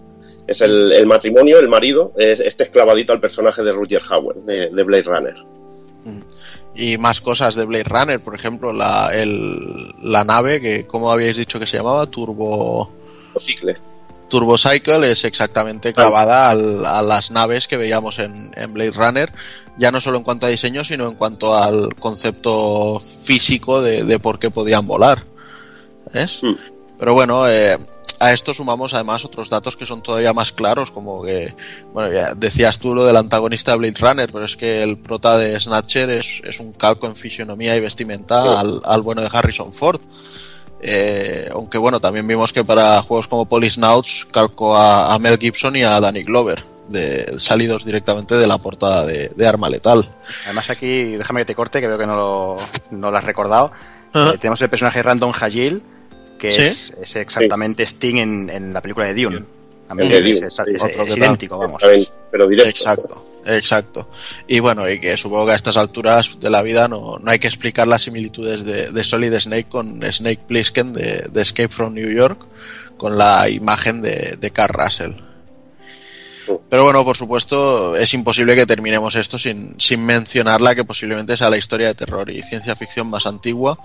Es 0.47 0.61
el, 0.61 0.91
el 0.91 1.06
matrimonio, 1.07 1.57
el 1.60 1.68
marido, 1.68 2.14
es, 2.18 2.39
este 2.39 2.64
es 2.64 2.69
clavadito 2.69 3.11
al 3.14 3.19
personaje 3.19 3.64
de 3.64 3.72
Rutger 3.72 4.02
Hauer, 4.10 4.38
de, 4.38 4.69
de 4.69 4.84
Blade 4.84 5.03
Runner. 5.03 5.35
y 6.76 6.97
más 6.99 7.19
cosas 7.22 7.56
de 7.56 7.65
Blade 7.65 7.85
Runner, 7.85 8.19
por 8.19 8.35
ejemplo, 8.35 8.72
la, 8.72 9.10
el- 9.14 9.88
la 10.03 10.23
nave 10.23 10.61
que, 10.61 10.85
como 10.85 11.11
habíais 11.11 11.38
dicho 11.38 11.60
que 11.60 11.65
se 11.68 11.77
llamaba? 11.77 12.06
Turbo, 12.06 12.91
Cicle. 13.39 13.76
Turbo 14.30 14.57
Cycle 14.57 15.11
es 15.11 15.23
exactamente 15.23 15.93
clavada 15.93 16.49
al- 16.49 16.85
a 16.85 17.02
las 17.02 17.31
naves 17.31 17.68
que 17.68 17.77
veíamos 17.77 18.19
en, 18.19 18.52
en 18.56 18.73
Blade 18.73 18.91
Runner, 18.91 19.31
ya 19.77 19.91
no 19.91 20.02
solo 20.02 20.18
en 20.18 20.23
cuanto 20.23 20.45
a 20.45 20.49
diseño, 20.49 20.84
sino 20.84 21.07
en 21.07 21.15
cuanto 21.15 21.56
al 21.56 21.95
concepto 21.95 23.02
físico 23.23 23.81
de, 23.81 24.03
de 24.03 24.19
por 24.19 24.39
qué 24.39 24.49
podían 24.49 24.88
volar. 24.88 25.23
¿Ves? 26.14 26.39
Hmm. 26.41 26.56
Pero 26.97 27.14
bueno, 27.14 27.47
eh, 27.47 27.77
a 28.19 28.31
esto 28.31 28.53
sumamos 28.53 28.93
además 28.93 29.26
otros 29.26 29.49
datos 29.49 29.76
que 29.76 29.85
son 29.85 30.02
todavía 30.02 30.31
más 30.34 30.52
claros, 30.53 30.89
como 30.91 31.22
que, 31.23 31.53
bueno, 31.93 32.11
ya 32.11 32.34
decías 32.34 32.80
tú 32.80 32.95
lo 32.95 33.06
del 33.06 33.18
antagonista 33.18 33.72
de 33.72 33.77
Blade 33.77 33.99
Runner, 33.99 34.31
pero 34.31 34.45
es 34.45 34.56
que 34.56 34.81
el 34.81 34.97
prota 34.97 35.38
de 35.38 35.60
Snatcher 35.60 36.10
es, 36.10 36.41
es 36.45 36.60
un 36.60 36.72
calco 36.72 37.07
en 37.07 37.15
fisionomía 37.15 37.76
y 37.76 37.81
vestimenta 37.81 38.41
Sí. 38.43 38.49
al, 38.57 38.81
al 38.85 39.02
bueno 39.02 39.22
de 39.22 39.30
Harrison 39.31 39.73
Ford. 39.73 39.99
Eh, 40.88 41.49
aunque 41.52 41.78
bueno, 41.80 41.99
también 41.99 42.28
vimos 42.28 42.53
que 42.53 42.64
para 42.64 43.02
juegos 43.02 43.28
como 43.28 43.45
Policenauts 43.45 44.28
calcó 44.32 44.78
a, 44.78 45.14
a 45.14 45.20
Mel 45.20 45.38
Gibson 45.40 45.76
y 45.76 45.84
a 45.84 45.99
Danny 45.99 46.24
Glover, 46.24 46.64
de, 46.90 47.40
salidos 47.40 47.86
directamente 47.86 48.36
de 48.36 48.45
la 48.45 48.60
portada 48.60 49.03
de, 49.06 49.30
de 49.30 49.48
Arma 49.48 49.68
Letal. 49.70 50.07
Además 50.45 50.70
aquí, 50.70 51.16
déjame 51.18 51.41
que 51.41 51.45
te 51.45 51.56
corte, 51.56 51.82
que 51.82 51.88
veo 51.88 51.98
que 51.98 52.06
no 52.06 52.16
lo, 52.16 52.57
no 52.91 53.10
lo 53.10 53.18
has 53.18 53.24
recordado. 53.24 53.72
Eh, 54.14 54.38
tenemos 54.40 54.62
el 54.62 54.70
personaje 54.70 55.02
Random 55.02 55.34
Hajil, 55.34 55.82
que 56.38 56.52
Sí. 56.52 56.62
es, 56.62 56.94
es 57.02 57.16
exactamente 57.16 57.84
Sting 57.84 58.18
en, 58.18 58.49
en 58.49 58.72
la 58.74 58.82
película 58.82 59.07
de 59.07 59.16
Dune. 59.24 59.44
Es, 60.03 60.10
de 60.10 60.22
Dune, 60.36 60.48
es- 60.48 60.53
es- 60.60 60.82
Otro 60.82 61.03
es 61.03 61.18
idéntico, 61.18 61.57
vamos. 61.57 61.82
Pero 62.32 62.48
directo. 62.48 62.70
Exacto, 62.70 63.26
exacto. 63.45 64.10
Y 64.48 64.60
bueno, 64.60 64.90
y 64.90 64.99
que 64.99 65.16
supongo 65.18 65.45
que 65.48 65.52
a 65.53 65.56
estas 65.56 65.78
alturas 65.78 66.38
de 66.40 66.49
la 66.49 66.62
vida 66.62 66.88
no, 66.88 67.18
no 67.20 67.32
hay 67.32 67.40
que 67.40 67.48
explicar 67.48 67.88
las 67.88 68.03
similitudes 68.03 68.66
de, 68.66 68.91
de 68.91 69.03
Solid 69.03 69.34
Snake 69.34 69.68
con 69.70 70.02
Snake 70.12 70.41
Plissken 70.48 70.94
de, 70.94 71.28
de 71.32 71.41
Escape 71.41 71.70
from 71.70 71.94
New 71.94 72.10
York, 72.12 72.45
con 72.98 73.18
la 73.18 73.49
imagen 73.49 74.02
de, 74.02 74.38
de 74.40 74.52
Carl 74.52 74.74
Russell. 74.74 75.12
Pero 76.70 76.84
bueno, 76.84 77.04
por 77.04 77.18
supuesto, 77.18 77.96
es 77.96 78.14
imposible 78.14 78.56
que 78.56 78.66
terminemos 78.66 79.16
esto 79.16 79.40
sin, 79.40 79.80
sin 79.80 80.06
mencionar 80.06 80.62
la 80.62 80.76
que 80.76 80.84
posiblemente 80.84 81.38
sea 81.38 81.50
la 81.50 81.58
historia 81.58 81.88
de 81.88 81.96
terror 81.96 82.30
y 82.30 82.42
ciencia 82.42 82.76
ficción 82.76 83.08
más 83.10 83.26
antigua 83.26 83.78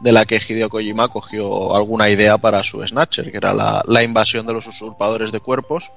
de 0.00 0.12
la 0.12 0.24
que 0.24 0.40
Hideo 0.46 0.68
Kojima 0.68 1.08
cogió 1.08 1.76
alguna 1.76 2.08
idea 2.08 2.38
para 2.38 2.62
su 2.64 2.82
Snatcher, 2.82 3.30
que 3.30 3.36
era 3.36 3.54
la, 3.54 3.82
la 3.86 4.02
invasión 4.02 4.46
de 4.46 4.52
los 4.52 4.66
usurpadores 4.66 5.32
de 5.32 5.40
cuerpos, 5.40 5.90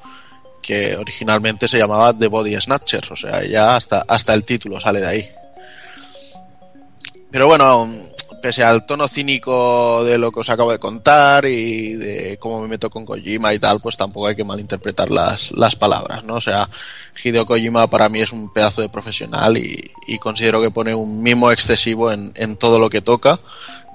que 0.62 0.96
originalmente 0.96 1.68
se 1.68 1.78
llamaba 1.78 2.18
The 2.18 2.28
Body 2.28 2.56
Snatcher, 2.60 3.12
o 3.12 3.16
sea, 3.16 3.44
ya 3.44 3.76
hasta, 3.76 4.06
hasta 4.08 4.34
el 4.34 4.44
título 4.44 4.80
sale 4.80 5.02
de 5.02 5.08
ahí. 5.08 5.30
Pero 7.32 7.48
bueno, 7.48 7.90
pese 8.42 8.64
al 8.64 8.86
tono 8.86 9.08
cínico 9.08 10.04
de 10.04 10.18
lo 10.18 10.32
que 10.32 10.40
os 10.42 10.50
acabo 10.50 10.72
de 10.72 10.80
contar 10.80 11.46
y 11.46 11.94
de 11.94 12.38
cómo 12.40 12.60
me 12.62 12.68
meto 12.68 12.90
con 12.90 13.06
Kojima 13.06 13.54
y 13.54 13.60
tal, 13.60 13.80
pues 13.80 13.96
tampoco 13.98 14.28
hay 14.28 14.36
que 14.36 14.44
malinterpretar 14.44 15.12
las, 15.12 15.52
las 15.52 15.76
palabras, 15.76 16.24
¿no? 16.24 16.36
O 16.36 16.42
sea, 16.42 16.68
Hideo 17.24 17.46
Kojima 17.46 17.88
para 17.90 18.10
mí 18.10 18.20
es 18.22 18.32
un 18.32 18.52
pedazo 18.52 18.82
de 18.82 18.90
profesional 18.90 19.58
y, 19.58 19.92
considero 20.20 20.62
que 20.62 20.72
pone 20.72 20.94
un 20.94 21.22
mimo 21.24 21.52
excesivo 21.52 22.12
en, 22.12 22.32
en 22.36 22.58
todo 22.58 22.80
lo 22.80 22.90
que 22.90 23.02
toca, 23.02 23.40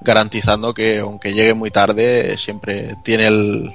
garantizando 0.01 0.73
que 0.73 0.99
aunque 0.99 1.33
llegue 1.33 1.53
muy 1.53 1.69
tarde, 1.71 2.37
siempre 2.37 2.95
tiene 3.03 3.27
el, 3.27 3.71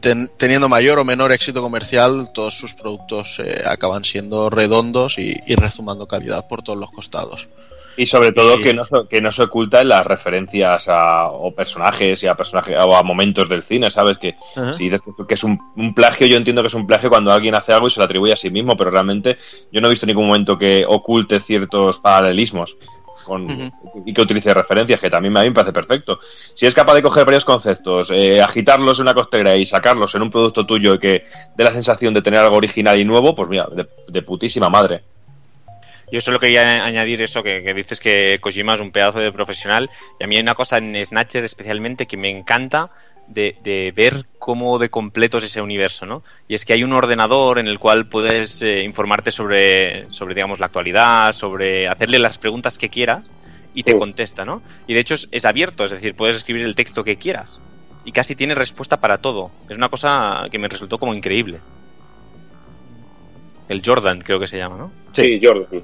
ten- 0.00 0.30
teniendo 0.36 0.68
mayor 0.68 0.98
o 0.98 1.04
menor 1.04 1.32
éxito 1.32 1.62
comercial, 1.62 2.30
todos 2.32 2.56
sus 2.56 2.74
productos 2.74 3.38
eh, 3.38 3.62
acaban 3.66 4.04
siendo 4.04 4.50
redondos 4.50 5.18
y, 5.18 5.36
y 5.46 5.54
rezumando 5.54 6.06
calidad 6.06 6.46
por 6.48 6.62
todos 6.62 6.78
los 6.78 6.90
costados. 6.90 7.48
Y 7.96 8.06
sobre 8.06 8.32
todo 8.32 8.58
que, 8.60 8.74
no, 8.74 8.84
se- 8.84 9.08
que 9.08 9.20
no 9.20 9.30
se 9.30 9.42
oculta 9.44 9.80
en 9.80 9.88
las 9.88 10.04
referencias 10.06 10.88
a 10.88 11.28
o 11.28 11.54
personajes 11.54 12.22
y 12.22 12.26
a 12.26 12.34
personajes 12.34 12.76
o 12.78 12.96
a 12.96 13.02
momentos 13.02 13.48
del 13.48 13.62
cine, 13.62 13.90
¿sabes? 13.90 14.18
Que 14.18 14.34
Ajá. 14.56 14.74
si 14.74 14.90
que 14.90 15.34
es 15.34 15.44
un, 15.44 15.58
un 15.76 15.94
plagio, 15.94 16.26
yo 16.26 16.36
entiendo 16.36 16.62
que 16.62 16.68
es 16.68 16.74
un 16.74 16.86
plagio 16.86 17.08
cuando 17.08 17.30
alguien 17.32 17.54
hace 17.54 17.72
algo 17.72 17.86
y 17.86 17.90
se 17.90 18.00
lo 18.00 18.04
atribuye 18.04 18.32
a 18.32 18.36
sí 18.36 18.50
mismo, 18.50 18.76
pero 18.76 18.90
realmente 18.90 19.38
yo 19.70 19.80
no 19.80 19.86
he 19.86 19.90
visto 19.90 20.06
en 20.06 20.08
ningún 20.08 20.26
momento 20.26 20.58
que 20.58 20.84
oculte 20.88 21.38
ciertos 21.40 21.98
paralelismos 22.00 22.76
con, 23.24 23.48
y 24.04 24.12
que 24.12 24.20
utilice 24.20 24.52
referencias, 24.52 25.00
que 25.00 25.08
también 25.08 25.34
a 25.36 25.40
mí 25.40 25.48
me 25.48 25.54
parece 25.54 25.72
perfecto. 25.72 26.18
Si 26.52 26.66
es 26.66 26.74
capaz 26.74 26.94
de 26.94 27.02
coger 27.02 27.24
varios 27.24 27.44
conceptos, 27.46 28.10
eh, 28.10 28.42
agitarlos 28.42 28.98
en 28.98 29.04
una 29.04 29.14
costera 29.14 29.56
y 29.56 29.64
sacarlos 29.64 30.14
en 30.14 30.22
un 30.22 30.30
producto 30.30 30.66
tuyo 30.66 30.94
y 30.94 30.98
que 30.98 31.24
dé 31.56 31.64
la 31.64 31.70
sensación 31.72 32.12
de 32.12 32.20
tener 32.20 32.40
algo 32.40 32.56
original 32.56 32.98
y 32.98 33.04
nuevo, 33.04 33.34
pues 33.34 33.48
mira, 33.48 33.66
de, 33.72 33.86
de 34.08 34.22
putísima 34.22 34.68
madre. 34.68 35.04
Yo 36.12 36.20
solo 36.20 36.38
quería 36.38 36.62
añadir 36.62 37.22
eso, 37.22 37.42
que, 37.42 37.62
que 37.62 37.74
dices 37.74 37.98
que 38.00 38.38
Kojima 38.40 38.74
es 38.74 38.80
un 38.80 38.90
pedazo 38.92 39.18
de 39.20 39.32
profesional. 39.32 39.90
Y 40.20 40.24
a 40.24 40.26
mí 40.26 40.36
hay 40.36 40.42
una 40.42 40.54
cosa 40.54 40.78
en 40.78 41.04
Snatcher 41.04 41.44
especialmente 41.44 42.06
que 42.06 42.16
me 42.16 42.30
encanta 42.30 42.90
de, 43.26 43.56
de 43.62 43.90
ver 43.96 44.26
cómo 44.38 44.78
de 44.78 44.90
completo 44.90 45.38
es 45.38 45.44
ese 45.44 45.62
universo, 45.62 46.04
¿no? 46.06 46.22
Y 46.46 46.54
es 46.54 46.64
que 46.64 46.74
hay 46.74 46.84
un 46.84 46.92
ordenador 46.92 47.58
en 47.58 47.68
el 47.68 47.78
cual 47.78 48.06
puedes 48.06 48.60
eh, 48.62 48.82
informarte 48.84 49.30
sobre, 49.30 50.12
sobre, 50.12 50.34
digamos, 50.34 50.60
la 50.60 50.66
actualidad, 50.66 51.32
sobre 51.32 51.88
hacerle 51.88 52.18
las 52.18 52.36
preguntas 52.38 52.76
que 52.76 52.90
quieras 52.90 53.30
y 53.74 53.82
te 53.82 53.92
Sí. 53.92 53.98
contesta, 53.98 54.44
¿no? 54.44 54.62
Y 54.86 54.94
de 54.94 55.00
hecho 55.00 55.14
es, 55.14 55.26
es 55.32 55.44
abierto, 55.46 55.84
es 55.84 55.90
decir, 55.90 56.14
puedes 56.14 56.36
escribir 56.36 56.64
el 56.64 56.74
texto 56.74 57.02
que 57.02 57.16
quieras. 57.16 57.58
Y 58.04 58.12
casi 58.12 58.36
tiene 58.36 58.54
respuesta 58.54 58.98
para 58.98 59.16
todo. 59.18 59.50
Es 59.70 59.78
una 59.78 59.88
cosa 59.88 60.44
que 60.50 60.58
me 60.58 60.68
resultó 60.68 60.98
como 60.98 61.14
increíble. 61.14 61.58
El 63.68 63.80
Jordan, 63.84 64.20
creo 64.20 64.38
que 64.38 64.46
se 64.46 64.58
llama, 64.58 64.76
¿no? 64.76 64.92
Sí, 65.14 65.40
Jordan. 65.42 65.82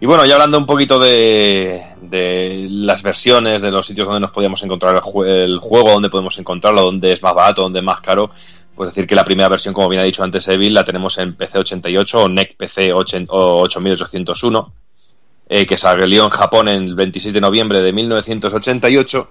Y 0.00 0.06
bueno, 0.06 0.26
ya 0.26 0.34
hablando 0.34 0.58
un 0.58 0.66
poquito 0.66 0.98
de, 0.98 1.82
de 2.02 2.66
las 2.70 3.02
versiones, 3.02 3.62
de 3.62 3.70
los 3.70 3.86
sitios 3.86 4.06
donde 4.06 4.20
nos 4.20 4.32
podíamos 4.32 4.62
encontrar 4.62 4.94
el, 4.96 5.00
jue- 5.00 5.26
el 5.26 5.58
juego, 5.60 5.92
donde 5.92 6.10
podemos 6.10 6.38
encontrarlo, 6.38 6.82
donde 6.82 7.12
es 7.12 7.22
más 7.22 7.34
barato, 7.34 7.62
donde 7.62 7.78
es 7.78 7.84
más 7.84 8.00
caro, 8.02 8.30
pues 8.74 8.90
decir 8.90 9.06
que 9.06 9.14
la 9.14 9.24
primera 9.24 9.48
versión, 9.48 9.72
como 9.72 9.88
bien 9.88 10.02
ha 10.02 10.04
dicho 10.04 10.22
antes 10.22 10.46
Evil, 10.48 10.74
la 10.74 10.84
tenemos 10.84 11.16
en 11.18 11.34
PC 11.34 11.58
88 11.60 12.18
o 12.24 12.28
NEC 12.28 12.56
PC 12.56 12.92
8 12.92 13.18
o 13.28 13.60
8801, 13.62 14.72
eh, 15.48 15.64
que 15.66 15.78
salió 15.78 16.24
en 16.24 16.30
Japón 16.30 16.68
el 16.68 16.94
26 16.94 17.32
de 17.32 17.40
noviembre 17.40 17.80
de 17.80 17.92
1988 17.92 19.28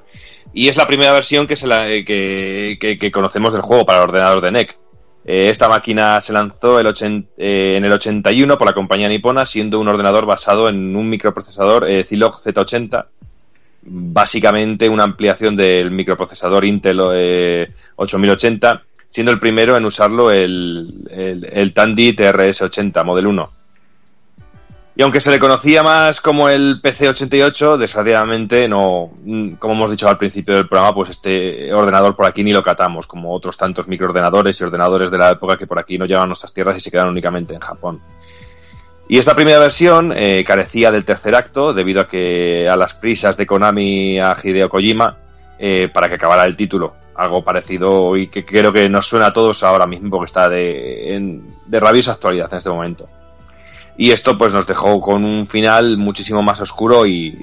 y 0.54 0.70
es 0.70 0.78
la 0.78 0.88
primera 0.88 1.12
versión 1.12 1.46
que, 1.46 1.56
se 1.56 1.68
la, 1.68 1.88
eh, 1.92 2.04
que 2.06 3.12
conocemos 3.12 3.54
del 3.54 3.62
juego 3.62 3.86
para 3.86 4.00
el 4.00 4.10
ordenador 4.10 4.42
de 4.42 4.52
NEC. 4.52 4.78
Eh, 5.26 5.50
esta 5.50 5.70
máquina 5.70 6.20
se 6.20 6.34
lanzó 6.34 6.80
eh, 6.80 7.78
en 7.78 7.86
el 7.86 7.94
81 7.94 8.58
por 8.58 8.68
la 8.68 8.74
compañía 8.74 9.08
nipona, 9.08 9.46
siendo 9.46 9.80
un 9.80 9.88
ordenador 9.88 10.26
basado 10.26 10.68
en 10.68 10.96
un 10.96 11.10
microprocesador 11.10 11.90
eh, 11.90 12.04
Zilog 12.04 12.42
Z80, 12.42 13.06
básicamente 13.84 14.90
una 14.90 15.04
ampliación 15.04 15.56
del 15.56 15.92
microprocesador 15.92 16.66
Intel 16.66 17.00
eh, 17.14 17.72
8080, 17.96 18.84
siendo 19.08 19.32
el 19.32 19.40
primero 19.40 19.78
en 19.78 19.86
usarlo 19.86 20.32
el, 20.32 21.08
el, 21.10 21.48
el 21.52 21.74
Tandy 21.74 22.14
TRS-80 22.14 23.06
Model 23.06 23.28
1. 23.28 23.63
Y 24.96 25.02
aunque 25.02 25.22
se 25.22 25.32
le 25.32 25.40
conocía 25.40 25.82
más 25.82 26.22
como 26.22 26.50
el 26.50 26.80
PC88, 26.80 27.78
desgraciadamente 27.78 28.68
no, 28.68 29.10
mm, 29.24 29.54
como 29.54 29.74
hemos 29.74 29.90
dicho 29.90 30.08
al 30.08 30.18
principio 30.18 30.54
del 30.54 30.68
programa, 30.68 30.94
pues 30.94 31.10
este 31.10 31.74
ordenador 31.74 32.16
por 32.16 32.28
aquí 32.28 32.44
ni 32.44 32.52
lo 32.52 32.62
catamos, 32.62 33.08
como 33.08 33.34
otros 33.34 33.58
tantos 33.58 33.88
microordenadores 33.88 34.60
y 34.62 34.64
ordenadores 34.64 35.10
de 35.10 35.18
la 35.18 35.32
época 35.32 35.58
que 35.58 35.66
por 35.66 35.80
aquí 35.80 35.98
no 35.98 36.06
llegan 36.06 36.24
a 36.24 36.28
nuestras 36.28 36.54
tierras 36.54 36.78
y 36.78 36.80
se 36.80 36.92
quedan 36.92 37.08
únicamente 37.08 37.56
en 37.56 37.60
Japón. 37.60 38.02
Y 39.08 39.18
esta 39.18 39.36
primera 39.36 39.58
versión 39.58 40.14
eh, 40.16 40.44
carecía 40.46 40.92
del 40.92 41.06
tercer 41.06 41.36
acto 41.36 41.74
debido 41.74 42.02
a 42.02 42.08
que 42.08 42.70
a 42.70 42.76
las 42.76 42.94
prisas 42.94 43.36
de 43.36 43.48
Konami 43.48 44.20
a 44.20 44.36
Hideo 44.42 44.70
Kojima 44.70 45.18
eh, 45.58 45.90
para 45.92 46.08
que 46.08 46.16
acabara 46.16 46.46
el 46.46 46.56
título. 46.56 46.94
Algo 47.16 47.44
parecido 47.44 48.16
y 48.16 48.28
que 48.28 48.46
creo 48.46 48.72
que 48.72 48.90
nos 48.90 49.08
suena 49.08 49.28
a 49.28 49.34
todos 49.34 49.64
ahora 49.64 49.86
mismo 49.86 50.10
porque 50.12 50.26
está 50.26 50.50
de, 50.50 51.42
de 51.66 51.80
rabiosa 51.80 52.14
actualidad 52.14 52.48
en 52.52 52.58
este 52.58 52.70
momento. 52.70 53.08
Y 53.98 54.12
esto 54.12 54.38
pues 54.38 54.54
nos 54.54 54.66
dejó 54.66 55.00
con 55.00 55.24
un 55.24 55.46
final 55.46 55.98
muchísimo 55.98 56.42
más 56.42 56.60
oscuro 56.62 57.06
y, 57.06 57.38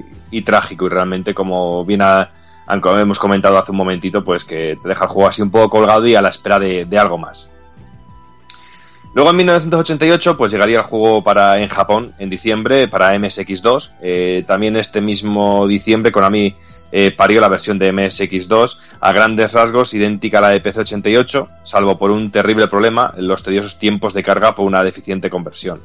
trágico 0.44 0.86
y 0.86 0.88
realmente 0.88 1.34
como 1.34 1.84
bien 1.84 2.02
como 2.80 2.98
hemos 2.98 3.18
comentado 3.18 3.58
hace 3.58 3.72
un 3.72 3.76
momentito 3.76 4.24
pues 4.24 4.44
que 4.44 4.78
te 4.80 4.88
deja 4.88 5.04
el 5.04 5.10
juego 5.10 5.28
así 5.28 5.42
un 5.42 5.50
poco 5.50 5.70
colgado 5.70 6.06
y 6.06 6.14
a 6.14 6.22
la 6.22 6.28
espera 6.28 6.58
de, 6.58 6.86
algo 6.98 7.18
más. 7.18 7.50
Luego 9.14 9.30
en 9.30 9.36
1988 9.36 10.36
pues 10.36 10.52
llegaría 10.52 10.78
el 10.78 10.84
juego 10.84 11.22
para 11.22 11.60
en 11.60 11.68
Japón 11.68 12.14
en 12.18 12.30
diciembre 12.30 12.88
para 12.88 13.14
MSX2. 13.16 13.92
Eh, 14.02 14.44
también 14.46 14.76
este 14.76 15.00
mismo 15.00 15.66
diciembre 15.66 16.12
Konami 16.12 16.54
eh, 16.92 17.12
parió 17.12 17.40
la 17.40 17.48
versión 17.48 17.78
de 17.78 17.92
MSX2 17.92 18.78
a 19.00 19.12
grandes 19.12 19.52
rasgos 19.52 19.94
idéntica 19.94 20.38
a 20.38 20.42
la 20.42 20.48
de 20.50 20.62
PC88, 20.62 21.48
salvo 21.62 21.98
por 21.98 22.10
un 22.10 22.30
terrible 22.30 22.66
problema 22.66 23.14
los 23.16 23.42
tediosos 23.42 23.78
tiempos 23.78 24.14
de 24.14 24.24
carga 24.24 24.54
por 24.54 24.64
una 24.64 24.82
deficiente 24.82 25.30
conversión. 25.30 25.80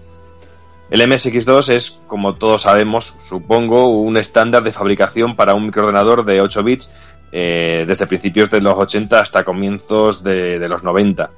El 0.89 1.01
MSX2 1.01 1.69
es, 1.69 2.01
como 2.07 2.35
todos 2.35 2.63
sabemos, 2.63 3.15
supongo, 3.19 3.89
un 3.89 4.17
estándar 4.17 4.63
de 4.63 4.71
fabricación 4.71 5.35
para 5.35 5.55
un 5.55 5.65
microordenador 5.65 6.25
de 6.25 6.41
8 6.41 6.63
bits 6.63 6.91
eh, 7.31 7.85
desde 7.87 8.05
principios 8.07 8.49
de 8.51 8.61
los 8.61 8.75
80 8.77 9.19
hasta 9.19 9.43
comienzos 9.43 10.23
de, 10.23 10.63
los 10.69 10.83
90. 10.83 11.31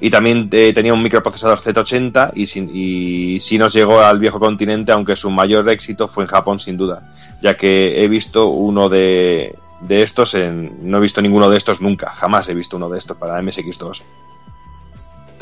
Y 0.00 0.10
también 0.10 0.48
eh, 0.52 0.72
tenía 0.74 0.92
un 0.92 1.02
microprocesador 1.02 1.58
Z80 1.58 2.32
y, 2.34 2.46
sin- 2.46 2.70
y 2.72 3.40
sí 3.40 3.56
nos 3.56 3.72
llegó 3.72 4.00
al 4.00 4.18
viejo 4.18 4.38
continente, 4.38 4.92
aunque 4.92 5.16
su 5.16 5.30
mayor 5.30 5.68
éxito 5.70 6.06
fue 6.08 6.24
en 6.24 6.28
Japón 6.28 6.58
sin 6.58 6.76
duda, 6.76 7.12
ya 7.40 7.56
que 7.56 8.02
he 8.04 8.08
visto 8.08 8.48
uno 8.48 8.88
de, 8.88 9.54
de 9.80 10.02
estos 10.02 10.34
en... 10.34 10.90
No 10.90 10.98
he 10.98 11.00
visto 11.00 11.22
ninguno 11.22 11.48
de 11.48 11.56
estos 11.56 11.80
nunca, 11.80 12.10
jamás 12.10 12.48
he 12.48 12.54
visto 12.54 12.76
uno 12.76 12.88
de 12.90 12.98
estos 12.98 13.16
para 13.16 13.40
MSX2 13.40 14.02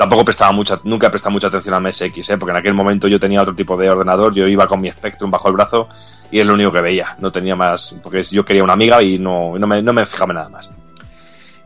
tampoco 0.01 0.25
prestaba 0.25 0.51
mucha, 0.51 0.79
nunca 0.83 1.05
he 1.07 1.09
prestado 1.11 1.31
mucha 1.31 1.45
atención 1.47 1.75
a 1.75 1.79
MSX, 1.79 2.29
¿eh? 2.31 2.37
porque 2.39 2.49
en 2.51 2.57
aquel 2.57 2.73
momento 2.73 3.07
yo 3.07 3.19
tenía 3.19 3.39
otro 3.41 3.53
tipo 3.53 3.77
de 3.77 3.87
ordenador, 3.87 4.33
yo 4.33 4.47
iba 4.47 4.65
con 4.65 4.81
mi 4.81 4.89
Spectrum 4.89 5.29
bajo 5.29 5.47
el 5.47 5.53
brazo 5.53 5.87
y 6.31 6.39
es 6.39 6.47
lo 6.47 6.53
único 6.55 6.71
que 6.71 6.81
veía, 6.81 7.15
no 7.19 7.31
tenía 7.31 7.55
más, 7.55 7.95
porque 8.01 8.23
yo 8.23 8.43
quería 8.43 8.63
una 8.63 8.73
amiga 8.73 9.03
y 9.03 9.19
no, 9.19 9.59
no, 9.59 9.67
me, 9.67 9.81
no 9.83 9.93
me 9.93 10.05
fijaba 10.07 10.31
en 10.31 10.35
nada 10.37 10.49
más. 10.49 10.71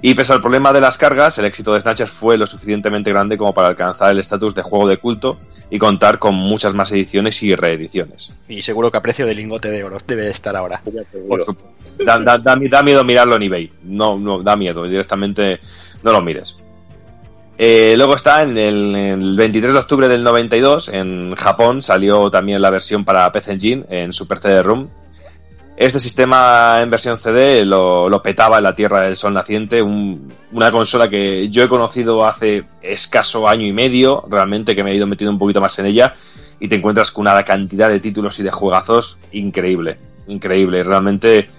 Y 0.01 0.13
pese 0.13 0.33
al 0.33 0.41
problema 0.41 0.73
de 0.73 0.81
las 0.81 0.97
cargas, 0.97 1.37
el 1.39 1.45
éxito 1.45 1.73
de 1.73 1.79
Snatchers 1.79 2.11
fue 2.11 2.37
lo 2.37 2.45
suficientemente 2.45 3.09
grande 3.11 3.37
como 3.37 3.53
para 3.53 3.69
alcanzar 3.69 4.11
el 4.11 4.19
estatus 4.19 4.53
de 4.53 4.61
juego 4.61 4.87
de 4.87 4.97
culto 4.97 5.39
y 5.69 5.79
contar 5.79 6.19
con 6.19 6.35
muchas 6.35 6.73
más 6.75 6.91
ediciones 6.91 7.41
y 7.41 7.55
reediciones. 7.55 8.33
Y 8.49 8.61
seguro 8.61 8.91
que 8.91 8.97
a 8.97 9.01
precio 9.01 9.25
de 9.25 9.33
lingote 9.33 9.71
de 9.71 9.83
oro 9.83 9.97
debe 10.05 10.25
de 10.25 10.31
estar 10.31 10.55
ahora. 10.55 10.81
Por 11.27 11.43
supuesto. 11.45 12.03
Da, 12.03 12.19
da- 12.19 12.37
da- 12.37 12.57
da 12.69 12.83
miedo 12.83 13.03
mirarlo 13.03 13.37
en 13.37 13.43
eBay. 13.43 13.71
No, 13.83 14.19
no, 14.19 14.43
da 14.43 14.55
miedo. 14.57 14.83
Directamente 14.83 15.59
no 16.03 16.11
lo 16.11 16.21
mires. 16.21 16.57
Eh, 17.57 17.93
luego 17.95 18.15
está 18.15 18.41
en 18.41 18.57
el, 18.57 18.95
en 18.95 19.21
el 19.21 19.37
23 19.37 19.73
de 19.73 19.79
octubre 19.79 20.09
del 20.09 20.23
92, 20.23 20.89
en 20.89 21.35
Japón, 21.35 21.81
salió 21.81 22.29
también 22.29 22.61
la 22.61 22.69
versión 22.69 23.05
para 23.05 23.31
PC 23.31 23.53
Engine 23.53 23.85
en 23.89 24.11
Super 24.11 24.39
CD-ROM. 24.39 24.87
Este 25.77 25.99
sistema 25.99 26.79
en 26.81 26.89
versión 26.89 27.17
CD 27.17 27.65
lo, 27.65 28.07
lo 28.09 28.21
petaba 28.21 28.57
en 28.57 28.63
la 28.63 28.75
Tierra 28.75 29.01
del 29.01 29.15
Sol 29.17 29.33
Naciente, 29.33 29.81
un- 29.81 30.31
una 30.53 30.71
consola 30.71 31.09
que 31.09 31.49
yo 31.49 31.63
he 31.63 31.67
conocido 31.69 32.25
hace 32.25 32.63
escaso 32.81 33.47
año 33.47 33.65
y 33.65 33.73
medio, 33.73 34.25
realmente 34.29 34.75
que 34.75 34.83
me 34.83 34.91
he 34.91 34.95
ido 34.95 35.07
metiendo 35.07 35.31
un 35.31 35.39
poquito 35.39 35.59
más 35.61 35.77
en 35.79 35.85
ella, 35.87 36.15
y 36.59 36.67
te 36.69 36.75
encuentras 36.75 37.11
con 37.11 37.23
una 37.23 37.43
cantidad 37.43 37.89
de 37.89 37.99
títulos 37.99 38.39
y 38.39 38.43
de 38.43 38.51
juegazos 38.51 39.17
increíble, 39.33 39.97
increíble, 40.27 40.83
realmente 40.83 41.49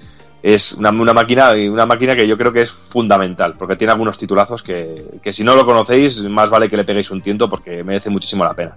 es 0.42 0.72
una, 0.72 0.90
una 0.90 1.12
máquina 1.12 1.50
una 1.70 1.86
máquina 1.86 2.14
que 2.14 2.28
yo 2.28 2.36
creo 2.36 2.52
que 2.52 2.62
es 2.62 2.70
fundamental 2.70 3.54
porque 3.58 3.76
tiene 3.76 3.92
algunos 3.92 4.18
titulazos 4.18 4.62
que, 4.62 5.04
que 5.22 5.32
si 5.32 5.42
no 5.42 5.54
lo 5.54 5.64
conocéis 5.64 6.22
más 6.24 6.50
vale 6.50 6.68
que 6.68 6.76
le 6.76 6.84
peguéis 6.84 7.10
un 7.10 7.22
tiento 7.22 7.48
porque 7.48 7.82
merece 7.82 8.10
muchísimo 8.10 8.44
la 8.44 8.54
pena. 8.54 8.76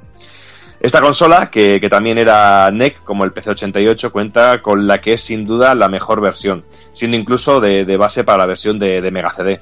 Esta 0.79 1.01
consola 1.01 1.49
que, 1.51 1.81
que 1.81 1.89
también 1.89 2.17
era 2.17 2.71
NEC 2.71 3.03
como 3.03 3.25
el 3.25 3.33
PC88 3.33 4.11
cuenta 4.11 4.61
con 4.61 4.87
la 4.87 5.01
que 5.01 5.13
es 5.13 5.21
sin 5.21 5.45
duda 5.45 5.75
la 5.75 5.89
mejor 5.89 6.21
versión 6.21 6.63
siendo 6.93 7.17
incluso 7.17 7.59
de, 7.59 7.85
de 7.85 7.97
base 7.97 8.23
para 8.23 8.39
la 8.39 8.45
versión 8.45 8.79
de, 8.79 9.09
Mega 9.11 9.29
CD 9.29 9.59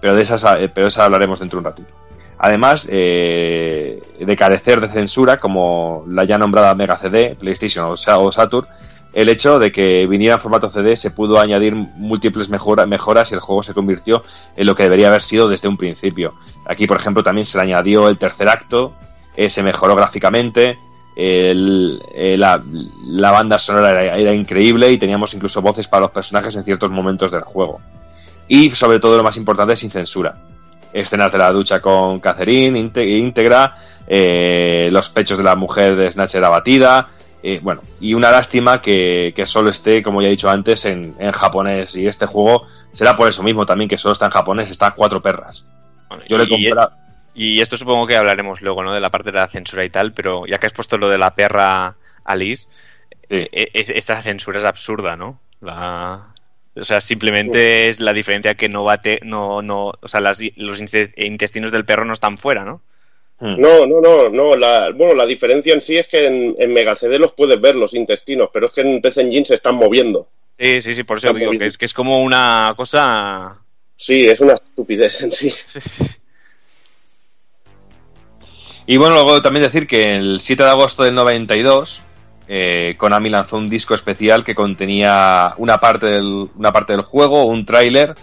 pero 0.00 0.14
de 0.14 0.22
esas 0.22 0.44
eh, 0.58 0.70
pero 0.72 0.86
esa 0.86 1.04
hablaremos 1.04 1.40
dentro 1.40 1.58
de 1.58 1.60
un 1.60 1.64
ratito. 1.64 1.94
Además 2.38 2.88
eh, 2.90 4.02
de 4.18 4.36
carecer 4.36 4.80
de 4.80 4.88
censura, 4.88 5.38
como 5.40 6.04
la 6.08 6.24
ya 6.24 6.36
nombrada 6.36 6.74
Mega 6.74 6.98
CD, 6.98 7.36
PlayStation 7.38 7.86
o 7.86 7.94
o 7.94 8.32
Saturn, 8.32 8.66
el 9.14 9.28
hecho 9.28 9.58
de 9.58 9.70
que 9.72 10.06
viniera 10.06 10.34
en 10.34 10.40
formato 10.40 10.68
CD 10.68 10.96
se 10.96 11.10
pudo 11.10 11.40
añadir 11.40 11.74
múltiples 11.74 12.48
mejora- 12.48 12.86
mejoras 12.86 13.30
y 13.30 13.34
el 13.34 13.40
juego 13.40 13.62
se 13.62 13.72
convirtió 13.74 14.22
en 14.56 14.66
lo 14.66 14.74
que 14.74 14.82
debería 14.82 15.08
haber 15.08 15.22
sido 15.22 15.48
desde 15.48 15.68
un 15.68 15.76
principio. 15.76 16.34
Aquí, 16.66 16.86
por 16.86 16.96
ejemplo, 16.96 17.22
también 17.22 17.44
se 17.44 17.56
le 17.58 17.62
añadió 17.64 18.08
el 18.08 18.18
tercer 18.18 18.48
acto, 18.48 18.92
eh, 19.36 19.48
se 19.50 19.62
mejoró 19.62 19.94
gráficamente, 19.94 20.78
el- 21.16 22.02
eh, 22.12 22.36
la, 22.36 22.60
banda 23.30 23.58
sonora 23.58 24.16
era, 24.16 24.32
increíble 24.32 24.90
y 24.90 24.98
teníamos 24.98 25.32
incluso 25.34 25.62
voces 25.62 25.86
para 25.86 26.02
los 26.02 26.10
personajes 26.10 26.54
en 26.56 26.64
ciertos 26.64 26.90
momentos 26.90 27.30
del 27.30 27.42
juego. 27.42 27.80
Y 28.48 28.70
sobre 28.70 28.98
todo 28.98 29.16
lo 29.16 29.22
más 29.22 29.36
importante, 29.36 29.76
sin 29.76 29.90
censura. 29.90 30.36
Escenas 30.92 31.32
de 31.32 31.38
la 31.38 31.50
ducha 31.50 31.80
con 31.80 32.20
Catherine 32.20 32.78
íntegra, 32.78 33.76
eh, 34.06 34.88
los 34.92 35.08
pechos 35.10 35.38
de 35.38 35.44
la 35.44 35.56
mujer 35.56 35.96
de 35.96 36.10
Snatcher 36.10 36.44
abatida, 36.44 37.08
eh, 37.46 37.60
bueno, 37.62 37.82
y 38.00 38.14
una 38.14 38.30
lástima 38.30 38.80
que, 38.80 39.32
que 39.36 39.44
solo 39.44 39.68
esté, 39.70 40.02
como 40.02 40.22
ya 40.22 40.28
he 40.28 40.30
dicho 40.30 40.48
antes, 40.48 40.84
en, 40.86 41.14
en 41.18 41.30
japonés. 41.32 41.94
Y 41.94 42.06
este 42.06 42.24
juego 42.26 42.66
será 42.92 43.14
por 43.16 43.28
eso 43.28 43.42
mismo 43.42 43.66
también 43.66 43.88
que 43.88 43.98
solo 43.98 44.12
está 44.12 44.24
en 44.24 44.30
japonés, 44.32 44.70
está 44.70 44.86
a 44.88 44.94
cuatro 44.94 45.20
perras. 45.20 45.66
Yo 46.28 46.38
le 46.38 46.44
y- 46.44 46.48
compré. 46.48 46.72
Y 47.36 47.60
esto 47.60 47.76
supongo 47.76 48.06
que 48.06 48.16
hablaremos 48.16 48.62
luego, 48.62 48.82
¿no? 48.82 48.92
De 48.92 49.00
la 49.00 49.10
parte 49.10 49.30
de 49.32 49.38
la 49.38 49.48
censura 49.48 49.84
y 49.84 49.90
tal, 49.90 50.12
pero 50.12 50.46
ya 50.46 50.58
que 50.58 50.66
has 50.68 50.72
puesto 50.72 50.96
lo 50.98 51.08
de 51.10 51.18
la 51.18 51.34
perra 51.34 51.96
Alice, 52.24 52.66
eh, 53.28 53.48
es- 53.74 53.90
esa 53.90 54.22
censura 54.22 54.58
es 54.58 54.64
absurda, 54.64 55.16
¿no? 55.16 55.40
La... 55.60 56.28
O 56.76 56.84
sea, 56.84 57.00
simplemente 57.00 57.88
es 57.88 58.00
la 58.00 58.12
diferencia 58.12 58.54
que 58.56 58.68
no 58.68 58.84
bate, 58.84 59.20
no, 59.22 59.62
no, 59.62 59.92
o 60.00 60.08
sea, 60.08 60.20
las- 60.20 60.40
los 60.56 60.80
intestinos 60.80 61.70
del 61.72 61.84
perro 61.84 62.04
no 62.04 62.12
están 62.12 62.38
fuera, 62.38 62.64
¿no? 62.64 62.80
No, 63.40 63.86
no, 63.86 64.00
no, 64.00 64.30
no. 64.30 64.56
La, 64.56 64.90
bueno, 64.92 65.14
la 65.14 65.26
diferencia 65.26 65.74
en 65.74 65.80
sí 65.80 65.96
es 65.96 66.08
que 66.08 66.26
en, 66.26 66.56
en 66.58 66.72
Mega 66.72 66.94
CD 66.94 67.18
los 67.18 67.32
puedes 67.32 67.60
ver, 67.60 67.76
los 67.76 67.94
intestinos, 67.94 68.48
pero 68.52 68.66
es 68.66 68.72
que 68.72 68.80
en 68.80 69.00
PC 69.00 69.22
Engine 69.22 69.44
se 69.44 69.54
están 69.54 69.74
moviendo. 69.74 70.28
Sí, 70.58 70.80
sí, 70.80 70.94
sí, 70.94 71.02
por 71.02 71.18
eso 71.18 71.32
digo 71.32 71.50
que 71.58 71.66
es, 71.66 71.76
que 71.76 71.86
es 71.86 71.94
como 71.94 72.18
una 72.18 72.72
cosa... 72.76 73.58
Sí, 73.96 74.26
es 74.26 74.40
una 74.40 74.54
estupidez 74.54 75.22
en 75.22 75.32
sí. 75.32 75.52
Y 78.86 78.98
bueno, 78.98 79.14
luego 79.14 79.40
también 79.40 79.62
decir 79.62 79.86
que 79.86 80.14
el 80.14 80.40
7 80.40 80.62
de 80.62 80.68
agosto 80.68 81.04
del 81.04 81.14
92, 81.14 82.02
eh, 82.48 82.94
Konami 82.98 83.30
lanzó 83.30 83.56
un 83.56 83.68
disco 83.68 83.94
especial 83.94 84.44
que 84.44 84.54
contenía 84.54 85.54
una 85.56 85.78
parte 85.78 86.06
del, 86.06 86.50
una 86.54 86.70
parte 86.70 86.92
del 86.92 87.02
juego, 87.02 87.46
un 87.46 87.64
tráiler, 87.64 88.14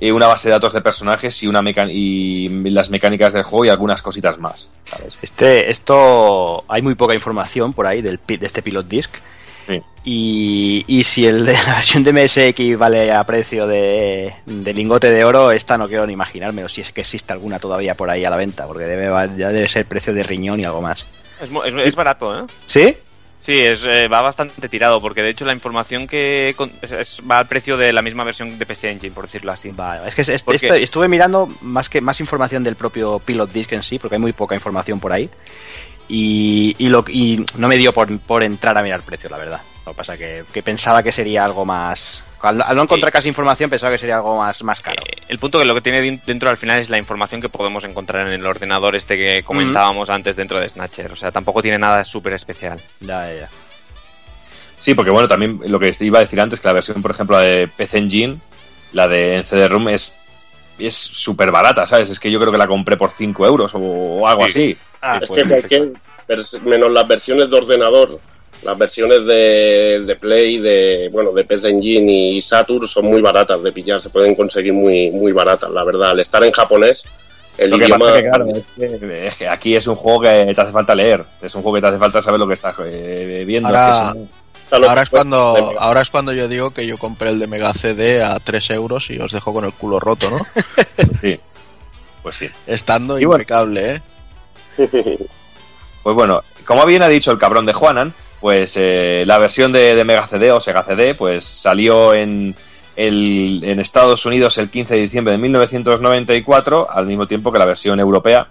eh, 0.00 0.12
una 0.12 0.26
base 0.26 0.48
de 0.48 0.52
datos 0.52 0.72
de 0.72 0.80
personajes 0.80 1.42
y, 1.42 1.46
una 1.46 1.62
y 1.90 2.48
las 2.70 2.90
mecánicas 2.90 3.32
del 3.32 3.42
juego 3.44 3.64
y 3.64 3.68
algunas 3.68 4.02
cositas 4.02 4.38
más. 4.38 4.70
¿sabes? 4.90 5.16
Este, 5.22 5.70
esto, 5.70 6.64
hay 6.68 6.82
muy 6.82 6.94
poca 6.94 7.14
información 7.14 7.72
por 7.72 7.86
ahí 7.86 8.02
del, 8.02 8.18
de 8.26 8.46
este 8.46 8.62
Pilot 8.62 8.86
Disc. 8.86 9.10
Sí. 9.66 9.80
Y, 10.04 10.84
y 10.86 11.02
si 11.04 11.26
el 11.26 11.46
de 11.46 11.54
la 11.54 11.64
versión 11.76 12.04
de 12.04 12.12
MSX 12.12 12.76
vale 12.78 13.10
a 13.12 13.24
precio 13.24 13.66
de, 13.66 14.34
de 14.44 14.74
lingote 14.74 15.10
de 15.10 15.24
oro, 15.24 15.50
esta 15.52 15.78
no 15.78 15.88
quiero 15.88 16.06
ni 16.06 16.12
imaginarme, 16.12 16.64
o 16.64 16.68
si 16.68 16.82
es 16.82 16.92
que 16.92 17.00
existe 17.00 17.32
alguna 17.32 17.58
todavía 17.58 17.94
por 17.94 18.10
ahí 18.10 18.24
a 18.26 18.30
la 18.30 18.36
venta, 18.36 18.66
porque 18.66 18.84
debe, 18.84 19.06
ya 19.38 19.48
debe 19.48 19.68
ser 19.68 19.86
precio 19.86 20.12
de 20.12 20.22
riñón 20.22 20.60
y 20.60 20.64
algo 20.64 20.82
más. 20.82 21.06
Es, 21.40 21.48
es- 21.50 21.74
es 21.86 21.94
barato, 21.96 22.38
¿eh? 22.38 22.44
¿Sí? 22.66 22.96
Sí, 23.44 23.58
es, 23.58 23.84
eh, 23.84 24.08
va 24.08 24.22
bastante 24.22 24.70
tirado, 24.70 25.02
porque 25.02 25.20
de 25.20 25.28
hecho 25.28 25.44
la 25.44 25.52
información 25.52 26.06
que 26.06 26.54
con- 26.56 26.72
es- 26.80 26.92
es- 26.92 27.22
va 27.30 27.40
al 27.40 27.46
precio 27.46 27.76
de 27.76 27.92
la 27.92 28.00
misma 28.00 28.24
versión 28.24 28.58
de 28.58 28.64
PC 28.64 28.90
Engine, 28.90 29.14
por 29.14 29.24
decirlo 29.26 29.52
así. 29.52 29.68
Vale, 29.70 30.08
es 30.08 30.14
que 30.14 30.22
es- 30.22 30.30
es- 30.30 30.42
Porque- 30.42 30.64
esto- 30.66 30.74
estuve 30.76 31.08
mirando 31.08 31.46
más 31.60 31.90
que 31.90 32.00
más 32.00 32.18
información 32.20 32.64
del 32.64 32.76
propio 32.76 33.18
Pilot 33.18 33.52
Disc 33.52 33.70
en 33.74 33.82
sí, 33.82 33.98
porque 33.98 34.14
hay 34.16 34.20
muy 34.22 34.32
poca 34.32 34.54
información 34.54 34.98
por 34.98 35.12
ahí. 35.12 35.28
Y, 36.08 36.74
y, 36.78 36.88
lo, 36.88 37.04
y 37.06 37.44
no 37.58 37.68
me 37.68 37.76
dio 37.76 37.92
por, 37.92 38.18
por 38.20 38.44
entrar 38.44 38.76
a 38.78 38.82
mirar 38.82 39.02
precio, 39.02 39.28
la 39.28 39.36
verdad. 39.36 39.60
Lo 39.84 39.92
que 39.92 39.96
pasa 39.98 40.16
que, 40.16 40.44
que 40.50 40.62
pensaba 40.62 41.02
que 41.02 41.12
sería 41.12 41.44
algo 41.44 41.66
más 41.66 42.24
Al, 42.44 42.62
al 42.62 42.76
no 42.76 42.82
encontrar 42.82 43.12
casi 43.12 43.28
información 43.28 43.70
pensaba 43.70 43.92
que 43.92 43.98
sería 43.98 44.16
algo 44.16 44.38
más, 44.38 44.62
más 44.62 44.80
caro. 44.80 45.02
Eh, 45.04 45.22
el 45.28 45.38
punto 45.38 45.58
que 45.58 45.64
lo 45.64 45.74
que 45.74 45.80
tiene 45.80 46.20
dentro 46.26 46.50
al 46.50 46.56
final 46.56 46.78
es 46.78 46.90
la 46.90 46.98
información 46.98 47.40
que 47.40 47.48
podemos 47.48 47.84
encontrar 47.84 48.26
en 48.26 48.34
el 48.34 48.46
ordenador 48.46 48.94
este 48.94 49.16
que 49.16 49.42
comentábamos 49.42 50.10
antes 50.10 50.36
dentro 50.36 50.60
de 50.60 50.68
Snatcher. 50.68 51.12
O 51.12 51.16
sea, 51.16 51.30
tampoco 51.32 51.62
tiene 51.62 51.78
nada 51.78 52.04
súper 52.04 52.34
especial. 52.34 52.80
Ya, 53.00 53.26
ya, 53.28 53.40
ya. 53.40 53.48
Sí, 54.78 54.94
porque 54.94 55.10
bueno, 55.10 55.28
también 55.28 55.60
lo 55.66 55.80
que 55.80 55.92
iba 56.00 56.18
a 56.18 56.22
decir 56.22 56.40
antes, 56.40 56.60
que 56.60 56.68
la 56.68 56.74
versión, 56.74 57.00
por 57.00 57.10
ejemplo, 57.10 57.38
la 57.38 57.44
de 57.44 57.68
PC 57.68 57.98
Engine, 57.98 58.38
la 58.92 59.08
de 59.08 59.36
en 59.38 59.44
CD-ROM, 59.44 59.88
es 59.88 60.18
es 60.78 60.94
súper 60.94 61.50
barata, 61.50 61.86
¿sabes? 61.86 62.10
Es 62.10 62.20
que 62.20 62.30
yo 62.30 62.40
creo 62.40 62.52
que 62.52 62.58
la 62.58 62.66
compré 62.66 62.96
por 62.96 63.10
5 63.10 63.46
euros 63.46 63.72
o, 63.74 64.26
algo 64.26 64.44
así. 64.44 64.76
Ah, 65.00 65.18
es 65.20 65.28
pues, 65.28 65.42
que 65.42 65.48
cualquier, 65.48 65.92
menos 66.64 66.90
las 66.90 67.06
versiones 67.06 67.50
de 67.50 67.56
ordenador, 67.56 68.20
las 68.62 68.78
versiones 68.78 69.26
de, 69.26 70.02
de 70.06 70.16
Play, 70.16 70.58
de 70.58 71.08
bueno, 71.12 71.32
de 71.32 71.44
PC 71.44 71.68
Engine 71.68 72.10
y 72.12 72.40
Saturn 72.42 72.86
son 72.88 73.06
muy 73.06 73.20
baratas 73.20 73.62
de 73.62 73.72
pillar, 73.72 74.00
se 74.00 74.10
pueden 74.10 74.34
conseguir 74.34 74.72
muy, 74.72 75.10
muy 75.10 75.32
baratas, 75.32 75.70
la 75.70 75.84
verdad. 75.84 76.10
Al 76.10 76.20
estar 76.20 76.42
en 76.44 76.52
japonés, 76.52 77.04
el 77.58 77.70
Lo 77.70 77.78
que 77.78 77.84
idioma. 77.84 78.04
pasa 78.06 78.16
es 78.18 78.22
que, 78.22 78.28
claro, 78.28 78.46
es 78.48 78.64
que, 79.00 79.26
es 79.28 79.34
que 79.36 79.48
aquí 79.48 79.76
es 79.76 79.86
un 79.86 79.96
juego 79.96 80.20
que 80.22 80.52
te 80.54 80.60
hace 80.60 80.72
falta 80.72 80.94
leer, 80.94 81.24
es 81.42 81.54
un 81.54 81.62
juego 81.62 81.76
que 81.76 81.80
te 81.82 81.88
hace 81.88 81.98
falta 81.98 82.22
saber 82.22 82.40
lo 82.40 82.46
que 82.48 82.54
estás 82.54 82.74
eh, 82.84 83.44
viendo. 83.46 83.68
Ahora- 83.68 83.98
es 84.08 84.12
que 84.14 84.18
es 84.18 84.22
un- 84.22 84.44
Ahora 84.72 85.02
es 85.02 85.10
cuando 85.10 85.36
ahora 85.78 86.00
es 86.00 86.10
cuando 86.10 86.32
yo 86.32 86.48
digo 86.48 86.70
que 86.72 86.84
yo 86.86 86.96
compré 86.98 87.30
el 87.30 87.38
de 87.38 87.46
Mega 87.46 87.72
CD 87.74 88.22
a 88.24 88.34
3 88.42 88.70
euros 88.70 89.08
y 89.10 89.18
os 89.20 89.30
dejo 89.30 89.52
con 89.52 89.64
el 89.66 89.72
culo 89.72 90.00
roto, 90.00 90.28
¿no? 90.30 90.38
Sí, 91.20 91.38
pues 92.24 92.34
sí. 92.36 92.48
Estando 92.66 93.20
Y 93.20 93.24
bueno. 93.26 93.42
impecable, 93.42 93.96
¿eh? 93.96 94.00
Pues 96.02 96.16
bueno, 96.16 96.42
como 96.66 96.84
bien 96.86 97.02
ha 97.02 97.08
dicho 97.08 97.30
el 97.30 97.38
cabrón 97.38 97.66
de 97.66 97.72
Juanan, 97.72 98.12
pues 98.44 98.74
eh, 98.76 99.24
la 99.26 99.38
versión 99.38 99.72
de, 99.72 100.04
Mega 100.04 100.26
CD 100.26 100.52
o 100.52 100.60
Sega 100.60 100.82
CD 100.82 101.14
pues 101.14 101.46
salió 101.46 102.12
en, 102.12 102.54
el- 102.94 103.62
en 103.64 103.80
Estados 103.80 104.26
Unidos 104.26 104.58
el 104.58 104.68
15 104.68 104.96
de 104.96 105.00
diciembre 105.00 105.32
de 105.32 105.38
1994, 105.38 106.90
al 106.90 107.06
mismo 107.06 107.26
tiempo 107.26 107.50
que 107.50 107.58
la 107.58 107.64
versión 107.64 108.00
europea. 108.00 108.48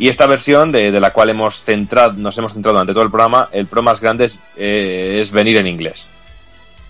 Y 0.00 0.08
esta 0.08 0.26
versión, 0.26 0.72
de, 0.72 0.90
la 0.98 1.12
cual 1.12 1.30
hemos 1.30 1.62
centrado, 1.62 2.14
nos 2.14 2.36
hemos 2.38 2.54
centrado 2.54 2.72
durante 2.74 2.92
todo 2.92 3.04
el 3.04 3.10
programa, 3.12 3.48
el 3.52 3.66
pro 3.66 3.84
más 3.84 4.00
grande 4.00 4.24
es, 4.24 4.40
eh, 4.56 5.24
venir 5.32 5.58
en 5.58 5.68
inglés. 5.68 6.08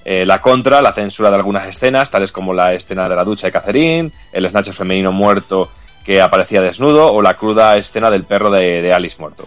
Eh, 0.07 0.25
la 0.25 0.41
contra, 0.41 0.81
la 0.81 0.95
censura 0.95 1.29
de 1.29 1.37
algunas 1.37 1.69
escenas, 1.69 2.09
tales 2.11 2.33
como 2.33 2.55
la 2.55 2.73
escena 2.73 3.07
de 3.07 3.17
la 3.17 3.25
ducha 3.25 3.49
de 3.49 3.53
Catherine, 3.53 4.13
el 4.33 4.49
snatcher 4.49 4.73
femenino 4.73 5.13
muerto 5.13 5.71
que 6.03 6.23
aparecía 6.23 6.63
desnudo 6.63 7.13
o 7.13 7.21
la 7.21 7.37
cruda 7.37 7.77
escena 7.77 8.11
del 8.11 8.25
perro 8.25 8.51
de 8.51 8.95
Alice 8.95 9.17
muerto. 9.19 9.47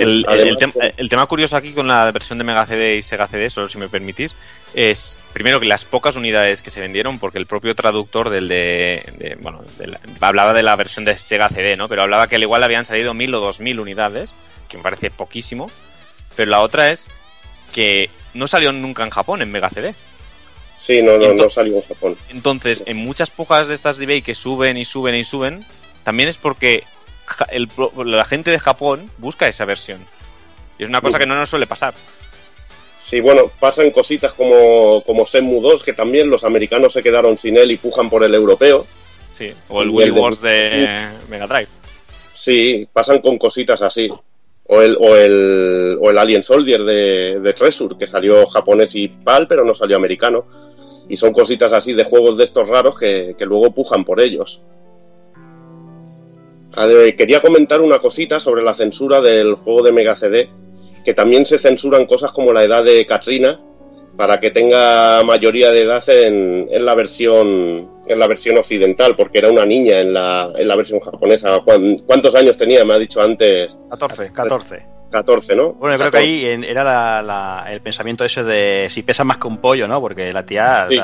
El, 0.00 0.24
el- 0.28 0.48
el 0.48 0.56
tem- 0.56 0.94
el 0.96 1.08
tema 1.08 1.26
curioso 1.26 1.56
aquí 1.56 1.72
con 1.72 1.86
la 1.86 2.10
versión 2.10 2.38
de 2.38 2.44
Mega 2.44 2.66
CD 2.66 2.96
y 2.96 3.02
Sega 3.02 3.26
CD, 3.28 3.50
solo 3.50 3.68
si 3.68 3.78
me 3.78 3.88
permitís, 3.88 4.32
es 4.74 5.16
primero 5.32 5.60
que 5.60 5.66
las 5.66 5.84
pocas 5.84 6.16
unidades 6.16 6.62
que 6.62 6.70
se 6.70 6.80
vendieron, 6.80 7.18
porque 7.18 7.38
el 7.38 7.46
propio 7.46 7.74
traductor 7.74 8.30
del 8.30 8.48
de, 8.48 9.04
de- 9.18 9.36
bueno, 9.40 9.62
de 9.78 9.88
la- 9.88 10.00
hablaba 10.20 10.52
de 10.52 10.62
la 10.62 10.76
versión 10.76 11.04
de 11.04 11.18
Sega 11.18 11.48
CD, 11.48 11.76
¿no? 11.76 11.88
Pero 11.88 12.02
hablaba 12.02 12.26
que 12.28 12.36
al 12.36 12.42
igual 12.42 12.62
habían 12.62 12.86
salido 12.86 13.12
mil 13.14 13.34
o 13.34 13.40
dos 13.40 13.60
mil 13.60 13.80
unidades, 13.80 14.30
que 14.68 14.76
me 14.78 14.82
parece 14.82 15.10
poquísimo. 15.10 15.70
Pero 16.36 16.50
la 16.50 16.60
otra 16.60 16.88
es 16.88 17.08
que 17.74 18.08
no 18.34 18.46
salió 18.46 18.72
nunca 18.72 19.02
en 19.04 19.10
Japón 19.10 19.42
en 19.42 19.50
Mega 19.52 19.68
CD. 19.68 19.94
Sí, 20.76 21.00
no, 21.02 21.16
no, 21.18 21.32
no 21.34 21.48
salió 21.48 21.76
en 21.76 21.82
Japón. 21.82 22.16
Entonces, 22.30 22.82
en 22.86 22.96
muchas 22.96 23.30
pocas 23.30 23.68
de 23.68 23.74
estas 23.74 23.98
de 23.98 24.04
eBay 24.04 24.22
que 24.22 24.34
suben 24.34 24.76
y 24.78 24.84
suben 24.84 25.14
y 25.14 25.22
suben, 25.24 25.64
también 26.02 26.28
es 26.28 26.38
porque 26.38 26.84
el 27.50 27.68
la 28.04 28.24
gente 28.24 28.50
de 28.50 28.58
Japón 28.58 29.10
busca 29.18 29.46
esa 29.46 29.64
versión. 29.64 30.04
Y 30.78 30.84
es 30.84 30.88
una 30.88 31.00
cosa 31.00 31.18
que 31.18 31.26
no 31.26 31.36
nos 31.36 31.48
suele 31.50 31.66
pasar. 31.66 31.94
Sí, 33.00 33.20
bueno, 33.20 33.50
pasan 33.58 33.90
cositas 33.90 34.32
como, 34.32 35.02
como 35.04 35.24
Shenmue 35.24 35.60
2, 35.60 35.82
que 35.82 35.92
también 35.92 36.30
los 36.30 36.44
americanos 36.44 36.92
se 36.92 37.02
quedaron 37.02 37.36
sin 37.36 37.56
él 37.56 37.72
y 37.72 37.76
pujan 37.76 38.08
por 38.08 38.22
el 38.22 38.34
europeo. 38.34 38.86
Sí, 39.32 39.52
o 39.68 39.82
el 39.82 39.92
de- 39.92 40.10
Wars 40.12 40.40
de 40.40 41.08
Mega 41.28 41.46
Drive. 41.46 41.68
Sí, 42.34 42.86
pasan 42.92 43.20
con 43.20 43.38
cositas 43.38 43.82
así. 43.82 44.08
O 44.68 44.80
el, 44.80 44.96
o 45.00 45.16
el, 45.16 45.98
o 46.00 46.10
el 46.10 46.18
Alien 46.18 46.42
Soldier 46.44 46.82
de, 46.84 47.40
de 47.40 47.52
Treasure, 47.52 47.96
que 47.98 48.06
salió 48.06 48.46
japonés 48.46 48.94
y 48.94 49.08
PAL, 49.08 49.48
pero 49.48 49.64
no 49.64 49.74
salió 49.74 49.96
americano. 49.96 50.46
Y 51.08 51.16
son 51.16 51.32
cositas 51.32 51.72
así 51.72 51.92
de 51.94 52.04
juegos 52.04 52.38
de 52.38 52.44
estos 52.44 52.68
raros 52.68 52.96
que, 52.96 53.34
que 53.36 53.44
luego 53.44 53.74
pujan 53.74 54.04
por 54.04 54.20
ellos. 54.20 54.60
A 56.76 56.86
ver, 56.86 57.14
quería 57.16 57.40
comentar 57.40 57.80
una 57.80 57.98
cosita 57.98 58.40
sobre 58.40 58.62
la 58.62 58.74
censura 58.74 59.20
del 59.20 59.54
juego 59.54 59.82
de 59.82 59.92
Mega 59.92 60.14
CD, 60.14 60.48
que 61.04 61.14
también 61.14 61.44
se 61.46 61.58
censuran 61.58 62.06
cosas 62.06 62.30
como 62.32 62.52
la 62.52 62.64
edad 62.64 62.82
de 62.84 63.04
Katrina, 63.06 63.60
para 64.16 64.38
que 64.40 64.50
tenga 64.50 65.22
mayoría 65.24 65.70
de 65.70 65.82
edad 65.82 66.06
en, 66.08 66.68
en 66.70 66.84
la 66.84 66.94
versión 66.94 67.90
en 68.06 68.18
la 68.18 68.26
versión 68.26 68.58
occidental, 68.58 69.14
porque 69.16 69.38
era 69.38 69.50
una 69.50 69.64
niña 69.64 70.00
en 70.00 70.12
la, 70.12 70.52
en 70.56 70.66
la 70.66 70.74
versión 70.76 70.98
japonesa. 71.00 71.60
¿Cuán- 71.64 71.98
¿Cuántos 71.98 72.34
años 72.34 72.56
tenía? 72.56 72.84
Me 72.84 72.94
ha 72.94 72.98
dicho 72.98 73.22
antes 73.22 73.70
14, 73.90 74.32
14. 74.32 74.86
14, 75.10 75.54
¿no? 75.56 75.74
Bueno, 75.74 75.94
yo 75.96 75.98
creo 75.98 76.10
que 76.10 76.18
ahí 76.18 76.44
era 76.66 76.82
la- 76.82 77.22
la- 77.22 77.72
el 77.72 77.80
pensamiento 77.80 78.24
ese 78.24 78.42
de 78.42 78.88
si 78.90 79.02
pesa 79.02 79.24
más 79.24 79.36
que 79.38 79.46
un 79.46 79.58
pollo, 79.58 79.86
¿no? 79.86 80.00
Porque 80.00 80.32
la 80.32 80.44
tía, 80.44 80.86
Sí. 80.88 80.96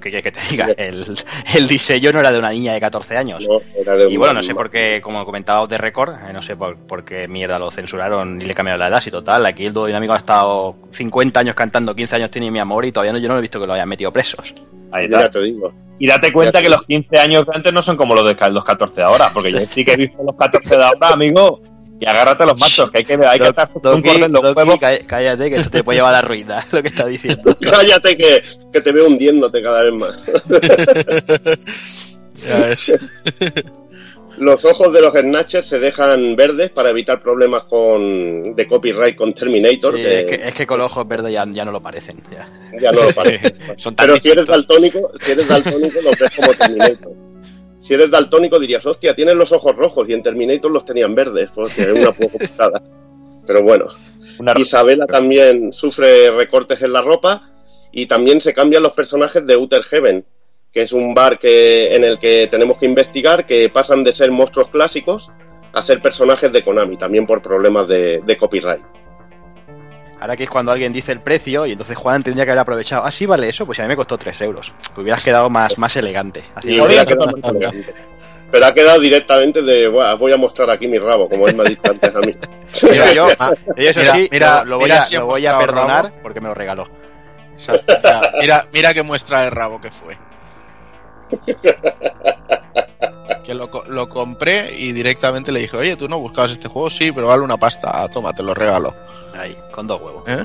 Que, 0.00 0.10
que- 0.10 0.22
que 0.22 0.32
te 0.32 0.40
diga, 0.50 0.68
el, 0.76 1.16
el 1.54 1.68
diseño 1.68 2.12
no 2.12 2.20
era 2.20 2.30
de 2.32 2.38
una 2.38 2.50
niña 2.50 2.72
de 2.74 2.80
14 2.80 3.16
años. 3.16 3.44
No, 3.48 3.60
era 3.80 3.94
de 3.96 4.10
Y 4.10 4.16
bueno, 4.16 4.34
no 4.34 4.42
sé 4.42 4.54
por 4.54 4.70
qué, 4.70 5.00
como 5.02 5.24
comentaba 5.24 5.66
de 5.66 5.78
récord, 5.78 6.14
eh, 6.28 6.32
no 6.32 6.42
sé 6.42 6.56
por, 6.56 6.76
por 6.78 7.04
qué 7.04 7.28
mierda 7.28 7.58
lo 7.58 7.70
censuraron 7.70 8.40
y 8.40 8.44
le 8.44 8.54
cambiaron 8.54 8.80
la 8.80 8.88
edad. 8.88 9.00
Si 9.00 9.10
total, 9.10 9.44
aquí 9.46 9.66
el 9.66 9.72
dúo 9.72 9.86
dinámico 9.86 10.12
ha 10.14 10.18
estado 10.18 10.76
50 10.90 11.40
años 11.40 11.54
cantando, 11.54 11.94
15 11.94 12.16
años 12.16 12.30
tiene 12.30 12.50
mi 12.50 12.58
amor 12.58 12.84
y 12.84 12.92
todavía 12.92 13.12
no, 13.12 13.18
yo 13.18 13.28
no 13.28 13.38
he 13.38 13.40
visto 13.40 13.60
que 13.60 13.66
lo 13.66 13.72
hayan 13.74 13.88
metido 13.88 14.12
presos. 14.12 14.54
Ahí 14.92 15.06
Ya 15.08 15.18
está. 15.22 15.30
te 15.38 15.44
digo. 15.46 15.72
Y 16.00 16.06
date 16.06 16.32
cuenta 16.32 16.60
Ya 16.60 16.62
que 16.62 16.68
los 16.70 16.82
15 16.82 17.18
años 17.18 17.44
de 17.46 17.52
antes 17.56 17.72
no 17.72 17.82
son 17.82 17.96
como 17.96 18.14
los 18.14 18.24
de 18.24 18.50
los 18.50 18.64
14 18.64 18.94
de 19.00 19.02
ahora, 19.02 19.30
porque 19.34 19.50
yo 19.52 19.58
sí 19.70 19.84
que 19.84 19.92
he 19.92 19.96
visto 19.96 20.22
los 20.22 20.36
14 20.36 20.68
de 20.76 20.84
ahora, 20.84 21.08
amigo, 21.10 21.60
y 22.00 22.06
agárrate 22.06 22.44
los 22.46 22.58
machos, 22.58 22.90
que 22.90 22.98
hay 22.98 23.04
que, 23.04 23.14
hay 23.26 23.38
que 23.40 23.46
atarse 23.46 23.74
un 23.82 24.02
cordel 24.02 24.30
los 24.32 24.42
huevos. 24.56 24.78
cá- 24.80 24.98
cállate, 25.06 25.48
que 25.50 25.56
eso 25.56 25.68
te 25.70 25.82
puede 25.82 25.98
llevar 25.98 26.14
a 26.14 26.22
la 26.22 26.28
ruina, 26.28 26.66
lo 26.72 26.82
que 26.82 26.88
está 26.88 27.06
diciendo. 27.06 27.56
Cállate 27.60 28.16
que, 28.16 28.42
que 28.72 28.80
te 28.80 28.92
veo 28.92 29.06
hundiéndote 29.06 29.62
cada 29.62 29.82
vez 29.82 29.94
más. 29.94 30.14
Ya 32.46 32.68
es. 32.70 32.92
Los 34.38 34.64
ojos 34.64 34.92
de 34.94 35.00
los 35.00 35.12
Snatchers 35.12 35.66
se 35.66 35.80
dejan 35.80 36.36
verdes 36.36 36.70
para 36.70 36.90
evitar 36.90 37.20
problemas 37.20 37.64
con 37.64 38.54
de 38.54 38.66
copyright 38.68 39.16
con 39.16 39.34
Terminator, 39.34 39.96
Sí, 39.96 40.02
que, 40.02 40.20
es, 40.20 40.24
que, 40.26 40.34
es 40.48 40.54
que 40.54 40.66
con 40.66 40.78
los 40.78 40.92
ojos 40.92 41.08
verdes 41.08 41.32
ya, 41.32 41.44
ya 41.50 41.64
no 41.64 41.72
lo 41.72 41.82
parecen. 41.82 42.22
ya. 42.30 42.48
ya 42.80 42.92
no 42.92 43.02
lo 43.02 43.10
parece. 43.12 43.52
Son 43.76 43.96
tan 43.96 44.06
Pero 44.06 44.20
si 44.20 44.30
eres 44.30 44.46
daltónico, 44.46 45.10
si 45.16 45.32
eres 45.32 45.48
daltónico 45.48 46.00
lo 46.00 46.10
ves 46.10 46.30
como 46.36 46.54
Terminator. 46.54 47.12
Si 47.80 47.94
eres 47.94 48.10
daltónico 48.10 48.58
dirías, 48.58 48.84
hostia, 48.86 49.14
tienes 49.14 49.34
los 49.36 49.52
ojos 49.52 49.76
rojos 49.76 50.08
y 50.08 50.12
en 50.14 50.22
Terminator 50.22 50.70
los 50.70 50.84
tenían 50.84 51.14
verdes, 51.14 51.50
porque 51.54 51.82
es 51.82 51.92
una 51.92 52.12
poco 52.12 52.38
pesada. 52.38 52.82
Pero 53.46 53.62
bueno, 53.62 53.86
Una- 54.38 54.54
Isabela 54.56 55.06
también 55.06 55.72
sufre 55.72 56.30
recortes 56.30 56.82
en 56.82 56.92
la 56.92 57.02
ropa 57.02 57.50
y 57.92 58.06
también 58.06 58.40
se 58.40 58.52
cambian 58.52 58.82
los 58.82 58.92
personajes 58.92 59.46
de 59.46 59.54
Outer 59.54 59.82
Heaven, 59.84 60.24
que 60.72 60.82
es 60.82 60.92
un 60.92 61.14
bar 61.14 61.38
que, 61.38 61.94
en 61.94 62.04
el 62.04 62.18
que 62.18 62.48
tenemos 62.48 62.76
que 62.78 62.86
investigar 62.86 63.46
que 63.46 63.68
pasan 63.68 64.04
de 64.04 64.12
ser 64.12 64.30
monstruos 64.32 64.68
clásicos 64.68 65.30
a 65.72 65.82
ser 65.82 66.02
personajes 66.02 66.50
de 66.52 66.62
Konami, 66.62 66.96
también 66.96 67.26
por 67.26 67.40
problemas 67.42 67.86
de, 67.88 68.20
de 68.26 68.36
copyright. 68.36 68.84
Ahora 70.20 70.36
que 70.36 70.44
es 70.44 70.50
cuando 70.50 70.72
alguien 70.72 70.92
dice 70.92 71.12
el 71.12 71.20
precio 71.20 71.64
y 71.66 71.72
entonces 71.72 71.96
Juan 71.96 72.22
tendría 72.24 72.44
que 72.44 72.50
haber 72.50 72.60
aprovechado. 72.62 73.04
Ah, 73.04 73.10
sí, 73.10 73.24
vale 73.26 73.48
eso, 73.48 73.64
pues 73.66 73.78
a 73.78 73.82
mí 73.82 73.88
me 73.88 73.96
costó 73.96 74.18
3 74.18 74.40
euros. 74.42 74.72
Te 74.94 75.00
hubieras 75.00 75.22
quedado 75.22 75.48
más, 75.48 75.78
más 75.78 75.94
elegante. 75.96 76.44
Así 76.54 76.68
que- 76.68 76.80
hubiera 76.80 77.04
quedado 77.04 77.30
más 77.36 77.50
elegante. 77.52 77.94
Pero 78.50 78.64
ha 78.66 78.72
quedado 78.72 78.98
directamente 78.98 79.60
de, 79.62 79.88
"Buah, 79.88 80.14
voy 80.14 80.32
a 80.32 80.36
mostrar 80.38 80.70
aquí 80.70 80.88
mi 80.88 80.98
rabo, 80.98 81.28
como 81.28 81.46
él 81.46 81.54
me 81.54 81.62
ha 81.64 81.66
dicho 81.66 81.82
antes 81.90 82.14
a 82.14 82.18
mí. 82.20 82.34
Mira, 82.90 83.12
yo, 83.12 83.28
Ah, 83.38 83.50
eso 83.76 84.00
mira, 84.00 84.14
sí, 84.14 84.28
mira, 84.32 84.58
lo, 84.64 84.70
lo 84.70 84.76
voy, 84.78 84.84
mira 84.86 84.98
a, 85.00 85.02
si 85.02 85.16
ha 85.16 85.20
lo 85.20 85.26
voy 85.26 85.44
a 85.46 85.50
mostrado 85.50 85.66
perdonar 85.74 86.04
rabo. 86.06 86.16
porque 86.22 86.40
me 86.40 86.48
lo 86.48 86.54
regaló. 86.54 86.88
Exacto. 87.52 87.92
Mira, 88.02 88.20
mira, 88.40 88.62
mira 88.72 88.94
qué 88.94 89.02
muestra 89.02 89.42
de 89.42 89.50
rabo 89.50 89.80
que 89.80 89.90
fue. 89.90 90.16
Que 93.44 93.54
lo, 93.54 93.70
co- 93.70 93.84
lo 93.86 94.08
compré 94.08 94.72
y 94.78 94.92
directamente 94.92 95.52
le 95.52 95.60
dije, 95.60 95.76
oye, 95.76 95.96
¿tú 95.96 96.08
no 96.08 96.18
buscabas 96.18 96.50
este 96.52 96.68
juego? 96.68 96.90
Sí, 96.90 97.12
pero 97.12 97.28
vale 97.28 97.42
una 97.42 97.56
pasta. 97.56 98.06
Toma, 98.08 98.32
te 98.34 98.42
lo 98.42 98.54
regalo. 98.54 98.94
Ahí, 99.38 99.56
con 99.70 99.86
dos 99.86 100.00
huevos. 100.00 100.24
¿eh? 100.28 100.44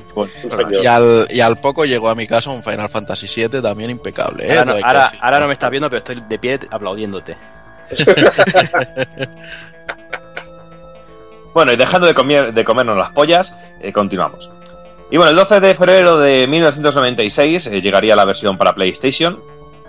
Y 0.81 0.85
al, 0.85 1.27
y 1.29 1.39
al 1.39 1.59
poco 1.59 1.83
llegó 1.85 2.09
a 2.09 2.15
mi 2.15 2.27
casa 2.27 2.51
un 2.51 2.63
Final 2.63 2.87
Fantasy 2.89 3.27
VII 3.27 3.61
también 3.61 3.89
impecable. 3.89 4.45
¿eh? 4.47 4.59
Ahora, 4.59 4.73
no, 4.73 4.87
ahora- 5.21 5.39
no 5.39 5.47
me 5.47 5.53
estás 5.53 5.71
viendo, 5.71 5.89
pero 5.89 5.97
estoy 5.97 6.21
de 6.29 6.39
pie 6.39 6.59
aplaudiéndote. 6.69 7.35
Bueno, 11.53 11.71
y 11.71 11.75
dejando 11.75 12.07
de, 12.07 12.15
comer, 12.15 12.51
de 12.53 12.65
comernos 12.65 12.97
las 12.97 13.11
pollas, 13.11 13.55
eh, 13.79 13.93
continuamos. 13.93 14.49
Y 15.11 15.17
bueno, 15.17 15.29
el 15.29 15.35
12 15.35 15.59
de 15.59 15.75
febrero 15.75 16.17
de 16.17 16.47
1996 16.47 17.67
eh, 17.67 17.81
llegaría 17.81 18.15
la 18.15 18.25
versión 18.25 18.57
para 18.57 18.73
PlayStation 18.73 19.39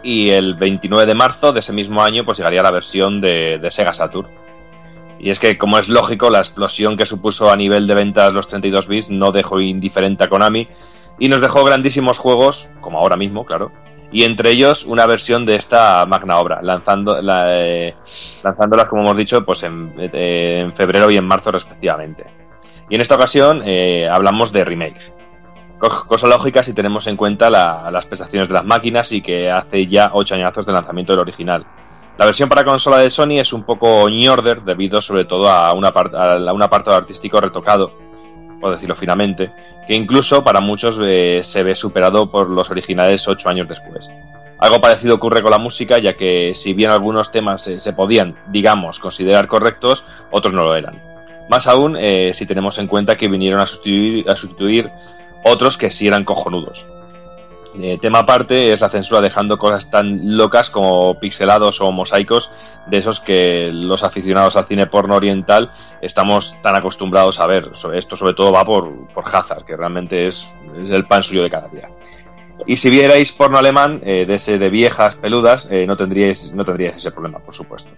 y 0.02 0.28
el 0.31 0.55
29 0.57 1.07
de 1.07 1.15
marzo 1.15 1.55
de 1.55 1.60
ese 1.60 1.73
mismo 1.73 2.02
año 2.02 2.26
pues 2.26 2.36
llegaría 2.36 2.62
la 2.62 2.70
versión 2.70 3.23
de, 3.23 3.58
de 3.58 3.70
Sega 3.70 3.94
Saturn. 3.94 4.28
Y 5.18 5.31
es 5.31 5.39
que, 5.39 5.57
como 5.57 5.78
es 5.78 5.89
lógico, 5.89 6.28
la 6.31 6.39
explosión 6.39 6.97
que 6.97 7.07
supuso 7.07 7.51
a 7.51 7.57
nivel 7.57 7.86
de 7.86 7.94
ventas 7.94 8.33
los 8.33 8.47
32 8.49 8.89
bits 8.89 9.10
no 9.10 9.33
dejó 9.33 9.60
indiferente 9.60 10.25
a 10.25 10.28
Konami, 10.28 10.68
y 11.18 11.28
nos 11.28 11.41
dejó 11.41 11.65
grandísimos 11.65 12.18
juegos, 12.18 12.68
como 12.81 12.99
ahora 12.99 13.17
mismo, 13.17 13.44
claro, 13.47 13.70
y 14.12 14.25
entre 14.25 14.51
ellos 14.51 14.84
una 14.84 15.07
versión 15.07 15.47
de 15.47 15.55
esta 15.57 16.05
magna 16.07 16.39
obra, 16.39 16.60
lanzando, 16.62 17.20
la, 17.23 17.47
eh, 17.60 17.94
lanzándolas, 18.44 18.86
como 18.86 19.02
hemos 19.02 19.17
dicho, 19.17 19.44
pues 19.44 19.62
en, 19.62 19.93
eh, 19.99 20.60
en 20.65 20.75
febrero 20.75 21.10
y 21.10 21.17
en 21.17 21.25
marzo 21.26 21.51
respectivamente. 21.52 22.25
Y 22.91 22.94
en 22.97 23.01
esta 23.01 23.15
ocasión 23.17 23.62
eh, 23.65 24.09
hablamos 24.10 24.52
de 24.52 24.65
remakes. 24.65 25.15
Co- 25.78 26.05
Cosa 26.07 26.26
lógica 26.28 26.62
si 26.62 26.75
tenemos 26.75 27.07
en 27.07 27.17
cuenta 27.17 27.49
la- 27.51 27.91
las 27.91 28.07
prestaciones 28.07 28.49
de 28.49 28.55
las 28.55 28.65
máquinas 28.65 29.10
y 29.10 29.20
que 29.23 29.51
hace 29.51 29.86
ya 29.86 30.10
ocho 30.12 30.34
añazos 30.34 30.67
del 30.67 30.75
lanzamiento 30.75 31.12
del 31.12 31.20
original. 31.23 31.67
La 32.17 32.26
versión 32.26 32.49
para 32.49 32.65
consola 32.65 32.99
de 32.99 33.10
Sony 33.10 33.41
es 33.41 33.52
un 33.52 33.65
poco 33.65 34.05
order 34.05 34.62
debido 34.62 35.02
sobre 35.02 35.25
todo 35.25 35.51
a, 35.51 35.73
una 35.73 35.89
a 35.89 36.52
un 36.52 36.62
apartado 36.62 36.97
artístico 36.97 37.41
retocado, 37.41 37.93
por 38.60 38.70
decirlo 38.70 38.94
finamente, 38.94 39.51
que 39.89 39.94
incluso 39.94 40.44
para 40.44 40.60
muchos 40.60 40.99
eh, 41.02 41.41
se 41.43 41.65
ve 41.65 41.75
superado 41.75 42.31
por 42.31 42.49
los 42.49 42.70
originales 42.70 43.26
ocho 43.26 43.49
años 43.49 43.68
después. 43.68 44.10
Algo 44.60 44.81
parecido 44.81 45.17
ocurre 45.17 45.43
con 45.43 45.51
la 45.51 45.59
música, 45.59 45.99
ya 45.99 46.17
que 46.17 46.52
si 46.55 46.73
bien 46.73 46.93
algunos 46.93 47.33
temas 47.33 47.67
eh, 47.67 47.81
se 47.81 47.93
podían, 47.93 48.36
digamos, 48.47 49.01
considerar 49.01 49.49
correctos, 49.49 50.05
otros 50.31 50.55
no 50.55 50.62
lo 50.62 50.76
eran. 50.76 51.02
Más 51.49 51.67
aún 51.67 51.97
eh, 51.99 52.31
si 52.33 52.47
tenemos 52.47 52.78
en 52.78 52.86
cuenta 52.86 53.17
que 53.17 53.28
vinieron 53.28 53.60
a 53.60 53.67
sustituir, 53.67 54.31
a 54.31 54.36
sustituir 54.36 54.89
otros 55.43 55.76
que 55.76 55.91
sí 55.91 56.07
eran 56.07 56.25
cojonudos. 56.25 56.86
Eh, 57.77 57.99
tema 57.99 58.20
aparte 58.20 58.73
es 58.73 58.81
la 58.81 58.89
censura 58.89 59.20
dejando 59.20 59.59
cosas 59.59 59.91
tan 59.91 60.36
locas 60.36 60.70
como 60.70 61.19
pixelados 61.19 61.81
o 61.81 61.91
mosaicos 61.91 62.53
de 62.86 62.99
esos 62.99 63.19
que 63.19 63.70
los 63.73 64.05
aficionados 64.05 64.55
al 64.55 64.65
cine 64.65 64.86
porno 64.86 65.17
oriental 65.17 65.73
estamos 66.01 66.57
tan 66.62 66.77
acostumbrados 66.77 67.41
a 67.41 67.49
ver. 67.49 67.73
Esto 67.94 68.15
sobre 68.15 68.35
todo 68.35 68.53
va 68.53 68.65
por, 68.65 69.09
por 69.09 69.25
Hazard, 69.27 69.65
que 69.65 69.77
realmente 69.77 70.28
es, 70.28 70.47
el 70.77 71.05
pan 71.07 71.25
suyo 71.25 71.43
de 71.43 71.51
cada 71.51 71.67
día. 71.67 71.89
Y 72.65 72.77
si 72.77 72.91
vierais 72.91 73.33
porno 73.33 73.59
alemán, 73.59 74.01
eh, 74.05 74.25
de 74.25 74.36
ese 74.36 74.59
de 74.61 74.70
viejas 74.70 75.17
peludas, 75.17 75.69
eh, 75.73 75.85
no, 75.89 75.97
tendríais, 75.97 76.55
no 76.55 76.65
tendríais 76.65 76.97
ese 76.97 77.11
problema, 77.11 77.41
por 77.41 77.55
supuesto. 77.55 77.91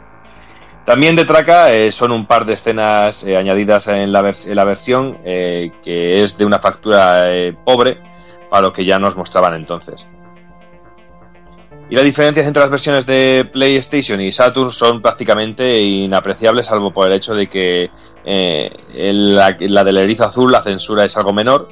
También 0.87 1.17
de 1.17 1.27
traca 1.27 1.69
son 1.91 2.13
un 2.13 2.27
par 2.27 2.47
de 2.47 2.55
escenas 2.55 3.25
añadidas 3.25 3.89
en 3.89 4.13
la, 4.13 4.23
vers- 4.23 4.49
en 4.49 4.55
la 4.55 4.65
versión 4.65 5.19
que 5.25 6.23
es 6.23 6.39
de 6.39 6.45
una 6.47 6.61
factura 6.61 7.25
pobre 7.65 7.99
para 8.51 8.63
lo 8.63 8.73
que 8.73 8.85
ya 8.85 8.99
nos 8.99 9.17
mostraban 9.17 9.55
entonces. 9.55 10.09
Y 11.89 11.95
las 11.95 12.05
diferencias 12.05 12.47
entre 12.47 12.63
las 12.63 12.71
versiones 12.71 13.07
de 13.07 13.49
PlayStation 13.53 14.21
y 14.21 14.33
Saturn 14.33 14.73
son 14.73 15.01
prácticamente 15.01 15.81
inapreciables, 15.81 16.67
salvo 16.67 16.93
por 16.93 17.07
el 17.07 17.15
hecho 17.15 17.35
de 17.35 17.47
que 17.49 17.91
eh, 18.25 18.71
la, 18.93 19.57
la 19.61 19.85
del 19.85 19.99
erizo 19.99 20.25
azul 20.25 20.51
la 20.51 20.63
censura 20.63 21.05
es 21.05 21.17
algo 21.17 21.33
menor, 21.33 21.69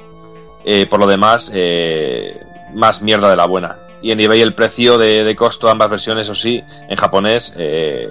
eh, 0.63 0.85
por 0.85 1.01
lo 1.01 1.07
demás, 1.07 1.51
eh, 1.53 2.41
más 2.73 3.01
mierda 3.01 3.29
de 3.29 3.35
la 3.35 3.45
buena. 3.45 3.77
Y 4.01 4.11
en 4.11 4.19
eBay 4.19 4.39
el 4.41 4.55
precio 4.55 4.97
de, 4.97 5.25
de 5.25 5.35
costo 5.35 5.67
de 5.67 5.71
ambas 5.73 5.89
versiones, 5.89 6.29
o 6.29 6.35
sí, 6.35 6.63
en 6.87 6.95
japonés, 6.95 7.53
eh, 7.57 8.09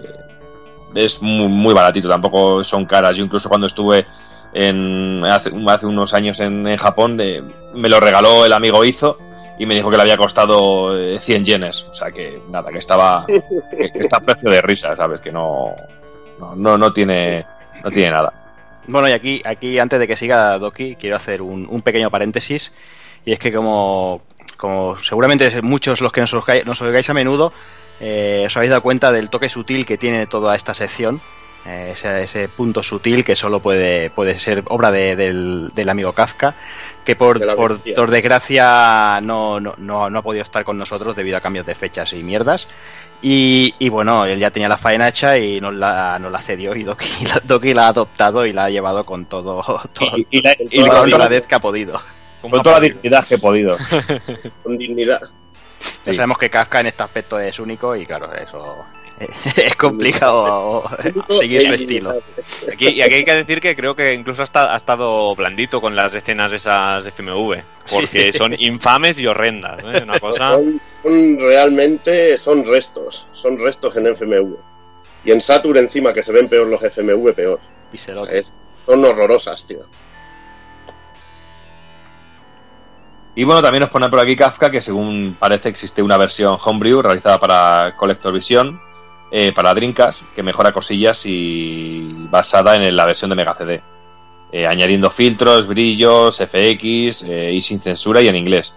es 0.95 1.23
muy, 1.23 1.49
muy 1.49 1.73
baratito, 1.73 2.09
tampoco 2.09 2.63
son 2.65 2.85
caras. 2.85 3.17
Yo 3.17 3.25
incluso 3.25 3.49
cuando 3.49 3.67
estuve 3.67 4.07
en, 4.55 5.25
hace, 5.25 5.51
hace 5.69 5.87
unos 5.87 6.15
años 6.15 6.41
en, 6.41 6.77
Japón, 6.77 7.19
eh, 7.21 7.43
me 7.75 7.89
lo 7.89 8.01
regaló 8.01 8.47
el 8.47 8.53
amigo 8.53 8.85
Izo 8.85 9.19
y 9.59 9.67
me 9.67 9.75
dijo 9.75 9.91
que 9.91 9.97
le 9.97 10.03
había 10.03 10.17
costado 10.17 10.97
eh, 10.99 11.19
100 11.19 11.45
yenes. 11.45 11.87
O 11.91 11.95
sea 11.95 12.11
que 12.11 12.41
nada, 12.51 12.71
que 12.71 12.79
estaba 12.79 13.27
está 13.95 14.19
a 14.19 14.21
precio 14.21 14.51
de 14.51 14.63
risa, 14.63 14.97
¿sabes? 14.97 15.21
Que 15.21 15.33
no, 15.33 15.75
no, 16.57 16.79
no, 16.79 16.93
tiene, 16.93 17.45
no 17.83 17.91
tiene 17.91 18.11
nada. 18.11 18.33
Bueno, 18.87 19.09
y 19.09 19.13
aquí, 19.13 19.43
aquí 19.45 19.79
antes 19.79 19.99
de 19.99 20.07
que 20.07 20.17
siga 20.17 20.59
Doki, 20.59 20.97
quiero 20.97 21.17
hacer 21.17 21.43
un, 21.43 21.67
un 21.69 21.83
pequeño 21.83 22.11
paréntesis. 22.11 22.73
Y 23.27 23.33
es 23.33 23.39
que 23.39 23.53
como, 23.53 24.23
como 24.57 25.03
seguramente 25.03 25.63
muchos 25.63 26.01
los 26.01 26.13
que 26.13 26.21
nos 26.21 26.35
oigáis, 26.35 26.67
nos 26.67 26.81
oigáis 26.83 27.09
a 27.09 27.15
menudo, 27.15 27.53
eh, 28.01 28.45
os 28.47 28.57
habéis 28.57 28.71
dado 28.71 28.83
cuenta 28.83 29.13
del 29.13 29.31
toque 29.31 29.49
sutil 29.49 29.87
que 29.87 29.99
tiene 29.99 30.27
toda 30.27 30.55
esta 30.55 30.75
sección. 30.75 31.21
Eh, 31.67 31.91
ese, 31.93 32.23
ese 32.25 32.49
punto 32.49 32.83
sutil 32.83 33.25
que 33.25 33.35
solo 33.37 33.61
puede, 33.61 34.11
puede 34.11 34.39
ser 34.39 34.63
obra 34.69 34.91
de- 34.91 35.17
del, 35.17 35.71
del 35.75 35.89
amigo 35.89 36.13
Kafka, 36.13 36.55
que 37.05 37.17
por, 37.17 37.39
De 37.39 37.55
por, 37.55 38.11
desgracia 38.11 39.21
no, 39.23 39.61
no, 39.61 39.75
no, 39.79 40.11
no 40.11 40.19
ha 40.19 40.23
podido 40.23 40.43
estar 40.43 40.65
con 40.65 40.77
nosotros 40.79 41.17
debido 41.17 41.37
a 41.37 41.41
cambios 41.41 41.67
de 41.67 41.75
fechas 41.75 42.13
y 42.13 42.23
mierdas. 42.23 42.69
Y, 43.23 43.75
y 43.79 43.89
bueno, 43.89 44.27
él 44.27 44.39
ya 44.39 44.51
tenía 44.51 44.69
la 44.69 44.77
faena 44.77 45.09
hecha 45.09 45.39
y 45.39 45.59
nos 45.61 45.73
la, 45.75 46.19
nos 46.19 46.31
la 46.31 46.41
cedió 46.43 46.75
y 46.75 46.83
Doki, 46.85 47.07
la- 47.27 47.41
Doki 47.43 47.73
la 47.73 47.87
ha 47.87 47.89
adoptado 47.89 48.45
y 48.45 48.53
la 48.53 48.65
ha 48.65 48.71
llevado 48.71 49.05
con 49.05 49.25
todo, 49.27 49.63
todo 49.95 50.17
Y, 50.19 50.27
y 50.31 50.43
la, 50.43 50.53
y 50.59 50.67
con 50.81 50.81
la- 50.81 50.87
la 50.87 50.89
toda- 50.89 51.01
honradez 51.03 51.47
que 51.47 51.55
ha 51.55 51.61
podido. 51.61 52.01
con 52.43 52.51
toda 52.63 52.73
la 52.79 52.81
dignidad 52.81 53.27
que 53.27 53.37
he 53.37 53.39
podido. 53.39 53.79
Con 54.63 54.77
dignidad. 54.77 55.21
Ya 56.05 56.13
sabemos 56.15 56.37
que 56.39 56.51
Kafka 56.51 56.81
en 56.81 56.87
este 56.89 57.03
aspecto 57.03 57.39
es 57.39 57.59
único 57.59 57.95
y 57.97 58.05
claro, 58.07 58.31
eso 58.35 58.85
es 59.57 59.77
complicado 59.77 60.83
seguir 61.29 61.63
su 61.63 61.73
estilo. 61.75 62.11
Aquí, 62.73 62.89
y 62.89 63.01
aquí 63.03 63.15
hay 63.15 63.25
que 63.25 63.35
decir 63.35 63.61
que 63.61 63.77
creo 63.77 63.95
que 63.95 64.13
incluso 64.15 64.43
ha 64.43 64.45
esta- 64.45 64.73
ha 64.73 64.77
estado 64.77 65.35
blandito 65.37 65.81
con 65.81 65.95
las 65.95 66.15
escenas 66.15 66.53
esas 66.53 67.05
de 67.05 67.11
FMV, 67.11 67.63
porque 67.91 68.33
Sí. 68.33 68.39
son 68.39 68.55
infames 68.59 69.19
y 69.21 69.27
horrendas. 69.27 69.83
¿eh? 69.85 70.03
Una 70.03 70.19
cosa. 70.19 70.55
Son, 70.55 70.81
son 71.05 71.39
realmente 71.39 72.37
son 72.39 72.65
restos, 72.67 73.29
son 73.35 73.59
restos 73.59 73.97
en 73.97 74.07
FMV. 74.09 74.57
Y 75.25 75.31
en 75.33 75.41
Saturn 75.41 75.79
encima 75.79 76.13
que 76.13 76.23
se 76.23 76.33
ven 76.33 76.49
peor 76.49 76.67
los 76.67 76.83
FMV 76.83 77.33
peor. 77.35 77.61
Es- 78.31 78.51
son 78.87 79.05
horrorosas, 79.05 79.67
tío. 79.67 79.87
Y 83.37 83.45
bueno, 83.45 83.63
también 83.63 83.81
nos 83.81 83.91
pone 83.91 84.09
por 84.09 84.21
aquí 84.21 84.37
Kafka 84.37 84.71
que 84.71 84.81
según 84.81 85.37
parece 85.39 85.69
existe 85.69 86.03
una 86.03 86.17
versión 86.17 86.57
homebrew 86.65 87.03
realizada 87.03 87.39
para 87.41 87.95
Collector 87.97 88.33
Vision, 88.33 88.81
eh, 89.37 89.53
para 89.53 89.75
Dreamcast, 89.75 90.23
que 90.33 90.45
mejora 90.45 90.71
cosillas 90.71 91.27
y 91.27 92.15
basada 92.31 92.77
en 92.77 92.95
la 92.95 93.05
versión 93.05 93.31
de 93.31 93.35
Mega 93.35 93.53
CD. 93.57 93.83
eh, 94.53 94.69
añadiendo 94.69 95.11
filtros, 95.11 95.67
brillos, 95.67 96.37
FX 96.37 97.25
eh, 97.25 97.51
y 97.53 97.61
sin 97.61 97.81
censura 97.81 98.21
y 98.21 98.29
en 98.29 98.37
inglés. 98.37 98.73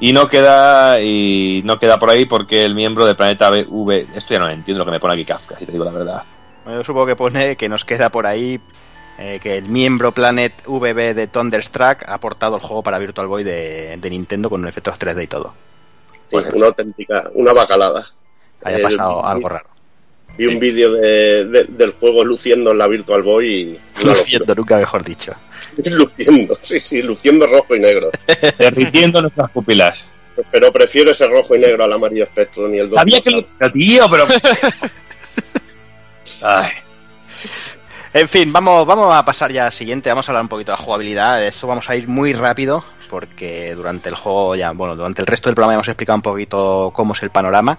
Y 0.00 0.12
no 0.12 0.26
queda 0.26 1.00
y 1.00 1.62
no 1.64 1.78
queda 1.78 2.00
por 2.00 2.10
ahí 2.10 2.24
porque 2.24 2.64
el 2.64 2.74
miembro 2.74 3.06
de 3.06 3.14
Planeta 3.14 3.50
V, 3.50 4.08
esto 4.12 4.34
ya 4.34 4.40
no 4.40 4.46
lo 4.46 4.52
entiendo 4.52 4.80
lo 4.80 4.84
que 4.86 4.90
me 4.90 4.98
pone 4.98 5.14
aquí 5.14 5.24
Kafka, 5.24 5.56
si 5.56 5.64
te 5.66 5.70
digo 5.70 5.84
la 5.84 5.92
verdad. 5.92 6.24
Yo 6.66 6.82
supongo 6.82 7.06
que 7.06 7.14
pone 7.14 7.54
que 7.54 7.68
nos 7.68 7.84
queda 7.84 8.08
por 8.10 8.26
ahí 8.26 8.60
eh, 9.18 9.38
que 9.40 9.58
el 9.58 9.66
miembro 9.68 10.10
Planet 10.10 10.52
VB 10.66 11.14
de 11.14 11.28
Thunderstruck 11.28 12.08
ha 12.08 12.14
aportado 12.14 12.56
el 12.56 12.62
juego 12.62 12.82
para 12.82 12.98
Virtual 12.98 13.28
Boy 13.28 13.44
de, 13.44 13.96
de 13.96 14.10
Nintendo 14.10 14.50
con 14.50 14.66
efectos 14.66 14.98
3D 14.98 15.22
y 15.22 15.26
todo. 15.28 15.54
Sí, 16.28 16.36
una 16.54 16.66
auténtica, 16.66 17.30
una 17.34 17.52
bacalada. 17.52 18.04
Haya 18.64 18.78
Eh, 18.78 18.82
pasado 18.82 19.26
algo 19.26 19.48
raro. 19.48 19.66
Vi 20.38 20.46
un 20.46 20.58
vídeo 20.58 20.92
de- 20.92 21.44
de- 21.46 21.64
del 21.64 21.92
juego 21.92 22.24
luciendo 22.24 22.70
en 22.70 22.78
la 22.78 22.86
Virtual 22.86 23.22
Boy 23.22 23.52
y... 23.52 23.80
Luciendo, 24.04 24.54
nunca 24.54 24.76
mejor 24.76 25.04
dicho. 25.04 25.32
luciendo, 25.84 26.56
sí, 26.62 26.80
sí, 26.80 27.02
luciendo 27.02 27.46
rojo 27.46 27.74
y 27.76 27.80
negro. 27.80 28.10
Derritiendo 28.58 29.20
nuestras 29.22 29.50
pupilas. 29.50 30.06
Pero 30.50 30.72
prefiero 30.72 31.10
ese 31.10 31.26
rojo 31.26 31.54
y 31.54 31.58
negro 31.58 31.84
al 31.84 31.92
amarillo 31.92 32.24
Spectrum 32.26 32.72
y 32.74 32.78
el 32.78 32.90
Sabía 32.90 33.20
que 33.20 33.30
lo... 33.30 33.44
Tío, 33.72 34.06
pero... 34.10 34.26
Ay. 36.42 36.70
En 38.12 38.28
fin, 38.28 38.52
vamos, 38.52 38.86
vamos 38.86 39.14
a 39.14 39.24
pasar 39.24 39.52
ya 39.52 39.66
al 39.66 39.72
siguiente, 39.72 40.08
vamos 40.08 40.28
a 40.28 40.32
hablar 40.32 40.42
un 40.42 40.48
poquito 40.48 40.72
de 40.72 40.78
la 40.78 40.82
jugabilidad. 40.82 41.38
De 41.38 41.48
esto 41.48 41.66
vamos 41.66 41.88
a 41.90 41.96
ir 41.96 42.08
muy 42.08 42.32
rápido, 42.32 42.84
porque 43.08 43.74
durante 43.74 44.08
el 44.08 44.14
juego 44.16 44.56
ya, 44.56 44.72
bueno, 44.72 44.96
durante 44.96 45.22
el 45.22 45.26
resto 45.26 45.48
del 45.48 45.54
programa 45.54 45.74
ya 45.74 45.76
hemos 45.76 45.88
explicado 45.88 46.16
un 46.16 46.22
poquito 46.22 46.92
cómo 46.94 47.14
es 47.14 47.22
el 47.22 47.30
panorama. 47.30 47.78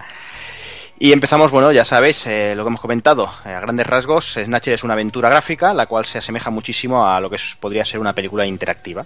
Y 1.02 1.12
empezamos, 1.12 1.50
bueno, 1.50 1.72
ya 1.72 1.84
sabéis, 1.84 2.28
eh, 2.28 2.54
lo 2.56 2.62
que 2.62 2.68
hemos 2.68 2.80
comentado, 2.80 3.28
eh, 3.44 3.48
a 3.48 3.58
grandes 3.58 3.88
rasgos, 3.88 4.34
Snatcher 4.34 4.74
es 4.74 4.84
una 4.84 4.92
aventura 4.92 5.28
gráfica, 5.28 5.74
la 5.74 5.86
cual 5.86 6.04
se 6.04 6.18
asemeja 6.18 6.48
muchísimo 6.48 7.04
a 7.04 7.18
lo 7.18 7.28
que 7.28 7.38
podría 7.58 7.84
ser 7.84 7.98
una 7.98 8.12
película 8.12 8.46
interactiva. 8.46 9.04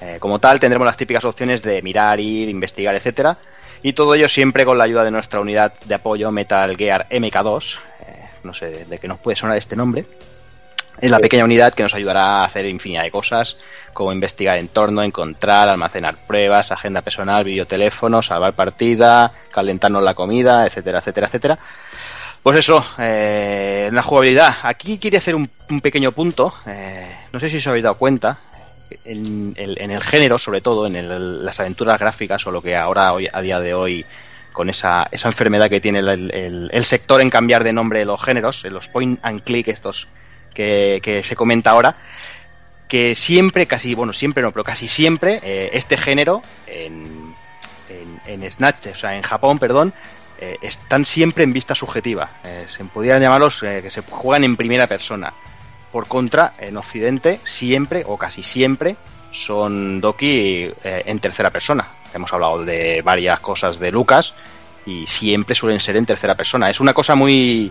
Eh, 0.00 0.16
como 0.18 0.38
tal, 0.38 0.58
tendremos 0.58 0.86
las 0.86 0.96
típicas 0.96 1.22
opciones 1.26 1.60
de 1.60 1.82
mirar, 1.82 2.18
ir, 2.18 2.48
investigar, 2.48 2.94
etcétera, 2.94 3.36
y 3.82 3.92
todo 3.92 4.14
ello 4.14 4.26
siempre 4.26 4.64
con 4.64 4.78
la 4.78 4.84
ayuda 4.84 5.04
de 5.04 5.10
nuestra 5.10 5.40
unidad 5.40 5.74
de 5.84 5.94
apoyo 5.94 6.30
Metal 6.30 6.74
Gear 6.78 7.06
MK2, 7.10 7.76
eh, 8.06 8.28
no 8.44 8.54
sé 8.54 8.86
de 8.86 8.98
qué 8.98 9.06
nos 9.06 9.18
puede 9.18 9.36
sonar 9.36 9.58
este 9.58 9.76
nombre. 9.76 10.06
Es 11.00 11.10
la 11.10 11.18
pequeña 11.18 11.44
unidad 11.44 11.74
que 11.74 11.82
nos 11.82 11.94
ayudará 11.94 12.40
a 12.40 12.44
hacer 12.44 12.64
infinidad 12.66 13.02
de 13.02 13.10
cosas, 13.10 13.56
como 13.92 14.12
investigar 14.12 14.58
entorno, 14.58 15.02
encontrar, 15.02 15.68
almacenar 15.68 16.14
pruebas, 16.26 16.70
agenda 16.70 17.02
personal, 17.02 17.44
videoteléfono, 17.44 18.22
salvar 18.22 18.52
partida, 18.54 19.32
calentarnos 19.50 20.02
la 20.02 20.14
comida, 20.14 20.64
etcétera, 20.66 21.00
etcétera, 21.00 21.26
etcétera. 21.26 21.58
Pues 22.42 22.58
eso, 22.58 22.84
eh, 22.98 23.88
la 23.92 24.02
jugabilidad. 24.02 24.54
Aquí 24.62 24.98
quería 24.98 25.18
hacer 25.18 25.34
un, 25.34 25.48
un 25.70 25.80
pequeño 25.80 26.12
punto. 26.12 26.54
eh, 26.66 27.06
no 27.32 27.40
sé 27.40 27.50
si 27.50 27.56
os 27.56 27.66
habéis 27.66 27.84
dado 27.84 27.96
cuenta. 27.96 28.38
En, 29.04 29.54
el- 29.56 29.80
en 29.80 29.90
el 29.90 30.02
género, 30.02 30.38
sobre 30.38 30.60
todo, 30.60 30.86
en 30.86 30.96
el- 30.96 31.44
las 31.44 31.58
aventuras 31.58 31.98
gráficas, 31.98 32.46
o 32.46 32.50
lo 32.50 32.60
que 32.60 32.76
ahora, 32.76 33.12
hoy, 33.12 33.28
a 33.32 33.40
día 33.40 33.58
de 33.58 33.74
hoy, 33.74 34.04
con 34.52 34.68
esa, 34.68 35.06
esa 35.10 35.28
enfermedad 35.28 35.70
que 35.70 35.80
tiene 35.80 36.00
el, 36.00 36.08
el- 36.30 36.70
el 36.72 36.84
sector 36.84 37.20
en 37.22 37.30
cambiar 37.30 37.64
de 37.64 37.72
nombre 37.72 38.04
los 38.04 38.22
géneros, 38.22 38.64
en 38.64 38.74
los 38.74 38.88
point 38.88 39.18
and 39.22 39.42
click 39.42 39.68
estos 39.68 40.08
que, 40.52 41.22
se 41.24 41.36
comenta 41.36 41.70
ahora, 41.70 41.94
que 42.88 43.14
siempre, 43.14 43.66
casi, 43.66 43.94
bueno, 43.94 44.12
siempre 44.12 44.42
no, 44.42 44.52
pero 44.52 44.64
casi 44.64 44.88
siempre, 44.88 45.40
eh, 45.42 45.70
este 45.72 45.96
género 45.96 46.42
en, 46.66 47.34
en, 47.88 48.42
en 48.42 48.50
Snatch, 48.50 48.88
o 48.88 48.96
sea, 48.96 49.16
en 49.16 49.22
Japón, 49.22 49.58
perdón, 49.58 49.92
eh, 50.38 50.56
están 50.62 51.04
siempre 51.04 51.44
en 51.44 51.52
vista 51.52 51.74
subjetiva. 51.74 52.38
Eh, 52.44 52.66
se 52.68 52.84
podrían 52.84 53.22
llamarlos 53.22 53.60
que 53.60 53.90
se 53.90 54.02
juegan 54.02 54.44
en 54.44 54.56
primera 54.56 54.86
persona. 54.86 55.32
Por 55.90 56.08
contra, 56.08 56.54
en 56.58 56.76
Occidente, 56.76 57.40
siempre 57.44 58.02
o 58.06 58.16
casi 58.16 58.42
siempre 58.42 58.96
son 59.30 60.00
Doki 60.00 60.70
en 60.82 61.18
tercera 61.20 61.50
persona. 61.50 61.86
Hemos 62.14 62.32
hablado 62.32 62.64
de 62.64 63.02
varias 63.02 63.40
cosas 63.40 63.78
de 63.78 63.90
Lucas 63.90 64.34
y 64.86 65.06
siempre 65.06 65.54
suelen 65.54 65.80
ser 65.80 65.96
en 65.96 66.06
tercera 66.06 66.34
persona. 66.34 66.70
Es 66.70 66.80
una 66.80 66.94
cosa 66.94 67.14
muy, 67.14 67.70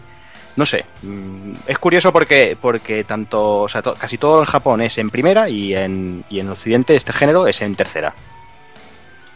no 0.55 0.65
sé, 0.65 0.85
mm, 1.03 1.53
es 1.67 1.77
curioso 1.77 2.11
porque 2.11 2.57
porque 2.59 3.03
tanto, 3.03 3.59
o 3.61 3.69
sea, 3.69 3.81
casi 3.81 4.17
todo 4.17 4.39
en 4.39 4.45
Japón 4.45 4.81
es 4.81 4.97
en 4.97 5.09
primera 5.09 5.49
y 5.49 5.73
en, 5.75 6.23
y 6.29 6.39
en 6.39 6.49
Occidente 6.49 6.95
este 6.95 7.13
género 7.13 7.47
es 7.47 7.61
en 7.61 7.75
tercera. 7.75 8.13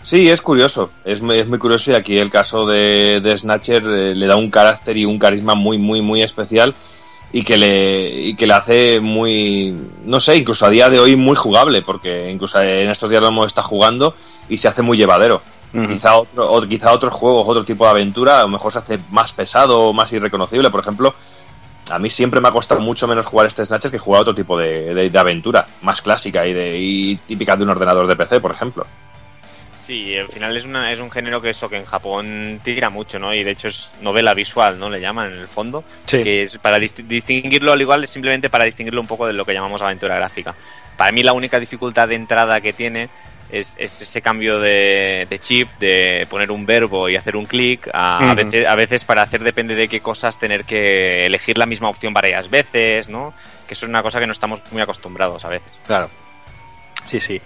Sí, 0.02 0.30
es 0.30 0.42
curioso, 0.42 0.92
es, 1.03 1.22
muy- 1.22 1.40
es 1.40 1.48
muy 1.48 1.58
curioso 1.58 1.92
y 1.92 1.95
aquí 1.95 2.18
el 2.19 2.30
caso 2.30 2.68
de, 2.68 3.22
de 3.22 3.38
Snatcher 3.38 3.84
eh, 3.85 4.14
le 4.16 4.27
da 4.27 4.35
un 4.35 4.52
carácter 4.52 4.95
y 4.98 5.06
un 5.06 5.18
carisma 5.18 5.56
muy, 5.56 5.77
muy, 5.80 6.02
muy 6.02 6.22
especial 6.22 6.76
y 7.34 7.44
que 7.44 7.58
le 7.58 8.11
y 8.11 8.35
que 8.35 8.45
le 8.45 8.53
hace 8.53 9.00
muy, 9.00 9.76
no 10.06 10.19
sé, 10.19 10.38
incluso 10.38 10.66
a 10.66 10.69
día 10.69 10.90
de 10.90 11.00
hoy 11.00 11.16
muy 11.16 11.35
jugable, 11.35 11.82
porque 11.82 12.30
incluso 12.30 12.61
en 12.61 12.90
estos 12.90 13.10
días 13.10 13.22
lo 13.22 13.30
hemos 13.30 13.48
estado 13.48 13.68
jugando 13.68 14.16
y 14.48 14.58
se 14.58 14.68
hace 14.68 14.84
muy 14.84 14.95
llevadero. 14.98 15.42
Quizá, 15.88 16.16
otro, 16.18 16.52
o 16.52 16.62
quizá 16.68 16.92
otros 16.92 17.14
juegos, 17.14 17.45
otro 17.48 17.64
tipo 17.66 17.84
de 17.86 17.92
aventura, 17.92 18.40
a 18.40 18.44
lo 18.44 18.50
mejor 18.50 18.72
se 18.72 18.80
hace 18.80 19.00
más 19.12 19.34
pesado 19.34 19.80
o 19.82 19.94
más 19.94 20.12
irreconocible. 20.14 20.70
Por 20.70 20.80
ejemplo, 20.82 21.14
a 21.90 22.00
mí 22.00 22.10
siempre 22.10 22.42
me 22.42 22.48
ha 22.48 22.52
costado 22.52 22.82
mucho 22.82 23.08
menos 23.08 23.26
jugar 23.26 23.48
este 23.48 23.64
Snatcher 23.66 23.92
que 23.92 24.00
jugar 24.00 24.22
otro 24.22 24.34
tipo 24.36 24.58
de, 24.58 24.94
de- 24.94 25.10
de 25.10 25.20
aventura, 25.20 25.66
más 25.82 26.02
clásica 26.02 26.45
y, 26.48 26.54
de, 26.54 26.78
y 26.80 27.16
típica 27.18 27.56
de 27.56 27.64
un 27.64 27.70
ordenador 27.70 28.08
de 28.08 28.16
PC, 28.16 28.40
por 28.40 28.52
ejemplo. 28.52 28.86
Sí, 29.86 30.18
al 30.18 30.30
final 30.30 30.58
es, 30.58 30.66
una, 30.66 30.92
es 30.92 31.00
un 31.00 31.12
género 31.12 31.40
que 31.42 31.52
eso 31.52 31.70
que 31.70 31.78
en 31.78 31.86
Japón 31.86 32.60
tira 32.64 32.90
mucho, 32.90 33.20
¿no? 33.20 33.36
Y 33.36 33.44
de 33.44 33.52
hecho 33.52 33.68
es 33.68 33.92
novela 34.02 34.34
visual, 34.34 34.80
¿no? 34.80 34.90
Le 34.90 35.00
llaman 35.00 35.32
en 35.34 35.38
el 35.40 35.48
fondo. 35.48 35.84
Sí. 36.06 36.24
Que 36.24 36.42
es 36.42 36.58
para 36.58 36.80
disti- 36.80 37.06
distinguirlo 37.06 37.72
al 37.72 37.82
igual 37.82 38.04
es 38.04 38.10
simplemente 38.10 38.50
para 38.50 38.66
distinguirlo 38.66 39.00
un 39.02 39.06
poco 39.08 39.28
de 39.28 39.34
lo 39.34 39.45
que 39.45 39.54
llamamos 39.54 39.84
aventura 39.84 40.16
gráfica. 40.16 40.56
Para 40.98 41.12
mí 41.12 41.22
la 41.22 41.34
única 41.34 41.60
dificultad 41.60 42.08
de 42.08 42.16
entrada 42.16 42.62
que 42.62 42.74
tiene 42.74 43.10
es, 43.52 43.76
es 43.78 44.02
ese 44.02 44.22
cambio 44.22 44.60
de, 44.60 45.28
de 45.30 45.40
chip, 45.40 45.68
de 45.80 46.26
poner 46.30 46.52
un 46.52 46.66
verbo 46.66 47.08
y 47.10 47.16
hacer 47.16 47.36
un 47.36 47.46
clic. 47.46 47.88
A, 47.94 48.34
veces, 48.36 48.68
a 48.68 48.76
veces 48.76 49.06
para 49.06 49.22
hacer 49.22 49.44
depende 49.44 49.76
de 49.76 49.88
qué 49.88 50.00
cosas 50.00 50.38
tener 50.38 50.66
que 50.66 51.26
elegir 51.26 51.58
la 51.58 51.66
misma 51.66 51.90
opción 51.90 52.14
varias 52.14 52.50
veces, 52.50 53.10
¿no? 53.10 53.34
Que 53.68 53.74
eso 53.74 53.86
es 53.86 53.90
una 53.90 54.02
cosa 54.02 54.20
que 54.20 54.28
no 54.28 54.34
estamos 54.34 54.62
muy 54.72 54.82
acostumbrados 54.82 55.46
a 55.46 55.50
veces. 55.50 55.72
Claro. 55.88 56.10
Sí, 57.10 57.20
sí. 57.20 57.42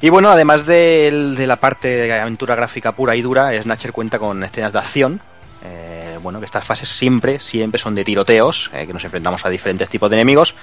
Y 0.00 0.08
bueno, 0.08 0.30
además 0.30 0.64
del- 0.64 1.36
de, 1.36 1.46
la 1.46 1.56
parte 1.56 1.88
de 1.88 2.12
aventura 2.12 2.54
gráfica 2.54 2.92
pura 2.92 3.14
y 3.16 3.22
dura, 3.22 3.50
Snatcher 3.62 3.92
cuenta 3.92 4.18
con 4.18 4.42
escenas 4.42 4.72
de 4.72 4.78
acción. 4.78 5.20
Eh, 5.62 6.18
bueno, 6.22 6.38
que 6.38 6.46
estas 6.46 6.64
fases 6.66 6.88
siempre, 6.88 7.38
siempre 7.38 7.78
son 7.78 7.94
de 7.94 8.02
tiroteos, 8.04 8.70
eh, 8.72 8.86
que 8.86 8.94
nos 8.94 9.04
enfrentamos 9.04 9.44
a 9.44 9.50
diferentes 9.50 9.90
tipos 9.90 10.08
de 10.08 10.16
enemigos, 10.16 10.54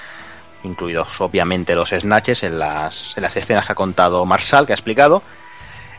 incluidos 0.64 1.19
obviamente 1.22 1.76
los 1.76 1.90
snatches 1.90 2.44
en 2.44 2.58
las, 2.60 3.14
en 3.16 3.24
las 3.24 3.36
escenas 3.36 3.66
que 3.66 3.72
ha 3.72 3.76
contado 3.76 4.26
Marshall, 4.26 4.66
que 4.66 4.74
ha 4.74 4.76
explicado. 4.76 5.22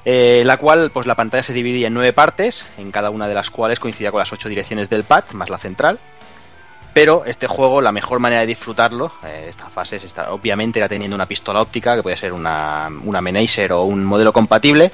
eh, 0.04 0.42
la 0.46 0.56
cual, 0.56 0.90
pues 0.90 1.06
la 1.06 1.14
pantalla 1.16 1.42
se 1.42 1.52
dividía 1.52 1.88
en 1.88 1.94
nueve 1.94 2.12
partes, 2.12 2.64
en 2.78 2.90
cada 2.90 3.10
una 3.10 3.28
de 3.28 3.34
las 3.34 3.50
cuales 3.50 3.78
coincidía 3.78 4.10
con 4.10 4.20
las 4.20 4.32
ocho 4.32 4.48
direcciones 4.48 4.88
del 4.88 5.04
pad, 5.04 5.24
más 5.32 5.50
la 5.50 5.58
central. 5.58 5.98
Pero 6.94 7.24
este 7.26 7.46
juego, 7.46 7.80
la 7.82 7.92
mejor 7.92 8.18
manera 8.18 8.40
de 8.40 8.46
disfrutarlo, 8.46 9.12
eh, 9.24 9.46
esta 9.48 9.68
fase, 9.68 9.96
es 9.96 10.04
esta- 10.04 10.32
obviamente 10.32 10.78
era 10.78 10.88
teniendo 10.88 11.14
una 11.14 11.26
pistola 11.26 11.60
óptica, 11.60 11.94
que 11.94 12.02
puede 12.02 12.16
ser 12.16 12.32
una, 12.32 12.88
una 13.04 13.20
Menacer 13.20 13.72
o 13.72 13.82
un 13.82 14.04
modelo 14.04 14.32
compatible, 14.32 14.90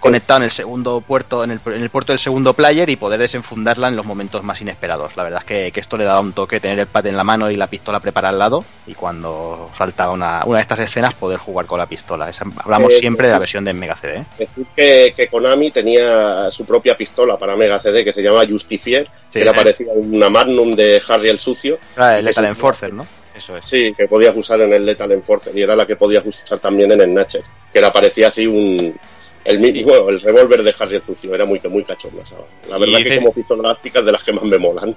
conectado 0.00 0.38
en 0.38 0.44
el 0.44 0.50
segundo 0.50 1.00
puerto, 1.00 1.42
en 1.44 1.50
el, 1.52 1.60
en 1.66 1.82
el 1.82 1.90
puerto 1.90 2.12
del 2.12 2.18
segundo 2.18 2.52
player 2.54 2.88
y 2.90 2.96
poder 2.96 3.18
desenfundarla 3.20 3.88
en 3.88 3.96
los 3.96 4.06
momentos 4.06 4.42
más 4.42 4.60
inesperados. 4.60 5.16
La 5.16 5.22
verdad 5.24 5.40
es 5.40 5.46
que, 5.46 5.72
que 5.72 5.80
esto 5.80 5.96
le 5.96 6.04
daba 6.04 6.20
un 6.20 6.32
toque, 6.32 6.60
tener 6.60 6.78
el 6.78 6.86
pad 6.86 7.06
en 7.06 7.16
la 7.16 7.24
mano 7.24 7.50
y 7.50 7.56
la 7.56 7.66
pistola 7.66 7.98
preparada 8.00 8.32
al 8.32 8.38
lado, 8.38 8.64
y 8.86 8.94
cuando 8.94 9.70
saltaba 9.76 10.12
una, 10.12 10.42
una 10.44 10.58
de 10.58 10.62
estas 10.62 10.78
escenas 10.78 11.14
poder 11.14 11.38
jugar 11.38 11.66
con 11.66 11.78
la 11.78 11.86
pistola. 11.86 12.28
Esa- 12.30 12.44
hablamos 12.62 12.92
Eh, 12.94 12.98
siempre 13.00 13.26
de 13.26 13.32
la 13.32 13.38
versión 13.38 13.64
de 13.64 13.72
Mega 13.72 13.96
CD. 13.96 14.18
¿eh? 14.18 14.24
Decir 14.38 14.66
que, 14.76 15.14
que 15.16 15.28
Konami 15.28 15.70
tenía 15.70 16.50
su 16.50 16.64
propia 16.64 16.96
pistola 16.96 17.36
para 17.36 17.56
Mega 17.56 17.78
CD 17.78 18.04
que 18.04 18.12
se 18.12 18.22
llama 18.22 18.44
Justifier, 18.48 19.06
Sí. 19.06 19.10
que 19.32 19.42
era 19.42 19.52
parecida 19.52 19.92
a 19.92 19.94
una 19.94 20.28
Magnum 20.30 20.74
de 20.76 21.00
Harry 21.08 21.28
el 21.30 21.38
Sucio. 21.40 21.78
Era 21.96 22.12
el 22.18 22.24
Que 22.24 22.30
Lethal 22.30 22.44
es 22.44 22.50
Enforcer, 22.50 22.92
¿no? 22.92 23.06
Eso 23.34 23.54
es. 23.56 23.66
Sí, 23.68 23.92
que 23.94 24.06
podías 24.08 24.34
usar 24.34 24.60
en 24.62 24.72
el 24.72 24.86
Lethal 24.86 25.12
Enforcer 25.12 25.56
y 25.56 25.60
era 25.62 25.76
la 25.76 25.86
que 25.86 25.96
podías 25.96 26.24
usar 26.24 26.58
también 26.58 26.90
en 26.92 27.00
el 27.02 27.12
Natcher, 27.12 27.42
que 27.70 27.78
era 27.78 27.92
parecía 27.92 28.28
así 28.28 28.46
un 28.46 28.98
el 29.46 29.58
mismo, 29.60 29.92
bueno, 29.92 30.08
el 30.10 30.20
revólver 30.20 30.62
de 30.62 30.74
Harry 30.78 30.96
el 30.96 31.02
Sucio, 31.02 31.34
era 31.34 31.44
muy 31.44 31.60
muy 31.68 31.84
cachonda. 31.84 32.24
¿sabes? 32.26 32.44
La 32.68 32.78
verdad 32.78 32.98
que 32.98 33.16
como 33.16 33.32
pistolas 33.32 33.74
tácticas 33.74 34.04
de 34.04 34.12
las 34.12 34.22
que 34.22 34.32
más 34.32 34.44
me 34.44 34.58
molan. 34.58 34.96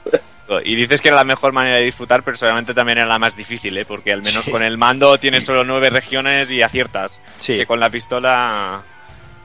Y 0.63 0.75
dices 0.75 0.99
que 1.01 1.09
era 1.09 1.17
la 1.17 1.23
mejor 1.23 1.51
manera 1.53 1.77
de 1.77 1.85
disfrutar, 1.85 2.23
pero 2.23 2.35
seguramente 2.35 2.73
también 2.73 2.97
era 2.97 3.07
la 3.07 3.19
más 3.19 3.35
difícil, 3.35 3.77
¿eh? 3.77 3.85
Porque 3.85 4.11
al 4.11 4.23
menos 4.23 4.45
Sí. 4.45 4.51
con 4.51 4.63
el 4.63 4.79
mando 4.79 5.17
tienes 5.19 5.43
solo 5.43 5.63
nueve 5.63 5.91
regiones 5.91 6.49
y 6.49 6.63
aciertas. 6.63 7.19
Sí. 7.39 7.55
Que 7.55 7.65
con 7.67 7.79
la 7.79 7.89
pistola... 7.91 8.81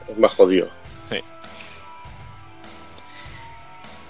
es 0.09 0.17
más 0.17 0.33
jodido. 0.33 0.67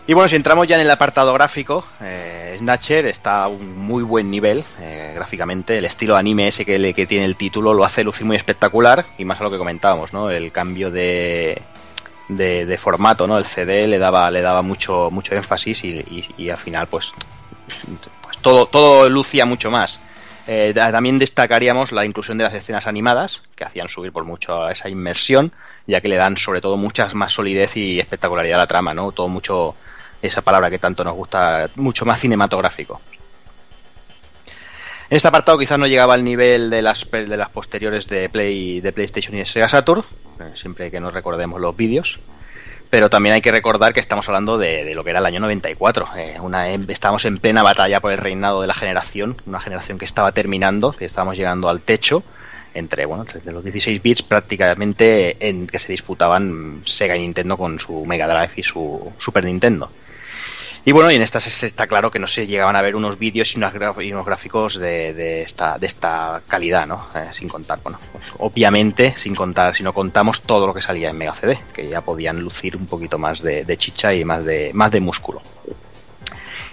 Y 0.08 0.14
bueno, 0.14 0.30
si 0.30 0.36
entramos 0.36 0.68
ya 0.68 0.76
en 0.76 0.82
el 0.82 0.92
apartado 0.92 1.34
gráfico, 1.34 1.84
eh, 2.00 2.56
Snatcher 2.60 3.08
está 3.08 3.44
a 3.44 3.48
un 3.48 3.76
muy 3.76 4.04
buen 4.04 4.30
nivel 4.30 4.64
eh, 4.80 5.14
gráficamente. 5.16 5.80
El 5.80 5.86
estilo 5.86 6.16
anime 6.16 6.48
ese 6.48 6.64
que, 6.64 6.78
le- 6.78 6.94
que 6.94 7.08
tiene 7.08 7.26
el 7.26 7.36
título 7.36 7.74
lo 7.74 7.84
hace 7.84 8.04
lucir 8.04 8.26
muy 8.26 8.36
espectacular 8.36 9.04
y 9.18 9.26
más 9.26 9.42
a 9.42 9.46
lo 9.46 9.50
que 9.52 9.58
comentábamos, 9.58 10.14
¿no? 10.14 10.30
El 10.30 10.52
cambio 10.52 10.92
de, 10.92 11.60
de, 12.28 12.78
formato, 12.78 13.26
¿no? 13.26 13.40
El 13.40 13.46
CD 13.46 13.88
le 13.88 13.98
daba, 13.98 14.30
le 14.30 14.42
daba 14.44 14.62
mucho, 14.62 15.10
mucho 15.12 15.34
énfasis 15.34 15.84
y, 15.84 15.88
y- 15.88 16.30
y 16.38 16.50
al 16.52 16.58
final, 16.58 16.86
pues, 16.86 17.12
pues 18.22 18.38
todo, 18.42 18.68
todo 18.68 19.10
lucía 19.10 19.48
mucho 19.48 19.72
más. 19.72 20.00
Eh, 20.48 20.72
también 20.76 21.18
destacaríamos 21.18 21.92
la 21.92 22.06
inclusión 22.06 22.38
de 22.38 22.44
las 22.44 22.54
escenas 22.54 22.86
animadas, 22.86 23.42
que 23.56 23.64
hacían 23.64 23.88
subir 23.88 24.12
por 24.12 24.26
mucho 24.26 24.64
a 24.66 24.72
esa 24.72 24.88
inmersión, 24.88 25.52
ya 25.88 26.00
que 26.02 26.08
le 26.08 26.18
dan 26.18 26.38
sobre 26.38 26.62
todo 26.62 26.78
mucha 26.78 27.10
más 27.16 27.32
solidez 27.32 27.76
y 27.76 28.00
espectacularidad 28.00 28.60
a 28.60 28.64
la 28.64 28.68
trama, 28.68 28.94
¿no? 28.94 29.12
Todo 29.12 29.28
mucho, 29.28 29.74
esa 30.28 30.42
palabra 30.42 30.70
que 30.70 30.80
tanto 30.80 31.04
nos 31.04 31.16
gusta, 31.16 31.70
mucho 31.76 32.06
más 32.06 32.20
cinematográfico. 32.20 33.02
En 35.10 35.18
este 35.18 35.28
apartado 35.28 35.60
quizás 35.60 35.78
no 35.78 35.86
llegaba 35.86 36.16
al 36.16 36.24
nivel 36.24 36.72
de 36.72 36.82
las, 36.82 37.10
de 37.12 37.38
las 37.38 37.50
posteriores 37.50 38.08
de, 38.08 38.28
Play, 38.28 38.82
de 38.82 38.92
PlayStation 38.92 39.36
y 39.36 39.40
de 39.40 39.46
Sega 39.46 39.68
Saturn, 39.68 40.04
eh, 40.40 40.52
siempre 40.56 40.90
que 40.90 41.00
nos 41.00 41.14
recordemos 41.14 41.62
los 41.62 41.76
vídeos. 41.76 42.20
Pero 42.90 43.10
también 43.10 43.36
hay 43.36 43.42
que 43.42 43.52
recordar 43.52 43.94
que 43.94 44.00
estamos 44.00 44.28
hablando 44.28 44.58
de, 44.58 44.94
lo 44.96 45.04
que 45.04 45.12
era 45.12 45.20
el 45.20 45.26
año 45.26 45.40
94. 45.40 46.08
eh, 46.18 46.38
una, 46.40 46.70
estábamos 46.70 47.26
en 47.26 47.38
plena 47.38 47.62
batalla 47.62 48.00
por 48.00 48.12
el 48.12 48.18
reinado 48.18 48.62
de 48.62 48.68
la 48.68 48.74
generación, 48.74 49.38
una 49.46 49.60
generación 49.60 49.98
que 49.98 50.06
estaba 50.06 50.32
terminando, 50.32 50.92
que 50.92 51.06
estábamos 51.06 51.36
llegando 51.36 51.70
al 51.70 51.82
techo, 51.82 52.24
entre 52.74 53.06
bueno, 53.06 53.26
de 53.26 53.52
los 53.52 53.64
16 53.64 54.02
bits 54.02 54.24
prácticamente 54.24 55.38
en 55.48 55.68
que 55.68 55.80
se 55.80 55.92
disputaban 55.92 56.82
Sega 56.86 57.16
y 57.16 57.22
Nintendo 57.22 57.58
con 57.58 57.80
su 57.80 58.06
Mega 58.06 58.28
Drive 58.28 58.54
y 58.56 58.64
su 58.64 59.14
Super 59.18 59.46
Nintendo. 59.46 59.90
Y 60.88 60.92
bueno, 60.92 61.10
y 61.12 61.16
en 61.16 61.24
estas 61.24 61.48
es- 61.48 61.64
está 61.64 61.88
claro 61.88 62.12
que 62.12 62.20
no 62.20 62.28
se 62.28 62.46
llegaban 62.46 62.76
a 62.76 62.82
ver 62.82 62.96
unos 62.96 63.18
vídeos 63.18 63.52
y, 63.56 63.58
unos 63.58 64.26
gráficos 64.26 64.76
de, 64.76 65.16
de 65.16 65.42
esta, 65.42 65.80
de 65.80 65.88
esta 65.88 66.42
calidad, 66.48 66.86
¿no? 66.86 67.08
Eh, 67.16 67.30
sin 67.34 67.50
contar, 67.50 67.80
bueno, 67.82 68.00
pues, 68.12 68.24
obviamente, 68.38 69.16
sin 69.18 69.34
contar, 69.34 69.76
si 69.76 69.82
no 69.82 69.94
contamos 69.94 70.44
todo 70.44 70.68
lo 70.68 70.76
que 70.76 70.82
salía 70.84 71.10
en 71.10 71.18
Mega 71.18 71.34
CD, 71.34 71.58
que 71.74 71.88
ya 71.88 72.02
podían 72.02 72.40
lucir 72.40 72.76
un 72.78 72.86
poquito 72.86 73.18
más 73.18 73.42
de, 73.42 73.66
chicha 73.78 74.14
y 74.14 74.24
más 74.24 74.46
de, 74.46 74.72
más 74.76 74.92
de 74.92 75.00
músculo. 75.00 75.42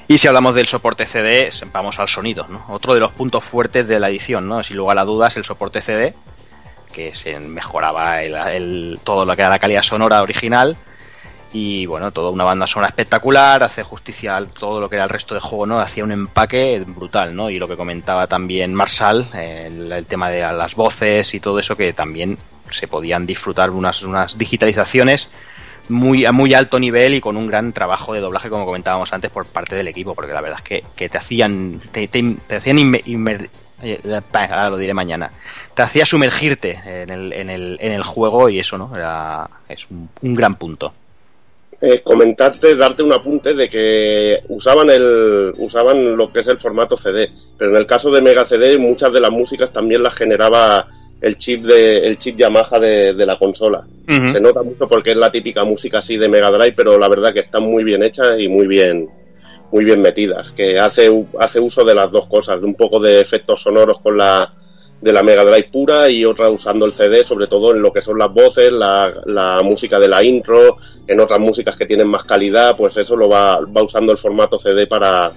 Y 0.09 0.19
si 0.19 0.29
hablamos 0.29 0.55
del 0.55 0.67
soporte 0.67 1.07
CD, 1.07 1.49
vamos 1.73 1.99
al 1.99 2.09
sonido, 2.09 2.47
¿no? 2.51 2.67
Otro 2.69 2.93
de 2.93 3.01
los 3.01 3.13
puntos 3.13 3.43
fuertes 3.45 3.89
de 3.89 3.99
la 3.99 4.11
edición, 4.11 4.47
¿no? 4.47 4.63
Sin 4.63 4.77
lugar 4.77 4.99
a 4.99 5.05
dudas, 5.05 5.35
el 5.39 5.45
soporte 5.45 5.81
CD, 5.81 6.15
que 6.93 7.15
se 7.15 7.41
mejoraba 7.41 8.21
el- 8.23 9.01
todo 9.05 9.25
lo 9.25 9.35
que 9.35 9.41
era 9.41 9.49
la 9.49 9.59
calidad 9.59 9.83
sonora 9.83 10.21
original 10.21 10.77
y 11.53 11.85
bueno, 11.87 12.11
toda 12.13 12.31
una 12.31 12.45
banda 12.45 12.67
sonora 12.67 12.89
espectacular, 12.89 13.63
hace 13.63 13.83
justicia 13.83 14.37
a 14.37 14.45
todo 14.47 14.81
lo 14.81 14.89
que 14.89 14.97
era 14.97 15.05
el 15.05 15.11
resto 15.11 15.35
del 15.35 15.43
juego, 15.43 15.67
¿no? 15.67 15.81
Hacía 15.81 16.03
un 16.05 16.13
empaque 16.13 16.83
brutal, 16.87 17.37
¿no? 17.37 17.51
Y 17.51 17.59
lo 17.59 17.69
que 17.69 17.77
comentaba 17.77 18.27
también 18.27 18.75
Marshall, 18.75 19.27
el, 19.35 20.07
tema 20.07 20.31
de 20.31 20.41
las 20.41 20.75
voces 20.75 21.35
y 21.35 21.41
todo 21.41 21.59
eso, 21.59 21.77
que 21.77 21.93
también 21.93 22.39
se 22.71 22.89
podían 22.89 23.27
disfrutar 23.27 23.71
unas, 23.71 24.03
unas 24.03 24.39
digitalizaciones 24.39 25.29
muy 25.89 26.25
a 26.25 26.33
muy 26.33 26.55
alto 26.55 26.79
nivel 26.79 27.15
y 27.15 27.21
con 27.21 27.37
un 27.37 27.49
gran 27.49 27.73
trabajo 27.73 28.15
de 28.15 28.21
doblaje, 28.21 28.49
como 28.49 28.65
comentábamos 28.65 29.13
antes, 29.13 29.31
por 29.31 29.45
parte 29.47 29.75
del 29.77 29.89
equipo, 29.89 30.15
porque 30.15 30.33
la 30.33 30.41
verdad 30.41 30.61
es 30.61 30.65
que, 30.65 30.85
que 30.97 31.09
te 31.11 31.19
hacían, 31.19 31.81
te, 31.93 32.09
hacían 32.57 32.95
eh, 32.95 34.21
ahora 34.33 34.71
lo 34.71 34.77
diré 34.79 34.95
mañana, 34.95 35.31
te 35.75 35.83
hacía 35.83 36.07
sumergirte 36.07 36.81
en 36.87 37.11
el, 37.11 37.33
en 37.33 37.51
el, 37.51 37.79
en 37.81 37.93
el 37.93 38.03
juego 38.05 38.49
y 38.49 38.61
eso, 38.61 38.79
¿no? 38.79 38.95
Era, 38.95 39.51
es 39.69 39.85
un- 39.91 40.09
un 40.23 40.35
gran 40.35 40.55
punto. 40.55 40.95
Eh, 41.81 42.01
comentarte, 42.03 42.77
darte 42.77 43.03
un 43.03 43.13
apunte 43.13 43.55
de 43.55 43.69
que 43.69 44.43
usaban 44.49 44.91
el 44.91 45.53
usaban 45.59 46.17
lo 46.17 46.33
que 46.33 46.41
es 46.41 46.49
el 46.49 46.59
formato 46.59 46.97
CD, 46.97 47.31
pero 47.57 47.73
en 47.73 47.77
el 47.77 47.87
caso 47.87 48.11
de 48.11 48.23
Mega 48.23 48.45
CD 48.45 48.79
muchas 48.79 49.13
de 49.13 49.21
las 49.21 49.31
músicas 49.31 49.73
también 49.73 50.03
las 50.03 50.15
generaba 50.15 50.87
el 51.21 51.37
chip 51.37 51.65
de 51.65 51.99
el 52.07 52.19
chip 52.19 52.37
Yamaha 52.37 52.79
de, 52.79 53.15
de 53.15 53.27
la 53.27 53.39
consola. 53.39 53.85
Se 54.07 54.41
nota 54.41 54.63
mucho 54.63 54.87
porque 54.87 55.13
es 55.13 55.17
la 55.17 55.33
típica 55.33 55.65
música 55.65 55.99
así 55.99 56.17
de 56.17 56.29
Mega 56.29 56.51
Drive, 56.51 56.75
pero 56.77 56.99
la 56.99 57.09
verdad 57.09 57.33
que 57.33 57.41
están 57.41 57.63
muy 57.63 57.83
bien 57.83 58.03
hechas 58.03 58.39
y 58.39 58.49
muy 58.49 58.67
bien 58.67 59.09
muy 59.73 59.85
bien 59.85 60.03
metidas, 60.03 60.53
que 60.53 60.79
hace 60.79 61.11
hace 61.41 61.59
uso 61.59 61.83
de 61.85 61.95
las 61.95 62.13
dos 62.13 62.27
cosas, 62.27 62.61
de 62.61 62.67
un 62.67 62.75
poco 62.75 63.01
de 63.01 63.21
efectos 63.21 63.63
sonoros 63.63 63.99
con 63.99 64.19
la 64.19 64.53
de 65.03 65.13
la 65.13 65.25
Mega 65.25 65.45
Drive 65.45 65.69
pura 65.71 66.09
y 66.09 66.25
otra 66.25 66.49
usando 66.49 66.87
el 66.87 66.93
CD, 66.93 67.25
sobre 67.25 67.49
todo 67.49 67.75
en 67.75 67.83
lo 67.83 67.93
que 67.93 68.01
son 68.01 68.19
las 68.19 68.33
voces, 68.33 68.71
la, 68.71 69.61
música 69.65 69.99
de 69.99 70.09
la 70.09 70.23
intro, 70.23 70.77
en 71.07 71.19
otras 71.19 71.41
músicas 71.41 71.77
que 71.77 71.87
tienen 71.87 72.07
más 72.07 72.23
calidad, 72.23 72.77
pues 72.77 72.97
eso 72.97 73.17
lo 73.17 73.29
va, 73.29 73.59
va 73.61 73.83
usando 73.83 74.13
el 74.13 74.19
formato 74.19 74.57
CD 74.57 74.87
para, 74.87 75.33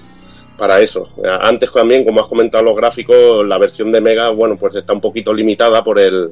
para 0.55 0.79
eso. 0.79 1.09
Antes 1.41 1.71
también, 1.71 2.05
como 2.05 2.21
has 2.21 2.27
comentado 2.27 2.63
los 2.63 2.75
gráficos, 2.75 3.45
la 3.45 3.57
versión 3.57 3.91
de 3.91 4.01
Mega, 4.01 4.29
bueno, 4.29 4.55
pues 4.55 4.75
está 4.75 4.93
un 4.93 5.01
poquito 5.01 5.33
limitada 5.33 5.83
por 5.83 5.99
el 5.99 6.31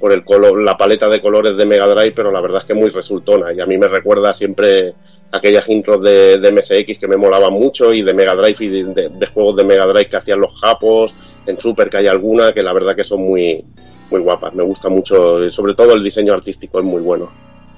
por 0.00 0.12
el 0.12 0.24
color, 0.24 0.62
la 0.62 0.78
paleta 0.78 1.08
de 1.08 1.20
colores 1.20 1.58
de 1.58 1.66
Mega 1.66 1.86
Drive, 1.86 2.12
pero 2.12 2.32
la 2.32 2.40
verdad 2.40 2.62
es 2.62 2.66
que 2.66 2.72
muy 2.72 2.88
resultona 2.88 3.52
y 3.52 3.60
a 3.60 3.66
mí 3.66 3.76
me 3.76 3.86
recuerda 3.86 4.32
siempre 4.32 4.94
aquellas 5.32 5.68
intros 5.68 6.02
de, 6.02 6.38
de 6.38 6.52
MSX 6.52 6.98
que 6.98 7.08
me 7.08 7.16
molaban 7.16 7.52
mucho 7.52 7.92
y 7.92 8.02
de 8.02 8.12
Mega 8.12 8.34
Drive 8.34 8.56
y 8.60 8.68
de, 8.68 9.26
juegos 9.26 9.56
de 9.56 9.64
Mega 9.64 9.86
Drive 9.86 10.08
que 10.08 10.16
hacían 10.16 10.40
los 10.40 10.58
japos, 10.60 11.14
en 11.46 11.56
Super 11.56 11.88
que 11.88 11.98
hay 11.98 12.06
alguna 12.06 12.52
que 12.52 12.62
la 12.62 12.72
verdad 12.72 12.96
que 12.96 13.04
son 13.04 13.22
muy 13.22 13.64
muy 14.10 14.20
guapas, 14.20 14.54
me 14.54 14.64
gusta 14.64 14.88
mucho, 14.88 15.48
sobre 15.50 15.74
todo 15.74 15.94
el 15.94 16.02
diseño 16.02 16.32
artístico 16.32 16.80
es 16.80 16.84
muy 16.84 17.00
bueno. 17.00 17.30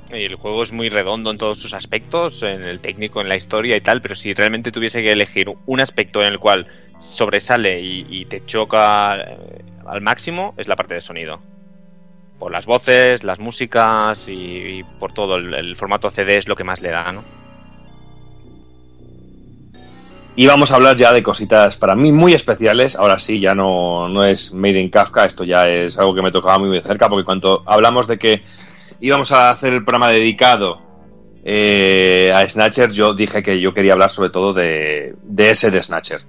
El 0.08 0.34
juego 0.36 0.62
es 0.62 0.72
muy 0.72 0.88
redondo 0.88 1.30
en 1.30 1.38
todos 1.38 1.58
sus 1.58 1.74
aspectos, 1.74 2.42
en 2.42 2.62
el 2.62 2.80
técnico, 2.80 3.20
en 3.20 3.28
la 3.28 3.36
historia 3.36 3.76
y 3.76 3.82
tal, 3.82 4.00
pero 4.00 4.14
si 4.14 4.32
realmente 4.32 4.72
tuviese 4.72 5.02
que 5.02 5.12
elegir 5.12 5.46
un 5.66 5.80
aspecto 5.80 6.20
en 6.20 6.28
el 6.28 6.38
cual 6.38 6.66
sobresale 6.98 7.80
y, 7.80 8.24
te 8.26 8.44
choca 8.46 9.16
eh, 9.16 9.36
al 9.86 10.00
máximo, 10.00 10.54
es 10.56 10.68
la 10.68 10.76
parte 10.76 10.94
de 10.94 11.00
sonido. 11.00 11.40
Por 12.38 12.50
las 12.50 12.66
voces, 12.66 13.24
las 13.24 13.40
músicas 13.40 14.28
y, 14.28 14.32
y 14.32 14.84
por 14.84 15.12
todo, 15.12 15.36
el, 15.36 15.52
el 15.54 15.76
formato 15.76 16.10
CD 16.10 16.36
es 16.36 16.48
lo 16.48 16.56
que 16.56 16.64
más 16.64 16.80
le 16.80 16.90
da, 16.90 17.12
¿no? 17.12 17.41
Y 20.34 20.46
vamos 20.46 20.70
a 20.70 20.76
hablar 20.76 20.96
ya 20.96 21.12
de 21.12 21.22
cositas 21.22 21.76
para 21.76 21.94
mí 21.94 22.10
muy 22.10 22.32
especiales. 22.32 22.96
Ahora 22.96 23.18
sí, 23.18 23.38
ya 23.38 23.54
no, 23.54 24.08
no 24.08 24.24
es 24.24 24.52
Made 24.54 24.80
in 24.80 24.88
Kafka, 24.88 25.24
esto 25.26 25.44
ya 25.44 25.68
es 25.68 25.98
algo 25.98 26.14
que 26.14 26.22
me 26.22 26.32
tocaba 26.32 26.58
muy 26.58 26.70
de 26.70 26.80
cerca, 26.80 27.08
porque 27.08 27.24
cuando 27.24 27.62
hablamos 27.66 28.06
de 28.06 28.18
que 28.18 28.42
íbamos 29.00 29.30
a 29.32 29.50
hacer 29.50 29.74
el 29.74 29.84
programa 29.84 30.08
dedicado 30.10 30.80
eh, 31.44 32.32
a 32.34 32.48
Snatcher, 32.48 32.92
yo 32.92 33.12
dije 33.14 33.42
que 33.42 33.60
yo 33.60 33.74
quería 33.74 33.92
hablar 33.92 34.10
sobre 34.10 34.30
todo 34.30 34.54
de, 34.54 35.14
de 35.22 35.50
ese 35.50 35.70
de 35.70 35.82
Snatcher. 35.82 36.22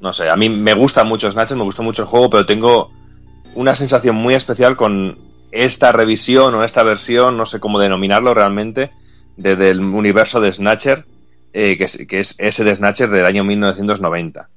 No 0.00 0.12
sé, 0.12 0.28
a 0.30 0.36
mí 0.36 0.48
me 0.48 0.74
gusta 0.74 1.02
mucho 1.02 1.28
Snatcher, 1.30 1.56
me 1.56 1.64
gustó 1.64 1.82
mucho 1.82 2.02
el 2.02 2.08
juego, 2.08 2.30
pero 2.30 2.46
tengo 2.46 2.92
una 3.54 3.74
sensación 3.74 4.14
muy 4.14 4.34
especial 4.34 4.76
con 4.76 5.18
esta 5.50 5.90
revisión 5.90 6.54
o 6.54 6.62
esta 6.62 6.84
versión, 6.84 7.36
no 7.36 7.46
sé 7.46 7.58
cómo 7.58 7.80
denominarlo 7.80 8.34
realmente, 8.34 8.92
de- 9.36 9.56
del 9.56 9.80
universo 9.80 10.40
de 10.40 10.52
Snatcher, 10.52 11.06
eh, 11.58 11.78
que, 11.78 12.18
es, 12.20 12.34
ese 12.38 12.64
de 12.64 12.74
Snatcher 12.76 13.08
del 13.08 13.24
año 13.24 13.42
1990. 13.44 14.48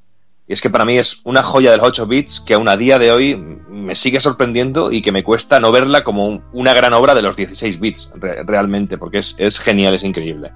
Y 0.48 0.54
es 0.54 0.62
que 0.62 0.70
para 0.70 0.84
mí 0.84 0.98
es 0.98 1.22
una 1.24 1.44
joya 1.44 1.72
de 1.72 1.78
los 1.78 1.86
8 1.88 2.08
bits 2.08 2.42
que 2.42 2.56
aún 2.56 2.68
a 2.68 2.76
día 2.76 2.98
de 3.00 3.12
hoy 3.12 3.36
me 3.70 3.96
sigue 3.96 4.20
sorprendiendo 4.20 4.92
y 4.92 5.02
que 5.02 5.12
me 5.12 5.24
cuesta 5.24 5.60
no 5.60 5.72
verla 5.72 6.04
como 6.04 6.28
un- 6.28 6.44
una 6.52 6.74
gran 6.74 6.92
obra 6.94 7.14
de 7.16 7.22
los 7.22 7.36
16 7.36 7.80
bits, 7.80 8.12
re- 8.16 8.44
realmente, 8.44 8.98
porque 8.98 9.20
es, 9.20 9.60
genial, 9.60 9.94
es 9.94 10.04
increíble. 10.04 10.52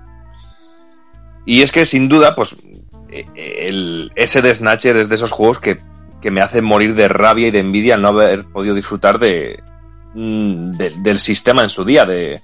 Y 1.45 1.61
es 1.61 1.71
que 1.71 1.85
sin 1.85 2.09
duda, 2.09 2.35
pues 2.35 2.55
eh, 3.09 3.25
el, 3.67 4.11
ese 4.15 4.41
de 4.41 4.53
Snatcher 4.55 4.97
es 4.97 5.09
de 5.09 5.15
esos 5.15 5.31
juegos 5.31 5.59
que, 5.59 5.79
que 6.21 6.31
me 6.31 6.41
hacen 6.41 6.63
morir 6.65 6.95
de 6.95 7.07
rabia 7.07 7.47
y 7.47 7.51
de 7.51 7.59
envidia 7.59 7.95
al 7.95 8.01
no 8.01 8.07
haber 8.09 8.45
podido 8.45 8.75
disfrutar 8.75 9.19
de, 9.19 9.61
mm, 10.15 10.71
de- 10.71 10.89
del 11.01 11.19
sistema 11.19 11.63
en 11.63 11.69
su 11.69 11.85
día, 11.85 12.05
de, 12.05 12.41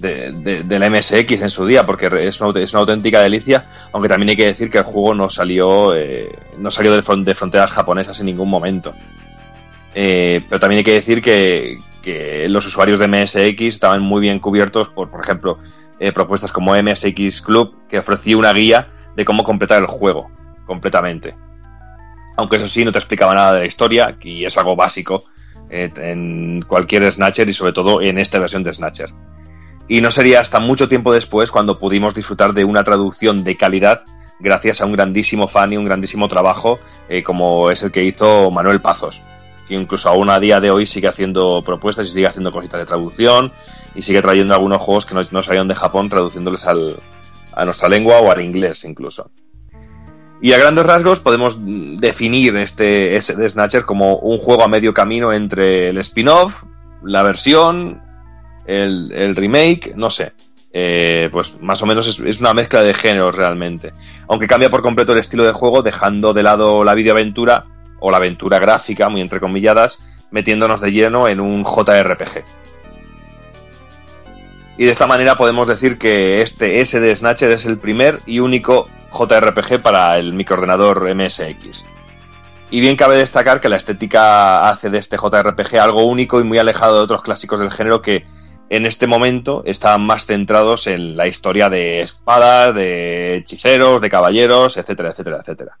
de, 0.00 0.78
la 0.78 0.90
MSX 0.90 1.42
en 1.42 1.50
su 1.50 1.66
día, 1.66 1.84
porque 1.86 2.08
es 2.26 2.40
una, 2.40 2.80
auténtica 2.80 3.20
delicia, 3.20 3.66
aunque 3.92 4.08
también 4.08 4.30
hay 4.30 4.36
que 4.36 4.46
decir 4.46 4.70
que 4.70 4.78
el 4.78 4.84
juego 4.84 5.14
no 5.14 5.28
salió, 5.30 5.94
eh, 5.96 6.30
no 6.58 6.70
salió 6.70 6.94
de, 6.94 7.02
fron- 7.02 7.24
de 7.24 7.34
fronteras 7.34 7.70
japonesas 7.70 8.18
en 8.20 8.26
ningún 8.26 8.48
momento. 8.48 8.94
Eh, 9.94 10.42
pero 10.48 10.60
también 10.60 10.78
hay 10.78 10.84
que 10.84 10.92
decir 10.92 11.20
que, 11.20 11.78
que 12.02 12.48
los 12.48 12.66
usuarios 12.66 12.98
de 12.98 13.08
MSX 13.08 13.62
estaban 13.62 14.02
muy 14.02 14.20
bien 14.20 14.38
cubiertos 14.38 14.88
por, 14.88 15.10
por 15.10 15.22
ejemplo, 15.22 15.58
eh, 15.98 16.12
propuestas 16.12 16.52
como 16.52 16.74
MSX 16.74 17.42
Club, 17.42 17.76
que 17.88 17.98
ofrecía 17.98 18.36
una 18.36 18.52
guía 18.52 18.88
de 19.16 19.24
cómo 19.24 19.44
completar 19.44 19.80
el 19.80 19.86
juego 19.86 20.30
completamente. 20.66 21.34
Aunque 22.36 22.56
eso 22.56 22.68
sí, 22.68 22.84
no 22.84 22.92
te 22.92 22.98
explicaba 22.98 23.34
nada 23.34 23.54
de 23.54 23.60
la 23.60 23.66
historia, 23.66 24.16
y 24.22 24.44
es 24.44 24.56
algo 24.56 24.76
básico 24.76 25.24
eh, 25.68 25.90
en 25.96 26.62
cualquier 26.66 27.10
Snatcher 27.12 27.48
y 27.48 27.52
sobre 27.52 27.72
todo 27.72 28.00
en 28.00 28.18
esta 28.18 28.38
versión 28.38 28.64
de 28.64 28.72
Snatcher. 28.72 29.10
Y 29.90 30.02
no 30.02 30.12
sería 30.12 30.38
hasta 30.38 30.60
mucho 30.60 30.88
tiempo 30.88 31.12
después 31.12 31.50
cuando 31.50 31.80
pudimos 31.80 32.14
disfrutar 32.14 32.54
de 32.54 32.64
una 32.64 32.84
traducción 32.84 33.42
de 33.42 33.56
calidad 33.56 34.04
gracias 34.38 34.80
a 34.80 34.86
un 34.86 34.92
grandísimo 34.92 35.48
fan 35.48 35.72
y 35.72 35.76
un 35.78 35.84
grandísimo 35.84 36.28
trabajo 36.28 36.78
eh, 37.08 37.24
como 37.24 37.72
es 37.72 37.82
el 37.82 37.90
que 37.90 38.04
hizo 38.04 38.52
Manuel 38.52 38.80
Pazos, 38.80 39.20
que 39.66 39.74
incluso 39.74 40.08
aún 40.08 40.30
a 40.30 40.38
día 40.38 40.60
de 40.60 40.70
hoy 40.70 40.86
sigue 40.86 41.08
haciendo 41.08 41.64
propuestas 41.64 42.06
y 42.06 42.10
sigue 42.10 42.28
haciendo 42.28 42.52
cositas 42.52 42.78
de 42.78 42.86
traducción 42.86 43.50
y 43.96 44.02
sigue 44.02 44.22
trayendo 44.22 44.54
algunos 44.54 44.80
juegos 44.80 45.06
que 45.06 45.14
no, 45.16 45.22
no 45.28 45.42
salieron 45.42 45.66
de 45.66 45.74
Japón 45.74 46.08
traduciéndoles 46.08 46.66
al, 46.66 46.94
a 47.52 47.64
nuestra 47.64 47.88
lengua 47.88 48.20
o 48.20 48.30
al 48.30 48.40
inglés 48.42 48.84
incluso. 48.84 49.32
Y 50.40 50.52
a 50.52 50.58
grandes 50.58 50.86
rasgos 50.86 51.18
podemos 51.18 51.58
definir 51.98 52.54
este 52.54 52.84
de 53.10 53.50
Snatcher 53.50 53.84
como 53.84 54.18
un 54.18 54.38
juego 54.38 54.62
a 54.62 54.68
medio 54.68 54.94
camino 54.94 55.32
entre 55.32 55.88
el 55.88 55.98
spin-off, 55.98 56.62
la 57.02 57.24
versión, 57.24 58.02
el, 58.66 59.36
remake, 59.36 59.94
no 59.96 60.10
sé. 60.10 60.32
Eh, 60.72 61.28
pues 61.32 61.60
más 61.60 61.82
o 61.82 61.86
menos 61.86 62.06
es, 62.06 62.20
es 62.20 62.40
una 62.40 62.54
mezcla 62.54 62.82
de 62.82 62.94
géneros 62.94 63.34
realmente. 63.34 63.92
Aunque 64.28 64.46
cambia 64.46 64.70
por 64.70 64.82
completo 64.82 65.12
el 65.12 65.18
estilo 65.18 65.44
de 65.44 65.52
juego, 65.52 65.82
dejando 65.82 66.32
de 66.32 66.42
lado 66.42 66.84
la 66.84 66.94
videoaventura 66.94 67.66
o 67.98 68.10
la 68.10 68.18
aventura 68.18 68.58
gráfica, 68.58 69.08
muy 69.08 69.20
entrecomilladas, 69.20 70.02
metiéndonos 70.30 70.80
de 70.80 70.92
lleno 70.92 71.28
en 71.28 71.40
un 71.40 71.64
JRPG. 71.64 72.44
Y 74.80 74.84
de 74.84 74.92
esta 74.92 75.06
manera 75.06 75.36
podemos 75.36 75.68
decir 75.68 75.98
que 75.98 76.40
este 76.40 76.80
S 76.80 76.98
de 76.98 77.14
Snatcher 77.14 77.50
es 77.50 77.66
el 77.66 77.78
primer 77.78 78.20
y 78.24 78.38
único 78.38 78.88
JRPG 79.12 79.82
para 79.82 80.18
el 80.18 80.32
microordenador 80.32 81.14
MSX. 81.14 81.84
Y 82.70 82.80
bien 82.80 82.96
cabe 82.96 83.16
destacar 83.16 83.60
que 83.60 83.68
la 83.68 83.76
estética 83.76 84.70
hace 84.70 84.88
de 84.88 84.98
este 84.98 85.18
JRPG 85.18 85.76
algo 85.78 86.04
único 86.04 86.40
y 86.40 86.44
muy 86.44 86.56
alejado 86.56 86.96
de 86.96 87.02
otros 87.02 87.22
clásicos 87.22 87.60
del 87.60 87.70
género 87.72 88.00
que 88.00 88.24
en 88.70 88.86
este 88.86 89.06
momento 89.08 89.62
están 89.66 90.00
más 90.02 90.26
centrados 90.26 90.86
en 90.86 91.16
la 91.16 91.26
historia 91.26 91.68
de 91.68 92.00
espadas, 92.00 92.72
de 92.74 93.36
hechiceros, 93.36 94.00
de 94.00 94.08
caballeros, 94.08 94.76
etcétera, 94.76 95.10
etcétera, 95.10 95.38
etcétera. 95.40 95.78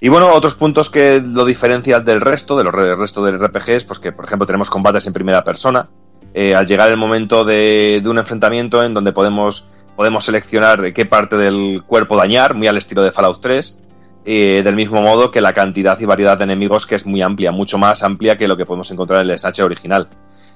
Y 0.00 0.08
bueno, 0.08 0.32
otros 0.32 0.56
puntos 0.56 0.90
que 0.90 1.22
lo 1.24 1.44
diferencian 1.44 2.04
del 2.04 2.20
resto, 2.20 2.56
de 2.56 2.64
los 2.64 2.74
re- 2.74 2.96
resto 2.96 3.22
de 3.22 3.36
RPGs, 3.38 3.84
pues 3.84 3.98
que 4.00 4.12
por 4.12 4.24
ejemplo 4.24 4.46
tenemos 4.46 4.68
combates 4.68 5.06
en 5.06 5.12
primera 5.12 5.44
persona. 5.44 5.88
Eh, 6.34 6.54
al 6.54 6.66
llegar 6.66 6.88
el 6.88 6.96
momento 6.96 7.44
de, 7.44 8.02
un 8.04 8.18
enfrentamiento 8.18 8.82
en 8.82 8.92
donde 8.94 9.12
podemos, 9.12 9.66
podemos 9.96 10.24
seleccionar 10.24 10.92
qué 10.92 11.06
parte 11.06 11.36
del 11.36 11.82
cuerpo 11.86 12.16
dañar, 12.16 12.54
muy 12.54 12.66
al 12.66 12.78
estilo 12.78 13.02
de 13.02 13.12
Fallout 13.12 13.40
3, 13.40 13.78
eh, 14.24 14.62
del 14.64 14.74
mismo 14.74 15.02
modo 15.02 15.30
que 15.30 15.40
la 15.40 15.52
cantidad 15.52 16.00
y 16.00 16.04
variedad 16.04 16.36
de 16.38 16.44
enemigos 16.44 16.86
que 16.86 16.94
es 16.94 17.06
muy 17.06 17.20
amplia, 17.22 17.52
mucho 17.52 17.78
más 17.78 18.02
amplia 18.02 18.36
que 18.38 18.48
lo 18.48 18.56
que 18.56 18.66
podemos 18.66 18.90
encontrar 18.90 19.22
en 19.22 19.30
el 19.30 19.38
SH 19.38 19.62
original. 19.62 20.08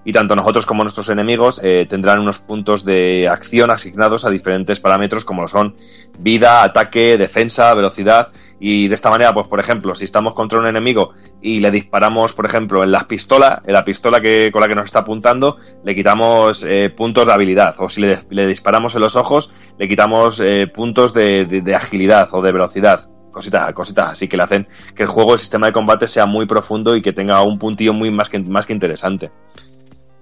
Y 0.04 0.12
tanto 0.12 0.36
nosotros 0.36 0.66
como 0.66 0.82
nuestros 0.82 1.08
enemigos 1.08 1.60
eh, 1.62 1.86
tendrán 1.88 2.20
unos 2.20 2.38
puntos 2.38 2.84
de 2.84 3.28
acción 3.28 3.70
asignados 3.70 4.24
a 4.24 4.30
diferentes 4.30 4.78
parámetros 4.80 5.24
como 5.24 5.42
lo 5.42 5.48
son 5.48 5.76
vida, 6.18 6.62
ataque, 6.62 7.16
defensa, 7.16 7.72
velocidad. 7.74 8.30
Y 8.60 8.88
de 8.88 8.94
esta 8.94 9.10
manera, 9.10 9.34
pues 9.34 9.48
por 9.48 9.60
ejemplo, 9.60 9.94
si 9.94 10.04
estamos 10.04 10.34
contra 10.34 10.58
un 10.58 10.66
enemigo 10.66 11.10
y 11.42 11.60
le 11.60 11.70
disparamos, 11.70 12.34
por 12.34 12.46
ejemplo, 12.46 12.84
en 12.84 12.92
la 12.92 13.00
pistola, 13.08 13.62
en 13.66 13.72
la 13.72 13.84
pistola 13.84 14.20
que, 14.20 14.50
con 14.52 14.60
la 14.60 14.68
que 14.68 14.74
nos 14.74 14.84
está 14.86 15.00
apuntando, 15.00 15.56
le 15.84 15.94
quitamos 15.94 16.62
eh, 16.64 16.90
puntos 16.94 17.26
de 17.26 17.32
habilidad. 17.32 17.74
O 17.78 17.88
si 17.88 18.00
le, 18.02 18.18
le 18.30 18.46
disparamos 18.46 18.94
en 18.94 19.00
los 19.00 19.16
ojos, 19.16 19.52
le 19.78 19.88
quitamos 19.88 20.38
eh, 20.40 20.66
puntos 20.72 21.12
de, 21.14 21.46
de- 21.46 21.62
de 21.62 21.74
agilidad 21.74 22.28
o 22.32 22.42
de 22.42 22.52
velocidad. 22.52 23.08
Cositas, 23.32 23.72
cositas 23.72 24.10
así 24.12 24.28
que 24.28 24.36
le 24.36 24.44
hacen 24.44 24.68
que 24.94 25.02
el 25.02 25.08
juego, 25.08 25.34
el 25.34 25.40
sistema 25.40 25.66
de 25.66 25.72
combate 25.72 26.06
sea 26.06 26.24
muy 26.24 26.46
profundo 26.46 26.94
y 26.94 27.02
que 27.02 27.12
tenga 27.12 27.42
un 27.42 27.58
puntillo 27.58 27.92
muy 27.92 28.12
más 28.12 28.30
que, 28.30 28.38
más 28.38 28.64
que 28.64 28.72
interesante. 28.72 29.32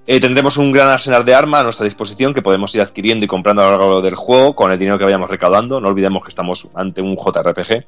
Eh, 0.07 0.19
tendremos 0.21 0.57
un 0.57 0.73
gran 0.73 0.89
arsenal 0.89 1.25
de 1.25 1.35
armas 1.35 1.61
a 1.61 1.65
nuestra 1.65 1.85
disposición 1.85 2.35
que 2.35 2.43
podemos 2.43 2.75
ir 2.75 2.81
adquiriendo 2.81 3.25
y 3.25 3.29
comprando 3.29 3.63
a 3.63 3.67
lo 3.67 3.71
largo 3.71 4.03
del 4.03 4.17
juego 4.17 4.55
con 4.57 4.73
el 4.73 4.79
dinero 4.79 4.99
que 4.99 5.05
vayamos 5.05 5.31
recaudando. 5.31 5.81
No 5.81 5.89
olvidemos 5.89 6.23
que 6.25 6.29
estamos 6.29 6.69
ante 6.75 7.01
un 7.03 7.17
JRPG. 7.17 7.85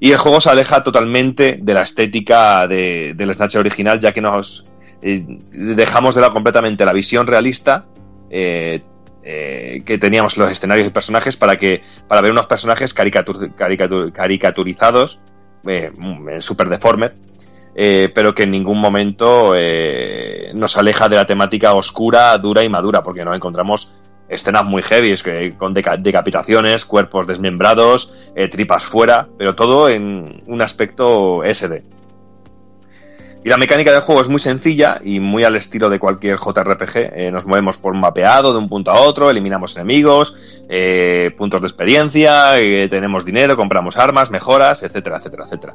Y 0.00 0.10
el 0.12 0.18
juego 0.18 0.40
se 0.40 0.50
aleja 0.50 0.82
totalmente 0.82 1.58
de 1.62 1.74
la 1.74 1.82
estética 1.82 2.66
de- 2.66 3.14
del 3.14 3.32
Snatcher 3.32 3.60
original, 3.60 4.00
ya 4.00 4.12
que 4.12 4.20
nos 4.20 4.66
eh, 5.02 5.24
dejamos 5.52 6.14
de 6.14 6.20
lado 6.22 6.32
completamente 6.32 6.84
la 6.84 6.92
visión 6.92 7.26
realista, 7.26 7.86
eh, 8.30 8.82
que 9.22 9.98
teníamos 9.98 10.36
los 10.36 10.50
escenarios 10.50 10.86
y 10.86 10.90
personajes 10.90 11.36
para 11.36 11.58
que 11.58 11.82
para 12.08 12.20
ver 12.20 12.30
unos 12.32 12.46
personajes 12.46 12.94
caricatur- 12.94 13.54
caricatur- 13.56 14.12
caricaturizados, 14.12 15.20
eh, 15.66 15.90
súper 16.40 16.68
deformed, 16.68 17.12
eh, 17.78 18.10
pero 18.14 18.34
que 18.34 18.44
en 18.44 18.50
ningún 18.52 18.80
momento 18.80 19.52
eh, 19.54 20.50
nos 20.54 20.78
aleja 20.78 21.10
de 21.10 21.16
la 21.16 21.26
temática 21.26 21.74
oscura, 21.74 22.36
dura 22.38 22.64
y 22.64 22.70
madura, 22.70 23.02
porque 23.02 23.22
nos 23.22 23.36
encontramos 23.36 24.00
escenas 24.30 24.64
muy 24.64 24.82
heavy, 24.82 25.14
con 25.58 25.74
deca- 25.74 25.98
decapitaciones, 25.98 26.86
cuerpos 26.86 27.26
desmembrados, 27.26 28.32
eh, 28.34 28.48
tripas 28.48 28.84
fuera, 28.84 29.28
pero 29.36 29.54
todo 29.54 29.90
en 29.90 30.42
un 30.46 30.62
aspecto 30.62 31.42
SD. 31.44 31.82
Y 33.44 33.48
la 33.50 33.58
mecánica 33.58 33.92
del 33.92 34.00
juego 34.00 34.22
es 34.22 34.28
muy 34.28 34.40
sencilla 34.40 34.98
y 35.04 35.20
muy 35.20 35.44
al 35.44 35.54
estilo 35.54 35.88
de 35.90 36.00
cualquier 36.00 36.38
JRPG. 36.38 37.30
Nos 37.30 37.46
movemos 37.46 37.78
por 37.78 37.92
un 37.92 38.00
mapeado 38.00 38.52
de 38.52 38.58
un 38.58 38.68
punto 38.68 38.90
a 38.90 38.98
otro, 39.00 39.30
eliminamos 39.30 39.76
enemigos, 39.76 40.34
puntos 41.36 41.60
de 41.60 41.66
experiencia, 41.68 42.54
tenemos 42.90 43.24
dinero, 43.24 43.56
compramos 43.56 43.96
armas, 43.98 44.32
mejoras, 44.32 44.82
etcétera, 44.82 45.18
etcétera, 45.18 45.44
etcétera. 45.44 45.74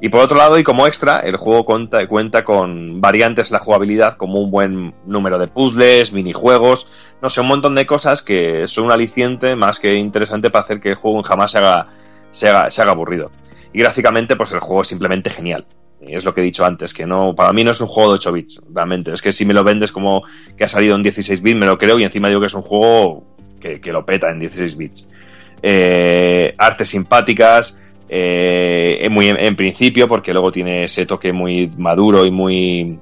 Y 0.00 0.10
por 0.10 0.20
otro 0.20 0.38
lado, 0.38 0.58
y 0.58 0.62
como 0.62 0.86
extra, 0.86 1.18
el 1.20 1.36
juego 1.36 1.64
cuenta, 1.64 2.06
cuenta 2.06 2.44
con 2.44 3.00
variantes 3.00 3.48
de 3.48 3.54
la 3.54 3.58
jugabilidad 3.58 4.14
como 4.14 4.40
un 4.40 4.50
buen 4.50 4.94
número 5.06 5.38
de 5.38 5.48
puzzles, 5.48 6.12
minijuegos, 6.12 6.86
no 7.20 7.30
sé, 7.30 7.40
un 7.40 7.48
montón 7.48 7.74
de 7.74 7.84
cosas 7.84 8.22
que 8.22 8.68
son 8.68 8.84
un 8.84 8.92
aliciente 8.92 9.56
más 9.56 9.80
que 9.80 9.96
interesante 9.96 10.50
para 10.50 10.64
hacer 10.64 10.80
que 10.80 10.90
el 10.90 10.94
juego 10.94 11.22
jamás 11.24 11.50
se 11.50 11.58
haga, 11.58 11.86
se 12.30 12.48
haga, 12.48 12.70
se 12.70 12.80
haga 12.80 12.92
aburrido. 12.92 13.32
Y 13.72 13.80
gráficamente, 13.80 14.36
pues 14.36 14.52
el 14.52 14.60
juego 14.60 14.82
es 14.82 14.88
simplemente 14.88 15.30
genial. 15.30 15.66
Es 16.00 16.24
lo 16.24 16.32
que 16.32 16.42
he 16.42 16.44
dicho 16.44 16.64
antes, 16.64 16.94
que 16.94 17.04
no, 17.04 17.34
para 17.34 17.52
mí 17.52 17.64
no 17.64 17.72
es 17.72 17.80
un 17.80 17.88
juego 17.88 18.10
de 18.10 18.16
8 18.16 18.32
bits, 18.32 18.60
realmente. 18.72 19.12
Es 19.12 19.20
que 19.20 19.32
si 19.32 19.44
me 19.44 19.52
lo 19.52 19.64
vendes 19.64 19.90
como 19.90 20.22
que 20.56 20.62
ha 20.62 20.68
salido 20.68 20.94
en 20.94 21.02
16 21.02 21.42
bits, 21.42 21.58
me 21.58 21.66
lo 21.66 21.76
creo 21.76 21.98
y 21.98 22.04
encima 22.04 22.28
digo 22.28 22.40
que 22.40 22.46
es 22.46 22.54
un 22.54 22.62
juego 22.62 23.24
que, 23.60 23.80
que 23.80 23.92
lo 23.92 24.06
peta 24.06 24.30
en 24.30 24.38
16 24.38 24.76
bits. 24.76 25.08
Eh, 25.60 26.54
artes 26.56 26.88
simpáticas, 26.88 27.80
eh, 28.08 29.06
muy 29.10 29.28
en, 29.28 29.56
principio, 29.56 30.08
porque 30.08 30.32
luego 30.32 30.50
tiene 30.50 30.84
ese 30.84 31.06
toque 31.06 31.32
muy 31.32 31.70
maduro 31.76 32.24
y 32.24 32.30
muy 32.30 32.98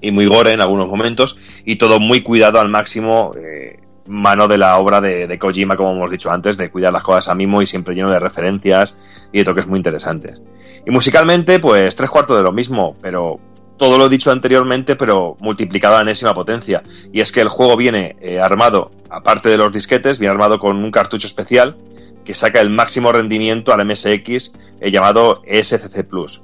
y 0.00 0.10
muy 0.10 0.26
gore 0.26 0.52
en 0.52 0.60
algunos 0.60 0.88
momentos, 0.88 1.38
y 1.64 1.76
todo 1.76 2.00
muy 2.00 2.22
cuidado 2.22 2.58
al 2.58 2.68
máximo, 2.68 3.30
eh, 3.36 3.78
mano 4.06 4.48
de 4.48 4.58
la 4.58 4.76
obra 4.78 5.00
de, 5.00 5.38
Kojima, 5.38 5.76
como 5.76 5.92
hemos 5.92 6.10
dicho 6.10 6.30
antes, 6.30 6.56
de 6.56 6.70
cuidar 6.70 6.92
las 6.92 7.04
cosas 7.04 7.28
a 7.28 7.34
mimo 7.36 7.62
y 7.62 7.66
siempre 7.66 7.94
lleno 7.94 8.10
de 8.10 8.18
referencias 8.18 9.28
y 9.32 9.38
de 9.38 9.44
toques 9.44 9.68
muy 9.68 9.78
interesantes. 9.78 10.42
Y 10.84 10.90
musicalmente, 10.90 11.60
pues 11.60 11.94
tres 11.94 12.10
cuartos 12.10 12.36
de 12.36 12.42
lo 12.42 12.50
mismo, 12.50 12.96
pero 13.00 13.38
todo 13.76 13.96
lo 13.96 14.08
dicho 14.08 14.30
anteriormente, 14.30 14.96
pero 14.96 15.36
multiplicado 15.40 15.96
a 15.96 16.02
enésima 16.02 16.34
potencia. 16.34 16.82
Y 17.12 17.20
es 17.20 17.30
que 17.30 17.40
el 17.40 17.48
juego 17.48 17.76
viene 17.76 18.16
eh, 18.20 18.40
armado, 18.40 18.90
aparte 19.08 19.48
de 19.48 19.56
los 19.56 19.72
disquetes, 19.72 20.18
viene 20.18 20.32
armado 20.32 20.58
con 20.58 20.76
un 20.76 20.90
cartucho 20.90 21.28
especial 21.28 21.76
que 22.24 22.34
saca 22.34 22.60
el 22.60 22.70
máximo 22.70 23.12
rendimiento 23.12 23.72
al 23.72 23.84
MSX 23.86 24.52
eh, 24.80 24.90
llamado 24.90 25.42
SCC 25.46 26.08
Plus. 26.08 26.42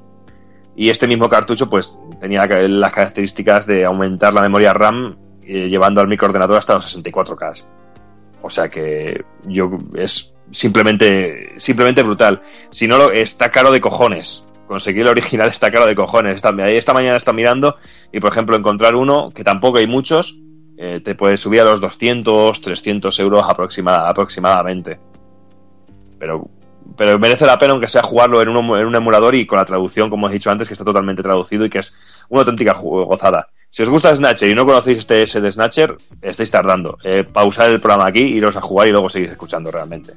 Y 0.76 0.90
este 0.90 1.08
mismo 1.08 1.28
cartucho, 1.28 1.68
pues, 1.68 1.98
tenía 2.20 2.46
las 2.46 2.92
características 2.92 3.66
de 3.66 3.84
aumentar 3.84 4.32
la 4.32 4.42
memoria 4.42 4.72
RAM 4.72 5.18
eh, 5.42 5.68
llevando 5.68 6.00
al 6.00 6.08
microordenador 6.08 6.58
hasta 6.58 6.74
los 6.74 6.96
64K. 6.96 7.64
O 8.42 8.50
sea 8.50 8.68
que 8.68 9.24
yo 9.44 9.70
es 9.94 10.36
simplemente 10.50 11.54
simplemente 11.56 12.02
brutal. 12.02 12.42
Si 12.70 12.86
no 12.86 12.96
lo 12.96 13.10
está 13.10 13.50
caro 13.50 13.72
de 13.72 13.80
cojones. 13.80 14.44
Conseguir 14.68 15.02
el 15.02 15.08
original 15.08 15.48
está 15.50 15.72
caro 15.72 15.86
de 15.86 15.96
cojones. 15.96 16.36
Esta, 16.36 16.50
esta 16.70 16.94
mañana 16.94 17.16
está 17.16 17.32
mirando 17.32 17.76
y 18.12 18.20
por 18.20 18.30
ejemplo 18.30 18.56
encontrar 18.56 18.94
uno 18.94 19.30
que 19.34 19.42
tampoco 19.42 19.78
hay 19.78 19.88
muchos 19.88 20.38
eh, 20.80 21.00
te 21.00 21.16
puede 21.16 21.36
subir 21.36 21.60
a 21.62 21.64
los 21.64 21.80
200, 21.80 22.60
300 22.60 23.18
euros 23.18 23.44
aproxima, 23.48 24.08
aproximadamente. 24.08 25.00
Pero 26.18 26.50
pero 26.96 27.18
merece 27.18 27.46
la 27.46 27.58
pena 27.58 27.72
aunque 27.72 27.88
sea 27.88 28.02
jugarlo 28.02 28.40
en 28.40 28.48
un, 28.48 28.56
en 28.78 28.86
un 28.86 28.94
emulador 28.94 29.34
y 29.34 29.46
con 29.46 29.58
la 29.58 29.64
traducción, 29.64 30.10
como 30.10 30.28
he 30.28 30.32
dicho 30.32 30.50
antes, 30.50 30.68
que 30.68 30.74
está 30.74 30.84
totalmente 30.84 31.22
traducido 31.22 31.64
y 31.64 31.70
que 31.70 31.78
es 31.78 31.94
una 32.28 32.40
auténtica 32.40 32.72
gozada. 32.72 33.48
Si 33.70 33.82
os 33.82 33.88
gusta 33.90 34.14
Snatcher 34.14 34.48
y 34.48 34.54
no 34.54 34.64
conocéis 34.64 34.98
este 34.98 35.22
S 35.22 35.40
de 35.40 35.52
Snatcher, 35.52 35.96
estáis 36.22 36.50
tardando. 36.50 36.98
Eh, 37.04 37.24
pausar 37.24 37.70
el 37.70 37.80
programa 37.80 38.06
aquí, 38.06 38.20
iros 38.20 38.56
a 38.56 38.62
jugar 38.62 38.88
y 38.88 38.92
luego 38.92 39.08
seguís 39.08 39.30
escuchando 39.30 39.70
realmente. 39.70 40.14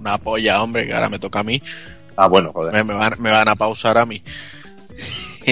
Una 0.00 0.18
polla, 0.18 0.62
hombre, 0.62 0.86
que 0.86 0.94
ahora 0.94 1.08
me 1.08 1.18
toca 1.18 1.40
a 1.40 1.44
mí. 1.44 1.62
Ah, 2.16 2.26
bueno, 2.26 2.50
joder. 2.52 2.72
Me, 2.72 2.82
me, 2.82 2.94
van, 2.94 3.14
me 3.20 3.30
van, 3.30 3.48
a 3.48 3.54
pausar 3.54 3.96
a 3.96 4.06
mí. 4.06 4.22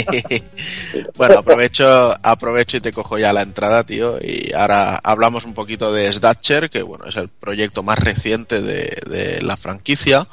bueno, 1.16 1.38
aprovecho, 1.38 2.14
aprovecho 2.22 2.76
y 2.76 2.80
te 2.80 2.92
cojo 2.92 3.18
ya 3.18 3.32
la 3.32 3.42
entrada, 3.42 3.84
tío. 3.84 4.18
Y 4.20 4.52
ahora 4.54 4.96
hablamos 4.96 5.44
un 5.44 5.54
poquito 5.54 5.92
de 5.92 6.12
Snatcher, 6.12 6.70
que 6.70 6.82
bueno, 6.82 7.06
es 7.06 7.16
el 7.16 7.28
proyecto 7.28 7.82
más 7.82 7.98
reciente 7.98 8.60
de, 8.60 8.96
de 9.08 9.42
la 9.42 9.56
franquicia. 9.56 10.26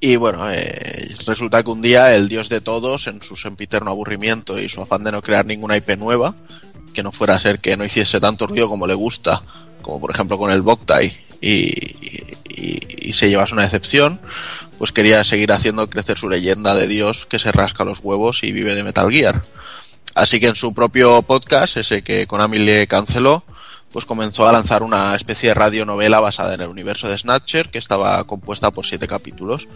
Y 0.00 0.16
bueno, 0.16 0.48
eh, 0.50 1.14
resulta 1.26 1.62
que 1.62 1.70
un 1.70 1.82
día 1.82 2.14
el 2.14 2.28
dios 2.28 2.48
de 2.48 2.60
todos, 2.60 3.06
en 3.08 3.20
su 3.20 3.36
sempiterno 3.36 3.90
aburrimiento 3.90 4.58
y 4.58 4.68
su 4.68 4.80
afán 4.80 5.04
de 5.04 5.12
no 5.12 5.22
crear 5.22 5.44
ninguna 5.44 5.76
IP 5.76 5.96
nueva, 5.96 6.34
que 6.94 7.02
no 7.02 7.10
fuera 7.10 7.34
a 7.34 7.40
ser 7.40 7.58
que 7.58 7.76
no 7.76 7.84
hiciese 7.84 8.20
tanto 8.20 8.46
ruido 8.46 8.68
como 8.68 8.86
le 8.86 8.94
gusta, 8.94 9.42
como 9.82 10.00
por 10.00 10.10
ejemplo 10.10 10.38
con 10.38 10.50
el 10.52 10.62
Boktai, 10.62 11.12
y, 11.40 11.68
y, 12.48 13.08
y 13.08 13.12
se 13.12 13.28
llevase 13.28 13.54
una 13.54 13.64
decepción, 13.64 14.20
pues 14.78 14.92
quería 14.92 15.24
seguir 15.24 15.52
haciendo 15.52 15.90
crecer 15.90 16.16
su 16.16 16.28
leyenda 16.28 16.74
de 16.74 16.86
Dios 16.86 17.26
que 17.26 17.38
se 17.38 17.52
rasca 17.52 17.84
los 17.84 18.00
huevos 18.00 18.42
y 18.42 18.52
vive 18.52 18.74
de 18.74 18.84
Metal 18.84 19.10
Gear. 19.10 19.42
Así 20.14 20.40
que 20.40 20.46
en 20.46 20.56
su 20.56 20.72
propio 20.72 21.22
podcast, 21.22 21.76
ese 21.76 22.02
que 22.02 22.26
Konami 22.26 22.58
le 22.58 22.86
canceló, 22.86 23.44
pues 23.92 24.04
comenzó 24.04 24.48
a 24.48 24.52
lanzar 24.52 24.82
una 24.82 25.14
especie 25.14 25.50
de 25.50 25.54
radionovela 25.54 26.20
basada 26.20 26.54
en 26.54 26.60
el 26.60 26.68
universo 26.68 27.08
de 27.08 27.18
Snatcher 27.18 27.70
que 27.70 27.78
estaba 27.78 28.22
compuesta 28.24 28.70
por 28.70 28.86
siete 28.86 29.06
capítulos 29.06 29.68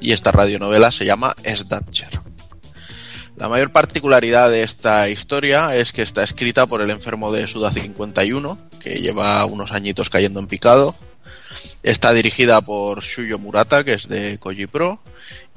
y 0.00 0.12
esta 0.12 0.32
radionovela 0.32 0.90
se 0.90 1.04
llama 1.04 1.34
Snatcher. 1.44 2.20
La 3.36 3.50
mayor 3.50 3.70
particularidad 3.70 4.50
de 4.50 4.62
esta 4.62 5.10
historia 5.10 5.76
es 5.76 5.92
que 5.92 6.00
está 6.00 6.24
escrita 6.24 6.66
por 6.66 6.80
el 6.80 6.88
enfermo 6.88 7.32
de 7.32 7.46
Suda 7.46 7.70
51, 7.70 8.56
que 8.80 8.94
lleva 9.02 9.44
unos 9.44 9.72
añitos 9.72 10.08
cayendo 10.08 10.40
en 10.40 10.46
picado. 10.46 10.94
Está 11.82 12.12
dirigida 12.12 12.60
por 12.60 13.02
Shuyo 13.02 13.38
Murata, 13.38 13.84
que 13.84 13.94
es 13.94 14.08
de 14.08 14.38
Koji 14.38 14.66
Pro, 14.66 15.00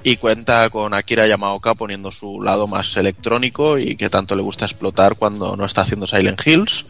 y 0.02 0.16
cuenta 0.16 0.70
con 0.70 0.94
Akira 0.94 1.26
Yamaoka 1.26 1.74
poniendo 1.74 2.10
su 2.12 2.40
lado 2.40 2.66
más 2.66 2.96
electrónico 2.96 3.78
y 3.78 3.96
que 3.96 4.10
tanto 4.10 4.36
le 4.36 4.42
gusta 4.42 4.64
explotar 4.64 5.16
cuando 5.16 5.56
no 5.56 5.64
está 5.64 5.82
haciendo 5.82 6.06
Silent 6.06 6.40
Hills. 6.46 6.86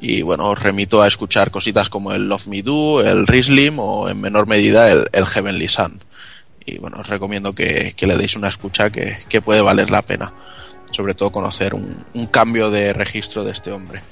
Y 0.00 0.22
bueno, 0.22 0.48
os 0.50 0.58
remito 0.58 1.02
a 1.02 1.08
escuchar 1.08 1.50
cositas 1.50 1.88
como 1.88 2.12
el 2.12 2.28
Love 2.28 2.46
Me 2.46 2.62
Do, 2.62 3.02
el 3.02 3.26
Rislim 3.26 3.78
o 3.78 4.08
en 4.08 4.20
menor 4.20 4.46
medida 4.46 4.90
el, 4.90 5.26
Heavenly 5.26 5.68
Sun. 5.68 6.00
Y 6.66 6.78
bueno, 6.78 6.98
os 7.00 7.08
recomiendo 7.08 7.54
que, 7.54 7.94
le 7.98 8.16
deis 8.16 8.36
una 8.36 8.48
escucha 8.48 8.90
que, 8.90 9.18
que, 9.28 9.40
puede 9.40 9.60
valer 9.60 9.90
la 9.90 10.02
pena. 10.02 10.32
Sobre 10.92 11.14
todo 11.14 11.32
conocer 11.32 11.74
un 11.74 12.26
cambio 12.30 12.70
de 12.70 12.92
registro 12.92 13.44
de 13.44 13.52
este 13.52 13.72
hombre. 13.72 14.02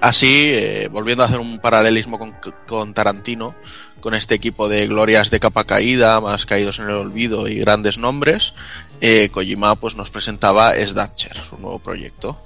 Así, 0.00 0.52
eh, 0.54 0.88
volviendo 0.90 1.22
a 1.22 1.26
hacer 1.26 1.40
un 1.40 1.58
paralelismo 1.58 2.18
con, 2.66 2.94
Tarantino, 2.94 3.54
con 4.00 4.14
este 4.14 4.34
equipo 4.34 4.68
de 4.68 4.86
glorias 4.86 5.30
de 5.30 5.40
capa 5.40 5.64
caída, 5.64 6.20
más 6.20 6.46
caídos 6.46 6.78
en 6.78 6.86
el 6.86 6.94
olvido 6.94 7.48
y 7.48 7.58
grandes 7.58 7.98
nombres, 7.98 8.54
eh, 9.00 9.28
Kojima 9.30 9.74
pues, 9.76 9.94
nos 9.94 10.10
presentaba 10.10 10.74
Snatcher, 10.74 11.36
su 11.48 11.56
nuevo 11.58 11.78
proyecto. 11.78 12.40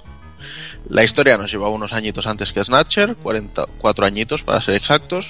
La 0.89 1.03
historia 1.03 1.37
nos 1.37 1.51
llevaba 1.51 1.69
unos 1.69 1.93
añitos 1.93 2.27
antes 2.27 2.51
que 2.51 2.63
Snatcher, 2.63 3.15
44 3.15 4.05
añitos 4.05 4.43
para 4.43 4.61
ser 4.61 4.75
exactos, 4.75 5.29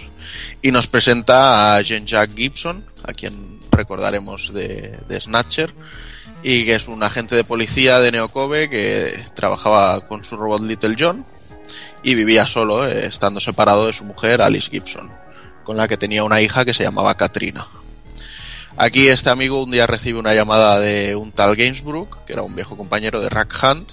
y 0.61 0.71
nos 0.71 0.87
presenta 0.87 1.75
a 1.75 1.81
Jean-Jacques 1.81 2.35
Gibson, 2.35 2.83
a 3.03 3.13
quien 3.13 3.59
recordaremos 3.71 4.51
de, 4.53 4.97
de, 5.07 5.21
Snatcher, 5.21 5.73
y 6.41 6.65
que 6.65 6.75
es 6.75 6.87
un 6.87 7.03
agente 7.03 7.35
de 7.35 7.43
policía 7.43 7.99
de 7.99 8.11
Neocobe 8.11 8.69
que 8.69 9.23
trabajaba 9.35 10.07
con 10.07 10.23
su 10.23 10.37
robot 10.37 10.61
Little 10.63 10.95
John 10.99 11.25
y 12.03 12.15
vivía 12.15 12.45
solo, 12.45 12.87
eh, 12.87 13.05
estando 13.05 13.39
separado 13.39 13.87
de 13.87 13.93
su 13.93 14.03
mujer 14.03 14.41
Alice 14.41 14.69
Gibson, 14.69 15.11
con 15.63 15.77
la 15.77 15.87
que 15.87 15.97
tenía 15.97 16.23
una 16.23 16.41
hija 16.41 16.65
que 16.65 16.73
se 16.73 16.83
llamaba 16.83 17.15
Katrina. 17.15 17.67
Aquí 18.75 19.07
este 19.07 19.29
amigo 19.29 19.63
un 19.63 19.71
día 19.71 19.85
recibe 19.85 20.19
una 20.19 20.33
llamada 20.33 20.79
de 20.79 21.15
un 21.15 21.31
tal 21.31 21.55
Gainsbrook, 21.55 22.25
que 22.25 22.33
era 22.33 22.41
un 22.41 22.55
viejo 22.55 22.75
compañero 22.75 23.21
de 23.21 23.29
Rack 23.29 23.55
Hunt, 23.61 23.91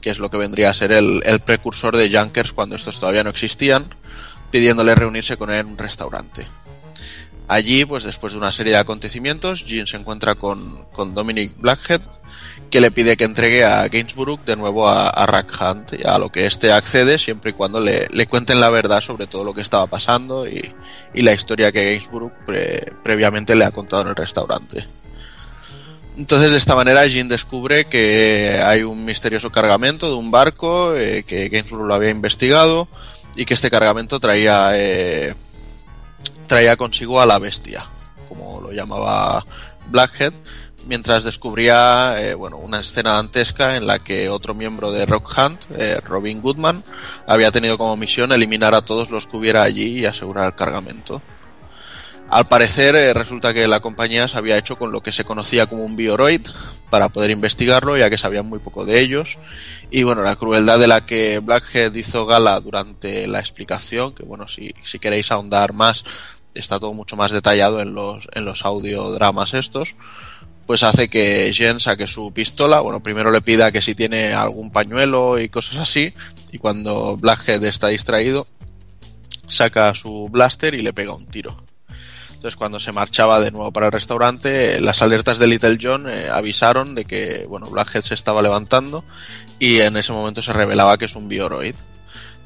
que 0.00 0.10
es 0.10 0.18
lo 0.18 0.30
que 0.30 0.36
vendría 0.36 0.70
a 0.70 0.74
ser 0.74 0.92
el, 0.92 1.40
precursor 1.44 1.96
de 1.96 2.10
Junkers 2.10 2.52
cuando 2.52 2.76
estos 2.76 3.00
todavía 3.00 3.24
no 3.24 3.30
existían, 3.30 3.86
pidiéndole 4.50 4.94
reunirse 4.94 5.36
con 5.36 5.50
él 5.50 5.60
en 5.60 5.66
un 5.68 5.78
restaurante. 5.78 6.46
Allí, 7.48 7.84
pues 7.84 8.04
después 8.04 8.32
de 8.32 8.38
una 8.38 8.52
serie 8.52 8.74
de 8.74 8.78
acontecimientos, 8.78 9.64
Jean 9.64 9.86
se 9.86 9.96
encuentra 9.96 10.34
con, 10.34 10.84
con 10.92 11.14
Dominic 11.14 11.56
Blackhead, 11.56 12.00
que 12.70 12.80
le 12.80 12.90
pide 12.90 13.16
que 13.16 13.24
entregue 13.24 13.64
a 13.64 13.88
Gainsborough 13.88 14.44
de 14.44 14.56
nuevo 14.56 14.88
a, 14.88 15.08
a 15.08 15.26
Rack 15.26 15.52
Hunt, 15.60 16.06
a 16.06 16.18
lo 16.18 16.30
que 16.30 16.46
éste 16.46 16.72
accede 16.72 17.18
siempre 17.18 17.50
y 17.50 17.54
cuando 17.54 17.80
le, 17.80 18.06
le, 18.10 18.26
cuenten 18.26 18.60
la 18.60 18.70
verdad 18.70 19.00
sobre 19.00 19.26
todo 19.26 19.44
lo 19.44 19.52
que 19.52 19.60
estaba 19.60 19.86
pasando 19.88 20.48
y, 20.48 20.70
y 21.12 21.22
la 21.22 21.32
historia 21.32 21.72
que 21.72 21.84
Gainsborough 21.84 22.32
pre, 22.46 22.92
previamente 23.02 23.56
le 23.56 23.64
ha 23.64 23.72
contado 23.72 24.02
en 24.02 24.08
el 24.08 24.16
restaurante. 24.16 24.86
Entonces 26.16 26.52
de 26.52 26.58
esta 26.58 26.76
manera 26.76 27.06
Jean 27.06 27.28
descubre 27.28 27.86
que 27.86 28.60
hay 28.64 28.82
un 28.82 29.04
misterioso 29.04 29.50
cargamento 29.50 30.08
de 30.08 30.14
un 30.14 30.30
barco 30.30 30.94
eh, 30.94 31.24
que 31.26 31.48
Gainsborough 31.48 31.86
lo 31.86 31.94
había 31.94 32.10
investigado 32.10 32.88
y 33.36 33.46
que 33.46 33.54
este 33.54 33.70
cargamento 33.70 34.20
traía 34.20 34.70
eh, 34.74 35.34
traía 36.46 36.76
consigo 36.76 37.20
a 37.20 37.26
la 37.26 37.38
bestia, 37.38 37.86
como 38.28 38.60
lo 38.60 38.72
llamaba 38.72 39.44
Blackhead, 39.88 40.32
mientras 40.86 41.24
descubría 41.24 42.16
eh, 42.20 42.34
bueno, 42.34 42.56
una 42.56 42.80
escena 42.80 43.12
dantesca 43.12 43.76
en 43.76 43.86
la 43.86 43.98
que 43.98 44.28
otro 44.28 44.54
miembro 44.54 44.92
de 44.92 45.06
Rock 45.06 45.32
Hunt, 45.36 45.64
eh, 45.76 46.00
Robin 46.04 46.40
Goodman, 46.40 46.84
había 47.26 47.50
tenido 47.50 47.78
como 47.78 47.96
misión 47.96 48.32
eliminar 48.32 48.74
a 48.74 48.82
todos 48.82 49.10
los 49.10 49.26
que 49.26 49.36
hubiera 49.36 49.62
allí 49.62 50.00
y 50.00 50.06
asegurar 50.06 50.46
el 50.46 50.54
cargamento. 50.54 51.22
Al 52.30 52.46
parecer 52.46 52.94
eh, 52.94 53.12
resulta 53.12 53.52
que 53.52 53.66
la 53.66 53.80
compañía 53.80 54.28
se 54.28 54.38
había 54.38 54.56
hecho 54.56 54.78
con 54.78 54.92
lo 54.92 55.00
que 55.00 55.10
se 55.10 55.24
conocía 55.24 55.66
como 55.66 55.84
un 55.84 55.96
bioroid 55.96 56.42
para 56.88 57.08
poder 57.08 57.30
investigarlo 57.30 57.96
ya 57.96 58.08
que 58.08 58.18
sabían 58.18 58.46
muy 58.46 58.60
poco 58.60 58.84
de 58.84 59.00
ellos 59.00 59.36
y 59.90 60.04
bueno 60.04 60.22
la 60.22 60.36
crueldad 60.36 60.78
de 60.78 60.86
la 60.86 61.04
que 61.04 61.40
Blackhead 61.40 61.92
hizo 61.94 62.26
gala 62.26 62.60
durante 62.60 63.26
la 63.26 63.40
explicación 63.40 64.14
que 64.14 64.22
bueno 64.22 64.46
si, 64.46 64.74
si 64.84 65.00
queréis 65.00 65.32
ahondar 65.32 65.72
más 65.72 66.04
está 66.54 66.78
todo 66.78 66.92
mucho 66.92 67.16
más 67.16 67.32
detallado 67.32 67.80
en 67.80 67.94
los, 67.94 68.28
en 68.32 68.44
los 68.44 68.64
audiodramas 68.64 69.54
estos 69.54 69.96
pues 70.70 70.84
hace 70.84 71.08
que 71.08 71.52
Jen 71.52 71.80
saque 71.80 72.06
su 72.06 72.32
pistola. 72.32 72.78
Bueno, 72.78 73.02
primero 73.02 73.32
le 73.32 73.40
pida 73.40 73.72
que 73.72 73.82
si 73.82 73.96
tiene 73.96 74.34
algún 74.34 74.70
pañuelo 74.70 75.40
y 75.40 75.48
cosas 75.48 75.78
así. 75.78 76.14
Y 76.52 76.58
cuando 76.58 77.16
Blackhead 77.16 77.64
está 77.64 77.88
distraído, 77.88 78.46
saca 79.48 79.92
su 79.96 80.28
blaster 80.30 80.74
y 80.74 80.82
le 80.82 80.92
pega 80.92 81.12
un 81.12 81.26
tiro. 81.26 81.56
Entonces, 82.28 82.54
cuando 82.54 82.78
se 82.78 82.92
marchaba 82.92 83.40
de 83.40 83.50
nuevo 83.50 83.72
para 83.72 83.86
el 83.86 83.92
restaurante, 83.92 84.80
las 84.80 85.02
alertas 85.02 85.40
de 85.40 85.48
Little 85.48 85.76
John 85.82 86.08
eh, 86.08 86.28
avisaron 86.32 86.94
de 86.94 87.04
que, 87.04 87.46
bueno, 87.48 87.68
Blackhead 87.68 88.02
se 88.02 88.14
estaba 88.14 88.40
levantando 88.40 89.04
y 89.58 89.80
en 89.80 89.96
ese 89.96 90.12
momento 90.12 90.40
se 90.40 90.52
revelaba 90.52 90.98
que 90.98 91.06
es 91.06 91.16
un 91.16 91.26
bioroid. 91.26 91.74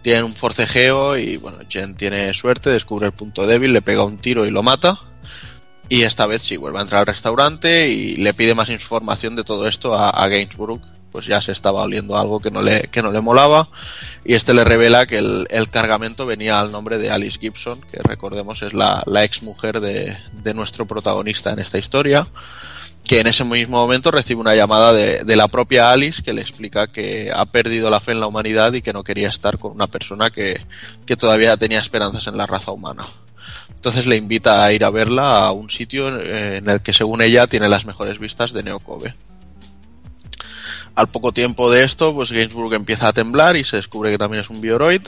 Tienen 0.01 0.25
un 0.25 0.35
forcejeo 0.35 1.19
y, 1.19 1.37
bueno, 1.37 1.59
Jen 1.69 1.95
tiene 1.95 2.33
suerte, 2.33 2.71
descubre 2.71 3.05
el 3.05 3.13
punto 3.13 3.47
débil, 3.47 3.75
le 3.75 3.83
pega 3.83 4.03
un 4.03 4.17
tiro 4.17 4.47
y 4.47 4.51
lo 4.51 4.63
mata. 4.63 4.99
Y 5.89 6.03
esta 6.03 6.27
vez 6.27 6.43
sí, 6.43 6.57
vuelve 6.57 6.79
a 6.79 6.83
entrar 6.83 7.01
al 7.01 7.07
restaurante 7.07 7.89
y 7.91 8.17
le 8.17 8.35
pide 8.35 8.55
más 8.55 8.71
información 8.71 9.37
de 9.37 9.45
todo 9.45 9.69
esto 9.69 9.95
a, 9.95 10.11
a 10.11 10.29
Gainsborough. 10.29 10.81
Pues 11.13 11.27
ya 11.27 11.41
se 11.41 11.53
estaba 11.53 11.83
oliendo 11.83 12.17
algo 12.17 12.41
que 12.41 12.51
no 12.51 12.61
le, 12.61 12.89
que 12.91 13.01
no 13.01 13.13
le 13.13 13.21
molaba. 13.21 13.69
Y 14.25 14.35
este 14.35 14.53
le 14.53 14.65
revela 14.65 15.07
que 15.07 15.19
el, 15.19 15.47
el 15.51 15.71
cargamento 15.71 16.27
venía 16.27 16.59
al 16.59 16.73
nombre 16.73 16.99
de 16.99 17.13
Alice 17.13 17.39
Gibson, 17.39 17.81
que 17.83 18.01
recordemos 18.03 18.63
es 18.63 18.73
la, 18.73 19.01
la 19.07 19.23
ex 19.23 19.45
mujer 19.45 19.81
de, 19.81 20.17
de 20.43 20.55
nuestro 20.55 20.87
protagonista 20.87 21.53
en 21.53 21.61
esta 21.61 21.79
historia. 21.79 22.27
Que 23.05 23.21
en 23.21 23.29
ese 23.29 23.45
mismo 23.45 23.77
momento 23.77 24.11
recibe 24.11 24.41
una 24.41 24.57
llamada 24.57 24.93
de, 24.93 25.23
de 25.23 25.37
la 25.37 25.47
propia 25.47 25.93
Alice 25.93 26.21
que 26.21 26.33
le 26.33 26.41
explica 26.41 26.89
que 26.89 27.31
ha 27.33 27.45
perdido 27.45 27.91
la 27.91 28.01
fe 28.01 28.11
en 28.11 28.19
la 28.19 28.27
humanidad 28.27 28.73
y 28.73 28.83
que 28.83 28.93
no 28.93 29.05
quería 29.05 29.29
estar 29.29 29.59
con 29.59 29.71
una 29.71 29.87
persona 29.87 30.31
que, 30.31 30.67
que 31.07 31.15
todavía 31.15 31.57
tenía 31.57 31.79
esperanzas 31.79 32.27
en 32.27 32.37
la 32.39 32.47
raza 32.47 32.73
humana. 32.73 33.07
Entonces 33.85 34.07
le 34.07 34.17
invita 34.17 34.65
a 34.65 34.73
ir 34.73 34.83
a 34.83 34.89
verla 34.89 35.45
a 35.45 35.53
un 35.53 35.69
sitio 35.69 36.19
eh, 36.19 36.57
en 36.57 36.71
el 36.71 36.81
que 36.81 36.95
según 36.95 37.21
ella 37.21 37.47
tiene 37.47 37.69
las 37.69 37.85
mejores 37.85 38.19
vistas 38.19 38.55
de 38.55 38.63
Neocobe. 38.63 39.15
Al 40.95 41.09
poco 41.09 41.33
tiempo 41.33 41.71
de 41.71 41.85
esto, 41.85 42.15
pues 42.15 42.33
Gainsbourg 42.33 42.73
empieza 42.73 43.09
a 43.09 43.13
temblar 43.13 43.57
y 43.59 43.65
se 43.65 43.77
descubre 43.77 44.11
que 44.11 44.17
también 44.17 44.41
es 44.41 44.49
un 44.49 44.63
bioroid, 44.63 45.03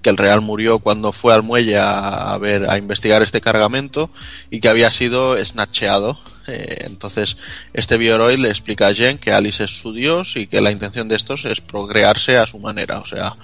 que 0.00 0.10
el 0.10 0.16
Real 0.16 0.40
murió 0.42 0.78
cuando 0.78 1.10
fue 1.10 1.34
al 1.34 1.42
muelle 1.42 1.76
a, 1.76 2.34
a 2.34 2.38
ver 2.38 2.70
a 2.70 2.78
investigar 2.78 3.20
este 3.24 3.40
cargamento 3.40 4.10
y 4.48 4.60
que 4.60 4.68
había 4.68 4.92
sido 4.92 5.36
snatcheado. 5.44 6.20
Eh, 6.46 6.84
entonces, 6.86 7.36
este 7.72 7.96
bioroid 7.96 8.38
le 8.38 8.48
explica 8.48 8.86
a 8.86 8.94
Jen 8.94 9.18
que 9.18 9.32
Alice 9.32 9.64
es 9.64 9.76
su 9.76 9.92
dios 9.92 10.36
y 10.36 10.46
que 10.46 10.60
la 10.60 10.70
intención 10.70 11.08
de 11.08 11.16
estos 11.16 11.44
es 11.46 11.60
procrearse 11.60 12.36
a 12.36 12.46
su 12.46 12.60
manera, 12.60 13.00
o 13.00 13.06
sea, 13.06 13.34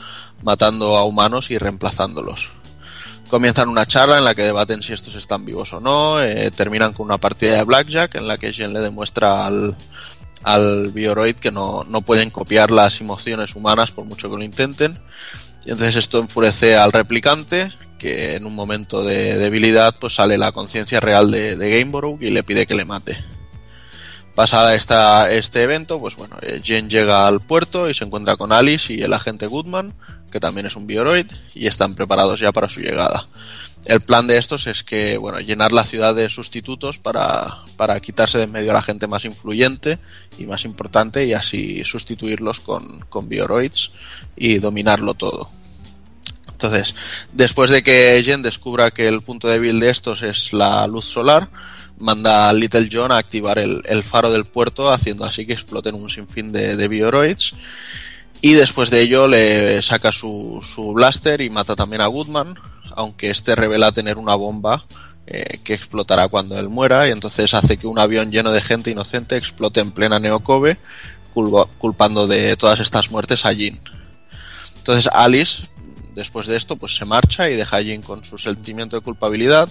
matando 0.44 0.96
a 0.96 1.02
humanos 1.02 1.50
y 1.50 1.58
reemplazándolos 1.58 2.50
comienzan 3.28 3.68
una 3.68 3.86
charla 3.86 4.18
en 4.18 4.24
la 4.24 4.34
que 4.34 4.42
debaten 4.42 4.82
si 4.82 4.92
estos 4.92 5.14
están 5.14 5.44
vivos 5.44 5.72
o 5.72 5.80
no, 5.80 6.22
eh, 6.22 6.50
terminan 6.50 6.92
con 6.92 7.06
una 7.06 7.18
partida 7.18 7.56
de 7.56 7.64
blackjack 7.64 8.14
en 8.16 8.28
la 8.28 8.38
que 8.38 8.52
Jen 8.52 8.72
le 8.72 8.80
demuestra 8.80 9.46
al, 9.46 9.76
al 10.42 10.92
bioroid 10.92 11.36
que 11.36 11.50
no, 11.50 11.84
no 11.84 12.02
pueden 12.02 12.30
copiar 12.30 12.70
las 12.70 13.00
emociones 13.00 13.54
humanas 13.56 13.90
por 13.90 14.04
mucho 14.04 14.30
que 14.30 14.36
lo 14.36 14.44
intenten. 14.44 14.98
Y 15.64 15.70
entonces 15.70 15.96
esto 15.96 16.18
enfurece 16.18 16.76
al 16.76 16.92
replicante, 16.92 17.72
que 17.98 18.34
en 18.34 18.44
un 18.44 18.54
momento 18.54 19.02
de 19.02 19.38
debilidad 19.38 19.96
pues 19.98 20.14
sale 20.14 20.36
la 20.36 20.52
conciencia 20.52 21.00
real 21.00 21.30
de, 21.30 21.56
de 21.56 21.70
Gameborough 21.70 22.22
y 22.22 22.30
le 22.30 22.42
pide 22.42 22.66
que 22.66 22.74
le 22.74 22.84
mate. 22.84 23.16
Pasada 24.34 24.74
esta, 24.74 25.30
este 25.30 25.62
evento, 25.62 26.00
pues 26.00 26.16
bueno, 26.16 26.36
eh, 26.42 26.60
Jen 26.62 26.90
llega 26.90 27.28
al 27.28 27.40
puerto 27.40 27.88
y 27.88 27.94
se 27.94 28.04
encuentra 28.04 28.36
con 28.36 28.52
Alice 28.52 28.92
y 28.92 29.00
el 29.00 29.12
agente 29.12 29.46
Goodman, 29.46 29.94
que 30.34 30.40
también 30.40 30.66
es 30.66 30.74
un 30.74 30.88
bioroid, 30.88 31.28
y 31.54 31.68
están 31.68 31.94
preparados 31.94 32.40
ya 32.40 32.50
para 32.50 32.68
su 32.68 32.80
llegada. 32.80 33.28
El 33.84 34.00
plan 34.00 34.26
de 34.26 34.36
estos 34.36 34.66
es 34.66 34.82
que, 34.82 35.16
bueno, 35.16 35.38
llenar 35.38 35.70
la 35.70 35.86
ciudad 35.86 36.12
de 36.12 36.28
sustitutos 36.28 36.98
para, 36.98 37.62
para 37.76 38.00
quitarse 38.00 38.38
de 38.38 38.44
en 38.44 38.50
medio 38.50 38.72
a 38.72 38.74
la 38.74 38.82
gente 38.82 39.06
más 39.06 39.24
influyente 39.24 40.00
y 40.36 40.46
más 40.46 40.64
importante 40.64 41.24
y 41.24 41.34
así 41.34 41.84
sustituirlos 41.84 42.58
con, 42.58 42.98
con 43.08 43.28
bioroids 43.28 43.92
y 44.34 44.58
dominarlo 44.58 45.14
todo. 45.14 45.48
Entonces, 46.50 46.96
después 47.32 47.70
de 47.70 47.84
que 47.84 48.20
Jen 48.24 48.42
descubra 48.42 48.90
que 48.90 49.06
el 49.06 49.22
punto 49.22 49.46
débil 49.46 49.78
de 49.78 49.90
estos 49.90 50.22
es 50.22 50.52
la 50.52 50.84
luz 50.88 51.04
solar, 51.04 51.48
manda 52.00 52.48
a 52.48 52.52
Little 52.52 52.88
John 52.90 53.12
a 53.12 53.18
activar 53.18 53.60
el, 53.60 54.02
faro 54.02 54.32
del 54.32 54.46
puerto, 54.46 54.90
haciendo 54.90 55.24
así 55.24 55.46
que 55.46 55.52
exploten 55.52 55.94
un 55.94 56.10
sinfín 56.10 56.50
de, 56.50 56.74
de 56.74 56.88
bioroids. 56.88 57.54
Y 58.46 58.52
después 58.52 58.90
de 58.90 59.00
ello 59.00 59.26
le 59.26 59.80
saca 59.80 60.12
su, 60.12 60.62
su 60.74 60.92
blaster 60.92 61.40
y 61.40 61.48
mata 61.48 61.74
también 61.74 62.02
a 62.02 62.08
Goodman, 62.08 62.54
aunque 62.94 63.30
este 63.30 63.54
revela 63.54 63.90
tener 63.90 64.18
una 64.18 64.34
bomba 64.34 64.84
eh, 65.26 65.60
que 65.64 65.72
explotará 65.72 66.28
cuando 66.28 66.58
él 66.58 66.68
muera 66.68 67.08
y 67.08 67.10
entonces 67.10 67.54
hace 67.54 67.78
que 67.78 67.86
un 67.86 67.98
avión 67.98 68.30
lleno 68.30 68.52
de 68.52 68.60
gente 68.60 68.90
inocente 68.90 69.38
explote 69.38 69.80
en 69.80 69.92
plena 69.92 70.18
Neocobe, 70.18 70.76
culpa- 71.32 71.70
culpando 71.78 72.26
de 72.26 72.54
todas 72.58 72.80
estas 72.80 73.10
muertes 73.10 73.46
a 73.46 73.54
Jin. 73.54 73.80
Entonces 74.76 75.08
Alice, 75.10 75.62
después 76.14 76.46
de 76.46 76.58
esto, 76.58 76.76
pues 76.76 76.94
se 76.96 77.06
marcha 77.06 77.48
y 77.48 77.54
deja 77.56 77.78
a 77.78 77.82
Jin 77.82 78.02
con 78.02 78.26
su 78.26 78.36
sentimiento 78.36 78.94
de 78.94 79.00
culpabilidad. 79.02 79.70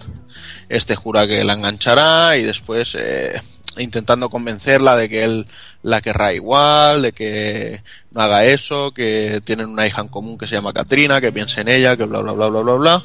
Este 0.68 0.95
jura 0.95 1.27
que 1.27 1.43
la 1.43 1.53
enganchará 1.53 2.38
y 2.38 2.42
después 2.42 2.95
eh, 2.95 3.40
intentando 3.77 4.30
convencerla 4.30 4.95
de 4.95 5.10
que 5.10 5.24
él 5.24 5.48
la 5.82 6.02
querrá 6.02 6.34
igual, 6.34 7.02
de 7.02 7.11
que 7.11 7.82
no 8.11 8.22
haga 8.22 8.45
eso, 8.45 8.92
que 8.92 9.42
tienen 9.43 9.68
una 9.68 9.88
hija 9.88 10.02
en 10.02 10.08
común 10.08 10.38
que 10.38 10.48
se 10.48 10.56
llama 10.56 10.74
Katrina, 10.74 11.22
que 11.22 11.32
piense 11.32 11.61
en 11.61 11.68
ella, 11.68 11.98
que 11.98 12.06
bla 12.06 12.19
bla 12.19 12.34
bla 12.34 12.48
bla 12.48 12.61
bla 12.61 12.74
bla. 12.76 13.03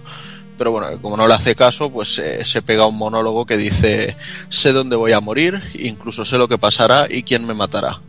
Pero 0.59 0.73
bueno, 0.73 1.01
como 1.01 1.17
no 1.17 1.29
le 1.29 1.35
hace 1.35 1.55
caso, 1.55 1.91
pues 1.91 2.19
eh, 2.19 2.45
se 2.45 2.63
pega 2.63 2.87
un 2.87 2.97
monólogo 2.97 3.47
que 3.47 3.57
dice 3.57 4.17
sé 4.49 4.73
dónde 4.73 4.97
voy 4.97 5.13
a 5.13 5.21
morir, 5.21 5.63
incluso 5.75 6.25
sé 6.25 6.37
lo 6.37 6.49
que 6.49 6.59
pasará 6.59 7.07
y 7.09 7.23
quién 7.23 7.47
me 7.47 7.55
matará. 7.55 8.01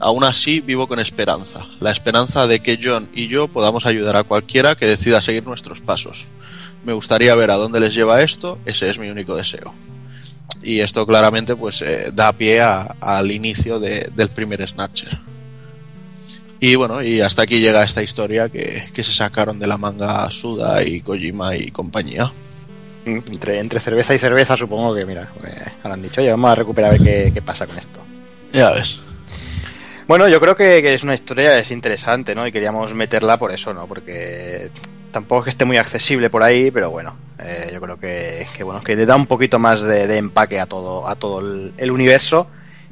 Aún 0.00 0.24
así 0.24 0.60
vivo 0.60 0.86
con 0.86 0.98
esperanza, 0.98 1.66
la 1.80 1.92
esperanza 1.92 2.46
de 2.46 2.60
que 2.60 2.78
John 2.82 3.08
y 3.14 3.28
yo 3.28 3.48
podamos 3.48 3.86
ayudar 3.86 4.16
a 4.16 4.24
cualquiera 4.24 4.74
que 4.74 4.86
decida 4.86 5.22
seguir 5.22 5.46
nuestros 5.46 5.80
pasos. 5.80 6.26
Me 6.84 6.92
gustaría 6.92 7.34
ver 7.34 7.50
a 7.50 7.56
dónde 7.56 7.80
les 7.80 7.94
lleva 7.94 8.22
esto, 8.22 8.58
ese 8.66 8.90
es 8.90 8.98
mi 8.98 9.08
único 9.08 9.34
deseo. 9.34 9.72
Y 10.62 10.80
esto 10.80 11.06
claramente 11.06 11.56
pues 11.56 11.82
eh, 11.82 12.10
da 12.12 12.32
pie 12.32 12.60
a- 12.60 12.96
al 13.00 13.30
inicio 13.30 13.78
de- 13.80 14.10
del 14.14 14.28
primer 14.30 14.66
Snatcher. 14.66 15.18
Y 16.60 16.76
bueno, 16.76 17.02
y 17.02 17.20
hasta 17.20 17.42
aquí 17.42 17.60
llega 17.60 17.84
esta 17.84 18.02
historia 18.02 18.48
que, 18.48 18.84
que 18.94 19.04
se 19.04 19.12
sacaron 19.12 19.58
de 19.58 19.66
la 19.66 19.76
manga 19.76 20.30
Suda 20.30 20.82
y 20.82 21.00
Kojima 21.02 21.54
y 21.56 21.70
compañía. 21.70 22.32
Entre, 23.04 23.58
entre 23.60 23.80
cerveza 23.80 24.14
y 24.14 24.18
cerveza, 24.18 24.56
supongo 24.56 24.94
que, 24.94 25.04
mira, 25.04 25.28
eh, 25.44 25.62
ahora 25.82 25.94
han 25.94 26.02
dicho, 26.02 26.22
oye, 26.22 26.30
vamos 26.30 26.50
a 26.50 26.54
recuperar 26.54 26.88
a 26.90 26.92
ver 26.96 27.02
qué, 27.02 27.30
qué 27.34 27.42
pasa 27.42 27.66
con 27.66 27.76
esto. 27.76 28.00
Ya 28.52 28.70
ves. 28.70 28.96
Bueno, 30.08 30.26
yo 30.28 30.40
creo 30.40 30.56
que, 30.56 30.80
que 30.80 30.94
es 30.94 31.02
una 31.02 31.14
historia 31.14 31.58
es 31.58 31.70
interesante, 31.70 32.34
¿no? 32.34 32.46
Y 32.46 32.52
queríamos 32.52 32.94
meterla 32.94 33.36
por 33.38 33.52
eso, 33.52 33.74
¿no? 33.74 33.86
Porque 33.86 34.70
tampoco 35.14 35.42
es 35.42 35.44
que 35.44 35.50
esté 35.50 35.64
muy 35.64 35.76
accesible 35.76 36.28
por 36.28 36.42
ahí, 36.42 36.72
pero 36.72 36.90
bueno, 36.90 37.14
eh, 37.38 37.70
yo 37.72 37.80
creo 37.80 38.00
que, 38.00 38.48
que 38.56 38.64
bueno 38.64 38.82
que 38.82 38.96
le 38.96 39.06
da 39.06 39.14
un 39.14 39.26
poquito 39.26 39.60
más 39.60 39.80
de, 39.80 40.18
empaque 40.18 40.58
a 40.58 40.66
todo 40.66 41.08
a 41.08 41.14
todo 41.14 41.38
el, 41.78 41.90
universo 41.92 42.48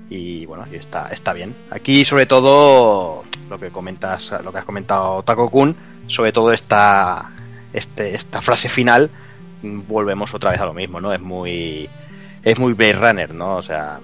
y 0.09 0.47
bueno, 0.47 0.65
y 0.73 0.77
está 0.77 1.09
está 1.09 1.33
bien. 1.33 1.53
Aquí 1.71 2.05
sobre 2.05 2.27
todo 2.27 3.25
lo 3.51 3.59
que 3.59 3.71
comentas, 3.71 4.33
lo 4.45 4.53
que 4.53 4.59
has 4.59 4.65
comentado 4.65 5.25
Taco 5.25 5.51
Kun, 5.51 5.75
sobre 6.07 6.31
todo 6.31 6.53
esta 6.53 7.29
este 7.73 8.15
esta 8.15 8.41
frase 8.41 8.69
final 8.69 9.11
volvemos 9.63 10.33
otra 10.33 10.53
vez 10.53 10.61
a 10.61 10.67
lo 10.67 10.75
mismo, 10.75 11.01
¿no? 11.01 11.13
Es 11.13 11.21
muy 11.21 11.91
es 12.45 12.57
muy 12.57 12.73
Blade 12.75 12.93
Runner, 12.93 13.35
¿no? 13.35 13.57
O 13.57 13.63
sea, 13.65 13.99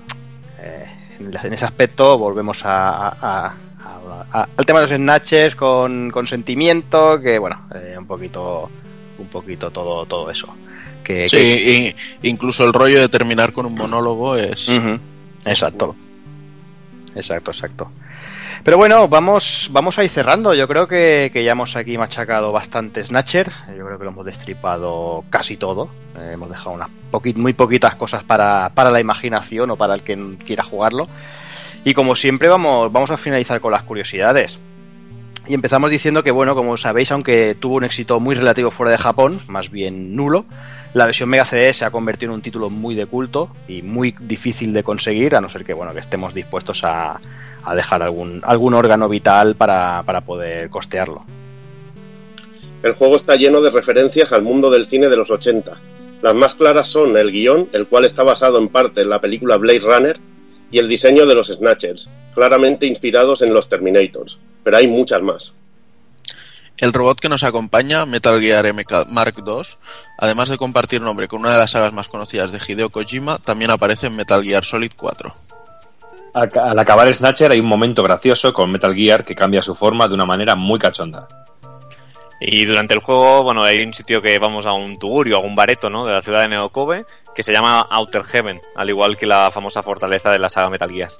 eh, 0.59 0.87
en, 1.21 1.53
ese 1.53 1.65
aspecto 1.65 2.19
volvemos 2.19 2.63
a- 2.65 3.55
a- 3.85 4.25
a- 4.33 4.41
a- 4.43 4.49
al 4.57 4.67
tema 4.67 4.81
de 4.81 4.87
los 4.89 4.97
snatches 4.97 5.55
con, 5.57 6.11
con 6.11 6.27
sentimiento, 6.27 7.21
que 7.21 7.39
bueno, 7.39 7.63
eh, 7.75 7.95
un 7.99 8.07
poquito, 8.07 8.69
un 9.19 9.27
poquito 9.29 9.71
todo, 9.71 10.05
todo 10.07 10.31
eso. 10.31 10.49
Que, 11.05 11.27
que- 11.29 11.29
Sí, 11.29 11.95
y- 12.23 12.29
incluso 12.29 12.65
el 12.65 12.73
rollo 12.73 13.01
de 13.01 13.09
terminar 13.09 13.53
con 13.53 13.67
un 13.67 13.75
monólogo 13.75 14.37
es... 14.37 14.69
Exacto. 15.45 15.97
Exacto, 17.15 17.51
exacto. 17.51 17.91
Pero 18.65 18.77
bueno, 18.77 19.09
vamos, 19.09 19.69
vamos 19.71 19.99
a 19.99 20.05
ir 20.05 20.11
cerrando. 20.11 20.53
Yo 20.53 20.67
creo 20.69 20.87
que, 20.89 21.31
que 21.33 21.45
ya 21.45 21.53
hemos 21.53 21.77
aquí 21.77 21.97
machacado 21.97 22.53
bastante 22.53 23.03
Snatcher. 23.05 23.51
Yo 23.77 23.87
creo 23.87 23.99
que 23.99 24.05
lo 24.05 24.11
hemos 24.11 24.27
destripado 24.27 25.25
casi 25.31 25.57
todo. 25.57 25.89
Eh, 26.19 26.33
hemos 26.35 26.49
dejado 26.51 26.73
unas 26.73 26.89
poqui- 27.11 27.37
muy 27.37 27.53
poquitas 27.55 27.95
cosas 27.95 28.25
para, 28.25 28.71
para 28.75 28.91
la 28.91 29.01
imaginación 29.01 29.71
o 29.71 29.77
para 29.77 29.95
el 29.95 30.03
que 30.03 30.37
quiera 30.45 30.65
jugarlo. 30.65 31.09
Y 31.85 31.95
como 31.95 32.17
siempre, 32.17 32.49
vamos, 32.49 32.93
vamos 32.93 33.11
a 33.11 33.17
finalizar 33.17 33.61
con 33.61 33.73
las 33.73 33.83
curiosidades. 33.83 34.59
Y 35.47 35.55
empezamos 35.55 35.91
diciendo 35.91 36.23
que, 36.23 36.31
bueno, 36.31 36.55
como 36.55 36.77
sabéis, 36.77 37.11
aunque 37.11 37.57
tuvo 37.59 37.77
un 37.77 37.85
éxito 37.85 38.21
muy 38.21 38.35
relativo 38.35 38.71
fuera 38.71 38.93
de 38.93 38.99
Japón, 38.99 39.41
más 39.47 39.71
bien 39.71 40.15
nulo, 40.15 40.45
la 40.93 41.07
versión 41.07 41.29
Mega 41.29 41.45
CD 41.45 41.73
se 41.73 41.85
ha 41.85 41.91
convertido 41.91 42.33
en 42.33 42.37
un 42.37 42.43
título 42.43 42.69
muy 42.69 42.95
de 42.95 43.07
culto 43.07 43.49
y 43.67 43.83
muy 43.83 44.15
difícil 44.21 44.73
de 44.73 44.83
conseguir, 44.83 45.37
a 45.37 45.41
no 45.41 45.49
ser 45.49 45.65
que, 45.65 45.73
bueno, 45.73 45.95
que 45.95 46.01
estemos 46.01 46.35
dispuestos 46.35 46.85
a, 46.85 47.19
a 47.65 47.75
dejar 47.75 48.03
algún, 48.03 48.41
algún 48.45 48.75
órgano 48.75 49.09
vital 49.09 49.55
para, 49.55 50.03
para 50.05 50.23
poder 50.23 50.71
costearlo. 50.71 51.23
El 52.83 52.93
juego 52.93 53.17
está 53.17 53.37
lleno 53.37 53.61
de 53.61 53.71
referencias 53.71 54.33
al 54.33 54.43
mundo 54.43 54.71
del 54.71 54.85
cine 54.85 55.09
de 55.09 55.17
los 55.17 55.31
80. 55.31 55.73
Las 56.23 56.35
más 56.35 56.55
claras 56.55 56.89
son 56.89 57.17
el 57.17 57.31
guion, 57.31 57.69
el 57.73 57.87
cual 57.87 58.05
está 58.05 58.23
basado 58.23 58.59
en 58.59 58.69
parte 58.69 59.03
en 59.03 59.11
la 59.11 59.21
película 59.21 59.57
Blade 59.57 59.81
Runner, 59.81 60.21
y 60.71 60.79
el 60.79 60.89
diseño 60.89 61.27
de 61.27 61.35
los 61.35 61.49
Snatchers, 61.49 62.09
claramente 62.35 62.87
inspirados 62.87 63.43
en 63.43 63.55
los 63.55 63.69
Terminators. 63.69 64.39
Pero 64.63 64.77
hay 64.77 64.87
muchas 64.87 65.23
más. 65.23 65.55
El 66.79 66.93
robot 66.93 67.19
que 67.19 67.29
nos 67.29 67.43
acompaña, 67.43 68.07
Metal 68.07 68.41
Gear 68.41 68.73
MK 68.73 69.09
Mark 69.09 69.35
II, 69.45 69.63
además 70.19 70.49
de 70.49 70.59
compartir 70.59 71.01
nombre 71.01 71.27
con 71.27 71.41
una 71.41 71.53
de 71.53 71.59
las 71.59 71.73
sagas 71.73 71.93
más 71.93 72.07
conocidas 72.07 72.53
de 72.53 72.61
Hideo 72.65 72.91
Kojima, 72.91 73.39
también 73.39 73.73
aparece 73.73 74.07
en 74.07 74.17
Metal 74.17 74.45
Gear 74.45 74.65
Solid 74.65 74.93
4. 74.97 75.35
Al 76.35 76.79
acabar 76.79 77.13
Snatcher 77.13 77.51
hay 77.51 77.59
un 77.59 77.67
momento 77.67 78.05
gracioso 78.05 78.53
con 78.53 78.71
Metal 78.71 78.95
Gear 78.95 79.25
que 79.25 79.35
cambia 79.35 79.61
su 79.61 79.75
forma 79.75 80.07
de 80.07 80.15
una 80.15 80.25
manera 80.25 80.55
muy 80.55 80.79
cachonda. 80.79 81.27
Y 82.41 82.65
durante 82.65 82.95
el 82.95 83.01
juego, 83.01 83.43
bueno, 83.43 83.65
hay 83.65 83.83
un 83.83 83.93
sitio 83.93 84.23
que 84.23 84.39
vamos 84.39 84.65
a 84.65 84.73
un 84.73 84.99
tugurio, 84.99 85.39
a 85.39 85.41
un 85.41 85.57
bareto, 85.57 85.89
¿no? 85.89 86.07
De 86.07 86.13
la 86.13 86.21
ciudad 86.21 86.43
de 86.43 86.49
Neokobe, 86.49 87.05
que 87.39 87.45
se 87.45 87.53
llama 87.53 87.87
Outer 87.89 88.25
Heaven, 88.25 88.61
al 88.75 88.91
igual 88.91 89.17
que 89.17 89.25
la 89.25 89.49
famosa 89.53 89.81
fortaleza 89.81 90.29
de 90.29 90.41
la 90.41 90.49
saga 90.49 90.71
Metal 90.71 90.91
Gear. 90.91 91.13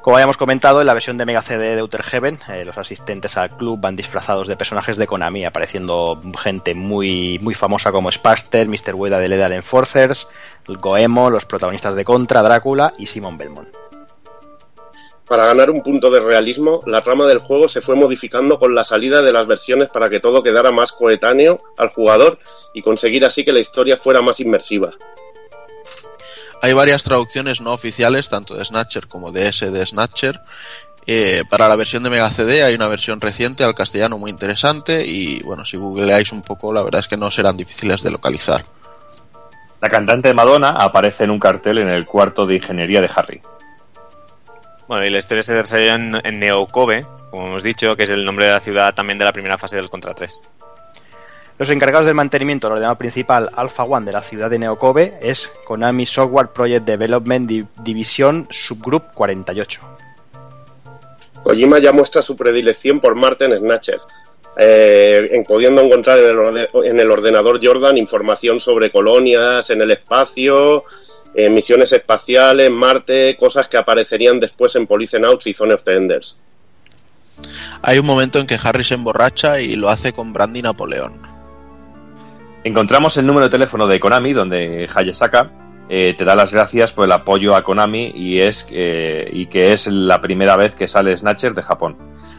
Como 0.00 0.14
habíamos 0.14 0.36
comentado, 0.36 0.80
en 0.80 0.86
la 0.86 0.94
versión 0.94 1.18
de 1.18 1.26
Mega 1.26 1.42
CD 1.42 1.74
de 1.74 1.80
Outer 1.80 2.04
Heaven, 2.04 2.38
eh, 2.48 2.64
los 2.64 2.78
asistentes 2.78 3.36
al 3.36 3.48
club 3.48 3.80
van 3.80 3.96
disfrazados 3.96 4.46
de 4.46 4.56
personajes 4.56 4.96
de 4.96 5.08
Konami, 5.08 5.44
apareciendo 5.44 6.20
gente 6.40 6.76
muy, 6.76 7.40
muy 7.42 7.56
famosa 7.56 7.90
como 7.90 8.12
Sparkster, 8.12 8.68
Mr. 8.68 8.94
Ueda 8.94 9.18
de 9.18 9.28
Lethal 9.28 9.50
Enforcers, 9.50 10.28
Goemo, 10.68 11.28
los 11.28 11.44
protagonistas 11.44 11.96
de 11.96 12.04
Contra, 12.04 12.40
Drácula 12.42 12.94
y 12.96 13.06
Simon 13.06 13.36
Belmont. 13.36 13.68
Para 15.26 15.46
ganar 15.46 15.70
un 15.70 15.82
punto 15.82 16.08
de 16.08 16.20
realismo, 16.20 16.82
la 16.86 17.02
trama 17.02 17.26
del 17.26 17.38
juego 17.38 17.66
se 17.66 17.80
fue 17.80 17.96
modificando 17.96 18.60
con 18.60 18.76
la 18.76 18.84
salida 18.84 19.22
de 19.22 19.32
las 19.32 19.48
versiones 19.48 19.90
para 19.90 20.08
que 20.08 20.20
todo 20.20 20.44
quedara 20.44 20.70
más 20.70 20.92
coetáneo 20.92 21.60
al 21.78 21.88
jugador 21.88 22.38
y 22.74 22.82
conseguir 22.82 23.24
así 23.24 23.44
que 23.44 23.52
la 23.52 23.58
historia 23.58 23.96
fuera 23.96 24.22
más 24.22 24.38
inmersiva. 24.38 24.92
Hay 26.62 26.74
varias 26.74 27.02
traducciones 27.02 27.60
no 27.60 27.72
oficiales, 27.72 28.28
tanto 28.28 28.54
de 28.54 28.64
Snatcher 28.64 29.08
como 29.08 29.32
de 29.32 29.48
ese 29.48 29.72
de 29.72 29.84
Snatcher. 29.84 30.40
Eh, 31.08 31.42
para 31.50 31.68
la 31.68 31.74
versión 31.74 32.04
de 32.04 32.10
Mega 32.10 32.30
CD 32.30 32.62
hay 32.62 32.76
una 32.76 32.86
versión 32.86 33.20
reciente 33.20 33.64
al 33.64 33.74
castellano 33.74 34.16
muy 34.16 34.30
interesante 34.30 35.04
y 35.04 35.42
bueno, 35.42 35.64
si 35.64 35.76
googleáis 35.76 36.30
un 36.30 36.42
poco, 36.42 36.72
la 36.72 36.84
verdad 36.84 37.00
es 37.00 37.08
que 37.08 37.16
no 37.16 37.32
serán 37.32 37.56
difíciles 37.56 38.04
de 38.04 38.12
localizar. 38.12 38.64
La 39.80 39.88
cantante 39.88 40.28
de 40.28 40.34
Madonna 40.34 40.70
aparece 40.70 41.24
en 41.24 41.30
un 41.30 41.40
cartel 41.40 41.78
en 41.78 41.88
el 41.88 42.06
cuarto 42.06 42.46
de 42.46 42.54
ingeniería 42.54 43.00
de 43.00 43.10
Harry. 43.12 43.42
Bueno, 44.86 45.04
y 45.04 45.10
la 45.10 45.18
historia 45.18 45.42
se 45.42 45.54
desarrolla 45.54 45.94
en, 45.94 46.10
en 46.24 46.38
Neokobe, 46.38 47.04
como 47.32 47.48
hemos 47.48 47.64
dicho, 47.64 47.96
que 47.96 48.04
es 48.04 48.10
el 48.10 48.24
nombre 48.24 48.46
de 48.46 48.52
la 48.52 48.60
ciudad 48.60 48.94
también 48.94 49.18
de 49.18 49.24
la 49.24 49.32
primera 49.32 49.58
fase 49.58 49.74
del 49.74 49.90
Contra 49.90 50.14
3. 50.14 50.30
Los 51.58 51.68
encargados 51.70 52.06
del 52.06 52.14
mantenimiento 52.16 52.66
del 52.66 52.72
ordenador 52.74 52.98
principal 52.98 53.48
Alpha 53.54 53.84
One 53.84 54.06
de 54.06 54.12
la 54.12 54.22
ciudad 54.22 54.50
de 54.50 54.58
Neokobe 54.58 55.18
es 55.22 55.48
Konami 55.64 56.06
Software 56.06 56.48
Project 56.48 56.84
Development 56.84 57.48
Di- 57.48 57.64
Division 57.82 58.48
Subgroup 58.50 59.12
48. 59.14 59.80
Kojima 61.44 61.78
ya 61.78 61.92
muestra 61.92 62.22
su 62.22 62.36
predilección 62.36 63.00
por 63.00 63.14
Martin 63.14 63.54
Snatcher, 63.56 64.00
eh, 64.56 65.20
en- 65.30 65.44
pudiendo 65.44 65.82
encontrar 65.82 66.18
en 66.18 66.30
el, 66.30 66.38
orde- 66.38 66.68
en 66.84 66.98
el 67.00 67.10
ordenador 67.10 67.60
Jordan 67.64 67.96
información 67.98 68.58
sobre 68.60 68.90
colonias 68.90 69.68
en 69.70 69.82
el 69.82 69.90
espacio, 69.92 70.84
eh, 71.34 71.48
misiones 71.48 71.92
espaciales, 71.92 72.70
Marte, 72.70 73.36
cosas 73.38 73.68
que 73.68 73.76
aparecerían 73.76 74.40
después 74.40 74.74
en 74.76 74.86
Policenauts 74.86 75.46
y 75.46 75.54
Zone 75.54 75.74
of 75.74 75.84
the 75.84 75.96
Enders. 75.96 76.38
Hay 77.82 77.98
un 77.98 78.06
momento 78.06 78.38
en 78.38 78.46
que 78.46 78.56
Harry 78.62 78.84
se 78.84 78.94
emborracha 78.94 79.60
y 79.60 79.74
lo 79.76 79.88
hace 79.88 80.12
con 80.12 80.32
Brandy 80.32 80.62
Napoleón. 80.62 81.31
Encontramos 82.64 83.16
el 83.16 83.26
número 83.26 83.46
de 83.46 83.50
teléfono 83.50 83.86
de 83.88 83.98
Konami, 83.98 84.32
donde 84.32 84.88
Hayasaka 84.94 85.50
eh, 85.88 86.14
te 86.16 86.24
da 86.24 86.36
las 86.36 86.52
gracias 86.54 86.92
por 86.92 87.04
el 87.04 87.12
apoyo 87.12 87.56
a 87.56 87.64
Konami 87.64 88.12
y, 88.14 88.38
es, 88.40 88.68
eh, 88.70 89.28
y 89.32 89.46
que 89.46 89.72
es 89.72 89.88
la 89.88 90.20
primera 90.20 90.56
vez 90.56 90.74
que 90.76 90.86
sale 90.86 91.16
Snatcher 91.16 91.54
de 91.54 91.62
Japón, 91.62 91.96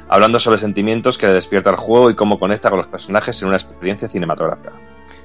hablando 0.07 0.39
sobre 0.39 0.57
sentimientos 0.59 1.17
que 1.17 1.27
le 1.27 1.33
despierta 1.33 1.71
el 1.71 1.75
juego 1.75 2.09
y 2.09 2.15
cómo 2.15 2.39
conecta 2.39 2.69
con 2.69 2.77
los 2.77 2.87
personajes 2.87 3.41
en 3.41 3.49
una 3.49 3.57
experiencia 3.57 4.07
cinematográfica. 4.07 4.71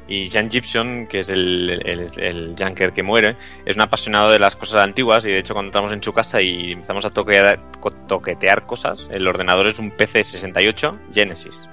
Y 0.09 0.31
Jan 0.31 0.51
Gibson, 0.51 1.07
que 1.07 1.21
es 1.21 1.29
el, 1.29 1.71
el, 1.85 2.07
el 2.17 2.93
que 2.95 3.03
muere, 3.03 3.37
es 3.67 3.77
un 3.77 3.83
apasionado 3.83 4.33
de 4.33 4.39
las 4.39 4.57
cosas 4.57 4.83
antiguas 4.83 5.25
y 5.27 5.31
de 5.31 5.39
hecho 5.41 5.53
cuando 5.53 5.69
entramos 5.69 5.93
en 5.93 6.03
su 6.03 6.13
casa 6.13 6.41
y 6.41 6.73
empezamos 6.73 7.05
a 7.05 7.11
toquear- 7.11 7.61
toquetear 8.09 8.67
cosas, 8.67 9.09
el 9.13 9.29
ordenador 9.29 9.69
es 9.69 9.79
un 9.79 9.93
PC68 9.93 10.99
Genesis. 11.13 11.69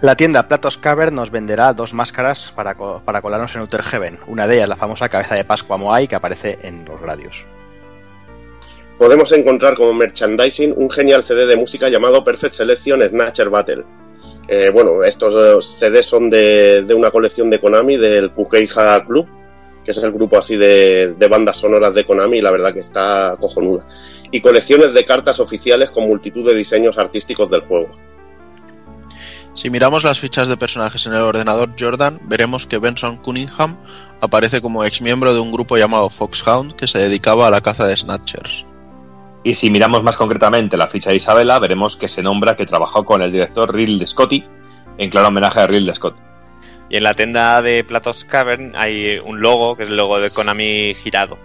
La 0.00 0.16
tienda 0.16 0.48
Platos 0.48 0.76
Cavern 0.76 1.14
nos 1.14 1.30
venderá 1.30 1.72
dos 1.72 1.94
máscaras 1.94 2.52
para, 2.54 2.74
para 2.74 3.22
colarnos 3.22 3.54
en 3.54 3.62
Outer 3.62 3.82
Heaven. 3.82 4.18
Una 4.26 4.46
de 4.46 4.56
ellas, 4.56 4.68
la 4.68 4.76
famosa 4.76 5.08
cabeza 5.08 5.34
de 5.34 5.44
Pascua 5.44 5.76
Moai, 5.76 6.08
que 6.08 6.16
aparece 6.16 6.58
en 6.62 6.84
los 6.84 7.00
radios. 7.00 7.44
Podemos 8.98 9.32
encontrar 9.32 9.74
como 9.74 9.94
merchandising 9.94 10.74
un 10.76 10.90
genial 10.90 11.24
CD 11.24 11.46
de 11.46 11.56
música 11.56 11.88
llamado 11.88 12.22
Perfect 12.22 12.54
Selection 12.54 13.00
Snatcher 13.02 13.50
Battle. 13.50 13.84
Eh, 14.46 14.70
bueno, 14.70 15.02
estos 15.02 15.34
eh, 15.34 15.62
CDs 15.62 16.06
son 16.06 16.28
de, 16.28 16.82
de 16.82 16.94
una 16.94 17.10
colección 17.10 17.48
de 17.48 17.60
Konami 17.60 17.96
del 17.96 18.30
Kukeija 18.30 19.04
Club, 19.04 19.26
que 19.84 19.90
es 19.90 19.96
el 19.98 20.12
grupo 20.12 20.38
así 20.38 20.56
de, 20.56 21.14
de 21.14 21.28
bandas 21.28 21.56
sonoras 21.56 21.94
de 21.94 22.04
Konami, 22.04 22.40
la 22.40 22.50
verdad 22.50 22.72
que 22.72 22.80
está 22.80 23.36
cojonuda. 23.40 23.86
Y 24.30 24.40
colecciones 24.40 24.92
de 24.92 25.04
cartas 25.04 25.40
oficiales 25.40 25.90
con 25.90 26.06
multitud 26.06 26.46
de 26.46 26.54
diseños 26.54 26.98
artísticos 26.98 27.50
del 27.50 27.62
juego. 27.62 27.88
Si 29.54 29.70
miramos 29.70 30.02
las 30.02 30.18
fichas 30.18 30.48
de 30.48 30.56
personajes 30.56 31.06
en 31.06 31.14
el 31.14 31.20
ordenador 31.20 31.76
Jordan, 31.78 32.18
veremos 32.24 32.66
que 32.66 32.78
Benson 32.78 33.18
Cunningham 33.18 33.76
aparece 34.20 34.60
como 34.60 34.84
ex 34.84 35.00
miembro 35.00 35.32
de 35.32 35.38
un 35.38 35.52
grupo 35.52 35.76
llamado 35.76 36.10
Foxhound 36.10 36.74
que 36.74 36.88
se 36.88 36.98
dedicaba 36.98 37.46
a 37.46 37.50
la 37.52 37.60
caza 37.60 37.86
de 37.86 37.96
Snatchers. 37.96 38.66
Y 39.44 39.54
si 39.54 39.70
miramos 39.70 40.02
más 40.02 40.16
concretamente 40.16 40.76
la 40.76 40.88
ficha 40.88 41.10
de 41.10 41.16
Isabela, 41.16 41.60
veremos 41.60 41.94
que 41.94 42.08
se 42.08 42.22
nombra 42.22 42.56
que 42.56 42.66
trabajó 42.66 43.04
con 43.04 43.22
el 43.22 43.30
director 43.30 43.72
Ridley 43.72 44.04
Scotty, 44.04 44.44
en 44.98 45.10
claro 45.10 45.28
homenaje 45.28 45.60
a 45.60 45.66
Ridley 45.68 45.94
Scott. 45.94 46.16
Y 46.90 46.96
en 46.96 47.04
la 47.04 47.14
tienda 47.14 47.60
de 47.60 47.84
Platos 47.84 48.24
Cavern 48.24 48.72
hay 48.74 49.18
un 49.18 49.40
logo, 49.40 49.76
que 49.76 49.84
es 49.84 49.88
el 49.88 49.96
logo 49.96 50.18
de 50.20 50.30
Konami 50.30 50.94
girado. 50.94 51.38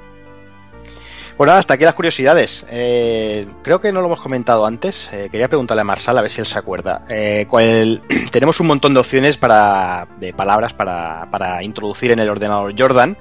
Bueno, 1.39 1.53
hasta 1.53 1.75
aquí 1.75 1.85
las 1.85 1.93
curiosidades. 1.93 2.65
Eh, 2.69 3.47
creo 3.63 3.79
que 3.79 3.93
no 3.93 4.01
lo 4.01 4.07
hemos 4.07 4.19
comentado 4.19 4.65
antes. 4.65 5.09
Eh, 5.13 5.29
quería 5.31 5.47
preguntarle 5.47 5.79
a 5.79 5.85
Marsal 5.85 6.17
a 6.17 6.21
ver 6.21 6.29
si 6.29 6.41
él 6.41 6.45
se 6.45 6.59
acuerda. 6.59 7.05
Eh, 7.07 7.45
cuál- 7.47 8.01
tenemos 8.31 8.59
un 8.59 8.67
montón 8.67 8.93
de 8.93 8.99
opciones 8.99 9.37
para, 9.37 10.05
de 10.19 10.33
palabras 10.33 10.73
para, 10.73 11.29
para 11.31 11.63
introducir 11.63 12.11
en 12.11 12.19
el 12.19 12.27
ordenador 12.29 12.73
Jordan. 12.77 13.17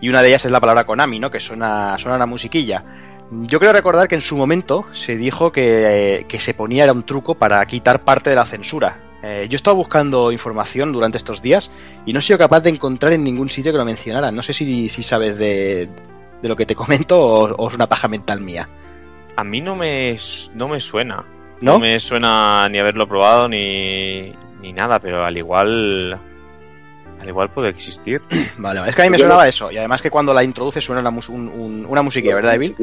Y 0.00 0.08
una 0.08 0.22
de 0.22 0.28
ellas 0.28 0.44
es 0.44 0.52
la 0.52 0.60
palabra 0.60 0.84
Konami, 0.86 1.18
¿no? 1.18 1.28
Que 1.28 1.40
suena, 1.40 1.98
suena 1.98 2.14
una 2.14 2.26
musiquilla. 2.26 2.84
Yo 3.32 3.58
creo 3.58 3.72
recordar 3.72 4.06
que 4.06 4.14
en 4.14 4.20
su 4.20 4.36
momento 4.36 4.86
se 4.92 5.16
dijo 5.16 5.50
que, 5.50 6.26
que 6.28 6.38
se 6.38 6.54
ponía 6.54 6.84
era 6.84 6.92
un 6.92 7.02
truco 7.02 7.34
para 7.34 7.66
quitar 7.66 8.04
parte 8.04 8.30
de 8.30 8.36
la 8.36 8.46
censura. 8.46 8.96
Eh, 9.24 9.46
yo 9.50 9.54
he 9.54 9.56
estado 9.56 9.76
buscando 9.76 10.30
información 10.30 10.92
durante 10.92 11.18
estos 11.18 11.42
días 11.42 11.70
y 12.06 12.12
no 12.12 12.20
he 12.20 12.22
sido 12.22 12.38
capaz 12.38 12.60
de 12.60 12.70
encontrar 12.70 13.12
en 13.12 13.22
ningún 13.24 13.50
sitio 13.50 13.72
que 13.72 13.76
lo 13.78 13.84
mencionara. 13.84 14.30
No 14.30 14.42
sé 14.42 14.52
si, 14.54 14.88
si 14.88 15.02
sabes 15.02 15.36
de, 15.36 15.90
de 16.42 16.48
lo 16.48 16.56
que 16.56 16.66
te 16.66 16.74
comento 16.74 17.18
o, 17.20 17.54
o 17.54 17.68
es 17.68 17.74
una 17.74 17.86
paja 17.86 18.08
mental 18.08 18.40
mía. 18.40 18.68
A 19.36 19.44
mí 19.44 19.60
no 19.60 19.74
me, 19.76 20.16
no 20.54 20.68
me 20.68 20.80
suena. 20.80 21.24
¿No? 21.60 21.78
me 21.78 21.98
suena 22.00 22.66
ni 22.70 22.78
haberlo 22.78 23.06
probado 23.06 23.46
ni, 23.46 24.32
ni 24.62 24.72
nada, 24.72 24.98
pero 24.98 25.24
al 25.24 25.36
igual. 25.36 26.18
Al 27.20 27.28
igual 27.28 27.50
puede 27.50 27.68
existir. 27.68 28.22
Vale, 28.56 28.80
vale. 28.80 28.88
es 28.90 28.96
que 28.96 29.02
a 29.02 29.04
mí 29.04 29.10
me 29.10 29.18
sonaba 29.18 29.46
eso. 29.46 29.70
Y 29.70 29.76
además 29.76 30.00
que 30.00 30.10
cuando 30.10 30.32
la 30.32 30.42
introduce 30.42 30.80
suena 30.80 31.02
una, 31.02 31.10
mus- 31.10 31.28
un- 31.28 31.48
un- 31.48 31.84
una 31.86 32.00
musiquilla, 32.00 32.34
¿verdad, 32.36 32.54
Evil? 32.54 32.74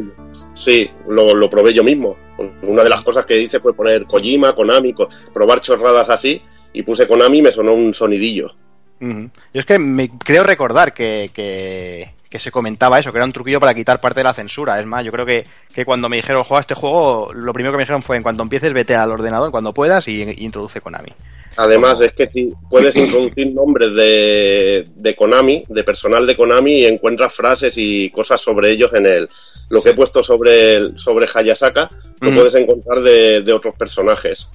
Sí, 0.54 0.88
lo, 1.08 1.34
lo 1.34 1.50
probé 1.50 1.74
yo 1.74 1.84
mismo. 1.84 2.16
Una 2.62 2.84
de 2.84 2.90
las 2.90 3.02
cosas 3.02 3.26
que 3.26 3.42
hice 3.42 3.60
fue 3.60 3.74
poner 3.74 4.06
Kojima, 4.06 4.54
Konami, 4.54 4.94
co- 4.94 5.10
probar 5.34 5.60
chorradas 5.62 6.10
así, 6.12 6.40
y 6.72 6.84
puse 6.84 7.08
Konami 7.08 7.40
y 7.40 7.42
me 7.42 7.52
sonó 7.52 7.74
un 7.74 7.96
sonidillo. 7.96 8.54
Yo 9.00 9.20
es 9.54 9.66
que 9.66 9.80
me 9.80 10.10
creo 10.20 10.44
recordar 10.44 10.94
que, 10.94 11.32
que, 11.34 12.14
que 12.30 12.40
se 12.40 12.52
comentaba 12.52 13.00
eso, 13.00 13.12
que 13.12 13.18
era 13.18 13.26
un 13.26 13.34
truquillo 13.34 13.60
para 13.60 13.74
quitar 13.74 14.02
parte 14.02 14.20
de 14.20 14.26
la 14.26 14.34
censura. 14.34 14.80
Es 14.80 14.86
más, 14.86 15.04
yo 15.06 15.12
creo 15.12 15.26
que, 15.26 15.44
que 15.74 15.86
cuando 15.86 16.10
me 16.10 16.18
dijeron 16.18 16.44
juega 16.44 16.62
este 16.62 16.76
juego, 16.76 17.32
lo 17.34 17.54
primero 17.54 17.72
que 17.74 17.78
me 17.78 17.84
dijeron 17.84 18.04
fue 18.04 18.18
en 18.18 18.24
cuanto 18.24 18.44
empieces 18.44 18.74
vete 18.74 18.96
al 18.96 19.12
ordenador 19.12 19.52
cuando 19.52 19.74
puedas 19.74 20.08
y, 20.08 20.22
y 20.24 20.46
introduce 20.46 20.82
Konami. 20.82 21.14
Además, 21.60 22.00
es 22.02 22.12
que 22.14 22.28
si 22.28 22.54
puedes 22.70 22.96
introducir 22.96 23.52
nombres 23.52 23.96
de, 23.96 24.86
de 24.96 25.16
Konami, 25.16 25.64
de 25.68 25.84
personal 25.84 26.28
de 26.28 26.36
Konami, 26.36 26.82
y 26.82 26.86
encuentras 26.86 27.34
frases 27.34 27.74
y 27.78 28.10
cosas 28.12 28.40
sobre 28.42 28.70
ellos 28.72 28.94
en 28.94 29.06
el. 29.08 29.28
Lo 29.70 29.82
que 29.82 29.90
he 29.90 29.94
puesto 29.96 30.22
sobre, 30.22 30.98
sobre 30.98 31.28
Hayasaka, 31.34 31.90
lo 32.22 32.32
puedes 32.36 32.54
encontrar 32.56 33.00
de, 33.00 33.42
de 33.42 33.54
otros 33.54 33.76
personajes. 33.76 34.48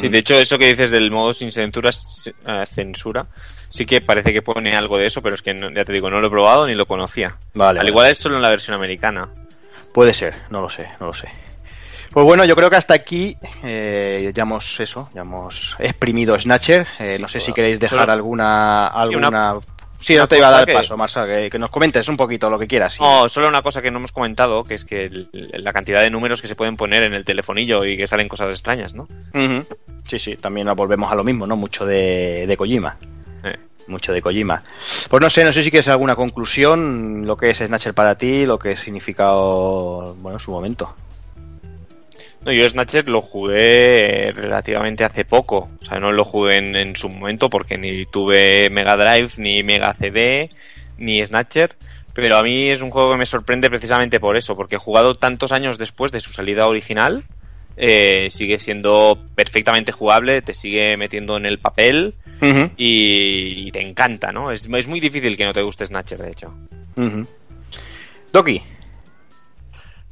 Sí, 0.00 0.08
de 0.08 0.18
hecho, 0.18 0.34
eso 0.34 0.58
que 0.58 0.66
dices 0.66 0.90
del 0.90 1.10
modo 1.10 1.32
sin 1.32 1.50
censura, 1.50 1.90
s- 1.90 2.30
eh, 2.46 2.64
censura, 2.70 3.26
sí 3.76 3.84
que 3.86 4.00
parece 4.00 4.32
que 4.32 4.40
pone 4.42 4.74
algo 4.74 4.96
de 4.98 5.06
eso, 5.06 5.20
pero 5.22 5.34
es 5.34 5.42
que 5.42 5.52
no- 5.54 5.70
ya 5.70 5.84
te 5.84 5.92
digo, 5.92 6.08
no 6.10 6.20
lo 6.20 6.28
he 6.28 6.30
probado 6.30 6.66
ni 6.66 6.74
lo 6.74 6.86
conocía. 6.86 7.36
Vale, 7.54 7.80
Al 7.80 7.88
igual 7.88 8.10
es 8.10 8.18
solo 8.18 8.36
en 8.36 8.42
la 8.42 8.50
versión 8.50 8.74
americana. 8.74 9.28
Puede 9.92 10.14
ser, 10.14 10.34
no 10.50 10.60
lo 10.62 10.70
sé, 10.70 10.88
no 11.00 11.06
lo 11.08 11.14
sé. 11.14 11.28
Pues 12.12 12.24
bueno, 12.24 12.44
yo 12.46 12.56
creo 12.56 12.70
que 12.70 12.76
hasta 12.76 12.94
aquí 12.94 13.36
eh, 13.62 14.30
ya 14.34 14.42
hemos 14.44 14.80
eso, 14.80 15.10
ya 15.14 15.20
hemos 15.22 15.76
exprimido 15.78 16.38
Snatcher. 16.38 16.86
Eh, 16.98 17.18
no 17.20 17.28
sé 17.28 17.40
si 17.40 17.52
queréis 17.52 17.78
dejar 17.78 18.00
solo- 18.00 18.12
alguna 18.12 18.86
alguna. 18.86 19.28
una- 19.28 19.54
sí, 20.00 20.16
no 20.16 20.26
te 20.26 20.38
iba 20.38 20.48
a 20.48 20.52
dar 20.52 20.64
que- 20.66 20.72
paso, 20.72 20.96
Marsa, 20.96 21.26
que, 21.26 21.50
que 21.50 21.58
nos 21.58 21.68
comentes 21.68 22.08
un 22.08 22.16
poquito 22.16 22.48
lo 22.48 22.58
que 22.58 22.66
quieras. 22.66 22.94
sí. 22.94 23.02
No, 23.02 23.28
solo 23.28 23.48
una 23.48 23.60
cosa 23.60 23.82
que 23.82 23.90
no 23.90 23.98
hemos 23.98 24.12
comentado, 24.12 24.62
que 24.64 24.74
es 24.74 24.84
que 24.86 25.04
el- 25.04 25.28
la 25.52 25.72
cantidad 25.74 26.00
de 26.00 26.08
números 26.10 26.40
que 26.40 26.48
se 26.48 26.54
pueden 26.56 26.76
poner 26.76 27.02
en 27.02 27.12
el 27.12 27.24
telefonillo 27.24 27.84
y 27.84 27.98
que 27.98 28.06
salen 28.06 28.28
cosas 28.28 28.48
extrañas, 28.50 28.94
¿no? 28.94 29.06
Sí, 30.06 30.18
sí, 30.18 30.36
también 30.36 30.68
volvemos 30.74 31.10
a 31.12 31.14
lo 31.16 31.24
mismo, 31.24 31.46
¿no? 31.46 31.56
Mucho 31.56 31.84
de, 31.84 32.44
de 32.46 32.56
Kojima. 32.56 32.96
Mucho 33.88 34.12
de 34.12 34.20
Kojima. 34.22 34.62
Pues 35.08 35.20
no 35.20 35.30
sé, 35.30 35.44
no 35.44 35.52
sé 35.52 35.62
si 35.62 35.70
quieres 35.70 35.88
alguna 35.88 36.16
conclusión, 36.16 37.26
lo 37.26 37.36
que 37.36 37.50
es 37.50 37.58
Snatcher 37.58 37.94
para 37.94 38.16
ti, 38.16 38.44
lo 38.46 38.58
que 38.58 38.70
ha 38.70 38.76
significado, 38.76 40.14
bueno, 40.16 40.36
en 40.36 40.40
su 40.40 40.50
momento. 40.50 40.94
No, 42.44 42.52
yo 42.52 42.68
Snatcher 42.68 43.08
lo 43.08 43.20
jugué 43.20 44.32
relativamente 44.32 45.04
hace 45.04 45.24
poco. 45.24 45.68
O 45.80 45.84
sea, 45.84 45.98
no 45.98 46.12
lo 46.12 46.24
jugué 46.24 46.58
en, 46.58 46.76
en 46.76 46.94
su 46.94 47.08
momento 47.08 47.50
porque 47.50 47.76
ni 47.76 48.04
tuve 48.06 48.68
Mega 48.70 48.94
Drive, 48.94 49.30
ni 49.38 49.62
Mega 49.64 49.94
CD, 49.94 50.48
ni 50.96 51.24
Snatcher. 51.24 51.74
Pero 52.14 52.36
a 52.38 52.42
mí 52.42 52.70
es 52.70 52.82
un 52.82 52.90
juego 52.90 53.12
que 53.12 53.18
me 53.18 53.26
sorprende 53.26 53.68
precisamente 53.68 54.20
por 54.20 54.36
eso, 54.36 54.54
porque 54.56 54.76
he 54.76 54.78
jugado 54.78 55.16
tantos 55.16 55.52
años 55.52 55.76
después 55.76 56.12
de 56.12 56.20
su 56.20 56.32
salida 56.32 56.66
original. 56.66 57.24
eh, 57.76 58.28
sigue 58.30 58.58
siendo 58.58 59.18
perfectamente 59.34 59.92
jugable, 59.92 60.40
te 60.42 60.54
sigue 60.54 60.96
metiendo 60.96 61.36
en 61.36 61.46
el 61.46 61.58
papel 61.58 62.14
Y, 62.76 63.68
y 63.68 63.70
te 63.72 63.80
encanta, 63.80 64.30
¿no? 64.32 64.50
Es, 64.50 64.68
es 64.70 64.88
muy 64.88 65.00
difícil 65.00 65.36
que 65.36 65.44
no 65.44 65.52
te 65.52 65.62
guste 65.62 65.86
Snatcher, 65.86 66.20
de 66.20 66.30
hecho. 66.30 66.54
Doki. 68.32 68.62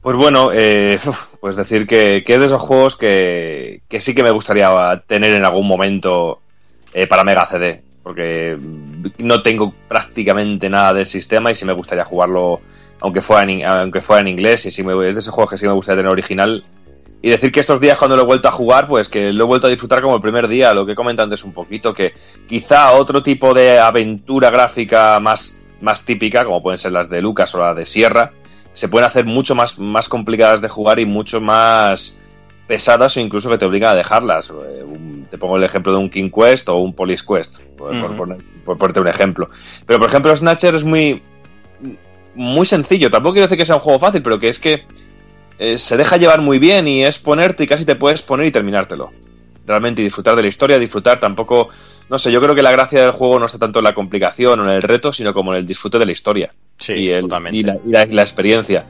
Pues 0.01 0.17
bueno, 0.17 0.51
eh, 0.53 0.99
pues 1.41 1.57
decir 1.57 1.87
que, 1.87 2.23
que 2.27 2.35
es 2.35 2.41
de 2.41 2.47
esos 2.47 2.61
juegos 2.61 2.97
que, 2.97 3.81
que 3.89 4.03
sí 4.03 4.15
que 4.15 4.23
me 4.23 4.31
gustaría 4.31 5.03
tener 5.07 5.33
en 5.33 5.45
algún 5.45 5.67
momento 5.67 6.43
eh, 6.93 7.07
para 7.07 7.25
Mega 7.25 7.47
CD, 7.47 7.83
porque 8.03 8.59
no 9.19 9.41
tengo 9.41 9.73
prácticamente 9.89 10.69
nada 10.69 10.93
del 10.93 11.07
sistema 11.07 11.51
y 11.51 11.55
sí 11.55 11.65
me 11.65 11.73
gustaría 11.73 12.05
jugarlo 12.05 12.61
aunque 13.01 13.23
fuera 13.23 13.51
en, 13.51 13.65
aunque 13.65 14.03
fuera 14.03 14.21
en 14.21 14.29
inglés 14.29 14.67
y 14.67 14.71
sí 14.71 14.83
me, 14.83 14.93
es 15.09 15.15
de 15.15 15.21
esos 15.21 15.33
juegos 15.35 15.53
que 15.53 15.59
sí 15.59 15.67
me 15.67 15.73
gustaría 15.73 16.01
tener 16.01 16.13
original. 16.13 16.65
Y 17.25 17.31
decir 17.31 17.51
que 17.53 17.61
estos 17.61 17.81
días 17.81 17.97
cuando 17.97 18.17
lo 18.17 18.23
he 18.23 18.27
vuelto 18.27 18.49
a 18.49 18.53
jugar, 18.53 18.87
pues 18.87 19.09
que 19.09 19.33
lo 19.33 19.45
he 19.45 19.47
vuelto 19.47 19.67
a 19.67 19.71
disfrutar 19.71 20.03
como 20.03 20.15
el 20.15 20.21
primer 20.21 20.47
día, 20.47 20.75
lo 20.75 20.85
que 20.85 20.93
he 20.93 20.95
comentado 20.95 21.25
antes 21.25 21.43
un 21.43 21.55
poquito, 21.55 21.95
que 21.95 22.13
quizá 22.47 22.93
otro 22.93 23.23
tipo 23.23 23.55
de 23.55 23.79
aventura 23.79 24.51
gráfica 24.51 25.19
más, 25.21 25.59
más 25.81 26.05
típica, 26.05 26.45
como 26.45 26.61
pueden 26.61 26.77
ser 26.77 26.93
las 26.93 27.09
de 27.09 27.23
Lucas 27.23 27.55
o 27.55 27.61
las 27.61 27.75
de 27.75 27.87
Sierra, 27.87 28.33
se 28.75 28.91
pueden 28.91 29.07
hacer 29.07 29.25
mucho 29.25 29.55
más, 29.55 29.79
más 29.79 30.11
complicadas 30.11 30.61
de 30.61 30.69
jugar 30.69 30.99
y 30.99 31.07
mucho 31.07 31.41
más 31.41 32.15
pesadas 32.67 33.17
o 33.17 33.21
incluso 33.21 33.49
que 33.49 33.57
te 33.57 33.65
obligan 33.65 33.93
a 33.93 33.95
dejarlas. 33.95 34.51
Eh, 34.51 34.85
te 35.31 35.39
pongo 35.39 35.57
el 35.57 35.65
ejemplo 35.65 35.93
de 35.93 35.99
un 36.01 36.11
King 36.11 36.29
Quest 36.29 36.69
o 36.69 36.77
un 36.77 36.93
Police 36.93 37.25
Quest, 37.27 37.61
por, 37.79 37.95
por 38.67 38.77
ponerte 38.77 39.01
un 39.01 39.09
ejemplo. 39.09 39.49
Pero 39.87 39.99
por 39.99 40.11
ejemplo 40.11 40.37
Snatcher 40.37 40.75
es 40.75 40.85
muy, 40.85 41.23
muy 42.35 42.67
sencillo. 42.67 43.11
Tampoco 43.11 43.33
quiero 43.33 43.47
decir 43.47 43.57
que 43.57 43.65
sea 43.65 43.77
un 43.77 43.81
juego 43.81 43.99
fácil, 43.99 44.23
pero 44.23 44.39
que 44.39 44.51
es 44.51 44.59
que 44.59 44.85
eh, 45.59 45.79
se 45.79 45.97
deja 45.97 46.17
llevar 46.17 46.41
muy 46.41 46.59
bien 46.59 46.87
y 46.89 47.05
es 47.05 47.19
ponerte 47.19 47.65
y 47.65 47.67
casi 47.67 47.85
te 47.85 47.97
puedes 47.97 48.23
poner 48.23 48.47
y 48.47 48.53
terminártelo. 48.53 49.11
Realmente 49.67 50.03
y 50.03 50.05
disfrutar 50.05 50.37
de 50.37 50.43
la 50.43 50.49
historia, 50.49 50.79
disfrutar 50.79 51.19
tampoco... 51.21 51.69
No 52.11 52.19
sé, 52.19 52.31
yo 52.31 52.41
creo 52.43 52.55
que 52.55 52.63
la 52.63 52.71
gracia 52.73 53.01
del 53.03 53.13
juego 53.13 53.39
no 53.39 53.47
está 53.47 53.59
tanto 53.59 53.79
en 53.79 53.85
la 53.85 53.95
complicación 53.95 54.61
o 54.61 54.65
en 54.65 54.71
el 54.71 54.83
reto, 54.83 55.11
sino 55.13 55.33
como 55.33 55.53
en 55.53 55.61
el 55.61 55.67
disfrute 55.67 55.99
de 55.99 56.05
la 56.05 56.13
historia 56.13 56.53
Sí, 56.79 56.93
y, 56.93 57.11
el- 57.11 57.25
y 57.53 57.63
la, 57.63 57.79
y 57.87 58.13
la- 58.13 58.23
experiencia. 58.23 58.85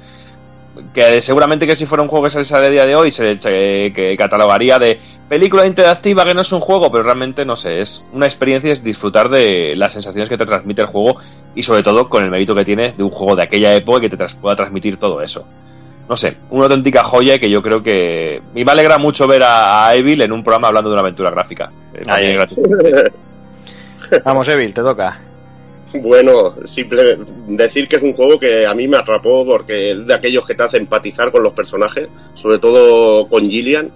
Que 0.92 1.22
seguramente 1.22 1.68
que 1.68 1.76
si 1.76 1.86
fuera 1.86 2.02
un 2.02 2.08
juego 2.08 2.24
que 2.24 2.30
saliera 2.30 2.66
a 2.66 2.70
día 2.70 2.86
de 2.86 2.96
hoy 2.96 3.12
se, 3.12 3.38
que 3.38 4.16
catalogaría 4.18 4.80
de 4.80 4.98
película 5.28 5.64
interactiva 5.66 6.24
que 6.24 6.34
no 6.34 6.40
es 6.40 6.50
un 6.50 6.58
juego, 6.58 6.90
pero 6.90 7.04
realmente 7.04 7.44
no 7.46 7.54
sé, 7.54 7.80
es 7.80 8.04
una 8.12 8.26
experiencia, 8.26 8.72
es 8.72 8.82
disfrutar 8.82 9.28
de 9.28 9.74
las 9.76 9.92
sensaciones 9.92 10.28
que 10.28 10.36
te 10.36 10.44
transmite 10.44 10.82
el 10.82 10.88
juego 10.88 11.16
y 11.54 11.62
sobre 11.62 11.84
todo 11.84 12.08
con 12.08 12.24
el 12.24 12.30
mérito 12.30 12.56
que 12.56 12.64
tiene 12.64 12.90
de 12.92 13.04
un 13.04 13.10
juego 13.10 13.36
de 13.36 13.44
aquella 13.44 13.72
época 13.76 14.00
que 14.00 14.08
te 14.08 14.16
tras- 14.16 14.34
pueda 14.34 14.56
transmitir 14.56 14.96
todo 14.96 15.22
eso. 15.22 15.46
No 16.08 16.16
sé, 16.16 16.36
una 16.50 16.64
auténtica 16.64 17.02
joya 17.02 17.38
que 17.38 17.48
yo 17.48 17.62
creo 17.62 17.82
que... 17.82 18.42
Y 18.54 18.64
me 18.64 18.72
alegra 18.72 18.98
mucho 18.98 19.26
ver 19.26 19.42
a, 19.42 19.88
a 19.88 19.94
Evil 19.94 20.20
en 20.20 20.32
un 20.32 20.44
programa 20.44 20.68
hablando 20.68 20.90
de 20.90 20.94
una 20.94 21.00
aventura 21.00 21.30
gráfica. 21.30 21.72
Eh, 21.94 22.02
Ahí. 22.06 22.36
Vamos, 24.24 24.46
Evil, 24.48 24.74
te 24.74 24.82
toca. 24.82 25.18
Bueno, 26.02 26.56
simple 26.66 27.18
decir 27.46 27.88
que 27.88 27.96
es 27.96 28.02
un 28.02 28.12
juego 28.12 28.38
que 28.38 28.66
a 28.66 28.74
mí 28.74 28.88
me 28.88 28.96
atrapó 28.96 29.46
porque 29.46 29.92
es 29.92 30.06
de 30.06 30.14
aquellos 30.14 30.44
que 30.44 30.54
te 30.54 30.64
hace 30.64 30.76
empatizar 30.76 31.30
con 31.30 31.42
los 31.42 31.52
personajes, 31.52 32.08
sobre 32.34 32.58
todo 32.58 33.28
con 33.28 33.48
Gillian, 33.48 33.92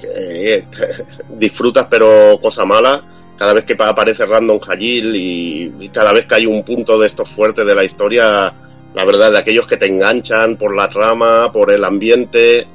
que 0.00 0.64
disfrutas 1.28 1.88
pero 1.90 2.38
cosa 2.40 2.64
mala 2.64 3.04
cada 3.36 3.54
vez 3.54 3.64
que 3.64 3.74
aparece 3.78 4.26
Random 4.26 4.60
Hajil 4.60 5.16
y, 5.16 5.72
y 5.80 5.88
cada 5.88 6.12
vez 6.12 6.26
que 6.26 6.34
hay 6.34 6.46
un 6.46 6.62
punto 6.62 6.98
de 6.98 7.06
estos 7.06 7.28
fuertes 7.28 7.66
de 7.66 7.74
la 7.74 7.84
historia, 7.84 8.52
la 8.94 9.04
verdad, 9.04 9.30
de 9.32 9.38
aquellos 9.38 9.66
que 9.66 9.76
te 9.76 9.86
enganchan 9.86 10.56
por 10.56 10.74
la 10.74 10.88
trama, 10.88 11.50
por 11.52 11.70
el 11.70 11.84
ambiente, 11.84 12.66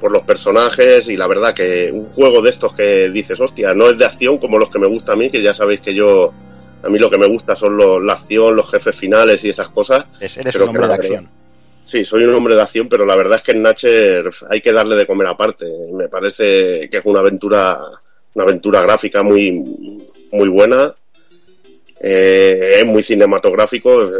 por 0.00 0.12
los 0.12 0.22
personajes 0.22 1.08
y 1.08 1.16
la 1.16 1.26
verdad 1.26 1.54
que 1.54 1.90
un 1.92 2.06
juego 2.10 2.42
de 2.42 2.50
estos 2.50 2.74
que 2.74 3.08
dices, 3.10 3.40
hostia, 3.40 3.74
no 3.74 3.88
es 3.90 3.98
de 3.98 4.04
acción 4.04 4.38
como 4.38 4.58
los 4.58 4.68
que 4.68 4.78
me 4.78 4.86
gusta 4.86 5.12
a 5.12 5.16
mí, 5.16 5.30
que 5.30 5.42
ya 5.42 5.54
sabéis 5.54 5.80
que 5.80 5.94
yo 5.94 6.32
a 6.82 6.88
mí 6.88 6.98
lo 6.98 7.08
que 7.10 7.16
me 7.18 7.26
gusta 7.26 7.56
son 7.56 7.76
lo- 7.76 7.98
la 7.98 8.12
acción, 8.12 8.54
los 8.54 8.70
jefes 8.70 8.94
finales 8.94 9.42
y 9.44 9.48
esas 9.48 9.68
cosas. 9.70 10.04
Es- 10.20 10.36
eres 10.36 10.52
Pero 10.52 10.64
un 10.66 10.70
hombre 10.70 10.86
de 10.88 10.94
acción. 10.94 11.28
Sí, 11.86 12.04
soy 12.04 12.24
un 12.24 12.34
hombre 12.34 12.54
de 12.54 12.62
acción, 12.62 12.88
pero 12.88 13.04
la 13.06 13.16
verdad 13.16 13.38
es 13.38 13.42
que 13.42 13.52
en 13.52 13.62
Natcher 13.62 14.28
hay 14.50 14.60
que 14.60 14.72
darle 14.72 14.94
de 14.96 15.06
comer 15.06 15.26
aparte. 15.26 15.66
Me 15.92 16.08
parece 16.08 16.88
que 16.90 16.98
es 16.98 17.04
una 17.04 17.20
aventura, 17.20 17.78
una 18.34 18.44
aventura 18.44 18.82
gráfica 18.82 19.22
muy, 19.22 19.62
muy 20.32 20.48
buena. 20.48 20.94
Eh, 22.00 22.76
es 22.80 22.86
muy 22.86 23.02
cinematográfico. 23.02 24.10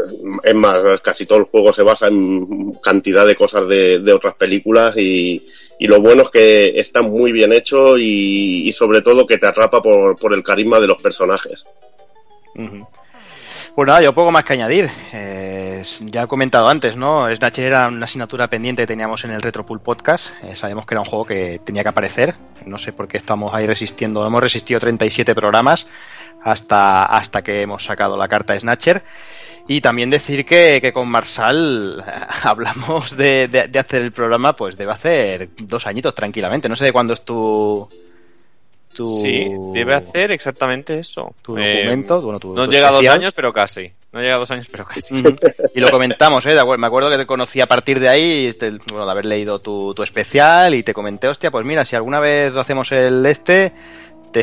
Es 0.43 0.55
más, 0.55 1.01
casi 1.01 1.25
todo 1.25 1.39
el 1.39 1.45
juego 1.45 1.73
se 1.73 1.83
basa 1.83 2.07
en 2.07 2.73
cantidad 2.75 3.25
de 3.25 3.35
cosas 3.35 3.67
de, 3.67 4.13
otras 4.13 4.35
películas 4.35 4.95
y, 4.97 5.45
y 5.79 5.87
lo 5.87 5.99
bueno 5.99 6.23
es 6.23 6.29
que 6.29 6.79
está 6.79 7.01
muy 7.01 7.31
bien 7.31 7.53
hecho 7.53 7.97
y, 7.97 8.71
sobre 8.73 9.01
todo 9.01 9.27
que 9.27 9.37
te 9.37 9.47
atrapa 9.47 9.81
por, 9.81 10.17
por 10.17 10.33
el 10.33 10.43
carisma 10.43 10.79
de 10.79 10.87
los 10.87 11.01
personajes. 11.01 11.65
Pues 13.75 13.87
nada, 13.87 14.01
yo 14.01 14.13
poco 14.13 14.31
más 14.31 14.45
que 14.45 14.53
añadir. 14.53 14.89
Eh, 15.11 15.83
ya 15.99 16.23
he 16.23 16.27
comentado 16.27 16.69
antes, 16.69 16.95
¿no? 16.95 17.27
Snatcher 17.35 17.65
era 17.65 17.87
una 17.89 18.05
asignatura 18.05 18.47
pendiente 18.47 18.83
que 18.83 18.87
teníamos 18.87 19.25
en 19.25 19.31
el 19.31 19.41
Retropool 19.41 19.81
Podcast. 19.81 20.27
Eh, 20.45 20.55
sabemos 20.55 20.85
que 20.85 20.93
era 20.93 21.01
un 21.01 21.07
juego 21.07 21.25
que 21.25 21.59
tenía 21.63 21.83
que 21.83 21.89
aparecer. 21.89 22.35
No 22.65 22.77
sé 22.77 22.93
por 22.93 23.09
qué 23.09 23.17
estamos 23.17 23.53
ahí 23.53 23.67
resistiendo. 23.67 24.25
Hemos 24.25 24.41
resistido 24.41 24.79
37 24.79 25.35
programas 25.35 25.87
hasta, 26.45 27.03
hasta 27.05 27.41
que 27.41 27.61
hemos 27.61 27.83
sacado 27.83 28.15
la 28.15 28.27
carta 28.27 28.57
Snatcher. 28.57 29.03
Y 29.67 29.81
también 29.81 30.11
decir 30.11 30.45
que, 30.45 30.77
que 30.79 30.93
con 30.93 31.07
Marsal 31.07 32.03
eh, 32.07 32.11
hablamos 32.43 33.17
de, 33.17 33.47
de- 33.47 33.67
de 33.67 33.79
hacer 33.79 34.03
el 34.03 34.11
programa, 34.11 34.53
pues 34.53 34.77
debe 34.77 34.91
hacer 34.91 35.49
dos 35.57 35.87
añitos 35.87 36.13
tranquilamente. 36.13 36.69
No 36.69 36.75
sé 36.75 36.85
de 36.85 36.91
cuándo 36.93 37.15
es 37.15 37.25
tu... 37.25 37.89
tu 38.93 39.21
Sí, 39.23 39.49
debe 39.73 39.95
hacer 39.95 40.31
exactamente 40.31 40.99
eso. 40.99 41.33
tu 41.41 41.57
Eh, 41.57 41.77
documento, 41.79 42.21
bueno, 42.21 42.39
tu- 42.39 42.53
no 42.53 42.65
tu 42.65 42.71
llega 42.71 42.89
a 42.89 42.91
dos 42.91 43.07
años, 43.07 43.33
pero 43.33 43.51
casi. 43.51 43.91
No 44.11 44.21
llega 44.21 44.35
a 44.35 44.37
dos 44.39 44.51
años, 44.51 44.67
pero 44.71 44.85
casi. 44.85 45.23
Y 45.73 45.79
lo 45.79 45.89
comentamos, 45.89 46.45
¿eh? 46.45 46.55
Me 46.77 46.87
acuerdo 46.87 47.09
que 47.09 47.17
te 47.17 47.25
conocí 47.25 47.59
a 47.59 47.65
partir 47.65 47.99
de 47.99 48.07
ahí, 48.07 48.53
te- 48.53 48.69
bueno, 48.69 49.03
de 49.05 49.11
haber 49.11 49.25
leído 49.25 49.59
tu, 49.59 49.93
tu 49.95 50.03
especial 50.03 50.75
y 50.75 50.83
te 50.83 50.93
comenté, 50.93 51.27
hostia, 51.27 51.49
pues 51.49 51.65
mira, 51.65 51.83
si 51.83 51.95
alguna 51.95 52.19
vez 52.19 52.53
lo 52.53 52.61
hacemos 52.61 52.91
el 52.91 53.25
este, 53.25 53.73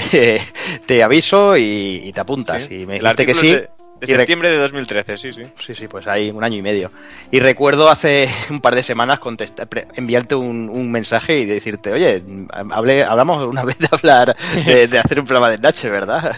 te, 0.00 0.40
te 0.86 1.02
aviso 1.02 1.56
y, 1.56 2.02
y 2.04 2.12
te 2.12 2.20
apuntas. 2.20 2.64
Sí. 2.64 2.82
Y 2.82 2.86
me 2.86 2.94
dijiste 2.98 3.26
que 3.26 3.34
sí. 3.34 3.52
de, 3.52 3.68
septiembre 4.06 4.50
de 4.50 4.58
2013, 4.58 5.16
sí, 5.16 5.32
sí. 5.32 5.42
Sí, 5.64 5.74
sí, 5.74 5.86
pues 5.88 6.06
ahí 6.08 6.30
un 6.30 6.42
año 6.42 6.56
y 6.56 6.62
medio. 6.62 6.90
Y 7.30 7.38
recuerdo 7.40 7.88
hace 7.88 8.28
un 8.50 8.60
par 8.60 8.74
de 8.74 8.82
semanas 8.82 9.18
contestar, 9.20 9.68
enviarte 9.94 10.34
un, 10.34 10.68
un 10.68 10.90
mensaje 10.90 11.38
y 11.38 11.46
decirte, 11.46 11.92
oye, 11.92 12.22
hablé, 12.70 13.04
hablamos 13.04 13.44
una 13.44 13.64
vez 13.66 13.78
de 13.78 13.88
hablar, 13.90 14.36
de, 14.66 14.88
de 14.88 14.98
hacer 14.98 15.20
un 15.20 15.26
programa 15.26 15.50
de 15.50 15.58
Natcher, 15.58 15.90
¿verdad? 15.92 16.34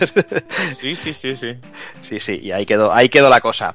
Sí, 0.79 0.95
sí, 0.95 1.13
sí, 1.15 1.37
sí. 1.37 1.55
Sí, 2.03 2.21
sí, 2.21 2.41
y 2.43 2.53
ahí 2.53 2.67
quedó, 2.67 2.93
ahí 2.93 3.09
quedó 3.09 3.31
la 3.31 3.41
cosa. 3.41 3.75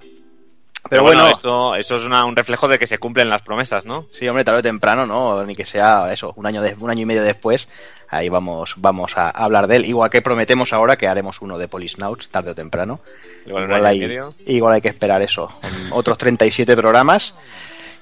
Pero 0.90 1.04
bueno, 1.04 1.28
eso, 1.28 1.76
eso 1.76 1.98
es 1.98 2.06
una- 2.06 2.26
un 2.26 2.36
reflejo 2.36 2.68
de 2.68 2.80
que 2.80 2.88
se 2.88 2.98
cumplen 2.98 3.30
las 3.30 3.42
promesas, 3.42 3.86
¿no? 3.86 4.06
Sí, 4.14 4.28
hombre, 4.28 4.44
tarde 4.46 4.60
o 4.60 4.64
temprano, 4.64 5.06
¿no? 5.06 5.44
Ni 5.46 5.54
que 5.56 5.66
sea 5.66 6.12
eso, 6.12 6.34
un 6.38 6.46
año, 6.48 6.62
de- 6.62 6.76
un 6.80 6.90
año 6.90 7.02
y 7.02 7.06
medio 7.06 7.22
después, 7.22 7.68
ahí 8.10 8.30
vamos, 8.30 8.74
vamos 8.78 9.18
a 9.18 9.30
hablar 9.30 9.68
de 9.68 9.78
él. 9.78 9.86
Igual 9.86 10.10
que 10.10 10.22
prometemos 10.22 10.74
ahora 10.74 10.96
que 10.98 11.08
haremos 11.08 11.42
uno 11.42 11.58
de 11.58 11.68
Polisnauts, 11.68 12.30
tarde 12.30 12.52
o 12.52 12.56
temprano. 12.56 13.00
Igual 13.46 13.64
Igual 13.66 13.86
hay, 13.86 14.00
igual 14.48 14.74
hay 14.76 14.82
que 14.82 14.90
esperar 14.90 15.22
eso. 15.22 15.50
Otros 15.92 16.18
37 16.18 16.76
programas, 16.76 17.34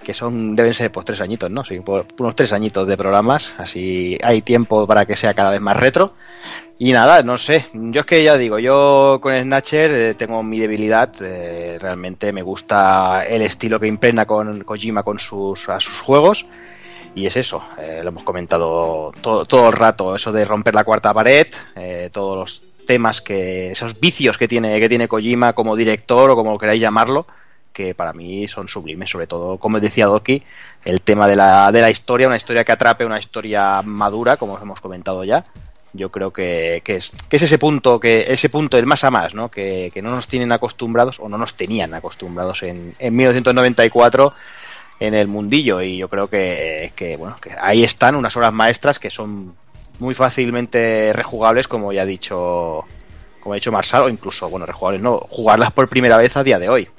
que 0.03 0.13
son 0.13 0.55
deben 0.55 0.73
ser 0.73 0.91
pues 0.91 1.05
tres 1.05 1.19
añitos, 1.21 1.49
¿no? 1.51 1.63
Sí, 1.65 1.79
por- 1.81 2.05
unos 2.19 2.35
tres 2.35 2.53
añitos 2.53 2.87
de 2.87 2.95
programas, 2.97 3.53
así 3.57 4.17
hay 4.23 4.41
tiempo 4.41 4.85
para 4.87 5.05
que 5.05 5.15
sea 5.15 5.33
cada 5.33 5.51
vez 5.51 5.61
más 5.61 5.75
retro. 5.77 6.13
Y 6.79 6.91
nada, 6.93 7.23
no 7.23 7.39
sé, 7.39 7.65
yo 7.73 8.01
es 8.01 8.05
que 8.05 8.23
ya 8.23 8.37
digo, 8.37 8.59
yo 8.59 9.17
con 9.19 9.33
Snatcher 9.37 9.91
eh, 9.91 10.13
tengo 10.13 10.43
mi 10.43 10.59
debilidad, 10.59 11.11
eh, 11.21 11.77
realmente 11.81 12.31
me 12.31 12.43
gusta 12.43 13.25
el 13.27 13.41
estilo 13.41 13.79
que 13.79 13.87
impregna 13.87 14.25
con 14.27 14.63
Kojima 14.63 15.01
con 15.01 15.17
sus, 15.17 15.67
a 15.69 15.79
sus 15.79 15.99
juegos. 16.01 16.45
Y 17.17 17.25
es 17.25 17.35
eso, 17.35 17.63
eh, 17.79 18.01
lo 18.03 18.09
hemos 18.09 18.21
comentado 18.21 19.11
todo, 19.21 19.45
todo 19.45 19.69
el 19.69 19.73
rato, 19.73 20.15
eso 20.15 20.31
de 20.31 20.45
romper 20.45 20.75
la 20.75 20.83
cuarta 20.83 21.11
pared, 21.15 21.47
eh, 21.75 22.11
todos 22.13 22.37
los 22.37 22.61
temas 22.85 23.21
que, 23.21 23.71
esos 23.71 23.99
vicios 23.99 24.37
que 24.37 24.47
tiene, 24.47 24.79
que 24.79 24.87
tiene 24.87 25.07
Kojima 25.07 25.53
como 25.53 25.75
director 25.75 26.29
o 26.29 26.35
como 26.35 26.59
queráis 26.59 26.79
llamarlo, 26.79 27.25
que 27.73 27.95
para 27.95 28.13
mí 28.13 28.47
son 28.47 28.67
sublimes, 28.67 29.09
sobre 29.09 29.25
todo, 29.25 29.57
como 29.57 29.79
decía 29.79 30.05
Doki, 30.05 30.43
el 30.85 31.01
tema 31.01 31.27
de 31.27 31.35
la, 31.35 31.71
de 31.71 31.81
la 31.81 31.89
historia, 31.89 32.27
una 32.27 32.37
historia 32.37 32.63
que 32.63 32.73
atrape, 32.73 33.03
una 33.03 33.17
historia 33.17 33.81
madura, 33.81 34.37
como 34.37 34.55
hemos 34.59 34.79
comentado 34.79 35.23
ya. 35.23 35.43
Yo 35.93 36.11
creo 36.11 36.31
que, 36.31 36.83
que 36.85 36.97
es, 36.97 37.11
que 37.27 37.37
es 37.37 37.41
ese 37.41 37.57
punto, 37.57 37.99
que 37.99 38.25
ese 38.27 38.49
punto, 38.49 38.77
el 38.77 38.85
más 38.85 39.03
a 39.03 39.09
más, 39.09 39.33
¿no? 39.33 39.49
Que, 39.49 39.89
que 39.91 40.03
no 40.03 40.11
nos 40.11 40.27
tienen 40.27 40.51
acostumbrados 40.51 41.19
o 41.19 41.29
no 41.29 41.39
nos 41.39 41.55
tenían 41.55 41.95
acostumbrados 41.95 42.61
en, 42.61 42.93
en 42.99 43.15
1994 43.15 44.33
en 44.99 45.13
el 45.13 45.27
mundillo 45.27 45.81
y 45.81 45.97
yo 45.97 46.09
creo 46.09 46.27
que, 46.27 46.91
que, 46.95 47.17
bueno 47.17 47.37
que 47.39 47.51
ahí 47.59 47.83
están 47.83 48.15
unas 48.15 48.35
obras 48.35 48.53
maestras 48.53 48.99
que 48.99 49.11
son 49.11 49.55
muy 49.99 50.15
fácilmente 50.15 51.11
rejugables 51.13 51.67
como 51.67 51.93
ya 51.93 52.01
ha 52.03 52.05
dicho 52.05 52.83
como 53.39 53.53
ha 53.53 53.55
dicho 53.55 53.71
Marsal 53.71 54.03
o 54.03 54.09
incluso 54.09 54.49
bueno 54.49 54.65
rejugables 54.65 55.01
no 55.01 55.19
jugarlas 55.29 55.71
por 55.71 55.87
primera 55.87 56.17
vez 56.17 56.35
a 56.35 56.43
día 56.43 56.59
de 56.59 56.69
hoy 56.69 56.89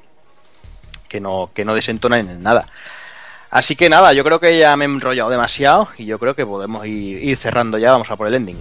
que 1.08 1.20
no 1.20 1.50
que 1.52 1.64
no 1.64 1.74
desentonan 1.74 2.28
en 2.28 2.42
nada. 2.42 2.66
Así 3.50 3.76
que 3.76 3.88
nada 3.88 4.12
yo 4.12 4.22
creo 4.24 4.38
que 4.38 4.58
ya 4.58 4.76
me 4.76 4.84
he 4.84 4.88
enrollado 4.88 5.30
demasiado 5.30 5.88
y 5.96 6.04
yo 6.04 6.18
creo 6.18 6.34
que 6.34 6.44
podemos 6.44 6.86
ir 6.86 7.36
cerrando 7.36 7.78
ya 7.78 7.92
vamos 7.92 8.10
a 8.10 8.16
por 8.16 8.28
el 8.28 8.34
ending 8.34 8.60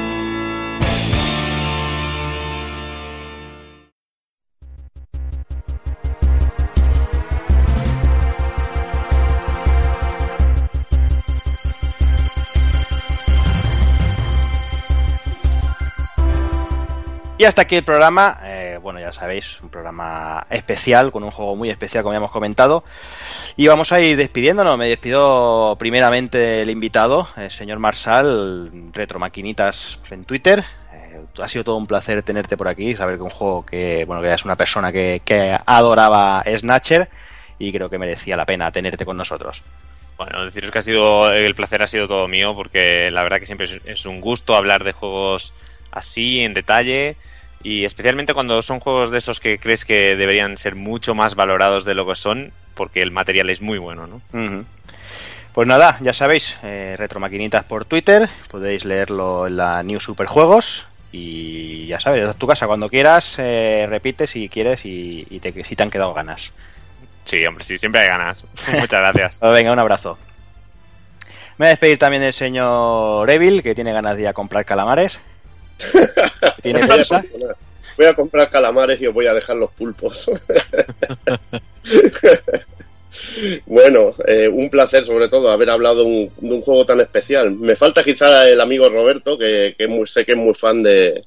Y 17.41 17.45
hasta 17.45 17.63
aquí 17.63 17.75
el 17.75 17.83
programa. 17.83 18.37
eh, 18.43 18.77
bueno, 18.83 18.99
ya 18.99 19.11
sabéis, 19.11 19.59
un 19.61 19.69
programa 19.69 20.45
especial, 20.51 21.11
con 21.11 21.23
un 21.23 21.31
juego 21.31 21.55
muy 21.55 21.71
especial, 21.71 22.03
como 22.03 22.13
ya 22.13 22.17
hemos 22.17 22.29
comentado. 22.29 22.83
Y 23.55 23.65
vamos 23.65 23.91
a 23.91 23.99
ir 23.99 24.15
despidiéndonos. 24.15 24.77
Me 24.77 24.87
despido 24.87 25.75
primeramente 25.79 26.37
del 26.37 26.69
invitado, 26.69 27.27
el 27.35 27.49
señor 27.49 27.79
Marsal, 27.79 28.69
Retromaquinitas 28.93 29.99
en 30.11 30.23
Twitter. 30.25 30.63
Eh, 30.93 31.19
ha 31.41 31.47
sido 31.47 31.63
todo 31.63 31.77
un 31.77 31.87
placer 31.87 32.21
tenerte 32.21 32.57
por 32.57 32.67
aquí, 32.67 32.95
saber 32.95 33.15
que 33.15 33.23
un 33.23 33.31
juego 33.31 33.65
que, 33.65 34.05
bueno, 34.05 34.21
que 34.21 34.31
es 34.31 34.45
una 34.45 34.55
persona 34.55 34.91
que, 34.91 35.23
que 35.25 35.57
adoraba 35.65 36.43
Snatcher 36.45 37.09
y 37.57 37.71
creo 37.71 37.89
que 37.89 37.97
merecía 37.97 38.37
la 38.37 38.45
pena 38.45 38.71
tenerte 38.71 39.03
con 39.03 39.17
nosotros. 39.17 39.63
Bueno, 40.15 40.45
deciros 40.45 40.69
que 40.69 40.77
ha 40.77 40.83
sido 40.83 41.31
el 41.31 41.55
placer 41.55 41.81
ha 41.81 41.87
sido 41.87 42.07
todo 42.07 42.27
mío 42.27 42.53
porque 42.53 43.09
la 43.09 43.23
verdad 43.23 43.39
que 43.39 43.47
siempre 43.47 43.65
es 43.83 44.05
un 44.05 44.21
gusto 44.21 44.53
hablar 44.53 44.83
de 44.83 44.91
juegos 44.91 45.53
así 45.91 46.41
en 46.41 46.53
detalle 46.53 47.17
y 47.63 47.85
especialmente 47.85 48.33
cuando 48.33 48.61
son 48.61 48.79
juegos 48.79 49.11
de 49.11 49.17
esos 49.17 49.39
que 49.39 49.59
crees 49.59 49.85
que 49.85 50.15
deberían 50.15 50.57
ser 50.57 50.75
mucho 50.75 51.13
más 51.13 51.35
valorados 51.35 51.85
de 51.85 51.95
lo 51.95 52.07
que 52.07 52.15
son 52.15 52.51
porque 52.75 53.01
el 53.01 53.11
material 53.11 53.49
es 53.49 53.61
muy 53.61 53.77
bueno, 53.77 54.07
¿no? 54.07 54.21
Pues 55.53 55.67
nada, 55.67 55.97
ya 55.99 56.13
sabéis, 56.13 56.57
eh, 56.63 56.95
Retromaquinitas 56.97 57.65
por 57.65 57.85
Twitter, 57.85 58.29
podéis 58.49 58.85
leerlo 58.85 59.47
en 59.47 59.57
la 59.57 59.83
New 59.83 59.99
Superjuegos 59.99 60.87
y 61.11 61.87
ya 61.87 61.99
sabes, 61.99 62.27
a 62.27 62.33
tu 62.33 62.47
casa 62.47 62.67
cuando 62.67 62.87
quieras, 62.87 63.35
eh, 63.37 63.85
repite 63.89 64.27
si 64.27 64.47
quieres 64.47 64.85
y, 64.85 65.27
y 65.29 65.39
te, 65.39 65.63
si 65.65 65.75
te 65.75 65.83
han 65.83 65.91
quedado 65.91 66.13
ganas. 66.13 66.53
Sí, 67.25 67.45
hombre, 67.45 67.63
sí, 67.63 67.77
siempre 67.77 68.01
hay 68.01 68.07
ganas. 68.07 68.43
Muchas 68.67 68.99
gracias. 68.99 69.35
Pues 69.37 69.53
venga, 69.53 69.71
un 69.71 69.79
abrazo. 69.79 70.17
Me 71.57 71.65
voy 71.65 71.67
a 71.67 71.69
despedir 71.71 71.99
también 71.99 72.23
del 72.23 72.33
señor 72.33 73.29
Evil, 73.29 73.61
que 73.61 73.75
tiene 73.75 73.93
ganas 73.93 74.15
de 74.15 74.23
ir 74.23 74.27
a 74.27 74.33
comprar 74.33 74.65
calamares. 74.65 75.19
¿Tiene 76.63 76.85
Voy 76.85 76.99
a, 77.09 77.25
voy 77.97 78.05
a 78.07 78.13
comprar 78.13 78.49
calamares 78.49 78.99
y 79.01 79.07
os 79.07 79.13
voy 79.13 79.27
a 79.27 79.33
dejar 79.33 79.55
los 79.57 79.71
pulpos. 79.71 80.29
bueno, 83.65 84.15
eh, 84.27 84.47
un 84.47 84.69
placer 84.69 85.03
sobre 85.03 85.27
todo 85.29 85.51
haber 85.51 85.69
hablado 85.69 86.03
un- 86.05 86.31
de 86.37 86.53
un 86.53 86.61
juego 86.61 86.85
tan 86.85 86.99
especial. 87.01 87.51
Me 87.51 87.75
falta 87.75 88.03
quizá 88.03 88.47
el 88.47 88.61
amigo 88.61 88.89
Roberto, 88.89 89.37
que, 89.37 89.75
que 89.77 89.87
muy- 89.87 90.07
sé 90.07 90.25
que 90.25 90.31
es 90.33 90.37
muy 90.37 90.53
fan 90.53 90.81
de... 90.83 91.25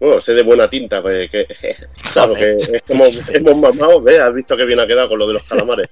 Bueno, 0.00 0.20
sé 0.20 0.34
de 0.34 0.42
buena 0.42 0.68
tinta, 0.68 1.00
pues, 1.00 1.30
que, 1.30 1.46
claro, 2.12 2.34
que 2.34 2.56
es 2.56 2.82
que 2.82 2.92
hemos, 2.92 3.10
hemos 3.32 3.56
mamado, 3.56 4.02
¿ves? 4.02 4.18
Has 4.18 4.34
visto 4.34 4.56
que 4.56 4.64
bien 4.66 4.80
ha 4.80 4.86
quedado 4.86 5.08
con 5.08 5.18
lo 5.20 5.26
de 5.28 5.34
los 5.34 5.44
calamares. 5.44 5.88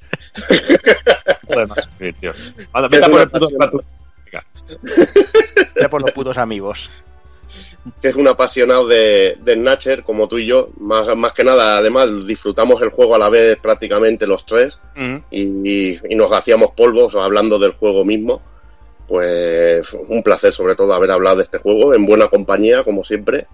Sí, 1.99 2.13
tío. 2.15 2.33
Anda, 2.73 2.89
vete 2.89 3.05
a 3.05 3.09
por 3.09 3.21
el 3.21 3.31
puto. 3.31 3.85
Ya 5.81 5.89
por 5.89 6.03
los 6.03 6.11
putos 6.13 6.37
amigos. 6.37 6.91
Que 8.01 8.09
es 8.09 8.15
un 8.15 8.29
apasionado 8.29 8.87
de, 8.87 9.37
de 9.43 9.55
Snatcher, 9.55 10.03
como 10.05 10.29
tú 10.29 10.39
y 10.39 10.47
yo. 10.47 10.69
Más, 10.79 11.17
más 11.17 11.33
que 11.33 11.43
nada, 11.45 11.79
además, 11.79 12.09
disfrutamos 12.27 12.81
el 12.83 12.91
juego 12.91 13.15
a 13.15 13.19
la 13.19 13.29
vez 13.29 13.59
prácticamente 13.61 14.27
los 14.27 14.47
tres 14.47 14.79
y, 15.31 15.99
y 16.09 16.15
nos 16.15 16.31
hacíamos 16.33 16.71
polvos 16.77 17.15
hablando 17.17 17.59
del 17.59 17.73
juego 17.73 18.05
mismo. 18.05 18.41
Pues 19.09 19.93
un 20.09 20.23
placer, 20.23 20.53
sobre 20.53 20.75
todo, 20.77 20.93
haber 20.95 21.11
hablado 21.11 21.37
de 21.37 21.43
este 21.43 21.59
juego 21.59 21.93
en 21.95 22.07
buena 22.07 22.29
compañía, 22.29 22.83
como 22.85 23.03
siempre, 23.05 23.47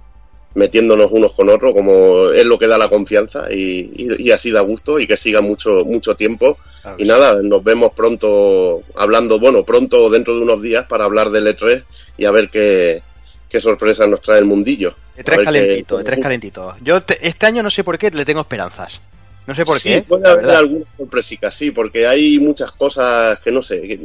metiéndonos 0.54 1.10
unos 1.10 1.32
con 1.32 1.48
otros, 1.48 1.72
como 1.72 2.30
es 2.30 2.44
lo 2.44 2.58
que 2.58 2.66
da 2.66 2.78
la 2.78 2.88
confianza 2.88 3.46
y, 3.52 3.90
y- 4.18 4.30
así 4.30 4.50
da 4.50 4.60
gusto 4.60 4.98
y 5.00 5.06
que 5.06 5.16
siga 5.16 5.40
mucho, 5.40 5.84
mucho 5.84 6.14
tiempo. 6.14 6.58
Y 6.98 7.04
nada, 7.06 7.40
nos 7.42 7.64
vemos 7.64 7.92
pronto 7.94 8.82
hablando, 8.94 9.38
bueno, 9.38 9.64
pronto 9.64 10.08
dentro 10.10 10.34
de 10.36 10.42
unos 10.42 10.62
días 10.62 10.86
para 10.86 11.04
hablar 11.06 11.30
del 11.30 11.46
E3 11.48 11.82
y 12.18 12.24
a 12.24 12.30
ver 12.30 12.50
qué, 12.50 13.02
qué 13.48 13.60
sorpresas 13.60 14.08
nos 14.08 14.20
trae 14.20 14.38
el 14.38 14.44
mundillo. 14.44 14.94
De 15.16 15.22
A 15.22 15.24
tres 15.24 15.38
ver 15.38 15.46
qué- 15.46 15.52
calentito, 15.52 15.98
de 15.98 16.04
tres 16.04 16.18
calentito. 16.20 16.76
Yo 16.82 17.02
te- 17.02 17.26
este 17.26 17.46
año 17.46 17.62
no 17.62 17.70
sé 17.70 17.82
por 17.84 17.98
qué 17.98 18.10
le 18.10 18.24
tengo 18.24 18.40
esperanzas. 18.42 19.00
No 19.46 19.54
sé 19.54 19.64
por 19.64 19.78
sí, 19.78 19.88
qué. 19.88 20.02
puede 20.02 20.28
haber 20.28 20.50
alguna 20.50 20.84
sorpresica, 20.98 21.50
sí, 21.50 21.70
porque 21.70 22.06
hay 22.06 22.38
muchas 22.38 22.72
cosas 22.72 23.38
que 23.40 23.50
no 23.50 23.62
sé. 23.62 23.80
que- 23.82 23.98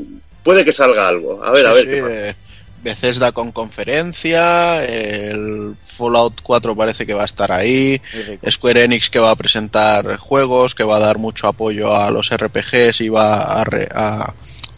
puede 0.43 0.63
que 0.65 0.71
salga 0.71 1.07
algo. 1.07 1.43
A 1.43 1.51
ver, 1.51 1.61
Sí, 1.61 1.67
a 1.67 1.71
ver. 1.73 1.83
sí, 1.83 1.89
qué 1.89 2.01
pasa. 2.01 2.29
eh, 2.29 2.35
Bethesda 2.83 3.31
con 3.31 3.51
conferencia, 3.53 4.83
el 4.85 5.75
Fallout 5.85 6.41
4 6.41 6.75
parece 6.75 7.05
que 7.05 7.13
va 7.13 7.21
a 7.21 7.25
estar 7.25 7.51
ahí, 7.51 8.01
Square 8.49 8.83
Enix 8.83 9.09
que 9.09 9.19
va 9.19 9.31
a 9.31 9.35
presentar 9.35 10.17
juegos, 10.17 10.75
que 10.75 10.83
va 10.83 10.97
a 10.97 10.99
dar 10.99 11.17
mucho 11.17 11.47
apoyo 11.47 11.95
a 11.95 12.11
los 12.11 12.29
RPGs 12.31 13.01
y 13.01 13.09
va 13.09 13.43
a, 13.43 13.63
re- 13.63 13.87
a- 13.93 14.33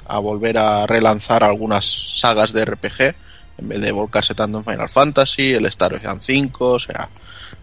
a 0.07 0.19
volver 0.19 0.57
a 0.59 0.85
relanzar 0.85 1.43
algunas 1.43 1.83
sagas 2.19 2.53
de 2.53 2.65
RPG 2.65 3.15
en 3.57 3.69
vez 3.69 3.81
de 3.81 3.91
volcarse 3.91 4.33
tanto 4.33 4.57
en 4.59 4.65
Final 4.65 4.89
Fantasy, 4.89 5.53
el 5.53 5.65
Star 5.67 5.93
Ocean 5.93 6.21
5, 6.21 6.67
o 6.71 6.79
sea, 6.79 7.09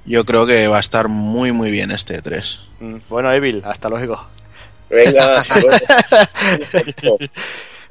yo 0.05 0.25
creo 0.25 0.47
que 0.47 0.69
va 0.69 0.79
a 0.79 0.81
estar 0.81 1.09
muy 1.09 1.53
muy 1.53 1.71
bien 1.71 1.91
este 1.91 2.21
3. 2.21 2.61
Mm, 2.81 2.97
Bueno, 3.09 3.33
Evil, 3.33 3.62
hasta 3.65 3.89
luego. 3.89 4.25
Venga, 4.91 5.39
hasta 5.39 5.61
luego. 5.61 5.79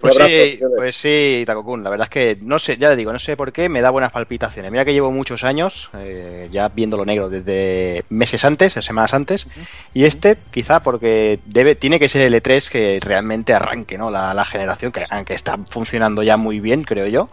Pues 0.02 0.16
sí, 0.16 0.60
pues 0.78 0.96
sí, 0.96 1.44
Takokun. 1.46 1.84
La 1.84 1.92
verdad 1.92 2.06
es 2.06 2.10
que 2.10 2.38
no 2.42 2.58
sé, 2.58 2.78
ya 2.78 2.90
le 2.90 2.96
digo, 2.96 3.14
no 3.14 3.20
sé 3.20 3.38
por 3.38 3.54
qué 3.54 3.70
me 3.70 3.82
da 3.82 3.92
buenas 3.92 4.12
palpitaciones. 4.12 4.72
Mira 4.72 4.84
que 4.84 4.94
llevo 4.94 5.12
muchos 5.12 5.44
años 5.44 5.92
eh, 5.96 6.50
ya 6.52 6.70
viéndolo 6.70 7.06
negro 7.06 7.30
desde 7.30 8.04
meses 8.10 8.44
antes, 8.44 8.74
semanas 8.74 9.14
antes, 9.14 9.46
y 9.94 10.06
este 10.06 10.38
quizá 10.50 10.80
porque 10.82 11.40
debe, 11.46 11.76
tiene 11.76 12.00
que 12.00 12.10
ser 12.10 12.24
el 12.24 12.34
E3 12.34 12.70
que 12.70 13.00
realmente 13.00 13.54
arranque, 13.54 13.98
¿no? 14.00 14.10
La, 14.10 14.34
la 14.34 14.44
generación 14.44 14.92
que 14.92 15.04
aunque 15.12 15.36
está 15.36 15.60
funcionando 15.70 16.24
ya 16.24 16.36
muy 16.36 16.60
bien, 16.60 16.84
creo 16.84 17.06
yo. 17.06 17.28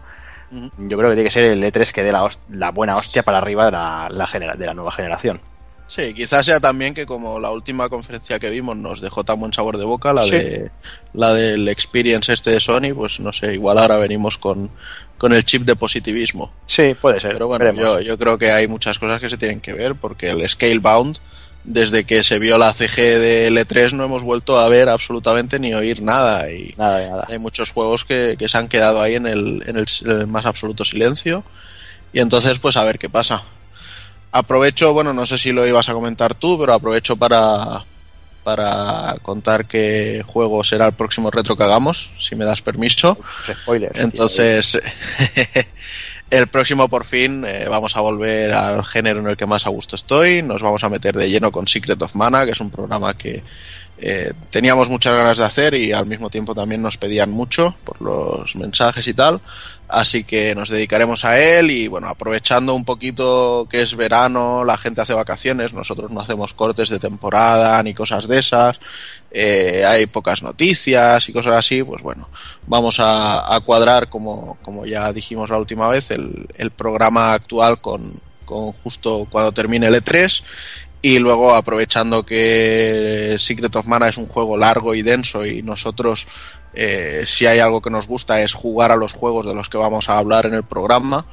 Yo 0.51 0.97
creo 0.97 1.09
que 1.09 1.15
tiene 1.15 1.29
que 1.29 1.33
ser 1.33 1.51
el 1.51 1.63
E3 1.63 1.91
que 1.91 2.03
dé 2.03 2.11
la, 2.11 2.27
la 2.49 2.71
buena 2.71 2.95
hostia 2.95 3.23
para 3.23 3.37
arriba 3.37 3.65
de 3.65 3.71
la, 3.71 4.07
la 4.09 4.25
genera- 4.27 4.55
de 4.55 4.65
la 4.65 4.73
nueva 4.73 4.91
generación. 4.91 5.39
Sí, 5.87 6.13
quizás 6.13 6.45
sea 6.45 6.59
también 6.59 6.93
que 6.93 7.07
como 7.07 7.39
la 7.39 7.49
última 7.49 7.89
conferencia 7.89 8.37
que 8.37 8.51
vimos 8.51 8.77
nos 8.77 9.01
dejó 9.01 9.23
tan 9.23 9.39
buen 9.39 9.53
sabor 9.53 9.77
de 9.77 9.85
boca, 9.85 10.13
la 10.13 10.23
Sí. 10.23 10.31
de 10.31 10.71
la 11.13 11.33
del 11.33 11.67
experience 11.67 12.31
este 12.31 12.51
de 12.51 12.59
Sony, 12.59 12.93
pues 12.95 13.19
no 13.19 13.33
sé, 13.33 13.53
igual 13.55 13.79
ahora 13.79 13.97
venimos 13.97 14.37
con, 14.37 14.69
con 15.17 15.33
el 15.33 15.43
chip 15.45 15.63
de 15.63 15.75
positivismo. 15.75 16.51
Sí, 16.67 16.93
puede 16.93 17.19
ser. 17.19 17.33
Pero 17.33 17.47
bueno, 17.47 17.73
yo, 17.73 18.01
yo 18.01 18.19
creo 18.19 18.37
que 18.37 18.51
hay 18.51 18.67
muchas 18.67 18.99
cosas 18.99 19.19
que 19.19 19.31
se 19.31 19.37
tienen 19.37 19.61
que 19.61 19.73
ver, 19.73 19.95
porque 19.95 20.29
el 20.29 20.47
Scalebound, 20.47 21.17
desde 21.69 22.03
que 22.03 22.23
se 22.23 22.39
vio 22.39 22.57
la 22.57 22.73
CG 22.73 22.95
de 22.95 23.51
L3 23.51 23.91
no 23.91 24.03
hemos 24.03 24.23
vuelto 24.23 24.57
a 24.57 24.67
ver 24.69 24.89
absolutamente 24.89 25.59
ni 25.59 25.73
oír 25.75 26.01
nada. 26.01 26.51
Y 26.51 26.73
Nada 26.77 27.25
hay 27.27 27.37
muchos 27.37 27.71
juegos 27.71 28.05
que, 28.05 28.35
que 28.39 28.49
se 28.49 28.57
han 28.57 28.67
quedado 28.67 28.99
ahí 29.01 29.13
en 29.13 29.27
el, 29.27 29.63
en 29.67 29.77
el, 29.77 29.85
en 30.01 30.11
el 30.11 30.27
más 30.27 30.45
absoluto 30.47 30.83
silencio. 30.83 31.43
Y 32.11 32.21
entonces, 32.21 32.57
pues 32.57 32.75
a 32.75 32.83
ver 32.83 32.97
qué 32.97 33.07
pasa. 33.07 33.43
Aprovecho, 34.31 34.93
bueno, 34.93 35.13
no 35.13 35.27
sé 35.27 35.37
si 35.37 35.51
lo 35.51 35.65
ibas 35.67 35.89
a 35.89 35.93
comentar 35.93 36.33
tú, 36.33 36.57
pero 36.59 36.73
aprovecho 36.73 37.15
para, 37.17 37.85
para 38.43 39.15
contar 39.21 39.67
qué 39.67 40.23
juego 40.25 40.63
será 40.63 40.87
el 40.87 40.93
próximo 40.93 41.29
retro 41.29 41.55
que 41.55 41.63
hagamos, 41.63 42.09
si 42.19 42.35
me 42.35 42.45
das 42.45 42.63
permiso. 42.63 43.15
Spoilers. 43.61 43.99
Entonces, 43.99 44.79
el 46.29 46.47
próximo 46.47 46.87
por 46.87 47.05
fin 47.05 47.43
eh, 47.45 47.65
vamos 47.69 47.95
a 47.95 48.01
volver 48.01 48.53
al 48.53 48.85
género 48.85 49.19
en 49.19 49.27
el 49.27 49.37
que 49.37 49.45
más 49.45 49.65
a 49.65 49.69
gusto 49.69 49.95
estoy. 49.95 50.41
Nos 50.41 50.61
vamos 50.61 50.83
a 50.83 50.89
meter 50.89 51.15
de 51.15 51.29
lleno 51.29 51.51
con 51.51 51.67
Secret 51.67 52.01
of 52.01 52.15
Mana, 52.15 52.45
que 52.45 52.51
es 52.51 52.59
un 52.59 52.69
programa 52.69 53.15
que 53.15 53.43
eh, 54.01 54.31
teníamos 54.49 54.89
muchas 54.89 55.15
ganas 55.15 55.37
de 55.37 55.43
hacer 55.43 55.73
y 55.73 55.91
al 55.91 56.05
mismo 56.05 56.29
tiempo 56.29 56.55
también 56.55 56.81
nos 56.81 56.97
pedían 56.97 57.31
mucho 57.31 57.75
por 57.83 58.01
los 58.01 58.55
mensajes 58.55 59.07
y 59.07 59.13
tal. 59.13 59.41
Así 59.89 60.23
que 60.23 60.53
nos 60.53 60.69
dedicaremos 60.69 61.25
a 61.25 61.39
él 61.39 61.71
y 61.71 61.87
bueno, 61.87 62.07
aprovechando 62.07 62.75
un 62.75 62.85
poquito 62.85 63.67
que 63.69 63.81
es 63.81 63.95
verano, 63.95 64.63
la 64.63 64.77
gente 64.77 65.01
hace 65.01 65.15
vacaciones, 65.15 65.73
nosotros 65.73 66.11
no 66.11 66.21
hacemos 66.21 66.53
cortes 66.53 66.89
de 66.89 66.99
temporada 66.99 67.81
ni 67.81 67.95
cosas 67.95 68.27
de 68.27 68.37
esas, 68.37 68.79
eh, 69.31 69.83
hay 69.85 70.05
pocas 70.07 70.41
noticias 70.41 71.27
y 71.29 71.33
cosas 71.33 71.53
así, 71.53 71.83
pues 71.83 72.01
bueno, 72.01 72.29
vamos 72.67 72.97
a, 72.99 73.59
cuadrar 73.65 74.09
como, 74.09 74.57
como 74.63 74.85
ya 74.85 75.11
dijimos 75.13 75.49
la 75.49 75.57
última 75.57 75.87
vez 75.87 76.11
el, 76.11 76.47
el 76.57 76.71
programa 76.71 77.33
actual 77.33 77.79
con, 77.81 78.13
con 78.45 78.71
justo 78.71 79.27
cuando 79.29 79.51
termine 79.51 79.87
el 79.87 79.95
E3 79.95 80.43
y 81.01 81.19
luego 81.19 81.53
aprovechando 81.53 82.25
que 82.25 83.37
Secret 83.39 83.75
of 83.75 83.85
Mana 83.85 84.09
es 84.09 84.17
un 84.17 84.25
juego 84.25 84.57
largo 84.57 84.95
y 84.95 85.01
denso 85.01 85.45
y 85.45 85.61
nosotros 85.61 86.27
eh, 86.73 87.23
si 87.25 87.45
hay 87.45 87.59
algo 87.59 87.81
que 87.81 87.89
nos 87.89 88.07
gusta 88.07 88.41
es 88.41 88.53
jugar 88.53 88.91
a 88.91 88.95
los 88.95 89.13
juegos 89.13 89.45
de 89.45 89.53
los 89.53 89.69
que 89.69 89.77
vamos 89.77 90.09
a 90.09 90.17
hablar 90.17 90.45
en 90.45 90.53
el 90.53 90.63
programa, 90.63 91.25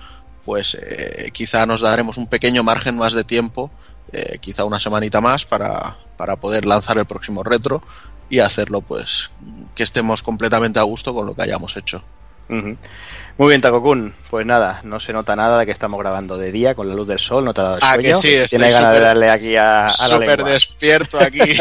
pues 0.45 0.75
eh, 0.81 1.31
quizá 1.33 1.67
nos 1.67 1.81
daremos 1.81 2.17
un 2.17 2.27
pequeño 2.27 2.63
margen 2.63 2.97
más 2.97 3.13
de 3.13 3.25
tiempo, 3.25 3.71
eh, 4.13 4.39
quizá 4.41 4.65
una 4.65 4.81
semanita 4.81 5.21
más 5.21 5.45
para, 5.45 5.97
para 6.17 6.37
poder 6.37 6.65
lanzar 6.67 6.99
el 6.99 7.07
próximo 7.07 7.43
retro 7.43 7.83
y 8.29 8.41
hacerlo 8.41 8.81
pues 8.81 9.31
que 9.75 9.83
estemos 9.83 10.23
completamente 10.23 10.79
a 10.79 10.83
gusto 10.83 11.15
con 11.15 11.27
lo 11.27 11.35
que 11.35 11.43
hayamos 11.43 11.77
hecho. 11.77 12.03
Muy 12.49 13.49
bien, 13.49 13.61
Takokun. 13.61 14.15
Pues 14.31 14.47
nada, 14.47 14.81
no 14.85 14.99
se 15.01 15.13
nota 15.13 15.35
nada 15.37 15.59
de 15.59 15.67
que 15.67 15.73
estamos 15.73 15.99
grabando 16.01 16.39
de 16.39 16.53
día 16.53 16.75
con 16.75 16.89
la 16.89 16.95
luz 16.95 17.07
del 17.09 17.19
sol, 17.19 17.45
no 17.45 17.53
te 17.53 17.61
ha 17.61 17.65
dado 17.65 17.77
el 17.77 17.83
Ah, 17.85 17.97
que 17.99 18.15
sí, 18.15 18.37
Tienes 18.49 18.73
ganas 18.73 18.95
de 18.95 19.01
darle 19.01 19.29
aquí 19.31 19.57
a, 19.57 19.81
a 19.81 19.89
la 19.89 19.89
Súper 19.91 20.43
despierto 20.45 21.19
aquí. 21.19 21.41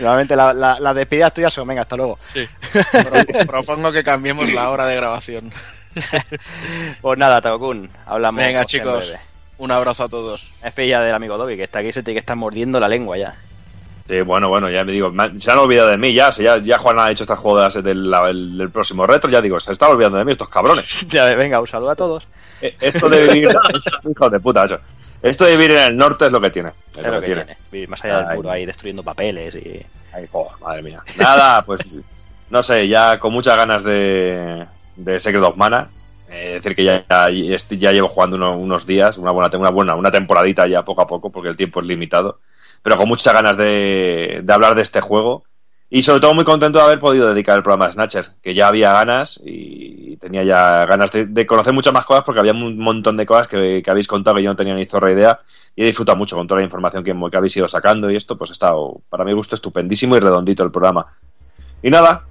Normalmente 0.00 0.36
la, 0.36 0.52
la, 0.52 0.94
despedidas 0.94 1.32
tuyas 1.32 1.54
son, 1.54 1.66
venga, 1.68 1.82
hasta 1.82 1.96
luego. 1.96 2.16
Sí. 2.18 2.46
Pro- 2.72 3.46
Propongo 3.46 3.92
que 3.92 4.02
cambiemos 4.02 4.50
la 4.50 4.70
hora 4.70 4.86
de 4.86 4.96
grabación. 4.96 5.52
Pues 7.00 7.18
nada, 7.18 7.40
Takokun, 7.40 7.88
hablamos. 8.04 8.42
Venga, 8.42 8.60
en 8.62 8.66
chicos. 8.66 8.98
breve. 9.06 9.20
Un 9.58 9.70
abrazo 9.70 10.04
a 10.04 10.08
todos. 10.08 10.50
Despedida 10.62 11.02
del 11.02 11.14
amigo 11.14 11.36
Dobby, 11.38 11.56
que 11.56 11.64
está 11.64 11.78
aquí, 11.80 11.92
se 11.92 12.02
tiene 12.02 12.14
que 12.16 12.20
estar 12.20 12.36
mordiendo 12.36 12.80
la 12.80 12.88
lengua 12.88 13.16
ya. 13.16 13.34
Sí, 14.08 14.20
bueno, 14.20 14.48
bueno, 14.50 14.68
ya 14.68 14.84
me 14.84 14.92
digo, 14.92 15.10
se 15.38 15.50
han 15.50 15.58
olvidado 15.58 15.88
de 15.88 15.96
mí 15.96 16.12
ya, 16.12 16.30
si 16.30 16.42
ya, 16.42 16.58
ya 16.58 16.76
Juan 16.78 16.98
ha 16.98 17.10
hecho 17.10 17.24
estas 17.24 17.38
jugadas 17.38 17.82
del, 17.82 18.10
la- 18.10 18.28
el- 18.28 18.58
del 18.58 18.68
próximo 18.70 19.06
retro, 19.06 19.30
ya 19.30 19.40
digo, 19.40 19.58
se 19.60 19.72
están 19.72 19.92
olvidando 19.92 20.18
de 20.18 20.24
mí 20.26 20.32
estos 20.32 20.48
cabrones. 20.50 20.84
Ya, 21.08 21.24
venga, 21.34 21.58
un 21.60 21.66
saludo 21.66 21.90
a 21.90 21.96
todos. 21.96 22.26
Eh, 22.60 22.76
Esto 22.80 23.08
de 23.08 23.28
vivir, 23.28 23.56
hijo 24.10 24.28
de 24.30 24.40
puta, 24.40 24.64
eso. 24.66 24.78
Esto 25.22 25.44
de 25.46 25.52
vivir 25.56 25.70
en 25.70 25.84
el 25.84 25.96
norte 25.96 26.26
es 26.26 26.32
lo 26.32 26.40
que 26.40 26.50
tiene. 26.50 26.68
Es, 26.92 26.98
Es 26.98 27.06
lo 27.06 27.20
que 27.20 27.26
tiene. 27.26 27.56
Vivir 27.72 27.88
Más 27.88 28.04
allá 28.04 28.18
del 28.28 28.36
muro 28.36 28.50
ahí 28.50 28.66
destruyendo 28.66 29.02
papeles 29.02 29.54
y. 29.54 29.80
Ay, 30.12 30.28
joder, 30.30 30.52
madre 30.60 30.82
mía. 30.82 31.02
Nada, 31.16 31.62
pues 31.64 31.80
no 32.50 32.62
sé, 32.62 32.86
ya 32.86 33.18
con 33.18 33.32
muchas 33.32 33.56
ganas 33.56 33.82
de, 33.82 34.66
de 34.96 35.18
Secret 35.20 35.42
of 35.42 35.56
Mana. 35.56 35.88
Eh, 36.36 36.54
decir 36.54 36.74
que 36.74 36.82
ya, 36.84 37.04
ya, 37.08 37.28
estoy- 37.54 37.78
ya 37.78 37.92
llevo 37.92 38.08
jugando 38.08 38.36
uno- 38.36 38.56
unos 38.56 38.86
días, 38.86 39.18
una 39.18 39.30
buena, 39.30 39.56
una 39.56 39.70
buena, 39.70 39.94
una 39.94 40.10
temporadita 40.10 40.66
ya 40.66 40.84
poco 40.84 41.02
a 41.02 41.06
poco, 41.06 41.30
porque 41.30 41.48
el 41.48 41.56
tiempo 41.56 41.80
es 41.80 41.86
limitado. 41.86 42.40
Pero 42.82 42.96
con 42.96 43.06
muchas 43.08 43.32
ganas 43.32 43.56
de, 43.56 44.40
de 44.42 44.52
hablar 44.52 44.74
de 44.74 44.82
este 44.82 45.00
juego. 45.00 45.44
Y 45.90 46.02
sobre 46.02 46.20
todo 46.20 46.34
muy 46.34 46.44
contento 46.44 46.78
de 46.78 46.84
haber 46.86 46.98
podido 46.98 47.28
dedicar 47.32 47.56
el 47.56 47.62
programa 47.62 47.86
a 47.86 47.92
Snatcher, 47.92 48.24
que 48.42 48.52
ya 48.52 48.66
había 48.66 48.92
ganas 48.92 49.40
y 49.44 50.16
tenía 50.16 50.42
ya 50.42 50.86
ganas 50.86 51.12
de, 51.12 51.46
conocer 51.46 51.72
muchas 51.72 51.92
más 51.92 52.04
cosas 52.04 52.24
porque 52.24 52.40
había 52.40 52.52
un 52.52 52.78
montón 52.78 53.16
de 53.16 53.26
cosas 53.26 53.46
que, 53.46 53.82
habéis 53.86 54.08
contado 54.08 54.36
que 54.36 54.42
yo 54.42 54.50
no 54.50 54.56
tenía 54.56 54.74
ni 54.74 54.86
zorra 54.86 55.12
idea 55.12 55.40
y 55.76 55.82
he 55.82 55.86
disfrutado 55.86 56.18
mucho 56.18 56.34
con 56.36 56.48
toda 56.48 56.58
la 56.60 56.64
información 56.64 57.04
que, 57.04 57.14
que 57.30 57.36
habéis 57.36 57.56
ido 57.56 57.68
sacando 57.68 58.10
y 58.10 58.16
esto 58.16 58.36
pues 58.36 58.50
ha 58.50 58.54
estado, 58.54 59.02
para 59.08 59.24
mi 59.24 59.34
gusto, 59.34 59.54
estupendísimo 59.54 60.16
y 60.16 60.20
redondito 60.20 60.64
el 60.64 60.72
programa. 60.72 61.06
Y 61.80 61.90
nada, 61.90 62.24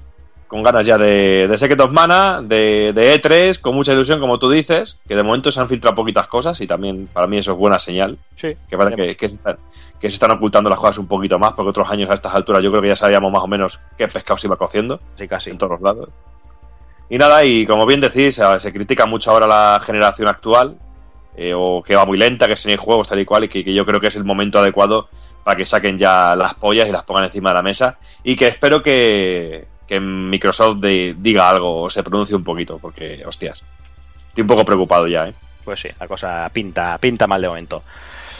con 0.53 0.61
ganas 0.61 0.85
ya 0.85 0.99
de, 0.99 1.47
de 1.47 1.57
Secret 1.57 1.79
of 1.81 1.89
Mana, 1.89 2.39
de, 2.43 2.93
de 2.93 3.19
E3, 3.19 3.59
con 3.59 3.73
mucha 3.73 3.91
ilusión, 3.91 4.19
como 4.19 4.37
tú 4.37 4.51
dices, 4.51 4.99
que 5.07 5.15
de 5.15 5.23
momento 5.23 5.51
se 5.51 5.59
han 5.59 5.67
filtrado 5.67 5.95
poquitas 5.95 6.27
cosas 6.27 6.61
y 6.61 6.67
también 6.67 7.07
para 7.11 7.25
mí 7.25 7.39
eso 7.39 7.53
es 7.53 7.57
buena 7.57 7.79
señal, 7.79 8.19
Sí. 8.35 8.55
que 8.69 8.77
que, 8.95 9.15
que 9.17 9.29
se 9.29 9.33
están, 9.35 9.57
que 9.99 10.09
se 10.11 10.13
están 10.13 10.29
ocultando 10.29 10.69
las 10.69 10.77
cosas 10.77 10.99
un 10.99 11.07
poquito 11.07 11.39
más, 11.39 11.53
porque 11.53 11.71
otros 11.71 11.89
años 11.89 12.07
a 12.11 12.13
estas 12.13 12.35
alturas 12.35 12.61
yo 12.61 12.69
creo 12.69 12.83
que 12.83 12.89
ya 12.89 12.95
sabíamos 12.95 13.31
más 13.31 13.41
o 13.41 13.47
menos 13.47 13.79
qué 13.97 14.07
pescado 14.07 14.37
se 14.37 14.45
iba 14.45 14.55
cociendo 14.55 14.99
Sí, 15.17 15.27
casi. 15.27 15.49
en 15.49 15.57
todos 15.57 15.71
los 15.71 15.81
lados. 15.81 16.09
Y 17.09 17.17
nada, 17.17 17.43
y 17.43 17.65
como 17.65 17.87
bien 17.87 17.99
decís, 17.99 18.39
se 18.59 18.71
critica 18.73 19.07
mucho 19.07 19.31
ahora 19.31 19.47
la 19.47 19.79
generación 19.83 20.27
actual, 20.27 20.75
eh, 21.35 21.53
o 21.57 21.81
que 21.81 21.95
va 21.95 22.05
muy 22.05 22.19
lenta, 22.19 22.47
que 22.47 22.55
sin 22.55 22.77
juegos 22.77 23.09
tal 23.09 23.19
y 23.19 23.25
cual, 23.25 23.45
y 23.45 23.47
que, 23.47 23.65
que 23.65 23.73
yo 23.73 23.87
creo 23.87 23.99
que 23.99 24.05
es 24.07 24.15
el 24.15 24.23
momento 24.23 24.59
adecuado 24.59 25.09
para 25.43 25.57
que 25.57 25.65
saquen 25.65 25.97
ya 25.97 26.35
las 26.35 26.53
pollas 26.53 26.87
y 26.87 26.91
las 26.91 27.03
pongan 27.05 27.23
encima 27.23 27.49
de 27.49 27.55
la 27.55 27.63
mesa, 27.63 27.97
y 28.23 28.35
que 28.35 28.45
espero 28.47 28.83
que, 28.83 29.65
que 29.93 29.99
Microsoft 29.99 30.77
de- 30.79 31.15
diga 31.17 31.49
algo 31.49 31.83
o 31.83 31.89
se 31.89 32.03
pronuncie 32.03 32.35
un 32.35 32.43
poquito, 32.43 32.79
porque, 32.79 33.23
hostias, 33.25 33.63
estoy 34.29 34.41
un 34.41 34.47
poco 34.47 34.65
preocupado 34.65 35.07
ya, 35.07 35.27
¿eh? 35.29 35.33
Pues 35.63 35.79
sí, 35.79 35.87
la 35.99 36.07
cosa 36.07 36.49
pinta, 36.51 36.97
pinta 36.97 37.27
mal 37.27 37.41
de 37.41 37.47
momento. 37.47 37.83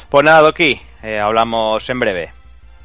Pues 0.09 0.25
nada, 0.25 0.41
Doki, 0.41 0.79
eh, 1.03 1.19
hablamos 1.19 1.89
en 1.89 1.99
breve. 1.99 2.31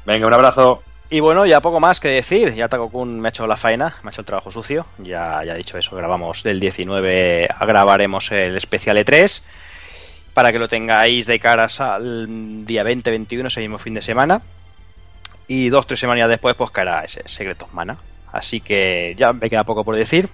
Venga, 0.05 0.25
un 0.27 0.33
abrazo. 0.33 0.81
Y 1.11 1.19
bueno, 1.19 1.45
ya 1.45 1.59
poco 1.59 1.79
más 1.79 1.99
que 1.99 2.07
decir. 2.07 2.53
Ya 2.53 2.67
Takokun 2.69 3.19
me 3.19 3.27
ha 3.27 3.29
hecho 3.29 3.47
la 3.47 3.57
faena, 3.57 3.97
me 4.03 4.09
ha 4.09 4.11
hecho 4.11 4.21
el 4.21 4.25
trabajo 4.25 4.49
sucio. 4.51 4.85
Ya, 4.99 5.43
ya 5.43 5.53
he 5.53 5.57
dicho 5.57 5.77
eso, 5.77 5.95
grabamos 5.95 6.43
del 6.43 6.59
19, 6.59 7.47
a 7.53 7.65
grabaremos 7.65 8.31
el 8.31 8.55
especial 8.57 8.97
E3 8.97 9.41
para 10.33 10.51
que 10.51 10.59
lo 10.59 10.69
tengáis 10.69 11.25
de 11.25 11.39
caras 11.39 11.81
al 11.81 12.65
día 12.65 12.83
20-21, 12.83 13.47
ese 13.47 13.59
mismo 13.61 13.77
fin 13.79 13.95
de 13.95 14.01
semana. 14.01 14.41
Y 15.47 15.69
dos, 15.69 15.87
tres 15.87 15.99
semanas 15.99 16.29
después, 16.29 16.55
pues 16.55 16.69
caerá 16.71 17.03
ese 17.03 17.23
Secret 17.27 17.61
of 17.63 17.73
Mana. 17.73 17.97
Así 18.31 18.61
que 18.61 19.15
ya 19.17 19.33
me 19.33 19.49
queda 19.49 19.63
poco 19.63 19.83
por 19.83 19.95
decir. 19.95 20.29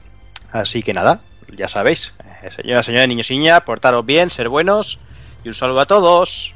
Así 0.51 0.83
que 0.83 0.93
nada, 0.93 1.21
ya 1.55 1.67
sabéis. 1.67 2.13
Eh, 2.43 2.51
señoras, 2.51 2.85
señores, 2.85 3.07
niños 3.07 3.29
y 3.31 3.37
niñas, 3.37 3.61
portaros 3.61 4.05
bien, 4.05 4.29
ser 4.29 4.49
buenos. 4.49 4.99
Y 5.43 5.47
un 5.47 5.53
saludo 5.53 5.81
a 5.81 5.85
todos. 5.85 6.53